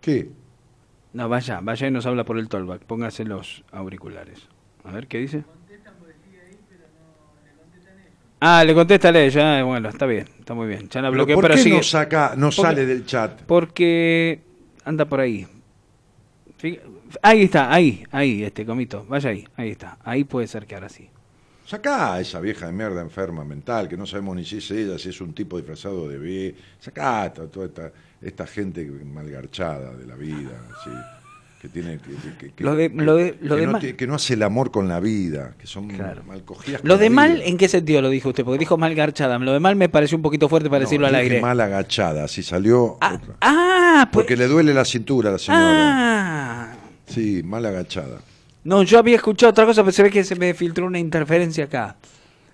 ¿Qué? 0.00 0.30
No, 1.12 1.28
vaya, 1.28 1.60
vaya 1.62 1.86
y 1.86 1.90
nos 1.90 2.06
habla 2.06 2.24
por 2.24 2.38
el 2.38 2.48
tollback. 2.48 2.82
Póngase 2.82 3.24
los 3.24 3.64
auriculares. 3.70 4.48
A 4.84 4.90
ver, 4.92 5.06
¿qué 5.06 5.18
dice? 5.18 5.44
Ah, 8.40 8.64
le 8.64 8.74
contesta 8.74 9.10
a 9.10 9.18
ella. 9.20 9.62
Bueno, 9.62 9.88
está 9.88 10.04
bien, 10.06 10.26
está 10.40 10.54
muy 10.54 10.66
bien. 10.66 10.88
Ya 10.88 11.00
la 11.00 11.08
¿Pero 11.10 11.12
bloqueó, 11.12 11.36
¿Por 11.36 11.48
pero 11.50 11.62
qué 11.62 11.70
no, 11.70 11.82
saca, 11.82 12.34
no 12.36 12.46
Porque- 12.48 12.62
sale 12.62 12.86
del 12.86 13.06
chat? 13.06 13.42
Porque 13.42 14.40
anda 14.84 15.04
por 15.04 15.20
ahí. 15.20 15.46
Ahí 17.22 17.42
está, 17.42 17.72
ahí, 17.72 18.04
ahí, 18.10 18.42
este 18.42 18.66
comito. 18.66 19.04
Vaya 19.08 19.30
ahí, 19.30 19.46
ahí 19.56 19.70
está. 19.70 19.98
Ahí 20.02 20.24
puede 20.24 20.46
ser 20.48 20.66
que 20.66 20.74
ahora 20.74 20.88
sí. 20.88 21.08
Sacá 21.66 22.14
a 22.14 22.20
esa 22.20 22.40
vieja 22.40 22.66
de 22.66 22.72
mierda 22.72 23.00
enferma 23.00 23.44
mental, 23.44 23.88
que 23.88 23.96
no 23.96 24.06
sabemos 24.06 24.36
ni 24.36 24.44
si 24.44 24.58
es 24.58 24.70
ella, 24.70 24.98
si 24.98 25.08
es 25.08 25.20
un 25.20 25.32
tipo 25.32 25.56
disfrazado 25.56 26.08
de 26.08 26.18
B. 26.18 26.54
Sacá 26.80 27.22
a 27.22 27.32
toda 27.32 27.66
esta, 27.66 27.92
esta 28.20 28.46
gente 28.46 28.84
malgarchada 28.84 29.94
de 29.94 30.06
la 30.06 30.14
vida, 30.16 30.50
que 31.60 31.68
tiene 31.68 31.98
que, 31.98 32.10
que- 32.38 32.52
que- 32.52 32.64
Lo 32.64 32.74
de- 32.74 32.88
lo 32.88 33.14
de- 33.14 33.36
lo 33.40 33.54
que 33.54 33.60
de 33.60 33.66
no, 33.66 33.72
mal- 33.72 33.80
te- 33.80 33.94
que 33.96 34.06
no 34.08 34.16
hace 34.16 34.34
el 34.34 34.42
amor 34.42 34.72
con 34.72 34.88
la 34.88 34.98
vida, 34.98 35.54
que 35.56 35.68
son 35.68 35.86
Claro. 35.88 36.24
malcogidas. 36.24 36.82
Lo 36.84 36.98
de 36.98 37.08
mal, 37.08 37.34
vida. 37.34 37.44
¿en 37.44 37.56
qué 37.56 37.68
sentido 37.68 38.02
lo 38.02 38.10
dijo 38.10 38.30
usted? 38.30 38.44
Porque 38.44 38.58
dijo 38.58 38.76
mal 38.76 38.94
garchada. 38.96 39.38
Lo 39.38 39.52
de 39.52 39.60
mal 39.60 39.76
me 39.76 39.88
pareció 39.88 40.16
un 40.16 40.22
poquito 40.22 40.48
fuerte 40.48 40.68
para 40.68 40.80
No, 40.80 40.86
decirlo 40.86 41.06
al 41.06 41.14
aire. 41.14 41.40
mal 41.40 41.60
agachada, 41.60 42.26
si 42.26 42.42
salió. 42.42 42.98
Ah, 43.00 43.14
otra. 43.14 43.34
ah, 43.40 44.08
pues. 44.12 44.24
Porque 44.24 44.36
le 44.36 44.48
duele 44.48 44.74
la 44.74 44.84
cintura 44.84 45.28
a 45.28 45.32
la 45.34 45.38
señora. 45.38 45.62
Ah. 45.62 46.72
Sí, 47.06 47.42
mal 47.44 47.64
agachada. 47.64 48.18
No, 48.64 48.82
yo 48.82 48.98
había 48.98 49.16
escuchado 49.16 49.50
otra 49.50 49.66
cosa, 49.66 49.82
pero 49.82 49.92
se 49.92 50.02
ve 50.02 50.10
que 50.10 50.22
se 50.24 50.36
me 50.36 50.54
filtró 50.54 50.86
una 50.86 50.98
interferencia 50.98 51.64
acá. 51.64 51.96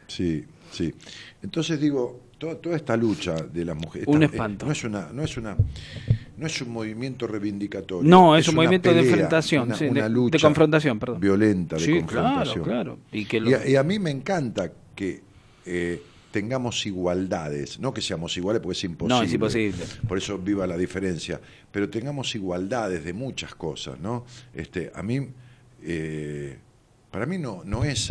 Sí, 0.06 0.44
sí. 0.72 0.94
Entonces 1.42 1.78
digo, 1.80 2.20
toda, 2.38 2.54
toda 2.56 2.76
esta 2.76 2.96
lucha 2.96 3.34
de 3.34 3.64
las 3.64 3.76
mujeres 3.76 4.08
Un 4.08 4.22
esta- 4.22 4.34
espanto. 4.36 4.64
eh, 4.64 4.68
no 4.68 4.72
es 4.72 4.84
una, 4.84 5.08
no 5.12 5.22
es 5.22 5.36
una, 5.36 5.56
no 6.38 6.46
es 6.46 6.62
un 6.62 6.70
movimiento 6.70 7.26
reivindicatorio. 7.26 8.08
No, 8.08 8.36
es 8.36 8.48
un 8.48 8.54
movimiento 8.54 8.92
de 8.94 9.00
enfrentación, 9.00 9.64
una, 9.64 9.74
sí, 9.76 9.84
una 9.86 10.04
de- 10.04 10.08
lucha 10.10 10.38
de 10.38 10.42
confrontación, 10.42 10.98
perdón. 10.98 11.20
violenta 11.20 11.76
de 11.76 11.82
Sí, 11.84 11.98
confrontación. 11.98 12.64
claro, 12.64 12.94
claro. 12.94 12.98
Y 13.12 13.24
que 13.26 13.40
lo- 13.40 13.50
Y 13.50 13.54
a, 13.54 13.68
y 13.68 13.76
a 13.76 13.82
mí 13.82 13.98
me 13.98 14.10
encanta 14.10 14.72
que 14.94 15.20
eh, 15.66 16.02
tengamos 16.30 16.86
igualdades, 16.86 17.78
no 17.80 17.92
que 17.92 18.00
seamos 18.00 18.34
iguales 18.38 18.62
porque 18.62 18.78
es 18.78 18.84
imposible. 18.84 19.18
No, 19.18 19.22
es 19.22 19.32
imposible. 19.34 19.84
Por 20.08 20.16
eso 20.16 20.38
viva 20.38 20.66
la 20.66 20.78
diferencia, 20.78 21.38
pero 21.70 21.90
tengamos 21.90 22.34
igualdades 22.34 23.04
de 23.04 23.12
muchas 23.12 23.54
cosas, 23.54 24.00
¿no? 24.00 24.24
Este, 24.54 24.90
a 24.94 25.02
mí, 25.02 25.28
eh, 25.82 26.58
para 27.10 27.26
mí 27.26 27.38
no, 27.38 27.62
no 27.64 27.84
es 27.84 28.10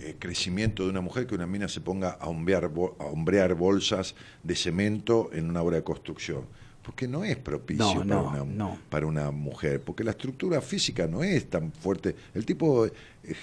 eh, 0.00 0.16
crecimiento 0.18 0.84
de 0.84 0.90
una 0.90 1.00
mujer 1.00 1.26
que 1.26 1.34
una 1.34 1.46
mina 1.46 1.68
se 1.68 1.80
ponga 1.80 2.10
a 2.20 2.28
hombrear, 2.28 2.68
bo- 2.68 2.96
a 2.98 3.04
hombrear 3.04 3.54
bolsas 3.54 4.14
de 4.42 4.54
cemento 4.56 5.30
en 5.32 5.48
una 5.48 5.62
obra 5.62 5.76
de 5.76 5.82
construcción. 5.84 6.44
Porque 6.82 7.06
no 7.06 7.24
es 7.24 7.36
propicio 7.36 7.84
No, 8.04 8.24
para, 8.24 8.38
no, 8.38 8.42
una, 8.42 8.44
no. 8.44 8.78
para 8.88 9.06
una 9.06 9.30
mujer, 9.30 9.82
porque 9.82 10.02
la 10.02 10.12
estructura 10.12 10.60
física 10.62 11.06
no 11.06 11.22
es 11.22 11.48
tan 11.48 11.70
fuerte. 11.72 12.16
El 12.34 12.46
tipo 12.46 12.88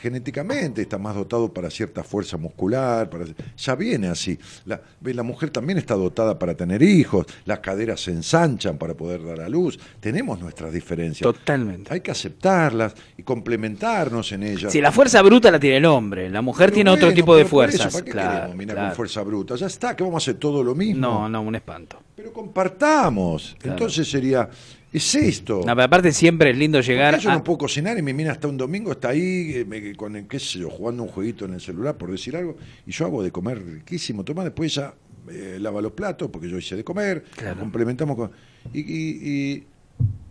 genéticamente 0.01 0.81
está 0.81 0.97
más 0.97 1.15
dotado 1.15 1.53
para 1.53 1.69
cierta 1.69 2.03
fuerza 2.03 2.37
muscular, 2.37 3.09
para, 3.09 3.25
ya 3.57 3.75
viene 3.75 4.07
así. 4.07 4.37
La, 4.65 4.81
la 5.01 5.23
mujer 5.23 5.49
también 5.49 5.77
está 5.77 5.95
dotada 5.95 6.37
para 6.37 6.55
tener 6.55 6.81
hijos, 6.81 7.25
las 7.45 7.59
caderas 7.59 8.01
se 8.01 8.11
ensanchan 8.11 8.77
para 8.77 8.93
poder 8.95 9.23
dar 9.23 9.41
a 9.41 9.49
luz. 9.49 9.79
Tenemos 9.99 10.39
nuestras 10.39 10.73
diferencias. 10.73 11.21
Totalmente. 11.21 11.93
Hay 11.93 12.01
que 12.01 12.11
aceptarlas 12.11 12.95
y 13.17 13.23
complementarnos 13.23 14.31
en 14.31 14.43
ellas. 14.43 14.71
Si 14.71 14.81
la 14.81 14.91
fuerza 14.91 15.21
bruta 15.21 15.51
la 15.51 15.59
tiene 15.59 15.77
el 15.77 15.85
hombre, 15.85 16.29
la 16.29 16.41
mujer 16.41 16.67
Pero 16.67 16.75
tiene 16.75 16.89
otro 16.89 17.13
tipo 17.13 17.35
de 17.35 17.41
eso, 17.41 17.49
fuerzas. 17.49 17.93
¿Para 17.93 18.05
qué 18.05 18.11
claro, 18.11 18.53
con 18.55 18.91
fuerza 18.95 19.21
bruta? 19.21 19.55
Ya 19.55 19.67
está, 19.67 19.95
que 19.95 20.03
vamos 20.03 20.23
a 20.23 20.23
hacer 20.23 20.39
todo 20.39 20.63
lo 20.63 20.75
mismo. 20.75 21.01
No, 21.01 21.29
no, 21.29 21.41
un 21.41 21.55
espanto. 21.55 22.01
Pero 22.15 22.33
compartamos. 22.33 23.55
Claro. 23.59 23.77
Entonces 23.77 24.09
sería, 24.09 24.49
es 24.93 25.15
esto. 25.15 25.57
No, 25.65 25.73
pero 25.75 25.83
aparte 25.83 26.11
siempre 26.11 26.51
es 26.51 26.57
lindo 26.57 26.77
¿Por 26.79 26.85
qué 26.85 26.91
llegar 26.93 27.19
yo 27.19 27.29
a... 27.29 27.33
no 27.35 27.43
puedo 27.43 27.59
cocinar 27.59 27.97
y 27.97 28.01
mi 28.01 28.13
mina 28.13 28.31
hasta 28.31 28.47
un 28.47 28.57
domingo 28.57 28.91
está 28.91 29.09
ahí 29.09 29.51
eh, 29.55 29.65
me- 29.65 29.93
con, 29.95 30.15
el, 30.15 30.27
qué 30.27 30.39
sé 30.39 30.59
yo, 30.59 30.69
jugando 30.69 31.03
un 31.03 31.09
jueguito 31.09 31.45
en 31.45 31.53
el 31.53 31.61
celular, 31.61 31.97
por 31.97 32.09
decir 32.11 32.35
algo, 32.35 32.55
y 32.85 32.91
yo 32.91 33.05
hago 33.05 33.21
de 33.23 33.31
comer 33.31 33.63
riquísimo. 33.63 34.23
Toma, 34.23 34.43
después 34.43 34.75
ella 34.77 34.93
eh, 35.29 35.57
lava 35.59 35.81
los 35.81 35.91
platos, 35.91 36.29
porque 36.31 36.49
yo 36.49 36.57
hice 36.57 36.75
de 36.75 36.83
comer, 36.83 37.23
Claro. 37.35 37.59
complementamos 37.59 38.15
con... 38.15 38.31
Y, 38.73 38.79
y- 38.79 39.53
y- 39.53 39.63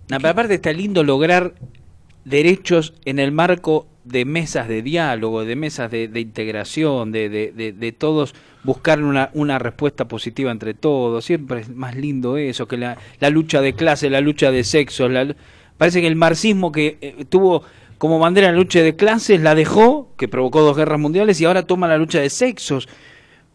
No, 0.09 0.17
pero 0.19 0.29
aparte 0.31 0.55
está 0.55 0.73
lindo 0.73 1.03
lograr 1.05 1.55
derechos 2.25 2.95
en 3.05 3.19
el 3.19 3.33
marco 3.33 3.87
de 4.05 4.25
mesas 4.25 4.69
de 4.69 4.83
diálogo, 4.83 5.45
de 5.45 5.57
mesas 5.57 5.91
de, 5.91 6.09
de 6.09 6.21
integración, 6.21 7.13
de, 7.13 7.29
de, 7.29 7.53
de- 7.53 7.73
de 7.73 7.93
todos 7.93 8.35
buscar 8.67 9.03
una, 9.03 9.31
una 9.33 9.59
respuesta 9.59 10.07
positiva 10.07 10.51
entre 10.51 10.75
todos. 10.75 11.25
Siempre 11.25 11.61
es 11.61 11.69
más 11.71 11.95
lindo 11.95 12.37
eso 12.37 12.67
que 12.67 12.77
la, 12.77 12.99
la 13.21 13.31
lucha 13.31 13.63
de 13.63 13.75
clase, 13.75 14.11
la 14.11 14.21
lucha 14.21 14.51
de 14.51 14.65
sexos. 14.65 15.11
La, 15.11 15.35
parece 15.79 16.01
que 16.01 16.09
el 16.09 16.17
marxismo 16.17 16.73
que 16.73 16.99
eh, 17.01 17.25
tuvo 17.29 17.63
como 17.97 18.19
bandera 18.19 18.51
la 18.51 18.59
lucha 18.59 18.83
de 18.83 18.97
clases 18.97 19.41
la 19.41 19.55
dejó, 19.55 20.13
que 20.19 20.29
provocó 20.29 20.61
dos 20.61 20.77
guerras 20.77 20.99
mundiales, 20.99 21.41
y 21.41 21.45
ahora 21.45 21.63
toma 21.63 21.89
la 21.89 21.97
lucha 21.97 22.21
de 22.21 22.29
sexos. 22.29 22.89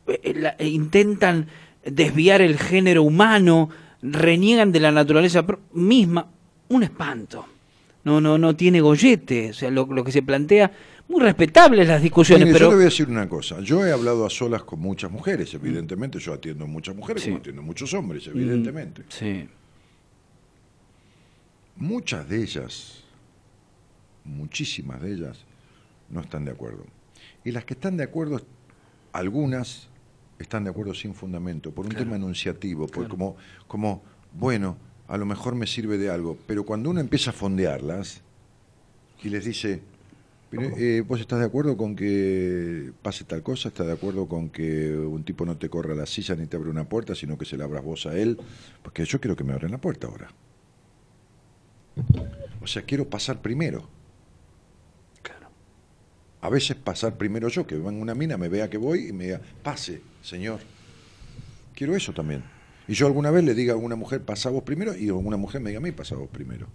Eh, 0.07 0.53
eh, 0.57 0.67
intentan 0.67 1.47
desviar 1.85 2.41
el 2.41 2.57
género 2.57 3.03
humano, 3.03 3.69
reniegan 4.01 4.71
de 4.71 4.79
la 4.79 4.91
naturaleza 4.91 5.45
misma. 5.73 6.25
Un 6.69 6.83
espanto. 6.83 7.45
No, 8.05 8.21
no, 8.21 8.37
no 8.37 8.55
tiene 8.55 8.79
gollete. 8.79 9.49
O 9.51 9.53
sea, 9.53 9.69
lo 9.69 10.03
que 10.03 10.11
se 10.11 10.23
plantea, 10.23 10.71
muy 11.11 11.21
respetables 11.21 11.87
las 11.87 12.01
discusiones, 12.01 12.45
Mire, 12.47 12.53
pero 12.53 12.65
yo 12.65 12.69
le 12.71 12.75
voy 12.77 12.83
a 12.83 12.85
decir 12.85 13.07
una 13.09 13.27
cosa. 13.29 13.59
Yo 13.61 13.85
he 13.85 13.91
hablado 13.91 14.25
a 14.25 14.29
solas 14.29 14.63
con 14.63 14.79
muchas 14.79 15.11
mujeres, 15.11 15.53
evidentemente. 15.53 16.19
Yo 16.19 16.33
atiendo 16.33 16.63
a 16.63 16.67
muchas 16.67 16.95
mujeres 16.95 17.21
Sí. 17.23 17.29
como 17.29 17.39
atiendo 17.39 17.61
a 17.61 17.65
muchos 17.65 17.93
hombres, 17.93 18.25
evidentemente. 18.27 19.03
sí, 19.09 19.47
Muchas 21.77 22.27
de 22.29 22.41
ellas, 22.43 23.03
muchísimas 24.23 25.01
de 25.01 25.13
ellas, 25.13 25.39
no 26.09 26.21
están 26.21 26.45
de 26.45 26.51
acuerdo. 26.51 26.85
Y 27.43 27.51
las 27.51 27.65
que 27.65 27.73
están 27.73 27.97
de 27.97 28.03
acuerdo, 28.03 28.39
algunas 29.13 29.87
están 30.37 30.63
de 30.63 30.69
acuerdo 30.69 30.93
sin 30.93 31.15
fundamento, 31.15 31.71
por 31.71 31.85
un 31.85 31.93
tema 31.93 32.15
enunciativo, 32.17 32.87
por 32.87 33.07
como, 33.07 33.35
como, 33.67 34.03
bueno, 34.33 34.77
a 35.07 35.17
lo 35.17 35.25
mejor 35.25 35.55
me 35.55 35.65
sirve 35.65 35.97
de 35.97 36.09
algo, 36.09 36.37
pero 36.45 36.63
cuando 36.65 36.89
uno 36.89 36.99
empieza 36.99 37.31
a 37.31 37.33
fondearlas 37.33 38.21
y 39.23 39.29
les 39.29 39.45
dice, 39.45 39.81
"Pero, 39.81 39.90
eh, 40.51 41.03
¿vos 41.07 41.19
estás 41.19 41.39
de 41.39 41.45
acuerdo 41.45 41.77
con 41.77 41.95
que 41.95 42.91
pase 43.01 43.23
tal 43.23 43.41
cosa? 43.41 43.69
¿Estás 43.69 43.87
de 43.87 43.93
acuerdo 43.93 44.27
con 44.27 44.49
que 44.49 44.95
un 44.95 45.23
tipo 45.23 45.45
no 45.45 45.57
te 45.57 45.69
corra 45.69 45.95
la 45.95 46.05
silla 46.05 46.35
ni 46.35 46.45
te 46.45 46.57
abra 46.57 46.69
una 46.69 46.89
puerta, 46.89 47.15
sino 47.15 47.37
que 47.37 47.45
se 47.45 47.57
la 47.57 47.63
abras 47.63 47.83
vos 47.83 48.05
a 48.05 48.17
él? 48.17 48.37
Porque 48.83 49.05
yo 49.05 49.21
quiero 49.21 49.35
que 49.35 49.43
me 49.43 49.53
abran 49.53 49.71
la 49.71 49.77
puerta 49.79 50.07
ahora. 50.07 50.29
O 52.61 52.67
sea, 52.67 52.81
quiero 52.83 53.09
pasar 53.09 53.41
primero. 53.41 53.87
claro. 55.21 55.47
A 56.41 56.49
veces 56.49 56.75
pasar 56.75 57.17
primero 57.17 57.47
yo, 57.47 57.65
que 57.65 57.75
venga 57.75 58.01
una 58.01 58.15
mina, 58.15 58.37
me 58.37 58.49
vea 58.49 58.69
que 58.69 58.77
voy 58.77 59.07
y 59.07 59.13
me 59.13 59.25
diga, 59.25 59.41
pase, 59.63 60.01
señor. 60.21 60.59
Quiero 61.73 61.95
eso 61.95 62.13
también. 62.13 62.43
Y 62.87 62.93
yo 62.93 63.07
alguna 63.07 63.31
vez 63.31 63.43
le 63.45 63.53
diga 63.53 63.71
a 63.71 63.75
alguna 63.75 63.95
mujer, 63.95 64.21
pasa 64.21 64.49
vos 64.49 64.63
primero, 64.63 64.95
y 64.95 65.07
alguna 65.07 65.37
mujer 65.37 65.61
me 65.61 65.69
diga 65.69 65.79
a 65.79 65.83
mí, 65.83 65.91
pasa 65.91 66.15
vos 66.15 66.29
primero. 66.29 66.67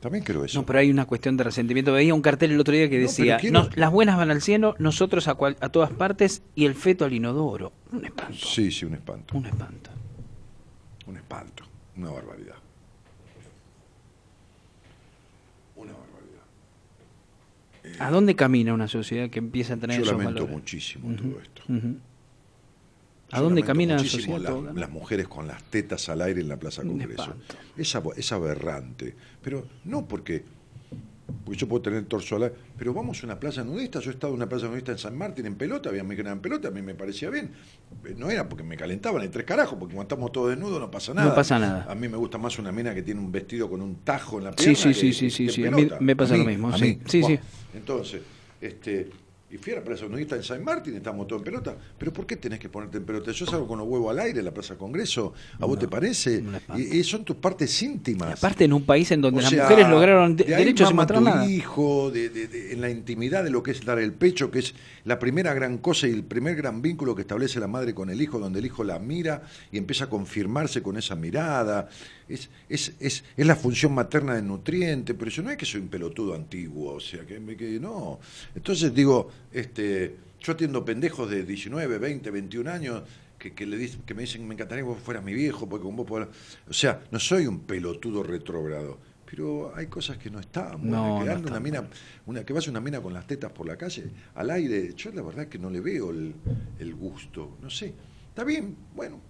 También 0.00 0.22
quiero 0.24 0.44
eso. 0.44 0.60
No, 0.60 0.64
pero 0.66 0.78
hay 0.78 0.90
una 0.92 1.06
cuestión 1.06 1.36
de 1.36 1.42
resentimiento. 1.44 1.92
Veía 1.92 2.14
un 2.14 2.22
cartel 2.22 2.52
el 2.52 2.60
otro 2.60 2.72
día 2.72 2.88
que 2.88 2.98
decía, 3.00 3.38
pero 3.38 3.40
quiero- 3.40 3.62
"No, 3.64 3.70
las 3.74 3.90
buenas 3.90 4.16
van 4.16 4.30
al 4.30 4.40
cielo, 4.40 4.76
nosotros 4.78 5.26
a, 5.26 5.34
cual- 5.34 5.56
a 5.60 5.70
todas 5.70 5.90
partes 5.90 6.42
y 6.54 6.66
el 6.66 6.76
feto 6.76 7.04
al 7.04 7.12
inodoro. 7.12 7.72
Un 7.90 8.04
espanto. 8.04 8.34
Sí, 8.36 8.70
sí, 8.70 8.84
un 8.84 8.94
espanto. 8.94 9.36
Un 9.36 9.46
espanto. 9.46 9.90
Un 11.06 11.16
espanto, 11.16 11.64
una 11.96 12.10
barbaridad. 12.10 12.54
Una 15.76 15.92
barbaridad. 15.92 18.02
¿A 18.06 18.10
dónde 18.10 18.34
camina 18.36 18.74
una 18.74 18.88
sociedad 18.88 19.30
que 19.30 19.38
empieza 19.38 19.74
a 19.74 19.76
tener 19.78 19.96
Yo 19.96 20.02
esos 20.02 20.12
lamento 20.16 20.34
valores? 20.42 20.56
muchísimo 20.56 21.14
todo 21.16 21.40
esto. 21.40 21.62
Ujú. 21.68 21.96
¿A 23.30 23.40
dónde 23.40 23.60
lamento 23.60 23.66
camina 23.66 23.94
la 23.96 24.02
muchísimo 24.02 24.38
las 24.74 24.90
mujeres 24.90 25.28
con 25.28 25.46
las 25.46 25.62
tetas 25.64 26.08
al 26.08 26.22
aire 26.22 26.40
en 26.40 26.48
la 26.48 26.56
Plaza 26.58 26.82
Congreso. 26.82 27.34
Es, 27.76 27.94
es 28.16 28.32
aberrante. 28.32 29.14
Pero 29.42 29.66
no 29.84 30.06
porque, 30.08 30.44
porque 31.44 31.58
yo 31.60 31.68
puedo 31.68 31.82
tener 31.82 32.04
torso 32.06 32.36
al 32.36 32.44
aire. 32.44 32.54
Pero 32.78 32.94
vamos 32.94 33.22
a 33.22 33.26
una 33.26 33.38
playa 33.38 33.62
nudista. 33.64 34.00
Yo 34.00 34.10
he 34.10 34.14
estado 34.14 34.32
en 34.32 34.36
una 34.38 34.48
playa 34.48 34.68
nudista 34.68 34.92
en 34.92 34.98
San 34.98 35.16
Martín 35.16 35.44
en 35.44 35.56
pelota. 35.56 35.90
Había 35.90 36.06
que 36.08 36.20
en 36.22 36.40
pelota. 36.40 36.68
A 36.68 36.70
mí 36.70 36.80
me 36.80 36.94
parecía 36.94 37.28
bien. 37.28 37.50
Eh, 38.06 38.14
No 38.16 38.30
era 38.30 38.48
porque 38.48 38.64
me 38.64 38.76
calentaban 38.78 39.20
ni 39.22 39.28
tres 39.28 39.44
carajos. 39.44 39.78
Porque 39.78 39.94
cuando 39.94 40.14
estamos 40.14 40.32
todos 40.32 40.48
desnudos 40.50 40.80
no 40.80 40.90
pasa 40.90 41.12
nada. 41.12 41.28
No 41.28 41.34
pasa 41.34 41.58
nada. 41.58 41.86
A 41.90 41.94
mí 41.94 42.08
me 42.08 42.16
gusta 42.16 42.38
más 42.38 42.58
una 42.58 42.72
mina 42.72 42.94
que 42.94 43.02
tiene 43.02 43.20
un 43.20 43.30
vestido 43.30 43.68
con 43.68 43.82
un 43.82 43.96
tajo 43.96 44.38
en 44.38 44.44
la 44.44 44.50
Sí, 44.52 44.56
pierna. 44.56 44.76
sí, 44.76 44.88
que- 44.88 44.94
sí, 44.94 45.12
sí, 45.12 45.24
que- 45.26 45.30
sí, 45.30 45.48
sí. 45.50 45.64
en 45.64 45.74
A 45.74 45.76
mí 45.76 45.88
me 46.00 46.16
pasa 46.16 46.34
A 46.34 46.38
lo 46.38 46.44
mismo, 46.44 46.74
sí. 46.78 46.84
mí. 46.84 46.98
Sí, 47.06 47.22
sí. 47.22 47.38
Entonces, 47.74 48.22
este. 48.60 49.10
Y 49.50 49.56
fui 49.56 49.72
a 49.72 49.76
la 49.76 49.82
plaza 49.82 50.04
nudista 50.06 50.36
en 50.36 50.42
San 50.42 50.62
Martín, 50.62 50.94
estamos 50.96 51.26
todos 51.26 51.40
en 51.40 51.44
pelota. 51.46 51.74
¿Pero 51.98 52.12
por 52.12 52.26
qué 52.26 52.36
tenés 52.36 52.58
que 52.58 52.68
ponerte 52.68 52.98
en 52.98 53.04
pelota? 53.06 53.32
Yo 53.32 53.46
salgo 53.46 53.66
con 53.66 53.78
los 53.78 53.88
huevos 53.88 54.10
al 54.10 54.18
aire 54.18 54.40
en 54.40 54.44
la 54.44 54.52
Plaza 54.52 54.76
Congreso. 54.76 55.32
¿A 55.58 55.64
vos 55.64 55.78
te 55.78 55.88
parece? 55.88 56.44
Y, 56.76 56.98
y 56.98 57.02
son 57.02 57.24
tus 57.24 57.36
partes 57.36 57.82
íntimas. 57.82 58.36
Aparte 58.44 58.64
en 58.64 58.74
un 58.74 58.82
país 58.84 59.10
en 59.10 59.22
donde 59.22 59.38
O 59.38 59.40
las 59.42 59.50
sea, 59.50 59.62
mujeres 59.62 59.88
lograron 59.88 60.36
de- 60.36 60.44
de 60.44 60.54
derechos 60.54 60.88
sin 60.88 60.98
tu 61.06 61.20
nada. 61.22 61.46
hijo, 61.46 62.10
de- 62.10 62.28
de- 62.28 62.72
en 62.74 62.82
la 62.82 62.90
intimidad 62.90 63.42
de 63.42 63.48
lo 63.48 63.62
que 63.62 63.70
es 63.70 63.82
dar 63.86 63.98
el 63.98 64.12
pecho, 64.12 64.50
que 64.50 64.58
es 64.58 64.74
la 65.06 65.18
primera 65.18 65.54
gran 65.54 65.78
cosa 65.78 66.06
y 66.06 66.10
el 66.10 66.24
primer 66.24 66.54
gran 66.54 66.82
vínculo 66.82 67.14
que 67.14 67.22
establece 67.22 67.58
la 67.58 67.68
madre 67.68 67.94
con 67.94 68.10
el 68.10 68.20
hijo, 68.20 68.38
donde 68.38 68.58
el 68.58 68.66
hijo 68.66 68.84
la 68.84 68.98
mira 68.98 69.44
y 69.72 69.78
empieza 69.78 70.04
a 70.04 70.10
confirmarse 70.10 70.82
con 70.82 70.98
esa 70.98 71.16
mirada. 71.16 71.88
Es, 72.28 72.50
es, 72.68 72.92
es, 73.00 73.24
es 73.36 73.46
la 73.46 73.56
función 73.56 73.94
materna 73.94 74.34
del 74.34 74.46
nutriente, 74.46 75.14
pero 75.14 75.30
yo 75.30 75.42
no 75.42 75.50
es 75.50 75.56
que 75.56 75.64
soy 75.64 75.80
un 75.80 75.88
pelotudo 75.88 76.34
antiguo, 76.34 76.94
o 76.94 77.00
sea, 77.00 77.24
que, 77.26 77.40
me- 77.40 77.56
que 77.56 77.80
no. 77.80 78.20
Entonces 78.54 78.94
digo, 78.94 79.30
este, 79.52 80.16
yo 80.40 80.52
atiendo 80.52 80.84
pendejos 80.84 81.30
de 81.30 81.44
19, 81.44 81.98
20, 81.98 82.30
21 82.30 82.68
años 82.70 83.02
que, 83.38 83.54
que, 83.54 83.66
le 83.66 83.76
dicen, 83.76 84.02
que 84.02 84.14
me 84.14 84.22
dicen, 84.22 84.46
me 84.46 84.54
encantaría 84.54 84.82
que 84.84 84.88
vos 84.90 84.98
fueras 85.02 85.24
mi 85.24 85.32
viejo, 85.32 85.68
porque 85.68 85.84
con 85.84 85.96
vos 85.96 86.06
podrás-". 86.06 86.28
O 86.68 86.72
sea, 86.72 87.00
no 87.10 87.18
soy 87.18 87.46
un 87.46 87.60
pelotudo 87.60 88.22
retrógrado, 88.22 88.98
pero 89.30 89.72
hay 89.76 89.86
cosas 89.86 90.18
que 90.18 90.30
no 90.30 90.40
están. 90.40 90.88
No, 90.88 91.20
que 91.20 91.24
no 91.26 91.32
ande 91.36 91.48
una 91.50 91.60
mina, 91.60 91.88
una, 92.26 92.44
que 92.44 92.52
vaya 92.52 92.70
una 92.70 92.80
mina 92.80 93.00
con 93.00 93.12
las 93.14 93.26
tetas 93.26 93.52
por 93.52 93.66
la 93.66 93.76
calle, 93.76 94.04
al 94.34 94.50
aire, 94.50 94.92
yo 94.94 95.12
la 95.12 95.22
verdad 95.22 95.46
que 95.48 95.58
no 95.58 95.70
le 95.70 95.80
veo 95.80 96.10
el, 96.10 96.34
el 96.78 96.94
gusto, 96.94 97.56
no 97.62 97.70
sé. 97.70 97.94
Está 98.28 98.44
bien, 98.44 98.76
bueno, 98.94 99.20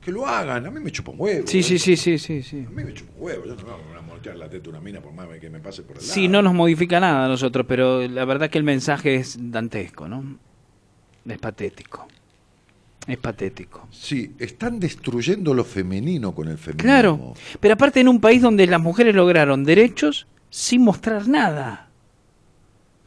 que 0.00 0.12
lo 0.12 0.24
hagan, 0.24 0.64
a 0.64 0.70
mí 0.70 0.78
me 0.78 0.92
chupa 0.92 1.10
un 1.10 1.20
huevo. 1.20 1.46
Sí, 1.48 1.58
¿eh? 1.58 1.62
sí, 1.62 1.78
sí, 1.78 1.96
sí, 1.96 2.16
sí, 2.18 2.42
sí. 2.42 2.64
A 2.64 2.70
mí 2.70 2.84
me 2.84 2.94
chupa 2.94 3.12
un 3.16 3.22
huevo, 3.24 3.44
yo 3.44 3.56
no 3.56 3.62
me 3.64 3.84
voy 3.88 3.98
a 3.98 4.02
moltear 4.02 4.36
la 4.36 4.48
teta 4.48 4.70
una 4.70 4.80
mina 4.80 5.00
por 5.00 5.12
más 5.12 5.26
que 5.40 5.50
me 5.50 5.58
pase 5.58 5.82
por 5.82 5.96
el 5.96 6.02
lado. 6.02 6.14
Sí, 6.14 6.28
no 6.28 6.42
nos 6.42 6.54
modifica 6.54 7.00
nada 7.00 7.24
a 7.24 7.28
nosotros, 7.28 7.66
pero 7.68 8.06
la 8.06 8.24
verdad 8.24 8.48
que 8.48 8.58
el 8.58 8.64
mensaje 8.64 9.16
es 9.16 9.36
dantesco, 9.40 10.06
¿no? 10.08 10.38
Es 11.26 11.38
patético. 11.38 12.06
Es 13.06 13.18
patético. 13.18 13.88
Sí, 13.90 14.34
están 14.38 14.78
destruyendo 14.78 15.54
lo 15.54 15.64
femenino 15.64 16.32
con 16.32 16.48
el 16.48 16.58
feminismo. 16.58 16.88
Claro, 16.88 17.34
pero 17.58 17.74
aparte 17.74 18.00
en 18.00 18.08
un 18.08 18.20
país 18.20 18.42
donde 18.42 18.66
las 18.68 18.80
mujeres 18.80 19.14
lograron 19.14 19.64
derechos 19.64 20.28
sin 20.50 20.82
mostrar 20.82 21.26
nada. 21.26 21.88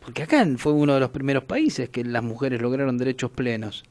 Porque 0.01 0.23
acá 0.23 0.45
fue 0.57 0.73
uno 0.73 0.95
de 0.95 0.99
los 0.99 1.11
primeros 1.11 1.45
países 1.45 1.89
que 1.89 2.03
las 2.03 2.23
mujeres 2.23 2.61
lograron 2.61 2.97
derechos 2.97 3.31
plenos 3.31 3.85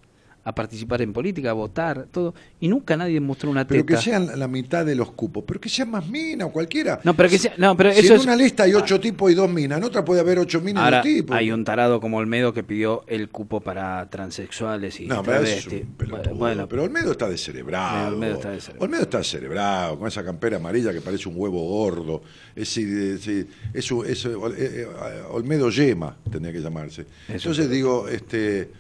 a 0.49 0.55
participar 0.55 1.03
en 1.03 1.13
política, 1.13 1.51
a 1.51 1.53
votar, 1.53 2.07
todo, 2.11 2.35
y 2.59 2.69
nunca 2.69 2.97
nadie 2.97 3.21
mostró 3.21 3.51
una 3.51 3.67
Pero 3.67 3.85
teta. 3.85 3.99
que 3.99 4.03
sean 4.03 4.31
la 4.39 4.49
mitad 4.49 4.87
de 4.87 4.95
los 4.95 5.11
cupos, 5.13 5.45
pero 5.47 5.61
que 5.61 5.69
sean 5.69 5.91
más 5.91 6.09
minas 6.09 6.49
o 6.49 6.51
cualquiera. 6.53 7.01
No, 7.05 7.13
pero 7.15 7.29
que 7.29 7.39
sea, 7.39 7.53
no, 7.59 7.77
pero 7.77 7.93
si 7.93 8.01
eso 8.01 8.15
en 8.15 8.21
es 8.21 8.25
una 8.27 8.35
lista 8.37 8.63
hay 8.63 8.73
ocho 8.73 8.99
tipos 8.99 9.31
y 9.31 9.35
dos 9.35 9.51
minas, 9.51 9.77
en 9.77 9.85
otra 9.85 10.03
puede 10.07 10.23
haber 10.23 10.39
ocho 10.39 10.63
minas 10.63 10.85
Ahora 10.85 11.03
y 11.05 11.09
dos 11.11 11.17
tipos. 11.19 11.37
hay 11.37 11.53
un 11.53 11.65
tarado 11.65 12.01
como 12.01 12.17
Olmedo 12.17 12.55
que 12.55 12.63
pidió 12.63 13.05
el 13.09 13.29
cupo 13.29 13.61
para 13.61 14.09
transexuales 14.09 14.99
y 15.01 15.07
No, 15.07 15.23
pero 15.23 15.43
es 15.43 15.65
travestis. 15.65 15.83
un 15.83 15.95
pelotudo. 15.97 16.35
Bueno, 16.37 16.67
pero 16.67 16.85
Olmedo 16.85 17.13
está 17.13 17.29
descerebrado. 17.29 18.15
Olmedo 18.17 18.35
está 18.37 18.51
descerebrado. 18.51 18.85
Olmedo 18.85 19.03
está 19.03 19.19
descerebrado, 19.19 19.99
con 19.99 20.09
esa 20.09 20.25
campera 20.25 20.57
amarilla 20.57 20.93
que 20.95 21.03
parece 21.03 21.29
un 21.29 21.35
huevo 21.37 21.61
gordo. 21.63 22.23
Es, 22.57 22.75
es, 22.79 23.27
es, 23.29 23.47
es 23.75 23.93
un- 23.93 24.07
es, 24.07 24.25
eh, 24.25 24.31
eh, 24.57 24.87
Olmedo 25.31 25.69
Yema, 25.69 26.17
tendría 26.31 26.55
que 26.55 26.61
llamarse. 26.61 27.05
Entonces 27.29 27.69
digo, 27.69 28.09
este, 28.09 28.71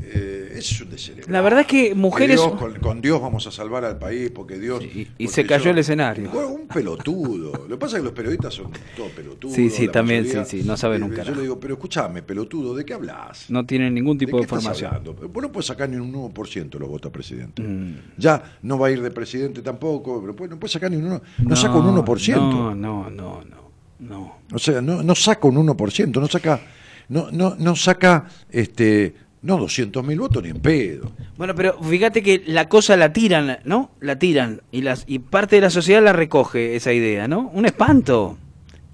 eh, 0.00 0.54
es 0.56 0.80
un 0.80 0.90
descerebrado. 0.90 1.32
La 1.32 1.40
verdad 1.40 1.60
es 1.62 1.66
que 1.66 1.94
mujeres- 1.94 2.36
Dios, 2.40 2.52
con, 2.54 2.74
con 2.78 3.00
Dios 3.00 3.20
vamos 3.20 3.46
a 3.46 3.50
salvar 3.50 3.84
al 3.84 3.98
país, 3.98 4.30
porque 4.30 4.58
Dios... 4.58 4.80
Sí, 4.82 4.90
y- 4.94 5.00
y 5.00 5.04
porque 5.04 5.28
se 5.28 5.46
cayó 5.46 5.70
el 5.70 5.78
escenario. 5.78 6.30
Un 6.30 6.68
pelotudo. 6.68 7.52
Lo 7.52 7.68
que 7.68 7.76
pasa 7.76 7.96
es 7.96 8.00
que 8.02 8.04
los 8.04 8.12
periodistas 8.12 8.54
son 8.54 8.70
todos 8.96 9.10
pelotudos. 9.12 9.54
Sí, 9.56 9.70
sí, 9.70 9.88
también, 9.88 10.22
mayoría. 10.22 10.44
sí, 10.44 10.62
sí, 10.62 10.66
no 10.68 10.76
saben 10.76 11.02
Eh, 11.02 11.04
un 11.06 11.14
Yo 11.16 11.34
le 11.34 11.42
digo, 11.42 11.58
pero 11.60 11.74
escúchame, 11.74 12.22
pelotudo, 12.22 12.74
¿de 12.74 12.84
qué 12.84 12.94
hablas? 12.94 13.46
no 13.50 13.64
tienen 13.66 13.94
ningún 13.94 14.18
tipo 14.18 14.36
de, 14.36 14.42
qué 14.42 14.44
estás 14.46 14.62
formación. 14.62 14.88
hablando? 14.94 15.14
Vos 15.28 15.42
no 15.42 15.50
puedes 15.52 15.66
sacar 15.66 15.88
ni 15.88 15.96
un 15.96 16.12
1% 16.12 16.78
los 16.78 16.88
votos 16.88 17.08
a 17.10 17.12
presidente. 17.12 17.62
Mm. 17.62 17.94
Ya 18.18 18.58
no 18.62 18.78
va 18.78 18.88
a 18.88 18.90
ir 18.90 19.02
de 19.02 19.10
presidente 19.10 19.62
tampoco, 19.62 20.20
pero 20.20 20.36
pues 20.36 20.48
no 20.50 20.58
puede 20.60 20.72
sacar 20.72 20.90
ni 20.90 20.96
un 20.98 21.10
1%. 21.10 21.20
No, 21.38 21.56
saca 21.56 21.74
un 21.76 21.96
1%. 21.96 22.36
No, 22.36 22.74
no, 22.74 23.10
no, 23.10 23.42
no. 23.44 23.70
no. 24.00 24.36
O 24.52 24.58
sea, 24.58 24.80
no, 24.80 25.02
no 25.02 25.14
saca 25.14 25.48
un 25.48 25.56
1%, 25.66 26.20
no 26.20 26.26
saca, 26.28 26.60
no, 27.08 27.30
no, 27.30 27.56
no 27.58 27.74
saca, 27.76 28.26
este, 28.50 29.14
no 29.42 29.56
200 29.56 30.04
mil 30.04 30.18
votos 30.18 30.42
ni 30.42 30.50
en 30.50 30.60
pedo. 30.60 31.12
Bueno, 31.36 31.54
pero 31.54 31.78
fíjate 31.82 32.22
que 32.22 32.42
la 32.46 32.68
cosa 32.68 32.96
la 32.96 33.12
tiran, 33.12 33.58
¿no? 33.64 33.90
La 34.00 34.18
tiran 34.18 34.62
y 34.72 34.82
las 34.82 35.04
y 35.06 35.20
parte 35.20 35.56
de 35.56 35.62
la 35.62 35.70
sociedad 35.70 36.02
la 36.02 36.12
recoge 36.12 36.76
esa 36.76 36.92
idea, 36.92 37.28
¿no? 37.28 37.50
Un 37.52 37.66
espanto. 37.66 38.36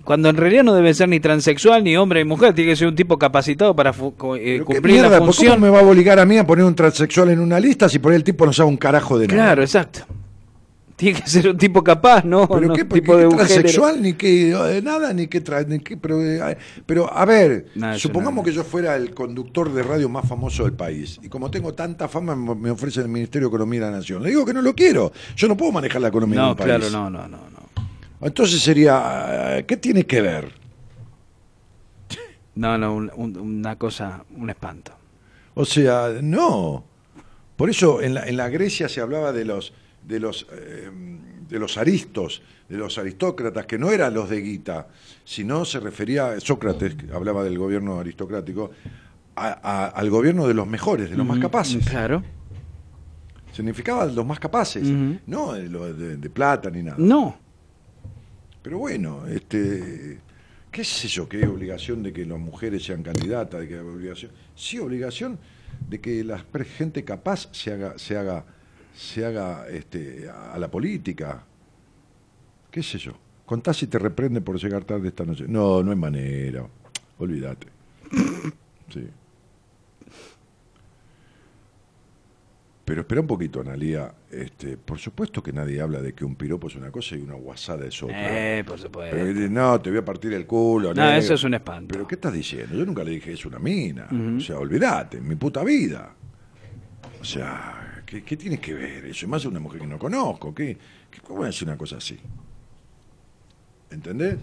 Cuando 0.04 0.28
en 0.28 0.36
realidad 0.36 0.64
no 0.64 0.74
debe 0.74 0.92
ser 0.92 1.08
ni 1.08 1.18
transexual 1.18 1.82
ni 1.82 1.96
hombre 1.96 2.22
ni 2.22 2.28
mujer, 2.28 2.52
tiene 2.54 2.72
que 2.72 2.76
ser 2.76 2.88
un 2.88 2.94
tipo 2.94 3.18
capacitado 3.18 3.74
para 3.74 3.90
eh, 3.90 4.60
cumplir 4.62 4.82
mierda, 4.82 5.08
la 5.08 5.18
¿por 5.18 5.28
función. 5.28 5.54
¿Cómo 5.54 5.66
me 5.66 5.70
va 5.70 5.80
a 5.80 5.82
obligar 5.82 6.18
a 6.18 6.26
mí 6.26 6.36
a 6.36 6.46
poner 6.46 6.66
un 6.66 6.74
transexual 6.74 7.30
en 7.30 7.40
una 7.40 7.58
lista 7.58 7.88
si 7.88 7.98
por 7.98 8.12
ahí 8.12 8.16
el 8.16 8.24
tipo 8.24 8.44
no 8.44 8.52
sabe 8.52 8.68
un 8.68 8.76
carajo 8.76 9.18
de 9.18 9.28
nada? 9.28 9.42
Claro, 9.42 9.62
exacto. 9.62 10.04
Tiene 10.96 11.20
que 11.20 11.28
ser 11.28 11.48
un 11.48 11.58
tipo 11.58 11.82
capaz, 11.82 12.24
¿no? 12.24 12.46
Pero 12.48 12.68
no 12.68 12.74
qué, 12.74 12.84
tipo 12.84 13.16
de 13.16 13.26
transexual, 13.28 14.00
ni 14.00 14.12
que 14.12 14.52
eh, 14.52 14.80
nada, 14.80 15.12
ni 15.12 15.26
que, 15.26 15.42
tra- 15.42 15.66
ni 15.66 15.80
que- 15.80 15.96
pero, 15.96 16.22
eh, 16.24 16.56
pero 16.86 17.12
a 17.12 17.24
ver, 17.24 17.66
Nada, 17.74 17.98
supongamos 17.98 18.44
que 18.44 18.52
yo 18.52 18.62
fuera 18.62 18.94
el 18.94 19.12
conductor 19.12 19.72
de 19.72 19.82
radio 19.82 20.08
más 20.08 20.28
famoso 20.28 20.62
del 20.62 20.74
país 20.74 21.18
y 21.20 21.28
como 21.28 21.50
tengo 21.50 21.74
tanta 21.74 22.06
fama 22.06 22.36
me 22.36 22.70
ofrecen 22.70 23.02
el 23.02 23.08
Ministerio 23.08 23.48
de 23.48 23.54
Economía 23.56 23.80
de 23.80 23.90
la 23.90 23.96
Nación. 23.98 24.22
Le 24.22 24.28
digo 24.28 24.44
que 24.44 24.54
no 24.54 24.62
lo 24.62 24.72
quiero. 24.74 25.10
Yo 25.34 25.48
no 25.48 25.56
puedo 25.56 25.72
manejar 25.72 26.00
la 26.00 26.08
economía 26.08 26.40
de 26.40 26.46
No, 26.46 26.56
país. 26.56 26.66
claro, 26.66 26.90
no, 26.90 27.10
no, 27.10 27.26
no, 27.26 27.38
no. 27.38 27.64
Entonces 28.26 28.60
sería, 28.62 29.58
eh, 29.58 29.64
¿qué 29.66 29.76
tiene 29.76 30.06
que 30.06 30.20
ver? 30.20 30.52
No, 32.54 32.78
no, 32.78 32.94
un- 32.94 33.10
un- 33.16 33.36
una 33.36 33.76
cosa, 33.76 34.24
un 34.36 34.48
espanto. 34.48 34.92
O 35.54 35.64
sea, 35.64 36.10
no. 36.22 36.84
Por 37.56 37.68
eso 37.70 38.00
en 38.00 38.14
la, 38.14 38.26
en 38.28 38.36
la 38.36 38.48
Grecia 38.48 38.88
se 38.88 39.00
hablaba 39.00 39.32
de 39.32 39.44
los 39.44 39.72
de 40.06 40.20
los 40.20 40.46
eh, 40.52 40.90
de 41.48 41.58
los 41.58 41.76
aristos, 41.76 42.42
de 42.68 42.76
los 42.78 42.96
aristócratas 42.98 43.66
que 43.66 43.78
no 43.78 43.90
eran 43.90 44.14
los 44.14 44.30
de 44.30 44.40
Guita, 44.40 44.88
sino 45.24 45.64
se 45.64 45.78
refería 45.80 46.38
Sócrates 46.40 46.94
que 46.94 47.12
hablaba 47.12 47.44
del 47.44 47.58
gobierno 47.58 48.00
aristocrático 48.00 48.70
a- 49.36 49.48
a- 49.62 49.86
al 49.88 50.10
gobierno 50.10 50.46
de 50.48 50.54
los 50.54 50.66
mejores, 50.66 51.10
de 51.10 51.16
los 51.16 51.26
más 51.26 51.38
capaces. 51.38 51.86
Claro. 51.88 52.22
Significaba 53.52 54.04
los 54.06 54.26
más 54.26 54.40
capaces, 54.40 54.82
no 55.26 55.52
de, 55.52 55.68
de- 55.68 56.16
de 56.16 56.30
plata 56.30 56.70
ni 56.70 56.82
nada. 56.82 56.96
No. 56.98 57.36
Pero 58.62 58.78
bueno, 58.78 59.26
este, 59.26 60.18
qué 60.72 60.82
sé 60.82 61.06
yo, 61.08 61.28
qué 61.28 61.46
obligación 61.46 62.02
de 62.02 62.12
que 62.12 62.24
las 62.26 62.38
mujeres 62.38 62.82
sean 62.84 63.02
candidatas, 63.02 63.60
de 63.60 63.68
que 63.68 63.78
obligación, 63.78 64.32
sí 64.56 64.78
obligación 64.78 65.38
de 65.88 66.00
que 66.00 66.24
la 66.24 66.42
gente 66.78 67.04
capaz 67.04 67.48
se 67.52 67.72
haga, 67.72 67.98
se 67.98 68.16
haga, 68.16 68.44
se 68.94 69.26
haga, 69.26 69.66
este, 69.68 70.28
a, 70.30 70.56
la 70.58 70.70
política, 70.70 71.44
qué 72.70 72.82
sé 72.82 72.98
yo. 72.98 73.12
Contás 73.44 73.76
si 73.76 73.88
te 73.88 73.98
reprende 73.98 74.40
por 74.40 74.56
llegar 74.58 74.84
tarde 74.84 75.08
esta 75.08 75.24
noche. 75.24 75.44
No, 75.48 75.82
no 75.82 75.90
hay 75.90 75.96
manera. 75.96 76.66
Olvídate. 77.18 77.66
Sí. 78.92 79.08
Pero 82.84 83.00
espera 83.00 83.22
un 83.22 83.26
poquito, 83.26 83.60
Analía. 83.60 84.12
Este, 84.30 84.76
por 84.76 84.98
supuesto 84.98 85.42
que 85.42 85.52
nadie 85.52 85.80
habla 85.80 86.02
de 86.02 86.12
que 86.12 86.24
un 86.24 86.36
piropo 86.36 86.68
es 86.68 86.76
una 86.76 86.90
cosa 86.90 87.16
y 87.16 87.22
una 87.22 87.34
guasada 87.34 87.86
es 87.86 88.02
otra. 88.02 88.58
Eh, 88.58 88.62
por 88.62 88.78
supuesto. 88.78 89.16
Pero, 89.16 89.48
no, 89.48 89.80
te 89.80 89.88
voy 89.88 90.00
a 90.00 90.04
partir 90.04 90.34
el 90.34 90.46
culo. 90.46 90.92
No, 90.92 91.02
negro. 91.02 91.18
eso 91.18 91.34
es 91.34 91.44
un 91.44 91.54
espanto. 91.54 91.94
Pero 91.94 92.06
¿qué 92.06 92.16
estás 92.16 92.34
diciendo? 92.34 92.76
Yo 92.76 92.84
nunca 92.84 93.02
le 93.02 93.12
dije 93.12 93.32
es 93.32 93.46
una 93.46 93.58
mina. 93.58 94.06
O 94.36 94.40
sea, 94.40 94.58
olvídate, 94.58 95.16
en 95.16 95.26
mi 95.26 95.34
puta 95.34 95.64
vida. 95.64 96.14
O 97.20 97.24
sea, 97.24 97.83
¿qué, 98.14 98.22
qué 98.22 98.36
tiene 98.36 98.58
que 98.60 98.74
ver 98.74 99.06
eso? 99.06 99.26
Y 99.26 99.28
más 99.28 99.44
una 99.44 99.58
mujer 99.58 99.80
que 99.80 99.86
no 99.86 99.98
conozco. 99.98 100.54
¿Qué, 100.54 100.76
qué, 101.10 101.20
¿Cómo 101.20 101.44
decir 101.44 101.66
una 101.66 101.76
cosa 101.76 101.96
así? 101.96 102.18
¿Entendés? 103.90 104.36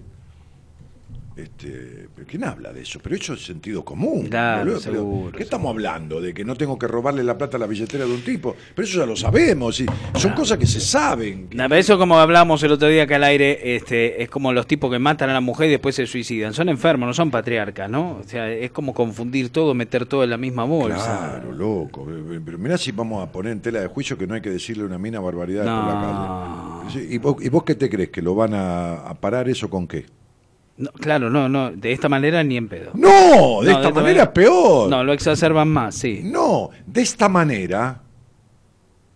Este, 1.35 2.10
¿pero 2.14 2.27
¿Quién 2.27 2.43
habla 2.43 2.74
de 2.74 2.82
eso? 2.82 3.00
Pero 3.01 3.16
eso 3.16 3.34
es 3.34 3.45
sentido 3.45 3.85
común. 3.85 4.27
Claro, 4.27 4.60
boludo, 4.66 4.80
pero 4.84 4.95
seguro, 4.95 5.38
¿Qué 5.38 5.43
estamos 5.43 5.69
hablando? 5.69 6.19
¿De 6.19 6.34
que 6.34 6.43
no 6.43 6.56
tengo 6.56 6.77
que 6.77 6.88
robarle 6.88 7.24
la 7.24 7.38
plata 7.38 7.56
a 7.56 7.60
la 7.60 7.68
billetera 7.68 8.03
de 8.06 8.11
un 8.11 8.22
tipo? 8.22 8.53
Pero 8.76 8.85
eso 8.88 9.00
ya 9.00 9.06
lo 9.06 9.16
sabemos. 9.16 9.80
Y 9.80 9.85
son 10.16 10.34
cosas 10.34 10.58
que 10.58 10.68
se 10.68 10.82
saben. 10.82 11.48
Nah, 11.53 11.69
pero 11.69 11.80
eso 11.80 11.98
como 11.98 12.19
hablamos 12.19 12.61
el 12.64 12.74
otro 12.74 12.90
día 12.90 13.03
acá 13.03 13.16
al 13.16 13.24
aire, 13.24 13.76
este, 13.76 14.22
es 14.22 14.30
como 14.30 14.51
los 14.51 14.68
tipos 14.68 14.92
que 14.92 15.00
matan 15.00 15.30
a 15.30 15.34
la 15.34 15.42
mujer 15.42 15.68
y 15.68 15.72
después 15.72 15.95
se 15.95 16.06
suicidan. 16.06 16.53
Son 16.53 16.68
enfermos, 16.68 17.08
no 17.08 17.14
son 17.14 17.32
patriarcas, 17.32 17.90
¿no? 17.90 18.18
O 18.18 18.24
sea, 18.24 18.51
es 18.51 18.72
como 18.72 18.93
confundir 18.93 19.50
todo, 19.51 19.74
meter 19.74 20.06
todo 20.06 20.26
en 20.26 20.32
la 20.32 20.38
misma 20.38 20.66
bolsa. 20.66 21.40
Claro, 21.40 21.53
loco. 21.53 22.06
Pero 22.45 22.58
mirá 22.58 22.77
si 22.77 22.92
vamos 22.92 23.26
a 23.26 23.32
poner 23.32 23.53
en 23.53 23.61
tela 23.61 23.80
de 23.80 23.88
juicio 23.88 24.18
que 24.18 24.27
no 24.27 24.34
hay 24.35 24.42
que 24.42 24.50
decirle 24.50 24.84
una 24.84 24.98
mina 24.98 25.19
barbaridad 25.22 25.64
por 25.64 25.72
la 25.72 26.01
No. 26.01 26.84
calle. 26.88 27.08
¿Y 27.10 27.18
vos, 27.19 27.35
¿Y 27.42 27.48
vos 27.48 27.64
qué 27.64 27.76
te 27.76 27.90
crees? 27.90 28.10
¿Que 28.10 28.22
lo 28.22 28.35
van 28.35 28.53
a, 28.53 28.95
a 29.08 29.14
parar 29.14 29.48
eso 29.48 29.69
con 29.69 29.88
qué? 29.88 30.06
No, 30.77 30.91
claro, 30.93 31.30
no, 31.30 31.48
no, 31.48 31.72
de 31.72 31.91
esta 31.91 32.09
manera 32.09 32.43
ni 32.43 32.58
en 32.58 32.67
pedo. 32.67 32.91
No, 32.95 33.61
de 33.61 33.72
No, 33.72 33.77
esta 33.82 33.91
manera 33.91 34.24
es 34.24 34.30
peor. 34.30 34.90
No, 34.90 35.03
lo 35.03 35.14
exacerban 35.14 35.67
más, 35.67 35.95
sí. 35.95 36.22
No, 36.24 36.69
de 36.88 37.01
esta 37.01 37.30
manera, 37.30 38.01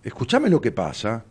escúchame 0.04 0.50
lo 0.50 0.62
que 0.62 0.72
pasa, 0.72 1.24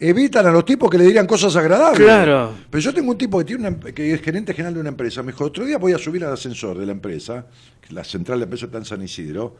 evitan 0.00 0.46
a 0.46 0.50
los 0.50 0.64
tipos 0.64 0.90
que 0.90 0.98
le 0.98 1.04
dirían 1.04 1.26
cosas 1.26 1.54
agradables. 1.56 2.00
Claro. 2.00 2.52
Pero 2.70 2.80
yo 2.80 2.92
tengo 2.94 3.10
un 3.12 3.18
tipo 3.18 3.38
que, 3.38 3.44
tiene 3.44 3.68
una- 3.68 3.78
que 3.92 4.12
es 4.14 4.20
gerente 4.22 4.52
general 4.52 4.74
de 4.74 4.80
una 4.80 4.88
empresa, 4.90 5.22
me 5.22 5.32
dijo, 5.32 5.44
otro 5.44 5.64
día 5.64 5.78
voy 5.78 5.92
a 5.92 5.98
subir 5.98 6.24
al 6.24 6.32
ascensor 6.32 6.76
de 6.78 6.86
la 6.86 6.92
empresa, 6.92 7.46
que 7.80 7.94
la 7.94 8.02
central 8.04 8.38
de 8.38 8.40
la 8.40 8.44
empresa 8.44 8.66
está 8.66 8.78
en 8.78 8.84
San 8.84 9.02
Isidro, 9.02 9.56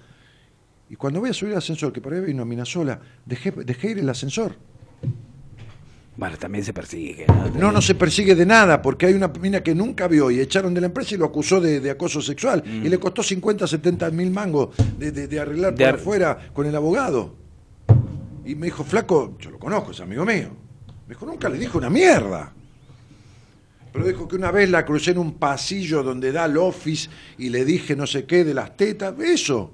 y 0.91 0.97
cuando 0.97 1.21
voy 1.21 1.31
a 1.31 1.35
subir 1.35 1.53
al 1.53 1.59
ascensor, 1.59 1.93
que 1.93 2.01
por 2.01 2.15
ahí 2.15 2.23
hay 2.27 2.33
una 2.33 2.45
mina 2.45 2.65
sola, 2.65 2.99
dejé, 3.25 3.51
dejé 3.53 3.91
ir 3.91 3.99
el 3.99 4.09
ascensor. 4.09 4.57
Bueno, 6.19 6.37
también 6.37 6.65
se 6.65 6.73
persigue. 6.73 7.27
No, 7.55 7.71
no 7.71 7.81
se 7.81 7.95
persigue 7.95 8.35
de 8.35 8.45
nada, 8.45 8.83
porque 8.83 9.07
hay 9.07 9.15
una 9.15 9.29
mina 9.29 9.63
que 9.63 9.73
nunca 9.73 10.09
vio 10.09 10.31
y 10.33 10.41
echaron 10.41 10.75
de 10.75 10.81
la 10.81 10.89
empresa 10.89 11.15
y 11.15 11.19
lo 11.19 11.27
acusó 11.27 11.61
de, 11.61 11.79
de 11.79 11.91
acoso 11.93 12.21
sexual. 12.21 12.63
Y 12.67 12.89
le 12.89 12.99
costó 12.99 13.23
50, 13.23 13.67
70 13.69 14.11
mil 14.11 14.31
mangos 14.33 14.71
de, 14.99 15.13
de- 15.13 15.29
de 15.29 15.39
arreglar 15.41 15.73
Mm. 15.75 15.77
De 15.77 15.85
por 15.85 15.89
ar- 15.95 16.01
afuera 16.01 16.51
con 16.53 16.67
el 16.67 16.75
abogado. 16.75 17.37
Y 18.45 18.57
me 18.57 18.67
dijo, 18.67 18.83
flaco, 18.83 19.37
yo 19.39 19.51
lo 19.51 19.61
conozco, 19.61 19.93
es 19.93 20.01
amigo 20.01 20.25
mío. 20.27 20.49
Me 21.07 21.15
dijo, 21.15 21.25
nunca 21.25 21.49
le 21.49 21.57
dijo 21.57 21.79
una 21.79 21.89
mierda. 21.89 22.53
Pero 23.93 24.05
dijo 24.07 24.27
que 24.27 24.37
una 24.37 24.51
vez 24.51 24.69
la 24.71 24.85
crucé 24.85 25.13
en 25.13 25.19
un 25.19 25.35
pasillo 25.35 26.03
donde 26.03 26.33
da 26.33 26.45
el 26.47 26.57
office 26.59 27.09
y 27.39 27.49
le 27.49 27.65
dije 27.65 27.95
no 27.97 28.07
sé 28.09 28.25
qué 28.27 28.45
de 28.45 28.55
las 28.55 28.77
tetas. 28.77 29.15
Eso. 29.21 29.73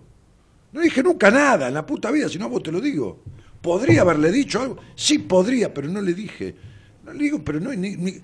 No 0.73 0.81
dije 0.81 1.03
nunca 1.03 1.31
nada 1.31 1.69
en 1.69 1.75
la 1.75 1.87
puta 1.87 2.11
vida, 2.11 2.29
si 2.29 2.39
no 2.39 2.49
vos 2.51 2.63
te 2.63 2.71
lo 2.71 2.81
digo. 2.81 3.23
¿Podría 3.65 4.03
haberle 4.03 4.31
dicho 4.31 4.61
algo? 4.61 4.77
Sí, 4.95 5.21
podría, 5.21 5.73
pero 5.73 5.89
no 5.89 6.03
le 6.03 6.13
dije. 6.13 6.55
No 7.03 7.15
le 7.15 7.19
digo, 7.25 7.43
pero 7.43 7.59
no. 7.61 7.73
ni- 7.73 7.97
ni- 7.97 8.21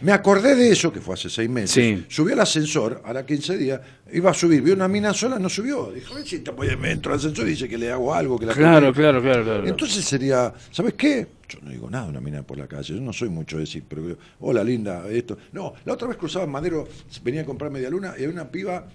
Me 0.00 0.10
acordé 0.10 0.56
de 0.56 0.68
eso, 0.72 0.92
que 0.92 1.00
fue 1.00 1.14
hace 1.14 1.30
seis 1.30 1.48
meses. 1.48 1.70
Sí. 1.70 2.04
Subió 2.08 2.34
al 2.34 2.40
ascensor, 2.40 3.00
a 3.04 3.12
la 3.12 3.24
15 3.24 3.56
días, 3.56 3.80
iba 4.12 4.32
a 4.32 4.34
subir, 4.34 4.60
vio 4.60 4.74
una 4.74 4.88
mina 4.88 5.14
sola, 5.14 5.38
no 5.38 5.48
subió. 5.48 5.92
Dijo, 5.92 6.16
"Ay, 6.16 6.26
si 6.26 6.40
te 6.40 6.50
voy- 6.50 6.76
me 6.76 6.90
entro 6.90 7.12
al 7.12 7.18
ascensor 7.20 7.46
y 7.46 7.50
dice 7.50 7.68
que 7.68 7.78
le 7.78 7.92
hago 7.92 8.12
algo, 8.12 8.36
que 8.36 8.46
la 8.46 8.54
Claro, 8.54 8.86
gente-". 8.86 9.00
claro, 9.00 9.22
claro, 9.22 9.44
claro. 9.44 9.68
Entonces 9.68 10.04
sería, 10.04 10.52
¿sabes 10.72 10.94
qué? 10.94 11.28
Yo 11.48 11.60
no 11.62 11.70
digo 11.70 11.88
nada 11.88 12.06
de 12.06 12.10
una 12.10 12.20
mina 12.20 12.42
por 12.42 12.58
la 12.58 12.66
calle, 12.66 12.94
yo 12.96 13.00
no 13.00 13.12
soy 13.12 13.28
mucho 13.28 13.58
de 13.58 13.62
decir, 13.62 13.84
pero 13.88 14.16
hola 14.40 14.64
linda, 14.64 15.04
esto. 15.08 15.38
No, 15.52 15.74
la 15.84 15.92
otra 15.92 16.08
vez 16.08 16.16
cruzaba 16.16 16.48
Madero, 16.48 16.88
venía 17.22 17.42
a 17.42 17.44
comprar 17.44 17.70
media 17.70 17.88
luna 17.88 18.08
y 18.18 18.24
había 18.24 18.30
una 18.30 18.50
piba, 18.50 18.88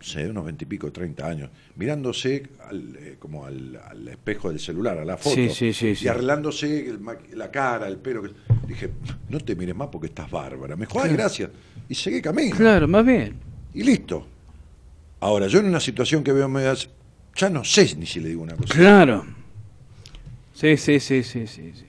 sé, 0.00 0.28
unos 0.28 0.44
veintipico, 0.44 0.90
treinta 0.90 1.26
años, 1.26 1.50
mirándose 1.76 2.42
al, 2.68 2.96
eh, 2.96 3.16
como 3.18 3.44
al, 3.44 3.76
al 3.76 4.08
espejo 4.08 4.48
del 4.48 4.58
celular, 4.58 4.98
a 4.98 5.04
la 5.04 5.16
foto, 5.16 5.36
Sí, 5.36 5.50
sí, 5.50 5.72
sí, 5.72 5.94
y 6.00 6.08
arreglándose 6.08 6.88
el 6.88 7.00
la 7.34 7.50
cara, 7.50 7.86
el 7.86 7.98
pelo. 7.98 8.22
Dije, 8.66 8.90
no 9.28 9.38
te 9.40 9.54
mires 9.56 9.74
más 9.74 9.88
porque 9.88 10.06
estás 10.08 10.30
bárbara. 10.30 10.76
Me 10.76 10.86
dijo, 10.86 11.00
ay, 11.00 11.12
gracias. 11.12 11.50
Y 11.88 11.94
seguí 11.94 12.22
camino. 12.22 12.56
Claro, 12.56 12.88
más 12.88 13.04
bien. 13.04 13.34
Y 13.74 13.82
listo. 13.82 14.26
Ahora, 15.20 15.48
yo 15.48 15.58
en 15.58 15.66
una 15.66 15.80
situación 15.80 16.24
que 16.24 16.32
veo 16.32 16.48
medias, 16.48 16.88
ya 17.36 17.50
no 17.50 17.64
sé 17.64 17.94
ni 17.96 18.06
si 18.06 18.20
le 18.20 18.30
digo 18.30 18.42
una 18.42 18.56
cosa. 18.56 18.74
Claro. 18.74 19.26
Sí, 20.54 20.76
sí, 20.76 21.00
sí, 21.00 21.22
sí, 21.22 21.46
sí. 21.46 21.72
sí. 21.74 21.84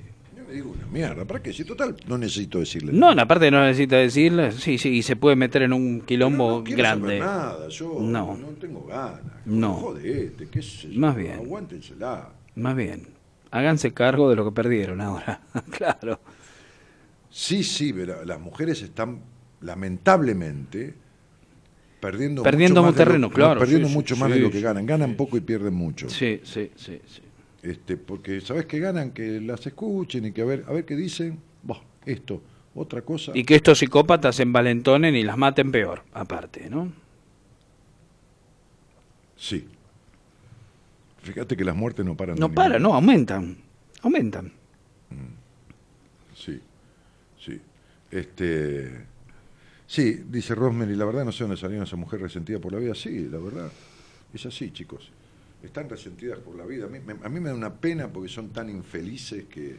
Digo 0.51 0.71
una 0.71 0.85
mierda, 0.87 1.25
¿para 1.25 1.41
qué? 1.41 1.53
Si 1.53 1.63
total 1.63 1.95
no 2.07 2.17
necesito 2.17 2.59
decirle 2.59 2.91
No, 2.93 3.09
aparte 3.11 3.49
no 3.49 3.63
necesita 3.63 3.95
decirle, 3.97 4.51
sí, 4.51 4.77
sí, 4.77 4.89
y 4.89 5.01
se 5.03 5.15
puede 5.15 5.35
meter 5.35 5.61
en 5.63 5.73
un 5.73 6.01
quilombo 6.01 6.57
no 6.59 6.63
quiero 6.63 6.77
grande. 6.79 7.19
saber 7.19 7.19
nada, 7.21 7.67
yo 7.69 7.97
No. 8.01 8.37
no, 8.37 8.47
tengo 8.59 8.85
ganas. 8.85 9.21
No. 9.45 9.73
Jodete, 9.75 10.47
qué 10.49 10.61
sé 10.61 10.91
yo. 10.91 10.99
Más 10.99 11.15
bien. 11.15 11.33
Aguántensela. 11.33 12.29
Más 12.55 12.75
bien. 12.75 13.07
Háganse 13.49 13.93
cargo 13.93 14.29
de 14.29 14.35
lo 14.35 14.45
que 14.45 14.51
perdieron 14.51 15.01
ahora. 15.01 15.41
claro. 15.77 16.19
Sí, 17.29 17.63
sí, 17.63 17.93
pero 17.93 18.25
las 18.25 18.39
mujeres 18.39 18.81
están 18.81 19.21
lamentablemente 19.61 20.93
perdiendo, 21.99 22.43
Perdiendo 22.43 22.81
mucho 22.81 22.87
más 22.91 22.95
de 22.97 23.05
terreno, 23.05 23.27
lo, 23.27 23.33
claro, 23.33 23.59
perdiendo 23.59 23.87
sí, 23.87 23.91
sí, 23.93 23.97
mucho 23.97 24.15
más 24.17 24.29
sí, 24.31 24.37
de 24.37 24.43
lo 24.43 24.51
que 24.51 24.59
ganan. 24.61 24.85
Ganan 24.85 25.15
poco 25.15 25.37
y 25.37 25.41
pierden 25.41 25.73
mucho. 25.73 26.09
Sí, 26.09 26.41
sí, 26.43 26.71
sí, 26.75 26.99
sí. 27.05 27.21
Este, 27.63 27.95
porque 27.97 28.41
sabes 28.41 28.65
que 28.65 28.79
ganan 28.79 29.11
que 29.11 29.39
las 29.39 29.65
escuchen 29.67 30.25
y 30.25 30.31
que 30.31 30.41
a 30.41 30.45
ver, 30.45 30.63
a 30.67 30.73
ver 30.73 30.85
qué 30.85 30.95
dicen. 30.95 31.39
Bah, 31.63 31.81
esto, 32.05 32.41
otra 32.73 33.01
cosa. 33.03 33.31
Y 33.35 33.43
que 33.43 33.55
estos 33.55 33.77
psicópatas 33.79 34.35
se 34.37 34.43
envalentonen 34.43 35.15
y 35.15 35.23
las 35.23 35.37
maten 35.37 35.71
peor, 35.71 36.03
aparte, 36.13 36.69
¿no? 36.69 36.91
Sí. 39.37 39.67
Fíjate 41.21 41.55
que 41.55 41.63
las 41.63 41.75
muertes 41.75 42.05
no 42.05 42.15
paran. 42.17 42.35
No 42.35 42.47
ningún- 42.47 42.55
para, 42.55 42.79
no, 42.79 42.93
aumentan. 42.95 43.57
Aumentan. 44.01 44.51
Sí, 46.35 46.59
sí. 47.39 47.61
Este, 48.09 49.05
sí, 49.85 50.23
dice 50.27 50.55
Rosemary, 50.55 50.95
la 50.95 51.05
verdad 51.05 51.23
no 51.25 51.31
sé 51.31 51.43
dónde 51.43 51.57
salió 51.57 51.81
esa 51.83 51.95
mujer 51.95 52.21
resentida 52.21 52.57
por 52.59 52.73
la 52.73 52.79
vida. 52.79 52.95
Sí, 52.95 53.27
la 53.29 53.37
verdad, 53.37 53.71
es 54.33 54.45
así, 54.47 54.71
chicos. 54.71 55.11
Están 55.63 55.89
resentidas 55.89 56.39
por 56.39 56.55
la 56.55 56.65
vida. 56.65 56.85
A 56.85 56.89
mí, 56.89 56.99
me- 57.05 57.13
a 57.23 57.29
me 57.29 57.49
da 57.49 57.55
una 57.55 57.73
pena 57.73 58.07
porque 58.11 58.29
son 58.29 58.49
tan 58.49 58.69
infelices 58.69 59.45
que, 59.45 59.77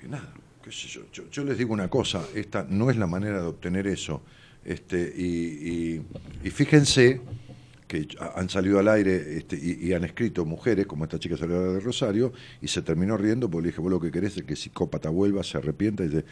que 0.00 0.08
nada, 0.08 0.32
qué 0.62 0.70
sé 0.70 0.86
yo. 0.88 1.02
yo. 1.12 1.28
yo 1.30 1.44
les 1.44 1.58
digo 1.58 1.72
una 1.72 1.88
cosa, 1.88 2.24
esta 2.34 2.64
no 2.68 2.90
es 2.90 2.96
la 2.96 3.06
manera 3.06 3.40
de 3.40 3.46
obtener 3.46 3.86
eso. 3.86 4.22
Este, 4.64 5.12
y- 5.16 6.02
y 6.44 6.50
fíjense 6.50 7.20
que 7.86 8.06
ha- 8.20 8.38
han 8.40 8.48
salido 8.48 8.78
al 8.78 8.88
aire 8.88 9.36
este, 9.36 9.56
y, 9.56 9.86
y 9.88 9.92
han 9.92 10.04
escrito 10.04 10.44
mujeres, 10.44 10.86
como 10.86 11.04
esta 11.04 11.18
chica 11.18 11.36
salió 11.36 11.72
de 11.74 11.80
Rosario, 11.80 12.32
y 12.60 12.68
se 12.68 12.82
terminó 12.82 13.16
riendo 13.16 13.48
porque 13.50 13.66
le 13.66 13.70
dije, 13.72 13.80
vos 13.80 13.90
lo 13.90 14.00
que 14.00 14.10
querés 14.10 14.36
es 14.36 14.42
que 14.44 14.52
el 14.54 14.56
psicópata 14.56 15.08
vuelva, 15.10 15.42
se 15.44 15.58
arrepienta 15.58 16.04
y 16.04 16.10
se, 16.10 16.24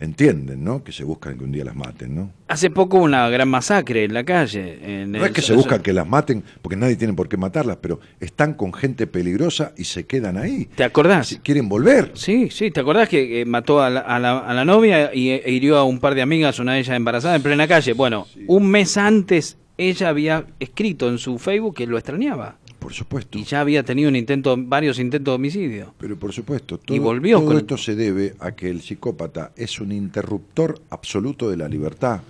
entienden, 0.00 0.64
¿no? 0.64 0.82
Que 0.82 0.90
se 0.90 1.04
buscan 1.04 1.38
que 1.38 1.44
un 1.44 1.52
día 1.52 1.64
las 1.64 1.76
maten, 1.76 2.14
¿no? 2.14 2.32
Hace 2.48 2.70
poco 2.70 2.96
hubo 2.96 3.04
una 3.04 3.28
gran 3.28 3.48
masacre 3.48 4.04
en 4.04 4.14
la 4.14 4.24
calle. 4.24 5.02
En 5.02 5.12
No 5.12 5.18
el- 5.18 5.24
es 5.26 5.30
que 5.32 5.42
se 5.42 5.54
buscan 5.54 5.80
que 5.80 5.92
las 5.92 6.06
maten, 6.08 6.42
porque 6.60 6.76
nadie 6.76 6.96
tiene 6.96 7.14
por 7.14 7.28
qué 7.28 7.36
matarlas, 7.36 7.76
pero 7.80 8.00
están 8.18 8.54
con 8.54 8.72
gente 8.72 9.06
peligrosa 9.06 9.72
y 9.76 9.84
se 9.84 10.04
quedan 10.04 10.36
ahí. 10.38 10.68
¿Te 10.74 10.82
acordás? 10.84 11.28
Si 11.28 11.38
quieren 11.38 11.68
volver. 11.68 12.10
Sí, 12.14 12.48
sí, 12.50 12.70
¿te 12.70 12.80
acordás 12.80 13.08
que 13.08 13.42
eh, 13.42 13.44
mató 13.44 13.80
a 13.80 13.90
la, 13.90 14.00
a 14.00 14.18
la- 14.18 14.38
a 14.38 14.54
la 14.54 14.64
novia 14.64 15.14
y 15.14 15.30
e 15.30 15.50
hirió 15.52 15.76
a 15.76 15.84
un 15.84 16.00
par 16.00 16.14
de 16.14 16.22
amigas, 16.22 16.58
una 16.58 16.72
de 16.74 16.80
ellas 16.80 16.96
embarazada 16.96 17.36
en 17.36 17.42
plena 17.42 17.68
calle? 17.68 17.92
Bueno, 17.92 18.26
un 18.48 18.66
mes 18.68 18.96
antes 18.96 19.56
ella 19.88 20.08
había 20.08 20.46
escrito 20.60 21.08
en 21.08 21.18
su 21.18 21.38
Facebook 21.38 21.74
que 21.76 21.86
lo 21.86 21.96
extrañaba 21.98 22.56
Por 22.78 22.92
supuesto. 22.92 23.38
y 23.38 23.44
ya 23.44 23.60
había 23.60 23.82
tenido 23.82 24.08
un 24.08 24.16
intento, 24.16 24.54
varios 24.58 24.98
intentos 24.98 25.32
de 25.32 25.36
homicidio. 25.36 25.94
Pero 25.98 26.16
por 26.18 26.32
supuesto, 26.32 26.78
todo, 26.78 26.94
Y 26.96 26.98
volvió 26.98 27.38
todo 27.38 27.48
con- 27.48 27.56
esto 27.58 27.76
se 27.76 27.94
debe 27.94 28.34
a 28.40 28.52
que 28.52 28.68
el 28.70 28.80
psicópata 28.82 29.52
es 29.56 29.80
un 29.80 29.92
interruptor 29.92 30.80
absoluto 30.90 31.48
de 31.50 31.56
la 31.56 31.68
libertad. 31.68 32.20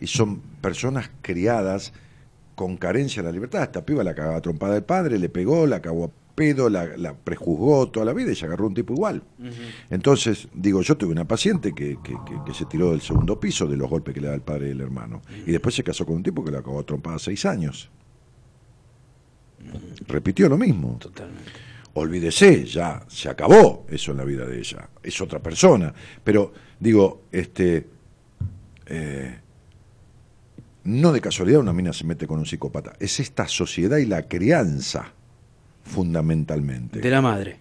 Y 0.00 0.06
son 0.06 0.40
personas 0.60 1.10
criadas 1.22 1.92
con 2.54 2.76
carencia 2.76 3.22
de 3.22 3.28
la 3.28 3.32
libertad. 3.32 3.62
Esta 3.62 3.84
piba 3.84 4.02
la 4.04 4.14
cagaba 4.14 4.40
trompada 4.40 4.74
del 4.74 4.82
padre, 4.84 5.18
le 5.18 5.28
pegó, 5.28 5.66
la 5.66 5.80
cagó 5.80 6.10
pedo, 6.36 6.70
la, 6.70 6.96
la 6.96 7.14
prejuzgó 7.16 7.88
toda 7.88 8.06
la 8.06 8.12
vida 8.12 8.30
y 8.30 8.36
se 8.36 8.44
agarró 8.46 8.68
un 8.68 8.74
tipo 8.74 8.92
igual. 8.92 9.24
Entonces, 9.90 10.46
digo, 10.54 10.82
yo 10.82 10.96
tuve 10.96 11.10
una 11.10 11.26
paciente 11.26 11.74
que, 11.74 11.98
que- 12.04 12.16
que- 12.24 12.38
que 12.46 12.54
se 12.54 12.66
tiró 12.66 12.92
del 12.92 13.00
segundo 13.00 13.40
piso 13.40 13.66
de 13.66 13.76
los 13.76 13.90
golpes 13.90 14.14
que 14.14 14.20
le 14.20 14.28
da 14.28 14.34
el 14.34 14.42
padre 14.42 14.68
y 14.68 14.70
el 14.70 14.80
hermano. 14.82 15.22
Y 15.46 15.50
después 15.50 15.74
se 15.74 15.82
casó 15.82 16.06
con 16.06 16.14
un 16.16 16.22
tipo 16.22 16.44
que 16.44 16.52
la 16.52 16.62
cagó 16.62 16.78
a 16.78 16.84
trompada 16.86 17.18
seis 17.18 17.44
años. 17.46 17.90
Repitió 20.06 20.48
lo 20.48 20.56
mismo 20.56 20.96
Totalmente. 21.00 21.50
olvídese, 21.94 22.64
ya 22.66 23.02
se 23.08 23.28
acabó 23.28 23.86
eso 23.88 24.12
en 24.12 24.18
la 24.18 24.24
vida 24.24 24.46
de 24.46 24.58
ella, 24.58 24.88
es 25.02 25.20
otra 25.20 25.40
persona. 25.42 25.92
Pero 26.22 26.52
digo, 26.78 27.22
este, 27.32 27.88
eh, 28.86 29.40
no 30.84 31.12
de 31.12 31.20
casualidad 31.20 31.58
una 31.60 31.72
mina 31.72 31.92
se 31.92 32.04
mete 32.04 32.26
con 32.28 32.38
un 32.38 32.46
psicópata, 32.46 32.92
es 33.00 33.18
esta 33.18 33.48
sociedad 33.48 33.96
y 33.96 34.06
la 34.06 34.28
crianza, 34.28 35.12
fundamentalmente. 35.86 37.00
De 37.00 37.10
la 37.10 37.20
madre. 37.22 37.58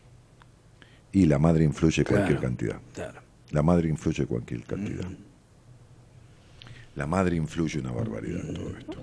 Y 1.11 1.25
la 1.25 1.39
madre 1.39 1.63
influye 1.63 2.03
cualquier 2.03 2.39
cantidad. 2.39 2.77
Claro. 2.93 3.21
La 3.51 3.61
madre 3.61 3.87
influye 3.89 4.25
cualquier 4.25 4.63
cantidad. 4.63 5.07
La 6.95 7.07
madre 7.07 7.35
influye 7.35 7.79
una 7.79 7.91
barbaridad 7.91 8.41
en 8.47 8.53
todo 8.53 8.77
esto. 8.77 8.97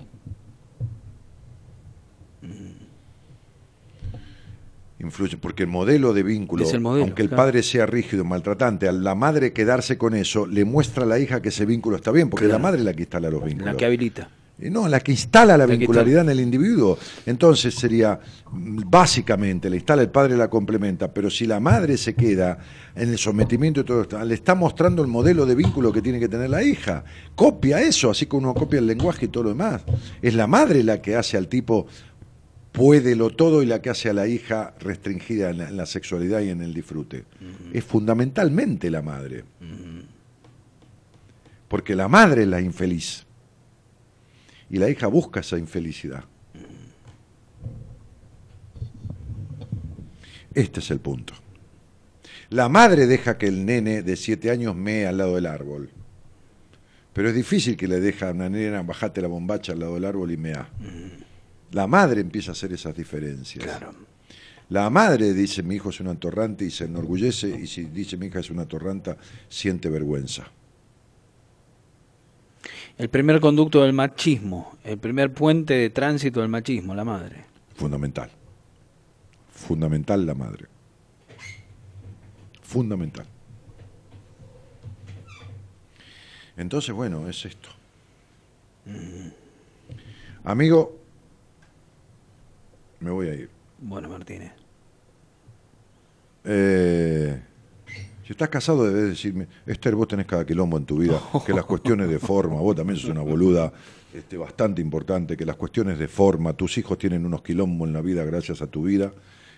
influye, 4.99 5.37
porque 5.37 5.63
el 5.63 5.69
modelo 5.69 6.13
de 6.13 6.23
vínculo, 6.23 6.69
el 6.69 6.79
modelo, 6.79 7.03
aunque 7.05 7.21
el 7.23 7.27
claro. 7.29 7.43
padre 7.43 7.63
sea 7.63 7.85
rígido, 7.85 8.23
maltratante, 8.23 8.87
a 8.87 8.91
la 8.91 9.15
madre 9.15 9.51
quedarse 9.51 9.97
con 9.97 10.15
eso, 10.15 10.45
le 10.47 10.63
muestra 10.65 11.03
a 11.03 11.05
la 11.05 11.19
hija 11.19 11.41
que 11.41 11.49
ese 11.49 11.65
vínculo 11.65 11.97
está 11.97 12.11
bien, 12.11 12.29
porque 12.29 12.45
Claro. 12.45 12.59
la 12.59 12.63
madre 12.63 12.79
es 12.79 12.85
la 12.85 12.93
que 12.93 13.01
instala 13.01 13.29
los 13.29 13.43
vínculos. 13.43 13.73
La 13.73 13.77
que 13.77 13.85
habilita. 13.85 14.29
No, 14.69 14.87
la 14.87 14.99
que 14.99 15.11
instala 15.11 15.57
la 15.57 15.65
que 15.65 15.77
vincularidad 15.77 16.21
en 16.23 16.29
el 16.29 16.39
individuo. 16.39 16.97
Entonces 17.25 17.75
sería, 17.75 18.19
mm, 18.51 18.81
básicamente, 18.85 19.69
la 19.69 19.75
instala 19.75 20.01
el 20.01 20.09
padre, 20.09 20.37
la 20.37 20.49
complementa, 20.49 21.13
pero 21.13 21.29
si 21.29 21.45
la 21.45 21.59
madre 21.59 21.97
se 21.97 22.15
queda 22.15 22.57
en 22.95 23.09
el 23.09 23.17
sometimiento 23.17 23.81
y 23.81 23.83
todo 23.83 24.01
esto, 24.01 24.23
le 24.23 24.33
está 24.33 24.55
mostrando 24.55 25.01
el 25.01 25.07
modelo 25.07 25.45
de 25.45 25.55
vínculo 25.55 25.91
que 25.91 26.01
tiene 26.01 26.19
que 26.19 26.29
tener 26.29 26.49
la 26.49 26.63
hija. 26.63 27.03
Copia 27.35 27.81
eso, 27.81 28.09
así 28.09 28.25
como 28.25 28.49
uno 28.49 28.53
copia 28.53 28.79
el 28.79 28.87
lenguaje 28.87 29.25
y 29.25 29.29
todo 29.29 29.43
lo 29.43 29.49
demás. 29.49 29.83
Es 30.21 30.33
la 30.33 30.47
madre 30.47 30.83
la 30.83 31.01
que 31.01 31.15
hace 31.15 31.37
al 31.37 31.47
tipo 31.47 31.87
puédelo 32.73 33.29
todo 33.29 33.61
y 33.63 33.65
la 33.65 33.81
que 33.81 33.91
hace 33.91 34.09
a 34.09 34.13
la 34.13 34.27
hija 34.27 34.73
restringida 34.79 35.51
en 35.51 35.59
la, 35.59 35.69
en 35.69 35.77
la 35.77 35.85
sexualidad 35.85 36.41
y 36.41 36.49
en 36.49 36.61
el 36.61 36.73
disfrute. 36.73 37.23
Es 37.71 37.85
fundamentalmente 37.85 38.91
la 38.91 39.01
madre. 39.01 39.45
Porque 41.69 41.95
la 41.95 42.07
madre 42.07 42.41
es 42.41 42.47
la 42.49 42.59
infeliz. 42.59 43.25
Y 44.73 44.79
la 44.79 44.89
hija 44.89 45.05
busca 45.05 45.41
esa 45.41 45.59
infelicidad. 45.59 46.23
Este 50.51 50.79
es 50.79 50.89
el 50.89 50.99
punto. 50.99 51.35
La 52.49 52.69
madre 52.69 53.05
deja 53.05 53.37
que 53.37 53.45
el 53.45 53.67
nene 53.67 54.01
de 54.01 54.15
siete 54.15 54.49
años 54.49 54.75
mee 54.75 55.05
al 55.05 55.19
lado 55.19 55.35
del 55.35 55.45
árbol. 55.45 55.91
Pero 57.13 57.29
es 57.29 57.35
difícil 57.35 57.77
que 57.77 57.87
le 57.87 57.99
deja 57.99 58.29
a 58.29 58.31
una 58.31 58.49
nena 58.49 58.81
bajate 58.81 59.21
la 59.21 59.27
bombacha 59.27 59.73
al 59.73 59.79
lado 59.79 59.93
del 59.93 60.05
árbol 60.05 60.31
y 60.31 60.37
mea. 60.37 60.67
La 61.69 61.85
madre 61.85 62.21
empieza 62.21 62.49
a 62.49 62.53
hacer 62.53 62.73
esas 62.73 62.95
diferencias. 62.95 63.63
Claro. 63.63 63.93
La 64.69 64.89
madre 64.89 65.35
dice 65.35 65.61
mi 65.61 65.75
hijo 65.75 65.91
es 65.91 65.99
un 65.99 66.07
atorrante 66.07 66.65
y 66.65 66.71
se 66.71 66.85
enorgullece 66.85 67.47
y 67.61 67.67
si 67.67 67.83
dice 67.83 68.17
mi 68.17 68.25
hija 68.25 68.39
es 68.39 68.49
una 68.49 68.63
atorranta 68.63 69.17
siente 69.49 69.87
vergüenza. 69.91 70.51
El 72.97 73.09
primer 73.09 73.39
conducto 73.39 73.81
del 73.81 73.93
machismo, 73.93 74.77
el 74.83 74.97
primer 74.97 75.33
puente 75.33 75.73
de 75.73 75.89
tránsito 75.89 76.41
del 76.41 76.49
machismo, 76.49 76.93
la 76.93 77.03
madre. 77.03 77.45
Fundamental. 77.75 78.29
Fundamental 79.51 80.25
la 80.25 80.35
madre. 80.35 80.67
Fundamental. 82.61 83.25
Entonces, 86.55 86.93
bueno, 86.93 87.27
es 87.27 87.45
esto. 87.45 87.69
Amigo, 90.43 90.99
me 92.99 93.09
voy 93.09 93.27
a 93.27 93.33
ir. 93.33 93.49
Bueno, 93.79 94.09
Martínez. 94.09 94.51
Eh, 96.45 97.41
si 98.25 98.31
estás 98.31 98.49
casado 98.49 98.85
debes 98.85 99.09
decirme, 99.09 99.47
Esther, 99.65 99.95
vos 99.95 100.07
tenés 100.07 100.25
cada 100.25 100.45
quilombo 100.45 100.77
en 100.77 100.85
tu 100.85 100.97
vida, 100.97 101.21
que 101.45 101.53
las 101.53 101.65
cuestiones 101.65 102.09
de 102.09 102.19
forma, 102.19 102.55
vos 102.55 102.75
también 102.75 102.97
sos 102.97 103.09
una 103.09 103.21
boluda 103.21 103.71
este, 104.13 104.37
bastante 104.37 104.81
importante, 104.81 105.35
que 105.35 105.45
las 105.45 105.57
cuestiones 105.57 105.99
de 105.99 106.07
forma, 106.07 106.53
tus 106.53 106.77
hijos 106.77 106.97
tienen 106.97 107.25
unos 107.25 107.41
quilombos 107.41 107.87
en 107.87 107.93
la 107.93 108.01
vida 108.01 108.23
gracias 108.23 108.61
a 108.61 108.67
tu 108.67 108.83
vida, 108.83 109.11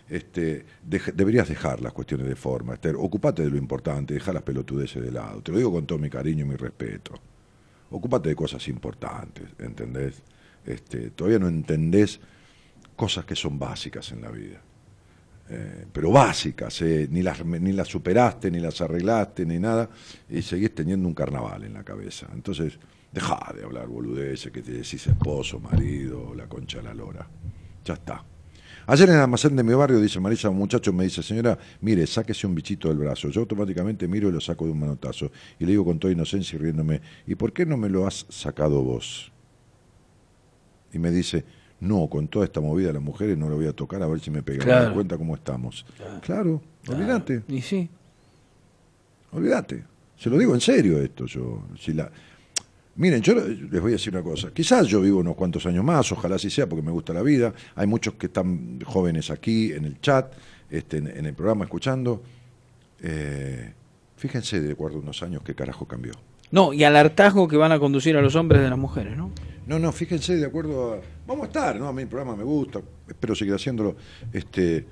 este, 0.10 0.66
deberías 0.84 1.48
dejar 1.48 1.82
las 1.82 1.94
cuestiones 1.94 2.28
de 2.28 2.36
forma, 2.36 2.74
Esther, 2.74 2.96
ocupate 2.98 3.44
de 3.44 3.52
lo 3.52 3.58
importante, 3.58 4.16
deja 4.16 4.34
las 4.34 4.44
pelotudeces 4.44 5.04
de 5.04 5.12
lado, 5.12 5.42
te 5.42 5.52
lo 5.52 5.58
digo 5.60 5.72
con 5.72 5.86
todo 5.86 6.00
mi 6.00 6.10
cariño 6.10 6.46
y 6.46 6.48
mi 6.48 6.56
respeto, 6.56 7.14
ocupate 7.92 8.30
de 8.30 8.36
cosas 8.36 8.68
importantes, 8.68 9.46
¿entendés? 9.60 10.24
Este, 10.66 11.12
todavía 11.12 11.38
no 11.38 11.48
entendés 11.48 12.20
cosas 12.96 13.26
que 13.26 13.36
son 13.36 13.60
básicas 13.60 14.12
en 14.12 14.22
la 14.22 14.32
vida 14.32 14.60
eh, 15.48 15.86
pero 15.92 16.12
básicas, 16.12 16.82
eh, 16.82 17.08
ni, 17.12 17.22
las, 17.22 17.46
ni 17.46 17.72
las 17.72 17.88
superaste, 17.88 18.50
ni 18.50 18.60
las 18.60 18.82
arreglaste, 18.82 19.46
ni 19.46 19.60
nada, 19.60 19.90
y 20.30 20.42
seguís 20.42 20.74
teniendo 20.74 21.08
un 21.08 21.14
carnaval 21.14 21.64
en 21.64 21.74
la 21.74 21.84
cabeza. 21.84 22.28
Entonces, 22.34 22.80
dejá 23.12 23.54
de 23.56 23.64
hablar 23.64 23.88
boludeces, 23.88 24.52
que 24.52 24.62
te 24.62 24.72
decís 24.72 25.06
esposo, 25.08 25.60
marido, 25.60 26.34
la 26.34 26.48
concha 26.48 26.80
de 26.80 26.84
la 26.86 26.94
lora. 26.94 27.28
Ya 27.84 27.94
está. 27.94 28.24
Ayer 28.88 29.10
en 29.10 29.16
el 29.16 29.22
almacén 29.22 29.56
de 29.56 29.64
mi 29.64 29.74
barrio, 29.74 30.00
dice 30.00 30.20
Marisa, 30.20 30.50
un 30.50 30.58
muchacho 30.58 30.94
me 30.94 31.06
dice, 31.06 31.24
señora, 31.24 31.58
mire, 31.82 32.06
sáquese 32.06 32.46
un 32.46 32.54
bichito 32.54 32.88
del 32.88 32.98
brazo. 32.98 33.30
Yo 33.30 33.42
automáticamente 33.42 34.08
miro 34.08 34.30
y 34.30 34.32
lo 34.32 34.40
saco 34.40 34.66
de 34.66 34.72
un 34.72 34.80
manotazo. 34.80 35.32
Y 35.60 35.66
le 35.66 35.72
digo 35.72 35.86
con 35.86 35.98
toda 35.98 36.14
inocencia 36.14 36.56
y 36.56 36.60
riéndome, 36.60 37.02
¿y 37.26 37.34
por 37.34 37.52
qué 37.52 37.66
no 37.66 37.78
me 37.78 37.90
lo 37.90 38.06
has 38.06 38.28
sacado 38.30 38.84
vos? 38.84 39.32
Y 40.94 41.00
me 41.00 41.10
dice, 41.10 41.46
no, 41.86 42.08
con 42.10 42.28
toda 42.28 42.46
esta 42.46 42.60
movida 42.62 42.88
de 42.88 42.94
las 42.94 43.02
mujeres 43.04 43.38
no 43.38 43.48
lo 43.50 43.56
voy 43.56 43.68
a 43.68 43.74
tocar 43.74 44.02
a 44.04 44.08
ver 44.08 44.20
si 44.20 44.32
me 44.32 44.42
pega. 44.44 44.60
Me 44.60 44.66
Claro. 44.66 44.86
doy 44.86 44.94
cuenta 44.96 45.18
cómo 45.18 45.36
estamos. 45.36 45.86
Claro, 46.22 46.62
olvídate, 46.88 47.44
Y 47.48 47.62
sí. 47.62 47.90
olvídate. 49.32 49.84
Se 50.18 50.30
lo 50.30 50.38
digo 50.38 50.54
en 50.54 50.62
serio 50.62 51.00
esto. 51.00 51.26
yo 51.26 51.64
si 51.80 51.94
la 51.94 52.10
Miren, 52.98 53.22
yo 53.22 53.34
les 53.36 53.82
voy 53.82 53.92
a 53.92 53.96
decir 53.96 54.14
una 54.14 54.24
cosa. 54.24 54.52
Quizás 54.54 54.88
yo 54.88 55.02
vivo 55.02 55.20
unos 55.20 55.36
cuantos 55.36 55.66
años 55.66 55.84
más, 55.84 56.10
ojalá 56.14 56.36
así 56.38 56.50
sea, 56.50 56.68
porque 56.70 56.82
me 56.82 56.92
gusta 56.92 57.12
la 57.14 57.22
vida. 57.24 57.54
Hay 57.76 57.88
muchos 57.88 58.14
que 58.14 58.28
están 58.28 58.80
jóvenes 58.86 59.30
aquí, 59.32 59.74
en 59.74 59.84
el 59.84 60.00
chat, 60.00 60.32
este, 60.70 61.00
en, 61.00 61.08
en 61.08 61.26
el 61.26 61.34
programa, 61.34 61.66
escuchando. 61.66 62.24
Eh, 63.02 63.74
fíjense 64.16 64.62
de 64.62 64.72
acuerdo 64.72 65.00
a 65.00 65.02
unos 65.02 65.22
años 65.24 65.42
qué 65.44 65.54
carajo 65.54 65.86
cambió. 65.86 66.14
No, 66.52 66.72
y 66.72 66.86
al 66.86 66.96
hartazgo 66.96 67.50
que 67.50 67.58
van 67.58 67.74
a 67.74 67.80
conducir 67.80 68.16
a 68.16 68.22
los 68.22 68.36
hombres 68.38 68.62
de 68.62 68.70
las 68.70 68.80
mujeres, 68.80 69.18
¿no? 69.18 69.30
No, 69.68 69.80
no, 69.80 69.92
fíjense 69.92 70.36
de 70.38 70.46
acuerdo 70.46 70.94
a... 70.94 71.00
Vamos 71.28 71.44
a 71.46 71.48
estar, 71.48 71.76
¿no? 71.80 71.88
A 71.88 71.94
mí 71.94 72.04
el 72.04 72.08
programa 72.08 72.36
me 72.36 72.44
gusta, 72.44 72.82
espero 73.08 73.34
seguir 73.36 73.54
haciéndolo. 73.56 73.96
Este, 74.32 74.86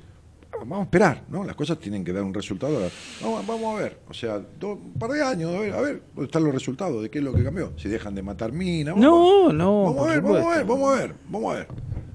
vamos 0.51 0.79
a 0.79 0.83
esperar, 0.83 1.23
¿no? 1.29 1.43
Las 1.43 1.55
cosas 1.55 1.77
tienen 1.77 2.03
que 2.03 2.11
dar 2.11 2.23
un 2.23 2.33
resultado. 2.33 2.79
Vamos, 3.21 3.45
vamos 3.45 3.75
a 3.79 3.83
ver, 3.83 3.99
o 4.09 4.13
sea, 4.13 4.39
do- 4.39 4.73
un 4.73 4.93
par 4.93 5.11
de 5.11 5.21
años, 5.23 5.53
a 5.55 5.59
ver, 5.59 5.73
a 5.73 5.81
ver, 5.81 6.01
dónde 6.15 6.25
están 6.25 6.43
los 6.43 6.53
resultados, 6.53 7.03
de 7.03 7.09
qué 7.11 7.19
es 7.19 7.23
lo 7.23 7.33
que 7.33 7.43
cambió. 7.43 7.73
Si 7.77 7.87
dejan 7.87 8.15
de 8.15 8.23
matar 8.23 8.51
minas. 8.51 8.95
vamos 8.95 9.03
No, 9.05 9.49
a- 9.49 9.53
no, 9.53 9.83
Vamos 9.83 10.07
a 10.07 10.11
ver, 10.11 10.21
vamos 10.21 10.37
a 10.37 10.39
ver, 10.49 10.59
supuesto. 10.61 10.67
vamos 10.73 10.89
a 10.91 10.99
ver, 11.01 11.15
vamos 11.29 11.53
a 11.53 11.57
ver. 11.57 11.67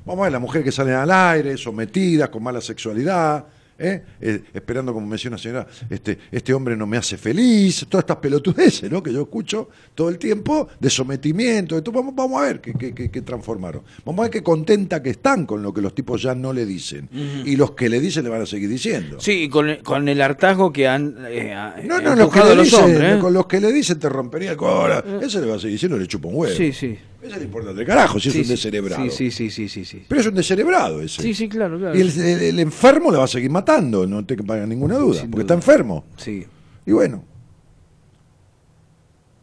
Vamos 0.05 0.21
a 0.21 0.23
ver, 0.25 0.33
las 0.33 0.41
mujeres 0.41 0.65
que 0.65 0.73
salen 0.73 0.95
al 0.95 1.11
aire, 1.11 1.57
sometidas, 1.59 2.29
con 2.31 2.43
mala 2.43 2.61
sexualidad, 2.61 3.45
¿eh? 3.79 4.03
Eh, 4.21 4.43
esperando, 4.55 4.93
como 4.93 5.07
menciona 5.07 5.37
la 5.37 5.43
señora, 5.43 5.67
este, 5.89 6.19
este 6.33 6.53
hombre 6.53 6.77
no 6.77 6.87
me 6.87 6.97
hace 6.97 7.17
feliz, 7.17 7.87
todas 7.89 8.03
estas 8.03 8.17
pelotudeces, 8.19 8.91
¿no? 8.91 9.03
Que 9.03 9.13
yo 9.13 9.23
escucho 9.23 9.69
todo 9.95 10.09
el 10.09 10.19
tiempo, 10.19 10.69
de 10.81 10.91
sometimiento, 10.91 11.75
de 11.77 11.83
todo. 11.83 11.95
Vamos, 11.97 12.15
vamos 12.15 12.41
a 12.43 12.47
ver 12.47 12.61
qué, 12.61 12.73
qué- 12.75 12.95
qué- 12.95 13.11
qué 13.11 13.23
transformaron. 13.23 13.83
Vamos 14.05 14.21
a 14.21 14.23
ver 14.25 14.31
qué 14.31 14.43
contenta 14.43 15.03
que 15.03 15.11
están 15.11 15.47
con 15.47 15.63
lo 15.63 15.73
que 15.73 15.81
los 15.81 15.95
tipos 15.95 16.21
ya 16.23 16.35
no 16.35 16.53
le 16.53 16.67
dicen. 16.67 17.09
Y 17.45 17.57
los 17.57 17.73
que 17.73 17.89
le 17.89 18.01
dicen 18.01 18.25
le 18.25 18.31
van 18.31 18.43
a 18.43 18.47
seguir 18.47 18.69
diciendo. 18.69 19.19
Sí, 19.21 19.49
con 19.49 19.69
el, 19.69 19.83
con 19.83 20.09
el 20.09 20.21
hartazgo 20.21 20.73
que 20.73 20.89
han 20.89 21.17
eh, 21.29 21.55
No, 21.85 22.01
no, 22.01 22.15
los 22.17 22.33
que 22.33 22.41
le 22.41 22.55
los 22.55 22.65
dicen, 22.65 22.85
hombres. 22.85 23.17
¿eh? 23.17 23.19
con 23.21 23.33
los 23.33 23.47
que 23.47 23.61
le 23.61 23.73
dicen 23.73 23.99
te 23.99 24.09
rompería 24.09 24.51
el 24.53 24.57
corazón. 24.57 25.23
Ese 25.23 25.41
le 25.41 25.47
va 25.47 25.57
a 25.57 25.59
seguir 25.59 25.73
diciendo, 25.75 25.97
le 25.99 26.07
chupa 26.07 26.29
un 26.29 26.35
huevo. 26.37 26.55
Sí, 26.57 26.73
sí. 26.73 26.99
Ese 27.21 27.37
le 27.39 27.45
importa 27.45 27.73
de 27.73 27.85
carajo 27.85 28.21
si 28.21 28.31
Sí, 28.31 28.41
es 28.41 28.47
un 28.47 28.51
descerebrado. 28.55 29.11
Sí, 29.11 29.31
sí, 29.31 29.51
sí, 29.51 29.69
sí, 29.69 29.85
sí. 29.85 30.05
Pero 30.09 30.21
es 30.21 30.27
un 30.29 30.35
descerebrado 30.35 31.01
ese. 31.03 31.21
Sí, 31.23 31.35
sí, 31.35 31.49
claro, 31.49 31.77
claro. 31.79 31.97
Y 31.97 32.01
el, 32.01 32.09
el- 32.21 32.43
el 32.43 32.59
enfermo 32.61 33.11
le 33.11 33.19
va 33.19 33.25
a 33.25 33.29
seguir 33.29 33.51
matando, 33.51 34.07
no 34.07 34.25
te 34.25 34.37
quepa 34.37 34.57
ninguna 34.67 34.97
duda, 34.99 35.21
Sin 35.23 35.31
porque 35.31 35.43
duda. 35.45 35.55
está 35.55 35.73
enfermo. 35.73 36.05
Sí. 36.17 36.47
Y 36.87 36.93
bueno, 36.93 37.25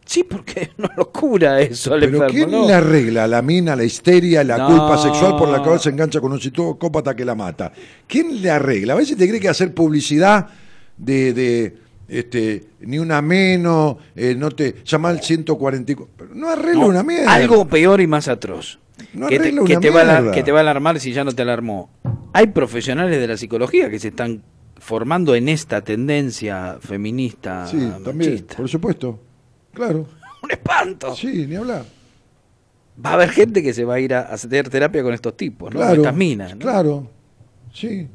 Sí, 0.08 0.24
porque 0.24 0.62
es 0.62 0.70
una 0.78 0.92
locura 0.96 1.60
eso 1.60 1.92
al 1.96 2.00
pero 2.02 2.12
enfermo, 2.24 2.32
¿quién 2.34 2.52
¿no? 2.52 2.68
le 2.68 2.74
arregla 2.76 3.28
la 3.28 3.42
mina, 3.42 3.76
la 3.76 3.84
histeria, 3.84 4.44
la 4.44 4.58
No. 4.60 4.68
culpa 4.68 4.98
sexual 5.02 5.36
por 5.36 5.50
la 5.50 5.64
cual 5.64 5.80
se 5.80 5.90
engancha 5.90 6.22
con 6.22 6.32
un 6.32 6.40
psicópata 6.40 7.16
que 7.16 7.26
la 7.26 7.34
mata? 7.34 7.74
¿Quién 8.08 8.40
le 8.40 8.52
arregla? 8.52 8.94
A 8.94 8.98
veces 8.98 9.18
te 9.18 9.28
cree 9.28 9.40
que 9.40 9.50
hacer 9.50 9.74
publicidad 9.74 10.48
de, 10.96 11.34
de 11.34 11.78
este, 12.08 12.66
ni 12.82 13.00
una 13.00 13.22
menos, 13.22 13.98
eh, 14.16 14.36
no 14.38 14.52
te 14.52 14.76
llama 14.84 15.10
al 15.10 15.22
144, 15.22 16.14
pero 16.18 16.36
no 16.36 16.50
arregla 16.50 16.82
No, 16.82 16.88
una 16.88 17.04
mierda. 17.04 17.34
Algo 17.34 17.66
peor 17.68 18.02
y 18.02 18.08
más 18.08 18.28
atroz. 18.28 18.80
No 19.14 19.28
que, 19.28 19.38
te, 19.38 19.44
arregla 19.50 19.64
que 19.66 19.72
una 19.74 19.80
te 19.82 19.90
va 19.90 20.00
a 20.00 20.04
alar- 20.04 20.22
mierda. 20.22 20.36
que 20.36 20.44
te 20.44 20.52
va 20.52 20.60
a 20.60 20.62
alarmar 20.62 21.00
si 21.00 21.12
ya 21.14 21.24
no 21.24 21.32
te 21.32 21.42
alarmó. 21.42 21.90
Hay 22.34 22.48
profesionales 22.48 23.20
de 23.20 23.28
la 23.28 23.38
psicología 23.38 23.90
que 23.90 24.00
se 24.00 24.10
están 24.10 24.44
formando 24.78 25.36
en 25.36 25.50
esta 25.50 25.82
tendencia 25.82 26.78
feminista 26.82 27.66
Sí, 27.68 27.78
también, 28.04 28.32
machista. 28.32 28.56
por 28.58 28.70
supuesto. 28.70 29.20
Claro, 29.74 30.06
Un 30.44 30.52
espanto. 30.52 31.16
sí, 31.16 31.46
ni 31.48 31.56
hablar. 31.56 31.86
Va 33.04 33.10
a 33.10 33.14
haber 33.16 33.30
gente 33.32 33.62
que 33.64 33.74
se 33.74 33.84
va 33.84 33.96
a 33.96 34.00
ir 34.00 34.14
a 34.14 34.22
hacer 34.22 34.70
terapia 34.70 35.02
con 35.04 35.14
estos 35.14 35.36
tipos, 35.36 35.74
¿no? 35.74 35.80
Claro, 35.80 35.96
Estas 36.02 36.16
minas. 36.16 36.54
¿no? 36.54 36.60
Claro, 36.60 37.10
sí. 37.74 38.08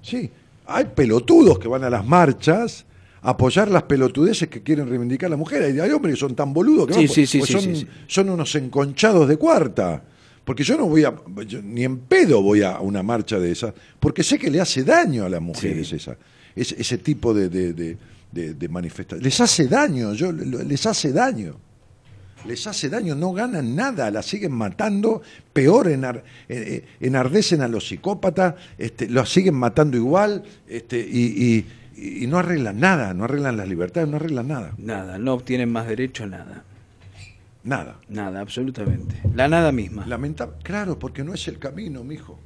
Sí. 0.00 0.30
Hay 0.66 0.86
pelotudos 0.86 1.58
que 1.58 1.68
van 1.68 1.84
a 1.84 1.90
las 1.90 2.04
marchas 2.04 2.84
a 3.22 3.30
apoyar 3.30 3.68
las 3.68 3.84
pelotudeces 3.84 4.48
que 4.48 4.62
quieren 4.62 4.88
reivindicar 4.88 5.30
las 5.30 5.38
mujeres. 5.38 5.78
Hay 5.80 5.90
hombres 5.90 6.14
que 6.14 6.20
son 6.20 6.34
tan 6.34 6.52
boludos 6.52 6.86
que 6.86 6.94
Sí, 6.94 7.06
van, 7.06 7.08
sí, 7.08 7.26
sí, 7.26 7.40
sí, 7.42 7.52
son, 7.52 7.88
son 8.06 8.30
unos 8.30 8.54
enconchados 8.54 9.28
de 9.28 9.36
cuarta. 9.36 10.02
Porque 10.44 10.62
yo 10.62 10.76
no 10.76 10.86
voy 10.86 11.02
a, 11.02 11.12
yo 11.44 11.60
ni 11.60 11.82
en 11.82 11.98
pedo 11.98 12.40
voy 12.40 12.62
a 12.62 12.78
una 12.78 13.02
marcha 13.02 13.40
de 13.40 13.50
esas, 13.50 13.74
porque 13.98 14.22
sé 14.22 14.38
que 14.38 14.48
le 14.48 14.60
hace 14.60 14.84
daño 14.84 15.24
a 15.24 15.28
las 15.28 15.42
mujeres 15.42 15.92
esa, 15.92 16.16
ese, 16.54 16.80
ese 16.80 16.98
tipo 16.98 17.34
de, 17.34 17.48
de, 17.48 17.96
de, 18.30 18.68
manifestación. 18.68 19.24
Les 19.24 19.40
hace 19.40 19.66
daño, 19.66 20.14
yo, 20.14 20.30
les 20.30 20.86
hace 20.86 21.12
daño. 21.12 21.56
Les 22.46 22.66
hace 22.66 22.88
daño, 22.88 23.14
no 23.14 23.32
ganan 23.32 23.74
nada, 23.76 24.10
la 24.10 24.22
siguen 24.22 24.52
matando, 24.52 25.22
peor 25.52 25.86
enar- 25.88 26.22
eh, 26.48 26.84
eh, 27.00 27.06
enardecen 27.06 27.60
a 27.62 27.68
los 27.68 27.88
psicópatas, 27.88 28.54
este, 28.78 29.08
los 29.08 29.30
siguen 29.32 29.54
matando 29.54 29.96
igual, 29.96 30.42
este, 30.68 30.98
y, 30.98 31.64
y- 31.96 32.22
y 32.22 32.26
no 32.26 32.38
arreglan 32.38 32.78
nada, 32.78 33.14
no 33.14 33.24
arreglan 33.24 33.56
las 33.56 33.68
libertades, 33.68 34.08
no 34.08 34.16
arreglan 34.16 34.48
nada, 34.48 34.72
Nada, 34.78 35.18
no 35.18 35.32
obtienen 35.34 35.70
más 35.72 35.86
derecho, 35.88 36.26
nada. 36.26 36.64
nada. 37.64 37.96
Nada, 38.08 38.40
absolutamente. 38.40 39.16
La 39.34 39.48
nada 39.48 39.72
misma. 39.72 40.06
Lamentable, 40.06 40.54
claro, 40.62 40.98
porque 40.98 41.24
no 41.24 41.34
es 41.34 41.48
el 41.48 41.58
camino, 41.58 42.04
mijo. 42.04 42.38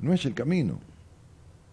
No 0.00 0.12
es 0.14 0.24
el 0.24 0.34
camino. 0.34 0.78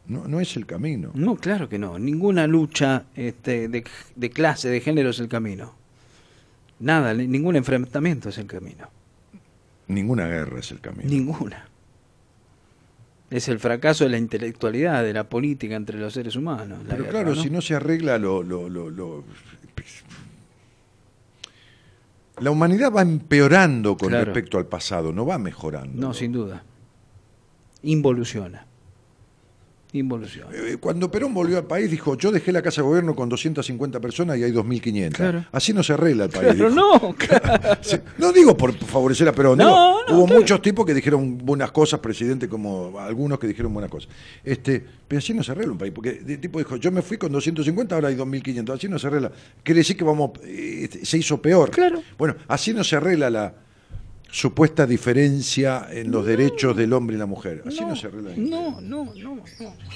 No, 0.08 0.28
no 0.28 0.40
es 0.40 0.56
el 0.58 0.66
camino. 0.66 1.12
No, 1.14 1.36
claro 1.36 1.70
que 1.70 1.80
no. 1.80 1.98
Ninguna 1.98 2.48
lucha 2.48 3.06
este, 3.16 3.68
de, 3.70 3.84
de 4.16 4.30
clase, 4.30 4.70
de 4.70 4.82
género 4.82 5.10
es 5.12 5.20
el 5.20 5.28
camino. 5.28 5.74
Nada, 6.80 7.14
ni- 7.14 7.28
ningún 7.28 7.56
enfrentamiento 7.56 8.30
es 8.30 8.38
el 8.38 8.48
camino. 8.48 8.90
Ninguna 9.88 10.28
guerra 10.28 10.60
es 10.60 10.72
el 10.72 10.80
camino. 10.82 11.10
Ninguna. 11.10 11.68
Es 13.30 13.48
el 13.48 13.60
fracaso 13.60 14.04
de 14.04 14.12
la 14.12 14.18
intelectualidad, 14.18 15.04
de 15.04 15.14
la 15.14 15.28
política 15.30 15.76
entre 15.76 15.98
los 16.00 16.14
seres 16.14 16.36
humanos. 16.36 16.80
Pero 16.88 16.98
guerra, 17.04 17.10
claro, 17.10 17.36
¿no? 17.36 17.42
si 17.42 17.50
no 17.50 17.62
se 17.62 17.76
arregla 17.76 18.18
lo, 18.18 18.44
lo- 18.44 18.70
lo- 18.70 18.90
lo- 18.90 19.24
La 22.42 22.52
humanidad 22.52 22.92
va 22.92 23.02
empeorando 23.02 23.96
con 23.96 24.10
Claro. 24.10 24.26
respecto 24.26 24.58
al 24.58 24.66
pasado, 24.68 25.14
no 25.14 25.26
va 25.26 25.38
mejorando. 25.38 26.00
No, 26.00 26.14
sin 26.14 26.34
duda. 26.34 26.64
Involuciona. 27.84 28.66
Involuciona. 30.00 30.50
Eh, 30.54 30.78
Cuando 30.80 31.10
Perón 31.10 31.34
volvió 31.34 31.58
al 31.58 31.66
país, 31.66 31.90
dijo, 31.90 32.18
yo 32.18 32.32
dejé 32.32 32.52
la 32.52 32.62
Casa 32.62 32.82
de 32.82 32.88
Gobierno 32.88 33.16
con 33.16 33.30
250 33.30 34.00
personas 34.00 34.38
y 34.38 34.44
hay 34.44 34.52
2.500. 34.52 35.12
Claro. 35.14 35.46
Así 35.52 35.74
no 35.74 35.84
se 35.84 35.94
arregla 35.94 36.26
el 36.26 36.30
país. 36.30 36.56
No, 36.58 37.16
claro. 37.18 37.78
Sí, 37.82 37.98
No 38.18 38.32
digo 38.32 38.56
por 38.58 38.74
favorecer 38.74 39.28
a 39.28 39.32
Perón, 39.32 39.58
No, 39.58 39.66
digo, 39.66 39.78
no, 40.10 40.18
hubo 40.18 40.26
claro. 40.26 40.40
muchos 40.42 40.62
tipos 40.62 40.86
que 40.86 40.94
dijeron 40.94 41.38
buenas 41.38 41.72
cosas, 41.72 42.00
presidente, 42.00 42.48
como 42.50 43.00
algunos 43.00 43.40
que 43.40 43.48
dijeron 43.48 43.74
buenas 43.74 43.90
cosas. 43.92 44.10
Este, 44.44 44.84
pero 45.08 45.20
así 45.20 45.34
no 45.34 45.44
se 45.44 45.52
arregla 45.52 45.72
un 45.72 45.78
país, 45.78 45.94
porque 45.94 46.22
el 46.28 46.40
tipo 46.40 46.60
dijo, 46.60 46.76
yo 46.78 46.92
me 46.92 47.02
fui 47.02 47.18
con 47.18 47.32
250, 47.32 47.96
ahora 47.96 48.10
hay 48.10 48.16
2.500, 48.16 48.74
así 48.74 48.88
no 48.90 49.00
se 49.00 49.08
arregla. 49.08 49.32
Quiere 49.64 49.80
decir 49.80 49.96
que 49.96 50.04
vamos, 50.04 50.32
eh, 50.44 50.90
se 51.04 51.18
hizo 51.18 51.42
peor. 51.42 51.72
Claro. 51.72 52.02
Bueno, 52.18 52.36
así 52.48 52.74
no 52.74 52.84
se 52.84 52.96
arregla 52.98 53.30
la 53.30 53.54
supuesta 54.36 54.86
diferencia 54.86 55.88
en 55.92 56.12
los 56.12 56.26
derechos 56.26 56.76
del 56.76 56.92
hombre 56.92 57.16
y 57.16 57.20
la 57.20 57.26
mujer. 57.26 57.64
Así 57.66 57.80
no, 57.86 57.96
se 57.96 58.08
arregla 58.08 58.32
ni 58.36 58.50
No, 58.50 58.82
no, 58.82 59.06
no, 59.16 59.36
no. 59.36 59.44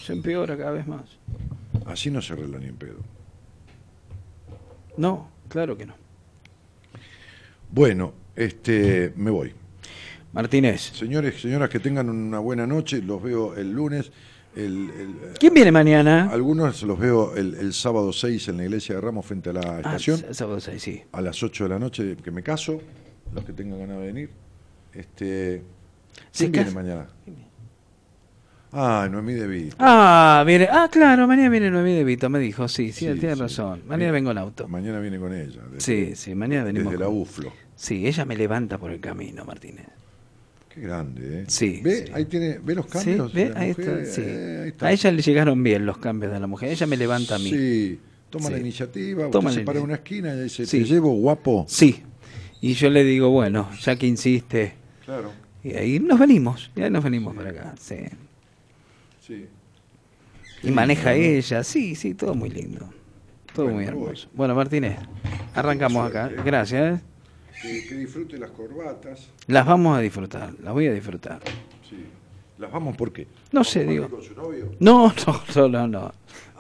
Se 0.02 0.14
empeora 0.14 0.58
cada 0.58 0.72
vez 0.72 0.88
más. 0.88 1.02
Así 1.86 2.10
no 2.10 2.22
se 2.22 2.32
arregla 2.34 2.58
ni 2.60 2.68
en 2.68 2.76
pedo. 2.78 3.00
No, 4.96 5.30
claro 5.50 5.78
que 5.78 5.86
no. 5.86 5.94
Bueno, 7.70 8.14
este, 8.36 9.12
me 9.18 9.30
voy. 9.30 9.54
Martínez. 10.32 10.92
Señores, 10.94 11.42
señoras, 11.42 11.70
que 11.70 11.80
tengan 11.80 12.10
una 12.10 12.40
buena 12.40 12.66
noche. 12.66 13.02
Los 13.02 13.22
veo 13.22 13.56
el 13.58 13.72
lunes. 13.74 14.10
El, 14.56 14.90
el- 14.90 15.16
¿Quién 15.38 15.54
viene 15.54 15.72
mañana? 15.72 16.30
Algunos 16.32 16.82
los 16.84 16.98
veo 16.98 17.36
el, 17.36 17.56
el 17.56 17.74
sábado 17.74 18.14
6 18.14 18.48
en 18.48 18.58
la 18.58 18.64
iglesia 18.64 18.96
de 18.96 19.02
Ramos 19.02 19.26
frente 19.26 19.50
a 19.50 19.54
la 19.54 19.62
Ah, 19.62 19.78
estación. 19.80 20.24
sábado 20.34 20.60
seis, 20.60 20.82
sí. 20.82 21.04
a 21.12 21.22
las 21.22 21.42
8 21.44 21.66
de 21.66 21.70
la 21.70 21.78
noche 21.80 22.16
que 22.24 22.32
me 22.32 22.42
caso. 22.42 22.80
Los 23.34 23.46
que 23.46 23.54
tengan 23.54 23.80
ganas 23.80 24.00
de 24.00 24.06
venir. 24.06 24.30
Este, 24.94 25.62
¿Quién 26.36 26.52
viene 26.52 26.72
mañana? 26.72 27.08
Ah, 28.72 29.08
Noemí 29.12 29.34
de 29.34 29.48
Vito. 29.48 29.76
Ah, 29.80 30.44
viene. 30.46 30.68
Ah, 30.72 30.90
claro, 30.92 31.28
mañana 31.28 31.50
viene 31.50 31.72
Noemí 31.72 31.94
de 31.96 32.04
Vito, 32.04 32.30
me 32.30 32.40
dijo. 32.40 32.68
Sí, 32.68 32.92
sí, 32.92 33.08
Sí, 33.12 33.20
tiene 33.20 33.36
sí. 33.36 33.42
razón. 33.42 33.82
Mañana 33.88 34.12
vengo 34.12 34.32
en 34.32 34.38
auto. 34.38 34.68
Mañana 34.68 35.00
viene 35.00 35.18
con 35.20 35.34
ella. 35.34 35.62
desde- 35.72 35.80
Sí, 35.82 36.16
sí, 36.16 36.36
mañana 36.36 36.66
venimos. 36.66 36.92
Desde 36.92 37.00
la 37.04 37.10
con- 37.10 37.18
UFLO. 37.22 37.54
Sí, 37.76 38.06
ella 38.06 38.26
me 38.26 38.36
levanta 38.36 38.78
por 38.78 38.92
el 38.92 39.00
camino, 39.00 39.44
Martínez. 39.46 39.88
Qué 40.74 40.82
grande, 40.82 41.42
¿eh? 41.42 41.44
Sí, 41.48 41.82
¿Ve? 41.84 42.06
sí. 42.08 42.12
Ahí 42.14 42.26
tiene, 42.26 42.60
¿Ve 42.60 42.76
los 42.76 42.86
Sí, 42.86 42.92
cambios? 42.92 43.34
ve, 43.34 43.46
de 43.46 43.50
la 43.54 43.60
ahí 43.60 43.70
mujer? 43.70 43.90
está, 44.00 44.14
sí. 44.14 44.22
Eh, 44.24 44.60
ahí 44.64 44.70
está. 44.70 44.88
A 44.88 44.92
ella 44.92 45.12
le 45.12 45.22
llegaron 45.24 45.64
bien 45.64 45.86
los 45.86 45.98
cambios 45.98 46.32
de 46.32 46.40
la 46.40 46.46
mujer. 46.48 46.70
Ella 46.70 46.86
me 46.86 46.98
levanta 46.98 47.36
a 47.36 47.40
mí. 47.40 47.50
Sí, 47.50 48.00
toma 48.30 48.46
Sí. 48.48 48.52
la 48.52 48.60
iniciativa, 48.60 49.32
Toma 49.32 49.50
usted 49.50 49.62
la 49.62 49.62
se 49.62 49.66
para 49.66 49.80
en 49.80 49.86
una 49.86 49.96
esquina 49.96 50.36
y 50.36 50.42
dice, 50.44 50.66
Sí. 50.68 50.80
te 50.82 50.86
llevo 50.86 51.12
guapo. 51.14 51.66
Sí. 51.68 52.04
Y 52.62 52.74
yo 52.74 52.90
le 52.90 53.04
digo, 53.04 53.30
bueno, 53.30 53.70
ya 53.80 53.96
que 53.96 54.06
insiste. 54.08 54.74
Claro, 55.06 55.32
Y 55.64 55.74
ahí 55.74 56.00
nos 56.00 56.20
venimos. 56.20 56.72
Y 56.76 56.82
ahí 56.82 56.90
nos 56.90 57.04
venimos 57.04 57.36
para 57.36 57.50
acá. 57.52 57.76
Sí. 57.80 57.96
sí. 59.26 59.48
Y 60.64 60.72
maneja 60.72 61.14
ella. 61.14 61.64
Sí, 61.64 61.96
sí, 61.96 62.14
todo 62.16 62.36
muy 62.36 62.50
lindo. 62.50 62.90
Todo 63.54 63.66
Bueno, 63.66 63.76
muy 63.78 63.86
voy. 63.86 64.04
hermoso. 64.10 64.30
Bueno, 64.34 64.56
Martínez, 64.56 64.98
arrancamos 65.56 66.10
acá. 66.10 66.28
Gracias. 66.44 67.02
Que, 67.62 67.86
que 67.88 67.96
disfrute 67.96 68.38
las 68.38 68.52
corbatas. 68.52 69.30
Las 69.48 69.66
vamos 69.66 69.98
a 69.98 70.02
disfrutar. 70.02 70.54
Las 70.62 70.74
voy 70.74 70.88
a 70.88 70.94
disfrutar. 70.94 71.40
Sí. 71.90 72.06
¿Las 72.58 72.72
vamos 72.72 72.96
por 72.98 73.12
qué? 73.14 73.28
No 73.52 73.64
sé, 73.64 73.86
¿Comparte 73.86 73.94
digo. 73.94 74.10
con 74.10 74.24
su 74.24 74.34
novio? 74.36 74.72
No, 74.80 75.14
no, 75.56 75.68
no, 75.70 75.88
no. 75.88 76.14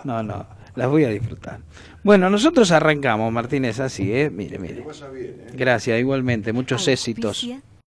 No, 0.05 0.23
no. 0.23 0.47
Las 0.75 0.89
voy 0.89 1.03
a 1.03 1.09
disfrutar. 1.09 1.59
Bueno, 2.03 2.29
nosotros 2.29 2.71
arrancamos, 2.71 3.31
Martínez, 3.31 3.79
así, 3.79 4.13
¿eh? 4.13 4.29
Mire, 4.29 4.59
mire. 4.59 4.85
¿eh? 5.15 5.47
Gracias, 5.53 5.99
igualmente. 5.99 6.53
Muchos 6.53 6.87
éxitos. 6.87 7.47